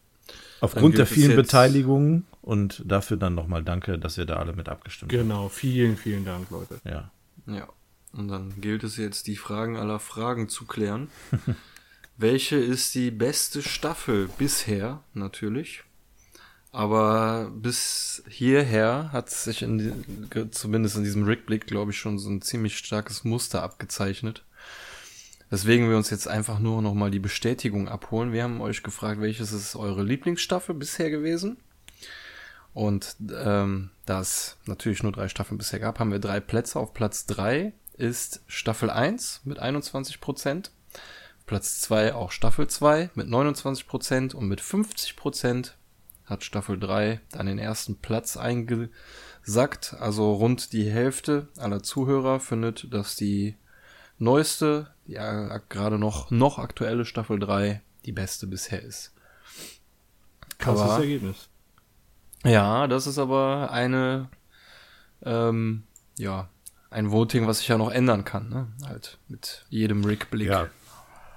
Aufgrund 0.60 0.98
der 0.98 1.06
vielen 1.06 1.36
Beteiligungen 1.36 2.26
und 2.42 2.82
dafür 2.84 3.16
dann 3.16 3.36
nochmal 3.36 3.62
danke, 3.62 3.96
dass 3.96 4.18
ihr 4.18 4.26
da 4.26 4.36
alle 4.36 4.52
mit 4.52 4.68
abgestimmt 4.68 5.12
habt. 5.12 5.22
Genau, 5.22 5.48
vielen, 5.48 5.96
vielen 5.96 6.24
Dank, 6.24 6.50
Leute. 6.50 6.80
Ja. 6.84 7.10
Ja. 7.46 7.68
Und 8.12 8.28
dann 8.28 8.60
gilt 8.60 8.85
es 8.85 8.97
jetzt, 8.97 9.26
die 9.26 9.36
Fragen 9.36 9.76
aller 9.76 9.99
Fragen 9.99 10.49
zu 10.49 10.65
klären. 10.65 11.09
Welche 12.17 12.57
ist 12.57 12.94
die 12.94 13.10
beste 13.10 13.62
Staffel 13.62 14.28
bisher, 14.39 15.02
natürlich? 15.12 15.85
Aber 16.73 17.51
bis 17.55 18.23
hierher 18.28 19.10
hat 19.12 19.31
sich 19.31 19.62
in 19.62 19.78
die, 19.78 20.51
zumindest 20.51 20.97
in 20.97 21.05
diesem 21.05 21.25
Rückblick, 21.25 21.67
glaube 21.67 21.91
ich, 21.91 21.99
schon 21.99 22.18
so 22.18 22.28
ein 22.28 22.43
ziemlich 22.43 22.76
starkes 22.78 23.25
Muster 23.25 23.62
abgezeichnet. 23.62 24.44
Deswegen 25.51 25.89
wir 25.89 25.97
uns 25.97 26.10
jetzt 26.10 26.26
einfach 26.26 26.59
nur 26.59 26.83
noch 26.83 26.94
mal 26.94 27.10
die 27.10 27.18
Bestätigung 27.18 27.89
abholen. 27.89 28.33
Wir 28.33 28.43
haben 28.43 28.60
euch 28.60 28.83
gefragt, 28.83 29.20
welches 29.20 29.52
ist 29.52 29.76
eure 29.76 30.02
Lieblingsstaffel 30.02 30.75
bisher 30.75 31.10
gewesen? 31.10 31.57
Und 32.75 33.17
ähm, 33.35 33.91
da 34.05 34.20
es 34.20 34.59
natürlich 34.67 35.02
nur 35.02 35.12
drei 35.12 35.28
Staffeln 35.28 35.57
bisher 35.57 35.78
gab, 35.78 35.99
haben 35.99 36.12
wir 36.12 36.18
drei 36.18 36.41
Plätze. 36.41 36.78
Auf 36.78 36.93
Platz 36.93 37.25
drei 37.25 37.73
ist 37.99 38.42
Staffel 38.47 38.91
1 38.91 39.42
mit 39.44 39.58
21 39.58 40.20
Prozent. 40.20 40.70
Platz 41.47 41.81
2 41.81 42.15
auch 42.15 42.33
Staffel 42.33 42.66
2 42.66 43.10
mit 43.15 43.28
29 43.28 43.86
Prozent 43.86 44.34
und 44.34 44.49
mit 44.49 44.60
50 44.60 45.16
Prozent 45.16 45.76
hat 46.25 46.42
Staffel 46.42 46.78
3 46.78 47.20
dann 47.31 47.47
den 47.47 47.58
ersten 47.58 47.97
Platz 47.97 48.36
eingesackt. 48.36 49.94
Also 50.00 50.34
rund 50.34 50.73
die 50.73 50.91
Hälfte 50.91 51.49
aller 51.57 51.83
Zuhörer 51.83 52.41
findet, 52.41 52.92
dass 52.92 53.15
die 53.15 53.57
neueste, 54.18 54.92
ja, 55.07 55.58
gerade 55.68 55.99
noch, 55.99 56.31
noch 56.31 56.58
aktuelle 56.58 57.05
Staffel 57.05 57.39
3 57.39 57.81
die 58.05 58.12
beste 58.12 58.47
bisher 58.47 58.83
ist. 58.83 59.12
Krasses 60.58 60.99
Ergebnis. 60.99 61.49
Ja, 62.44 62.86
das 62.86 63.07
ist 63.07 63.18
aber 63.18 63.70
eine, 63.70 64.28
ähm, 65.23 65.84
ja, 66.16 66.49
ein 66.97 67.10
Voting, 67.10 67.47
was 67.47 67.58
sich 67.58 67.68
ja 67.68 67.76
noch 67.76 67.91
ändern 67.91 68.25
kann, 68.25 68.49
ne? 68.49 68.68
Halt 68.86 69.18
mit 69.28 69.66
jedem 69.68 70.02
Rückblick. 70.02 70.49
Ja. 70.49 70.68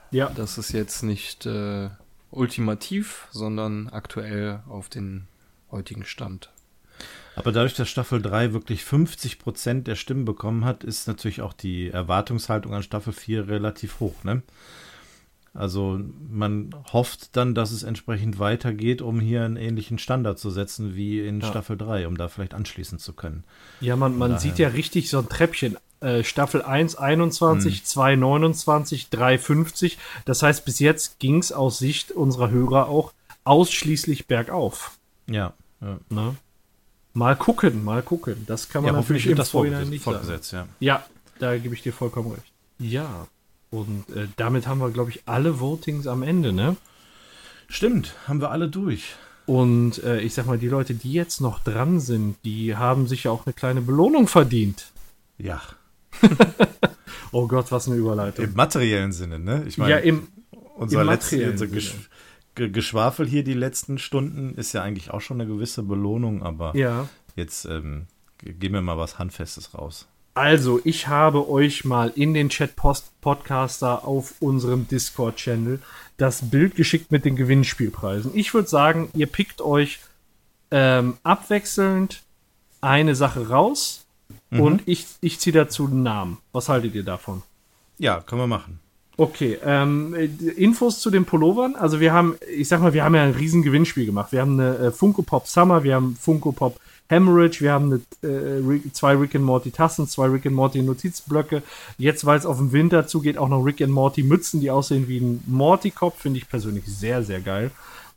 Ja. 0.09 0.29
Das 0.29 0.57
ist 0.57 0.71
jetzt 0.71 1.03
nicht 1.03 1.45
äh, 1.45 1.89
ultimativ, 2.31 3.27
sondern 3.31 3.89
aktuell 3.89 4.63
auf 4.69 4.87
den 4.87 5.27
heutigen 5.69 6.05
Stand. 6.05 6.49
Aber 7.35 7.51
dadurch, 7.51 7.73
dass 7.73 7.89
Staffel 7.89 8.21
3 8.21 8.53
wirklich 8.53 8.83
50 8.85 9.39
Prozent 9.39 9.87
der 9.87 9.95
Stimmen 9.95 10.25
bekommen 10.25 10.63
hat, 10.63 10.83
ist 10.83 11.07
natürlich 11.07 11.41
auch 11.41 11.53
die 11.53 11.89
Erwartungshaltung 11.89 12.73
an 12.73 12.83
Staffel 12.83 13.13
4 13.13 13.49
relativ 13.49 13.99
hoch. 13.99 14.23
Ne? 14.23 14.41
Also 15.53 15.99
man 16.29 16.69
hofft 16.91 17.35
dann, 17.35 17.55
dass 17.55 17.71
es 17.71 17.83
entsprechend 17.83 18.39
weitergeht, 18.39 19.01
um 19.01 19.19
hier 19.19 19.43
einen 19.43 19.57
ähnlichen 19.57 19.97
Standard 19.97 20.39
zu 20.39 20.49
setzen 20.49 20.95
wie 20.95 21.25
in 21.25 21.41
ja. 21.41 21.47
Staffel 21.47 21.77
3, 21.77 22.07
um 22.07 22.17
da 22.17 22.27
vielleicht 22.27 22.53
anschließen 22.53 22.99
zu 22.99 23.13
können. 23.13 23.43
Ja, 23.81 23.95
man, 23.95 24.17
man 24.17 24.37
sieht 24.39 24.59
ja 24.59 24.69
richtig 24.69 25.09
so 25.09 25.19
ein 25.19 25.29
Treppchen 25.29 25.77
äh, 26.01 26.23
Staffel 26.23 26.61
1 26.61 26.95
21, 26.95 27.77
hm. 27.77 27.85
2 27.85 28.15
29, 28.15 29.09
3 29.09 29.37
50. 29.37 29.97
Das 30.25 30.43
heißt, 30.43 30.65
bis 30.65 30.79
jetzt 30.79 31.19
ging 31.19 31.39
es 31.39 31.51
aus 31.51 31.79
Sicht 31.79 32.11
unserer 32.11 32.51
Hörer 32.51 32.87
auch 32.87 33.13
ausschließlich 33.43 34.27
bergauf. 34.27 34.97
Ja. 35.27 35.53
ja. 35.81 35.99
Ne? 36.09 36.35
Mal 37.13 37.35
gucken, 37.35 37.83
mal 37.83 38.01
gucken. 38.01 38.45
Das 38.47 38.69
kann 38.69 38.83
man 38.83 38.93
ja, 38.93 38.99
natürlich 38.99 39.27
im 39.27 39.35
das 39.35 39.49
Vorhinein 39.49 39.89
nicht 39.89 40.03
fortgesetzt, 40.03 40.51
sagen. 40.51 40.69
Ja. 40.79 40.95
ja, 40.95 41.05
da 41.39 41.57
gebe 41.57 41.73
ich 41.75 41.81
dir 41.81 41.91
vollkommen 41.91 42.31
recht. 42.31 42.53
Ja. 42.77 43.27
Und 43.71 44.09
äh, 44.09 44.27
damit 44.35 44.67
haben 44.67 44.79
wir, 44.79 44.89
glaube 44.89 45.11
ich, 45.11 45.23
alle 45.25 45.59
Votings 45.59 46.07
am 46.07 46.23
Ende, 46.23 46.53
ne? 46.53 46.75
Stimmt, 47.67 48.15
haben 48.27 48.41
wir 48.41 48.49
alle 48.49 48.67
durch. 48.67 49.15
Und 49.45 50.03
äh, 50.03 50.21
ich 50.21 50.33
sag 50.33 50.45
mal, 50.47 50.57
die 50.57 50.67
Leute, 50.67 50.93
die 50.93 51.13
jetzt 51.13 51.39
noch 51.41 51.59
dran 51.59 51.99
sind, 51.99 52.37
die 52.43 52.75
haben 52.75 53.07
sich 53.07 53.25
ja 53.25 53.31
auch 53.31 53.45
eine 53.45 53.53
kleine 53.53 53.81
Belohnung 53.81 54.27
verdient. 54.27 54.91
Ja. 55.37 55.61
oh 57.31 57.47
Gott, 57.47 57.71
was 57.71 57.87
eine 57.87 57.95
Überleitung. 57.95 58.45
Im 58.45 58.53
materiellen 58.53 59.11
Sinne, 59.11 59.39
ne? 59.39 59.63
Ich 59.67 59.77
meine, 59.77 59.91
ja, 59.91 59.97
im, 59.97 60.27
unser 60.75 61.01
im 61.01 61.07
letzten, 61.07 61.49
unser 61.49 61.67
Gesch 61.67 61.95
Geschwafel 62.55 63.25
hier 63.25 63.45
die 63.45 63.53
letzten 63.53 63.97
Stunden 63.97 64.53
ist 64.55 64.73
ja 64.73 64.83
eigentlich 64.83 65.11
auch 65.11 65.21
schon 65.21 65.39
eine 65.39 65.49
gewisse 65.49 65.81
Belohnung, 65.81 66.43
aber 66.43 66.75
ja. 66.75 67.07
jetzt 67.37 67.63
ähm, 67.63 68.07
geben 68.39 68.73
wir 68.73 68.81
mal 68.81 68.97
was 68.97 69.17
Handfestes 69.17 69.73
raus. 69.73 70.08
Also, 70.33 70.79
ich 70.83 71.07
habe 71.07 71.49
euch 71.49 71.85
mal 71.85 72.11
in 72.15 72.33
den 72.33 72.49
Chat-Podcaster 72.49 74.07
auf 74.07 74.35
unserem 74.39 74.87
Discord-Channel 74.87 75.79
das 76.17 76.49
Bild 76.49 76.75
geschickt 76.75 77.11
mit 77.11 77.25
den 77.25 77.35
Gewinnspielpreisen. 77.35 78.31
Ich 78.35 78.53
würde 78.53 78.67
sagen, 78.67 79.09
ihr 79.13 79.27
pickt 79.27 79.61
euch 79.61 79.99
ähm, 80.71 81.17
abwechselnd 81.23 82.23
eine 82.81 83.15
Sache 83.15 83.49
raus 83.49 84.05
Mhm. 84.49 84.61
Und 84.61 84.81
ich, 84.85 85.05
ich 85.21 85.39
ziehe 85.39 85.53
dazu 85.53 85.85
einen 85.85 86.03
Namen. 86.03 86.37
Was 86.51 86.69
haltet 86.69 86.95
ihr 86.95 87.03
davon? 87.03 87.43
Ja, 87.97 88.21
können 88.21 88.41
wir 88.41 88.47
machen. 88.47 88.79
Okay, 89.17 89.59
ähm, 89.65 90.13
Infos 90.55 91.01
zu 91.01 91.11
den 91.11 91.25
Pullovern. 91.25 91.75
Also 91.75 91.99
wir 91.99 92.13
haben, 92.13 92.35
ich 92.55 92.69
sag 92.69 92.81
mal, 92.81 92.93
wir 92.93 93.03
haben 93.03 93.15
ja 93.15 93.23
ein 93.23 93.33
riesen 93.33 93.63
Gewinnspiel 93.63 94.05
gemacht. 94.05 94.31
Wir 94.31 94.41
haben 94.41 94.59
eine 94.59 94.77
äh, 94.77 94.91
Funko 94.91 95.23
Pop 95.23 95.45
Summer, 95.47 95.83
wir 95.83 95.95
haben 95.95 96.15
Funko 96.15 96.53
Pop 96.53 96.79
Hemorrhage, 97.09 97.61
wir 97.61 97.73
haben 97.73 98.01
eine, 98.21 98.29
äh, 98.29 98.91
zwei 98.93 99.15
Rick 99.15 99.35
and 99.35 99.43
Morty 99.43 99.71
Tassen, 99.71 100.07
zwei 100.07 100.27
Rick 100.27 100.45
and 100.45 100.55
Morty 100.55 100.81
Notizblöcke. 100.81 101.63
Jetzt, 101.97 102.25
weil 102.25 102.37
es 102.37 102.45
auf 102.45 102.57
den 102.57 102.71
Winter 102.71 103.07
zugeht, 103.07 103.37
auch 103.37 103.49
noch 103.49 103.63
Rick 103.63 103.81
and 103.81 103.91
Morty 103.91 104.23
Mützen, 104.23 104.61
die 104.61 104.71
aussehen 104.71 105.07
wie 105.07 105.19
ein 105.19 105.43
Morty-Kopf. 105.47 106.21
Finde 106.21 106.37
ich 106.39 106.47
persönlich 106.47 106.85
sehr, 106.85 107.23
sehr 107.23 107.41
geil 107.41 107.71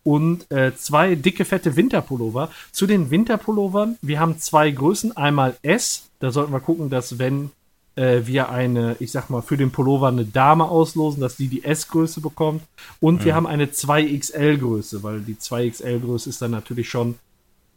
und 0.04 0.50
äh, 0.50 0.74
zwei 0.74 1.14
dicke, 1.14 1.44
fette 1.44 1.76
Winterpullover. 1.76 2.50
Zu 2.72 2.86
den 2.86 3.10
Winterpullovern, 3.10 3.98
wir 4.02 4.20
haben 4.20 4.38
zwei 4.38 4.70
Größen. 4.70 5.16
Einmal 5.16 5.56
S, 5.62 6.08
da 6.18 6.30
sollten 6.30 6.52
wir 6.52 6.60
gucken, 6.60 6.90
dass 6.90 7.18
wenn 7.18 7.50
äh, 7.94 8.22
wir 8.24 8.48
eine, 8.48 8.96
ich 9.00 9.12
sag 9.12 9.30
mal, 9.30 9.42
für 9.42 9.56
den 9.56 9.70
Pullover 9.70 10.08
eine 10.08 10.24
Dame 10.24 10.64
auslosen, 10.64 11.20
dass 11.20 11.36
die 11.36 11.48
die 11.48 11.64
S-Größe 11.64 12.20
bekommt. 12.20 12.62
Und 13.00 13.20
mhm. 13.20 13.24
wir 13.24 13.34
haben 13.34 13.46
eine 13.46 13.66
2XL-Größe, 13.66 15.02
weil 15.02 15.20
die 15.20 15.34
2XL-Größe 15.34 16.30
ist 16.30 16.42
dann 16.42 16.50
natürlich 16.50 16.88
schon, 16.88 17.16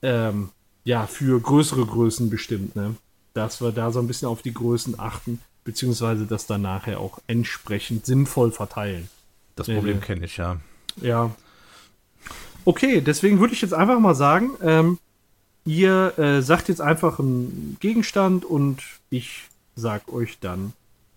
ähm, 0.02 0.50
ja, 0.85 1.05
für 1.07 1.39
größere 1.41 1.85
Größen 1.85 2.30
bestimmt, 2.30 2.75
ne? 2.75 2.95
Dass 3.33 3.61
wir 3.61 3.73
da 3.73 3.91
so 3.91 3.99
ein 3.99 4.07
bisschen 4.07 4.30
auf 4.30 4.41
die 4.41 4.53
Größen 4.53 4.97
achten, 4.97 5.41
beziehungsweise 5.65 6.25
das 6.25 6.47
dann 6.47 6.61
nachher 6.61 7.01
auch 7.01 7.19
entsprechend 7.27 8.05
sinnvoll 8.05 8.51
verteilen. 8.51 9.09
Das 9.57 9.67
Problem 9.67 9.97
äh, 9.97 10.01
kenne 10.01 10.25
ich, 10.25 10.38
ja. 10.38 10.57
Ja, 11.01 11.35
Okay, 12.65 12.99
deswegen 12.99 13.39
würde 13.39 13.53
ich 13.53 13.61
jetzt 13.61 13.75
einfach 13.75 13.99
mal 13.99 14.15
sagen, 14.15 14.51
ähm, 14.61 14.97
ihr 15.65 16.17
äh, 16.17 16.41
sagt 16.41 16.67
jetzt 16.67 16.81
einfach 16.81 17.19
einen 17.19 17.77
Gegenstand 17.80 18.43
und 18.43 18.81
ich 19.11 19.43
sag 19.75 20.11
euch 20.11 20.39
dann 20.39 20.73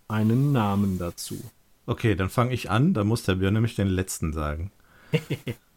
einen 0.08 0.52
Namen 0.52 0.98
dazu. 0.98 1.42
Okay, 1.86 2.14
dann 2.14 2.28
fange 2.28 2.52
ich 2.52 2.70
an. 2.70 2.92
Da 2.92 3.02
muss 3.02 3.22
der 3.22 3.36
Björn 3.36 3.54
nämlich 3.54 3.74
den 3.74 3.88
letzten 3.88 4.34
sagen. 4.34 4.70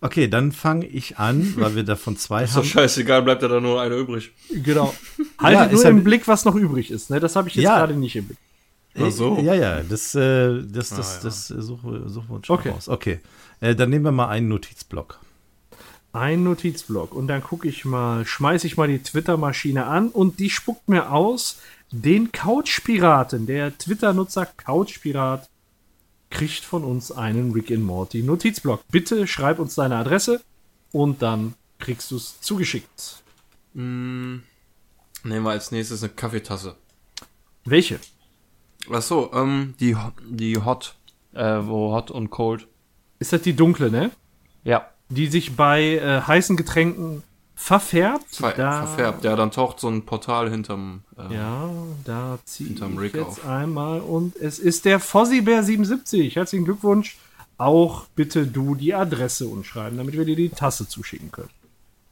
Okay, 0.00 0.28
dann 0.28 0.52
fange 0.52 0.86
ich 0.86 1.18
an, 1.18 1.54
weil 1.56 1.74
wir 1.74 1.82
davon 1.82 2.16
zwei 2.16 2.44
Ist 2.44 2.52
doch 2.52 2.58
haben. 2.58 2.64
scheißegal, 2.68 3.22
bleibt 3.22 3.42
ja 3.42 3.48
da 3.48 3.60
nur 3.60 3.80
einer 3.82 3.96
übrig. 3.96 4.30
Genau. 4.50 4.94
Haltet 5.38 5.60
Ja, 5.60 5.64
nur 5.66 5.72
ist 5.74 5.84
im 5.84 5.94
halt- 5.96 6.04
Blick, 6.04 6.28
was 6.28 6.44
noch 6.44 6.54
übrig 6.54 6.90
ist. 6.90 7.10
Ne? 7.10 7.18
Das 7.18 7.34
habe 7.34 7.48
ich 7.48 7.56
jetzt 7.56 7.64
Ja. 7.64 7.78
gerade 7.78 7.94
nicht 7.94 8.14
im 8.14 8.26
Blick. 8.26 8.38
Ach 9.00 9.10
so. 9.10 9.38
Ja, 9.40 9.54
ja, 9.54 9.82
das, 9.82 10.14
äh, 10.14 10.62
das, 10.62 10.90
das, 10.90 11.14
Ah, 11.14 11.16
ja. 11.18 11.22
das 11.24 11.50
äh, 11.50 11.60
suchen, 11.62 12.08
suchen 12.08 12.28
wir 12.28 12.36
uns 12.36 12.46
schon 12.46 12.58
Okay. 12.58 12.70
raus. 12.70 12.88
Okay, 12.88 13.20
äh, 13.60 13.74
dann 13.74 13.90
nehmen 13.90 14.04
wir 14.04 14.12
mal 14.12 14.28
einen 14.28 14.48
Notizblock. 14.48 15.18
Ein 16.12 16.42
Notizblock. 16.44 17.14
Und 17.14 17.28
dann 17.28 17.42
gucke 17.42 17.68
ich 17.68 17.84
mal, 17.84 18.24
schmeiße 18.26 18.66
ich 18.66 18.76
mal 18.76 18.88
die 18.88 18.98
Twitter-Maschine 19.02 19.84
an 19.86 20.08
und 20.08 20.38
die 20.40 20.50
spuckt 20.50 20.88
mir 20.88 21.12
aus, 21.12 21.58
den 21.90 22.32
Couchpiraten, 22.32 23.46
der 23.46 23.76
Twitter-Nutzer 23.76 24.46
Couchpirat, 24.46 25.48
kriegt 26.30 26.64
von 26.64 26.84
uns 26.84 27.12
einen 27.12 27.52
Rick 27.52 27.70
and 27.70 27.84
Morty 27.84 28.22
Notizblock. 28.22 28.82
Bitte 28.90 29.26
schreib 29.26 29.58
uns 29.58 29.74
deine 29.74 29.96
Adresse 29.96 30.42
und 30.92 31.22
dann 31.22 31.54
kriegst 31.78 32.10
du 32.10 32.16
es 32.16 32.40
zugeschickt. 32.40 33.22
Mm, 33.74 34.38
nehmen 35.24 35.44
wir 35.44 35.50
als 35.50 35.70
nächstes 35.70 36.02
eine 36.02 36.12
Kaffeetasse. 36.12 36.76
Welche? 37.64 38.00
Ach 38.90 39.02
so, 39.02 39.30
ähm, 39.32 39.74
die, 39.80 39.96
die 40.28 40.56
Hot, 40.56 40.96
äh, 41.34 41.58
wo 41.62 41.92
Hot 41.92 42.10
und 42.10 42.30
Cold. 42.30 42.66
Ist 43.18 43.32
das 43.32 43.42
die 43.42 43.54
dunkle, 43.54 43.90
ne? 43.90 44.10
Ja. 44.64 44.88
Die 45.10 45.26
sich 45.26 45.56
bei 45.56 45.96
äh, 45.96 46.20
heißen 46.20 46.56
Getränken 46.56 47.22
verfärbt. 47.60 48.36
Ver 48.36 48.52
Da- 48.52 48.86
verfärbt. 48.86 49.24
Ja, 49.24 49.34
dann 49.36 49.50
taucht 49.50 49.80
so 49.80 49.88
ein 49.88 50.06
Portal 50.06 50.48
hinterm. 50.50 51.02
Äh, 51.18 51.34
Ja, 51.34 51.68
da 52.04 52.38
ziehe 52.44 52.70
ich 52.70 52.78
Hinterm 52.78 52.96
Rick 52.98 53.14
jetzt 53.14 53.26
auf. 53.26 53.46
einmal 53.46 54.00
und 54.00 54.36
es 54.36 54.58
ist 54.60 54.84
der 54.84 55.00
Fossibär 55.00 55.62
77. 55.64 56.36
Herzlichen 56.36 56.64
Glückwunsch. 56.64 57.18
Auch 57.58 58.06
bitte 58.14 58.46
du 58.46 58.76
die 58.76 58.94
Adresse 58.94 59.48
uns 59.48 59.66
schreiben, 59.66 59.96
damit 59.96 60.16
wir 60.16 60.24
dir 60.24 60.36
die 60.36 60.50
Tasse 60.50 60.86
zuschicken 60.86 61.32
können. 61.32 61.50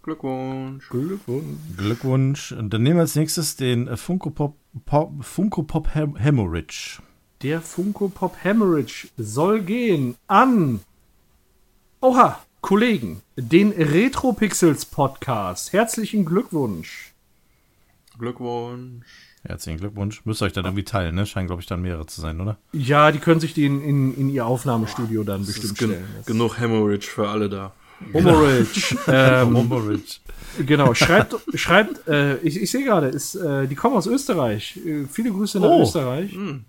Glückwunsch. 0.02 0.89
Glückwunsch. 0.89 1.58
Glückwunsch. 1.76 2.52
Und 2.52 2.70
dann 2.75 2.83
nehmen 2.83 2.97
wir 2.97 3.02
als 3.02 3.15
nächstes 3.15 3.55
den 3.57 3.86
äh, 3.86 3.97
Funko 3.97 4.31
Pop, 4.31 4.57
Pop, 4.84 5.12
Funko 5.25 5.62
Pop 5.62 5.94
Hem 5.94 6.16
Hemorrhage. 6.16 7.00
Der 7.42 7.60
Funko 7.60 8.08
Pop 8.08 8.36
Hemorrhage 8.42 9.08
soll 9.16 9.60
gehen 9.62 10.16
an. 10.26 10.81
Oha, 12.00 12.39
Kollegen, 12.66 13.22
den 13.36 13.70
Retro-Pixels 13.70 14.86
Podcast. 14.86 15.72
Herzlichen 15.72 16.24
Glückwunsch. 16.24 17.12
Glückwunsch. 18.18 19.06
Herzlichen 19.44 19.78
Glückwunsch. 19.78 20.24
Müsst 20.24 20.42
ihr 20.42 20.46
euch 20.46 20.52
dann 20.52 20.64
irgendwie 20.64 20.82
teilen, 20.82 21.14
ne? 21.14 21.26
Scheinen, 21.26 21.46
glaube 21.46 21.62
ich, 21.62 21.68
dann 21.68 21.80
mehrere 21.80 22.06
zu 22.06 22.20
sein, 22.20 22.40
oder? 22.40 22.56
Ja, 22.72 23.12
die 23.12 23.20
können 23.20 23.38
sich 23.38 23.54
die 23.54 23.66
in, 23.66 23.84
in, 23.84 24.16
in 24.16 24.28
ihr 24.30 24.46
Aufnahmestudio 24.46 25.22
dann 25.22 25.42
Es 25.42 25.46
bestimmt 25.46 25.64
ist 25.74 25.78
gen 25.78 25.90
stellen. 25.90 26.06
Das- 26.16 26.26
genug 26.26 26.58
Hemorrhage 26.58 27.06
für 27.06 27.28
alle 27.28 27.48
da. 27.48 27.72
Hemorrhage. 28.10 28.98
ähm, 29.06 29.54
Hemorrhage. 29.54 30.18
Genau, 30.66 30.92
schreibt, 30.94 31.36
schreibt, 31.54 32.08
äh, 32.08 32.38
ich, 32.38 32.60
ich 32.60 32.68
sehe 32.72 32.84
gerade, 32.84 33.10
äh, 33.10 33.68
die 33.68 33.76
kommen 33.76 33.94
aus 33.94 34.08
Österreich. 34.08 34.76
Äh, 34.84 35.04
viele 35.06 35.30
Grüße 35.30 35.60
nach 35.60 35.68
Oh. 35.68 35.82
Österreich. 35.82 36.32
Schön. 36.32 36.64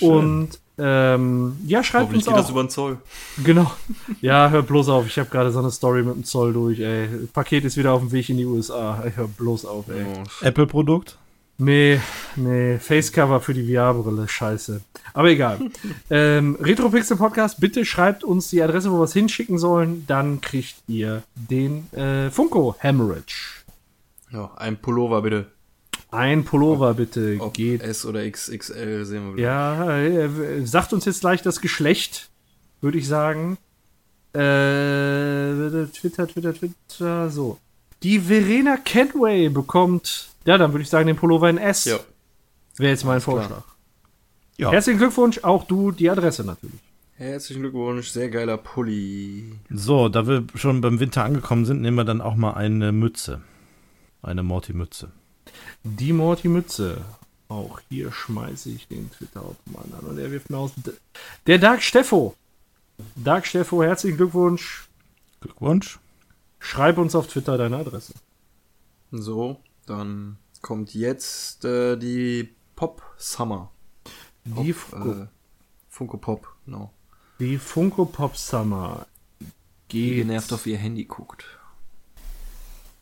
Und 0.00 0.50
ähm, 0.78 1.56
ja, 1.66 1.84
schreibt 1.84 2.14
uns 2.14 2.24
geht 2.24 2.34
das 2.34 2.46
auch. 2.46 2.50
über 2.50 2.62
den 2.62 2.70
Zoll. 2.70 2.98
Genau. 3.44 3.70
Ja, 4.22 4.50
hör 4.50 4.62
bloß 4.62 4.88
auf. 4.90 5.06
Ich 5.06 5.18
habe 5.18 5.30
gerade 5.30 5.50
so 5.50 5.58
eine 5.60 5.70
Story 5.70 6.02
mit 6.02 6.14
dem 6.14 6.24
Zoll 6.24 6.52
durch. 6.52 6.78
Ey, 6.80 7.08
Paket 7.32 7.64
ist 7.64 7.76
wieder 7.76 7.92
auf 7.92 8.00
dem 8.00 8.12
Weg 8.12 8.28
in 8.28 8.36
die 8.36 8.44
USA. 8.44 9.02
Ich 9.06 9.16
hör 9.16 9.28
bloß 9.28 9.64
auf. 9.64 9.86
Ey. 9.88 10.04
Oh, 10.04 10.44
Apple-Produkt? 10.44 11.16
Nee, 11.58 12.00
nee, 12.36 12.78
Facecover 12.78 13.40
für 13.40 13.52
die 13.52 13.74
VR-Brille, 13.74 14.26
scheiße. 14.26 14.80
Aber 15.12 15.28
egal. 15.28 15.58
ähm, 16.10 16.56
Retropixel 16.60 17.18
Podcast, 17.18 17.60
bitte 17.60 17.84
schreibt 17.84 18.24
uns 18.24 18.48
die 18.48 18.62
Adresse, 18.62 18.90
wo 18.90 18.98
wir 18.98 19.04
es 19.04 19.12
hinschicken 19.12 19.58
sollen. 19.58 20.04
Dann 20.06 20.40
kriegt 20.40 20.76
ihr 20.86 21.22
den 21.34 21.92
äh, 21.92 22.30
Funko 22.30 22.76
Hemorrhage. 22.78 23.64
ja, 24.32 24.50
ein 24.56 24.78
Pullover 24.78 25.20
bitte. 25.22 25.46
Ein 26.10 26.44
Pullover 26.44 26.94
bitte 26.94 27.36
Ob 27.40 27.54
geht. 27.54 27.82
S 27.82 28.04
oder 28.04 28.28
XXL 28.28 29.04
sehen 29.04 29.26
wir 29.26 29.36
wieder. 29.36 29.48
Ja, 29.48 29.98
äh, 29.98 30.66
sagt 30.66 30.92
uns 30.92 31.04
jetzt 31.04 31.20
gleich 31.20 31.42
das 31.42 31.60
Geschlecht, 31.60 32.30
würde 32.80 32.98
ich 32.98 33.06
sagen. 33.06 33.58
Äh, 34.32 35.86
Twitter, 35.92 36.26
Twitter, 36.26 36.54
Twitter, 36.54 37.30
so. 37.30 37.58
Die 38.02 38.18
Verena 38.18 38.76
Kenway 38.76 39.48
bekommt, 39.48 40.30
ja, 40.46 40.56
dann 40.56 40.72
würde 40.72 40.82
ich 40.82 40.88
sagen, 40.88 41.06
den 41.06 41.16
Pullover 41.16 41.50
in 41.50 41.58
S. 41.58 41.84
Ja. 41.84 41.98
Wäre 42.76 42.92
jetzt 42.92 43.04
mein. 43.04 43.20
Vorschlag. 43.20 43.62
Ja. 44.56 44.70
Herzlichen 44.70 44.98
Glückwunsch, 44.98 45.40
auch 45.42 45.64
du, 45.64 45.90
die 45.90 46.10
Adresse 46.10 46.44
natürlich. 46.44 46.80
Herzlichen 47.16 47.62
Glückwunsch, 47.62 48.08
sehr 48.08 48.30
geiler 48.30 48.56
Pulli. 48.56 49.52
So, 49.68 50.08
da 50.08 50.26
wir 50.26 50.44
schon 50.54 50.80
beim 50.80 51.00
Winter 51.00 51.24
angekommen 51.24 51.66
sind, 51.66 51.82
nehmen 51.82 51.96
wir 51.96 52.04
dann 52.04 52.20
auch 52.20 52.34
mal 52.34 52.52
eine 52.52 52.92
Mütze. 52.92 53.42
Eine 54.22 54.42
Morty-Mütze. 54.42 55.10
Die 55.82 56.12
Morty 56.12 56.48
Mütze. 56.48 57.04
Auch 57.48 57.80
hier 57.88 58.12
schmeiße 58.12 58.70
ich 58.70 58.86
den 58.86 59.10
Twitter-Automaten 59.10 59.94
an 59.94 60.04
und 60.04 60.18
er 60.18 60.30
wirft 60.30 60.50
mir 60.50 60.58
aus. 60.58 60.72
Der 61.46 61.58
Dark 61.58 61.82
Steffo. 61.82 62.36
Dark 63.16 63.46
Steffo, 63.46 63.82
herzlichen 63.82 64.16
Glückwunsch. 64.16 64.88
Glückwunsch. 65.40 65.98
Schreib 66.58 66.98
uns 66.98 67.14
auf 67.14 67.26
Twitter 67.26 67.56
deine 67.56 67.78
Adresse. 67.78 68.12
So, 69.10 69.58
dann 69.86 70.36
kommt 70.60 70.94
jetzt 70.94 71.64
äh, 71.64 71.96
die 71.96 72.54
Pop 72.76 73.02
Summer. 73.16 73.70
Die, 74.44 74.72
Auf, 74.72 74.76
Funko, 74.76 75.12
äh, 75.12 75.26
Funko 75.88 76.16
Pop, 76.18 76.48
genau. 76.64 76.92
die 77.38 77.58
Funko 77.58 78.04
Pop 78.04 78.36
Summer 78.36 79.06
Die 79.90 80.10
geht 80.10 80.16
genervt 80.18 80.52
auf 80.52 80.66
ihr 80.66 80.78
Handy 80.78 81.04
guckt. 81.04 81.44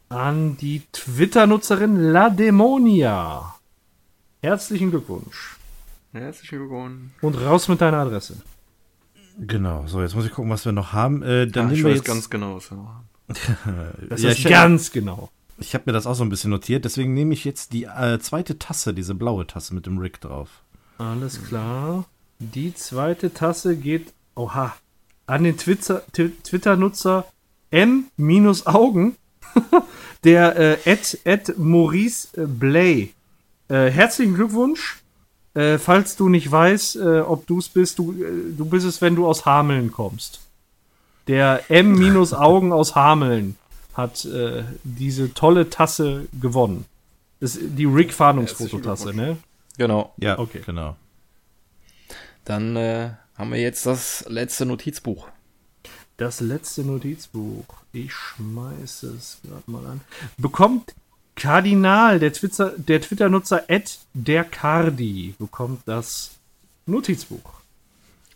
An 0.09 0.57
die 0.57 0.83
Twitter-Nutzerin 0.93 1.97
La 1.97 2.31
Demonia. 2.31 3.55
Herzlichen 4.43 4.91
Glückwunsch. 4.91 5.57
Herzlichen 6.13 6.59
Glückwunsch. 6.59 7.11
Und 7.21 7.35
raus 7.35 7.69
mit 7.69 7.81
deiner 7.81 7.99
Adresse. 7.99 8.37
Genau. 9.39 9.85
So, 9.87 10.01
jetzt 10.03 10.15
muss 10.15 10.25
ich 10.25 10.33
gucken, 10.33 10.51
was 10.51 10.65
wir 10.65 10.73
noch 10.73 10.93
haben. 10.93 11.23
Äh, 11.23 11.47
dann 11.47 11.69
Ah, 11.69 11.73
ich 11.73 11.79
wir 11.83 11.91
weiß 11.91 11.97
jetzt, 11.99 12.07
ganz 12.07 12.31
genau, 12.31 12.57
was 12.57 12.71
wir 12.71 12.79
noch 12.79 12.89
haben. 12.89 13.09
Das 14.09 14.23
Ja, 14.23 14.31
ist 14.31 14.39
ich- 14.39 14.47
ganz 14.49 14.91
genau. 14.93 15.31
Ich 15.61 15.75
habe 15.75 15.85
mir 15.87 15.93
das 15.93 16.07
auch 16.07 16.15
so 16.15 16.23
ein 16.23 16.29
bisschen 16.29 16.51
notiert, 16.53 16.85
deswegen 16.85 17.15
nehme 17.15 17.35
ich 17.35 17.45
jetzt 17.45 17.73
die 17.73 17.83
äh, 17.85 18.21
zweite 18.21 18.61
Tasse, 18.61 18.95
diese 18.95 19.17
blaue 19.17 19.45
Tasse 19.45 19.75
mit 19.75 19.87
dem 19.87 19.99
Rick 19.99 20.21
drauf. 20.21 20.63
Alles 20.99 21.45
klar. 21.45 22.05
Die 22.39 22.73
zweite 22.75 23.35
Tasse 23.35 23.77
geht, 23.77 24.13
oha, 24.37 24.77
an 25.27 25.43
den 25.43 25.57
Twitter- 25.57 26.03
Twi- 26.13 26.31
Twitter-Nutzer 26.45 27.27
M-Augen, 27.73 29.17
der 30.25 30.57
äh, 30.57 30.79
Ed, 30.85 31.19
Ed 31.25 31.59
Maurice 31.59 32.29
äh, 32.37 32.47
Blay. 32.47 33.13
Äh, 33.69 33.91
herzlichen 33.91 34.35
Glückwunsch. 34.35 35.03
Äh, 35.55 35.79
falls 35.79 36.17
du 36.17 36.29
nicht 36.29 36.51
weißt, 36.51 36.97
äh, 36.97 37.21
ob 37.21 37.47
du 37.47 37.59
es 37.59 37.69
bist, 37.69 37.99
du, 37.99 38.13
äh, 38.13 38.55
du 38.57 38.65
bist 38.65 38.87
es, 38.87 39.01
wenn 39.01 39.17
du 39.17 39.27
aus 39.27 39.45
Hameln 39.47 39.91
kommst. 39.93 40.41
Der 41.27 41.63
M-Augen 41.71 42.73
aus 42.73 42.95
Hameln 42.95 43.57
hat 43.95 44.25
äh, 44.25 44.63
diese 44.85 45.35
tolle 45.35 45.69
Tasse 45.71 46.27
gewonnen. 46.41 46.85
Das 47.41 47.57
ist 47.57 47.77
die 47.79 47.85
Rick-Fahndungsfototasse, 47.85 49.15
ne? 49.15 49.37
Genau. 49.77 50.13
Ja, 50.19 50.39
Okay. 50.39 50.61
genau. 50.65 50.97
Dann 52.45 52.77
äh, 52.77 53.11
haben 53.37 53.53
wir 53.53 53.61
jetzt 53.61 53.87
das 53.87 54.25
letzte 54.29 54.67
Notizbuch. 54.67 55.29
Das 56.19 56.41
letzte 56.41 56.83
Notizbuch. 56.83 57.65
Ich 57.93 58.13
schmeiße 58.13 59.15
es 59.17 59.39
gerade 59.45 59.71
mal 59.71 59.87
an. 59.87 60.01
Bekommt 60.37 60.95
Kardinal, 61.37 62.19
der 62.19 62.33
Twitter- 62.33 62.75
der 62.77 63.01
Twitter-Nutzer 63.01 63.71
Ed 63.71 64.01
der 64.15 64.43
Cardi, 64.43 65.37
bekommt 65.39 65.83
das 65.87 66.33
Notizbuch. 66.87 67.61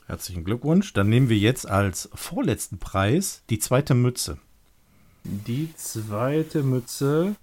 Herzlichen 0.07 0.44
Glückwunsch. 0.44 0.93
Dann 0.93 1.09
nehmen 1.09 1.28
wir 1.28 1.39
jetzt 1.39 1.69
als 1.69 2.09
vorletzten 2.15 2.78
Preis 2.78 3.43
die 3.51 3.59
zweite 3.59 3.94
Mütze. 3.94 4.39
Die 5.25 5.75
zweite 5.75 6.62
Mütze 6.62 7.35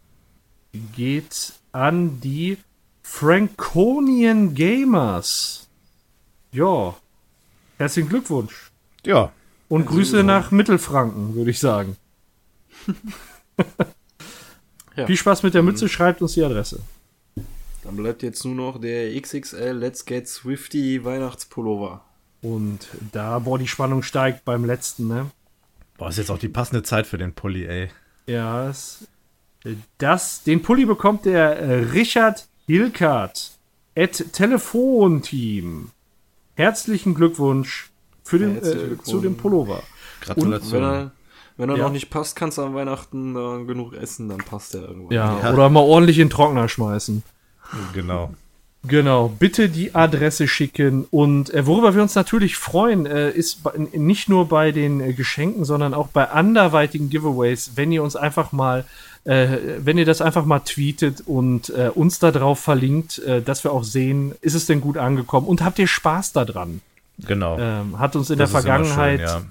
geht 0.95 1.51
an 1.73 2.21
die 2.21 2.57
Franconian 3.03 4.55
Gamers. 4.55 5.67
Ja. 6.53 6.95
Herzlichen 7.77 8.07
Glückwunsch. 8.07 8.71
Ja, 9.05 9.33
Und 9.69 9.85
Grüße 9.85 10.23
nach 10.23 10.51
Mittelfranken, 10.51 11.35
würde 11.35 11.51
ich 11.51 11.59
sagen. 11.59 11.95
Ja. 14.99 15.05
Viel 15.05 15.15
Spaß 15.15 15.43
mit 15.43 15.53
der 15.53 15.63
Mütze, 15.63 15.87
schreibt 15.87 16.21
uns 16.21 16.33
die 16.33 16.43
Adresse. 16.43 16.81
Dann 17.83 17.95
bleibt 17.95 18.21
jetzt 18.21 18.43
nur 18.43 18.55
noch 18.55 18.81
der 18.81 19.19
XXL 19.19 19.71
Let's 19.71 20.03
Get 20.03 20.27
Swifty 20.27 21.05
Weihnachtspullover. 21.05 22.03
Und 22.41 22.87
da, 23.13 23.39
boah, 23.39 23.57
die 23.57 23.67
Spannung 23.67 24.03
steigt 24.03 24.43
beim 24.43 24.65
letzten, 24.65 25.07
ne? 25.07 25.31
Boah, 25.97 26.09
ist 26.09 26.17
jetzt 26.17 26.29
auch 26.31 26.37
die 26.37 26.49
passende 26.49 26.83
Zeit 26.83 27.07
für 27.07 27.17
den 27.17 27.33
Pulli, 27.33 27.65
ey. 27.65 27.89
Ja, 28.27 28.67
das, 28.67 29.07
das 29.97 30.43
den 30.43 30.61
Pulli 30.61 30.85
bekommt 30.85 31.25
der 31.25 31.57
äh, 31.57 31.73
Richard 31.91 32.47
Hilkert 32.67 33.51
at 33.95 34.33
Telefonteam. 34.33 35.91
Herzlichen 36.55 37.15
Glückwunsch 37.15 37.88
für 38.29 38.39
den, 38.39 38.57
äh, 38.57 38.97
zu 39.03 39.19
dem 39.21 39.35
Pullover. 39.35 39.81
Gratulation. 40.21 40.71
Wenn 40.81 40.83
er, 40.83 41.11
wenn 41.57 41.69
er 41.69 41.77
Ja. 41.77 41.83
noch 41.85 41.91
nicht 41.91 42.09
passt, 42.09 42.35
kannst 42.35 42.57
du 42.57 42.61
an 42.63 42.75
Weihnachten 42.75 43.35
äh, 43.35 43.65
genug 43.65 43.93
essen, 43.93 44.29
dann 44.29 44.37
passt 44.39 44.75
er 44.75 44.81
irgendwann. 44.83 45.11
Ja, 45.15 45.39
Ja. 45.43 45.53
oder 45.53 45.69
mal 45.69 45.81
ordentlich 45.81 46.19
in 46.19 46.25
den 46.27 46.29
Trockner 46.31 46.69
schmeißen. 46.69 47.23
Genau. 47.93 48.33
Genau, 48.87 49.27
bitte 49.27 49.67
die 49.67 49.93
Adresse 49.93 50.47
schicken. 50.47 51.05
Und 51.11 51.53
äh, 51.53 51.65
worüber 51.67 51.95
wir 51.95 52.01
uns 52.01 52.15
natürlich 52.15 52.55
freuen, 52.55 53.05
äh, 53.05 53.29
ist 53.29 53.59
nicht 53.93 54.29
nur 54.29 54.47
bei 54.47 54.71
den 54.71 55.01
äh, 55.01 55.11
Geschenken, 55.11 55.65
sondern 55.65 55.93
auch 55.93 56.07
bei 56.07 56.29
anderweitigen 56.29 57.09
Giveaways, 57.09 57.71
wenn 57.75 57.91
ihr 57.91 58.01
uns 58.03 58.15
einfach 58.15 58.53
mal, 58.53 58.85
äh, 59.25 59.57
wenn 59.79 59.97
ihr 59.97 60.05
das 60.05 60.21
einfach 60.21 60.45
mal 60.45 60.61
tweetet 60.61 61.23
und 61.25 61.69
äh, 61.71 61.89
uns 61.93 62.19
da 62.19 62.31
drauf 62.31 62.59
verlinkt, 62.59 63.19
äh, 63.19 63.41
dass 63.41 63.65
wir 63.65 63.73
auch 63.73 63.83
sehen, 63.83 64.33
ist 64.39 64.53
es 64.55 64.65
denn 64.65 64.79
gut 64.79 64.97
angekommen 64.97 65.47
und 65.47 65.61
habt 65.61 65.77
ihr 65.77 65.87
Spaß 65.87 66.31
daran? 66.31 66.79
Genau. 67.25 67.57
Ähm, 67.59 67.99
hat 67.99 68.15
uns 68.15 68.29
in 68.29 68.37
Das 68.37 68.51
der 68.51 68.59
ist 68.59 68.65
immer 68.65 68.77
schön, 68.77 68.85
Vergangenheit 68.87 69.19
ja. 69.21 69.41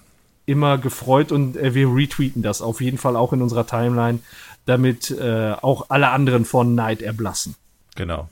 immer 0.46 0.78
gefreut 0.78 1.32
und 1.32 1.56
äh, 1.56 1.74
wir 1.74 1.94
retweeten 1.94 2.42
das 2.42 2.62
auf 2.62 2.80
jeden 2.80 2.98
Fall 2.98 3.16
auch 3.16 3.32
in 3.32 3.42
unserer 3.42 3.66
Timeline, 3.66 4.20
damit 4.66 5.10
äh, 5.10 5.52
auch 5.60 5.86
alle 5.90 6.08
anderen 6.10 6.44
von 6.44 6.74
Neid 6.74 7.02
erblassen. 7.02 7.54
Genau. 7.94 8.28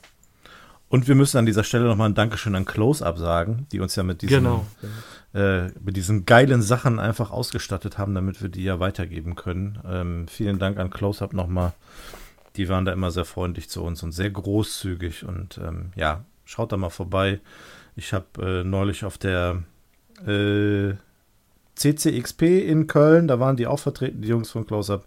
Und 0.89 1.09
wir 1.09 1.15
müssen 1.17 1.39
an 1.39 1.47
dieser 1.47 1.65
Stelle 1.65 1.85
nochmal 1.87 2.09
ein 2.09 2.15
Dankeschön 2.15 2.55
an 2.55 2.65
Close-Up 2.65 3.19
sagen, 3.19 3.67
die 3.73 3.81
uns 3.81 3.97
ja 3.97 4.05
mit 4.05 4.23
diesen, 4.23 4.45
Genau. 4.45 4.65
äh, 5.35 5.69
mit 5.85 5.97
diesen 5.97 6.27
geilen 6.27 6.63
Sachen 6.63 7.01
einfach 7.01 7.33
ausgestattet 7.33 7.99
haben, 7.99 8.15
damit 8.15 8.41
wir 8.41 8.49
die 8.49 8.63
ja 8.63 8.79
weitergeben 8.79 9.35
können. 9.35 9.79
Ähm, 9.89 10.29
vielen 10.29 10.59
Dank 10.61 10.79
an 10.79 10.91
Close-Up 10.91 11.33
nochmal. 11.33 11.73
Die 12.55 12.69
waren 12.69 12.85
da 12.85 12.93
immer 12.93 13.11
sehr 13.11 13.25
freundlich 13.25 13.69
zu 13.69 13.83
uns 13.83 14.03
und 14.03 14.13
sehr 14.13 14.31
großzügig. 14.31 15.25
Und 15.25 15.59
ähm, 15.59 15.91
ja, 15.97 16.25
schaut 16.45 16.71
da 16.71 16.77
mal 16.77 16.91
vorbei. 16.91 17.41
Ich 17.97 18.13
habe 18.13 18.61
äh, 18.61 18.65
neulich 18.65 19.05
auf 19.05 19.19
der 19.19 19.63
äh, 20.27 20.95
CCXP 21.77 22.43
in 22.43 22.87
Köln, 22.87 23.29
da 23.29 23.41
waren 23.41 23.57
die 23.57 23.67
auch 23.67 23.79
vertreten, 23.79 24.23
die 24.23 24.29
Jungs 24.29 24.51
von 24.51 24.67
Close-Up, 24.67 25.05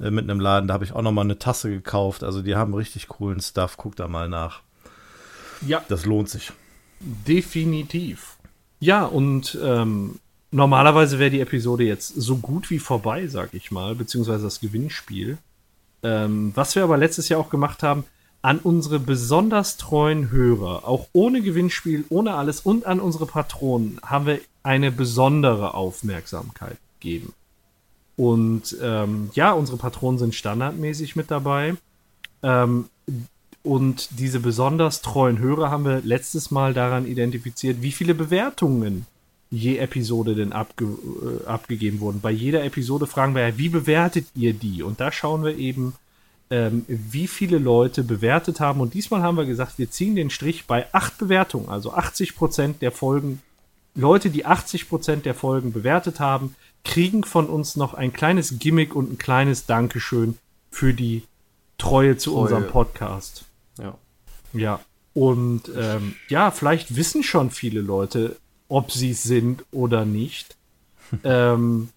äh, 0.00 0.10
mit 0.10 0.24
einem 0.24 0.40
Laden. 0.40 0.68
Da 0.68 0.74
habe 0.74 0.84
ich 0.84 0.92
auch 0.92 1.02
nochmal 1.02 1.24
eine 1.24 1.38
Tasse 1.38 1.70
gekauft. 1.70 2.22
Also 2.22 2.42
die 2.42 2.54
haben 2.54 2.74
richtig 2.74 3.08
coolen 3.08 3.40
Stuff. 3.40 3.76
Guckt 3.76 3.98
da 3.98 4.08
mal 4.08 4.28
nach. 4.28 4.62
Ja, 5.66 5.82
Das 5.88 6.06
lohnt 6.06 6.28
sich. 6.28 6.52
Definitiv. 7.00 8.36
Ja, 8.80 9.04
und 9.04 9.58
ähm, 9.62 10.18
normalerweise 10.50 11.18
wäre 11.18 11.30
die 11.30 11.40
Episode 11.40 11.84
jetzt 11.84 12.08
so 12.08 12.36
gut 12.36 12.70
wie 12.70 12.78
vorbei, 12.78 13.26
sag 13.26 13.54
ich 13.54 13.70
mal, 13.70 13.94
beziehungsweise 13.94 14.44
das 14.44 14.60
Gewinnspiel. 14.60 15.38
Ähm, 16.02 16.52
was 16.54 16.74
wir 16.76 16.84
aber 16.84 16.96
letztes 16.96 17.28
Jahr 17.28 17.40
auch 17.40 17.50
gemacht 17.50 17.82
haben, 17.82 18.04
an 18.42 18.58
unsere 18.58 19.00
besonders 19.00 19.76
treuen 19.76 20.30
Hörer, 20.30 20.86
auch 20.86 21.08
ohne 21.12 21.40
Gewinnspiel, 21.40 22.04
ohne 22.08 22.34
alles 22.34 22.60
und 22.60 22.86
an 22.86 23.00
unsere 23.00 23.26
Patronen 23.26 23.98
haben 24.04 24.26
wir 24.26 24.40
eine 24.62 24.92
besondere 24.92 25.74
Aufmerksamkeit 25.74 26.76
gegeben. 27.00 27.32
Und 28.16 28.76
ähm, 28.82 29.30
ja, 29.34 29.52
unsere 29.52 29.78
Patronen 29.78 30.18
sind 30.18 30.34
standardmäßig 30.34 31.16
mit 31.16 31.30
dabei. 31.30 31.74
Ähm, 32.42 32.86
und 33.62 34.08
diese 34.18 34.40
besonders 34.40 35.02
treuen 35.02 35.38
Hörer 35.38 35.70
haben 35.70 35.84
wir 35.84 36.00
letztes 36.02 36.50
Mal 36.50 36.74
daran 36.74 37.06
identifiziert, 37.06 37.82
wie 37.82 37.92
viele 37.92 38.14
Bewertungen 38.14 39.06
je 39.50 39.78
Episode 39.78 40.34
denn 40.34 40.52
abge 40.52 40.84
äh, 40.84 41.46
abgegeben 41.46 42.00
wurden. 42.00 42.20
Bei 42.20 42.30
jeder 42.30 42.64
Episode 42.64 43.06
fragen 43.06 43.34
wir 43.34 43.48
ja, 43.48 43.58
wie 43.58 43.68
bewertet 43.68 44.26
ihr 44.34 44.52
die? 44.52 44.82
Und 44.82 45.00
da 45.00 45.10
schauen 45.10 45.44
wir 45.44 45.56
eben, 45.56 45.94
ähm, 46.50 46.84
wie 46.88 47.26
viele 47.26 47.58
Leute 47.58 48.02
bewertet 48.02 48.60
haben. 48.60 48.80
Und 48.80 48.94
diesmal 48.94 49.22
haben 49.22 49.36
wir 49.36 49.44
gesagt, 49.44 49.78
wir 49.78 49.90
ziehen 49.90 50.16
den 50.16 50.30
Strich 50.30 50.66
bei 50.66 50.86
acht 50.92 51.18
Bewertungen, 51.18 51.68
also 51.68 51.92
80 51.92 52.36
Prozent 52.36 52.82
der 52.82 52.92
Folgen. 52.92 53.42
Leute, 53.94 54.30
die 54.30 54.46
80 54.46 54.88
Prozent 54.88 55.26
der 55.26 55.34
Folgen 55.34 55.72
bewertet 55.72 56.20
haben, 56.20 56.54
kriegen 56.84 57.24
von 57.24 57.46
uns 57.46 57.76
noch 57.76 57.94
ein 57.94 58.12
kleines 58.12 58.58
Gimmick 58.58 58.94
und 58.94 59.12
ein 59.12 59.18
kleines 59.18 59.66
Dankeschön 59.66 60.38
für 60.70 60.94
die 60.94 61.24
Treue 61.76 62.16
zu 62.16 62.30
Treue. 62.30 62.42
unserem 62.42 62.66
Podcast. 62.68 63.44
Ja. 63.78 63.96
Ja. 64.52 64.80
Und 65.14 65.70
ähm, 65.76 66.14
ja, 66.28 66.50
vielleicht 66.50 66.96
wissen 66.96 67.22
schon 67.22 67.50
viele 67.50 67.80
Leute, 67.80 68.36
ob 68.68 68.92
sie 68.92 69.10
es 69.10 69.22
sind 69.22 69.64
oder 69.72 70.04
nicht. 70.04 70.56
ähm, 71.24 71.88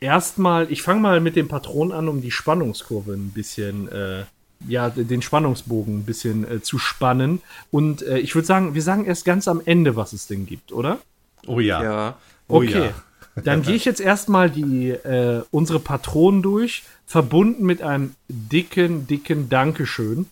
erstmal, 0.00 0.70
ich 0.70 0.82
fange 0.82 1.00
mal 1.00 1.20
mit 1.20 1.36
dem 1.36 1.48
Patron 1.48 1.92
an, 1.92 2.08
um 2.08 2.20
die 2.20 2.30
Spannungskurve 2.30 3.12
ein 3.12 3.30
bisschen, 3.30 3.90
äh, 3.90 4.24
ja, 4.66 4.90
den 4.90 5.22
Spannungsbogen 5.22 5.98
ein 5.98 6.04
bisschen 6.04 6.50
äh, 6.50 6.62
zu 6.62 6.78
spannen. 6.78 7.42
Und 7.70 8.02
äh, 8.02 8.18
ich 8.18 8.34
würde 8.34 8.46
sagen, 8.46 8.74
wir 8.74 8.82
sagen 8.82 9.04
erst 9.04 9.24
ganz 9.24 9.48
am 9.48 9.60
Ende, 9.64 9.96
was 9.96 10.12
es 10.12 10.26
denn 10.26 10.46
gibt, 10.46 10.72
oder? 10.72 10.98
Oh 11.46 11.60
ja. 11.60 11.82
Ja. 11.82 12.16
Oh 12.48 12.56
Okay. 12.58 12.90
Dann 13.36 13.60
gehe 13.60 13.74
ich 13.74 13.84
jetzt 13.84 14.00
erstmal 14.00 14.50
die 14.50 14.88
äh, 14.88 15.42
unsere 15.50 15.78
Patronen 15.78 16.40
durch, 16.40 16.84
verbunden 17.06 17.64
mit 17.66 17.82
einem 17.82 18.14
dicken, 18.28 19.06
dicken 19.06 19.50
Dankeschön. 19.50 20.26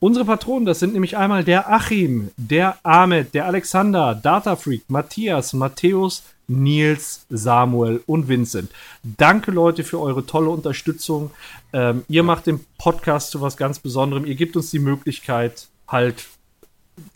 Unsere 0.00 0.24
Patronen, 0.24 0.64
das 0.64 0.80
sind 0.80 0.94
nämlich 0.94 1.16
einmal 1.16 1.44
der 1.44 1.70
Achim, 1.70 2.30
der 2.36 2.78
Ahmed, 2.82 3.34
der 3.34 3.46
Alexander, 3.46 4.14
Datafreak, 4.14 4.84
Matthias, 4.88 5.52
Matthäus, 5.52 6.22
Nils, 6.50 7.26
Samuel 7.30 8.02
und 8.06 8.28
Vincent. 8.28 8.70
Danke, 9.02 9.50
Leute, 9.52 9.84
für 9.84 10.00
eure 10.00 10.26
tolle 10.26 10.50
Unterstützung. 10.50 11.30
Ähm, 11.72 12.02
ihr 12.08 12.22
macht 12.22 12.46
den 12.46 12.60
Podcast 12.78 13.30
zu 13.30 13.40
was 13.40 13.56
ganz 13.56 13.78
Besonderem. 13.78 14.26
Ihr 14.26 14.34
gebt 14.34 14.56
uns 14.56 14.70
die 14.70 14.78
Möglichkeit, 14.80 15.68
halt 15.86 16.26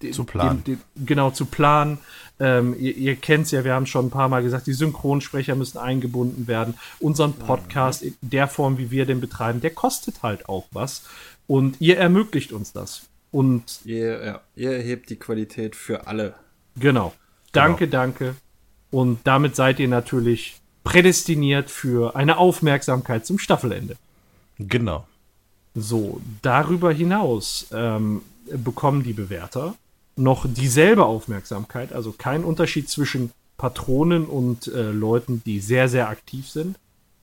den- 0.02 0.12
Zu 0.12 0.24
planen. 0.24 0.62
Den, 0.64 0.80
den, 0.94 1.06
genau, 1.06 1.30
zu 1.30 1.46
planen. 1.46 1.98
Ähm, 2.40 2.74
ihr 2.78 2.96
ihr 2.96 3.16
kennt 3.16 3.46
es 3.46 3.50
ja, 3.52 3.64
wir 3.64 3.74
haben 3.74 3.86
schon 3.86 4.06
ein 4.06 4.10
paar 4.10 4.28
Mal 4.28 4.42
gesagt, 4.42 4.66
die 4.66 4.72
Synchronsprecher 4.72 5.54
müssen 5.56 5.78
eingebunden 5.78 6.46
werden. 6.46 6.74
Unseren 7.00 7.32
Podcast 7.34 8.02
in 8.02 8.16
der 8.22 8.48
Form, 8.48 8.78
wie 8.78 8.90
wir 8.90 9.04
den 9.06 9.20
betreiben, 9.20 9.60
der 9.60 9.70
kostet 9.70 10.22
halt 10.22 10.48
auch 10.48 10.66
was. 10.72 11.02
Und 11.46 11.80
ihr 11.80 11.98
ermöglicht 11.98 12.52
uns 12.52 12.72
das. 12.72 13.02
Und 13.30 13.80
Ihr, 13.84 14.24
ja, 14.24 14.40
ihr 14.56 14.72
erhebt 14.72 15.10
die 15.10 15.16
Qualität 15.16 15.74
für 15.76 16.06
alle. 16.06 16.34
genau, 16.76 17.12
danke, 17.52 17.88
danke. 17.88 18.36
Und 18.94 19.18
damit 19.24 19.56
seid 19.56 19.80
ihr 19.80 19.88
natürlich 19.88 20.60
prädestiniert 20.84 21.68
für 21.68 22.14
eine 22.14 22.38
Aufmerksamkeit 22.38 23.26
zum 23.26 23.40
Staffelende. 23.40 23.96
Genau. 24.60 25.04
So, 25.74 26.20
darüber 26.42 26.92
hinaus 26.92 27.66
ähm, 27.72 28.22
bekommen 28.46 29.02
die 29.02 29.12
Bewerter 29.12 29.74
noch 30.14 30.46
dieselbe 30.48 31.06
Aufmerksamkeit, 31.06 31.92
also 31.92 32.12
kein 32.12 32.44
Unterschied 32.44 32.88
zwischen 32.88 33.32
Patronen 33.56 34.26
und 34.26 34.68
äh, 34.68 34.92
Leuten, 34.92 35.42
die 35.44 35.58
sehr, 35.58 35.88
sehr 35.88 36.08
aktiv 36.08 36.48
sind. 36.48 36.78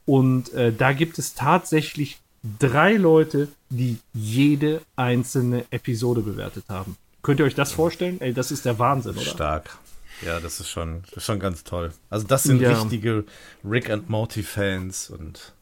Und 0.06 0.52
äh, 0.52 0.74
da 0.74 0.92
gibt 0.92 1.20
es 1.20 1.36
tatsächlich 1.36 2.20
drei 2.60 2.98
Leute, 2.98 3.48
die 3.70 3.98
jede 4.14 4.82
einzelne 4.98 5.64
Episode 5.72 6.20
bewertet 6.20 6.66
haben. 6.68 6.98
Könnt 7.22 7.40
ihr 7.40 7.46
euch 7.46 7.56
das 7.56 7.72
vorstellen? 7.72 8.20
Ey, 8.20 8.34
das 8.34 8.52
ist 8.52 8.66
der 8.66 8.78
Wahnsinn, 8.78 9.14
oder? 9.14 9.22
Stark. 9.22 9.78
Ja, 10.26 10.40
das 10.40 10.60
ist 10.60 10.70
schon, 10.70 11.02
das 11.10 11.18
ist 11.18 11.26
schon 11.26 11.40
ganz 11.40 11.64
toll. 11.64 11.92
Also 12.10 12.28
das 12.28 12.44
sind 12.44 12.62
Ja. 12.62 12.70
richtige 12.80 13.24
Rick 13.64 13.90
and 13.90 14.10
Morty 14.10 14.44
Fans 14.44 15.10
und 15.10 15.54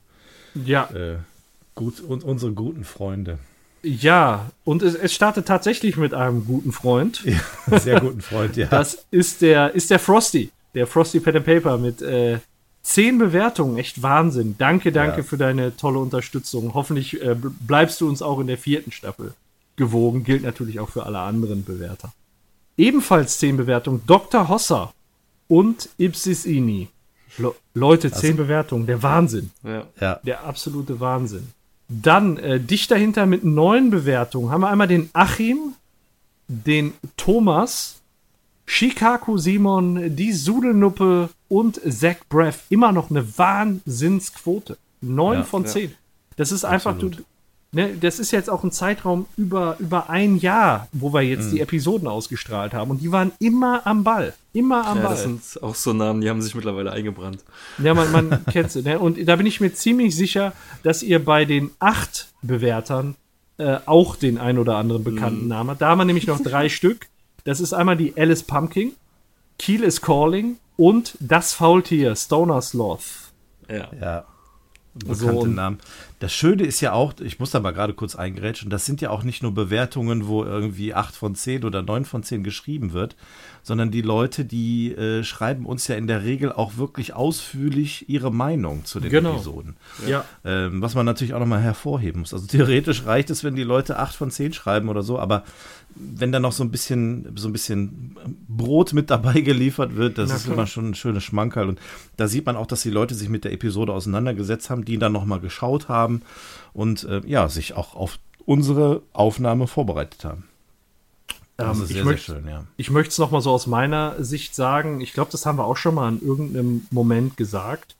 Ja, 0.53 0.89
äh, 0.93 1.17
gut 1.75 1.99
und 2.01 2.23
unsere 2.23 2.51
guten 2.51 2.83
Freunde. 2.83 3.39
ja. 3.83 4.49
Und 4.65 4.83
es, 4.83 4.95
es 4.95 5.13
startet 5.13 5.47
tatsächlich 5.47 5.95
mit 5.97 6.13
einem 6.13 6.45
guten 6.45 6.71
Freund. 6.71 7.23
Sehr 7.67 8.01
guten 8.01 8.21
Freund, 8.21 8.57
ja. 8.57 8.67
Das 8.69 9.05
ist 9.11 9.41
der, 9.41 9.73
ist 9.73 9.89
der 9.89 9.99
Frosty. 9.99 10.51
Der 10.75 10.85
Frosty 10.88 11.19
Pen 11.19 11.38
and 11.38 11.45
Paper 11.45 11.77
mit 11.77 12.01
äh, 12.01 12.39
zehn 12.83 13.17
Bewertungen. 13.17 13.77
Echt 13.77 14.01
Wahnsinn. 14.03 14.55
Danke, 14.57 14.91
danke 14.91 15.17
Ja. 15.17 15.23
für 15.23 15.38
deine 15.38 15.75
tolle 15.77 15.99
Unterstützung. 15.99 16.73
Hoffentlich 16.73 17.21
äh, 17.21 17.35
bleibst 17.35 18.01
du 18.01 18.09
uns 18.09 18.21
auch 18.21 18.39
in 18.39 18.47
der 18.47 18.57
vierten 18.57 18.91
Staffel 18.91 19.33
gewogen. 19.77 20.23
Gilt 20.25 20.43
natürlich 20.43 20.79
auch 20.79 20.89
für 20.89 21.05
alle 21.05 21.19
anderen 21.19 21.63
Bewerter. 21.63 22.11
Ebenfalls 22.80 23.38
zehn 23.38 23.58
Bewertungen. 23.58 24.01
Dr. 24.08 24.48
Hossa 24.48 24.93
und 25.49 25.90
Ipsis 25.98 26.45
Ini. 26.45 26.88
Le 27.38 27.53
Leute, 27.74 28.11
zehn 28.11 28.38
Bewertungen. 28.38 28.85
Der 28.85 29.03
Wahnsinn. 29.03 29.51
Ja. 29.64 29.83
ja. 29.99 30.19
Der 30.24 30.43
absolute 30.45 30.99
Wahnsinn. 30.99 31.49
Dann 31.90 32.38
äh, 32.38 32.59
dicht 32.59 32.90
dahinter 32.91 33.25
mit 33.25 33.43
neun 33.43 33.90
Bewertungen 33.90 34.51
haben 34.51 34.61
wir 34.61 34.69
einmal 34.69 34.88
den 34.88 35.09
Achim, 35.14 35.74
den 36.48 36.93
Thomas, 37.17 38.01
Shikaku 38.66 39.38
Simon, 39.38 40.16
die 40.16 40.32
Sudelnuppe 40.32 41.30
und 41.49 41.82
Zach 41.90 42.17
Breath. 42.30 42.59
Immer 42.69 42.91
noch 42.91 43.09
eine 43.09 43.38
Wahnsinnsquote. 43.38 44.77
Neun 45.01 45.40
Ja, 45.40 45.43
von 45.43 45.64
ja. 45.64 45.69
zehn. 45.69 45.95
Das 46.38 46.51
ist 46.53 46.64
einfach, 46.64 46.98
du. 46.98 47.11
Ne, 47.72 47.95
das 47.99 48.19
ist 48.19 48.31
jetzt 48.31 48.49
auch 48.49 48.64
ein 48.64 48.72
Zeitraum 48.72 49.25
über, 49.38 49.75
über 49.80 50.09
ein 50.09 50.38
Jahr, 50.38 50.88
wo 50.91 51.14
wir 51.14 51.22
jetzt 51.22 51.48
mhm. 51.48 51.51
die 51.51 51.61
Episoden 51.61 52.07
ausgestrahlt 52.07 52.73
haben. 52.73 52.91
Und 52.91 53.01
die 53.01 53.11
waren 53.11 53.31
immer 53.39 53.85
am 53.85 54.03
Ball. 54.03 54.33
Immer 54.53 54.88
am 54.88 54.98
ja, 54.98 55.03
Ball. 55.03 55.14
Das 55.14 55.23
sind 55.23 55.64
auch 55.64 55.75
so 55.75 55.93
Namen, 55.93 56.22
die 56.22 56.30
haben 56.30 56.41
sich 56.41 56.56
mittlerweile 56.56 56.91
eingebrannt. 56.91 57.43
Ja, 57.77 57.93
man, 57.93 58.11
man 58.11 58.45
kennt 58.51 58.72
sie. 58.72 58.81
Ne? 58.81 58.99
Und 58.99 59.27
da 59.27 59.35
bin 59.35 59.45
ich 59.45 59.61
mir 59.61 59.73
ziemlich 59.73 60.15
sicher, 60.15 60.53
dass 60.83 61.03
ihr 61.03 61.23
bei 61.23 61.45
den 61.45 61.72
acht 61.80 62.30
Bewertern 62.41 63.15
äh, 63.57 63.77
auch 63.85 64.15
den 64.15 64.38
ein 64.38 64.57
oder 64.57 64.77
anderen 64.77 65.03
bekannten 65.03 65.43
mhm. 65.43 65.49
Namen 65.49 65.69
habt. 65.72 65.81
Da 65.81 65.89
haben 65.89 65.99
wir 65.99 66.06
nämlich 66.06 66.27
noch 66.27 66.41
drei 66.41 66.69
Stück. 66.69 67.07
Das 67.43 67.59
ist 67.59 67.73
einmal 67.73 67.98
die 67.98 68.14
Alice 68.17 68.43
Pumpkin, 68.43 68.93
Kiel 69.57 69.83
is 69.83 70.01
Calling 70.01 70.57
und 70.77 71.15
das 71.19 71.53
Faultier, 71.53 72.15
Stoner 72.15 72.61
Sloth. 72.61 73.31
Ja. 73.69 73.88
ja. 73.99 74.25
Bekannte 74.93 75.41
so, 75.41 75.45
Namen. 75.45 75.80
Das 76.19 76.33
Schöne 76.33 76.64
ist 76.64 76.81
ja 76.81 76.91
auch, 76.91 77.14
ich 77.22 77.39
muss 77.39 77.51
da 77.51 77.61
mal 77.61 77.72
gerade 77.72 77.93
kurz 77.93 78.15
eingrätschen, 78.15 78.69
das 78.69 78.85
sind 78.85 78.99
ja 78.99 79.09
auch 79.09 79.23
nicht 79.23 79.41
nur 79.41 79.53
Bewertungen, 79.53 80.27
wo 80.27 80.43
irgendwie 80.43 80.93
8 80.93 81.15
von 81.15 81.33
10 81.33 81.64
oder 81.64 81.81
9 81.81 82.03
von 82.03 82.23
10 82.23 82.43
geschrieben 82.43 82.91
wird, 82.91 83.15
sondern 83.64 83.89
die 83.89 84.01
Leute, 84.01 84.43
die 84.43 84.93
äh, 84.93 85.23
schreiben 85.23 85.65
uns 85.65 85.88
ja 85.88 85.95
in 85.95 86.07
der 86.07 86.23
Regel 86.23 86.51
auch 86.51 86.75
wirklich 86.75 87.14
ausführlich 87.14 88.09
ihre 88.09 88.31
Meinung 88.33 88.83
zu 88.83 88.99
den 88.99 89.11
genau. 89.11 89.35
Episoden. 89.35 89.77
Ja. 90.07 90.25
Ähm, 90.43 90.81
was 90.81 90.93
man 90.93 91.06
natürlich 91.06 91.33
auch 91.33 91.39
nochmal 91.39 91.61
hervorheben 91.61 92.22
muss. 92.22 92.33
Also 92.33 92.48
theoretisch 92.48 93.06
reicht 93.06 93.30
es, 93.30 93.45
wenn 93.45 93.56
die 93.56 93.64
Leute 93.64 93.98
8 93.98 94.15
von 94.15 94.30
10 94.30 94.51
schreiben 94.51 94.89
oder 94.89 95.03
so, 95.03 95.19
aber 95.19 95.43
wenn 95.95 96.32
da 96.32 96.40
noch 96.40 96.51
so 96.51 96.64
ein 96.64 96.72
bisschen, 96.72 97.34
so 97.35 97.50
ein 97.50 97.53
bisschen 97.53 98.18
Brot 98.48 98.93
mit 98.93 99.09
dabei 99.09 99.42
geliefert 99.42 99.95
wird, 99.95 100.18
das 100.18 100.32
ist 100.32 100.48
immer 100.48 100.68
schon 100.68 100.92
ein 100.92 100.95
schönes 100.95 101.24
Schmankerl. 101.24 101.69
Und 101.69 101.80
da 102.18 102.27
sieht 102.27 102.45
man 102.45 102.56
auch, 102.56 102.68
dass 102.68 102.82
die 102.82 102.90
Leute 102.90 103.16
sich 103.16 103.30
mit 103.30 103.43
der 103.43 103.51
Episode 103.51 103.93
auseinandergesetzt 103.93 104.69
haben, 104.69 104.85
die 104.85 104.98
dann 104.98 105.11
nochmal 105.11 105.40
geschaut 105.40 105.90
haben 105.90 106.22
und 106.74 107.03
äh, 107.03 107.22
ja, 107.26 107.50
sich 107.50 107.74
auch 107.74 107.95
auf 107.95 108.19
unsere 108.45 109.01
Aufnahme 109.14 109.68
vorbereitet 109.68 110.24
haben. 110.26 110.45
Das 111.58 111.77
ähm, 111.77 111.84
ist 111.84 111.90
sehr, 111.90 111.98
ich 112.00 112.06
möcht, 112.06 112.26
sehr 112.26 112.35
schön, 112.35 112.48
ja. 112.48 112.64
Ich 112.77 112.90
möchte 112.90 113.11
es 113.11 113.18
nochmal 113.18 113.42
so 113.42 113.51
aus 113.51 113.68
meiner 113.68 114.24
Sicht 114.24 114.56
sagen. 114.56 115.01
Ich 115.01 115.14
glaube, 115.14 115.32
das 115.32 115.45
haben 115.45 115.58
wir 115.58 115.66
auch 115.66 115.77
schon 115.77 115.95
mal 115.95 116.09
in 116.09 116.22
irgendeinem 116.26 116.88
Moment 116.90 117.35
gesagt. 117.35 117.95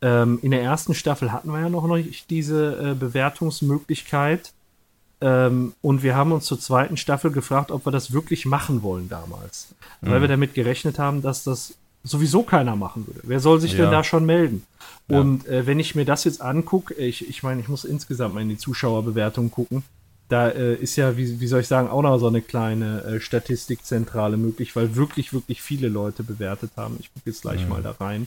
Ähm, 0.00 0.38
in 0.42 0.50
der 0.50 0.62
ersten 0.62 0.94
Staffel 0.94 1.30
hatten 1.30 1.50
wir 1.50 1.60
ja 1.60 1.68
noch 1.68 1.86
nicht 1.86 2.30
diese 2.30 2.90
äh, 2.90 2.94
Bewertungsmöglichkeit. 2.94 4.52
Ähm, 5.22 5.74
und 5.80 6.02
wir 6.02 6.16
haben 6.16 6.32
uns 6.32 6.46
zur 6.46 6.58
zweiten 6.58 6.96
Staffel 6.96 7.30
gefragt, 7.30 7.70
ob 7.70 7.86
wir 7.86 7.92
das 7.92 8.12
wirklich 8.12 8.44
machen 8.44 8.82
wollen 8.82 9.08
damals. 9.08 9.68
Mhm. 10.00 10.10
Weil 10.10 10.20
wir 10.22 10.28
damit 10.28 10.54
gerechnet 10.54 10.98
haben, 10.98 11.22
dass 11.22 11.44
das 11.44 11.74
sowieso 12.02 12.42
keiner 12.42 12.74
machen 12.74 13.06
würde. 13.06 13.20
Wer 13.22 13.38
soll 13.38 13.60
sich 13.60 13.72
ja. 13.72 13.82
denn 13.82 13.92
da 13.92 14.02
schon 14.02 14.26
melden? 14.26 14.66
Ja. 15.08 15.20
Und 15.20 15.46
äh, 15.46 15.66
wenn 15.66 15.78
ich 15.78 15.94
mir 15.94 16.04
das 16.04 16.24
jetzt 16.24 16.42
angucke, 16.42 16.94
ich, 16.94 17.28
ich 17.28 17.42
meine, 17.42 17.60
ich 17.60 17.68
muss 17.68 17.84
insgesamt 17.84 18.34
mal 18.34 18.40
in 18.40 18.48
die 18.48 18.58
Zuschauerbewertung 18.58 19.50
gucken. 19.50 19.84
Da 20.28 20.48
äh, 20.48 20.74
ist 20.74 20.96
ja, 20.96 21.16
wie, 21.16 21.40
wie 21.40 21.46
soll 21.46 21.60
ich 21.60 21.68
sagen, 21.68 21.88
auch 21.88 22.02
noch 22.02 22.18
so 22.18 22.26
eine 22.26 22.40
kleine 22.40 23.04
äh, 23.04 23.20
Statistikzentrale 23.20 24.36
möglich, 24.36 24.74
weil 24.74 24.96
wirklich, 24.96 25.32
wirklich 25.32 25.62
viele 25.62 25.88
Leute 25.88 26.24
bewertet 26.24 26.72
haben. 26.76 26.96
Ich 26.98 27.12
gucke 27.12 27.30
jetzt 27.30 27.42
gleich 27.42 27.62
mhm. 27.62 27.68
mal 27.68 27.82
da 27.82 27.92
rein. 27.92 28.26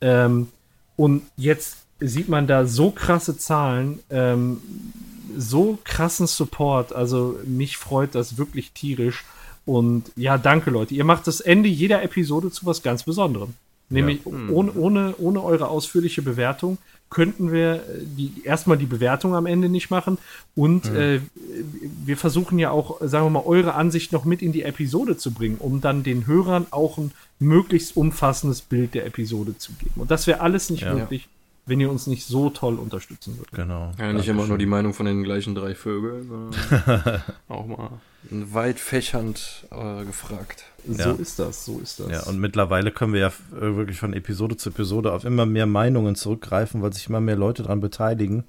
Ähm, 0.00 0.48
und 0.96 1.22
jetzt 1.36 1.78
sieht 2.00 2.28
man 2.28 2.46
da 2.46 2.66
so 2.66 2.90
krasse 2.90 3.38
Zahlen. 3.38 4.00
Ähm, 4.10 4.58
so 5.38 5.78
krassen 5.84 6.26
Support. 6.26 6.92
Also 6.92 7.38
mich 7.44 7.76
freut 7.76 8.14
das 8.14 8.36
wirklich 8.36 8.72
tierisch. 8.72 9.24
Und 9.64 10.10
ja, 10.16 10.38
danke 10.38 10.70
Leute. 10.70 10.94
Ihr 10.94 11.04
macht 11.04 11.26
das 11.26 11.40
Ende 11.40 11.68
jeder 11.68 12.02
Episode 12.02 12.50
zu 12.50 12.66
was 12.66 12.82
ganz 12.82 13.02
Besonderem. 13.04 13.54
Nämlich 13.90 14.20
ja. 14.24 14.32
Hm. 14.32 14.52
ohne, 14.52 14.72
ohne, 14.72 15.14
ohne 15.18 15.42
eure 15.42 15.68
ausführliche 15.68 16.20
Bewertung 16.22 16.78
könnten 17.10 17.52
wir 17.52 17.76
äh, 17.76 18.04
die, 18.04 18.42
erstmal 18.44 18.76
die 18.76 18.86
Bewertung 18.86 19.34
am 19.34 19.46
Ende 19.46 19.68
nicht 19.68 19.90
machen. 19.90 20.18
Und 20.54 20.90
mhm. 20.90 20.96
äh, 20.96 21.20
wir 22.04 22.16
versuchen 22.16 22.58
ja 22.58 22.70
auch, 22.70 23.00
sagen 23.00 23.26
wir 23.26 23.30
mal, 23.30 23.46
eure 23.46 23.74
Ansicht 23.74 24.12
noch 24.12 24.24
mit 24.24 24.42
in 24.42 24.52
die 24.52 24.62
Episode 24.62 25.16
zu 25.16 25.32
bringen, 25.32 25.56
um 25.58 25.80
dann 25.80 26.02
den 26.02 26.26
Hörern 26.26 26.66
auch 26.70 26.98
ein 26.98 27.12
möglichst 27.38 27.96
umfassendes 27.96 28.60
Bild 28.60 28.94
der 28.94 29.06
Episode 29.06 29.56
zu 29.56 29.72
geben. 29.72 29.94
Und 29.96 30.10
das 30.10 30.26
wäre 30.26 30.40
alles 30.40 30.70
nicht 30.70 30.82
ja. 30.82 30.94
möglich, 30.94 31.28
wenn 31.68 31.80
ihr 31.80 31.90
uns 31.90 32.06
nicht 32.06 32.26
so 32.26 32.50
toll 32.50 32.76
unterstützen 32.76 33.36
würdet. 33.36 33.52
Genau. 33.52 33.92
Ja, 33.98 34.12
nicht 34.12 34.28
immer 34.28 34.46
nur 34.46 34.58
die 34.58 34.66
Meinung 34.66 34.94
von 34.94 35.06
den 35.06 35.22
gleichen 35.22 35.54
drei 35.54 35.74
Vögeln, 35.74 36.28
sondern 36.28 37.22
auch 37.48 37.66
mal 37.66 37.90
weit 38.30 38.80
fächernd 38.80 39.66
äh, 39.70 40.04
gefragt. 40.04 40.64
So 40.86 41.10
ja. 41.10 41.12
ist 41.12 41.38
das, 41.38 41.64
so 41.64 41.78
ist 41.78 42.00
das. 42.00 42.10
Ja, 42.10 42.22
und 42.24 42.40
mittlerweile 42.40 42.90
können 42.90 43.12
wir 43.12 43.20
ja 43.20 43.32
wirklich 43.50 43.98
von 43.98 44.12
Episode 44.12 44.56
zu 44.56 44.70
Episode 44.70 45.12
auf 45.12 45.24
immer 45.24 45.46
mehr 45.46 45.66
Meinungen 45.66 46.14
zurückgreifen, 46.14 46.82
weil 46.82 46.92
sich 46.92 47.08
immer 47.08 47.20
mehr 47.20 47.36
Leute 47.36 47.62
daran 47.62 47.80
beteiligen. 47.80 48.44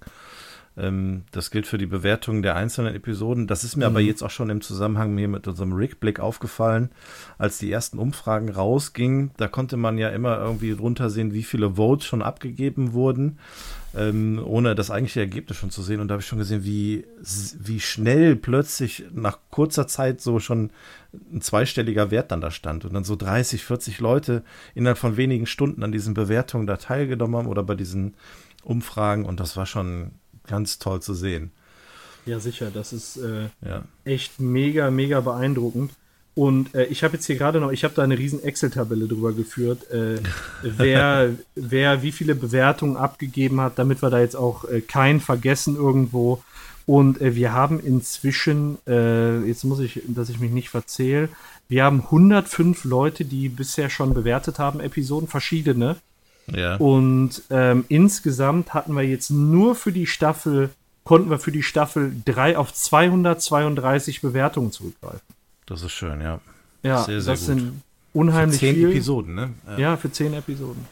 Ähm, 0.79 1.23
das 1.31 1.51
gilt 1.51 1.67
für 1.67 1.77
die 1.77 1.85
Bewertung 1.85 2.41
der 2.41 2.55
einzelnen 2.55 2.95
Episoden. 2.95 3.47
Das 3.47 3.63
ist 3.63 3.75
mir 3.75 3.89
mhm. 3.89 3.95
aber 3.95 4.01
jetzt 4.01 4.23
auch 4.23 4.29
schon 4.29 4.49
im 4.49 4.61
Zusammenhang 4.61 5.17
hier 5.17 5.27
mit 5.27 5.47
unserem 5.47 5.73
Rick-Blick 5.73 6.19
aufgefallen, 6.19 6.89
als 7.37 7.57
die 7.57 7.71
ersten 7.71 7.99
Umfragen 7.99 8.49
rausgingen. 8.49 9.31
Da 9.37 9.47
konnte 9.47 9.77
man 9.77 9.97
ja 9.97 10.09
immer 10.09 10.39
irgendwie 10.39 10.75
drunter 10.75 11.09
sehen, 11.09 11.33
wie 11.33 11.43
viele 11.43 11.75
Votes 11.75 12.05
schon 12.05 12.21
abgegeben 12.21 12.93
wurden, 12.93 13.39
ähm, 13.95 14.41
ohne 14.43 14.75
das 14.75 14.91
eigentliche 14.91 15.19
Ergebnis 15.19 15.57
schon 15.57 15.71
zu 15.71 15.81
sehen. 15.81 15.99
Und 15.99 16.07
da 16.07 16.13
habe 16.13 16.21
ich 16.21 16.27
schon 16.27 16.39
gesehen, 16.39 16.63
wie, 16.63 17.05
wie 17.59 17.79
schnell 17.79 18.35
plötzlich 18.35 19.05
nach 19.13 19.39
kurzer 19.51 19.87
Zeit 19.87 20.21
so 20.21 20.39
schon 20.39 20.71
ein 21.33 21.41
zweistelliger 21.41 22.11
Wert 22.11 22.31
dann 22.31 22.41
da 22.41 22.51
stand 22.51 22.85
und 22.85 22.93
dann 22.93 23.03
so 23.03 23.15
30, 23.15 23.63
40 23.63 23.99
Leute 23.99 24.43
innerhalb 24.75 24.97
von 24.97 25.17
wenigen 25.17 25.47
Stunden 25.47 25.83
an 25.83 25.91
diesen 25.91 26.13
Bewertungen 26.13 26.67
da 26.67 26.77
teilgenommen 26.77 27.35
haben 27.35 27.47
oder 27.47 27.63
bei 27.63 27.75
diesen 27.75 28.13
Umfragen 28.63 29.25
und 29.25 29.39
das 29.39 29.57
war 29.57 29.65
schon 29.65 30.11
ganz 30.49 30.79
toll 30.79 31.01
zu 31.01 31.13
sehen. 31.13 31.51
Ja, 32.25 32.39
sicher. 32.39 32.71
Das 32.73 32.93
ist 32.93 33.17
äh, 33.17 33.49
ja. 33.65 33.83
echt 34.03 34.39
mega, 34.39 34.91
mega 34.91 35.21
beeindruckend. 35.21 35.93
Und 36.35 36.73
äh, 36.75 36.85
ich 36.85 37.03
habe 37.03 37.15
jetzt 37.15 37.25
hier 37.25 37.37
gerade 37.37 37.59
noch, 37.59 37.71
ich 37.71 37.83
habe 37.83 37.93
da 37.95 38.03
eine 38.03 38.17
riesen 38.17 38.41
Excel-Tabelle 38.41 39.07
drüber 39.07 39.33
geführt, 39.33 39.89
äh, 39.91 40.19
wer, 40.61 41.33
wer 41.55 42.01
wie 42.01 42.11
viele 42.11 42.35
Bewertungen 42.35 42.97
abgegeben 42.97 43.59
hat, 43.59 43.77
damit 43.77 44.01
wir 44.01 44.09
da 44.09 44.19
jetzt 44.19 44.35
auch 44.35 44.63
äh, 44.65 44.81
keinen 44.81 45.19
vergessen 45.19 45.75
irgendwo. 45.75 46.41
Und 46.85 47.21
äh, 47.21 47.35
wir 47.35 47.53
haben 47.53 47.79
inzwischen, 47.79 48.77
äh, 48.87 49.39
jetzt 49.41 49.63
muss 49.63 49.79
ich, 49.79 50.01
dass 50.07 50.29
ich 50.29 50.39
mich 50.39 50.51
nicht 50.51 50.69
verzähle, 50.69 51.29
wir 51.67 51.83
haben 51.83 52.01
105 52.01 52.83
Leute, 52.83 53.25
die 53.25 53.47
bisher 53.47 53.89
schon 53.89 54.13
bewertet 54.13 54.57
haben, 54.57 54.79
Episoden, 54.79 55.27
verschiedene. 55.27 55.97
Ja. 56.55 56.75
Und 56.77 57.41
ähm, 57.49 57.85
insgesamt 57.87 58.73
hatten 58.73 58.93
wir 58.95 59.03
jetzt 59.03 59.29
nur 59.29 59.75
für 59.75 59.91
die 59.91 60.07
Staffel, 60.07 60.69
konnten 61.03 61.29
wir 61.29 61.39
für 61.39 61.51
die 61.51 61.63
Staffel 61.63 62.13
3 62.25 62.57
auf 62.57 62.73
232 62.73 64.21
Bewertungen 64.21 64.71
zurückgreifen. 64.71 65.21
Das 65.65 65.83
ist 65.83 65.91
schön, 65.91 66.21
ja. 66.21 66.39
Ja, 66.83 67.03
sehr, 67.03 67.21
sehr 67.21 67.33
das 67.33 67.41
gut. 67.41 67.47
sind 67.47 67.81
unheimlich 68.13 68.59
für 68.59 68.65
zehn 68.65 68.75
viel. 68.75 68.89
Episoden, 68.89 69.35
ne? 69.35 69.49
Ja. 69.67 69.77
ja, 69.77 69.97
für 69.97 70.11
zehn 70.11 70.33
Episoden. 70.33 70.85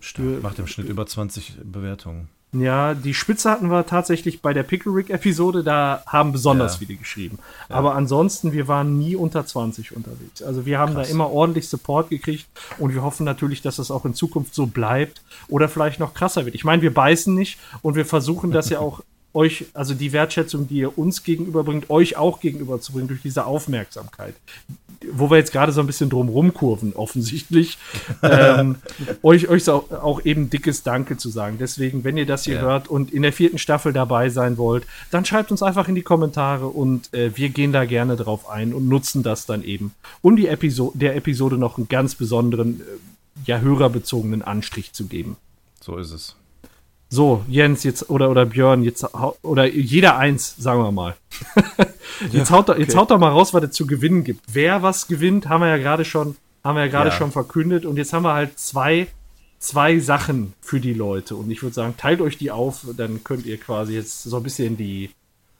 Stimmt. 0.00 0.42
Macht 0.42 0.58
im 0.58 0.66
Schnitt 0.66 0.88
über 0.88 1.06
20 1.06 1.58
Bewertungen. 1.62 2.28
Ja, 2.52 2.94
die 2.94 3.14
Spitze 3.14 3.48
hatten 3.48 3.70
wir 3.70 3.86
tatsächlich 3.86 4.42
bei 4.42 4.52
der 4.52 4.64
Pickle-Rick-Episode, 4.64 5.62
da 5.62 6.02
haben 6.06 6.32
besonders 6.32 6.74
ja. 6.74 6.78
viele 6.86 6.98
geschrieben. 6.98 7.38
Ja. 7.68 7.76
Aber 7.76 7.94
ansonsten, 7.94 8.52
wir 8.52 8.66
waren 8.66 8.98
nie 8.98 9.14
unter 9.14 9.46
20 9.46 9.94
unterwegs. 9.94 10.42
Also 10.42 10.66
wir 10.66 10.78
haben 10.78 10.94
Krass. 10.94 11.06
da 11.06 11.14
immer 11.14 11.30
ordentlich 11.30 11.68
Support 11.68 12.10
gekriegt 12.10 12.46
und 12.78 12.92
wir 12.92 13.02
hoffen 13.02 13.24
natürlich, 13.24 13.62
dass 13.62 13.76
das 13.76 13.92
auch 13.92 14.04
in 14.04 14.14
Zukunft 14.14 14.54
so 14.54 14.66
bleibt 14.66 15.22
oder 15.46 15.68
vielleicht 15.68 16.00
noch 16.00 16.12
krasser 16.12 16.44
wird. 16.44 16.56
Ich 16.56 16.64
meine, 16.64 16.82
wir 16.82 16.92
beißen 16.92 17.32
nicht 17.32 17.58
und 17.82 17.94
wir 17.94 18.04
versuchen 18.04 18.50
das 18.50 18.68
ja 18.68 18.78
auch 18.80 19.00
euch, 19.32 19.66
also 19.74 19.94
die 19.94 20.12
Wertschätzung, 20.12 20.66
die 20.66 20.78
ihr 20.78 20.98
uns 20.98 21.22
gegenüberbringt, 21.22 21.88
euch 21.88 22.16
auch 22.16 22.40
gegenüberzubringen 22.40 23.06
durch 23.06 23.22
diese 23.22 23.46
Aufmerksamkeit 23.46 24.34
wo 25.12 25.30
wir 25.30 25.38
jetzt 25.38 25.52
gerade 25.52 25.72
so 25.72 25.80
ein 25.80 25.86
bisschen 25.86 26.10
drum 26.10 26.28
rumkurven, 26.28 26.94
offensichtlich, 26.94 27.78
ähm, 28.22 28.76
euch, 29.22 29.48
euch 29.48 29.68
auch, 29.68 29.90
auch, 29.90 30.24
eben 30.24 30.50
dickes 30.50 30.82
Danke 30.82 31.16
zu 31.16 31.30
sagen. 31.30 31.56
Deswegen, 31.58 32.04
wenn 32.04 32.16
ihr 32.16 32.26
das 32.26 32.44
hier 32.44 32.56
ja. 32.56 32.60
hört 32.62 32.88
und 32.88 33.12
in 33.12 33.22
der 33.22 33.32
vierten 33.32 33.58
Staffel 33.58 33.92
dabei 33.92 34.28
sein 34.28 34.58
wollt, 34.58 34.86
dann 35.10 35.24
schreibt 35.24 35.50
uns 35.50 35.62
einfach 35.62 35.88
in 35.88 35.94
die 35.94 36.02
Kommentare 36.02 36.66
und 36.66 37.12
äh, 37.14 37.36
wir 37.36 37.48
gehen 37.48 37.72
da 37.72 37.84
gerne 37.84 38.16
drauf 38.16 38.48
ein 38.48 38.74
und 38.74 38.88
nutzen 38.88 39.22
das 39.22 39.46
dann 39.46 39.62
eben, 39.62 39.94
um 40.20 40.36
die 40.36 40.48
Episo 40.48 40.92
der 40.94 41.16
Episode 41.16 41.56
noch 41.56 41.78
einen 41.78 41.88
ganz 41.88 42.14
besonderen, 42.14 42.80
äh, 42.80 42.84
ja, 43.46 43.60
hörerbezogenen 43.60 44.42
Anstrich 44.42 44.92
zu 44.92 45.06
geben. 45.06 45.36
So 45.80 45.96
ist 45.96 46.12
es. 46.12 46.36
So, 47.12 47.44
Jens 47.48 47.82
jetzt 47.82 48.08
oder 48.08 48.30
oder 48.30 48.46
Björn 48.46 48.84
jetzt 48.84 49.04
oder 49.42 49.66
jeder 49.66 50.16
eins, 50.16 50.54
sagen 50.56 50.80
wir 50.80 50.92
mal. 50.92 51.16
jetzt, 52.32 52.50
ja, 52.50 52.56
haut, 52.56 52.70
okay. 52.70 52.80
jetzt 52.80 52.96
haut 52.96 53.10
doch 53.10 53.18
mal 53.18 53.30
raus, 53.30 53.52
was 53.52 53.64
es 53.64 53.72
zu 53.72 53.84
gewinnen 53.84 54.22
gibt. 54.22 54.44
Wer 54.52 54.82
was 54.82 55.08
gewinnt, 55.08 55.48
haben 55.48 55.62
wir 55.62 55.68
ja 55.68 55.76
gerade 55.76 56.04
schon, 56.04 56.36
haben 56.62 56.76
wir 56.76 56.84
ja 56.84 56.90
gerade 56.90 57.10
ja. 57.10 57.16
schon 57.16 57.32
verkündet 57.32 57.84
und 57.84 57.96
jetzt 57.96 58.12
haben 58.12 58.22
wir 58.22 58.34
halt 58.34 58.58
zwei 58.60 59.08
zwei 59.58 59.98
Sachen 59.98 60.54
für 60.62 60.80
die 60.80 60.94
Leute 60.94 61.34
und 61.34 61.50
ich 61.50 61.62
würde 61.62 61.74
sagen, 61.74 61.94
teilt 61.98 62.20
euch 62.20 62.38
die 62.38 62.50
auf, 62.50 62.86
dann 62.96 63.24
könnt 63.24 63.44
ihr 63.44 63.58
quasi 63.58 63.94
jetzt 63.94 64.22
so 64.22 64.36
ein 64.36 64.42
bisschen 64.44 64.76
die 64.76 65.10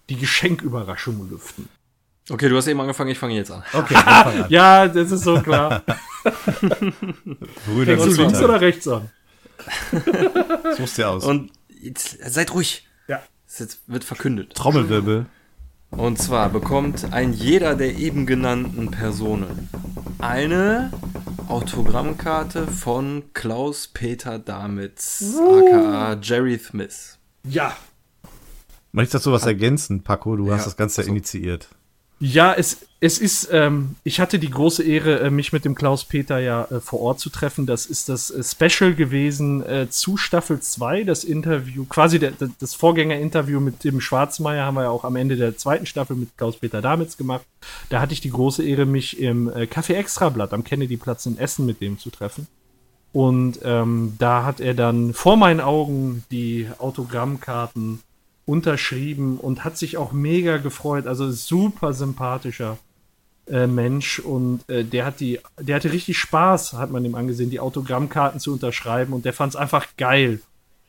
die 0.09 0.17
Geschenküberraschung 0.17 1.29
lüften. 1.29 1.69
Okay, 2.31 2.49
du 2.49 2.57
hast 2.57 2.69
eben 2.69 2.81
angefangen, 2.81 3.11
ich 3.11 3.19
fange 3.19 3.35
jetzt 3.35 3.51
an. 3.51 3.65
Okay, 3.73 3.95
an. 4.07 4.47
ja, 4.49 4.87
das 4.87 5.11
ist 5.11 5.25
so 5.25 5.41
klar. 5.41 5.83
Brüder, 7.67 7.97
Fängst 7.97 8.07
du 8.07 8.23
links 8.23 8.41
oder 8.41 8.61
rechts 8.61 8.87
an? 8.87 9.11
Suchst 10.77 10.99
dir 10.99 11.09
aus. 11.09 11.25
Und 11.25 11.51
jetzt, 11.81 12.19
seid 12.25 12.53
ruhig. 12.55 12.87
Ja. 13.09 13.21
Es 13.47 13.59
jetzt 13.59 13.81
wird 13.87 14.05
verkündet. 14.05 14.55
Trommelwirbel. 14.55 15.27
Und 15.91 16.19
zwar 16.23 16.51
bekommt 16.51 17.13
ein 17.13 17.33
jeder 17.33 17.75
der 17.75 17.97
eben 17.97 18.25
genannten 18.27 18.91
Personen 18.91 19.69
eine 20.21 20.93
Autogrammkarte 21.49 22.67
von 22.69 23.25
Klaus-Peter 23.35 24.39
Damitz, 24.39 25.35
aka 25.37 26.17
Jerry 26.23 26.59
Smith. 26.59 27.19
Ja. 27.43 27.77
Möchtest 28.93 29.27
du 29.27 29.31
dazu 29.31 29.33
was 29.33 29.47
ergänzen, 29.47 30.03
Paco? 30.03 30.37
Du 30.37 30.53
hast 30.53 30.61
Ja, 30.61 30.65
das 30.67 30.77
Ganze 30.77 31.03
so. 31.03 31.09
initiiert. 31.11 31.69
Ja, 32.23 32.53
es, 32.53 32.87
es 33.01 33.19
ist, 33.19 33.49
ähm, 33.51 33.97
ich 34.05 34.21
hatte 34.21 34.39
die 34.39 34.51
große 34.51 34.83
Ehre, 34.83 35.21
äh, 35.21 35.31
mich 35.31 35.55
mit 35.55 35.65
dem 35.65 35.75
Klaus-Peter 35.75 36.39
ja 36.39 36.65
äh, 36.65 36.79
vor 36.81 37.01
Ort 37.01 37.19
zu 37.19 37.31
treffen. 37.31 37.65
Das 37.65 37.87
ist 37.87 38.11
das 38.11 38.31
äh, 38.31 38.45
Special 38.45 38.95
gewesen 38.95 39.65
äh, 39.65 39.89
zu 39.89 40.19
Staffel 40.19 40.61
2, 40.61 41.05
das 41.05 41.25
Interview, 41.25 41.87
quasi 41.87 42.19
der, 42.19 42.33
das 42.59 42.75
Vorgängerinterview 42.75 43.59
mit 43.59 43.85
dem 43.85 44.03
Schwarzmeier 44.03 44.67
haben 44.67 44.75
wir 44.75 44.83
ja 44.83 44.91
auch 44.91 45.05
am 45.05 45.17
Ende 45.17 45.37
der 45.37 45.57
zweiten 45.57 45.87
Staffel 45.87 46.15
mit 46.15 46.37
Klaus-Peter 46.37 46.83
Damitz 46.83 47.17
gemacht. 47.17 47.47
Da 47.89 48.03
hatte 48.03 48.13
ich 48.13 48.21
die 48.21 48.31
große 48.31 48.63
Ehre, 48.63 48.85
mich 48.85 49.19
im 49.19 49.49
äh, 49.49 49.63
Café 49.63 49.95
Extrablatt 49.95 50.53
am 50.53 50.63
Kennedyplatz 50.63 51.25
in 51.25 51.39
Essen 51.39 51.65
mit 51.65 51.81
dem 51.81 51.99
zu 51.99 52.11
treffen. 52.11 52.49
Und 53.13 53.61
ähm, 53.65 54.17
da 54.19 54.45
hat 54.45 54.61
er 54.61 54.75
dann 54.75 55.15
vor 55.15 55.39
meinen 55.39 55.61
Augen 55.61 56.25
die 56.31 56.69
Autogrammkarten 56.79 58.03
unterschrieben 58.47 59.39
und 59.39 59.65
hat 59.65 59.77
sich 59.77 59.97
auch 59.97 60.13
mega 60.13 60.57
gefreut. 60.57 61.07
Also 61.07 61.31
super 61.31 61.93
sympathischer 61.93 62.79
äh, 63.47 63.67
Mensch 63.67 64.19
und 64.19 64.69
äh, 64.69 64.85
der 64.85 65.05
hat 65.07 65.21
die, 65.21 65.41
der 65.59 65.77
hatte 65.77 65.93
richtig 65.93 66.19
Spaß, 66.19 66.75
hat 66.75 66.91
man 66.91 67.05
ihm 67.05 67.15
angesehen, 67.15 67.51
die 67.51 67.61
Autogrammkarten 67.61 68.41
zu 68.41 68.53
unterschreiben 68.53 69.13
und 69.13 69.25
der 69.25 69.33
fand 69.33 69.55
es 69.55 69.57
einfach 69.57 69.87
geil, 69.97 70.41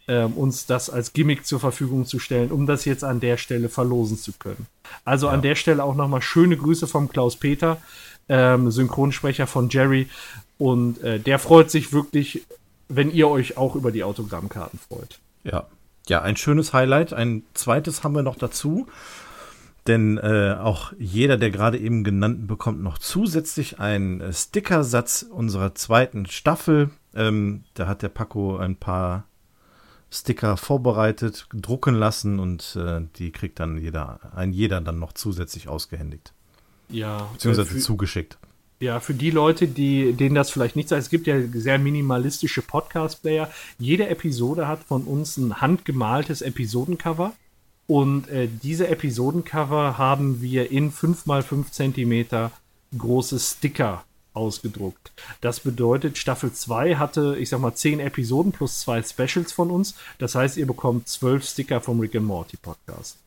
ähm, 0.08 0.34
uns 0.34 0.66
das 0.66 0.90
als 0.90 1.14
Gimmick 1.14 1.46
zur 1.46 1.60
Verfügung 1.60 2.06
zu 2.06 2.20
stellen, 2.20 2.52
um 2.52 2.66
das 2.66 2.86
jetzt 2.86 3.04
an 3.04 3.20
der 3.20 3.38
Stelle 3.38 3.70
verlosen 3.70 4.18
zu 4.18 4.34
können. 4.34 4.68
Also 5.06 5.28
an 5.28 5.42
der 5.42 5.56
Stelle 5.56 5.84
auch 5.84 5.96
nochmal 5.96 6.22
schöne 6.22 6.58
Grüße 6.58 6.88
vom 6.88 7.10
Klaus 7.10 7.36
Peter, 7.36 7.82
ähm, 8.30 8.72
Synchronsprecher 8.72 9.48
von 9.48 9.70
Jerry 9.70 10.08
und 10.58 11.02
äh, 11.04 11.20
der 11.20 11.40
freut 11.40 11.72
sich 11.72 11.94
wirklich, 11.94 12.46
wenn 12.90 13.12
ihr 13.12 13.28
euch 13.28 13.58
auch 13.58 13.76
über 13.76 13.92
die 13.92 14.04
Autogrammkarten 14.04 14.80
freut. 14.80 15.20
Ja. 15.44 15.66
Ja, 16.12 16.22
ein 16.22 16.36
schönes 16.36 16.74
Highlight. 16.74 17.14
Ein 17.14 17.44
zweites 17.54 18.04
haben 18.04 18.14
wir 18.16 18.22
noch 18.22 18.36
dazu. 18.36 18.86
Denn 19.88 20.18
äh, 20.18 20.58
auch 20.60 20.92
jeder 21.00 21.38
der 21.38 21.52
gerade 21.52 21.78
eben 21.78 22.04
genannten 22.04 22.48
bekommt 22.48 22.84
noch 22.84 22.98
zusätzlich 22.98 23.80
einen 23.80 24.20
äh, 24.20 24.34
Stickersatz 24.34 25.24
unserer 25.24 25.74
zweiten 25.74 26.26
Staffel. 26.26 26.90
Ähm, 27.16 27.64
da 27.76 27.88
hat 27.88 28.02
der 28.02 28.10
Paco 28.10 28.58
ein 28.58 28.76
paar 28.76 29.24
Sticker 30.12 30.58
vorbereitet, 30.58 31.48
drucken 31.54 31.96
lassen 31.96 32.40
und 32.40 32.76
äh, 32.76 33.00
die 33.16 33.32
kriegt 33.32 33.62
dann 33.62 33.78
jeder, 33.78 34.20
ein 34.36 34.52
jeder 34.52 34.82
dann 34.82 35.00
noch 35.00 35.14
zusätzlich 35.14 35.70
ausgehändigt. 35.70 36.34
Ja, 36.90 37.30
Beziehungsweise 37.32 37.78
äh, 37.78 37.80
zugeschickt. 37.80 38.38
Ja, 38.82 39.00
für 39.00 39.14
die 39.14 39.30
Leute, 39.30 39.68
die, 39.68 40.11
denen 40.14 40.34
das 40.34 40.50
vielleicht 40.50 40.76
nicht 40.76 40.90
sagt, 40.90 41.03
es 41.03 41.11
gibt 41.11 41.27
ja 41.27 41.40
sehr 41.53 41.77
minimalistische 41.77 42.64
Podcast-Player. 42.64 43.48
Jede 43.77 44.10
Episode 44.10 44.68
hat 44.68 44.84
von 44.84 45.03
uns 45.03 45.38
ein 45.38 45.61
handgemaltes 45.61 46.42
Episodencover. 46.42 47.34
Und 47.85 48.27
äh, 48.30 48.48
diese 48.48 48.88
Episodencover 48.88 50.00
haben 50.00 50.42
wir 50.42 50.72
in 50.72 50.92
5x5 50.92 51.72
Zentimeter 51.72 52.51
große 52.98 53.40
Sticker 53.40 54.03
ausgedruckt. 54.34 55.11
Das 55.42 55.60
bedeutet, 55.60 56.18
Staffel 56.18 56.51
2 56.51 56.95
hatte, 56.95 57.35
ich 57.38 57.50
sag 57.50 57.60
mal, 57.60 57.76
10 57.76 58.00
Episoden 58.00 58.51
plus 58.51 58.80
zwei 58.80 59.03
Specials 59.03 59.51
von 59.51 59.69
uns. 59.69 59.93
Das 60.18 60.34
heißt, 60.34 60.58
ihr 60.58 60.66
bekommt 60.66 61.08
12 61.08 61.45
Sticker 61.45 61.82
vom 61.82 62.00
Rick 62.00 62.16
and 62.16 62.26
Morty 62.26 62.58
Podcast. 62.58 63.18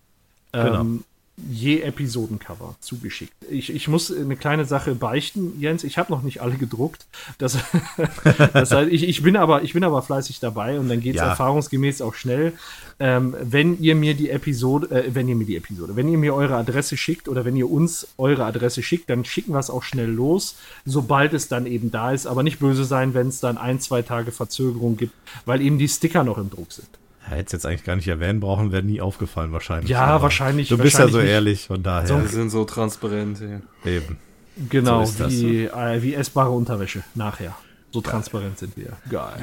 Genau. 0.51 0.81
Ähm, 0.81 1.05
je 1.37 1.81
Episodencover 1.81 2.77
zugeschickt. 2.81 3.33
Ich, 3.51 3.75
ich 3.75 3.89
muss 3.89 4.13
eine 4.15 4.37
kleine 4.37 4.65
Sache 4.65 4.95
beichten, 4.95 5.61
Jens. 5.61 5.83
Ich 5.83 5.99
habe 5.99 6.13
noch 6.13 6.23
nicht 6.23 6.41
alle 6.41 6.55
gedruckt. 6.55 7.07
Das, 7.39 7.59
das 8.53 8.71
heißt, 8.71 8.93
ich, 8.93 9.09
ich, 9.09 9.23
bin 9.23 9.37
aber, 9.37 9.63
ich 9.63 9.73
bin 9.73 9.83
aber 9.83 10.03
fleißig 10.03 10.39
dabei 10.39 10.79
und 10.79 10.89
dann 10.89 11.01
geht 11.01 11.17
es 11.17 11.21
Ja. 11.21 11.31
erfahrungsgemäß 11.31 12.03
auch 12.03 12.15
schnell. 12.15 12.53
Ähm, 13.01 13.35
wenn 13.41 13.81
ihr 13.81 13.97
mir 13.97 14.15
die 14.15 14.31
Episode, 14.31 14.91
äh, 14.91 15.15
wenn 15.15 15.27
ihr 15.27 15.35
mir 15.35 15.47
die 15.47 15.57
Episode, 15.57 15.97
wenn 15.97 16.09
ihr 16.09 16.19
mir 16.19 16.35
eure 16.35 16.55
Adresse 16.55 16.97
schickt 16.97 17.29
oder 17.29 17.45
wenn 17.45 17.57
ihr 17.57 17.69
uns 17.69 18.07
eure 18.17 18.45
Adresse 18.45 18.83
schickt, 18.85 19.11
dann 19.11 19.25
schicken 19.25 19.53
wir 19.53 19.59
es 19.59 19.71
auch 19.71 19.83
schnell 19.83 20.11
los, 20.11 20.57
sobald 20.85 21.35
es 21.35 21.49
dann 21.49 21.67
eben 21.67 21.91
da 21.91 22.13
ist. 22.13 22.27
Aber 22.29 22.45
nicht 22.45 22.61
böse 22.61 22.85
sein, 22.85 23.13
wenn 23.15 23.27
es 23.29 23.41
dann 23.41 23.59
ein, 23.59 23.81
zwei 23.81 24.03
Tage 24.03 24.31
Verzögerung 24.31 24.97
gibt, 24.97 25.15
weil 25.47 25.61
eben 25.61 25.79
die 25.79 25.89
Sticker 25.89 26.23
noch 26.23 26.39
im 26.39 26.51
Druck 26.51 26.71
sind. 26.73 26.89
Hätte 27.27 27.47
es 27.47 27.53
jetzt 27.53 27.67
eigentlich 27.67 27.85
gar 27.85 27.97
nicht 27.97 28.09
erwähnen 28.09 28.41
brauchen, 28.41 28.71
wäre 28.73 28.83
nie 28.83 29.01
aufgefallen 29.01 29.53
wahrscheinlich. 29.53 29.91
Ja, 29.91 30.03
Aber 30.05 30.25
wahrscheinlich- 30.25 30.69
Du 30.69 30.77
bist 30.77 30.95
ja 30.95 31.01
wahrscheinlich 31.01 31.13
so 31.15 31.21
nicht. 31.21 31.31
ehrlich, 31.31 31.67
von 31.67 31.83
daher. 31.83 32.21
Wir 32.21 32.29
sind 32.29 32.51
so 32.51 32.65
transparent 32.65 33.39
hier. 33.39 33.63
Eben. 33.85 34.19
Genau, 34.69 35.05
So 35.05 35.11
ist 35.11 35.21
das, 35.21 35.33
wie, 35.33 35.65
äh, 35.65 36.03
wie 36.03 36.15
essbare 36.15 36.51
Unterwäsche 36.51 37.03
nachher. 37.15 37.57
So 37.93 38.01
transparent 38.01 38.59
sind 38.59 38.77
wir. 38.77 38.93
Geil. 39.11 39.41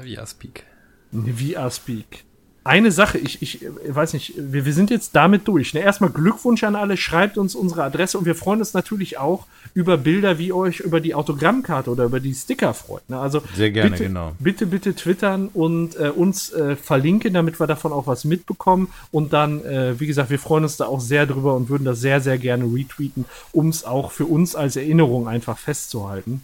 Wie, 0.00 0.04
wie 0.04 0.18
Aspik. 0.18 0.64
Wie 1.12 1.56
Speak. 1.70 2.24
Eine 2.66 2.90
Sache, 2.90 3.18
ich, 3.18 3.42
ich 3.42 3.62
äh, 3.62 3.68
weiß 3.86 4.14
nicht, 4.14 4.32
wir, 4.38 4.64
wir 4.64 4.72
sind 4.72 4.90
jetzt 4.90 5.14
damit 5.14 5.46
durch. 5.46 5.74
Ne? 5.74 5.80
Erstmal 5.80 6.08
Glückwunsch 6.08 6.64
an 6.64 6.76
alle, 6.76 6.96
schreibt 6.96 7.36
uns 7.36 7.54
unsere 7.54 7.84
Adresse 7.84 8.18
und 8.18 8.24
wir 8.24 8.34
freuen 8.34 8.60
uns 8.60 8.72
natürlich 8.72 9.18
auch 9.18 9.46
über 9.74 9.98
Bilder, 9.98 10.38
wie 10.38 10.50
euch 10.52 10.80
über 10.80 11.00
die 11.00 11.14
Autogrammkarte 11.14 11.90
oder 11.90 12.04
über 12.04 12.20
die 12.20 12.32
Sticker 12.32 12.72
freut. 12.72 13.08
Ne? 13.10 13.18
Also 13.18 13.42
Sehr 13.54 13.70
gerne, 13.70 13.90
bitte, 13.90 14.04
genau. 14.04 14.32
Bitte, 14.38 14.66
bitte 14.66 14.94
twittern 14.94 15.50
und 15.52 15.96
äh, 15.96 16.08
uns 16.08 16.52
äh, 16.52 16.74
verlinken, 16.76 17.34
damit 17.34 17.60
wir 17.60 17.66
davon 17.66 17.92
auch 17.92 18.06
was 18.06 18.24
mitbekommen. 18.24 18.88
Und 19.10 19.34
dann, 19.34 19.62
äh, 19.64 20.00
wie 20.00 20.06
gesagt, 20.06 20.30
wir 20.30 20.38
freuen 20.38 20.64
uns 20.64 20.78
da 20.78 20.86
auch 20.86 21.00
sehr 21.00 21.26
drüber 21.26 21.54
und 21.54 21.68
würden 21.68 21.84
das 21.84 22.00
sehr, 22.00 22.22
sehr 22.22 22.38
gerne 22.38 22.64
retweeten, 22.64 23.26
um 23.52 23.68
es 23.68 23.84
auch 23.84 24.10
für 24.10 24.24
uns 24.24 24.56
als 24.56 24.76
Erinnerung 24.76 25.28
einfach 25.28 25.58
festzuhalten. 25.58 26.42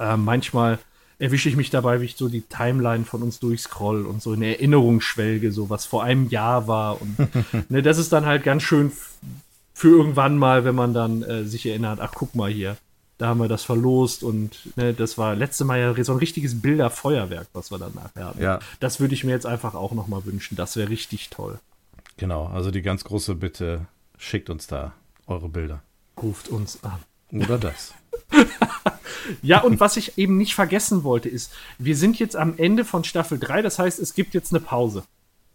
Äh, 0.00 0.16
manchmal 0.16 0.80
erwische 1.20 1.48
ich 1.48 1.56
mich 1.56 1.70
dabei, 1.70 2.00
wie 2.00 2.06
ich 2.06 2.16
so 2.16 2.28
die 2.28 2.40
Timeline 2.40 3.04
von 3.04 3.22
uns 3.22 3.38
durchscroll 3.38 4.06
und 4.06 4.22
so 4.22 4.32
in 4.32 4.42
Erinnerung 4.42 5.00
schwelge, 5.00 5.52
so 5.52 5.70
was 5.70 5.84
vor 5.84 6.02
einem 6.02 6.28
Jahr 6.28 6.66
war. 6.66 7.00
Und 7.00 7.16
ne, 7.70 7.82
das 7.82 7.98
ist 7.98 8.12
dann 8.12 8.24
halt 8.24 8.42
ganz 8.42 8.62
schön 8.62 8.90
für 9.74 9.88
irgendwann 9.88 10.38
mal, 10.38 10.64
wenn 10.64 10.74
man 10.74 10.94
dann 10.94 11.22
äh, 11.22 11.44
sich 11.44 11.66
erinnert, 11.66 12.00
ach 12.00 12.12
guck 12.14 12.34
mal 12.34 12.50
hier, 12.50 12.76
da 13.18 13.28
haben 13.28 13.38
wir 13.38 13.48
das 13.48 13.64
verlost 13.64 14.22
und 14.22 14.74
ne, 14.76 14.94
das 14.94 15.18
war 15.18 15.36
letzte 15.36 15.66
Mal 15.66 15.78
ja 15.78 16.04
so 16.04 16.12
ein 16.12 16.18
richtiges 16.18 16.62
Bilderfeuerwerk, 16.62 17.48
was 17.52 17.70
wir 17.70 17.78
dann 17.78 17.94
nachher 17.94 18.28
hatten. 18.28 18.42
Ja. 18.42 18.58
Das 18.80 18.98
würde 18.98 19.12
ich 19.12 19.22
mir 19.22 19.32
jetzt 19.32 19.46
einfach 19.46 19.74
auch 19.74 19.92
noch 19.92 20.08
mal 20.08 20.24
wünschen. 20.24 20.56
Das 20.56 20.76
wäre 20.76 20.88
richtig 20.88 21.28
toll. 21.28 21.60
Genau, 22.16 22.46
also 22.46 22.70
die 22.70 22.82
ganz 22.82 23.04
große 23.04 23.34
Bitte, 23.34 23.86
schickt 24.16 24.48
uns 24.48 24.66
da 24.66 24.94
eure 25.26 25.50
Bilder. 25.50 25.82
Ruft 26.20 26.48
uns 26.48 26.82
an. 26.82 26.98
Oder 27.32 27.58
das. 27.58 27.94
Ja, 29.42 29.60
und 29.60 29.80
was 29.80 29.96
ich 29.96 30.18
eben 30.18 30.36
nicht 30.38 30.54
vergessen 30.54 31.04
wollte, 31.04 31.28
ist, 31.28 31.52
wir 31.78 31.96
sind 31.96 32.18
jetzt 32.18 32.36
am 32.36 32.54
Ende 32.56 32.84
von 32.84 33.04
Staffel 33.04 33.38
3, 33.38 33.62
das 33.62 33.78
heißt, 33.78 33.98
es 33.98 34.14
gibt 34.14 34.34
jetzt 34.34 34.52
eine 34.52 34.60
Pause. 34.60 35.04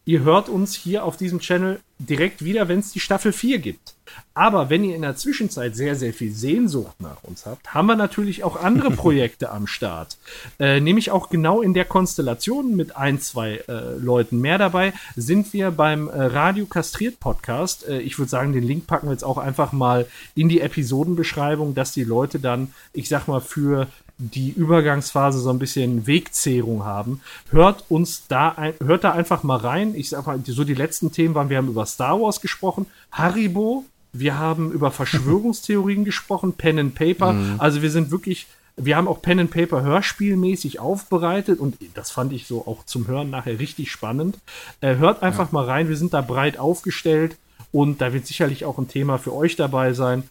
Ihr 0.08 0.24
hört 0.24 0.50
uns 0.50 0.76
hier 0.76 1.04
auf 1.04 1.18
diesem 1.18 1.40
Channel 1.40 1.80
direkt 1.98 2.44
wieder, 2.44 2.68
wenn 2.68 2.80
es 2.80 2.92
die 2.92 3.00
Staffel 3.00 3.32
4 3.34 3.58
gibt. 3.58 3.96
Aber 4.36 4.70
wenn 4.70 4.84
ihr 4.84 4.96
in 4.96 5.02
der 5.02 5.16
Zwischenzeit 5.16 5.76
sehr, 5.76 5.96
sehr 5.96 6.14
viel 6.14 6.32
Sehnsucht 6.32 7.00
nach 7.00 7.24
uns 7.24 7.48
habt, 7.48 7.74
haben 7.74 7.88
wir 7.88 7.96
natürlich 7.96 8.44
auch 8.44 8.62
andere 8.62 8.92
Projekte 8.96 9.50
am 9.50 9.66
Start. 9.66 10.18
Äh, 10.60 10.80
nämlich 10.80 11.10
auch 11.10 11.30
genau 11.30 11.62
in 11.62 11.74
der 11.74 11.86
Konstellation 11.86 12.76
mit 12.76 12.96
ein, 12.96 13.20
zwei 13.20 13.64
äh, 13.68 13.98
Leuten 13.98 14.40
mehr 14.40 14.60
dabei, 14.60 14.94
sind 15.16 15.54
wir 15.54 15.72
beim 15.72 16.08
äh, 16.08 16.26
Radio 16.26 16.68
Kastriert 16.68 17.20
Podcast. 17.20 17.88
Äh, 17.88 18.02
ich 18.02 18.20
würde 18.20 18.30
sagen, 18.30 18.54
den 18.54 18.64
Link 18.64 18.86
packen 18.86 19.08
wir 19.08 19.14
jetzt 19.14 19.24
auch 19.24 19.40
einfach 19.40 19.72
mal 19.72 20.06
in 20.36 20.50
die 20.50 20.62
Episodenbeschreibung, 20.62 21.74
dass 21.74 21.94
die 21.94 22.04
Leute 22.04 22.40
dann, 22.40 22.74
ich 22.94 23.10
sag 23.10 23.28
mal, 23.28 23.42
für 23.42 23.88
die 24.18 24.52
Übergangsphase 24.52 25.40
so 25.40 25.50
ein 25.50 25.60
bisschen 25.60 26.08
Wegzehrung 26.08 26.86
haben. 26.86 27.22
Hört 27.50 27.84
uns 27.90 28.28
da, 28.28 28.50
ein, 28.50 28.74
hört 28.82 29.04
da 29.04 29.12
einfach 29.12 29.44
mal 29.44 29.58
rein. 29.58 29.94
Ich 29.96 30.10
sag 30.10 30.26
mal, 30.26 30.40
so 30.46 30.64
die 30.64 30.74
letzten 30.74 31.12
Themen 31.12 31.36
waren, 31.36 31.50
wir 31.50 31.58
haben 31.58 31.68
über 31.68 31.86
Star 31.86 32.20
Wars 32.22 32.40
gesprochen, 32.40 32.86
Haribo, 33.12 33.84
wir 34.14 34.38
haben 34.40 34.72
über 34.72 34.92
Verschwörungstheorien 34.92 36.06
gesprochen, 36.06 36.54
Pen 36.54 36.80
and 36.80 36.96
Paper. 36.96 37.36
Also 37.58 37.82
wir 37.82 37.92
sind 37.92 38.10
wirklich, 38.12 38.48
wir 38.78 38.96
haben 38.96 39.10
auch 39.10 39.22
Pen 39.22 39.42
and 39.42 39.52
Paper 39.52 39.82
hörspielmäßig 39.82 40.80
aufbereitet 40.80 41.60
und 41.60 41.78
das 41.94 42.12
fand 42.12 42.32
ich 42.32 42.48
so 42.48 42.66
auch 42.68 42.86
zum 42.86 43.08
Hören 43.08 43.30
nachher 43.30 43.60
richtig 43.60 43.92
spannend. 43.92 44.38
Äh, 44.80 44.96
hört 44.96 45.24
einfach 45.24 45.52
mal 45.52 45.66
rein, 45.66 45.90
wir 45.90 45.98
sind 45.98 46.14
da 46.14 46.22
breit 46.22 46.58
aufgestellt 46.58 47.38
und 47.74 48.00
da 48.00 48.14
wird 48.14 48.26
sicherlich 48.26 48.64
auch 48.64 48.78
ein 48.78 48.88
Thema 48.88 49.18
für 49.18 49.34
euch 49.34 49.58
dabei 49.58 49.92
sein. 49.92 50.24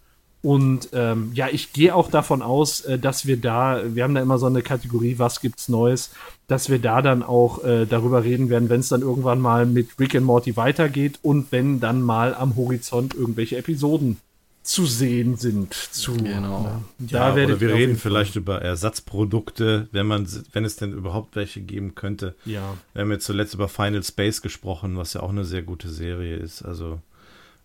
Und 0.44 0.90
ähm, 0.92 1.30
ja, 1.32 1.48
ich 1.50 1.72
gehe 1.72 1.94
auch 1.94 2.10
davon 2.10 2.42
aus, 2.42 2.82
äh, 2.82 2.98
dass 2.98 3.24
wir 3.24 3.38
da, 3.38 3.80
wir 3.94 4.04
haben 4.04 4.14
da 4.14 4.20
immer 4.20 4.38
so 4.38 4.44
eine 4.44 4.60
Kategorie, 4.60 5.14
was 5.18 5.40
gibt's 5.40 5.70
Neues, 5.70 6.10
dass 6.48 6.68
wir 6.68 6.78
da 6.78 7.00
dann 7.00 7.22
auch 7.22 7.64
äh, 7.64 7.86
darüber 7.86 8.24
reden 8.24 8.50
werden, 8.50 8.68
wenn 8.68 8.80
es 8.80 8.90
dann 8.90 9.00
irgendwann 9.00 9.40
mal 9.40 9.64
mit 9.64 9.98
Rick 9.98 10.14
and 10.14 10.26
Morty 10.26 10.54
weitergeht 10.54 11.18
und 11.22 11.50
wenn 11.50 11.80
dann 11.80 12.02
mal 12.02 12.34
am 12.34 12.56
Horizont 12.56 13.14
irgendwelche 13.14 13.56
Episoden 13.56 14.18
zu 14.62 14.84
sehen 14.84 15.36
sind. 15.38 15.72
Zu, 15.72 16.12
Genau. 16.12 16.60
ne? 16.60 16.84
Ja, 17.08 17.30
Da 17.30 17.36
werdet 17.36 17.56
oder 17.56 17.66
wir 17.68 17.74
reden 17.74 17.96
vielleicht 17.96 18.36
über 18.36 18.60
Ersatzprodukte, 18.60 19.88
wenn 19.92 20.06
man, 20.06 20.28
wenn 20.52 20.66
es 20.66 20.76
denn 20.76 20.92
überhaupt 20.92 21.36
welche 21.36 21.62
geben 21.62 21.94
könnte. 21.94 22.34
Ja, 22.44 22.76
Wir 22.92 23.00
haben 23.00 23.10
jetzt 23.12 23.24
zuletzt 23.24 23.54
über 23.54 23.68
Final 23.68 24.02
Space 24.02 24.42
gesprochen, 24.42 24.98
was 24.98 25.14
ja 25.14 25.22
auch 25.22 25.30
eine 25.30 25.46
sehr 25.46 25.62
gute 25.62 25.88
Serie 25.88 26.36
ist. 26.36 26.60
Also 26.62 27.00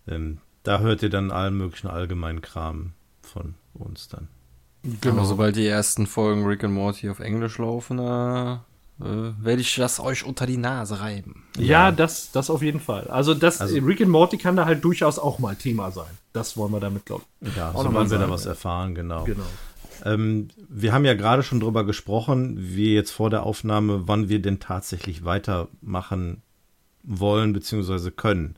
ähm, 0.08 0.38
da 0.62 0.80
hört 0.80 1.02
ihr 1.02 1.10
dann 1.10 1.30
allen 1.30 1.56
möglichen 1.56 1.88
allgemeinen 1.88 2.40
Kram 2.42 2.92
von 3.22 3.54
uns 3.74 4.08
dann. 4.08 4.28
genau. 5.00 5.16
Aber 5.16 5.24
sobald 5.26 5.56
die 5.56 5.66
ersten 5.66 6.06
Folgen 6.06 6.44
Rick 6.46 6.64
and 6.64 6.74
Morty 6.74 7.08
auf 7.10 7.20
Englisch 7.20 7.58
laufen, 7.58 7.98
äh, 7.98 8.52
äh, 8.54 9.32
werde 9.40 9.60
ich 9.62 9.74
das 9.76 9.98
euch 10.00 10.24
unter 10.24 10.44
die 10.46 10.58
Nase 10.58 11.00
reiben. 11.00 11.44
Ja, 11.56 11.90
das, 11.92 12.32
das 12.32 12.50
auf 12.50 12.60
jeden 12.62 12.80
Fall. 12.80 13.06
Also, 13.08 13.32
das, 13.34 13.60
Also- 13.60 13.78
Rick 13.78 14.00
and 14.02 14.10
Morty 14.10 14.36
kann 14.36 14.56
da 14.56 14.66
halt 14.66 14.84
durchaus 14.84 15.18
auch 15.18 15.38
mal 15.38 15.56
Thema 15.56 15.90
sein. 15.90 16.10
Das 16.32 16.56
wollen 16.56 16.72
wir 16.72 16.80
damit, 16.80 17.06
glaube 17.06 17.24
ich. 17.40 17.56
Ja, 17.56 17.70
Auch 17.70 17.82
sobald 17.84 17.86
nochmal 17.86 18.10
wir 18.10 18.18
da 18.18 18.30
was 18.30 18.44
ja. 18.44 18.50
erfahren, 18.50 18.94
genau. 18.94 19.24
Genau. 19.24 19.42
Ähm, 20.04 20.48
wir 20.68 20.92
haben 20.92 21.04
ja 21.04 21.14
gerade 21.14 21.42
schon 21.42 21.60
drüber 21.60 21.84
gesprochen, 21.84 22.56
wie 22.58 22.94
jetzt 22.94 23.10
vor 23.10 23.28
der 23.30 23.42
Aufnahme, 23.44 24.06
wann 24.08 24.28
wir 24.28 24.40
denn 24.40 24.58
tatsächlich 24.60 25.24
weitermachen 25.24 26.42
wollen 27.02 27.52
bzw. 27.52 28.10
können. 28.10 28.56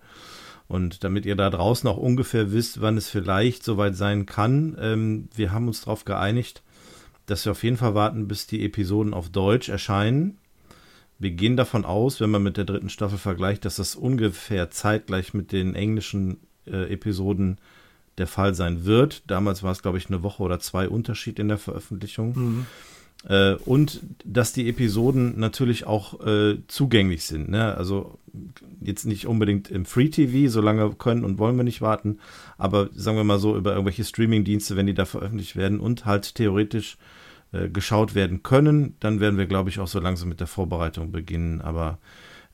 Und 0.72 1.04
damit 1.04 1.26
ihr 1.26 1.36
da 1.36 1.50
draußen 1.50 1.86
auch 1.86 1.98
ungefähr 1.98 2.50
wisst, 2.50 2.80
wann 2.80 2.96
es 2.96 3.10
vielleicht 3.10 3.62
soweit 3.62 3.94
sein 3.94 4.24
kann, 4.24 4.74
ähm, 4.80 5.28
wir 5.34 5.52
haben 5.52 5.68
uns 5.68 5.82
darauf 5.82 6.06
geeinigt, 6.06 6.62
dass 7.26 7.44
wir 7.44 7.52
auf 7.52 7.62
jeden 7.62 7.76
Fall 7.76 7.94
warten, 7.94 8.26
bis 8.26 8.46
die 8.46 8.64
Episoden 8.64 9.12
auf 9.12 9.28
Deutsch 9.28 9.68
erscheinen. 9.68 10.38
Wir 11.18 11.32
gehen 11.32 11.58
davon 11.58 11.84
aus, 11.84 12.22
wenn 12.22 12.30
man 12.30 12.42
mit 12.42 12.56
der 12.56 12.64
dritten 12.64 12.88
Staffel 12.88 13.18
vergleicht, 13.18 13.66
dass 13.66 13.76
das 13.76 13.94
ungefähr 13.94 14.70
zeitgleich 14.70 15.34
mit 15.34 15.52
den 15.52 15.74
englischen 15.74 16.40
äh, 16.66 16.90
Episoden 16.90 17.58
der 18.16 18.26
Fall 18.26 18.54
sein 18.54 18.86
wird. 18.86 19.30
Damals 19.30 19.62
war 19.62 19.72
es, 19.72 19.82
glaube 19.82 19.98
ich, 19.98 20.06
eine 20.06 20.22
Woche 20.22 20.42
oder 20.42 20.58
zwei 20.58 20.88
Unterschied 20.88 21.38
in 21.38 21.48
der 21.48 21.58
Veröffentlichung. 21.58 22.32
Äh, 23.28 23.54
und 23.64 24.00
dass 24.24 24.52
die 24.52 24.68
Episoden 24.68 25.38
natürlich 25.38 25.86
auch 25.86 26.24
äh, 26.26 26.58
zugänglich 26.66 27.24
sind. 27.24 27.48
Ne? 27.48 27.76
Also 27.76 28.18
jetzt 28.80 29.04
nicht 29.04 29.26
unbedingt 29.26 29.70
im 29.70 29.84
Free 29.84 30.08
TV, 30.08 30.50
solange 30.50 30.90
können 30.94 31.24
und 31.24 31.38
wollen 31.38 31.56
wir 31.56 31.64
nicht 31.64 31.82
warten, 31.82 32.18
aber 32.58 32.88
sagen 32.94 33.16
wir 33.16 33.24
mal 33.24 33.38
so 33.38 33.56
über 33.56 33.72
irgendwelche 33.72 34.04
Streaming-Dienste, 34.04 34.76
wenn 34.76 34.86
die 34.86 34.94
da 34.94 35.04
veröffentlicht 35.04 35.54
werden 35.54 35.80
und 35.80 36.04
halt 36.04 36.34
theoretisch 36.34 36.96
äh, 37.52 37.68
geschaut 37.68 38.14
werden 38.14 38.42
können, 38.42 38.96
dann 39.00 39.20
werden 39.20 39.38
wir, 39.38 39.46
glaube 39.46 39.70
ich, 39.70 39.78
auch 39.78 39.86
so 39.86 40.00
langsam 40.00 40.28
mit 40.28 40.40
der 40.40 40.46
Vorbereitung 40.46 41.12
beginnen. 41.12 41.60
Aber 41.60 41.98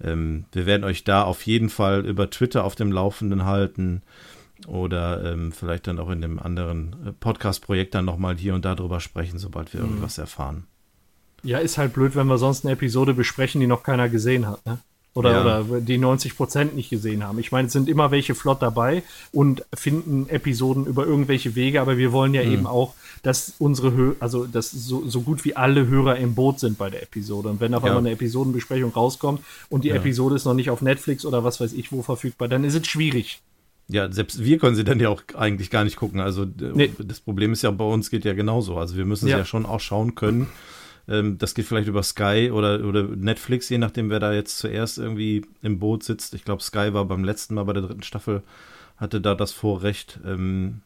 ähm, 0.02 0.44
wir 0.52 0.66
werden 0.66 0.84
euch 0.84 1.04
da 1.04 1.22
auf 1.22 1.46
jeden 1.46 1.70
Fall 1.70 2.04
über 2.04 2.28
Twitter 2.28 2.64
auf 2.64 2.74
dem 2.74 2.92
Laufenden 2.92 3.44
halten 3.44 4.02
oder 4.66 5.32
ähm, 5.32 5.52
vielleicht 5.52 5.86
dann 5.86 5.98
auch 5.98 6.10
in 6.10 6.20
dem 6.20 6.38
anderen 6.38 6.96
äh, 7.06 7.12
Podcast-Projekt 7.12 7.94
dann 7.94 8.04
nochmal 8.04 8.36
hier 8.36 8.54
und 8.54 8.64
da 8.64 8.74
drüber 8.74 9.00
sprechen, 9.00 9.38
sobald 9.38 9.72
wir 9.72 9.80
irgendwas 9.80 10.18
erfahren. 10.18 10.64
Ja, 11.44 11.58
ist 11.58 11.78
halt 11.78 11.92
blöd, 11.92 12.16
wenn 12.16 12.26
wir 12.26 12.38
sonst 12.38 12.64
eine 12.64 12.72
Episode 12.72 13.14
besprechen, 13.14 13.60
die 13.60 13.66
noch 13.68 13.82
keiner 13.84 14.08
gesehen 14.08 14.46
hat, 14.46 14.64
ne? 14.66 14.78
Oder, 15.14 15.32
Ja. 15.32 15.60
oder 15.62 15.80
die 15.80 15.98
90% 15.98 16.74
nicht 16.74 16.90
gesehen 16.90 17.24
haben. 17.24 17.38
Ich 17.40 17.50
meine, 17.50 17.66
es 17.66 17.72
sind 17.72 17.88
immer 17.88 18.10
welche 18.12 18.34
flott 18.36 18.62
dabei 18.62 19.02
und 19.32 19.64
finden 19.74 20.28
Episoden 20.28 20.86
über 20.86 21.06
irgendwelche 21.06 21.56
Wege, 21.56 21.80
aber 21.80 21.96
wir 21.96 22.12
wollen 22.12 22.34
ja 22.34 22.42
eben 22.42 22.66
auch, 22.68 22.94
dass 23.24 23.54
unsere 23.58 23.92
Hö 23.96 24.14
also 24.20 24.46
dass 24.46 24.70
so, 24.70 25.08
so 25.08 25.22
gut 25.22 25.44
wie 25.44 25.56
alle 25.56 25.88
Hörer 25.88 26.16
im 26.18 26.34
Boot 26.36 26.60
sind 26.60 26.78
bei 26.78 26.88
der 26.90 27.02
Episode. 27.02 27.48
Und 27.48 27.58
wenn 27.60 27.74
auf 27.74 27.82
Ja. 27.82 27.88
einmal 27.88 28.02
eine 28.02 28.12
Episodenbesprechung 28.12 28.92
rauskommt 28.92 29.40
und 29.70 29.82
die 29.82 29.88
Ja. 29.88 29.96
Episode 29.96 30.36
ist 30.36 30.44
noch 30.44 30.54
nicht 30.54 30.70
auf 30.70 30.82
Netflix 30.82 31.24
oder 31.24 31.42
was 31.42 31.58
weiß 31.60 31.72
ich 31.72 31.90
wo 31.90 32.02
verfügbar, 32.02 32.46
dann 32.46 32.62
ist 32.62 32.74
es 32.74 32.86
schwierig. 32.86 33.40
Ja, 33.90 34.12
selbst 34.12 34.44
wir 34.44 34.58
können 34.58 34.76
sie 34.76 34.84
dann 34.84 35.00
ja 35.00 35.08
auch 35.08 35.22
eigentlich 35.34 35.70
gar 35.70 35.82
nicht 35.84 35.96
gucken. 35.96 36.20
Also 36.20 36.44
Nee. 36.74 36.92
das 36.98 37.20
Problem 37.20 37.52
ist 37.52 37.62
ja 37.62 37.70
bei 37.70 37.84
uns 37.84 38.10
geht 38.10 38.24
ja 38.24 38.34
genauso. 38.34 38.76
Also 38.76 38.96
wir 38.96 39.06
müssen 39.06 39.24
sie 39.26 39.30
Ja. 39.32 39.38
ja 39.38 39.44
schon 39.46 39.64
auch 39.66 39.80
schauen 39.80 40.14
können. 40.14 40.46
Ähm, 41.08 41.38
das 41.38 41.54
geht 41.54 41.64
vielleicht 41.64 41.88
über 41.88 42.02
Sky 42.02 42.50
oder, 42.52 42.84
oder 42.84 43.04
Netflix, 43.04 43.70
je 43.70 43.78
nachdem, 43.78 44.10
wer 44.10 44.20
da 44.20 44.34
jetzt 44.34 44.58
zuerst 44.58 44.98
irgendwie 44.98 45.46
im 45.62 45.78
Boot 45.78 46.04
sitzt. 46.04 46.34
Ich 46.34 46.44
glaube, 46.44 46.62
Sky 46.62 46.92
war 46.92 47.06
beim 47.06 47.24
letzten 47.24 47.54
Mal 47.54 47.64
bei 47.64 47.72
der 47.72 47.82
dritten 47.82 48.02
Staffel, 48.02 48.42
hatte 48.98 49.22
da 49.22 49.34
das 49.34 49.52
Vorrecht. 49.52 50.20
Ähm, 50.26 50.82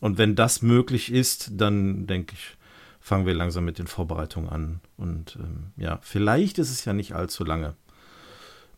und 0.00 0.18
wenn 0.18 0.34
das 0.34 0.60
möglich 0.62 1.12
ist, 1.12 1.52
dann 1.54 2.08
denke 2.08 2.34
ich, 2.34 2.56
fangen 3.00 3.26
wir 3.26 3.34
langsam 3.34 3.64
mit 3.64 3.78
den 3.78 3.86
Vorbereitungen 3.86 4.50
an. 4.50 4.80
Und 4.96 5.36
ähm, 5.40 5.66
ja, 5.76 6.00
vielleicht 6.02 6.58
ist 6.58 6.70
es 6.70 6.84
ja 6.84 6.92
nicht 6.92 7.14
allzu 7.14 7.44
lange. 7.44 7.74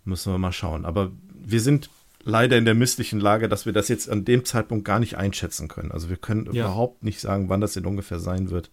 Müssen 0.05 0.31
wir 0.33 0.39
mal 0.39 0.53
schauen. 0.53 0.85
Aber 0.85 1.11
wir 1.33 1.61
sind 1.63 1.89
leider 2.25 2.57
in 2.59 2.65
der 2.65 2.75
misslichen 2.75 3.21
Lage, 3.21 3.49
dass 3.49 3.67
wir 3.67 3.73
das 3.73 3.89
jetzt 3.89 4.09
an 4.11 4.25
dem 4.25 4.45
Zeitpunkt 4.45 4.85
gar 4.85 4.99
nicht 5.01 5.17
einschätzen 5.17 5.69
können. 5.69 5.93
Also 5.93 6.09
wir 6.09 6.17
können 6.17 6.47
Ja. 6.53 6.65
überhaupt 6.67 7.03
nicht 7.03 7.21
sagen, 7.21 7.49
wann 7.49 7.61
das 7.61 7.73
denn 7.75 7.87
ungefähr 7.87 8.19
sein 8.21 8.51
wird. 8.51 8.71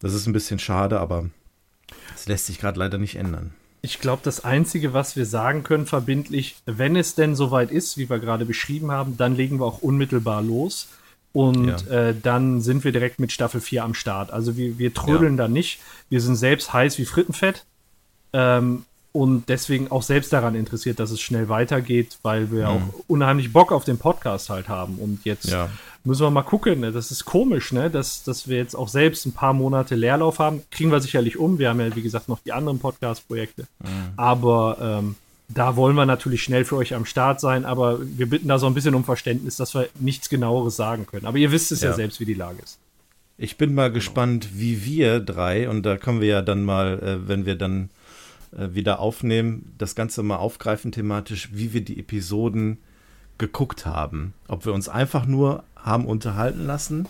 Das 0.00 0.14
ist 0.14 0.26
ein 0.26 0.32
bisschen 0.32 0.58
schade, 0.58 1.00
aber 1.00 1.26
es 2.14 2.26
lässt 2.26 2.46
sich 2.46 2.58
gerade 2.60 2.78
leider 2.78 2.98
nicht 2.98 3.16
ändern. 3.16 3.52
Ich 3.82 4.00
glaube, 4.00 4.22
das 4.24 4.44
Einzige, 4.44 4.92
was 4.92 5.14
wir 5.16 5.24
sagen 5.24 5.62
können, 5.62 5.86
verbindlich, 5.86 6.56
wenn 6.66 6.96
es 6.96 7.14
denn 7.14 7.36
soweit 7.36 7.70
ist, 7.70 7.96
wie 7.96 8.10
wir 8.10 8.18
gerade 8.18 8.44
beschrieben 8.44 8.90
haben, 8.90 9.16
dann 9.16 9.36
legen 9.36 9.60
wir 9.60 9.66
auch 9.66 9.78
unmittelbar 9.82 10.42
los. 10.42 10.88
Und 11.32 11.66
Ja. 11.88 12.08
äh, 12.08 12.14
dann 12.20 12.60
sind 12.60 12.82
wir 12.84 12.90
direkt 12.92 13.20
mit 13.20 13.30
Staffel 13.32 13.60
4 13.60 13.84
am 13.84 13.94
Start. 13.94 14.32
Also 14.32 14.56
wir, 14.56 14.78
wir 14.78 14.92
trödeln 14.94 15.36
da 15.36 15.46
nicht. 15.46 15.78
Wir 16.08 16.20
sind 16.20 16.36
selbst 16.36 16.72
heiß 16.72 16.98
wie 16.98 17.04
Frittenfett. 17.04 17.64
Ähm, 18.32 18.84
und 19.18 19.48
deswegen 19.48 19.90
auch 19.90 20.02
selbst 20.02 20.32
daran 20.32 20.54
interessiert, 20.54 21.00
dass 21.00 21.10
es 21.10 21.20
schnell 21.20 21.48
weitergeht, 21.48 22.18
weil 22.22 22.52
wir 22.52 22.68
auch 22.68 22.80
unheimlich 23.08 23.52
Bock 23.52 23.72
auf 23.72 23.84
den 23.84 23.98
Podcast 23.98 24.48
halt 24.48 24.68
haben. 24.68 24.96
Und 24.98 25.24
jetzt 25.24 25.48
Ja. 25.50 25.68
müssen 26.04 26.22
wir 26.22 26.30
mal 26.30 26.42
gucken. 26.42 26.80
Ne? 26.80 26.92
Das 26.92 27.10
ist 27.10 27.24
komisch, 27.24 27.72
ne? 27.72 27.90
dass, 27.90 28.22
dass 28.22 28.46
wir 28.48 28.56
jetzt 28.58 28.74
auch 28.76 28.88
selbst 28.88 29.26
ein 29.26 29.32
paar 29.32 29.52
Monate 29.54 29.94
Leerlauf 29.96 30.38
haben. 30.38 30.62
Kriegen 30.70 30.90
wir 30.92 31.00
sicherlich 31.00 31.36
um. 31.36 31.58
Wir 31.58 31.70
haben 31.70 31.80
ja, 31.80 31.96
wie 31.96 32.02
gesagt, 32.02 32.28
noch 32.28 32.38
die 32.44 32.52
anderen 32.52 32.78
Podcast-Projekte. 32.78 33.66
Aber 34.16 34.76
ähm, 34.80 35.16
da 35.48 35.76
wollen 35.76 35.96
wir 35.96 36.06
natürlich 36.06 36.42
schnell 36.42 36.64
für 36.64 36.76
euch 36.76 36.94
am 36.94 37.04
Start 37.04 37.40
sein. 37.40 37.64
Aber 37.64 37.98
wir 38.00 38.28
bitten 38.28 38.48
da 38.48 38.58
so 38.58 38.66
ein 38.66 38.74
bisschen 38.74 38.94
um 38.94 39.04
Verständnis, 39.04 39.56
dass 39.56 39.74
wir 39.74 39.88
nichts 39.98 40.28
genaueres 40.28 40.76
sagen 40.76 41.06
können. 41.06 41.26
Aber 41.26 41.38
ihr 41.38 41.50
wisst 41.52 41.72
es 41.72 41.80
ja, 41.80 41.90
Ja. 41.90 41.94
selbst, 41.96 42.20
wie 42.20 42.24
die 42.26 42.34
Lage 42.34 42.58
ist. 42.62 42.78
Ich 43.36 43.56
bin 43.56 43.74
mal 43.74 43.90
gespannt, 43.92 44.48
wie 44.54 44.84
wir 44.84 45.20
drei, 45.20 45.68
und 45.68 45.84
da 45.84 45.96
können 45.96 46.20
wir 46.20 46.28
ja 46.28 46.42
dann 46.42 46.64
mal, 46.64 46.98
äh, 47.00 47.28
wenn 47.28 47.46
wir 47.46 47.54
dann 47.54 47.88
wieder 48.52 48.98
aufnehmen, 48.98 49.74
das 49.78 49.94
Ganze 49.94 50.22
mal 50.22 50.36
aufgreifen 50.36 50.92
thematisch, 50.92 51.50
wie 51.52 51.72
wir 51.72 51.82
die 51.82 51.98
Episoden 51.98 52.78
geguckt 53.36 53.86
haben. 53.86 54.34
Ob 54.48 54.64
wir 54.64 54.72
uns 54.72 54.88
einfach 54.88 55.26
nur 55.26 55.64
haben 55.76 56.06
unterhalten 56.06 56.66
lassen 56.66 57.06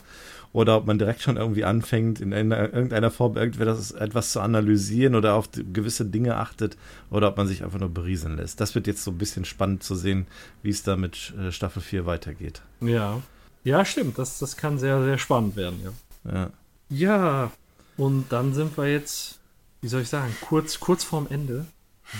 oder 0.52 0.76
ob 0.76 0.86
man 0.86 0.98
direkt 0.98 1.22
schon 1.22 1.36
irgendwie 1.36 1.64
anfängt, 1.64 2.20
in 2.20 2.32
einer, 2.32 2.72
irgendeiner 2.72 3.10
Form 3.10 3.36
etwas 3.36 4.32
zu 4.32 4.40
analysieren 4.40 5.14
oder 5.14 5.34
auf 5.34 5.48
gewisse 5.72 6.04
Dinge 6.04 6.36
achtet 6.36 6.76
oder 7.10 7.28
ob 7.28 7.36
man 7.36 7.46
sich 7.46 7.64
einfach 7.64 7.78
nur 7.78 7.90
berieseln 7.90 8.36
lässt. 8.36 8.60
Das 8.60 8.74
wird 8.74 8.86
jetzt 8.86 9.04
so 9.04 9.10
ein 9.10 9.18
bisschen 9.18 9.44
spannend 9.44 9.82
zu 9.82 9.94
sehen, 9.94 10.26
wie 10.62 10.70
es 10.70 10.82
da 10.82 10.96
mit 10.96 11.34
äh, 11.38 11.52
Staffel 11.52 11.82
4 11.82 12.06
weitergeht. 12.06 12.62
Ja. 12.80 13.22
Ja, 13.64 13.84
stimmt. 13.84 14.18
Das, 14.18 14.38
das 14.38 14.56
kann 14.56 14.78
sehr, 14.78 15.02
sehr 15.02 15.18
spannend 15.18 15.56
werden, 15.56 15.80
ja. 15.82 16.32
Ja. 16.32 16.50
Ja, 16.90 17.52
und 17.98 18.26
dann 18.30 18.54
sind 18.54 18.78
wir 18.78 18.90
jetzt, 18.90 19.37
wie 19.80 19.88
soll 19.88 20.02
ich 20.02 20.08
sagen, 20.08 20.34
kurz, 20.40 20.80
kurz 20.80 21.04
vorm 21.04 21.26
Ende, 21.30 21.66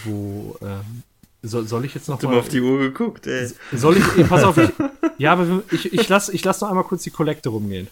wo, 0.04 0.56
ähm, 0.62 1.02
soll, 1.42 1.66
soll 1.66 1.84
ich 1.84 1.94
jetzt 1.94 2.08
noch 2.08 2.20
mal, 2.22 2.42
Uhr 2.60 2.78
geguckt, 2.78 3.26
ey. 3.26 3.50
soll 3.72 3.96
ich, 3.96 4.04
ey, 4.16 4.24
pass 4.24 4.44
auf, 4.44 4.56
ich, 4.56 4.70
ja, 5.18 5.32
aber 5.32 5.62
ich, 5.70 5.92
ich 5.92 6.08
lasse 6.08 6.32
ich 6.32 6.44
lass 6.44 6.60
noch 6.60 6.68
einmal 6.68 6.84
kurz 6.84 7.02
die 7.02 7.10
Kollekte 7.10 7.48
rumgehen. 7.48 7.88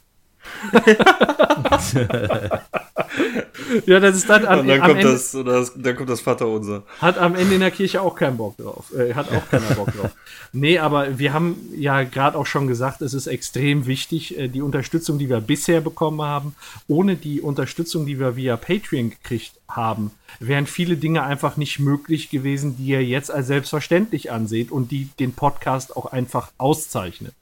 ja, 3.86 4.00
das 4.00 4.16
ist 4.16 4.28
dann, 4.28 4.46
am, 4.46 4.60
Und 4.60 4.68
dann 4.68 4.80
kommt 4.80 5.00
Ende, 5.00 5.12
das, 5.12 5.32
das, 5.32 5.72
dann 5.76 5.96
kommt 5.96 6.10
das 6.10 6.20
Vaterunser. 6.20 6.82
hat 7.00 7.18
am 7.18 7.34
Ende 7.34 7.54
in 7.54 7.60
der 7.60 7.70
Kirche 7.70 8.02
auch 8.02 8.14
keinen 8.14 8.36
Bock 8.36 8.56
drauf. 8.56 8.92
Äh, 8.94 9.14
hat 9.14 9.32
auch 9.32 9.48
keiner 9.48 9.74
Bock 9.74 9.92
drauf. 9.92 10.10
Nee, 10.52 10.78
aber 10.78 11.18
wir 11.18 11.32
haben 11.32 11.56
ja 11.76 12.04
gerade 12.04 12.38
auch 12.38 12.46
schon 12.46 12.66
gesagt, 12.66 13.02
es 13.02 13.14
ist 13.14 13.26
extrem 13.26 13.86
wichtig, 13.86 14.38
äh, 14.38 14.48
die 14.48 14.62
Unterstützung, 14.62 15.18
die 15.18 15.28
wir 15.28 15.40
bisher 15.40 15.80
bekommen 15.80 16.22
haben. 16.22 16.54
Ohne 16.88 17.16
die 17.16 17.40
Unterstützung, 17.40 18.06
die 18.06 18.18
wir 18.18 18.36
via 18.36 18.56
Patreon 18.56 19.10
gekriegt 19.10 19.52
haben, 19.68 20.10
wären 20.38 20.66
viele 20.66 20.96
Dinge 20.96 21.22
einfach 21.22 21.56
nicht 21.56 21.78
möglich 21.78 22.30
gewesen, 22.30 22.76
die 22.76 22.86
ihr 22.86 23.04
jetzt 23.04 23.30
als 23.30 23.46
selbstverständlich 23.46 24.30
anseht 24.30 24.70
und 24.70 24.90
die 24.90 25.08
den 25.18 25.32
Podcast 25.32 25.96
auch 25.96 26.06
einfach 26.06 26.50
auszeichnen. 26.58 27.32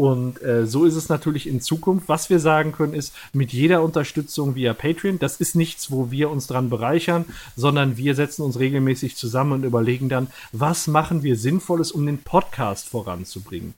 Und 0.00 0.40
äh, 0.40 0.66
so 0.66 0.86
ist 0.86 0.94
es 0.94 1.10
natürlich 1.10 1.46
in 1.46 1.60
Zukunft. 1.60 2.08
Was 2.08 2.30
wir 2.30 2.40
sagen 2.40 2.72
können, 2.72 2.94
ist, 2.94 3.12
mit 3.34 3.52
jeder 3.52 3.82
Unterstützung 3.82 4.54
via 4.54 4.72
Patreon, 4.72 5.18
das 5.18 5.36
ist 5.36 5.54
nichts, 5.54 5.90
wo 5.90 6.10
wir 6.10 6.30
uns 6.30 6.46
dran 6.46 6.70
bereichern, 6.70 7.26
sondern 7.54 7.98
wir 7.98 8.14
setzen 8.14 8.40
uns 8.40 8.58
regelmäßig 8.58 9.16
zusammen 9.16 9.52
und 9.52 9.64
überlegen 9.64 10.08
dann, 10.08 10.28
was 10.52 10.86
machen 10.86 11.22
wir 11.22 11.36
Sinnvolles, 11.36 11.92
um 11.92 12.06
den 12.06 12.16
Podcast 12.16 12.88
voranzubringen. 12.88 13.74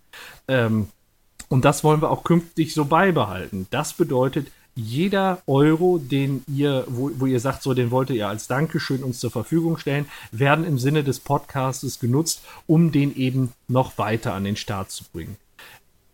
Ähm, 0.47 0.86
und 1.49 1.65
das 1.65 1.83
wollen 1.83 2.01
wir 2.01 2.10
auch 2.10 2.23
künftig 2.23 2.73
so 2.73 2.84
beibehalten. 2.84 3.67
Das 3.70 3.92
bedeutet, 3.92 4.47
jeder 4.76 5.42
Euro, 5.49 5.99
den 5.99 6.44
ihr, 6.47 6.84
wo, 6.86 7.10
wo 7.18 7.26
ihr 7.26 7.41
sagt, 7.41 7.65
so 7.65 7.75
den 7.75 7.91
wollt 7.91 8.10
ihr 8.10 8.28
als 8.28 8.47
Dankeschön 8.47 9.02
uns 9.02 9.18
zur 9.18 9.33
Verfügung 9.33 9.76
stellen, 9.76 10.07
werden 10.31 10.65
im 10.65 10.78
Sinne 10.78 11.02
des 11.02 11.18
Podcastes 11.18 11.99
genutzt, 11.99 12.44
um 12.68 12.92
den 12.92 13.12
eben 13.17 13.51
noch 13.67 13.99
weiter 13.99 14.34
an 14.34 14.44
den 14.44 14.55
Start 14.55 14.92
zu 14.92 15.02
bringen 15.12 15.36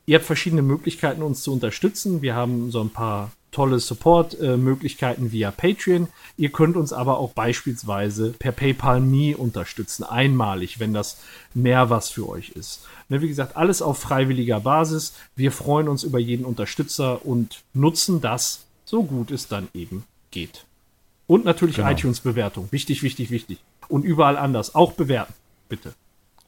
ihr 0.09 0.17
habt 0.17 0.27
verschiedene 0.27 0.62
Möglichkeiten, 0.62 1.23
uns 1.23 1.43
zu 1.43 1.53
unterstützen. 1.53 2.23
Wir 2.23 2.35
haben 2.35 2.70
so 2.70 2.81
ein 2.81 2.89
paar 2.89 3.31
tolle 3.51 3.78
Support-Möglichkeiten 3.78 5.33
via 5.33 5.51
Patreon. 5.51 6.09
Ihr 6.39 6.51
könnt 6.51 6.77
uns 6.77 6.95
aber 6.95 7.19
auch 7.19 7.35
beispielsweise 7.35 8.31
per 8.39 8.53
PayPal 8.53 9.01
Me 9.01 9.37
unterstützen, 9.37 10.05
einmalig, 10.05 10.81
wenn 10.81 10.95
das 10.95 11.19
mehr 11.53 11.91
was 11.91 12.09
für 12.09 12.27
euch 12.27 12.49
ist. 12.51 12.87
Ne, 13.11 13.20
wie 13.20 13.28
gesagt, 13.28 13.59
alles 13.59 13.83
auf 13.83 13.99
freiwilliger 13.99 14.61
Basis. 14.61 15.12
Wir 15.37 15.53
freuen 15.53 15.89
uns 15.89 16.05
über 16.05 16.19
jeden 16.19 16.47
Unterstützer 16.47 17.27
und 17.27 17.62
nutzen 17.75 18.23
das, 18.23 18.65
so 18.87 19.03
gut 19.03 19.31
es 19.31 19.47
dann 19.47 19.69
eben 19.75 20.05
geht. 20.31 20.65
Und 21.27 21.45
natürlich 21.45 21.77
genau. 21.77 21.91
iTunes-Bewertung. 21.91 22.69
Wichtig, 22.70 23.03
wichtig, 23.03 23.31
wichtig. 23.31 23.59
Und 23.89 24.05
überall 24.05 24.39
anders. 24.39 24.75
Auch 24.75 24.93
bewerten, 24.93 25.35
bitte. 25.69 25.93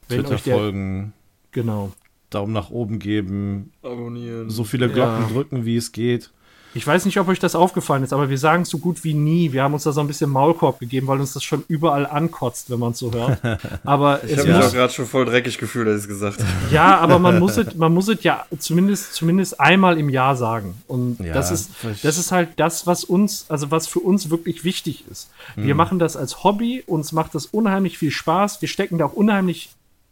Wenn 0.07 0.21
Twitter 0.21 0.35
euch 0.35 0.43
der, 0.43 0.55
folgen. 0.55 1.13
Genau. 1.51 1.91
Daumen 2.31 2.53
nach 2.53 2.71
oben 2.71 2.99
geben. 2.99 3.71
Abonnieren. 3.83 4.49
So 4.49 4.63
viele 4.63 4.89
Glocken 4.89 5.23
ja. 5.23 5.29
drücken, 5.29 5.65
wie 5.65 5.77
es 5.77 5.91
geht. 5.91 6.31
Ich 6.73 6.87
weiß 6.87 7.03
nicht, 7.03 7.19
ob 7.19 7.27
euch 7.27 7.39
das 7.39 7.53
aufgefallen 7.53 8.03
ist, 8.03 8.13
aber 8.13 8.29
wir 8.29 8.37
sagen 8.37 8.63
es 8.63 8.69
so 8.69 8.77
gut 8.77 9.03
wie 9.03 9.13
nie. 9.13 9.51
Wir 9.51 9.63
haben 9.63 9.73
uns 9.73 9.83
da 9.83 9.91
so 9.91 9.99
ein 9.99 10.07
bisschen 10.07 10.29
Maulkorb 10.29 10.79
gegeben, 10.79 11.07
weil 11.07 11.19
uns 11.19 11.33
das 11.33 11.43
schon 11.43 11.65
überall 11.67 12.05
ankotzt, 12.05 12.69
wenn 12.69 12.79
man 12.79 12.91
es 12.91 12.99
so 12.99 13.11
hört. 13.11 13.39
Aber 13.83 14.23
ich 14.23 14.37
habe 14.37 14.47
mich 14.47 14.63
auch 14.63 14.71
gerade 14.71 14.93
schon 14.93 15.05
voll 15.05 15.25
dreckig 15.25 15.57
gefühlt, 15.57 15.87
als 15.87 15.97
ich 15.97 16.03
es 16.03 16.07
gesagt 16.07 16.39
habe. 16.39 16.49
Ja, 16.71 16.99
aber 16.99 17.19
man 17.19 17.39
muss 17.39 17.57
es, 17.57 17.75
man 17.75 17.93
muss 17.93 18.07
es 18.07 18.23
ja 18.23 18.45
zumindest, 18.57 19.13
zumindest 19.13 19.59
einmal 19.59 19.97
im 19.97 20.09
Jahr 20.09 20.35
sagen. 20.35 20.75
Und 20.87 21.19
ja, 21.19 21.33
das 21.33 21.51
ist, 21.51 21.71
das 22.03 22.17
ist 22.17 22.31
halt 22.31 22.49
das, 22.55 22.87
was 22.87 23.03
uns, 23.03 23.45
also 23.49 23.71
was 23.71 23.87
für 23.87 23.99
uns 23.99 24.29
wirklich 24.29 24.63
wichtig 24.63 25.03
ist. 25.11 25.29
Wir 25.55 25.73
mhm. 25.73 25.77
machen 25.77 25.99
das 25.99 26.15
als 26.15 26.43
Hobby, 26.43 26.83
uns 26.85 27.11
macht 27.11 27.35
das 27.35 27.47
unheimlich 27.47 27.97
viel 27.97 28.11
Spaß. 28.11 28.61
Wir 28.61 28.69
stecken 28.69 28.97
da 28.97 29.05
auch 29.05 29.13
unheimlich 29.13 29.71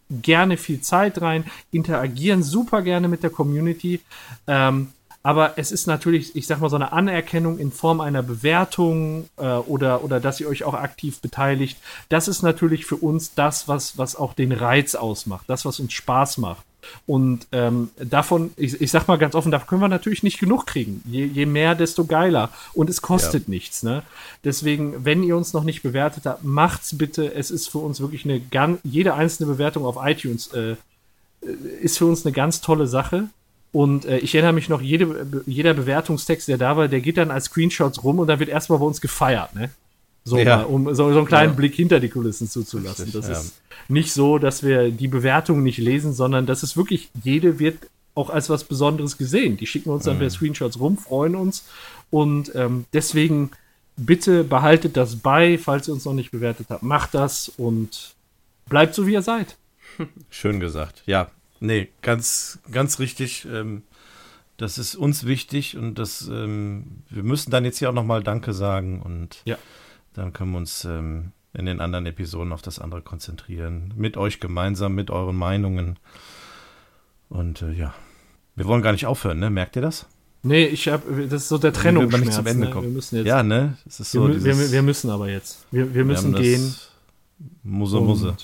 gerne 0.10 0.58
viel 0.58 0.82
Zeit 0.82 1.22
rein, 1.22 1.46
interagieren 1.72 2.44
super 2.44 2.82
gerne 2.82 3.08
mit 3.08 3.24
der 3.24 3.30
Community. 3.30 4.02
Ähm, 4.48 4.90
aber 5.22 5.58
es 5.58 5.72
ist 5.72 5.86
natürlich, 5.86 6.36
ich 6.36 6.48
sag 6.48 6.62
mal, 6.62 6.70
so 6.70 6.78
eine 6.78 6.94
Anerkennung 6.94 7.60
in 7.60 7.72
Form 7.72 8.00
einer 8.00 8.24
Bewertung 8.24 9.30
äh, 9.38 9.44
oder, 9.44 10.04
oder 10.04 10.20
dass 10.20 10.40
ihr 10.40 10.48
euch 10.48 10.64
auch 10.64 10.74
aktiv 10.74 11.20
beteiligt. 11.20 11.78
Das 12.08 12.28
ist 12.28 12.42
natürlich 12.42 12.86
für 12.86 12.96
uns 12.96 13.34
das, 13.34 13.68
was, 13.68 13.98
was 13.98 14.16
auch 14.16 14.34
den 14.34 14.54
Reiz 14.54 14.96
ausmacht, 14.96 15.44
das, 15.48 15.66
was 15.66 15.80
uns 15.80 15.94
Spaß 15.94 16.38
macht. 16.38 16.64
Und 17.08 17.48
ähm, 17.52 17.90
davon, 17.98 18.52
ich, 18.56 18.80
ich 18.82 18.92
sag 18.92 19.08
mal 19.08 19.18
ganz 19.18 19.36
offen, 19.36 19.52
davon 19.52 19.68
können 19.68 19.82
wir 19.82 19.88
natürlich 19.88 20.24
nicht 20.24 20.40
genug 20.40 20.66
kriegen. 20.66 21.02
Je, 21.06 21.26
je 21.26 21.46
mehr, 21.46 21.76
desto 21.76 22.06
geiler. 22.06 22.50
Und 22.74 22.90
es 22.90 23.02
kostet 23.02 23.44
ja. 23.48 23.50
nichts. 23.50 23.84
Ne? 23.84 24.04
Deswegen, 24.44 25.06
wenn 25.06 25.24
ihr 25.24 25.36
uns 25.36 25.54
noch 25.54 25.64
nicht 25.64 25.82
bewertet 25.82 26.26
habt, 26.26 26.44
macht's 26.44 26.98
bitte. 26.98 27.34
Es 27.34 27.52
ist 27.52 27.70
für 27.70 27.80
uns 27.80 28.00
wirklich 28.00 28.26
eine 28.26 28.40
ganz, 28.40 28.80
jede 28.84 29.14
einzelne 29.14 29.52
Bewertung 29.52 29.86
auf 29.86 29.98
iTunes 30.00 30.48
äh, 30.54 30.76
ist 31.82 31.98
für 31.98 32.06
uns 32.06 32.26
eine 32.26 32.34
ganz 32.34 32.62
tolle 32.62 32.88
Sache. 32.88 33.30
Und 33.72 34.06
äh, 34.06 34.18
ich 34.18 34.34
erinnere 34.34 34.54
mich 34.54 34.70
noch, 34.70 34.82
jede, 34.82 35.44
jeder 35.46 35.74
Bewertungstext, 35.74 36.48
der 36.48 36.58
da 36.58 36.76
war, 36.76 36.88
der 36.88 37.02
geht 37.02 37.18
dann 37.18 37.32
als 37.32 37.46
Screenshots 37.46 38.04
rum 38.04 38.20
und 38.20 38.28
dann 38.28 38.40
wird 38.40 38.50
erstmal 38.50 38.80
bei 38.80 38.86
uns 38.86 39.00
gefeiert, 39.00 39.56
ne? 39.56 39.70
So, 40.24 40.38
ja. 40.38 40.58
mal, 40.58 40.64
um 40.66 40.86
so, 40.94 41.12
so 41.12 41.18
einen 41.18 41.28
kleinen 41.28 41.52
ja. 41.52 41.56
Blick 41.56 41.74
hinter 41.76 42.00
die 42.00 42.10
Kulissen 42.10 42.50
zuzulassen. 42.50 43.06
Richtig, 43.06 43.22
das 43.22 43.46
ist 43.46 43.62
nicht 43.88 44.14
so, 44.14 44.38
dass 44.38 44.64
wir 44.64 44.92
die 44.92 45.08
Bewertungen 45.08 45.64
nicht 45.64 45.80
lesen, 45.80 46.14
sondern 46.14 46.46
das 46.46 46.64
ist 46.64 46.78
wirklich, 46.78 47.10
jede 47.24 47.60
wird 47.60 47.78
auch 48.16 48.30
als 48.30 48.50
was 48.50 48.64
Besonderes 48.64 49.18
gesehen. 49.18 49.58
Die 49.58 49.66
schicken 49.66 49.90
uns 49.90 50.04
dann 50.04 50.16
mhm. 50.16 50.20
per 50.20 50.30
Screenshots 50.30 50.80
rum, 50.80 50.98
freuen 50.98 51.36
uns. 51.36 51.66
Und 52.10 52.54
ähm, 52.56 52.86
deswegen 52.94 53.52
bitte 53.96 54.44
behaltet 54.44 54.98
das 54.98 55.16
bei, 55.18 55.58
falls 55.58 55.88
ihr 55.88 55.94
uns 55.94 56.06
noch 56.06 56.14
nicht 56.14 56.32
bewertet 56.32 56.68
habt. 56.70 56.84
Macht 56.84 57.14
das 57.14 57.50
und 57.58 58.14
bleibt 58.68 58.94
so, 58.94 59.08
wie 59.08 59.14
ihr 59.14 59.22
seid. 59.22 59.58
Schön 60.30 60.60
gesagt. 60.60 61.04
Ja, 61.06 61.30
Nee, 61.60 61.90
ganz, 62.02 62.60
ganz 62.72 63.00
richtig. 63.00 63.46
Ähm, 63.46 63.84
das 64.58 64.78
ist 64.78 64.96
uns 64.96 65.26
wichtig 65.26 65.78
und 65.78 65.96
das, 65.96 66.28
ähm, 66.28 67.04
wir 67.10 67.24
müssen 67.24 67.52
dann 67.52 67.64
jetzt 67.64 67.80
hier 67.80 67.90
auch 67.90 67.94
nochmal 67.94 68.24
Danke 68.24 68.54
sagen 68.54 69.02
und 69.02 69.42
ja. 69.46 69.58
Dann 70.14 70.34
können 70.34 70.52
wir 70.52 70.58
uns 70.58 70.86
ähm, 70.86 71.32
in 71.54 71.66
den 71.66 71.80
anderen 71.82 72.06
Episoden 72.06 72.54
auf 72.54 72.62
das 72.62 72.80
andere 72.80 73.02
konzentrieren. 73.02 73.94
Mit 73.96 74.18
euch 74.18 74.40
gemeinsam, 74.40 74.96
mit 74.96 75.12
euren 75.12 75.36
Meinungen. 75.36 75.98
Und 77.30 77.62
äh, 77.62 77.72
ja, 77.72 77.94
wir 78.56 78.66
wollen 78.66 78.82
gar 78.82 78.92
nicht 78.92 79.06
aufhören, 79.06 79.40
ne? 79.40 79.50
Merkt 79.50 79.76
ihr 79.76 79.82
das? 79.82 80.06
Nee, 80.42 80.66
ich 80.66 80.88
hab, 80.88 81.04
das 81.06 81.44
ist 81.44 81.50
so 81.50 81.58
der 81.58 81.74
Trennungsschmerz. 81.74 82.26
Nicht 82.26 82.34
zum 82.34 82.48
Ende 82.48 82.68
ne? 82.68 82.72
kommen. 82.72 82.88
Wir 82.88 82.94
müssen 82.94 83.18
jetzt, 83.18 83.28
ja, 83.28 83.44
ne? 83.44 83.78
Das 83.86 84.00
ist 84.00 84.12
so 84.12 84.28
wir, 84.28 84.44
wir, 84.44 84.72
wir, 84.72 84.82
müssen 84.82 85.10
aber 85.10 85.30
jetzt. 85.30 85.66
Wir, 85.72 85.94
wir 85.94 86.06
müssen 86.06 86.34
wir 86.34 86.42
gehen. 86.42 86.76
Muse, 87.64 88.00
Muse. 88.00 88.36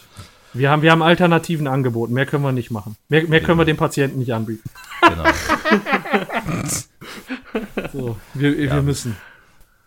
Wir 0.53 0.69
haben, 0.69 0.81
wir 0.81 0.91
haben 0.91 1.01
Alternativen 1.01 1.67
angeboten. 1.67 2.13
Mehr 2.13 2.25
können 2.25 2.43
wir 2.43 2.51
nicht 2.51 2.71
machen. 2.71 2.95
Mehr, 3.09 3.27
mehr 3.27 3.41
können 3.41 3.59
wir 3.59 3.65
dem 3.65 3.77
Patienten 3.77 4.19
nicht 4.19 4.33
anbieten. 4.33 4.69
Genau. 5.01 5.23
so, 7.93 8.17
wir, 8.33 8.57
ja, 8.61 8.75
wir 8.75 8.81
müssen. 8.81 9.15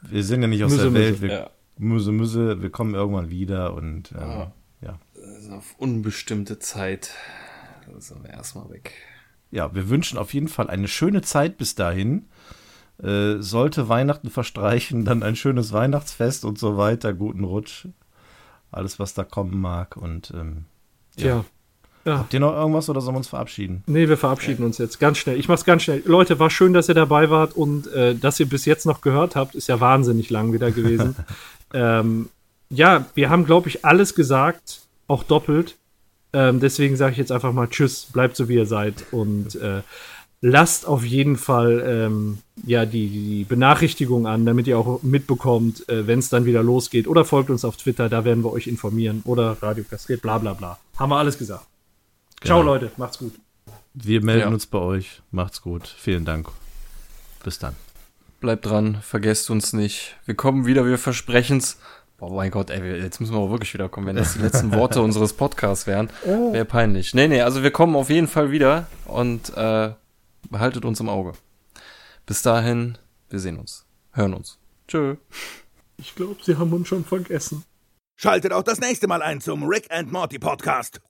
Wir 0.03 0.25
sind 0.25 0.43
ja 0.43 0.49
nicht 0.49 0.63
aus 0.65 0.73
müsse, 0.73 0.85
der 0.85 0.95
Welt. 0.95 1.21
Wir, 1.23 1.31
ja. 1.31 1.51
Müsse, 1.79 2.13
müsse, 2.13 2.63
wir 2.63 2.71
kommen 2.71 2.95
irgendwann 2.95 3.31
wieder 3.31 3.75
und 3.75 4.13
ähm, 4.13 4.19
ja. 4.21 4.53
ja. 4.83 4.99
Also 5.37 5.53
auf 5.53 5.75
unbestimmte 5.79 6.59
Zeit 6.59 7.13
sind 7.99 8.23
wir 8.23 8.31
erstmal 8.31 8.69
weg. 8.71 8.93
Ja, 9.51 9.75
wir 9.75 9.89
wünschen 9.89 10.19
auf 10.19 10.35
jeden 10.35 10.49
Fall 10.49 10.69
eine 10.69 10.89
schöne 10.89 11.23
Zeit 11.23 11.57
bis 11.57 11.75
dahin. 11.75 12.27
Äh, 13.03 13.37
sollte 13.41 13.89
Weihnachten 13.89 14.29
verstreichen, 14.29 15.05
dann 15.05 15.23
ein 15.23 15.37
schönes 15.37 15.73
Weihnachtsfest 15.73 16.45
und 16.45 16.59
so 16.59 16.77
weiter. 16.77 17.15
Guten 17.15 17.45
Rutsch 17.45 17.87
alles, 18.71 18.99
was 18.99 19.15
da 19.15 19.25
kommen 19.25 19.61
mag. 19.61 19.97
Und 19.97 20.33
ähm, 20.35 20.65
ja. 21.17 21.45
ja. 22.05 22.19
Habt 22.19 22.33
ihr 22.35 22.41
noch 22.41 22.55
irgendwas 22.55 22.89
oder 22.89 23.01
sollen 23.01 23.15
wir 23.15 23.19
uns 23.19 23.29
verabschieden? 23.29 23.83
Nee, 23.87 24.09
wir 24.09 24.17
verabschieden 24.17 24.65
uns 24.65 24.79
jetzt 24.79 24.99
ganz 24.99 25.19
schnell. 25.19 25.39
Ich 25.39 25.49
mach's 25.49 25.65
ganz 25.65 25.83
schnell. 25.83 26.03
Leute, 26.07 26.39
war 26.39 26.51
schön, 26.51 26.73
dass 26.73 26.89
ihr 26.89 26.95
dabei 26.95 27.31
wart 27.31 27.55
und 27.55 27.87
äh, 27.89 28.15
dass 28.15 28.41
ihr 28.41 28.49
bis 28.49 28.65
jetzt 28.65 28.87
noch 28.87 29.01
gehört 29.01 29.37
habt. 29.37 29.55
Ist 29.55 29.69
ja 29.69 29.81
wahnsinnig 29.81 30.31
lang 30.31 30.53
wieder 30.53 30.71
gewesen. 30.71 31.17
ähm, 31.73 32.29
ja, 32.71 33.07
wir 33.15 33.31
haben, 33.31 33.45
glaube 33.45 33.69
ich, 33.69 33.85
alles 33.85 34.15
gesagt, 34.15 34.83
auch 35.07 35.25
doppelt. 35.25 35.77
Ähm, 36.33 36.61
deswegen 36.61 36.97
sage 36.97 37.13
ich 37.13 37.19
jetzt 37.19 37.33
einfach 37.33 37.53
mal 37.53 37.69
Tschüss, 37.69 38.09
bleibt 38.13 38.37
so 38.37 38.49
wie 38.49 38.57
ihr 38.57 38.67
seid 38.67 39.07
und 39.13 39.55
äh, 39.57 39.81
lasst 40.41 40.87
auf 40.87 41.05
jeden 41.05 41.37
Fall 41.37 41.83
ähm, 41.87 42.39
ja 42.65 42.85
die, 42.85 43.09
die 43.09 43.45
Benachrichtigung 43.45 44.27
an, 44.27 44.45
damit 44.45 44.67
ihr 44.67 44.79
auch 44.79 45.03
mitbekommt, 45.03 45.89
äh, 45.89 46.07
wenn 46.07 46.19
es 46.19 46.29
dann 46.29 46.45
wieder 46.45 46.63
losgeht. 46.63 47.09
Oder 47.09 47.25
folgt 47.25 47.51
uns 47.51 47.65
auf 47.65 47.77
Twitter, 47.77 48.11
da 48.11 48.25
werden 48.25 48.45
wir 48.45 48.53
euch 48.53 48.67
informieren. 48.67 49.23
Oder 49.25 49.57
Radio 49.63 49.85
Kastriert, 49.89 50.21
bla 50.21 50.39
bla 50.39 50.53
bla. 50.53 50.79
Haben 50.99 51.11
wir 51.11 51.17
alles 51.17 51.39
gesagt. 51.39 51.67
Genau. 52.41 52.57
Ciao 52.57 52.63
Leute, 52.63 52.93
macht's 52.99 53.19
gut. 53.19 53.33
Wir 53.95 54.23
melden 54.23 54.49
ja. 54.49 54.49
uns 54.49 54.67
bei 54.67 54.79
euch. 54.79 55.23
Macht's 55.31 55.63
gut. 55.63 55.89
Vielen 55.89 56.25
Dank. 56.25 56.49
Bis 57.43 57.59
dann. 57.59 57.75
Bleibt 58.41 58.67
dran, 58.67 58.99
vergesst 59.03 59.51
uns 59.51 59.73
nicht. 59.73 60.17
Wir 60.25 60.37
kommen 60.37 60.65
wieder, 60.65 60.87
wir 60.87 60.99
versprechen's. 60.99 61.79
Boah, 62.19 62.33
mein 62.33 62.53
Gott, 62.53 62.71
ey, 62.71 63.01
jetzt 63.01 63.21
müssen 63.21 63.33
wir 63.33 63.39
auch 63.39 63.51
wirklich 63.51 63.75
wiederkommen. 63.75 64.07
Wenn 64.07 64.17
das 64.17 64.35
die 64.35 64.39
letzten 64.39 64.73
Worte 64.73 65.03
unseres 65.05 65.33
Podcasts 65.33 65.89
wären, 65.89 66.09
oh. 66.25 66.53
wäre 66.53 66.65
peinlich. 66.65 67.15
Nee, 67.15 67.27
nee, 67.27 67.41
also 67.41 67.65
wir 67.65 67.73
kommen 67.73 67.97
auf 67.97 68.11
jeden 68.11 68.29
Fall 68.29 68.53
wieder 68.53 68.87
und 69.07 69.57
äh, 69.57 69.93
behaltet 70.51 70.85
uns 70.85 71.01
im 71.01 71.09
Auge. 71.09 71.33
Bis 72.27 72.43
dahin, 72.43 72.97
wir 73.29 73.41
sehen 73.41 73.59
uns, 73.59 73.87
hören 74.13 74.35
uns. 74.35 74.59
Tschö. 74.87 75.17
Ich 75.97 76.15
glaube, 76.15 76.37
Sie 76.41 76.57
haben 76.57 76.73
uns 76.73 76.87
schon 76.87 77.05
vergessen. 77.05 77.65
Schaltet 78.15 78.53
auch 78.53 78.63
das 78.63 78.81
nächste 78.81 79.09
Mal 79.09 79.23
ein 79.23 79.41
zum 79.41 79.65
Rick 79.65 79.91
and 79.91 80.13
Morty 80.13 80.39
Podcast. 80.39 81.01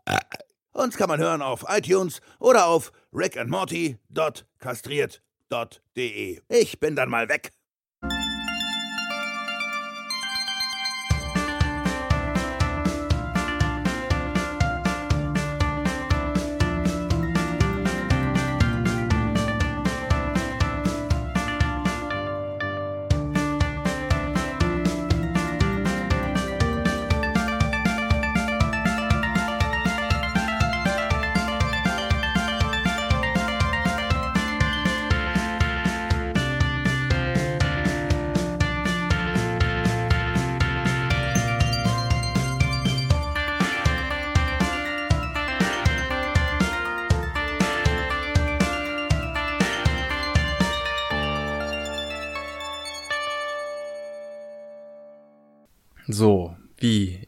Uns 0.73 0.97
kann 0.97 1.09
man 1.09 1.21
hören 1.21 1.43
auf 1.43 1.67
iTunes 1.69 2.23
oder 2.39 2.67
auf 2.67 2.91
rickandmorty.kastriert.de. 5.51 6.41
Ich 6.49 6.79
bin 6.81 6.97
dann 6.97 7.09
mal 7.09 7.29
weg. 7.29 7.53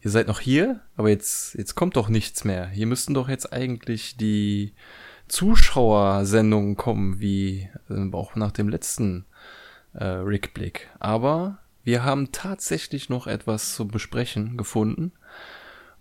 Ihr 0.02 0.10
seid 0.10 0.28
noch 0.28 0.40
hier? 0.40 0.80
Aber 0.96 1.10
jetzt, 1.10 1.54
jetzt 1.54 1.74
kommt 1.74 1.96
doch 1.96 2.08
nichts 2.08 2.44
mehr. 2.44 2.66
Hier 2.68 2.86
müssten 2.86 3.14
doch 3.14 3.28
jetzt 3.28 3.52
eigentlich 3.52 4.16
die 4.16 4.74
Zuschauersendungen 5.28 6.76
kommen, 6.76 7.20
wie 7.20 7.68
äh, 7.88 8.12
auch 8.12 8.34
nach 8.34 8.50
dem 8.50 8.68
letzten 8.68 9.26
äh, 9.92 10.04
Rick-Blick. 10.04 10.88
Aber 10.98 11.58
wir 11.84 12.04
haben 12.04 12.32
tatsächlich 12.32 13.08
noch 13.08 13.26
etwas 13.26 13.74
zu 13.74 13.86
besprechen 13.86 14.56
gefunden. 14.56 15.12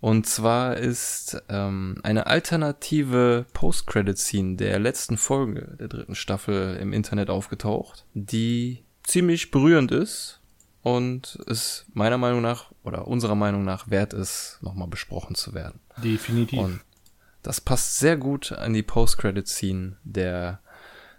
Und 0.00 0.26
zwar 0.26 0.78
ist 0.78 1.42
ähm, 1.50 1.98
eine 2.02 2.26
alternative 2.26 3.44
Post-Credit-Scene 3.52 4.56
der 4.56 4.78
letzten 4.78 5.18
Folge 5.18 5.76
der 5.78 5.88
dritten 5.88 6.14
Staffel 6.14 6.76
im 6.76 6.94
Internet 6.94 7.28
aufgetaucht, 7.28 8.06
die 8.14 8.82
ziemlich 9.02 9.50
berührend 9.50 9.92
ist 9.92 10.39
und 10.82 11.38
es 11.46 11.86
meiner 11.92 12.18
Meinung 12.18 12.42
nach 12.42 12.72
oder 12.82 13.06
unserer 13.06 13.34
Meinung 13.34 13.64
nach 13.64 13.90
wert 13.90 14.12
ist, 14.12 14.58
nochmal 14.62 14.88
besprochen 14.88 15.34
zu 15.34 15.54
werden. 15.54 15.80
Definitiv. 15.96 16.58
Und 16.58 16.80
das 17.42 17.60
passt 17.60 17.98
sehr 17.98 18.16
gut 18.16 18.52
an 18.52 18.72
die 18.72 18.82
Post-Credit-Scene 18.82 19.96
der 20.04 20.60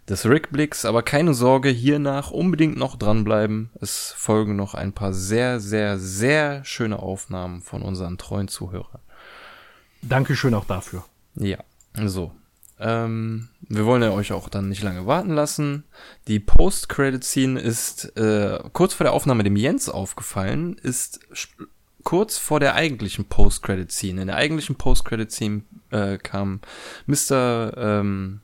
des 0.07 0.25
Rickblicks, 0.25 0.83
aber 0.83 1.03
keine 1.03 1.33
Sorge, 1.33 1.69
hiernach 1.69 2.31
unbedingt 2.31 2.77
noch 2.77 2.95
dranbleiben. 2.98 3.69
Es 3.80 4.11
folgen 4.11 4.56
noch 4.56 4.73
ein 4.73 4.93
paar 4.93 5.14
sehr, 5.14 5.59
sehr, 5.59 5.99
sehr 5.99 6.65
schöne 6.65 6.99
Aufnahmen 6.99 7.61
von 7.61 7.81
unseren 7.81 8.17
treuen 8.17 8.48
Zuhörern. 8.48 8.99
Dankeschön 10.01 10.53
auch 10.53 10.65
dafür. 10.65 11.06
Ja, 11.35 11.59
so. 12.06 12.31
Ähm, 12.81 13.49
wir 13.61 13.85
wollen 13.85 14.01
ja 14.01 14.11
euch 14.11 14.33
auch 14.33 14.49
dann 14.49 14.69
nicht 14.69 14.81
lange 14.81 15.05
warten 15.05 15.33
lassen. 15.33 15.83
Die 16.27 16.39
Post-Credit-Scene 16.39 17.59
ist 17.59 18.17
äh, 18.17 18.59
kurz 18.73 18.95
vor 18.95 19.03
der 19.03 19.13
Aufnahme 19.13 19.43
dem 19.43 19.55
Jens 19.55 19.87
aufgefallen, 19.87 20.75
ist 20.81 21.19
kurz 22.03 22.37
vor 22.37 22.59
der 22.59 22.75
eigentlichen 22.75 23.25
Post-Credit-Scene. 23.25 24.21
In 24.21 24.27
der 24.27 24.35
eigentlichen 24.35 24.75
Post-Credit-Scene 24.75 25.61
äh, 25.91 26.17
kam 26.17 26.61
Mr. 27.05 27.73
Ähm, 27.77 28.41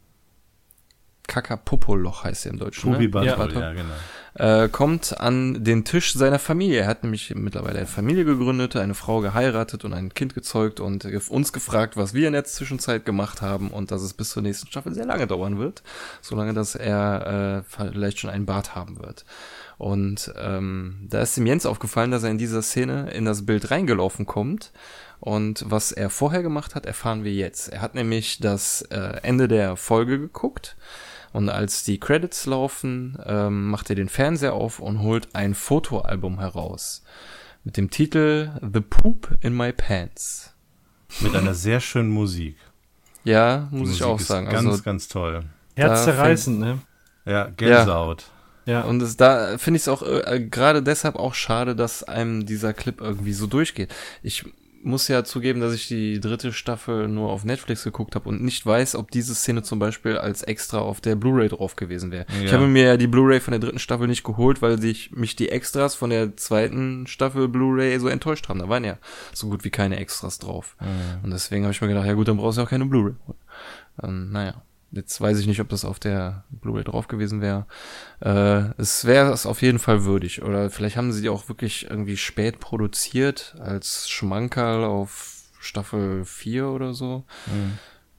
Kakapopoloch 1.27 2.23
heißt 2.23 2.45
er 2.45 2.53
im 2.53 2.59
Deutschen. 2.59 2.91
Pubi 2.91 3.05
ne? 3.05 3.09
Bartol, 3.09 3.53
Ja, 3.53 3.59
ja, 3.59 3.73
genau. 3.73 3.93
Äh, 4.37 4.69
kommt 4.69 5.19
an 5.19 5.63
den 5.63 5.83
Tisch 5.83 6.13
seiner 6.13 6.39
Familie. 6.39 6.81
Er 6.81 6.87
hat 6.87 7.03
nämlich 7.03 7.33
mittlerweile 7.35 7.79
eine 7.79 7.87
Familie 7.87 8.23
gegründet, 8.23 8.75
eine 8.75 8.93
Frau 8.93 9.21
geheiratet 9.21 9.83
und 9.83 9.93
ein 9.93 10.13
Kind 10.13 10.35
gezeugt 10.35 10.79
und 10.79 11.05
uns 11.29 11.53
gefragt, 11.53 11.97
was 11.97 12.13
wir 12.13 12.27
in 12.27 12.33
der 12.33 12.43
Zwischenzeit 12.43 13.05
gemacht 13.05 13.41
haben 13.41 13.69
und 13.69 13.91
dass 13.91 14.01
es 14.01 14.13
bis 14.13 14.29
zur 14.29 14.43
nächsten 14.43 14.67
Staffel 14.67 14.93
sehr 14.93 15.05
lange 15.05 15.27
dauern 15.27 15.57
wird, 15.57 15.81
solange 16.21 16.53
dass 16.53 16.75
er 16.75 17.63
äh, 17.67 17.93
vielleicht 17.95 18.19
schon 18.19 18.29
einen 18.29 18.45
Bart 18.45 18.75
haben 18.75 18.99
wird. 18.99 19.25
Und 19.77 20.33
ähm, 20.39 21.07
da 21.07 21.21
ist 21.21 21.37
dem 21.37 21.45
Jens 21.45 21.65
aufgefallen, 21.65 22.11
dass 22.11 22.23
er 22.23 22.31
in 22.31 22.37
dieser 22.37 22.61
Szene 22.61 23.11
in 23.11 23.25
das 23.25 23.45
Bild 23.45 23.69
reingelaufen 23.71 24.25
kommt. 24.25 24.71
Und 25.19 25.65
was 25.67 25.91
er 25.91 26.09
vorher 26.09 26.43
gemacht 26.43 26.75
hat, 26.75 26.85
erfahren 26.85 27.23
wir 27.23 27.33
jetzt. 27.33 27.69
Er 27.69 27.81
hat 27.81 27.95
nämlich 27.95 28.39
das 28.39 28.83
äh, 28.83 29.19
Ende 29.23 29.47
der 29.47 29.75
Folge 29.75 30.19
geguckt. 30.19 30.77
Und 31.37 31.49
als 31.49 31.83
die 31.83 31.99
Credits 31.99 32.47
laufen, 32.47 33.15
ähm, 33.23 33.69
macht 33.69 33.91
er 33.91 33.95
den 33.95 34.09
Fernseher 34.09 34.53
auf 34.53 34.79
und 34.79 35.03
holt 35.03 35.35
ein 35.35 35.53
Fotoalbum 35.53 36.39
heraus. 36.39 37.03
Mit 37.63 37.77
dem 37.77 37.91
Titel 37.91 38.49
The 38.59 38.79
Poop 38.79 39.37
in 39.41 39.55
My 39.55 39.71
Pants. 39.71 40.55
Mit 41.19 41.35
einer 41.35 41.53
sehr 41.53 41.79
schönen 41.79 42.09
Musik. 42.09 42.57
Ja, 43.23 43.67
muss 43.69 43.89
ich 43.89 43.99
Musik 43.99 44.05
auch 44.07 44.19
ist 44.19 44.25
sagen. 44.25 44.49
Ganz, 44.49 44.65
also, 44.65 44.81
ganz 44.81 45.09
toll. 45.09 45.43
Herzzerreißend, 45.75 46.59
ne? 46.59 46.79
Ja, 47.25 47.51
Gänsehaut. 47.55 48.31
Ja. 48.65 48.81
Und 48.81 48.99
es, 49.03 49.15
da 49.15 49.59
finde 49.59 49.77
ich 49.77 49.83
es 49.83 49.89
auch 49.89 50.01
äh, 50.01 50.39
gerade 50.39 50.81
deshalb 50.81 51.17
auch 51.17 51.35
schade, 51.35 51.75
dass 51.75 52.03
einem 52.03 52.47
dieser 52.47 52.73
Clip 52.73 52.99
irgendwie 52.99 53.33
so 53.33 53.45
durchgeht. 53.45 53.93
Ich 54.23 54.43
muss 54.83 55.07
ja 55.07 55.23
zugeben, 55.23 55.59
dass 55.61 55.73
ich 55.73 55.87
die 55.87 56.19
dritte 56.19 56.53
Staffel 56.53 57.07
nur 57.07 57.29
auf 57.31 57.43
Netflix 57.45 57.83
geguckt 57.83 58.15
habe 58.15 58.29
und 58.29 58.41
nicht 58.41 58.65
weiß, 58.65 58.95
ob 58.95 59.11
diese 59.11 59.35
Szene 59.35 59.63
zum 59.63 59.79
Beispiel 59.79 60.17
als 60.17 60.43
extra 60.43 60.79
auf 60.79 61.01
der 61.01 61.15
Blu-ray 61.15 61.49
drauf 61.49 61.75
gewesen 61.75 62.11
wäre. 62.11 62.25
Ich 62.43 62.51
Ja. 62.51 62.53
habe 62.53 62.67
mir 62.67 62.83
ja 62.83 62.97
die 62.97 63.07
Blu-ray 63.07 63.39
von 63.39 63.51
der 63.51 63.59
dritten 63.59 63.79
Staffel 63.79 64.07
nicht 64.07 64.23
geholt, 64.23 64.61
weil 64.61 64.79
sich 64.81 65.11
mich 65.11 65.35
die 65.35 65.49
Extras 65.49 65.95
von 65.95 66.09
der 66.09 66.35
zweiten 66.37 67.07
Staffel 67.07 67.47
Blu-ray 67.47 67.99
so 67.99 68.07
enttäuscht 68.07 68.49
haben. 68.49 68.59
Da 68.59 68.69
waren 68.69 68.83
ja 68.83 68.97
so 69.33 69.49
gut 69.49 69.63
wie 69.63 69.69
keine 69.69 69.97
Extras 69.97 70.39
drauf. 70.39 70.75
Und 71.23 71.31
deswegen 71.31 71.63
habe 71.65 71.73
ich 71.73 71.81
mir 71.81 71.87
gedacht, 71.87 72.05
ja 72.07 72.13
gut, 72.13 72.27
dann 72.27 72.37
brauchst 72.37 72.57
du 72.57 72.61
auch 72.63 72.69
keine 72.69 72.85
Blu-ray. 72.85 73.13
Ähm, 74.03 74.31
naja. 74.31 74.61
Jetzt 74.91 75.19
weiß 75.19 75.39
ich 75.39 75.47
nicht, 75.47 75.59
ob 75.59 75.69
das 75.69 75.83
auf 75.83 75.99
der 75.99 76.45
Blu-ray 76.49 76.83
drauf 76.83 77.07
gewesen 77.07 77.41
wäre. 77.41 77.65
Äh, 78.21 78.71
es 78.81 79.05
wäre 79.05 79.31
es 79.33 79.45
auf 79.45 79.61
jeden 79.61 79.79
Fall 79.79 80.05
würdig. 80.05 80.43
Oder 80.43 80.69
vielleicht 80.69 80.95
haben 80.95 81.11
sie 81.11 81.21
die 81.21 81.29
auch 81.29 81.49
wirklich 81.49 81.89
irgendwie 81.89 82.17
spät 82.17 82.59
produziert 82.59 83.55
als 83.59 84.09
Schmankerl 84.09 84.85
auf 84.85 85.43
Staffel 85.59 86.23
4 86.23 86.67
oder 86.67 86.93
so. 86.93 87.25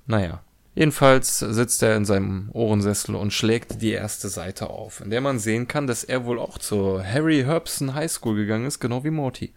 Naja. 0.06 0.42
Jedenfalls 0.74 1.40
sitzt 1.40 1.82
er 1.82 1.96
in 1.96 2.04
seinem 2.04 2.50
Ohrensessel 2.52 3.16
und 3.16 3.32
schlägt 3.32 3.82
die 3.82 3.90
erste 3.90 4.28
Seite 4.28 4.70
auf, 4.70 5.00
in 5.00 5.10
der 5.10 5.20
man 5.20 5.40
sehen 5.40 5.66
kann, 5.66 5.88
dass 5.88 6.04
er 6.04 6.24
wohl 6.24 6.38
auch 6.38 6.56
zur 6.56 7.04
Harry 7.04 7.42
Herbson 7.42 7.94
High 7.94 8.12
School 8.12 8.36
gegangen 8.36 8.64
ist, 8.66 8.78
genau 8.78 9.02
wie 9.02 9.10
Morty. 9.10 9.52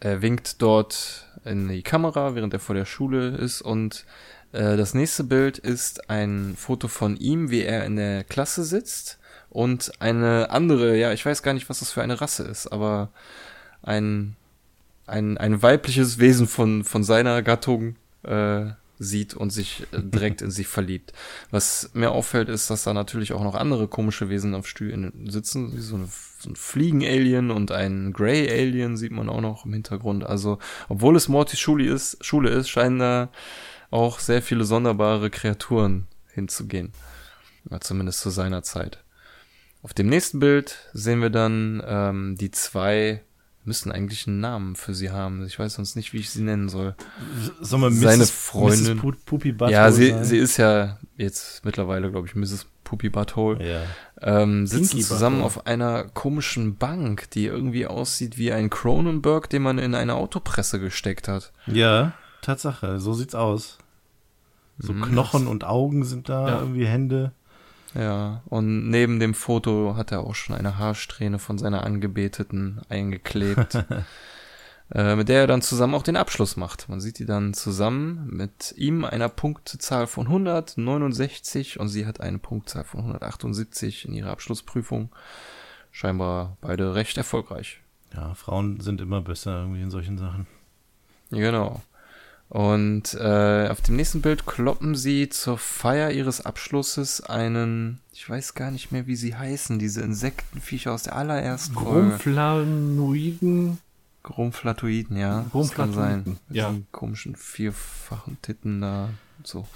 Er 0.00 0.22
winkt 0.22 0.62
dort 0.62 1.28
in 1.44 1.68
die 1.68 1.82
Kamera, 1.82 2.34
während 2.34 2.54
er 2.54 2.60
vor 2.60 2.74
der 2.74 2.86
Schule 2.86 3.36
ist 3.36 3.60
und 3.60 4.06
äh, 4.52 4.76
das 4.76 4.94
nächste 4.94 5.24
Bild 5.24 5.58
ist 5.58 6.10
ein 6.10 6.54
Foto 6.56 6.88
von 6.88 7.16
ihm, 7.16 7.50
wie 7.50 7.62
er 7.62 7.84
in 7.84 7.96
der 7.96 8.24
Klasse 8.24 8.64
sitzt 8.64 9.18
und 9.50 9.92
eine 10.00 10.50
andere, 10.50 10.96
ja, 10.96 11.12
ich 11.12 11.24
weiß 11.24 11.42
gar 11.42 11.54
nicht, 11.54 11.68
was 11.68 11.80
das 11.80 11.92
für 11.92 12.02
eine 12.02 12.20
Rasse 12.20 12.44
ist, 12.44 12.68
aber 12.68 13.10
ein, 13.82 14.36
ein, 15.06 15.36
ein 15.38 15.62
weibliches 15.62 16.18
Wesen 16.18 16.46
von, 16.46 16.84
von 16.84 17.04
seiner 17.04 17.42
Gattung 17.42 17.96
äh, 18.22 18.66
sieht 18.98 19.34
und 19.34 19.50
sich 19.50 19.86
äh, 19.92 20.00
direkt 20.00 20.42
in 20.42 20.50
sich 20.50 20.68
verliebt. 20.68 21.12
Was 21.50 21.90
mir 21.92 22.12
auffällt, 22.12 22.48
ist, 22.48 22.70
dass 22.70 22.84
da 22.84 22.94
natürlich 22.94 23.32
auch 23.32 23.42
noch 23.42 23.54
andere 23.54 23.88
komische 23.88 24.28
Wesen 24.28 24.54
auf 24.54 24.66
Stühlen 24.66 25.28
sitzen, 25.28 25.76
wie 25.76 25.80
so, 25.80 25.96
eine, 25.96 26.08
so 26.38 26.50
ein 26.50 26.56
Fliegen-Alien 26.56 27.50
und 27.50 27.72
ein 27.72 28.12
Grey-Alien 28.12 28.96
sieht 28.96 29.12
man 29.12 29.28
auch 29.28 29.40
noch 29.40 29.66
im 29.66 29.72
Hintergrund. 29.72 30.24
Also, 30.24 30.58
obwohl 30.88 31.16
es 31.16 31.28
Mortys 31.28 31.58
Schule 31.60 31.92
ist, 31.92 32.24
Schule 32.24 32.50
ist, 32.50 32.68
scheinen 32.68 32.98
da 32.98 33.28
auch 33.92 34.18
sehr 34.18 34.42
viele 34.42 34.64
sonderbare 34.64 35.30
Kreaturen 35.30 36.06
hinzugehen. 36.32 36.92
Ja, 37.70 37.80
zumindest 37.80 38.20
zu 38.20 38.30
seiner 38.30 38.62
Zeit. 38.62 38.98
Auf 39.82 39.94
dem 39.94 40.08
nächsten 40.08 40.40
Bild 40.40 40.78
sehen 40.92 41.20
wir 41.20 41.30
dann 41.30 41.82
ähm, 41.86 42.36
die 42.36 42.50
zwei 42.50 43.22
müssen 43.64 43.92
eigentlich 43.92 44.26
einen 44.26 44.40
Namen 44.40 44.74
für 44.74 44.94
sie 44.94 45.10
haben. 45.10 45.44
Ich 45.46 45.58
weiß 45.58 45.74
sonst 45.74 45.94
nicht, 45.94 46.12
wie 46.12 46.18
ich 46.18 46.30
sie 46.30 46.42
nennen 46.42 46.68
soll. 46.68 46.96
Sollen 47.60 47.82
wir 47.82 47.92
Seine 47.92 48.24
Mrs. 48.24 48.30
Freundin. 48.30 48.96
Mrs. 48.96 49.24
Butthole 49.24 49.72
ja, 49.72 49.92
sie, 49.92 50.10
sein? 50.10 50.24
sie 50.24 50.38
ist 50.38 50.56
ja 50.56 50.98
jetzt 51.16 51.64
mittlerweile, 51.64 52.10
glaube 52.10 52.26
ich, 52.26 52.34
Mrs. 52.34 52.66
Puppy 52.82 53.08
Butthole. 53.08 53.64
Ja. 53.64 53.82
Ähm, 54.20 54.66
sitzen 54.66 54.90
Pinky 54.90 55.04
zusammen 55.04 55.42
Butthole. 55.42 55.60
auf 55.60 55.66
einer 55.66 56.04
komischen 56.04 56.76
Bank, 56.76 57.30
die 57.30 57.46
irgendwie 57.46 57.86
aussieht 57.86 58.36
wie 58.36 58.52
ein 58.52 58.68
Cronenberg, 58.68 59.48
den 59.48 59.62
man 59.62 59.78
in 59.78 59.94
eine 59.94 60.14
Autopresse 60.14 60.80
gesteckt 60.80 61.28
hat. 61.28 61.52
ja, 61.66 62.14
Tatsache, 62.40 62.98
so 62.98 63.14
sieht's 63.14 63.36
aus. 63.36 63.78
So 64.82 64.92
Mhm. 64.92 65.02
Knochen 65.02 65.46
und 65.46 65.64
Augen 65.64 66.04
sind 66.04 66.28
da, 66.28 66.48
Ja. 66.48 66.60
irgendwie 66.60 66.86
Hände. 66.86 67.32
Ja, 67.94 68.42
und 68.46 68.88
neben 68.90 69.20
dem 69.20 69.34
Foto 69.34 69.94
hat 69.96 70.12
er 70.12 70.20
auch 70.20 70.34
schon 70.34 70.56
eine 70.56 70.78
Haarsträhne 70.78 71.38
von 71.38 71.58
seiner 71.58 71.84
Angebeteten 71.84 72.80
eingeklebt, 72.88 73.84
äh, 74.94 75.14
mit 75.14 75.28
der 75.28 75.40
er 75.42 75.46
dann 75.46 75.60
zusammen 75.62 75.94
auch 75.94 76.02
den 76.02 76.16
Abschluss 76.16 76.56
macht. 76.56 76.88
Man 76.88 77.00
sieht 77.00 77.18
die 77.18 77.26
dann 77.26 77.52
zusammen 77.54 78.28
mit 78.30 78.72
ihm 78.76 79.04
einer 79.04 79.28
Punktzahl 79.28 80.06
von 80.06 80.26
169 80.26 81.78
und 81.80 81.88
sie 81.88 82.06
hat 82.06 82.20
eine 82.20 82.38
Punktzahl 82.38 82.84
von 82.84 83.00
178 83.00 84.06
in 84.08 84.14
ihrer 84.14 84.30
Abschlussprüfung. 84.30 85.10
Scheinbar 85.90 86.56
beide 86.62 86.94
recht 86.94 87.18
erfolgreich. 87.18 87.80
Ja, 88.14 88.32
Frauen 88.34 88.80
sind 88.80 89.00
immer 89.02 89.20
besser 89.20 89.60
irgendwie 89.60 89.82
in 89.82 89.90
solchen 89.90 90.16
Sachen. 90.18 90.46
Genau. 91.30 91.82
Und 92.52 93.14
äh, 93.14 93.68
auf 93.70 93.80
dem 93.80 93.96
nächsten 93.96 94.20
Bild 94.20 94.44
kloppen 94.44 94.94
sie 94.94 95.30
zur 95.30 95.56
Feier 95.56 96.10
ihres 96.10 96.44
Abschlusses 96.44 97.22
einen, 97.22 98.00
ich 98.12 98.28
weiß 98.28 98.52
gar 98.52 98.70
nicht 98.70 98.92
mehr, 98.92 99.06
wie 99.06 99.16
sie 99.16 99.34
heißen, 99.34 99.78
diese 99.78 100.02
Insektenviecher 100.02 100.92
aus 100.92 101.04
der 101.04 101.16
allerersten. 101.16 101.74
Grumflanoiden. 101.74 103.78
Grumpflatoiden, 104.22 105.16
ja. 105.16 105.46
Das 105.50 105.70
kann 105.70 105.94
sein. 105.94 106.24
Mit 106.26 106.38
ja. 106.50 106.74
komischen 106.90 107.36
vierfachen 107.36 108.36
Titten 108.42 108.82
da 108.82 109.08
so. 109.44 109.66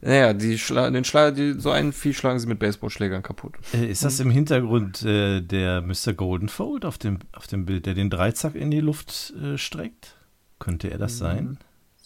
Naja, 0.00 0.32
die 0.32 0.60
schla 0.60 0.90
den 0.90 1.02
Schla 1.02 1.32
die, 1.32 1.58
so 1.58 1.72
einen 1.72 1.92
Vieh 1.92 2.14
schlagen 2.14 2.38
sie 2.38 2.46
mit 2.46 2.60
Baseballschlägern 2.60 3.24
kaputt. 3.24 3.54
Äh, 3.74 3.90
ist 3.90 4.04
das 4.04 4.20
im 4.20 4.30
Hintergrund 4.30 5.02
äh, 5.02 5.40
der 5.40 5.82
Mr. 5.82 6.12
Goldenfold 6.12 6.84
auf 6.84 6.98
dem, 6.98 7.18
auf 7.32 7.48
dem 7.48 7.66
Bild, 7.66 7.86
der 7.86 7.94
den 7.94 8.10
Dreizack 8.10 8.54
in 8.54 8.70
die 8.70 8.78
Luft 8.78 9.34
äh, 9.42 9.58
streckt? 9.58 10.14
Könnte 10.60 10.88
er 10.88 10.98
das 10.98 11.18
sein? 11.18 11.58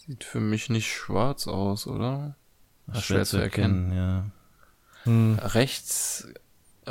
Sieht 0.07 0.23
für 0.23 0.39
mich 0.39 0.69
nicht 0.69 0.91
schwarz 0.91 1.47
aus, 1.47 1.85
oder? 1.87 2.35
Ach, 2.91 3.01
schwer 3.03 3.25
zu 3.25 3.37
erkennen. 3.37 3.93
ja. 3.93 4.25
Hm. 5.03 5.37
Rechts 5.41 6.27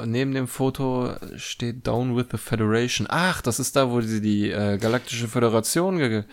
neben 0.04 0.32
dem 0.32 0.46
Foto 0.48 1.14
steht 1.36 1.86
Down 1.86 2.16
with 2.16 2.26
the 2.30 2.38
Federation. 2.38 3.06
Ach, 3.10 3.40
das 3.40 3.58
ist 3.58 3.76
da, 3.76 3.90
wo 3.90 4.00
sie 4.02 4.20
die 4.20 4.50
äh, 4.50 4.76
Galaktische 4.78 5.28
Föderation 5.28 5.98
ge 5.98 6.24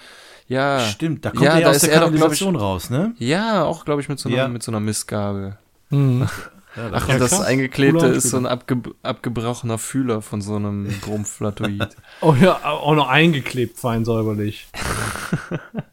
Ja. 0.47 0.79
Stimmt, 0.81 1.23
da 1.23 1.31
kommt 1.31 1.43
ja, 1.43 1.53
er 1.53 1.59
ja 1.61 1.69
aus 1.69 1.79
der 1.79 1.93
er 1.93 1.99
Kanalisation 2.01 2.55
raus, 2.57 2.89
ne? 2.89 3.15
Ja, 3.17 3.63
auch, 3.63 3.85
glaube 3.85 4.01
ich, 4.01 4.09
mit 4.09 4.19
so, 4.19 4.27
einer, 4.27 4.37
Ja. 4.37 4.47
mit 4.49 4.63
so 4.63 4.71
einer 4.71 4.81
Mistgabel. 4.81 5.57
Mhm. 5.89 6.27
Ach, 6.75 7.07
und 7.07 7.19
das 7.19 7.31
krass. 7.31 7.41
Eingeklebte 7.41 8.07
ist 8.07 8.31
so 8.31 8.37
ein 8.37 8.47
abge 8.47 8.81
abgebrochener 9.03 9.77
Fühler 9.77 10.21
von 10.23 10.41
so 10.41 10.55
einem 10.55 10.87
Bromflatoid. 11.01 11.95
Oh 12.21 12.33
ja, 12.33 12.63
auch 12.65 12.95
noch 12.95 13.07
eingeklebt, 13.07 13.77
fein 13.79 14.03
säuberlich. 14.05 14.67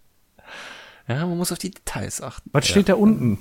ja, 1.14 1.26
man 1.26 1.36
muss 1.38 1.52
auf 1.52 1.58
die 1.58 1.70
Details 1.70 2.20
achten. 2.22 2.50
Was 2.52 2.66
steht 2.66 2.88
da 2.88 2.94
unten? 2.94 3.40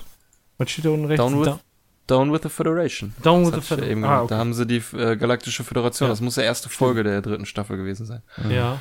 Was 0.57 0.69
steht 0.71 0.85
da 0.85 0.89
unten 0.89 1.05
rechts? 1.05 1.23
Down 1.23 1.39
with, 1.39 1.45
Da- 1.47 1.59
down 2.07 2.31
with 2.33 2.41
the 2.43 2.49
Federation. 2.49 3.13
Down 3.23 3.43
Das 3.43 3.53
with 3.53 3.67
the 3.67 3.73
ja 3.73 3.77
Federation. 3.77 4.03
Ah, 4.03 4.19
okay. 4.21 4.29
Da 4.29 4.37
haben 4.37 4.53
sie 4.53 4.65
die 4.65 4.81
äh, 4.97 5.15
Galaktische 5.15 5.63
Föderation. 5.63 6.07
Ja. 6.07 6.11
Das 6.11 6.21
muss 6.21 6.35
die 6.35 6.41
erste 6.41 6.69
Folge 6.69 7.03
der 7.03 7.21
dritten 7.21 7.45
Staffel 7.45 7.77
gewesen 7.77 8.05
sein. 8.05 8.21
Ja. 8.49 8.79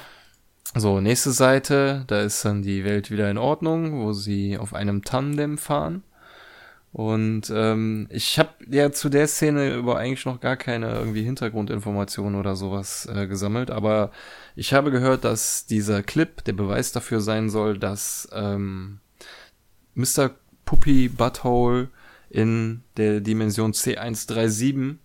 So, 0.75 1.00
nächste 1.00 1.31
Seite, 1.33 2.05
da 2.08 2.20
ist 2.23 2.44
dann 2.44 2.62
die 2.62 2.84
Welt 2.84 3.10
wieder 3.10 3.31
in 3.31 3.39
Ordnung, 3.39 4.00
wo 4.00 4.12
sie 4.12 4.58
auf 4.58 4.75
einem 4.75 5.02
Tandem 5.02 5.57
fahren. 5.57 6.02
Und 6.92 7.50
ähm, 7.55 8.07
ich 8.10 8.39
habe 8.39 8.50
ja 8.70 8.91
zu 8.91 9.08
der 9.08 9.28
Szene 9.28 9.75
über 9.75 9.99
eigentlich 9.99 10.25
noch 10.25 10.41
gar 10.41 10.57
keine 10.57 10.91
irgendwie 10.94 11.23
Hintergrundinformationen 11.23 12.39
oder 12.41 12.57
sowas 12.57 13.07
äh, 13.15 13.26
gesammelt, 13.26 13.70
aber 13.70 14.10
ich 14.58 14.72
habe 14.72 14.90
gehört, 14.90 15.22
dass 15.24 15.66
dieser 15.66 16.02
Clip 16.02 16.42
der 16.42 16.52
Beweis 16.52 16.90
dafür 16.90 17.20
sein 17.20 17.48
soll, 17.48 17.78
dass 17.78 18.28
ähm, 18.32 18.98
Mr. 19.94 20.32
Puppy 20.64 21.08
Butthole 21.08 21.90
in 22.28 22.82
der 22.96 23.20
Dimension 23.20 23.72
C137 23.72 24.96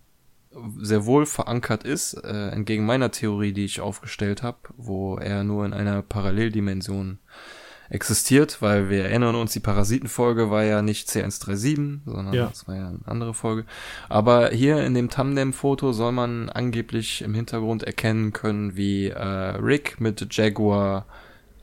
sehr 0.80 1.06
wohl 1.06 1.24
verankert 1.24 1.84
ist, 1.84 2.14
äh, 2.14 2.48
entgegen 2.48 2.84
meiner 2.84 3.12
Theorie, 3.12 3.52
die 3.52 3.64
ich 3.64 3.80
aufgestellt 3.80 4.42
habe, 4.42 4.58
wo 4.76 5.18
er 5.18 5.44
nur 5.44 5.64
in 5.64 5.72
einer 5.72 6.02
Paralleldimension 6.02 7.20
existiert, 7.90 8.60
weil 8.62 8.88
wir 8.90 9.04
erinnern 9.04 9.34
uns, 9.34 9.52
die 9.52 9.60
Parasitenfolge 9.60 10.50
war 10.50 10.64
ja 10.64 10.82
nicht 10.82 11.08
C137, 11.08 12.00
sondern 12.06 12.34
Ja. 12.34 12.46
das 12.46 12.66
war 12.66 12.76
ja 12.76 12.88
eine 12.88 12.98
andere 13.04 13.34
Folge. 13.34 13.64
Aber 14.08 14.50
hier 14.50 14.84
in 14.84 14.94
dem 14.94 15.10
Tandem-Foto 15.10 15.92
soll 15.92 16.12
man 16.12 16.48
angeblich 16.48 17.22
im 17.22 17.34
Hintergrund 17.34 17.82
erkennen 17.82 18.32
können, 18.32 18.76
wie 18.76 19.08
äh, 19.08 19.18
Rick 19.22 20.00
mit 20.00 20.26
Jaguar 20.34 21.06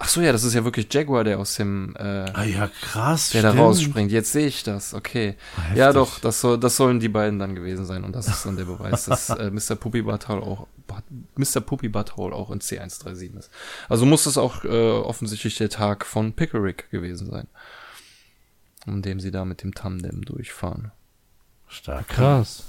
Ach 0.04 0.08
so, 0.10 0.20
ja, 0.20 0.32
das 0.32 0.44
ist 0.44 0.56
ja 0.56 0.64
wirklich 0.64 0.92
Jaguar, 0.92 1.24
der 1.24 1.38
aus 1.38 1.56
dem 1.56 1.96
äh, 1.96 2.02
Ah 2.34 2.44
ja, 2.44 2.70
krass. 2.82 3.30
der 3.30 3.44
da 3.44 3.50
stimmt. 3.50 3.64
rausspringt. 3.64 4.12
Jetzt 4.12 4.32
sehe 4.32 4.48
ich 4.48 4.64
das, 4.64 4.96
okay. 4.96 5.36
Ah, 5.56 5.76
ja, 5.76 5.86
heftig. 5.88 5.94
doch, 5.94 6.20
das, 6.20 6.42
soll, 6.42 6.60
das 6.60 6.76
sollen 6.76 7.00
die 7.00 7.08
beiden 7.10 7.38
dann 7.38 7.54
gewesen 7.54 7.86
sein. 7.86 8.04
Und 8.04 8.16
das 8.16 8.28
ist 8.28 8.44
dann 8.46 8.58
der 8.58 8.66
Beweis, 8.66 9.06
dass 9.06 9.30
äh, 9.30 9.52
Mr. 9.52 9.76
Puppy 9.76 10.02
Butthole 10.02 10.42
auch 10.42 10.66
Mr. 11.38 11.62
Puppy 11.62 11.88
Butthole 11.88 12.36
auch 12.36 12.50
in 12.50 12.60
C137 12.60 13.38
ist. 13.38 13.52
Also 13.90 14.06
muss 14.08 14.26
es 14.26 14.38
auch 14.38 14.64
äh, 14.64 14.68
offensichtlich 14.92 15.56
der 15.58 15.70
Tag 15.70 16.06
von 16.06 16.34
Pickerick 16.34 16.90
gewesen 16.90 17.30
sein. 17.30 17.48
Um 18.88 19.04
dem 19.04 19.20
sie 19.20 19.30
da 19.30 19.46
mit 19.46 19.62
dem 19.62 19.76
Tandem 19.76 20.24
durchfahren. 20.26 20.92
Stark. 21.68 22.10
Krass. 22.10 22.66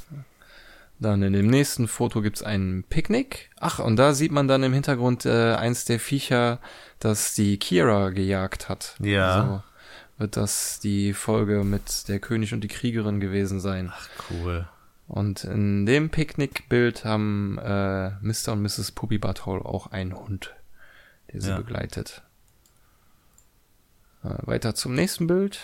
Dann 1.03 1.23
in 1.23 1.33
dem 1.33 1.49
nächsten 1.49 1.89
Foto 1.89 2.23
gibt's 2.23 2.43
ein 2.45 2.85
Picknick. 2.89 3.51
Ach, 3.59 3.81
und 3.81 3.97
da 3.97 4.15
sieht 4.15 4.31
man 4.31 4.47
dann 4.47 4.63
im 4.63 4.73
Hintergrund 4.73 5.27
äh, 5.27 5.55
eins 5.55 5.85
der 5.85 5.99
Viecher, 5.99 6.61
das 7.01 7.35
die 7.35 7.59
Kira 7.59 8.11
gejagt 8.11 8.69
hat. 8.69 8.95
Ja. 9.01 9.35
Also 9.43 9.63
wird 10.19 10.37
das 10.37 10.79
die 10.79 11.13
Folge 11.13 11.65
mit 11.65 12.07
der 12.09 12.21
König 12.21 12.55
und 12.55 12.61
die 12.63 12.69
Kriegerin 12.69 13.19
gewesen 13.19 13.59
sein. 13.59 13.93
Cool. 14.31 14.69
Und 15.09 15.43
in 15.43 15.85
dem 15.87 16.11
Picknickbild 16.11 17.05
haben 17.05 17.59
äh, 17.59 18.11
Mr. 18.21 18.53
und 18.53 18.63
Mrs. 18.63 18.93
Puppy 18.93 19.19
Butthole 19.19 19.65
auch 19.65 19.89
einen 19.89 20.15
Hund, 20.17 20.55
der 21.33 21.41
sie 21.41 21.51
Ja. 21.51 21.57
begleitet. 21.57 22.23
Äh, 24.23 24.29
weiter 24.47 24.75
zum 24.77 24.95
nächsten 24.95 25.27
Bild. 25.27 25.59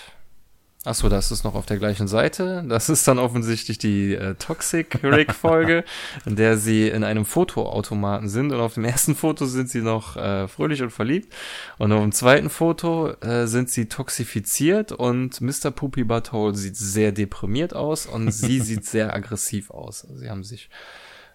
Achso, 0.84 1.08
das 1.08 1.32
ist 1.32 1.42
noch 1.42 1.56
auf 1.56 1.66
der 1.66 1.76
gleichen 1.76 2.06
Seite. 2.06 2.64
Das 2.68 2.88
ist 2.88 3.06
dann 3.08 3.18
offensichtlich 3.18 3.78
die 3.78 4.14
äh, 4.14 4.36
Toxic 4.36 5.02
Rick 5.02 5.34
Folge, 5.34 5.84
in 6.24 6.36
der 6.36 6.56
sie 6.56 6.88
in 6.88 7.02
einem 7.02 7.24
Fotoautomaten 7.24 8.28
sind. 8.28 8.52
Und 8.52 8.60
auf 8.60 8.74
dem 8.74 8.84
ersten 8.84 9.16
Foto 9.16 9.46
sind 9.46 9.68
sie 9.68 9.80
noch 9.80 10.16
äh, 10.16 10.46
fröhlich 10.46 10.80
und 10.80 10.90
verliebt. 10.90 11.34
Und 11.78 11.90
auf 11.90 12.00
dem 12.00 12.12
zweiten 12.12 12.48
Foto 12.48 13.10
äh, 13.20 13.46
sind 13.48 13.70
sie 13.70 13.86
toxifiziert 13.86 14.92
und 14.92 15.40
Mr. 15.40 15.72
Poopy 15.72 16.04
Butthole 16.04 16.54
sieht 16.54 16.76
sehr 16.76 17.10
deprimiert 17.10 17.74
aus 17.74 18.06
und 18.06 18.30
sie 18.30 18.60
sieht 18.60 18.84
sehr 18.84 19.12
aggressiv 19.12 19.70
aus. 19.70 20.04
Also 20.04 20.20
sie 20.20 20.30
haben 20.30 20.44
sich 20.44 20.70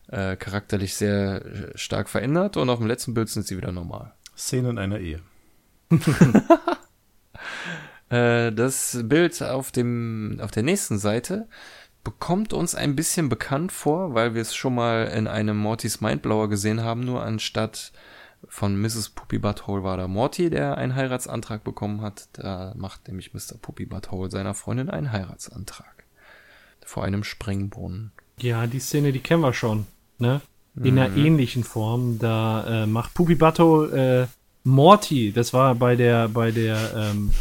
äh, 0.07 0.38
charakterlich 0.38 0.95
sehr 0.95 1.45
äh, 1.45 1.77
stark 1.77 2.07
verändert 2.07 2.55
und 2.55 2.69
auf 2.69 2.80
dem 2.80 2.88
letzten 2.88 3.13
Bild 3.13 3.27
sind 3.27 3.45
sie 3.45 3.57
wieder 3.57 3.73
normal. 3.73 4.13
Szenen 4.38 4.77
einer 4.77 4.99
Ehe. 4.99 5.19
Äh, 8.14 8.51
das 8.51 9.00
Bild 9.03 9.42
auf 9.42 9.72
dem, 9.72 10.40
auf 10.42 10.51
der 10.51 10.64
nächsten 10.64 11.00
Seite 11.00 11.48
bekommt 12.03 12.53
uns 12.53 12.75
ein 12.75 12.95
bisschen 12.95 13.27
bekannt 13.30 13.72
vor, 13.72 14.14
weil 14.14 14.35
wir 14.35 14.42
es 14.42 14.53
schon 14.53 14.75
mal 14.75 15.06
in 15.06 15.27
einem 15.27 15.58
Mortys 15.58 16.01
Mindblower 16.01 16.48
gesehen 16.50 16.82
haben, 16.82 17.01
nur 17.01 17.24
anstatt 17.24 17.92
von 18.48 18.80
Mrs. 18.80 19.09
Puppy 19.11 19.40
Butthole 19.40 19.83
war 19.83 19.98
da 19.98 20.08
Morty, 20.08 20.50
der 20.50 20.77
einen 20.77 20.95
Heiratsantrag 20.95 21.64
bekommen 21.64 22.01
hat. 22.01 22.27
Da 22.33 22.74
macht 22.75 23.08
nämlich 23.08 23.33
Mr. 23.33 23.58
Puppy 23.59 23.85
Butthole 23.85 24.30
seiner 24.30 24.53
Freundin 24.53 24.90
einen 24.90 25.11
Heiratsantrag. 25.11 26.03
Vor 26.85 27.06
einem 27.06 27.24
Springbrunnen. 27.24 28.11
Ja, 28.38 28.67
die 28.67 28.80
Szene, 28.80 29.14
die 29.14 29.22
kennen 29.22 29.42
wir 29.42 29.53
schon. 29.53 29.88
Ne? 30.19 30.42
In 30.75 31.00
einer 31.00 31.16
ähnlichen 31.16 31.64
Form. 31.64 32.19
Da 32.19 32.83
äh, 32.83 32.85
macht 32.85 33.14
Pupi 33.14 33.35
Batto 33.35 33.85
äh, 33.85 34.27
Morty, 34.66 35.32
das 35.32 35.53
war 35.53 35.75
bei 35.75 35.95
der, 35.95 36.27
bei 36.30 36.51
der, 36.51 36.77
ähm, 36.95 37.32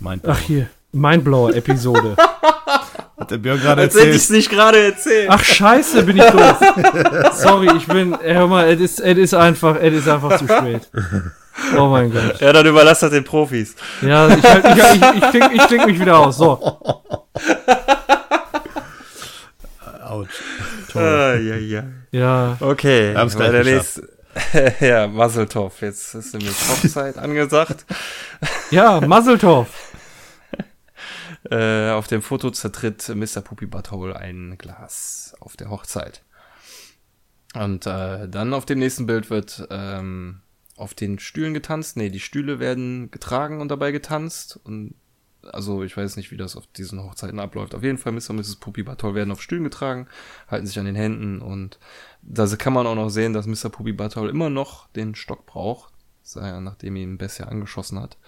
Mein 0.00 0.20
ach 0.26 0.38
hier, 0.38 0.66
Mindblower-Episode. 0.92 2.16
Hat 3.18 3.30
der 3.30 3.36
Björn 3.36 3.60
gerade 3.60 3.82
Als 3.82 3.94
hätte 3.94 4.04
ich 4.04 4.12
erzählt. 4.14 4.22
es 4.22 4.30
nicht 4.30 4.50
gerade 4.50 4.82
erzählt. 4.82 5.28
Ach 5.30 5.44
scheiße, 5.44 6.02
bin 6.04 6.16
ich 6.16 6.24
doof. 6.24 6.58
Sorry, 7.34 7.68
ich 7.76 7.86
bin, 7.86 8.14
äh, 8.14 8.32
hör 8.32 8.46
mal, 8.46 8.66
es 8.70 8.80
ist, 8.80 9.00
es 9.00 9.18
ist 9.18 9.34
einfach, 9.34 9.76
es 9.76 9.92
ist 9.92 10.08
einfach 10.08 10.38
zu 10.38 10.46
spät. 10.46 10.88
Oh 11.76 11.88
mein 11.88 12.10
Gott. 12.10 12.40
Ja, 12.40 12.54
dann 12.54 12.66
überlasst 12.66 13.02
das 13.02 13.10
den 13.10 13.24
Profis. 13.24 13.74
Ja, 14.00 14.26
ich, 14.34 14.42
halt, 14.42 14.64
ich, 14.64 14.72
ich, 14.94 15.22
ich, 15.22 15.30
kling, 15.30 15.50
ich 15.52 15.66
kling 15.66 15.84
mich 15.84 16.00
wieder 16.00 16.18
aus. 16.18 16.38
So. 16.38 16.52
Autsch. 20.02 20.40
Ah, 20.94 21.34
ja, 21.34 21.56
ja. 21.56 21.82
Ja. 22.10 22.56
Okay, 22.60 23.12
Wir 23.12 23.18
haben's 23.18 23.36
bei 23.36 23.50
gleich 23.50 23.64
der 23.64 24.80
ja, 24.80 25.06
Maseltoff. 25.06 25.80
Jetzt 25.82 26.14
ist 26.14 26.32
nämlich 26.34 26.54
Hochzeit 26.68 27.18
angesagt. 27.18 27.84
Ja, 28.70 29.00
Muzzletov. 29.00 29.66
Äh, 31.50 31.90
auf 31.90 32.06
dem 32.06 32.22
Foto 32.22 32.50
zertritt 32.50 33.08
Mr. 33.08 33.40
Puppy 33.40 33.66
Butthole 33.66 34.16
ein 34.16 34.56
Glas 34.56 35.34
auf 35.40 35.56
der 35.56 35.68
Hochzeit. 35.68 36.22
Und 37.54 37.86
äh, 37.86 38.28
dann 38.28 38.54
auf 38.54 38.66
dem 38.66 38.78
nächsten 38.78 39.06
Bild 39.06 39.30
wird 39.30 39.66
ähm, 39.70 40.42
auf 40.76 40.94
den 40.94 41.18
Stühlen 41.18 41.52
getanzt. 41.52 41.96
Nee, 41.96 42.10
die 42.10 42.20
Stühle 42.20 42.60
werden 42.60 43.10
getragen 43.10 43.60
und 43.60 43.68
dabei 43.68 43.90
getanzt. 43.90 44.60
Und 44.62 44.94
also 45.42 45.82
ich 45.82 45.96
weiß 45.96 46.16
nicht, 46.16 46.30
wie 46.30 46.36
das 46.36 46.54
auf 46.54 46.68
diesen 46.68 47.02
Hochzeiten 47.02 47.40
abläuft. 47.40 47.74
Auf 47.74 47.82
jeden 47.82 47.98
Fall 47.98 48.12
Mr. 48.12 48.30
und 48.30 48.36
Mrs. 48.36 48.56
Puppy 48.56 48.84
Butthole 48.84 49.16
werden 49.16 49.32
auf 49.32 49.42
Stühlen 49.42 49.64
getragen, 49.64 50.06
halten 50.48 50.66
sich 50.66 50.78
an 50.78 50.84
den 50.84 50.94
Händen 50.94 51.40
und 51.40 51.78
da 52.22 52.46
kann 52.56 52.72
man 52.72 52.86
auch 52.86 52.94
noch 52.94 53.08
sehen, 53.08 53.32
dass 53.32 53.46
Mr. 53.46 53.70
Puppy 53.70 53.92
Butthole 53.92 54.30
immer 54.30 54.50
noch 54.50 54.88
den 54.88 55.14
Stock 55.14 55.46
braucht, 55.46 55.92
nachdem 56.34 56.96
ihn 56.96 57.18
Bess 57.18 57.38
ja 57.38 57.46
angeschossen 57.46 57.98
hat. 57.98 58.18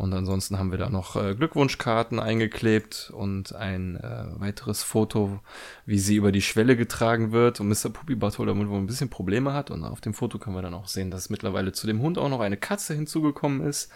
Und 0.00 0.14
ansonsten 0.14 0.58
haben 0.58 0.70
wir 0.70 0.78
da 0.78 0.88
noch 0.88 1.14
äh, 1.14 1.34
Glückwunschkarten 1.34 2.20
eingeklebt 2.20 3.12
und 3.14 3.54
ein 3.54 3.96
äh, 3.96 4.24
weiteres 4.40 4.82
Foto, 4.82 5.40
wie 5.84 5.98
sie 5.98 6.16
über 6.16 6.32
die 6.32 6.40
Schwelle 6.40 6.74
getragen 6.74 7.32
wird 7.32 7.60
und 7.60 7.68
Mr. 7.68 7.90
Puppy 7.90 8.14
Butthole 8.14 8.48
damit 8.54 8.70
wohl 8.70 8.78
ein 8.78 8.86
bisschen 8.86 9.10
Probleme 9.10 9.52
hat. 9.52 9.70
Und 9.70 9.84
auf 9.84 10.00
dem 10.00 10.14
Foto 10.14 10.38
können 10.38 10.56
wir 10.56 10.62
dann 10.62 10.72
auch 10.72 10.88
sehen, 10.88 11.10
dass 11.10 11.28
mittlerweile 11.28 11.72
zu 11.72 11.86
dem 11.86 12.00
Hund 12.00 12.16
auch 12.16 12.30
noch 12.30 12.40
eine 12.40 12.56
Katze 12.56 12.94
hinzugekommen 12.94 13.60
ist, 13.60 13.92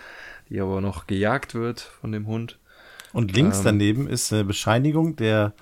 die 0.51 0.61
aber 0.61 0.83
noch 0.83 1.07
gejagt 1.07 1.55
wird 1.55 1.81
von 1.81 2.13
dem 2.13 2.27
Hund. 2.27 2.59
Und 3.15 3.33
links 3.33 3.61
Ähm. 3.61 3.65
daneben 3.65 4.07
ist 4.07 4.31
eine 4.31 4.45
Bescheinigung 4.45 5.17
der 5.17 5.55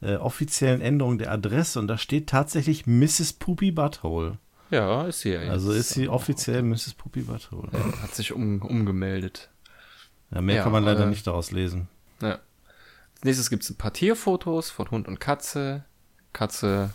äh, 0.00 0.16
offiziellen 0.16 0.80
Änderung 0.80 1.18
der 1.18 1.30
Adresse 1.30 1.78
und 1.78 1.88
da 1.88 1.98
steht 1.98 2.26
tatsächlich 2.26 2.86
Mrs. 2.86 3.34
Poopy 3.34 3.70
Butthole. 3.70 4.38
Ja, 4.70 5.06
ist 5.06 5.20
sie 5.20 5.32
ja 5.32 5.42
jetzt. 5.42 5.50
Also 5.50 5.72
ist 5.72 5.90
sie 5.90 6.08
offiziell 6.08 6.62
Mrs. 6.62 6.94
Poopy 6.94 7.20
Butthole. 7.20 7.68
Ja, 7.74 8.02
hat 8.02 8.14
sich 8.14 8.32
um, 8.32 8.62
umgemeldet. 8.62 9.50
Ja, 10.32 10.40
mehr 10.40 10.56
Ja, 10.56 10.62
kann 10.62 10.72
man 10.72 10.84
leider 10.84 11.04
äh, 11.04 11.08
nicht 11.08 11.26
daraus 11.26 11.50
lesen. 11.50 11.88
Ja. 12.22 12.38
Als 13.14 13.24
nächstes 13.24 13.50
gibt's 13.50 13.70
ein 13.70 13.76
paar 13.76 13.92
Tierfotos 13.92 14.70
von 14.70 14.90
Hund 14.90 15.08
und 15.08 15.20
Katze. 15.20 15.84
Katze 16.32 16.90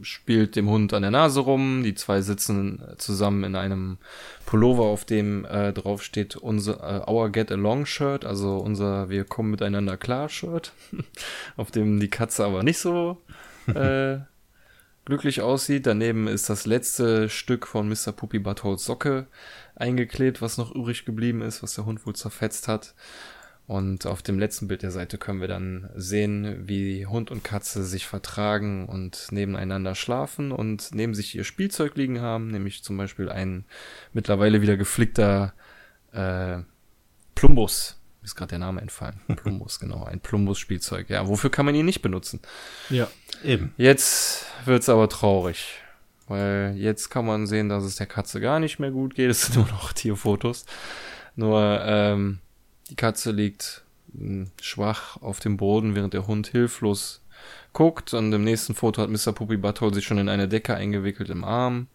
spielt 0.00 0.56
dem 0.56 0.68
Hund 0.68 0.92
an 0.94 1.02
der 1.02 1.10
Nase 1.10 1.40
rum. 1.40 1.82
Die 1.82 1.94
zwei 1.94 2.20
sitzen 2.22 2.82
zusammen 2.98 3.44
in 3.44 3.56
einem 3.56 3.98
Pullover, 4.46 4.84
auf 4.84 5.04
dem 5.04 5.44
äh, 5.44 5.72
drauf 5.72 6.02
steht 6.02 6.36
unser 6.36 7.06
äh, 7.06 7.10
Our 7.10 7.30
Get 7.30 7.52
Along 7.52 7.86
Shirt, 7.86 8.24
also 8.24 8.58
unser 8.58 9.10
Wir 9.10 9.24
kommen 9.24 9.50
miteinander 9.50 9.96
klar 9.96 10.28
Shirt, 10.28 10.72
auf 11.56 11.70
dem 11.70 12.00
die 12.00 12.10
Katze 12.10 12.44
aber 12.44 12.62
nicht 12.62 12.78
so 12.78 13.18
äh, 13.74 14.18
glücklich 15.10 15.40
aussieht. 15.40 15.86
Daneben 15.86 16.28
ist 16.28 16.48
das 16.48 16.66
letzte 16.66 17.28
Stück 17.28 17.66
von 17.66 17.88
Mr. 17.88 18.12
Puppy 18.12 18.38
Buttholes 18.38 18.84
Socke 18.84 19.26
eingeklebt, 19.74 20.40
was 20.40 20.56
noch 20.56 20.72
übrig 20.72 21.04
geblieben 21.04 21.42
ist, 21.42 21.64
was 21.64 21.74
der 21.74 21.84
Hund 21.84 22.06
wohl 22.06 22.14
zerfetzt 22.14 22.68
hat. 22.68 22.94
Und 23.66 24.06
auf 24.06 24.22
dem 24.22 24.38
letzten 24.38 24.68
Bild 24.68 24.82
der 24.82 24.92
Seite 24.92 25.18
können 25.18 25.40
wir 25.40 25.48
dann 25.48 25.90
sehen, 25.96 26.68
wie 26.68 27.06
Hund 27.06 27.32
und 27.32 27.42
Katze 27.42 27.84
sich 27.84 28.06
vertragen 28.06 28.86
und 28.86 29.32
nebeneinander 29.32 29.96
schlafen 29.96 30.52
und 30.52 30.94
neben 30.94 31.14
sich 31.14 31.34
ihr 31.34 31.44
Spielzeug 31.44 31.96
liegen 31.96 32.20
haben, 32.20 32.48
nämlich 32.48 32.84
zum 32.84 32.96
Beispiel 32.96 33.28
ein 33.28 33.64
mittlerweile 34.12 34.62
wieder 34.62 34.76
geflickter 34.76 35.54
äh, 36.12 36.58
Plumbus. 37.34 37.96
Mir 38.20 38.26
ist 38.26 38.36
gerade 38.36 38.50
der 38.50 38.58
Name 38.60 38.80
entfallen. 38.80 39.20
Plumbus, 39.34 39.80
genau, 39.80 40.04
ein 40.04 40.20
Plumbus-Spielzeug. 40.20 41.10
Ja, 41.10 41.26
wofür 41.26 41.50
kann 41.50 41.66
man 41.66 41.74
ihn 41.74 41.86
nicht 41.86 42.02
benutzen? 42.02 42.40
Ja. 42.90 43.08
Eben. 43.44 43.72
Jetzt 43.76 44.46
wird's 44.64 44.88
aber 44.88 45.08
traurig. 45.08 45.80
Weil 46.28 46.74
jetzt 46.76 47.10
kann 47.10 47.26
man 47.26 47.46
sehen, 47.46 47.68
dass 47.68 47.82
es 47.82 47.96
der 47.96 48.06
Katze 48.06 48.40
gar 48.40 48.60
nicht 48.60 48.78
mehr 48.78 48.90
gut 48.90 49.14
geht. 49.14 49.30
Es 49.30 49.42
sind 49.42 49.56
nur 49.56 49.66
noch 49.66 49.92
Tierfotos. 49.92 50.66
Nur, 51.36 51.80
ähm, 51.84 52.38
die 52.90 52.96
Katze 52.96 53.32
liegt 53.32 53.82
mh, 54.12 54.46
schwach 54.60 55.20
auf 55.22 55.40
dem 55.40 55.56
Boden, 55.56 55.94
während 55.94 56.14
der 56.14 56.26
Hund 56.26 56.48
hilflos 56.48 57.22
guckt. 57.72 58.14
Und 58.14 58.32
im 58.32 58.44
nächsten 58.44 58.74
Foto 58.74 59.02
hat 59.02 59.10
Mr. 59.10 59.32
Puppy 59.32 59.56
Butthole 59.56 59.94
sich 59.94 60.04
schon 60.04 60.18
in 60.18 60.28
eine 60.28 60.48
Decke 60.48 60.74
eingewickelt 60.74 61.30
im 61.30 61.44
Arm. 61.44 61.88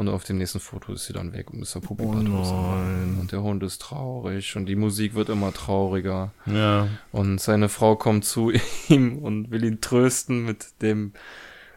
Und 0.00 0.08
auf 0.08 0.24
dem 0.24 0.38
nächsten 0.38 0.60
Foto 0.60 0.94
ist 0.94 1.04
sie 1.04 1.12
dann 1.12 1.34
weg 1.34 1.50
und 1.50 1.60
Mr. 1.60 1.78
Puppy 1.82 2.04
Oh 2.04 2.12
Butthole 2.12 2.40
ist 2.40 2.48
am 2.52 2.80
nein. 2.80 3.18
Und 3.20 3.32
der 3.32 3.42
Hund 3.42 3.62
ist 3.62 3.82
traurig 3.82 4.56
und 4.56 4.64
die 4.64 4.74
Musik 4.74 5.14
wird 5.14 5.28
immer 5.28 5.52
trauriger. 5.52 6.32
Ja. 6.46 6.88
Und 7.12 7.38
seine 7.38 7.68
Frau 7.68 7.96
kommt 7.96 8.24
zu 8.24 8.50
ihm 8.88 9.18
und 9.18 9.50
will 9.50 9.62
ihn 9.62 9.82
trösten 9.82 10.46
mit 10.46 10.80
dem 10.80 11.12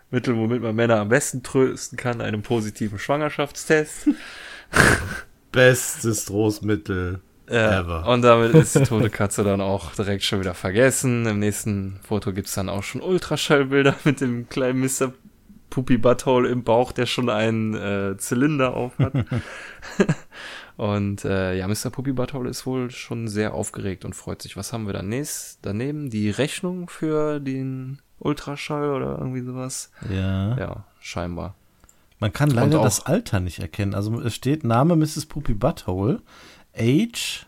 Mittel, 0.10 0.38
womit 0.38 0.62
man 0.62 0.74
Männer 0.74 1.02
am 1.02 1.10
besten 1.10 1.44
trösten 1.44 1.98
kann, 1.98 2.22
einem 2.22 2.44
positiven 2.44 2.98
Schwangerschaftstest. 2.98 4.08
Bestes 5.52 6.24
Trostmittel 6.24 7.20
Ja, 7.50 7.82
ever. 7.82 8.08
und 8.08 8.22
damit 8.22 8.54
ist 8.54 8.74
die 8.76 8.84
tote 8.84 9.10
Katze 9.10 9.44
dann 9.44 9.60
auch 9.60 9.94
direkt 9.96 10.24
schon 10.24 10.40
wieder 10.40 10.54
vergessen. 10.54 11.26
Im 11.26 11.40
nächsten 11.40 12.00
Foto 12.08 12.32
gibt's 12.32 12.54
dann 12.56 12.70
auch 12.70 12.84
schon 12.84 13.02
Ultraschallbilder 13.02 13.98
mit 14.06 14.22
dem 14.22 14.48
kleinen 14.48 14.80
Mr. 14.80 15.12
Puppy 15.74 15.98
Butthole 15.98 16.50
im 16.50 16.64
Bauch, 16.64 16.92
der 16.92 17.08
schon 17.08 17.30
einen 17.32 17.74
äh, 17.74 18.16
Zylinder 18.18 18.76
auf 18.76 19.00
hat. 19.00 19.14
und 20.78 21.26
äh, 21.26 21.58
ja, 21.58 21.68
Mr. 21.68 21.90
Puppy 21.90 22.12
Butthole 22.12 22.48
ist 22.48 22.68
wohl 22.68 22.92
schon 22.92 23.28
sehr 23.28 23.56
aufgeregt 23.56 24.06
und 24.06 24.16
freut 24.16 24.44
sich. 24.44 24.56
Was 24.56 24.72
haben 24.72 24.86
wir 24.86 24.94
dann 24.94 25.10
nächst 25.10 25.58
daneben? 25.64 26.12
Die 26.12 26.30
Rechnung 26.30 26.90
für 26.90 27.40
den 27.40 28.00
Ultraschall 28.20 28.92
oder 28.92 29.18
irgendwie 29.18 29.42
sowas? 29.42 29.90
Ja. 30.12 30.56
Ja, 30.60 30.84
scheinbar. 31.00 31.56
Man 32.20 32.32
kann 32.32 32.52
leider 32.52 32.80
auch- 32.80 32.84
das 32.84 33.08
Alter 33.08 33.40
nicht 33.40 33.58
erkennen. 33.58 33.96
Also 33.96 34.22
es 34.22 34.36
steht 34.36 34.64
Name 34.64 34.96
Mrs. 34.96 35.26
Poopy 35.26 35.56
Butthole, 35.56 36.22
Age, 36.78 37.48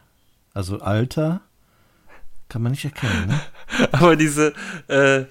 also 0.56 0.80
Alter, 0.80 1.42
kann 2.50 2.64
man 2.64 2.72
nicht 2.72 2.86
erkennen, 2.86 3.28
ne? 3.28 3.40
Aber 3.92 4.16
diese, 4.16 4.54
äh, 4.88 5.26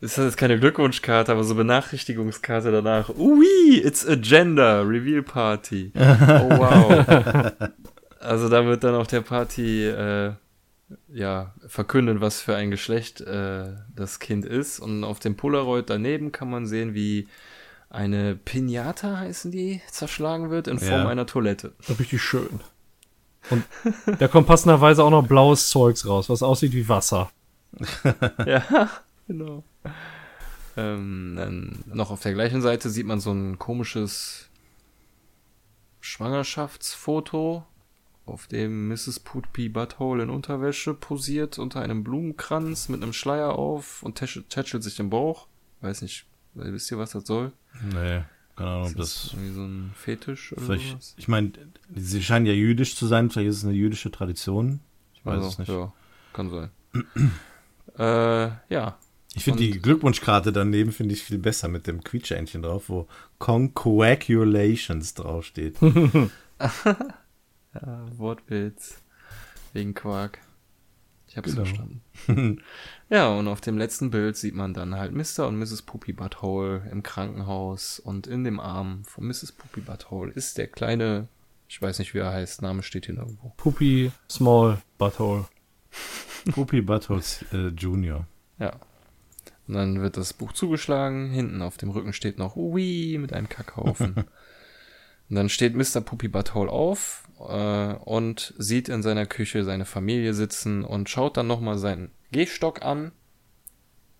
das 0.00 0.16
ist 0.16 0.24
jetzt 0.24 0.36
keine 0.36 0.58
Glückwunschkarte, 0.58 1.32
aber 1.32 1.44
so 1.44 1.54
Benachrichtigungskarte 1.54 2.72
danach. 2.72 3.10
Ui, 3.16 3.46
it's 3.84 4.06
a 4.06 4.14
gender 4.16 4.88
reveal 4.88 5.22
party. 5.22 5.92
Oh 5.94 6.00
wow. 6.00 7.52
also 8.20 8.48
da 8.48 8.64
wird 8.64 8.82
dann 8.84 8.94
auch 8.94 9.06
der 9.06 9.20
Party, 9.20 9.86
äh, 9.86 10.32
ja, 11.12 11.54
verkünden, 11.66 12.20
was 12.20 12.40
für 12.40 12.56
ein 12.56 12.70
Geschlecht 12.70 13.20
äh, 13.20 13.64
das 13.94 14.18
Kind 14.18 14.44
ist. 14.44 14.80
Und 14.80 15.04
auf 15.04 15.20
dem 15.20 15.36
Polaroid 15.36 15.88
daneben 15.90 16.32
kann 16.32 16.50
man 16.50 16.66
sehen, 16.66 16.94
wie 16.94 17.28
eine 17.90 18.36
Pinata 18.36 19.18
heißen 19.18 19.50
die, 19.50 19.80
zerschlagen 19.90 20.50
wird 20.50 20.68
in 20.68 20.78
Form 20.78 21.02
Ja. 21.02 21.08
einer 21.08 21.26
Toilette. 21.26 21.72
Richtig 21.98 22.22
schön. 22.22 22.60
Und 23.50 23.64
da 24.18 24.28
kommt 24.28 24.46
passenderweise 24.46 25.02
auch 25.02 25.10
noch 25.10 25.26
blaues 25.26 25.68
Zeugs 25.70 26.06
raus, 26.06 26.28
was 26.28 26.42
aussieht 26.42 26.72
wie 26.72 26.88
Wasser. 26.88 27.30
Ja, 28.46 28.62
genau. 29.32 29.64
Ähm, 30.76 31.34
dann 31.36 31.84
noch 31.86 32.10
auf 32.10 32.20
der 32.22 32.32
gleichen 32.34 32.62
Seite 32.62 32.90
sieht 32.90 33.06
man 33.06 33.20
so 33.20 33.32
ein 33.32 33.58
komisches 33.58 34.48
Schwangerschaftsfoto, 36.00 37.64
auf 38.26 38.46
dem 38.46 38.88
Mrs. 38.88 39.20
Poopy 39.20 39.68
Butthole 39.68 40.22
in 40.22 40.30
Unterwäsche 40.30 40.94
posiert 40.94 41.58
unter 41.58 41.80
einem 41.80 42.04
Blumenkranz 42.04 42.88
mit 42.88 43.02
einem 43.02 43.12
Schleier 43.12 43.58
auf 43.58 44.02
und 44.04 44.14
tätschelt, 44.16 44.50
tätschelt 44.50 44.82
sich 44.84 44.94
den 44.96 45.10
Bauch. 45.10 45.48
Weiß 45.80 46.02
nicht, 46.02 46.26
wisst 46.54 46.90
ihr, 46.92 46.98
was 46.98 47.10
das 47.10 47.26
soll? 47.26 47.52
Nee, 47.82 48.22
keine 48.56 48.70
Ahnung, 48.70 48.82
ob 48.82 48.88
Ist 48.90 48.98
das 48.98 49.22
das. 49.22 49.32
irgendwie 49.32 49.52
so 49.54 49.62
ein 49.64 49.90
Fetisch 49.96 50.52
oder 50.52 50.62
Vielleicht, 50.62 50.90
sowas? 50.90 51.14
ich 51.16 51.26
meine, 51.28 51.52
sie 51.94 52.22
scheinen 52.22 52.46
ja 52.46 52.52
jüdisch 52.52 52.94
zu 52.94 53.06
sein, 53.06 53.30
vielleicht 53.30 53.48
ist 53.50 53.56
es 53.58 53.64
eine 53.64 53.72
jüdische 53.74 54.10
Tradition. 54.12 54.80
Ich 55.14 55.24
weiß 55.26 55.34
Also, 55.34 55.48
es 55.48 55.58
nicht. 55.58 55.68
Ja, 55.68 55.92
kann 56.32 56.50
sein. 56.50 56.70
äh, 57.98 58.50
ja, 58.72 58.96
Ich 59.40 59.44
finde 59.44 59.62
die 59.62 59.80
Glückwunschkarte 59.80 60.52
daneben 60.52 60.92
finde 60.92 61.14
ich 61.14 61.22
viel 61.22 61.38
besser 61.38 61.68
mit 61.68 61.86
dem 61.86 62.04
Quietschentchen 62.04 62.60
drauf, 62.60 62.90
wo 62.90 63.08
Concoagulations 63.38 65.14
draufsteht. 65.14 65.76
Ja, 67.74 68.04
Wortwitz. 68.18 69.00
Wegen 69.72 69.94
Quark. 69.94 70.40
Ich 71.28 71.36
hab's 71.38 71.52
Genau. 71.54 71.64
verstanden. 71.64 72.02
ja, 73.08 73.28
und 73.32 73.48
auf 73.48 73.60
dem 73.62 73.78
letzten 73.78 74.10
Bild 74.10 74.36
sieht 74.36 74.54
man 74.54 74.74
dann 74.74 74.96
halt 74.96 75.12
Mr. 75.12 75.46
und 75.46 75.56
Mrs. 75.58 75.82
Poopy 75.82 76.12
Butthole 76.12 76.86
im 76.90 77.02
Krankenhaus 77.02 77.98
und 77.98 78.26
in 78.26 78.44
dem 78.44 78.60
Arm 78.60 79.04
von 79.04 79.26
Mrs. 79.26 79.52
Poopy 79.52 79.80
Butthole 79.80 80.32
ist 80.32 80.58
der 80.58 80.66
kleine, 80.66 81.28
ich 81.68 81.80
weiß 81.80 82.00
nicht 82.00 82.12
wie 82.12 82.18
er 82.18 82.32
heißt, 82.32 82.60
Name 82.60 82.82
steht 82.82 83.06
hier 83.06 83.14
nirgendwo. 83.14 83.54
Puppy 83.56 84.10
Small 84.28 84.82
Butthole. 84.98 85.46
Poopy 86.52 86.82
Buttholes 86.82 87.44
äh, 87.52 87.68
Junior. 87.68 88.26
Ja. 88.58 88.72
Und 89.70 89.76
dann 89.76 90.02
wird 90.02 90.16
das 90.16 90.32
Buch 90.32 90.52
zugeschlagen, 90.52 91.30
hinten 91.30 91.62
auf 91.62 91.76
dem 91.76 91.90
Rücken 91.90 92.12
steht 92.12 92.38
noch 92.38 92.56
Ui 92.56 93.16
mit 93.20 93.32
einem 93.32 93.48
Kackhaufen. 93.48 94.14
und 95.30 95.36
dann 95.36 95.48
steht 95.48 95.76
Mr. 95.76 96.00
Puppy 96.00 96.26
Butthole 96.26 96.68
auf 96.68 97.28
äh, 97.38 97.94
und 97.94 98.52
sieht 98.58 98.88
in 98.88 99.04
seiner 99.04 99.26
Küche 99.26 99.62
seine 99.62 99.84
Familie 99.84 100.34
sitzen 100.34 100.82
und 100.82 101.08
schaut 101.08 101.36
dann 101.36 101.46
nochmal 101.46 101.78
seinen 101.78 102.10
Gehstock 102.32 102.82
an. 102.82 103.12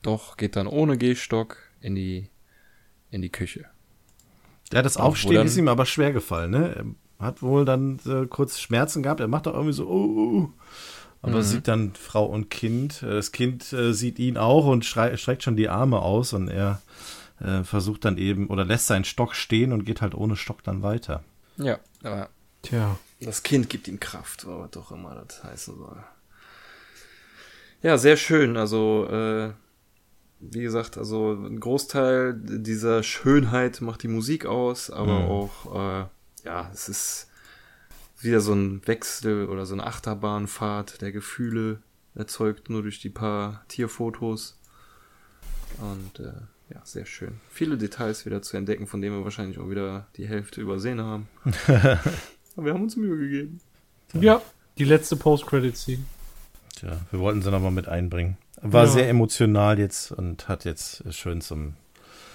Doch 0.03 0.37
geht 0.37 0.55
dann 0.55 0.69
ohne 0.69 0.97
Gehstock 0.97 1.57
in 1.81 1.97
die, 1.97 2.29
in 3.11 3.21
die 3.21 3.33
Küche. 3.33 3.65
Ja, 4.73 4.83
das 4.83 4.99
Aufstehen 4.99 5.35
dann- 5.35 5.49
ist 5.49 5.57
ihm 5.57 5.67
aber 5.67 5.85
schwer 5.85 6.13
gefallen, 6.13 6.53
ne? 6.53 6.95
Er 7.19 7.27
hat 7.27 7.43
wohl 7.43 7.65
dann 7.65 7.99
äh, 8.07 8.27
kurz 8.27 8.61
Schmerzen 8.61 9.03
gehabt. 9.03 9.19
Er 9.19 9.27
macht 9.27 9.49
auch 9.49 9.55
irgendwie 9.55 9.73
so, 9.73 9.89
oh, 9.89 10.15
oh, 10.17 10.39
oh. 10.45 10.53
Aber 11.23 11.43
sieht 11.43 11.69
dann 11.69 11.95
Frau 11.95 12.25
und 12.25 12.49
Kind. 12.51 13.03
Äh, 13.03 13.11
Das 13.17 13.33
Kind 13.33 13.73
äh, 13.73 13.93
sieht 13.93 14.19
ihn 14.19 14.37
auch 14.39 14.67
und 14.67 14.85
streckt 14.85 15.43
schon 15.43 15.57
die 15.57 15.69
Arme 15.69 16.01
aus 16.01 16.33
und 16.33 16.49
er 16.49 16.81
äh, 17.41 17.63
versucht 17.63 18.05
dann 18.05 18.17
eben 18.19 18.49
oder 18.49 18.65
lässt 18.65 18.87
seinen 18.87 19.05
Stock 19.05 19.35
stehen 19.35 19.73
und 19.73 19.85
geht 19.85 20.01
halt 20.03 20.15
ohne 20.15 20.37
Stock 20.37 20.63
dann 20.63 20.83
weiter. 20.83 21.23
Ja, 21.57 21.79
aber 22.03 22.31
Tja. 22.63 22.99
Das 23.21 23.43
Kind 23.43 23.69
gibt 23.71 23.89
ihm 23.89 24.01
Kraft, 24.01 24.47
was 24.47 24.77
auch 24.77 24.93
immer 24.93 25.15
das 25.27 25.43
heißen 25.45 25.77
soll. 25.77 26.03
Ja, 27.83 27.97
sehr 27.99 28.17
schön. 28.17 28.57
Also, 28.57 29.07
äh, 29.11 29.53
wie 30.41 30.63
gesagt, 30.63 30.99
also 30.99 31.33
ein 31.33 31.61
Großteil 31.61 32.35
dieser 32.35 33.03
Schönheit 33.03 33.81
macht 33.81 34.03
die 34.03 34.09
Musik 34.09 34.47
aus, 34.47 34.91
aber 34.91 35.21
Mhm. 35.21 35.29
auch, 35.31 35.75
äh, 35.75 36.07
ja, 36.47 36.71
es 36.73 36.89
ist 36.89 37.30
wieder 38.23 38.41
so 38.41 38.53
ein 38.55 38.87
Wechsel 38.87 39.49
oder 39.49 39.67
so 39.67 39.75
eine 39.75 39.87
Achterbahnfahrt 39.87 41.01
der 41.01 41.13
Gefühle 41.13 41.79
erzeugt 42.15 42.69
nur 42.71 42.83
durch 42.83 43.01
die 43.01 43.11
paar 43.11 43.65
Tierfotos. 43.69 44.59
Und 45.79 46.21
äh, 46.25 46.33
ja, 46.75 46.81
sehr 46.85 47.07
schön. 47.07 47.41
Viele 47.51 47.79
Details 47.79 48.27
wieder 48.27 48.43
zu 48.43 48.57
entdecken, 48.57 48.87
von 48.87 49.01
denen 49.01 49.17
wir 49.19 49.25
wahrscheinlich 49.25 49.59
auch 49.59 49.71
wieder 49.71 50.07
die 50.17 50.27
Hälfte 50.27 50.61
übersehen 50.61 51.01
haben. 51.01 51.29
Aber 52.57 52.67
wir 52.67 52.75
haben 52.75 52.83
uns 52.83 52.97
Mühe 52.97 53.17
gegeben. 53.17 53.61
Ja, 54.15 54.43
die 54.79 54.85
letzte 54.85 55.17
Post-Credit-Scene. 55.17 56.03
Tja, 56.77 57.01
wir 57.11 57.21
wollten 57.21 57.43
sie 57.43 57.51
nochmal 57.51 57.71
mit 57.71 57.89
einbringen. 57.89 58.37
War 58.63 58.85
Ja. 58.85 58.91
sehr 58.91 59.09
emotional 59.09 59.79
jetzt 59.79 60.13
und 60.13 60.49
hat 60.49 60.65
jetzt 60.65 61.03
schön 61.15 61.41
zum 61.41 61.75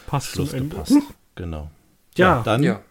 Passt 0.08 0.28
Schluss 0.28 0.52
zum 0.52 0.60
Ende. 0.60 0.70
gepasst. 0.76 0.98
Genau. 1.36 1.70
Ja. 2.16 2.42
dann 2.44 2.64
Ja, 2.64 2.82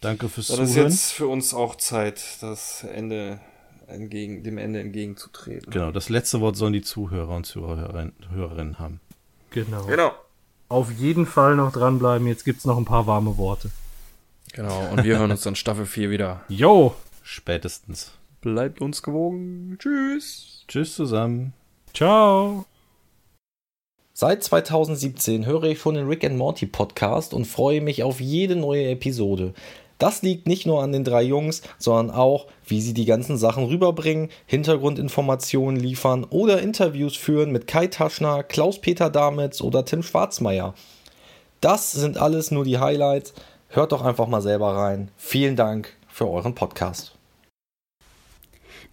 danke 0.00 0.28
fürs 0.28 0.48
das 0.48 0.58
ist 0.58 0.72
Zuhören. 0.72 0.90
jetzt 0.90 1.12
für 1.12 1.26
uns 1.28 1.54
auch 1.54 1.76
Zeit, 1.76 2.22
das 2.40 2.84
Ende 2.84 3.40
entgegen, 3.86 4.42
dem 4.42 4.58
Ende 4.58 4.80
entgegenzutreten. 4.80 5.70
Genau, 5.70 5.90
das 5.90 6.08
letzte 6.08 6.40
Wort 6.40 6.56
sollen 6.56 6.72
die 6.72 6.82
Zuhörer 6.82 7.36
und 7.36 7.44
Zuhörerinnen, 7.44 8.12
Hörerinnen 8.32 8.78
haben. 8.78 9.00
Genau. 9.50 9.84
Genau. 9.86 10.12
Auf 10.68 10.92
jeden 10.92 11.26
Fall 11.26 11.56
noch 11.56 11.72
dranbleiben. 11.72 12.26
Jetzt 12.28 12.44
gibt's 12.44 12.64
noch 12.64 12.78
ein 12.78 12.84
paar 12.84 13.06
warme 13.06 13.36
Worte. 13.36 13.70
Genau, 14.52 14.90
und 14.90 15.04
wir 15.04 15.18
hören 15.18 15.30
uns 15.30 15.42
dann 15.42 15.56
Staffel 15.56 15.86
4 15.86 16.10
wieder. 16.10 16.42
Yo! 16.48 16.94
Spätestens. 17.22 18.12
Bleibt 18.40 18.80
uns 18.80 19.02
gewogen. 19.02 19.76
Tschüss. 19.78 20.64
Tschüss 20.66 20.94
zusammen. 20.94 21.52
Ciao! 21.92 22.64
Seit 24.12 24.44
2017 24.44 25.46
höre 25.46 25.64
ich 25.64 25.80
schon 25.80 25.94
den 25.94 26.06
Rick 26.06 26.24
and 26.24 26.36
Morty 26.36 26.66
Podcast 26.66 27.32
und 27.32 27.46
freue 27.46 27.80
mich 27.80 28.02
auf 28.02 28.20
jede 28.20 28.54
neue 28.54 28.90
Episode. 28.90 29.54
Das 30.00 30.22
liegt 30.22 30.48
nicht 30.48 30.66
nur 30.66 30.82
an 30.82 30.92
den 30.92 31.04
drei 31.04 31.22
Jungs, 31.22 31.60
sondern 31.78 32.16
auch, 32.16 32.46
wie 32.66 32.80
sie 32.80 32.94
die 32.94 33.04
ganzen 33.04 33.36
Sachen 33.36 33.66
rüberbringen, 33.66 34.30
Hintergrundinformationen 34.46 35.78
liefern 35.78 36.24
oder 36.24 36.62
Interviews 36.62 37.16
führen 37.16 37.52
mit 37.52 37.66
Kai 37.66 37.86
Taschner, 37.86 38.42
Klaus-Peter 38.42 39.10
Damitz 39.10 39.60
oder 39.60 39.84
Tim 39.84 40.02
Schwarzmeier. 40.02 40.74
Das 41.60 41.92
sind 41.92 42.16
alles 42.16 42.50
nur 42.50 42.64
die 42.64 42.78
Highlights. 42.78 43.34
Hört 43.68 43.92
doch 43.92 44.02
einfach 44.02 44.26
mal 44.26 44.40
selber 44.40 44.74
rein. 44.74 45.10
Vielen 45.18 45.54
Dank 45.54 45.94
für 46.08 46.26
euren 46.28 46.54
Podcast. 46.54 47.12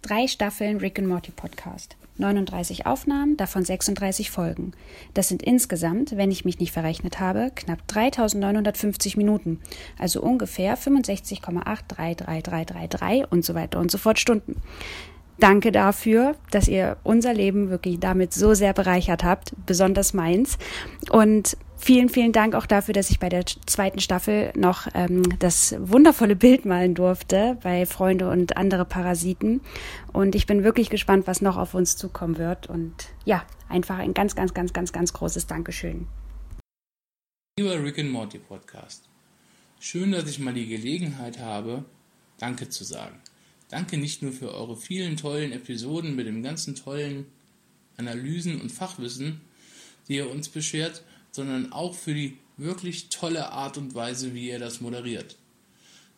Drei 0.02 0.28
Staffeln 0.28 0.76
Rick 0.76 0.98
and 0.98 1.08
Morty 1.08 1.32
Podcast. 1.32 1.96
39 2.18 2.86
Aufnahmen, 2.86 3.36
davon 3.36 3.64
36 3.64 4.30
Folgen. 4.30 4.72
Das 5.14 5.28
sind 5.28 5.42
insgesamt, 5.42 6.16
wenn 6.16 6.30
ich 6.30 6.44
mich 6.44 6.58
nicht 6.58 6.72
verrechnet 6.72 7.20
habe, 7.20 7.50
knapp 7.54 7.86
3950 7.88 9.16
Minuten, 9.16 9.60
also 9.98 10.20
ungefähr 10.20 10.76
65,833333 10.76 13.24
und 13.28 13.44
so 13.44 13.54
weiter 13.54 13.78
und 13.78 13.90
so 13.90 13.98
fort 13.98 14.18
Stunden. 14.18 14.60
Danke 15.40 15.70
dafür, 15.70 16.34
dass 16.50 16.66
ihr 16.66 16.96
unser 17.04 17.32
Leben 17.32 17.70
wirklich 17.70 18.00
damit 18.00 18.34
so 18.34 18.54
sehr 18.54 18.72
bereichert 18.72 19.22
habt, 19.22 19.52
besonders 19.66 20.12
meins. 20.12 20.58
Und 21.10 21.56
vielen, 21.78 22.08
vielen 22.08 22.32
Dank 22.32 22.54
auch 22.54 22.66
dafür, 22.66 22.94
dass 22.94 23.10
ich 23.10 23.18
bei 23.18 23.28
der 23.28 23.44
zweiten 23.46 24.00
Staffel 24.00 24.52
noch 24.56 24.88
ähm, 24.94 25.22
das 25.38 25.74
wundervolle 25.78 26.36
Bild 26.36 26.64
malen 26.64 26.94
durfte 26.94 27.58
bei 27.62 27.86
Freunde 27.86 28.28
und 28.30 28.56
andere 28.56 28.84
Parasiten. 28.84 29.60
Und 30.12 30.34
ich 30.34 30.46
bin 30.46 30.64
wirklich 30.64 30.90
gespannt, 30.90 31.26
was 31.26 31.40
noch 31.40 31.56
auf 31.56 31.74
uns 31.74 31.96
zukommen 31.96 32.38
wird. 32.38 32.68
Und 32.68 32.92
ja, 33.24 33.44
einfach 33.68 33.98
ein 33.98 34.14
ganz, 34.14 34.34
ganz, 34.34 34.54
ganz, 34.54 34.72
ganz, 34.72 34.92
ganz 34.92 35.12
großes 35.12 35.46
Dankeschön. 35.46 36.06
Lieber 37.58 37.82
Rick 37.82 37.98
and 37.98 38.10
Morty 38.10 38.38
Podcast, 38.38 39.08
schön, 39.80 40.12
dass 40.12 40.28
ich 40.28 40.38
mal 40.38 40.54
die 40.54 40.68
Gelegenheit 40.68 41.38
habe, 41.38 41.84
Danke 42.38 42.68
zu 42.68 42.84
sagen. 42.84 43.20
Danke 43.68 43.98
nicht 43.98 44.22
nur 44.22 44.32
für 44.32 44.54
eure 44.54 44.76
vielen 44.76 45.16
tollen 45.16 45.52
Episoden 45.52 46.14
mit 46.14 46.26
dem 46.26 46.42
ganzen 46.42 46.76
tollen 46.76 47.26
Analysen 47.96 48.60
und 48.60 48.70
Fachwissen, 48.70 49.40
die 50.06 50.14
ihr 50.14 50.30
uns 50.30 50.48
beschert, 50.48 51.02
sondern 51.30 51.72
auch 51.72 51.94
für 51.94 52.14
die 52.14 52.38
wirklich 52.56 53.08
tolle 53.08 53.50
Art 53.50 53.76
und 53.78 53.94
Weise, 53.94 54.34
wie 54.34 54.48
ihr 54.48 54.58
das 54.58 54.80
moderiert. 54.80 55.36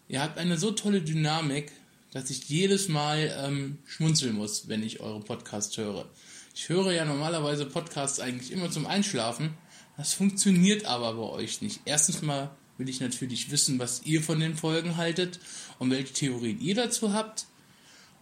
Ihr 0.09 0.23
habt 0.23 0.39
eine 0.39 0.59
so 0.59 0.73
tolle 0.73 1.03
Dynamik, 1.03 1.73
dass 2.13 2.31
ich 2.31 2.49
jedes 2.49 2.89
Mal 2.89 3.33
ähm, 3.45 3.79
schmunzeln 3.87 4.35
muss, 4.35 4.69
wenn 4.69 4.83
ich 4.83 5.01
eure 5.01 5.21
Podcasts 5.21 5.77
höre. 5.77 6.07
Ich 6.55 6.69
höre 6.69 6.93
ja 6.93 7.05
normalerweise 7.05 7.67
Podcasts 7.67 8.19
eigentlich 8.19 8.51
immer 8.51 8.71
zum 8.71 8.87
Einschlafen. 8.87 9.55
Das 9.97 10.15
funktioniert 10.15 10.87
aber 10.87 11.15
bei 11.15 11.23
euch 11.23 11.63
nicht. 11.63 11.81
Erstens 11.85 12.23
mal 12.23 12.51
will 12.79 12.89
ich 12.89 13.01
natürlich 13.01 13.51
wissen, 13.51 13.79
was 13.79 14.03
ihr 14.05 14.23
von 14.23 14.41
den 14.41 14.57
Folgen 14.57 14.97
haltet 14.97 15.39
und 15.79 15.91
welche 15.91 16.13
Theorien 16.13 16.61
ihr 16.61 16.75
dazu 16.75 17.13
habt. 17.13 17.47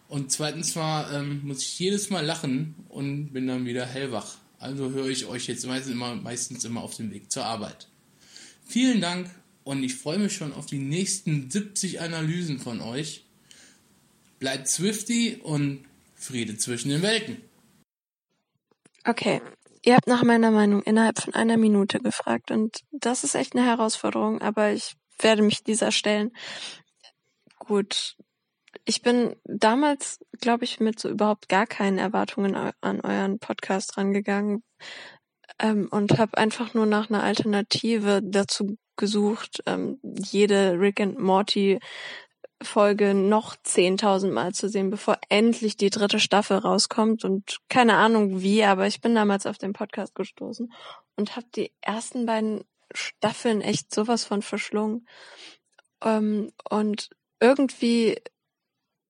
Und 0.09 0.33
zweitens 0.33 0.75
mal 0.75 1.15
ähm, 1.15 1.43
muss 1.45 1.63
ich 1.63 1.79
jedes 1.79 2.11
Mal 2.11 2.25
lachen 2.25 2.75
und 2.89 3.33
bin 3.33 3.47
dann 3.47 3.65
wieder 3.65 3.87
hellwach. 3.87 4.37
Also 4.59 4.91
höre 4.91 5.09
ich 5.09 5.27
euch 5.27 5.47
jetzt 5.47 5.67
meistens 5.67 5.93
immer, 5.93 6.15
meistens 6.15 6.65
immer 6.65 6.83
auf 6.83 6.97
dem 6.97 7.13
Weg 7.13 7.31
zur 7.31 7.45
Arbeit. 7.45 7.89
Vielen 8.67 9.01
Dank 9.01 9.31
und 9.65 9.83
ich 9.83 9.95
freue 9.95 10.19
mich 10.19 10.35
schon 10.35 10.53
auf 10.53 10.67
die 10.67 10.79
nächsten 10.79 11.51
70 11.51 12.01
Analysen 12.01 12.59
von 12.59 12.81
euch. 12.81 13.25
Bleibt 14.39 14.69
Swifty 14.69 15.41
und 15.43 15.85
Friede 16.15 16.57
zwischen 16.57 16.91
den 16.91 17.03
Welten. 17.03 17.39
Okay, 19.05 19.41
Ihr 19.85 19.95
habt 19.95 20.07
nach 20.07 20.23
meiner 20.23 20.51
Meinung 20.51 20.83
innerhalb 20.83 21.19
von 21.21 21.35
einer 21.35 21.57
Minute 21.57 22.01
gefragt 22.01 22.51
und 22.51 22.81
das 22.91 23.25
ist 23.25 23.35
echt 23.35 23.55
eine 23.55 23.65
Herausforderung, 23.65 24.41
aber 24.43 24.73
ich 24.73 24.97
werde 25.19 25.43
mich 25.43 25.63
dieser 25.63 25.93
stellen. 25.93 26.33
Gut. 27.59 28.17
Ich 28.89 29.03
bin 29.03 29.37
damals, 29.45 30.19
glaube 30.41 30.65
ich, 30.65 30.81
mit 30.81 30.99
so 30.99 31.11
überhaupt 31.11 31.51
gar 31.51 31.67
keinen 31.67 31.99
Erwartungen 31.99 32.57
an 32.57 33.01
euren 33.03 33.39
Podcast 33.39 33.99
rangegangen 33.99 34.63
ähm, 35.59 35.89
und 35.91 36.19
habe 36.19 36.39
einfach 36.39 36.73
nur 36.73 36.87
nach 36.87 37.11
einer 37.11 37.23
Alternative 37.23 38.23
dazu 38.25 38.79
gesucht, 38.97 39.63
ähm, 39.67 40.01
jede 40.03 40.81
Rick 40.81 41.03
and 41.03 41.19
Morty 41.19 41.81
Folge 42.63 43.13
noch 43.13 43.57
10.000 43.57 44.31
Mal 44.33 44.55
zu 44.55 44.71
sehen, 44.71 44.89
bevor 44.89 45.19
endlich 45.29 45.77
die 45.77 45.91
dritte 45.91 46.19
Staffel 46.19 46.57
rauskommt 46.57 47.27
und 47.27 47.59
keine 47.69 47.97
Ahnung 47.97 48.41
wie, 48.41 48.65
aber 48.65 48.87
ich 48.87 49.03
bin 49.03 49.15
damals 49.15 49.45
auf 49.45 49.59
den 49.59 49.75
Podcast 49.75 50.15
gestoßen 50.15 50.73
und 51.15 51.37
habe 51.37 51.47
die 51.55 51.75
ersten 51.83 52.25
beiden 52.25 52.65
Staffeln 52.95 53.61
echt 53.61 53.95
sowas 53.95 54.25
von 54.25 54.41
verschlungen. 54.41 55.07
Ähm, 56.03 56.53
und 56.71 57.11
irgendwie 57.39 58.17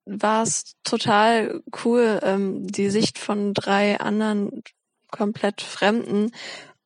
war 0.09 0.43
es 0.43 0.75
total 0.85 1.63
cool, 1.85 2.21
ähm, 2.23 2.67
die 2.67 2.91
Sicht 2.91 3.19
von 3.19 3.55
drei 3.55 4.01
anderen 4.01 4.63
komplett 5.11 5.61
Fremden 5.61 6.33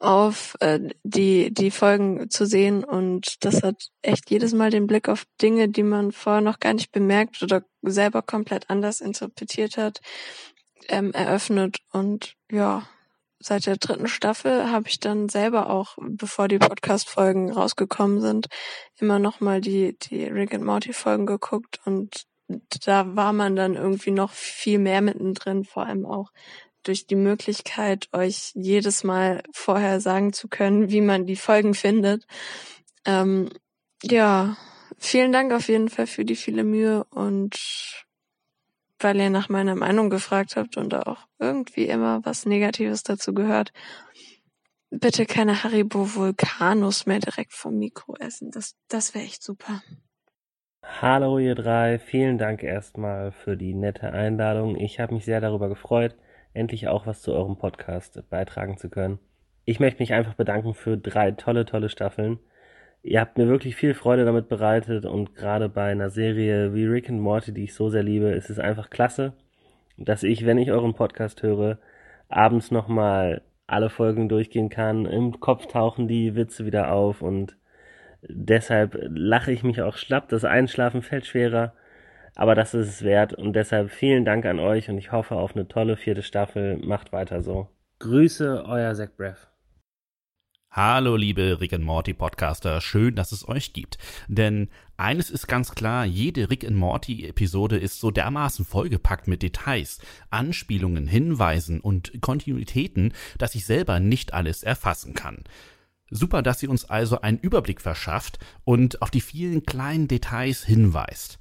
auf 0.02 0.56
äh, 0.60 0.80
die 1.04 1.54
die 1.54 1.70
Folgen 1.70 2.28
zu 2.28 2.44
sehen. 2.44 2.84
Und 2.84 3.44
das 3.44 3.62
hat 3.62 3.88
echt 4.02 4.30
jedes 4.30 4.52
Mal 4.52 4.70
den 4.70 4.86
Blick 4.86 5.08
auf 5.08 5.24
Dinge, 5.40 5.68
die 5.68 5.84
man 5.84 6.12
vorher 6.12 6.42
noch 6.42 6.58
gar 6.58 6.74
nicht 6.74 6.90
bemerkt 6.92 7.42
oder 7.42 7.62
selber 7.82 8.22
komplett 8.22 8.68
anders 8.68 9.00
interpretiert 9.00 9.76
hat, 9.76 10.00
ähm, 10.88 11.12
eröffnet. 11.12 11.78
Und 11.92 12.34
ja, 12.50 12.88
seit 13.38 13.66
der 13.66 13.76
dritten 13.76 14.08
Staffel 14.08 14.70
habe 14.70 14.88
ich 14.88 14.98
dann 14.98 15.28
selber 15.28 15.70
auch, 15.70 15.96
bevor 16.00 16.48
die 16.48 16.58
Podcast-Folgen 16.58 17.52
rausgekommen 17.52 18.20
sind, 18.20 18.48
immer 18.98 19.20
noch 19.20 19.40
mal 19.40 19.60
die 19.60 19.96
die 20.02 20.24
Rick 20.24 20.54
and 20.54 20.64
Morty 20.64 20.92
Folgen 20.92 21.26
geguckt 21.26 21.80
und 21.84 22.24
da 22.84 23.16
war 23.16 23.32
man 23.32 23.56
dann 23.56 23.74
irgendwie 23.74 24.10
noch 24.10 24.30
viel 24.32 24.78
mehr 24.78 25.00
mittendrin, 25.00 25.64
vor 25.64 25.86
allem 25.86 26.06
auch 26.06 26.30
durch 26.82 27.06
die 27.06 27.16
Möglichkeit, 27.16 28.08
euch 28.12 28.52
jedes 28.54 29.04
Mal 29.04 29.42
vorher 29.52 30.00
sagen 30.00 30.32
zu 30.32 30.48
können, 30.48 30.90
wie 30.90 31.00
man 31.00 31.26
die 31.26 31.36
Folgen 31.36 31.74
findet. 31.74 32.26
Ähm, 33.04 33.50
ja, 34.02 34.56
vielen 34.98 35.32
Dank 35.32 35.52
auf 35.52 35.68
jeden 35.68 35.88
Fall 35.88 36.06
für 36.06 36.24
die 36.24 36.36
viele 36.36 36.64
Mühe 36.64 37.04
und 37.04 37.56
weil 38.98 39.20
ihr 39.20 39.30
nach 39.30 39.48
meiner 39.48 39.74
Meinung 39.74 40.10
gefragt 40.10 40.56
habt 40.56 40.76
und 40.76 40.94
auch 40.94 41.26
irgendwie 41.38 41.86
immer 41.86 42.24
was 42.24 42.46
Negatives 42.46 43.02
dazu 43.02 43.34
gehört. 43.34 43.72
Bitte 44.90 45.26
keine 45.26 45.64
Haribo 45.64 46.14
Vulkanus 46.14 47.06
mehr 47.06 47.18
direkt 47.18 47.52
vom 47.52 47.78
Mikro 47.78 48.14
essen. 48.16 48.50
Das, 48.50 48.76
das 48.88 49.14
wäre 49.14 49.24
echt 49.24 49.42
super. 49.42 49.82
Hallo 50.82 51.38
ihr 51.38 51.54
drei, 51.54 51.98
vielen 51.98 52.38
Dank 52.38 52.62
erstmal 52.62 53.32
für 53.32 53.56
die 53.56 53.74
nette 53.74 54.12
Einladung. 54.12 54.76
Ich 54.76 55.00
habe 55.00 55.14
mich 55.14 55.24
sehr 55.24 55.40
darüber 55.40 55.68
gefreut 55.68 56.14
endlich 56.54 56.88
auch 56.88 57.06
was 57.06 57.22
zu 57.22 57.32
eurem 57.32 57.56
Podcast 57.56 58.22
beitragen 58.30 58.76
zu 58.76 58.90
können. 58.90 59.18
Ich 59.64 59.80
möchte 59.80 60.02
mich 60.02 60.12
einfach 60.12 60.34
bedanken 60.34 60.74
für 60.74 60.96
drei 60.96 61.30
tolle, 61.32 61.64
tolle 61.64 61.88
Staffeln. 61.88 62.38
Ihr 63.02 63.20
habt 63.20 63.38
mir 63.38 63.48
wirklich 63.48 63.74
viel 63.76 63.94
Freude 63.94 64.24
damit 64.24 64.48
bereitet 64.48 65.06
und 65.06 65.34
gerade 65.34 65.68
bei 65.68 65.90
einer 65.90 66.10
Serie 66.10 66.74
wie 66.74 66.86
Rick 66.86 67.08
and 67.08 67.20
Morty, 67.20 67.52
die 67.52 67.64
ich 67.64 67.74
so 67.74 67.88
sehr 67.88 68.02
liebe, 68.02 68.30
ist 68.30 68.50
es 68.50 68.58
einfach 68.58 68.90
klasse, 68.90 69.32
dass 69.96 70.22
ich, 70.22 70.46
wenn 70.46 70.58
ich 70.58 70.70
euren 70.70 70.94
Podcast 70.94 71.42
höre, 71.42 71.78
abends 72.28 72.70
nochmal 72.70 73.42
alle 73.66 73.90
Folgen 73.90 74.28
durchgehen 74.28 74.68
kann. 74.68 75.06
Im 75.06 75.40
Kopf 75.40 75.66
tauchen 75.66 76.06
die 76.06 76.36
Witze 76.36 76.64
wieder 76.66 76.92
auf 76.92 77.22
und 77.22 77.56
deshalb 78.28 78.96
lache 79.08 79.52
ich 79.52 79.62
mich 79.62 79.82
auch 79.82 79.96
schlapp. 79.96 80.28
Das 80.28 80.44
Einschlafen 80.44 81.02
fällt 81.02 81.26
schwerer 81.26 81.74
aber 82.34 82.54
das 82.54 82.74
ist 82.74 82.88
es 82.88 83.02
wert 83.02 83.34
und 83.34 83.52
deshalb 83.54 83.90
vielen 83.90 84.24
Dank 84.24 84.46
an 84.46 84.58
euch 84.58 84.88
und 84.88 84.98
ich 84.98 85.12
hoffe 85.12 85.36
auf 85.36 85.54
eine 85.54 85.68
tolle 85.68 85.96
vierte 85.96 86.22
Staffel. 86.22 86.78
Macht 86.78 87.12
weiter 87.12 87.42
so. 87.42 87.68
Grüße, 87.98 88.64
euer 88.66 88.94
Zach 88.94 89.10
Breath. 89.16 89.48
Hallo 90.70 91.16
liebe 91.16 91.60
Rick 91.60 91.74
and 91.74 91.84
Morty 91.84 92.14
Podcaster, 92.14 92.80
schön, 92.80 93.14
dass 93.14 93.32
es 93.32 93.46
euch 93.46 93.74
gibt. 93.74 93.98
Denn 94.26 94.70
eines 94.96 95.28
ist 95.28 95.46
ganz 95.46 95.74
klar, 95.74 96.06
jede 96.06 96.48
Rick 96.48 96.64
and 96.64 96.78
Morty 96.78 97.26
Episode 97.26 97.76
ist 97.76 98.00
so 98.00 98.10
dermaßen 98.10 98.64
vollgepackt 98.64 99.28
mit 99.28 99.42
Details, 99.42 99.98
Anspielungen, 100.30 101.06
Hinweisen 101.06 101.82
und 101.82 102.22
Kontinuitäten, 102.22 103.12
dass 103.36 103.54
ich 103.54 103.66
selber 103.66 104.00
nicht 104.00 104.32
alles 104.32 104.62
erfassen 104.62 105.12
kann. 105.12 105.44
Super, 106.14 106.42
dass 106.42 106.60
sie 106.60 106.68
uns 106.68 106.84
also 106.90 107.22
einen 107.22 107.38
Überblick 107.38 107.80
verschafft 107.80 108.38
und 108.64 109.00
auf 109.00 109.10
die 109.10 109.22
vielen 109.22 109.64
kleinen 109.64 110.08
Details 110.08 110.62
hinweist. 110.62 111.38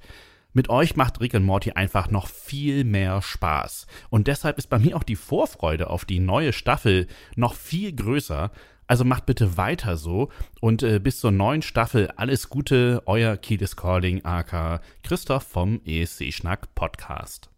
Mit 0.54 0.70
euch 0.70 0.96
macht 0.96 1.20
Rick 1.20 1.34
und 1.34 1.44
Morty 1.44 1.72
einfach 1.72 2.10
noch 2.10 2.26
viel 2.26 2.84
mehr 2.84 3.20
Spaß. 3.20 3.86
Und 4.08 4.28
deshalb 4.28 4.56
ist 4.56 4.70
bei 4.70 4.78
mir 4.78 4.96
auch 4.96 5.02
die 5.02 5.16
Vorfreude 5.16 5.90
auf 5.90 6.06
die 6.06 6.20
neue 6.20 6.54
Staffel 6.54 7.06
noch 7.36 7.54
viel 7.54 7.94
größer. 7.94 8.50
Also 8.86 9.04
macht 9.04 9.26
bitte 9.26 9.58
weiter 9.58 9.98
so 9.98 10.30
und 10.60 10.82
äh, 10.82 10.98
bis 10.98 11.20
zur 11.20 11.32
neuen 11.32 11.60
Staffel 11.60 12.10
alles 12.16 12.48
Gute, 12.48 13.02
euer 13.04 13.36
Kiedis 13.36 13.76
Calling 13.76 14.24
AK 14.24 14.80
Christoph 15.02 15.44
vom 15.44 15.82
ESC 15.84 16.32
Schnack 16.32 16.74
Podcast. 16.74 17.51